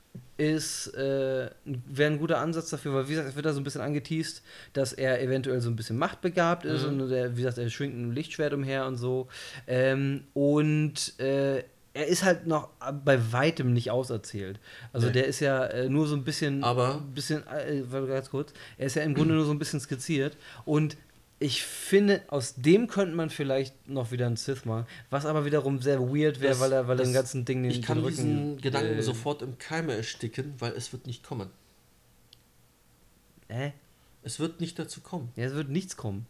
ist, 0.42 0.88
äh, 0.94 1.50
wäre 1.64 2.12
ein 2.12 2.18
guter 2.18 2.38
Ansatz 2.38 2.70
dafür, 2.70 2.94
weil 2.94 3.06
wie 3.06 3.12
gesagt, 3.12 3.28
es 3.28 3.36
wird 3.36 3.46
da 3.46 3.52
so 3.52 3.60
ein 3.60 3.64
bisschen 3.64 3.80
angeteased, 3.80 4.42
dass 4.72 4.92
er 4.92 5.22
eventuell 5.22 5.60
so 5.60 5.70
ein 5.70 5.76
bisschen 5.76 5.96
machtbegabt 5.96 6.64
ist 6.64 6.82
mhm. 6.82 7.00
und 7.00 7.08
der, 7.08 7.36
wie 7.36 7.42
gesagt, 7.42 7.58
er 7.58 7.70
schwingt 7.70 7.96
ein 7.96 8.12
Lichtschwert 8.12 8.52
umher 8.52 8.86
und 8.86 8.96
so. 8.96 9.28
Ähm, 9.66 10.24
und 10.34 11.18
äh, 11.20 11.62
er 11.94 12.06
ist 12.06 12.24
halt 12.24 12.46
noch 12.46 12.70
bei 13.04 13.32
weitem 13.32 13.72
nicht 13.72 13.90
auserzählt. 13.90 14.58
Also 14.92 15.08
nee. 15.08 15.12
der 15.12 15.26
ist 15.26 15.40
ja 15.40 15.64
äh, 15.66 15.88
nur 15.88 16.06
so 16.06 16.16
ein 16.16 16.24
bisschen, 16.24 16.64
aber 16.64 17.02
bisschen, 17.14 17.44
äh, 17.46 17.82
ganz 18.08 18.30
kurz, 18.30 18.52
er 18.78 18.86
ist 18.86 18.96
ja 18.96 19.02
im 19.02 19.14
Grunde 19.14 19.34
nur 19.34 19.44
so 19.44 19.52
ein 19.52 19.58
bisschen 19.58 19.80
skizziert 19.80 20.36
und 20.64 20.96
ich 21.42 21.64
finde, 21.64 22.22
aus 22.28 22.54
dem 22.54 22.86
könnte 22.86 23.16
man 23.16 23.28
vielleicht 23.28 23.88
noch 23.88 24.12
wieder 24.12 24.26
einen 24.26 24.36
Sith 24.36 24.64
machen, 24.64 24.86
was 25.10 25.26
aber 25.26 25.44
wiederum 25.44 25.82
sehr 25.82 26.00
weird 26.00 26.40
wäre, 26.40 26.60
weil 26.60 26.72
er, 26.72 26.86
weil 26.86 26.98
er 26.98 27.04
den 27.04 27.12
ganzen 27.12 27.44
Ding 27.44 27.62
den 27.62 27.72
Ich 27.72 27.82
kann 27.82 27.98
den 27.98 28.04
Rücken, 28.04 28.16
diesen 28.16 28.60
Gedanken 28.60 28.98
äh, 28.98 29.02
sofort 29.02 29.42
im 29.42 29.58
Keime 29.58 29.94
ersticken, 29.94 30.54
weil 30.58 30.72
es 30.72 30.92
wird 30.92 31.06
nicht 31.06 31.24
kommen. 31.24 31.50
Hä? 33.48 33.72
Es 34.22 34.38
wird 34.38 34.60
nicht 34.60 34.78
dazu 34.78 35.00
kommen. 35.00 35.30
Ja, 35.34 35.44
es 35.44 35.54
wird 35.54 35.68
nichts 35.68 35.96
kommen. 35.96 36.26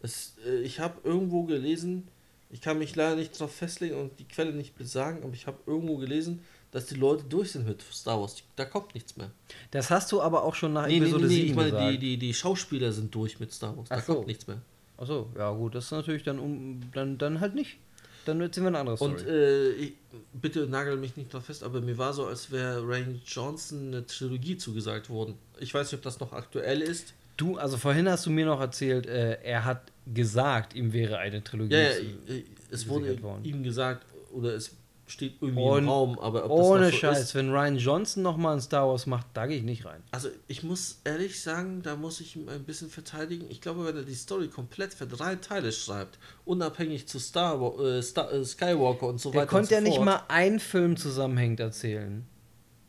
Es, 0.00 0.36
äh, 0.46 0.60
ich 0.60 0.80
habe 0.80 0.98
irgendwo 1.04 1.42
gelesen, 1.44 2.08
ich 2.50 2.62
kann 2.62 2.78
mich 2.78 2.96
leider 2.96 3.16
nicht 3.16 3.34
darauf 3.34 3.54
festlegen 3.54 3.96
und 3.96 4.18
die 4.18 4.26
Quelle 4.26 4.52
nicht 4.52 4.78
besagen, 4.78 5.22
aber 5.24 5.34
ich 5.34 5.46
habe 5.46 5.58
irgendwo 5.66 5.98
gelesen, 5.98 6.42
dass 6.74 6.86
die 6.86 6.96
Leute 6.96 7.22
durch 7.22 7.52
sind 7.52 7.68
mit 7.68 7.80
Star 7.82 8.20
Wars. 8.20 8.42
Da 8.56 8.64
kommt 8.64 8.96
nichts 8.96 9.16
mehr. 9.16 9.30
Das 9.70 9.90
hast 9.90 10.10
du 10.10 10.20
aber 10.20 10.42
auch 10.42 10.56
schon 10.56 10.72
nach 10.72 10.88
nee, 10.88 10.96
Episode 10.96 11.26
nee, 11.26 11.28
nee, 11.28 11.46
7 11.46 11.48
ich 11.48 11.54
meine, 11.54 11.92
die, 11.92 11.98
die, 11.98 12.16
die 12.16 12.34
Schauspieler 12.34 12.90
sind 12.90 13.14
durch 13.14 13.38
mit 13.38 13.52
Star 13.52 13.76
Wars. 13.76 13.88
Da 13.88 13.94
Ach 13.94 14.04
kommt 14.04 14.18
so. 14.22 14.24
nichts 14.24 14.48
mehr. 14.48 14.60
Achso, 14.96 15.30
ja 15.38 15.52
gut, 15.52 15.76
das 15.76 15.84
ist 15.84 15.92
natürlich 15.92 16.24
dann 16.24 16.40
um, 16.40 16.80
dann, 16.92 17.16
dann 17.16 17.38
halt 17.38 17.54
nicht. 17.54 17.76
Dann 18.24 18.40
erzählen 18.40 18.64
wir 18.64 18.68
eine 18.70 18.78
andere 18.80 18.96
Story. 18.96 19.12
Und 19.12 19.24
äh, 19.24 19.70
ich, 19.74 19.92
bitte 20.32 20.66
nagel 20.66 20.96
mich 20.96 21.16
nicht 21.16 21.32
drauf 21.32 21.44
fest, 21.44 21.62
aber 21.62 21.80
mir 21.80 21.96
war 21.96 22.12
so, 22.12 22.26
als 22.26 22.50
wäre 22.50 22.82
Rain 22.84 23.22
Johnson 23.24 23.88
eine 23.88 24.04
Trilogie 24.04 24.56
zugesagt 24.56 25.08
worden. 25.08 25.36
Ich 25.60 25.72
weiß 25.72 25.92
nicht, 25.92 25.98
ob 26.00 26.02
das 26.02 26.18
noch 26.18 26.32
aktuell 26.32 26.80
ist. 26.80 27.14
Du, 27.36 27.56
also 27.56 27.76
vorhin 27.76 28.08
hast 28.08 28.26
du 28.26 28.30
mir 28.30 28.46
noch 28.46 28.60
erzählt, 28.60 29.06
äh, 29.06 29.40
er 29.44 29.64
hat 29.64 29.92
gesagt, 30.12 30.74
ihm 30.74 30.92
wäre 30.92 31.18
eine 31.18 31.44
Trilogie. 31.44 31.72
Ja, 31.72 31.82
ja 31.82 32.42
es 32.72 32.88
wurde 32.88 33.22
worden. 33.22 33.44
ihm 33.44 33.62
gesagt, 33.62 34.04
oder 34.32 34.54
es 34.54 34.74
steht 35.06 35.34
irgendwie 35.40 35.62
und 35.62 35.78
im 35.78 35.88
Raum, 35.88 36.18
aber 36.18 36.50
ohne 36.50 36.90
so 36.90 36.96
Scheiß, 36.96 37.20
ist, 37.20 37.34
wenn 37.34 37.50
Ryan 37.50 37.76
Johnson 37.76 38.22
nochmal 38.22 38.54
ein 38.54 38.60
Star 38.60 38.88
Wars 38.88 39.06
macht, 39.06 39.26
da 39.34 39.46
gehe 39.46 39.58
ich 39.58 39.62
nicht 39.62 39.84
rein. 39.84 40.02
Also 40.10 40.28
ich 40.48 40.62
muss 40.62 41.00
ehrlich 41.04 41.42
sagen, 41.42 41.82
da 41.82 41.96
muss 41.96 42.20
ich 42.20 42.36
ihn 42.36 42.48
ein 42.48 42.64
bisschen 42.64 42.88
verteidigen. 42.88 43.46
Ich 43.50 43.60
glaube, 43.60 43.84
wenn 43.84 43.96
er 43.96 44.02
die 44.02 44.14
Story 44.14 44.48
komplett 44.48 44.94
für 44.94 45.06
drei 45.06 45.36
Teile 45.36 45.72
schreibt, 45.72 46.18
unabhängig 46.44 47.06
zu 47.06 47.18
Star, 47.18 47.78
äh, 47.80 48.02
Star 48.02 48.32
äh, 48.32 48.44
Skywalker 48.44 49.06
und 49.06 49.20
so 49.20 49.30
Der 49.30 49.42
weiter. 49.42 49.50
Der 49.50 49.58
konnte 49.58 49.74
ja 49.74 49.80
so 49.80 49.86
nicht 49.86 50.00
mal 50.00 50.22
einen 50.28 50.60
Film 50.60 50.96
zusammenhängend 50.96 51.60
erzählen. 51.60 52.26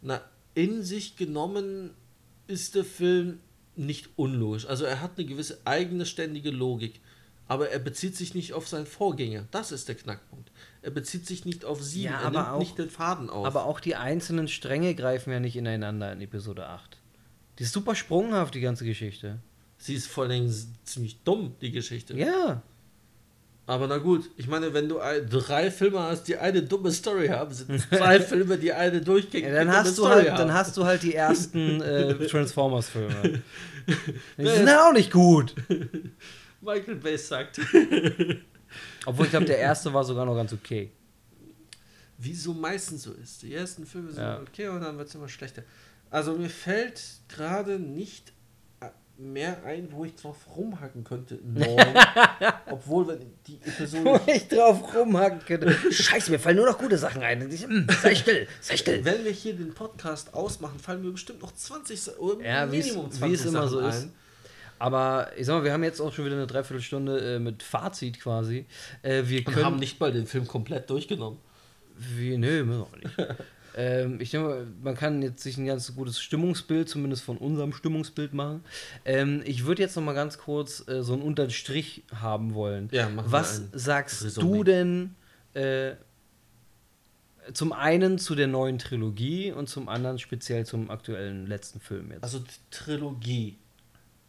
Na, 0.02 0.22
in 0.54 0.84
sich 0.84 1.18
genommen 1.18 1.92
ist 2.48 2.76
der 2.76 2.86
Film 2.86 3.40
nicht 3.76 4.10
unlogisch. 4.16 4.66
Also 4.68 4.86
er 4.86 5.02
hat 5.02 5.18
eine 5.18 5.26
gewisse 5.26 5.60
eigene 5.66 6.06
ständige 6.06 6.52
Logik 6.52 7.02
aber 7.48 7.70
er 7.70 7.80
bezieht 7.80 8.16
sich 8.16 8.34
nicht 8.34 8.54
auf 8.54 8.68
seinen 8.68 8.86
Vorgänger. 8.86 9.46
Das 9.52 9.72
ist 9.72 9.88
der 9.88 9.96
Knackpunkt. 9.96 10.52
Er 10.82 10.92
bezieht 10.92 11.28
sich 11.28 11.46
nicht 11.46 11.66
auf 11.66 11.82
sie, 11.82 12.04
ja, 12.04 12.22
er 12.22 12.32
nimmt 12.32 12.48
auch, 12.48 12.60
nicht 12.60 12.78
den 12.78 12.90
Faden 12.90 13.30
auf. 13.30 13.46
Aber 13.46 13.66
auch 13.66 13.80
die 13.80 13.96
einzelnen 13.96 14.48
Stränge 14.48 14.96
greifen 14.96 15.32
ja 15.32 15.40
nicht 15.40 15.56
ineinander 15.56 16.12
in 16.12 16.22
Episode 16.22 16.68
8. 16.68 16.98
Die 17.60 17.64
ist 17.64 17.74
super 17.74 17.96
sprunghaft, 17.96 18.56
die 18.56 18.62
ganze 18.62 18.86
Geschichte. 18.86 19.40
Sie 19.78 19.94
ist 19.94 20.08
vor 20.08 20.26
allem 20.26 20.52
ziemlich 20.84 21.22
dumm, 21.24 21.56
die 21.62 21.72
Geschichte. 21.72 22.18
Ja. 22.18 22.62
Aber 23.68 23.88
na 23.88 23.98
gut, 23.98 24.30
ich 24.38 24.48
meine, 24.48 24.74
wenn 24.74 24.88
du 24.88 25.00
drei 25.30 25.72
Filme 25.72 26.00
hast, 26.00 26.28
die 26.28 26.38
eine 26.38 26.62
dumme 26.62 26.92
Story 26.92 27.30
haben, 27.30 27.52
sind 27.52 27.82
zwei 27.82 28.20
Filme, 28.22 28.58
die 28.58 28.72
eine 28.72 29.02
durchgängige 29.02 29.52
ja, 29.52 29.64
dann 29.64 29.74
hast 29.74 29.98
du 29.98 30.08
halt, 30.08 30.30
haben. 30.30 30.38
Dann 30.38 30.54
hast 30.54 30.78
du 30.78 30.86
halt 30.86 31.02
die 31.02 31.16
ersten 31.16 31.82
äh, 31.82 32.14
Transformers-Filme. 32.28 33.42
die 34.38 34.46
sind 34.46 34.70
auch 34.70 34.94
nicht 34.94 35.12
gut. 35.12 35.56
Michael 36.62 36.96
Bay 36.96 37.18
sagt. 37.18 37.60
Obwohl 39.06 39.26
ich 39.26 39.32
glaube, 39.32 39.46
der 39.46 39.60
erste 39.60 39.94
war 39.94 40.04
sogar 40.04 40.26
noch 40.26 40.36
ganz 40.36 40.54
okay. 40.54 40.92
Wie 42.18 42.34
so 42.34 42.54
meistens 42.54 43.04
so 43.04 43.14
ist. 43.14 43.44
Die 43.44 43.54
ersten 43.54 43.86
Filme 43.86 44.12
sind 44.12 44.24
ja. 44.24 44.40
okay 44.40 44.68
und 44.70 44.82
dann 44.82 44.98
wird 44.98 45.10
es 45.10 45.16
immer 45.16 45.30
schlechter. 45.30 45.64
Also 46.10 46.34
mir 46.34 46.50
fällt 46.50 47.02
gerade 47.28 47.80
nicht 47.80 48.34
mehr 49.18 49.64
ein, 49.64 49.92
wo 49.92 50.06
ich 50.06 50.16
drauf 50.16 50.38
rumhacken 50.56 51.04
könnte. 51.04 51.40
Obwohl, 52.70 53.08
wenn 53.08 53.20
die 53.48 53.60
Episode. 53.66 54.04
Wo 54.06 54.32
ich 54.32 54.48
drauf 54.48 54.94
rumhacken 54.94 55.40
könnte. 55.46 55.72
Scheiße, 55.92 56.32
mir 56.32 56.40
fallen 56.40 56.58
nur 56.58 56.66
noch 56.66 56.78
gute 56.78 56.98
Sachen 56.98 57.22
ein. 57.22 57.50
Ich, 57.52 57.68
mh, 57.68 57.94
sei 58.02 58.16
still, 58.16 58.48
sei 58.60 58.78
still. 58.78 59.06
Wenn 59.06 59.24
wir 59.24 59.32
hier 59.32 59.54
den 59.54 59.74
Podcast 59.74 60.34
ausmachen, 60.34 60.80
fallen 60.80 61.02
mir 61.02 61.12
bestimmt 61.12 61.42
noch 61.42 61.54
20 61.54 62.18
oder 62.20 62.46
ja, 62.46 62.66
Minimum 62.66 63.12
20 63.12 63.30
wie 63.30 63.34
es 63.34 63.46
immer 63.46 63.68
so 63.68 63.80
ein. 63.80 64.12
Aber 64.80 65.30
ich 65.38 65.46
sag 65.46 65.56
mal, 65.56 65.64
wir 65.64 65.74
haben 65.74 65.84
jetzt 65.84 66.02
auch 66.02 66.14
schon 66.14 66.26
wieder 66.26 66.36
eine 66.36 66.48
Dreiviertelstunde 66.48 67.36
äh, 67.36 67.40
mit 67.40 67.64
Fazit 67.64 68.20
quasi. 68.20 68.66
Äh, 69.02 69.24
wir 69.26 69.44
können, 69.44 69.58
Und 69.58 69.66
haben 69.66 69.76
nicht 69.78 70.00
mal 70.00 70.12
den 70.12 70.28
Film 70.28 70.48
komplett 70.48 70.90
durchgenommen. 70.90 71.40
Wie, 71.98 72.38
nö, 72.38 72.64
müssen 72.66 72.80
wir 72.80 72.84
auch 72.84 72.96
nicht. 72.98 73.38
ähm, 73.78 74.20
ich 74.20 74.32
denke, 74.32 74.68
man 74.84 74.96
kann 74.96 75.22
jetzt 75.22 75.44
sich 75.44 75.58
ein 75.58 75.66
ganz 75.66 75.96
gutes 75.96 76.20
Stimmungsbild, 76.20 76.90
zumindest 76.90 77.24
von 77.24 77.38
unserem 77.38 77.72
Stimmungsbild 77.74 78.34
machen. 78.34 78.64
Ähm, 79.06 79.42
ich 79.46 79.66
würde 79.66 79.82
jetzt 79.82 79.96
noch 79.96 80.04
mal 80.04 80.14
ganz 80.14 80.38
kurz 80.38 80.86
äh, 80.88 81.04
so 81.04 81.14
einen 81.14 81.22
Unterstrich 81.22 82.04
haben 82.14 82.54
wollen. 82.54 82.90
Ja, 82.92 83.10
Was 83.14 83.62
sagst 83.72 84.24
Resumé. 84.24 84.42
du 84.42 84.64
denn 84.66 85.16
äh, 85.54 85.94
zum 87.54 87.72
einen 87.72 88.18
zu 88.18 88.36
der 88.36 88.48
neuen 88.48 88.78
Trilogie 88.78 89.52
und 89.52 89.70
zum 89.70 89.88
anderen 89.88 90.20
speziell 90.20 90.66
zum 90.66 90.90
aktuellen 90.90 91.48
letzten 91.48 91.80
Film 91.80 92.12
jetzt? 92.12 92.24
Also 92.24 92.44
Trilogie 92.72 93.58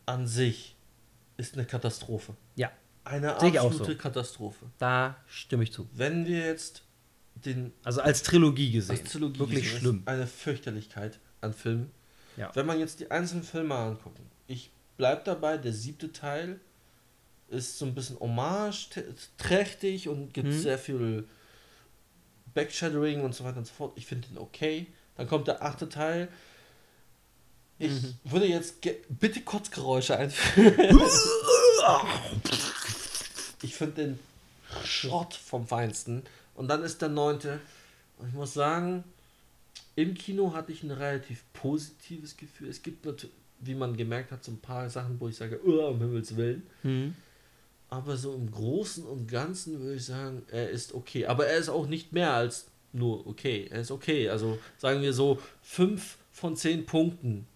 an 0.06 0.26
sich 0.26 0.76
ist 1.36 1.54
eine 1.54 1.66
Katastrophe. 1.66 2.34
Ja. 2.54 2.70
Eine 3.04 3.34
absolute 3.36 3.92
so. 3.92 3.98
Katastrophe. 3.98 4.66
Da 4.78 5.16
stimme 5.28 5.62
ich 5.62 5.72
zu. 5.72 5.88
Wenn 5.92 6.26
wir 6.26 6.46
jetzt 6.46 6.82
den 7.36 7.72
Also 7.84 8.00
als 8.00 8.22
Trilogie 8.22 8.72
gesehen. 8.72 8.98
als 8.98 9.12
Trilogie 9.12 9.38
Wirklich 9.40 9.62
gesehen, 9.64 9.78
schlimm. 9.80 10.02
Eine 10.06 10.26
Fürchterlichkeit 10.26 11.20
an 11.40 11.52
Filmen. 11.52 11.90
Ja. 12.36 12.50
Wenn 12.54 12.66
man 12.66 12.80
jetzt 12.80 12.98
die 13.00 13.10
einzelnen 13.10 13.44
Filme 13.44 13.74
angucken, 13.74 14.28
ich 14.46 14.72
bleib 14.96 15.24
dabei, 15.24 15.56
der 15.58 15.72
siebte 15.72 16.12
Teil 16.12 16.58
ist 17.48 17.78
so 17.78 17.84
ein 17.86 17.94
bisschen 17.94 18.18
hommage, 18.18 18.88
t- 18.90 19.04
trächtig 19.38 20.08
und 20.08 20.34
gibt 20.34 20.48
Mhm. 20.48 20.52
sehr 20.58 20.78
viel 20.78 21.28
Backshadowing 22.54 23.20
und 23.22 23.34
so 23.34 23.44
weiter 23.44 23.58
und 23.58 23.66
so 23.66 23.74
fort. 23.74 23.92
Ich 23.96 24.06
finde 24.06 24.28
den 24.28 24.38
okay. 24.38 24.86
Dann 25.16 25.28
kommt 25.28 25.46
der 25.46 25.62
achte 25.62 25.88
Teil. 25.88 26.28
Ich 27.78 27.90
Mhm. 27.90 28.14
würde 28.24 28.46
jetzt 28.46 28.76
bitte 29.08 29.40
Kotzgeräusche 29.42 30.16
einführen. 30.16 31.00
ich 33.62 33.74
finde 33.74 33.94
den 34.04 34.18
Schrott 34.84 35.34
vom 35.34 35.66
Feinsten. 35.66 36.22
Und 36.54 36.68
dann 36.68 36.82
ist 36.82 37.02
der 37.02 37.08
neunte. 37.10 37.60
Und 38.18 38.28
ich 38.28 38.34
muss 38.34 38.54
sagen, 38.54 39.04
im 39.94 40.14
Kino 40.14 40.54
hatte 40.54 40.72
ich 40.72 40.82
ein 40.82 40.90
relativ 40.90 41.44
positives 41.52 42.36
Gefühl. 42.36 42.68
Es 42.68 42.82
gibt 42.82 43.04
natürlich, 43.04 43.34
wie 43.60 43.74
man 43.74 43.96
gemerkt 43.96 44.32
hat, 44.32 44.42
so 44.44 44.52
ein 44.52 44.58
paar 44.60 44.88
Sachen, 44.88 45.20
wo 45.20 45.28
ich 45.28 45.36
sage, 45.36 45.60
oh, 45.66 45.88
um 45.88 45.98
Himmels 45.98 46.36
Willen. 46.36 46.66
Mhm. 46.82 47.14
Aber 47.88 48.16
so 48.16 48.34
im 48.34 48.50
Großen 48.50 49.04
und 49.04 49.28
Ganzen 49.28 49.80
würde 49.80 49.96
ich 49.96 50.04
sagen, 50.06 50.42
er 50.50 50.70
ist 50.70 50.94
okay. 50.94 51.26
Aber 51.26 51.46
er 51.46 51.58
ist 51.58 51.68
auch 51.68 51.86
nicht 51.86 52.12
mehr 52.12 52.32
als 52.32 52.66
nur 52.92 53.26
okay. 53.26 53.68
Er 53.70 53.82
ist 53.82 53.90
okay. 53.90 54.28
Also 54.30 54.58
sagen 54.78 55.02
wir 55.02 55.12
so 55.12 55.40
fünf 55.62 56.16
von 56.32 56.56
zehn 56.56 56.86
Punkten. 56.86 57.46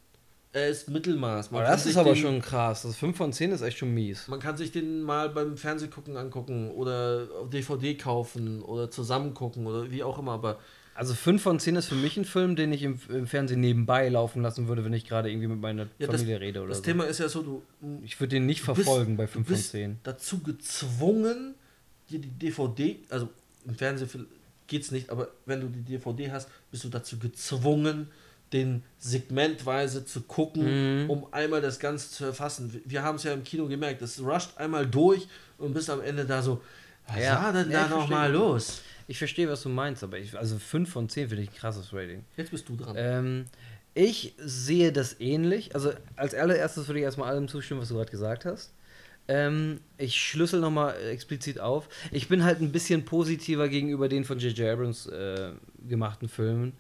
Er 0.53 0.69
ist 0.69 0.89
Mittelmaß. 0.89 1.53
Man 1.53 1.63
Aber 1.63 1.71
das 1.71 1.87
ist 1.87 1.97
aber 1.97 2.13
den, 2.15 2.23
schon 2.23 2.41
krass. 2.43 2.83
Das 2.83 2.97
5 2.97 3.17
von 3.17 3.33
10 3.33 3.53
ist 3.53 3.63
echt 3.63 3.79
schon 3.79 3.95
mies. 3.95 4.27
Man 4.27 4.41
kann 4.41 4.57
sich 4.57 4.73
den 4.73 5.03
mal 5.03 5.29
beim 5.29 5.57
Fernsehgucken 5.57 6.17
angucken 6.17 6.71
oder 6.73 7.29
auf 7.41 7.51
DVD 7.51 7.95
kaufen 7.95 8.61
oder 8.63 8.91
zusammen 8.91 9.33
gucken 9.35 9.67
oder 9.67 9.91
wie 9.93 10.03
auch 10.03 10.19
immer. 10.19 10.33
Aber 10.33 10.59
Also 10.97 11.15
5 11.15 11.41
von 11.41 11.61
10 11.61 11.77
ist 11.77 11.87
für 11.87 11.95
mich 11.95 12.17
ein 12.17 12.25
Film, 12.25 12.57
den 12.57 12.73
ich 12.73 12.83
im, 12.83 12.99
im 13.11 13.29
Fernsehen 13.29 13.61
nebenbei 13.61 14.09
laufen 14.09 14.43
lassen 14.43 14.67
würde, 14.67 14.85
wenn 14.85 14.93
ich 14.93 15.07
gerade 15.07 15.31
irgendwie 15.31 15.47
mit 15.47 15.61
meiner 15.61 15.87
Ja, 16.01 16.09
das- 16.09 16.17
Familie 16.17 16.41
rede 16.41 16.61
oder 16.61 16.71
das 16.71 16.79
so. 16.79 16.83
Thema 16.85 17.05
ist 17.05 17.21
ja 17.21 17.29
so, 17.29 17.43
du, 17.43 17.63
ich 18.03 18.19
würde 18.19 18.35
den 18.37 18.47
nicht 18.47 18.67
du 18.67 18.75
bist- 18.75 18.87
verfolgen 18.89 19.17
bei 19.17 19.27
du 19.27 19.33
5 19.33 19.47
von 19.47 19.55
bist 19.55 19.71
10. 19.71 20.01
dazu 20.03 20.41
gezwungen, 20.41 21.55
dir 22.11 22.19
die 22.19 22.29
DVD, 22.29 22.97
also 23.09 23.29
im 23.67 23.77
Fernsehen 23.77 24.27
geht's 24.67 24.91
nicht, 24.91 25.11
aber 25.11 25.29
wenn 25.47 25.61
du 25.61 25.69
die 25.69 25.83
DVD 25.83 26.33
hast, 26.33 26.49
bist 26.73 26.83
du 26.83 26.89
dazu 26.89 27.19
gezwungen, 27.21 28.09
den 28.53 28.83
segmentweise 28.99 30.05
zu 30.05 30.23
gucken, 30.23 31.05
Mhm. 31.05 31.11
um 31.11 31.27
einmal 31.33 31.61
das 31.61 31.79
Ganze 31.79 32.11
zu 32.11 32.25
erfassen. 32.25 32.81
Wir- 32.85 33.03
haben 33.03 33.17
es 33.17 33.23
ja 33.25 33.33
im 33.33 33.45
Kino 33.45 33.67
gemerkt, 33.67 34.03
es 34.03 34.21
rusht 34.23 34.57
einmal 34.57 34.87
durch 34.87 35.29
und 35.59 35.73
bist 35.73 35.89
am 35.91 36.01
Ende 36.01 36.25
da 36.25 36.43
so, 36.43 36.61
was 37.07 37.19
Ja. 37.19 37.43
war 37.43 37.53
denn 37.53 37.71
Ja, 37.71 37.85
da 37.85 37.89
nochmal 37.97 38.33
los? 38.33 38.83
Ich 39.07 39.19
verstehe, 39.19 39.49
was 39.49 39.63
du 39.63 39.69
meinst, 39.69 40.03
aber 40.05 40.19
ich, 40.19 40.37
also 40.39 40.59
5 40.59 40.91
von 40.91 41.09
10 41.09 41.29
finde 41.29 41.45
ich 41.45 41.51
ein 41.51 41.55
krasses 41.57 41.93
Rating. 41.93 42.25
Jetzt 42.37 42.51
bist 42.51 42.69
du 42.69 42.77
dran. 42.77 42.95
Ähm, 42.97 43.45
ich 43.95 44.35
sehe 44.39 44.93
das 44.93 45.19
ähnlich. 45.21 45.75
Also 45.75 45.93
als 46.17 46.35
allererstes 46.35 46.87
würde 46.89 47.01
ich 47.01 47.05
erstmal 47.05 47.29
allem 47.31 47.49
zustimmen, 47.49 47.81
was 47.81 47.89
du 47.89 47.95
gerade 47.97 48.11
gesagt 48.11 48.45
hast. 48.45 48.73
Ähm, 49.29 49.81
ich 49.99 50.17
schlüssel 50.17 50.61
nochmal 50.61 50.95
explizit 51.11 51.61
auf. 51.61 51.89
Ich 52.11 52.29
bin 52.29 52.43
halt 52.45 52.61
ein 52.61 52.73
bisschen 52.73 53.05
positiver 53.05 53.69
gegenüber 53.69 54.09
den 54.09 54.25
von 54.25 54.39
J.J. 54.39 54.69
Abrams 54.73 55.07
äh, 55.07 55.51
gemachten 55.89 56.29
Filmen, 56.29 56.73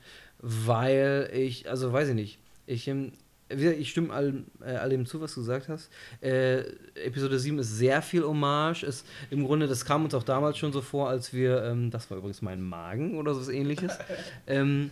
weil 0.43 1.31
ich, 1.33 1.69
also 1.69 1.93
weiß 1.93 2.09
ich 2.11 2.15
nicht, 2.15 2.39
ich, 2.67 2.89
ähm, 2.89 3.13
ich 3.49 3.91
stimme 3.91 4.13
allem, 4.13 4.47
äh, 4.65 4.77
allem 4.77 5.07
zu, 5.07 5.21
was 5.21 5.35
du 5.35 5.41
gesagt 5.41 5.69
hast. 5.69 5.91
Äh, 6.21 6.61
Episode 6.95 7.39
7 7.39 7.59
ist 7.59 7.77
sehr 7.77 8.01
viel 8.01 8.23
Hommage. 8.23 8.85
Ist, 8.85 9.07
Im 9.31 9.45
Grunde, 9.45 9.67
das 9.67 9.85
kam 9.85 10.05
uns 10.05 10.15
auch 10.15 10.23
damals 10.23 10.57
schon 10.59 10.73
so 10.73 10.81
vor, 10.81 11.09
als 11.09 11.35
wir, 11.35 11.65
ähm, 11.65 11.91
das 11.91 12.11
war 12.11 12.19
übrigens 12.19 12.43
mein 12.43 12.63
Magen 12.63 13.19
oder 13.19 13.35
so 13.35 13.41
was 13.41 13.49
ähnliches. 13.49 13.99
ähm, 14.47 14.91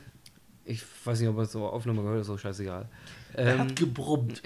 ich 0.65 0.83
weiß 1.05 1.21
nicht, 1.21 1.29
ob 1.29 1.37
man 1.37 1.45
es 1.45 1.53
so 1.53 1.67
Aufnahme 1.67 2.03
gehört, 2.03 2.21
ist 2.21 2.27
so 2.27 2.37
scheißegal. 2.37 2.87
er 3.35 3.55
Ähm, 3.55 3.59
hat 3.61 3.77
gebrummt. 3.77 4.43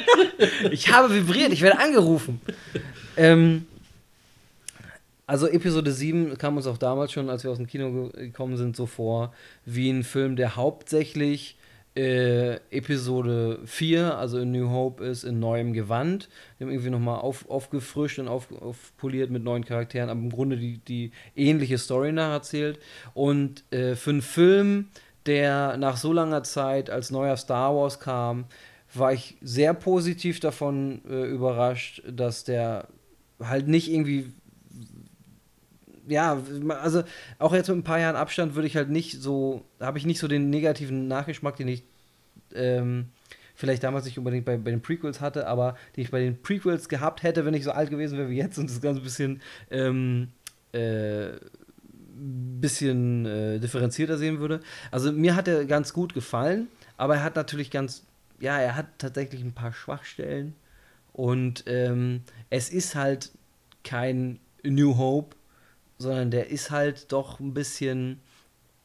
ich 0.70 0.90
habe 0.90 1.12
vibriert, 1.12 1.52
ich 1.52 1.60
werde 1.60 1.78
angerufen. 1.78 2.40
ähm, 3.16 3.66
also 5.30 5.46
Episode 5.46 5.92
7 5.92 6.36
kam 6.38 6.56
uns 6.56 6.66
auch 6.66 6.76
damals 6.78 7.12
schon, 7.12 7.30
als 7.30 7.44
wir 7.44 7.50
aus 7.52 7.58
dem 7.58 7.66
Kino 7.68 7.90
ge- 8.10 8.26
gekommen 8.26 8.56
sind, 8.56 8.74
so 8.74 8.86
vor, 8.86 9.32
wie 9.64 9.88
ein 9.90 10.02
Film, 10.02 10.34
der 10.34 10.56
hauptsächlich 10.56 11.56
äh, 11.94 12.56
Episode 12.70 13.60
4, 13.64 14.16
also 14.18 14.38
in 14.38 14.50
New 14.50 14.70
Hope 14.70 15.04
ist, 15.04 15.22
in 15.24 15.38
neuem 15.38 15.72
Gewand. 15.72 16.28
Wir 16.58 16.66
haben 16.66 16.72
irgendwie 16.72 16.90
nochmal 16.90 17.20
auf, 17.20 17.48
aufgefrischt 17.48 18.18
und 18.18 18.26
auf, 18.28 18.50
aufpoliert 18.60 19.30
mit 19.30 19.44
neuen 19.44 19.64
Charakteren, 19.64 20.10
aber 20.10 20.18
im 20.20 20.30
Grunde 20.30 20.56
die, 20.56 20.78
die 20.78 21.12
ähnliche 21.36 21.78
Story 21.78 22.10
nacherzählt. 22.12 22.80
Und 23.14 23.64
äh, 23.72 23.94
für 23.94 24.10
einen 24.10 24.22
Film, 24.22 24.88
der 25.26 25.76
nach 25.76 25.96
so 25.96 26.12
langer 26.12 26.42
Zeit 26.42 26.90
als 26.90 27.10
neuer 27.12 27.36
Star 27.36 27.74
Wars 27.76 28.00
kam, 28.00 28.46
war 28.94 29.12
ich 29.12 29.36
sehr 29.42 29.74
positiv 29.74 30.40
davon 30.40 31.02
äh, 31.08 31.24
überrascht, 31.26 32.02
dass 32.10 32.42
der 32.42 32.88
halt 33.40 33.68
nicht 33.68 33.90
irgendwie 33.90 34.32
ja, 36.10 36.38
also 36.80 37.02
auch 37.38 37.54
jetzt 37.54 37.68
mit 37.68 37.78
ein 37.78 37.84
paar 37.84 38.00
Jahren 38.00 38.16
Abstand 38.16 38.54
würde 38.54 38.66
ich 38.66 38.76
halt 38.76 38.90
nicht 38.90 39.20
so, 39.22 39.64
habe 39.78 39.98
ich 39.98 40.06
nicht 40.06 40.18
so 40.18 40.28
den 40.28 40.50
negativen 40.50 41.08
Nachgeschmack, 41.08 41.56
den 41.56 41.68
ich 41.68 41.84
ähm, 42.54 43.06
vielleicht 43.54 43.84
damals 43.84 44.04
nicht 44.06 44.18
unbedingt 44.18 44.44
bei, 44.44 44.56
bei 44.56 44.70
den 44.70 44.82
Prequels 44.82 45.20
hatte, 45.20 45.46
aber 45.46 45.76
den 45.96 46.04
ich 46.04 46.10
bei 46.10 46.20
den 46.20 46.40
Prequels 46.42 46.88
gehabt 46.88 47.22
hätte, 47.22 47.44
wenn 47.44 47.54
ich 47.54 47.64
so 47.64 47.70
alt 47.70 47.90
gewesen 47.90 48.18
wäre 48.18 48.30
wie 48.30 48.36
jetzt 48.36 48.58
und 48.58 48.68
das 48.68 48.80
Ganze 48.80 49.00
ein 49.00 49.04
bisschen, 49.04 49.42
ähm, 49.70 50.28
äh, 50.72 51.30
bisschen 52.60 53.26
äh, 53.26 53.58
differenzierter 53.58 54.18
sehen 54.18 54.40
würde. 54.40 54.60
Also 54.90 55.12
mir 55.12 55.36
hat 55.36 55.48
er 55.48 55.64
ganz 55.64 55.92
gut 55.92 56.14
gefallen, 56.14 56.68
aber 56.96 57.16
er 57.16 57.24
hat 57.24 57.36
natürlich 57.36 57.70
ganz, 57.70 58.04
ja, 58.40 58.58
er 58.58 58.76
hat 58.76 58.86
tatsächlich 58.98 59.42
ein 59.42 59.52
paar 59.52 59.72
Schwachstellen 59.72 60.54
und 61.12 61.64
ähm, 61.66 62.22
es 62.50 62.70
ist 62.70 62.94
halt 62.94 63.30
kein 63.84 64.38
New 64.62 64.96
Hope, 64.96 65.36
sondern 66.00 66.30
der 66.30 66.50
ist 66.50 66.70
halt 66.70 67.12
doch 67.12 67.40
ein 67.40 67.54
bisschen. 67.54 68.20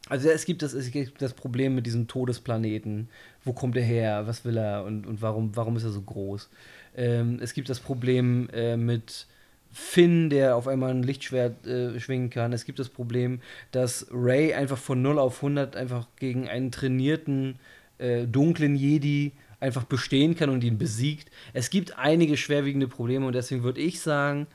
Also 0.08 0.28
es 0.28 0.44
gibt 0.44 0.62
das, 0.62 0.72
es 0.72 0.92
gibt 0.92 1.20
das 1.20 1.34
Problem 1.34 1.74
mit 1.74 1.86
diesem 1.86 2.06
Todesplaneten. 2.06 3.08
Wo 3.42 3.52
kommt 3.52 3.76
er 3.76 3.82
her? 3.82 4.26
Was 4.26 4.44
will 4.44 4.56
er? 4.56 4.84
Und, 4.84 5.06
und 5.06 5.20
warum, 5.22 5.56
warum 5.56 5.76
ist 5.76 5.82
er 5.82 5.90
so 5.90 6.02
groß? 6.02 6.48
Ähm, 6.94 7.38
es 7.42 7.54
gibt 7.54 7.68
das 7.68 7.80
Problem 7.80 8.48
äh, 8.52 8.76
mit 8.76 9.26
Finn, 9.72 10.30
der 10.30 10.56
auf 10.56 10.68
einmal 10.68 10.90
ein 10.90 11.02
Lichtschwert 11.02 11.66
äh, 11.66 11.98
schwingen 11.98 12.30
kann. 12.30 12.52
Es 12.52 12.64
gibt 12.64 12.78
das 12.78 12.88
Problem, 12.88 13.40
dass 13.72 14.06
Ray 14.12 14.54
einfach 14.54 14.78
von 14.78 15.02
0 15.02 15.18
auf 15.18 15.38
100 15.38 15.74
einfach 15.74 16.06
gegen 16.16 16.48
einen 16.48 16.70
trainierten, 16.70 17.58
äh, 17.98 18.26
dunklen 18.26 18.76
Jedi 18.76 19.32
einfach 19.58 19.84
bestehen 19.84 20.36
kann 20.36 20.50
und 20.50 20.62
ihn 20.62 20.78
besiegt. 20.78 21.30
Es 21.52 21.70
gibt 21.70 21.98
einige 21.98 22.36
schwerwiegende 22.36 22.88
Probleme 22.88 23.26
und 23.26 23.34
deswegen 23.34 23.64
würde 23.64 23.80
ich 23.80 24.00
sagen, 24.00 24.46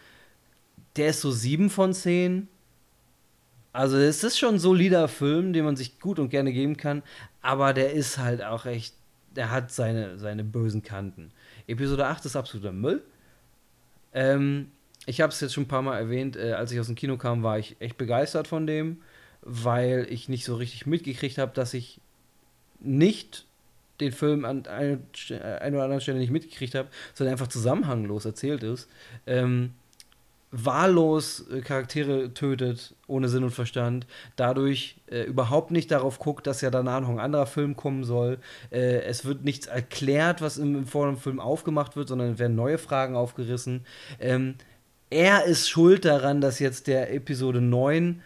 der 0.95 1.09
ist 1.09 1.21
so 1.21 1.31
7 1.31 1.69
von 1.69 1.93
10. 1.93 2.47
Also 3.73 3.97
es 3.97 4.23
ist 4.23 4.37
schon 4.37 4.55
ein 4.55 4.59
solider 4.59 5.07
Film, 5.07 5.53
den 5.53 5.65
man 5.65 5.75
sich 5.75 5.99
gut 5.99 6.19
und 6.19 6.29
gerne 6.29 6.51
geben 6.51 6.75
kann, 6.77 7.03
aber 7.41 7.73
der 7.73 7.93
ist 7.93 8.17
halt 8.17 8.43
auch 8.43 8.65
echt, 8.65 8.95
der 9.35 9.51
hat 9.51 9.71
seine, 9.71 10.19
seine 10.19 10.43
bösen 10.43 10.83
Kanten. 10.83 11.31
Episode 11.67 12.07
8 12.07 12.25
ist 12.25 12.35
absoluter 12.35 12.73
Müll. 12.73 13.01
Ähm, 14.13 14.71
ich 15.05 15.21
habe 15.21 15.31
es 15.31 15.39
jetzt 15.39 15.53
schon 15.53 15.63
ein 15.63 15.69
paar 15.69 15.81
Mal 15.81 15.97
erwähnt, 15.97 16.35
äh, 16.35 16.53
als 16.53 16.71
ich 16.71 16.79
aus 16.79 16.87
dem 16.87 16.95
Kino 16.95 17.17
kam, 17.17 17.43
war 17.43 17.57
ich 17.57 17.77
echt 17.79 17.97
begeistert 17.97 18.47
von 18.47 18.67
dem, 18.67 19.01
weil 19.41 20.05
ich 20.09 20.27
nicht 20.27 20.43
so 20.43 20.55
richtig 20.55 20.85
mitgekriegt 20.85 21.37
habe, 21.37 21.53
dass 21.53 21.73
ich 21.73 22.01
nicht 22.79 23.45
den 24.01 24.11
Film 24.11 24.45
an 24.45 24.65
einer 24.65 24.97
ein 25.61 25.73
oder 25.73 25.83
anderen 25.83 26.01
Stelle 26.01 26.19
nicht 26.19 26.31
mitgekriegt 26.31 26.75
habe, 26.75 26.89
sondern 27.13 27.33
einfach 27.33 27.47
zusammenhanglos 27.47 28.25
erzählt 28.25 28.63
ist. 28.63 28.89
Ähm, 29.27 29.73
wahllos 30.51 31.47
äh, 31.49 31.61
Charaktere 31.61 32.33
tötet, 32.33 32.93
ohne 33.07 33.29
Sinn 33.29 33.43
und 33.43 33.51
Verstand, 33.51 34.05
dadurch 34.35 34.97
äh, 35.07 35.23
überhaupt 35.23 35.71
nicht 35.71 35.91
darauf 35.91 36.19
guckt, 36.19 36.45
dass 36.45 36.61
ja 36.61 36.69
danach 36.69 37.01
noch 37.01 37.09
ein 37.09 37.19
anderer 37.19 37.45
Film 37.45 37.75
kommen 37.75 38.03
soll. 38.03 38.37
Äh, 38.69 39.01
es 39.03 39.25
wird 39.25 39.43
nichts 39.43 39.67
erklärt, 39.67 40.41
was 40.41 40.57
im, 40.57 40.75
im 40.75 40.87
vor 40.87 41.07
dem 41.07 41.17
Film 41.17 41.39
aufgemacht 41.39 41.95
wird, 41.95 42.09
sondern 42.09 42.37
werden 42.37 42.55
neue 42.55 42.77
Fragen 42.77 43.15
aufgerissen. 43.15 43.85
Ähm, 44.19 44.55
er 45.09 45.45
ist 45.45 45.69
schuld 45.69 46.05
daran, 46.05 46.41
dass 46.41 46.59
jetzt 46.59 46.87
der 46.87 47.13
Episode 47.13 47.61
9 47.61 48.21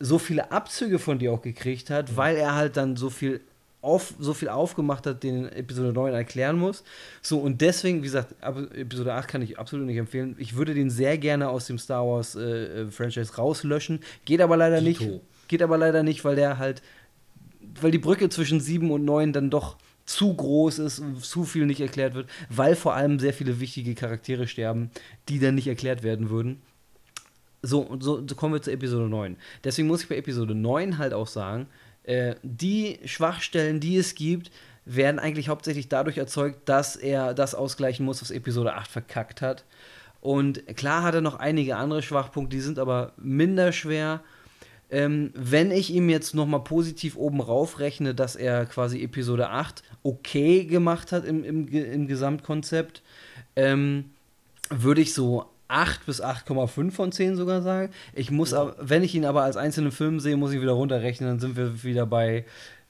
so 0.00 0.18
viele 0.18 0.52
Abzüge 0.52 0.98
von 0.98 1.18
dir 1.18 1.32
auch 1.32 1.42
gekriegt 1.42 1.90
hat, 1.90 2.16
weil 2.16 2.36
er 2.36 2.54
halt 2.54 2.76
dann 2.76 2.96
so 2.96 3.10
viel 3.10 3.40
auf, 3.80 4.14
so 4.18 4.34
viel 4.34 4.48
aufgemacht 4.48 5.06
hat, 5.06 5.22
den 5.22 5.44
in 5.44 5.52
Episode 5.52 5.92
9 5.92 6.12
erklären 6.12 6.58
muss. 6.58 6.82
So, 7.22 7.38
und 7.38 7.60
deswegen, 7.60 7.98
wie 7.98 8.02
gesagt, 8.02 8.34
Episode 8.42 9.14
8 9.14 9.28
kann 9.28 9.42
ich 9.42 9.58
absolut 9.58 9.86
nicht 9.86 9.96
empfehlen. 9.96 10.34
Ich 10.38 10.56
würde 10.56 10.74
den 10.74 10.90
sehr 10.90 11.16
gerne 11.18 11.48
aus 11.48 11.66
dem 11.66 11.78
Star 11.78 12.06
Wars 12.06 12.34
äh, 12.34 12.82
äh, 12.82 12.90
Franchise 12.90 13.36
rauslöschen. 13.36 14.00
Geht 14.24 14.40
aber 14.40 14.56
leider 14.56 14.80
nicht. 14.80 15.00
Dito. 15.00 15.20
Geht 15.46 15.62
aber 15.62 15.78
leider 15.78 16.02
nicht, 16.02 16.24
weil 16.24 16.36
der 16.36 16.58
halt, 16.58 16.82
weil 17.80 17.90
die 17.90 17.98
Brücke 17.98 18.28
zwischen 18.28 18.60
7 18.60 18.90
und 18.90 19.04
9 19.04 19.32
dann 19.32 19.50
doch 19.50 19.76
zu 20.04 20.34
groß 20.34 20.78
ist, 20.80 21.02
zu 21.20 21.44
viel 21.44 21.66
nicht 21.66 21.80
erklärt 21.80 22.14
wird, 22.14 22.28
weil 22.48 22.74
vor 22.74 22.94
allem 22.94 23.18
sehr 23.18 23.34
viele 23.34 23.60
wichtige 23.60 23.94
Charaktere 23.94 24.46
sterben, 24.46 24.90
die 25.28 25.38
dann 25.38 25.54
nicht 25.54 25.68
erklärt 25.68 26.02
werden 26.02 26.30
würden. 26.30 26.62
So, 27.62 27.80
und 27.80 28.02
so, 28.02 28.26
so 28.26 28.34
kommen 28.34 28.54
wir 28.54 28.62
zu 28.62 28.72
Episode 28.72 29.08
9. 29.08 29.36
Deswegen 29.64 29.88
muss 29.88 30.02
ich 30.02 30.08
bei 30.08 30.16
Episode 30.16 30.54
9 30.54 30.98
halt 30.98 31.12
auch 31.12 31.26
sagen, 31.26 31.66
äh, 32.08 32.36
die 32.42 33.00
Schwachstellen, 33.04 33.80
die 33.80 33.98
es 33.98 34.14
gibt, 34.14 34.50
werden 34.86 35.18
eigentlich 35.18 35.50
hauptsächlich 35.50 35.90
dadurch 35.90 36.16
erzeugt, 36.16 36.66
dass 36.66 36.96
er 36.96 37.34
das 37.34 37.54
ausgleichen 37.54 38.06
muss, 38.06 38.22
was 38.22 38.30
Episode 38.30 38.72
8 38.74 38.90
verkackt 38.90 39.42
hat. 39.42 39.66
Und 40.22 40.66
klar 40.74 41.02
hat 41.02 41.14
er 41.14 41.20
noch 41.20 41.34
einige 41.34 41.76
andere 41.76 42.00
Schwachpunkte, 42.00 42.56
die 42.56 42.62
sind 42.62 42.78
aber 42.78 43.12
minder 43.18 43.72
schwer. 43.72 44.22
Ähm, 44.90 45.32
wenn 45.34 45.70
ich 45.70 45.92
ihm 45.92 46.08
jetzt 46.08 46.34
nochmal 46.34 46.64
positiv 46.64 47.14
oben 47.16 47.42
rauf 47.42 47.78
rechne, 47.78 48.14
dass 48.14 48.36
er 48.36 48.64
quasi 48.64 49.02
Episode 49.02 49.50
8 49.50 49.82
okay 50.02 50.64
gemacht 50.64 51.12
hat 51.12 51.26
im, 51.26 51.44
im, 51.44 51.68
im 51.68 52.08
Gesamtkonzept, 52.08 53.02
ähm, 53.54 54.12
würde 54.70 55.02
ich 55.02 55.12
so 55.12 55.44
8 55.68 56.06
bis 56.06 56.22
8,5 56.22 56.90
von 56.90 57.12
10 57.12 57.36
sogar 57.36 57.62
sagen. 57.62 57.92
Ich 58.14 58.30
muss, 58.30 58.52
ja. 58.52 58.62
aber, 58.62 58.76
wenn 58.80 59.02
ich 59.02 59.14
ihn 59.14 59.24
aber 59.24 59.42
als 59.42 59.56
einzelnen 59.56 59.92
Film 59.92 60.18
sehe, 60.18 60.36
muss 60.36 60.52
ich 60.52 60.60
wieder 60.60 60.72
runterrechnen, 60.72 61.28
dann 61.28 61.38
sind 61.38 61.56
wir 61.56 61.82
wieder 61.84 62.06
bei 62.06 62.44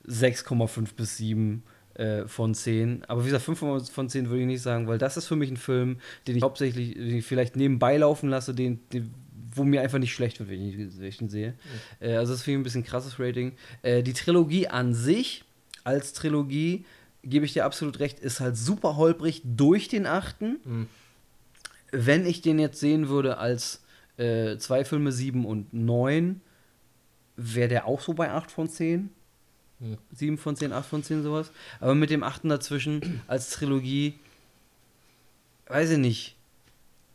6,5 0.09 0.94
bis 0.96 1.16
7 1.16 1.62
äh, 1.94 2.26
von 2.26 2.55
10. 2.55 3.05
Aber 3.09 3.22
wie 3.22 3.26
gesagt, 3.26 3.44
5 3.44 3.90
von 3.90 4.09
10 4.09 4.28
würde 4.28 4.42
ich 4.42 4.46
nicht 4.46 4.62
sagen, 4.62 4.86
weil 4.86 4.98
das 4.98 5.16
ist 5.16 5.26
für 5.26 5.36
mich 5.36 5.50
ein 5.50 5.56
Film, 5.56 5.98
den 6.26 6.36
ich 6.36 6.42
hauptsächlich 6.42 6.94
den 6.94 7.16
ich 7.16 7.26
vielleicht 7.26 7.56
nebenbei 7.56 7.96
laufen 7.96 8.28
lasse, 8.30 8.55
den, 8.55 8.80
den 8.90 9.12
wo 9.55 9.64
mir 9.64 9.80
einfach 9.82 9.98
nicht 9.98 10.14
schlecht 10.14 10.38
wird, 10.38 10.50
wenn 10.50 10.68
ich, 10.68 10.78
wenn 10.78 11.09
ich 11.09 11.20
ihn 11.20 11.28
sehe. 11.28 11.50
Mhm. 12.00 12.06
Äh, 12.06 12.16
also 12.16 12.32
das 12.32 12.42
finde 12.42 12.59
ich 12.59 12.60
ein 12.60 12.64
bisschen 12.64 12.84
krasses 12.84 13.18
Rating. 13.18 13.52
Äh, 13.82 14.02
die 14.02 14.12
Trilogie 14.12 14.68
an 14.68 14.94
sich, 14.94 15.44
als 15.84 16.12
Trilogie, 16.12 16.84
gebe 17.22 17.44
ich 17.44 17.52
dir 17.52 17.64
absolut 17.64 17.98
recht, 17.98 18.20
ist 18.20 18.40
halt 18.40 18.56
super 18.56 18.96
holprig 18.96 19.42
durch 19.44 19.88
den 19.88 20.06
achten. 20.06 20.60
Mhm. 20.64 20.86
Wenn 21.90 22.27
ich 22.27 22.43
den 22.43 22.59
jetzt 22.59 22.81
sehen 22.81 23.09
würde 23.09 23.39
als 23.39 23.82
äh, 24.16 24.56
zwei 24.59 24.85
Filme, 24.85 25.12
sieben 25.12 25.47
und 25.47 25.73
neun, 25.73 26.40
wäre 27.36 27.69
der 27.69 27.86
auch 27.86 28.01
so 28.01 28.15
bei 28.15 28.31
8 28.31 28.51
von 28.51 28.69
10. 28.69 29.10
Mhm. 29.81 29.98
7 30.12 30.39
von 30.39 30.56
10, 30.56 30.73
8 30.73 30.89
von 30.89 31.02
10, 31.02 31.23
sowas. 31.23 31.51
Aber 31.81 31.94
mit 31.94 32.10
dem 32.10 32.23
achten 32.23 32.48
dazwischen 32.48 33.23
als 33.27 33.51
Trilogie, 33.51 34.19
weiß 35.69 35.90
ich 35.90 35.98
nicht, 35.98 36.36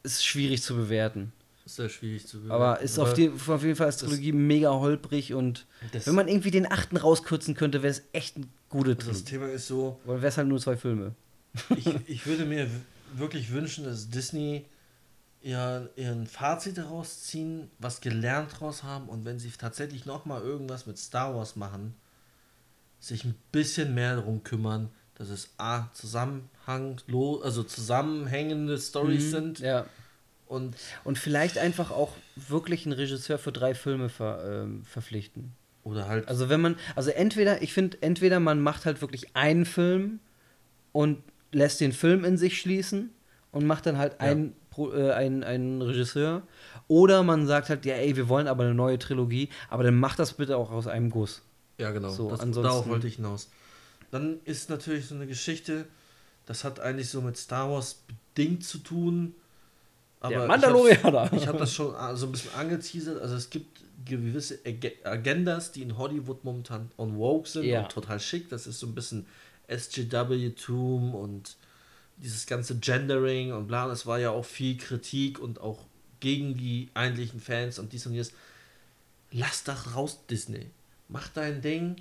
ist 0.03 0.25
schwierig 0.25 0.63
zu 0.63 0.75
bewerten. 0.75 1.33
Ist 1.65 1.75
sehr 1.75 1.89
schwierig 1.89 2.25
zu 2.25 2.37
bewerten. 2.37 2.53
Aber 2.53 2.79
ist 2.81 2.97
Aber 2.97 3.09
auf, 3.09 3.13
die, 3.13 3.29
auf, 3.29 3.63
jeden 3.63 3.75
Fall 3.75 3.87
als 3.87 3.97
Trilogie 3.97 4.31
mega 4.31 4.71
holprig 4.71 5.33
und 5.33 5.65
wenn 6.05 6.15
man 6.15 6.27
irgendwie 6.27 6.51
den 6.51 6.69
achten 6.69 6.97
rauskürzen 6.97 7.55
könnte, 7.55 7.83
wäre 7.83 7.91
es 7.91 8.03
echt 8.11 8.37
ein 8.37 8.49
guter 8.69 8.95
also 8.97 9.11
Das 9.11 9.23
Thema 9.23 9.47
ist 9.47 9.67
so. 9.67 9.99
Weil 10.05 10.17
wäre 10.17 10.27
es 10.27 10.37
halt 10.37 10.47
nur 10.47 10.59
zwei 10.59 10.75
Filme. 10.75 11.13
Ich, 11.75 11.87
ich 12.07 12.25
würde 12.25 12.45
mir 12.45 12.67
wirklich 13.17 13.51
wünschen, 13.51 13.83
dass 13.85 14.09
Disney 14.09 14.65
ihr, 15.41 15.89
ihren 15.95 16.27
Fazit 16.27 16.77
daraus 16.77 17.23
ziehen, 17.23 17.69
was 17.79 18.01
gelernt 18.01 18.53
daraus 18.53 18.83
haben 18.83 19.09
und 19.09 19.25
wenn 19.25 19.39
sie 19.39 19.51
tatsächlich 19.51 20.05
nochmal 20.05 20.41
irgendwas 20.41 20.85
mit 20.85 20.97
Star 20.97 21.35
Wars 21.35 21.55
machen, 21.55 21.95
sich 22.99 23.25
ein 23.25 23.35
bisschen 23.51 23.93
mehr 23.93 24.15
darum 24.15 24.43
kümmern, 24.43 24.89
dass 25.15 25.29
es 25.29 25.49
A, 25.57 25.89
zusammenhanglos, 25.93 27.43
also 27.43 27.63
zusammenhängende 27.63 28.77
Stories 28.77 29.25
mhm, 29.25 29.31
sind. 29.31 29.59
Ja 29.59 29.85
und, 30.53 30.75
und 31.03 31.17
vielleicht 31.17 31.57
einfach 31.57 31.91
auch 31.91 32.11
wirklich 32.35 32.85
einen 32.85 32.93
Regisseur 32.93 33.39
für 33.39 33.51
drei 33.51 33.73
Filme 33.73 34.09
ver, 34.09 34.65
äh, 34.65 34.85
verpflichten. 34.85 35.53
Oder 35.83 36.07
halt. 36.07 36.27
Also 36.27 36.47
wenn 36.47 36.61
man, 36.61 36.77
also 36.95 37.09
entweder, 37.09 37.61
ich 37.61 37.73
finde, 37.73 37.97
entweder 38.01 38.39
man 38.39 38.61
macht 38.61 38.85
halt 38.85 39.01
wirklich 39.01 39.35
einen 39.35 39.65
Film 39.65 40.19
und 40.91 41.23
lässt 41.53 41.81
den 41.81 41.91
Film 41.91 42.25
in 42.25 42.37
sich 42.37 42.59
schließen 42.59 43.11
und 43.51 43.65
macht 43.65 43.85
dann 43.85 43.97
halt 43.97 44.13
ja. 44.13 44.27
einen, 44.27 44.55
äh, 44.77 45.11
einen, 45.11 45.43
einen 45.43 45.81
Regisseur. 45.81 46.43
Oder 46.87 47.23
man 47.23 47.47
sagt 47.47 47.69
halt, 47.69 47.85
ja, 47.85 47.95
ey, 47.95 48.15
wir 48.15 48.27
wollen 48.27 48.47
aber 48.47 48.63
eine 48.63 48.73
neue 48.73 48.99
Trilogie, 48.99 49.49
aber 49.69 49.83
dann 49.83 49.95
macht 49.95 50.19
das 50.19 50.33
bitte 50.33 50.57
auch 50.57 50.71
aus 50.71 50.87
einem 50.87 51.09
Guss. 51.09 51.41
Ja, 51.77 51.91
genau. 51.91 52.09
So, 52.09 52.29
das, 52.29 52.41
ansonsten, 52.41 52.63
darauf 52.63 52.87
wollte 52.87 53.07
ich 53.07 53.15
hinaus. 53.15 53.49
Dann 54.11 54.39
ist 54.45 54.69
natürlich 54.69 55.07
so 55.07 55.15
eine 55.15 55.27
Geschichte, 55.27 55.85
das 56.45 56.63
hat 56.63 56.79
eigentlich 56.79 57.09
so 57.09 57.21
mit 57.21 57.37
Star 57.37 57.71
Wars 57.71 58.03
bedingt 58.35 58.63
zu 58.63 58.79
tun, 58.79 59.33
aber 60.19 60.35
der 60.35 60.47
Mandalorianer. 60.47 61.33
Ich 61.33 61.47
habe 61.47 61.57
das 61.57 61.73
schon 61.73 61.93
ah, 61.95 62.15
so 62.15 62.27
ein 62.27 62.31
bisschen 62.31 62.53
angeteasert. 62.55 63.21
Also 63.21 63.35
es 63.35 63.49
gibt 63.49 63.81
gewisse 64.05 64.59
Agendas, 65.03 65.71
die 65.71 65.81
in 65.81 65.97
Hollywood 65.97 66.43
momentan 66.43 66.91
on 66.97 67.17
vogue 67.17 67.47
sind 67.47 67.65
ja. 67.65 67.81
und 67.81 67.91
total 67.91 68.19
schick. 68.19 68.49
Das 68.49 68.65
ist 68.65 68.79
so 68.79 68.87
ein 68.87 68.95
bisschen 68.95 69.25
SJW-Tum 69.67 71.15
und 71.15 71.55
dieses 72.17 72.45
ganze 72.45 72.77
Gendering 72.77 73.53
und 73.53 73.67
bla. 73.67 73.91
Es 73.91 74.05
war 74.05 74.19
ja 74.19 74.31
auch 74.31 74.45
viel 74.45 74.77
Kritik 74.77 75.39
und 75.39 75.59
auch 75.59 75.79
gegen 76.19 76.55
die 76.57 76.89
eigentlichen 76.93 77.39
Fans 77.39 77.79
und 77.79 77.91
dies 77.93 78.05
und 78.05 78.13
jenes. 78.13 78.33
Lass 79.31 79.63
das 79.63 79.95
raus, 79.95 80.25
Disney. 80.29 80.67
Mach 81.09 81.27
dein 81.29 81.61
Ding. 81.61 81.97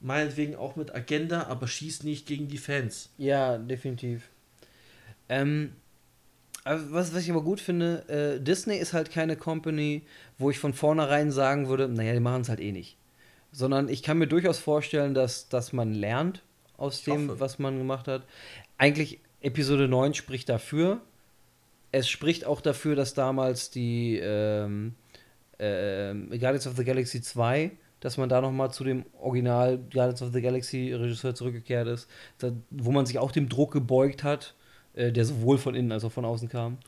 Meinetwegen 0.00 0.54
auch 0.54 0.76
mit 0.76 0.94
Agenda, 0.94 1.46
aber 1.46 1.66
schieß 1.66 2.04
nicht 2.04 2.26
gegen 2.26 2.46
die 2.46 2.58
Fans. 2.58 3.10
Ja, 3.18 3.58
definitiv. 3.58 4.28
Ähm, 5.28 5.72
was, 6.64 7.14
was 7.14 7.22
ich 7.22 7.30
aber 7.30 7.42
gut 7.42 7.60
finde, 7.60 8.04
äh, 8.08 8.40
Disney 8.40 8.76
ist 8.76 8.92
halt 8.92 9.10
keine 9.10 9.36
Company, 9.36 10.02
wo 10.36 10.50
ich 10.50 10.58
von 10.58 10.74
vornherein 10.74 11.32
sagen 11.32 11.68
würde, 11.68 11.88
naja, 11.88 12.12
die 12.12 12.20
machen 12.20 12.42
es 12.42 12.48
halt 12.48 12.60
eh 12.60 12.72
nicht. 12.72 12.96
Sondern 13.50 13.88
ich 13.88 14.02
kann 14.02 14.18
mir 14.18 14.26
durchaus 14.26 14.58
vorstellen, 14.58 15.14
dass, 15.14 15.48
dass 15.48 15.72
man 15.72 15.94
lernt 15.94 16.42
aus 16.78 17.02
dem, 17.02 17.38
was 17.38 17.58
man 17.58 17.76
gemacht 17.76 18.08
hat. 18.08 18.22
Eigentlich 18.78 19.20
Episode 19.42 19.86
9 19.86 20.14
spricht 20.14 20.48
dafür. 20.48 21.02
Es 21.92 22.08
spricht 22.08 22.46
auch 22.46 22.62
dafür, 22.62 22.96
dass 22.96 23.12
damals 23.12 23.70
die 23.70 24.18
ähm, 24.22 24.94
äh, 25.58 26.14
Guardians 26.14 26.66
of 26.66 26.76
the 26.76 26.84
Galaxy 26.84 27.20
2, 27.20 27.72
dass 28.00 28.16
man 28.16 28.30
da 28.30 28.40
nochmal 28.40 28.70
zu 28.72 28.84
dem 28.84 29.04
Original 29.20 29.76
Guardians 29.76 30.22
of 30.22 30.32
the 30.32 30.40
Galaxy 30.40 30.94
Regisseur 30.94 31.34
zurückgekehrt 31.34 31.88
ist, 31.88 32.08
da, 32.38 32.52
wo 32.70 32.92
man 32.92 33.04
sich 33.04 33.18
auch 33.18 33.32
dem 33.32 33.50
Druck 33.50 33.72
gebeugt 33.72 34.24
hat 34.24 34.54
äh, 34.98 35.12
der 35.12 35.24
sowohl 35.24 35.58
von 35.58 35.74
innen 35.74 35.92
als 35.92 36.04
auch 36.04 36.12
von 36.12 36.24
außen 36.24 36.48
kam. 36.48 36.78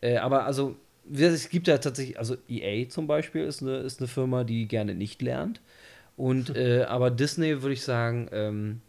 Äh, 0.00 0.18
aber 0.18 0.44
also, 0.44 0.76
es 1.10 1.48
gibt 1.48 1.68
ja 1.68 1.78
tatsächlich, 1.78 2.18
also 2.18 2.36
EA 2.48 2.88
zum 2.88 3.06
Beispiel 3.06 3.44
ist 3.44 3.62
eine, 3.62 3.78
ist 3.78 4.00
eine 4.00 4.08
Firma, 4.08 4.44
die 4.44 4.68
gerne 4.68 4.94
nicht 4.94 5.22
lernt. 5.22 5.60
Und 6.16 6.54
äh, 6.56 6.82
aber 6.82 7.10
Disney 7.10 7.62
würde 7.62 7.72
ich 7.72 7.82
sagen, 7.82 8.28
ähm, 8.32 8.80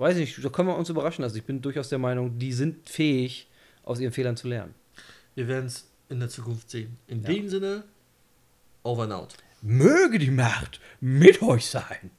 weiß 0.00 0.16
nicht, 0.16 0.44
da 0.44 0.48
können 0.48 0.68
wir 0.68 0.76
uns 0.76 0.88
überraschen 0.88 1.22
lassen. 1.22 1.36
Ich 1.36 1.44
bin 1.44 1.60
durchaus 1.60 1.88
der 1.88 1.98
Meinung, 1.98 2.38
die 2.38 2.52
sind 2.52 2.88
fähig, 2.88 3.48
aus 3.84 4.00
ihren 4.00 4.12
Fehlern 4.12 4.36
zu 4.36 4.48
lernen. 4.48 4.74
Wir 5.34 5.48
werden 5.48 5.66
es 5.66 5.88
in 6.08 6.20
der 6.20 6.28
Zukunft 6.28 6.70
sehen. 6.70 6.96
In 7.06 7.22
ja. 7.22 7.28
dem 7.28 7.48
Sinne, 7.48 7.84
over 8.82 9.04
and 9.04 9.12
out. 9.12 9.34
Möge 9.62 10.18
die 10.18 10.30
Macht 10.30 10.80
mit 11.00 11.42
euch 11.42 11.66
sein 11.66 12.10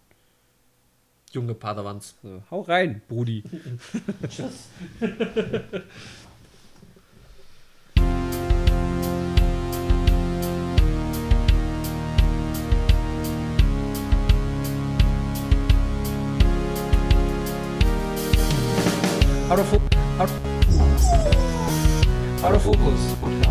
junge 1.33 1.53
Padawans. 1.53 2.15
So, 2.21 2.43
hau 2.51 2.61
rein, 2.61 3.01
Brudi. 3.07 3.43
Tschüss. 4.27 4.69
Out 19.51 19.59
of, 19.59 19.73
out, 20.17 20.29
out 22.41 22.55
of 22.55 22.61
focus. 22.63 23.50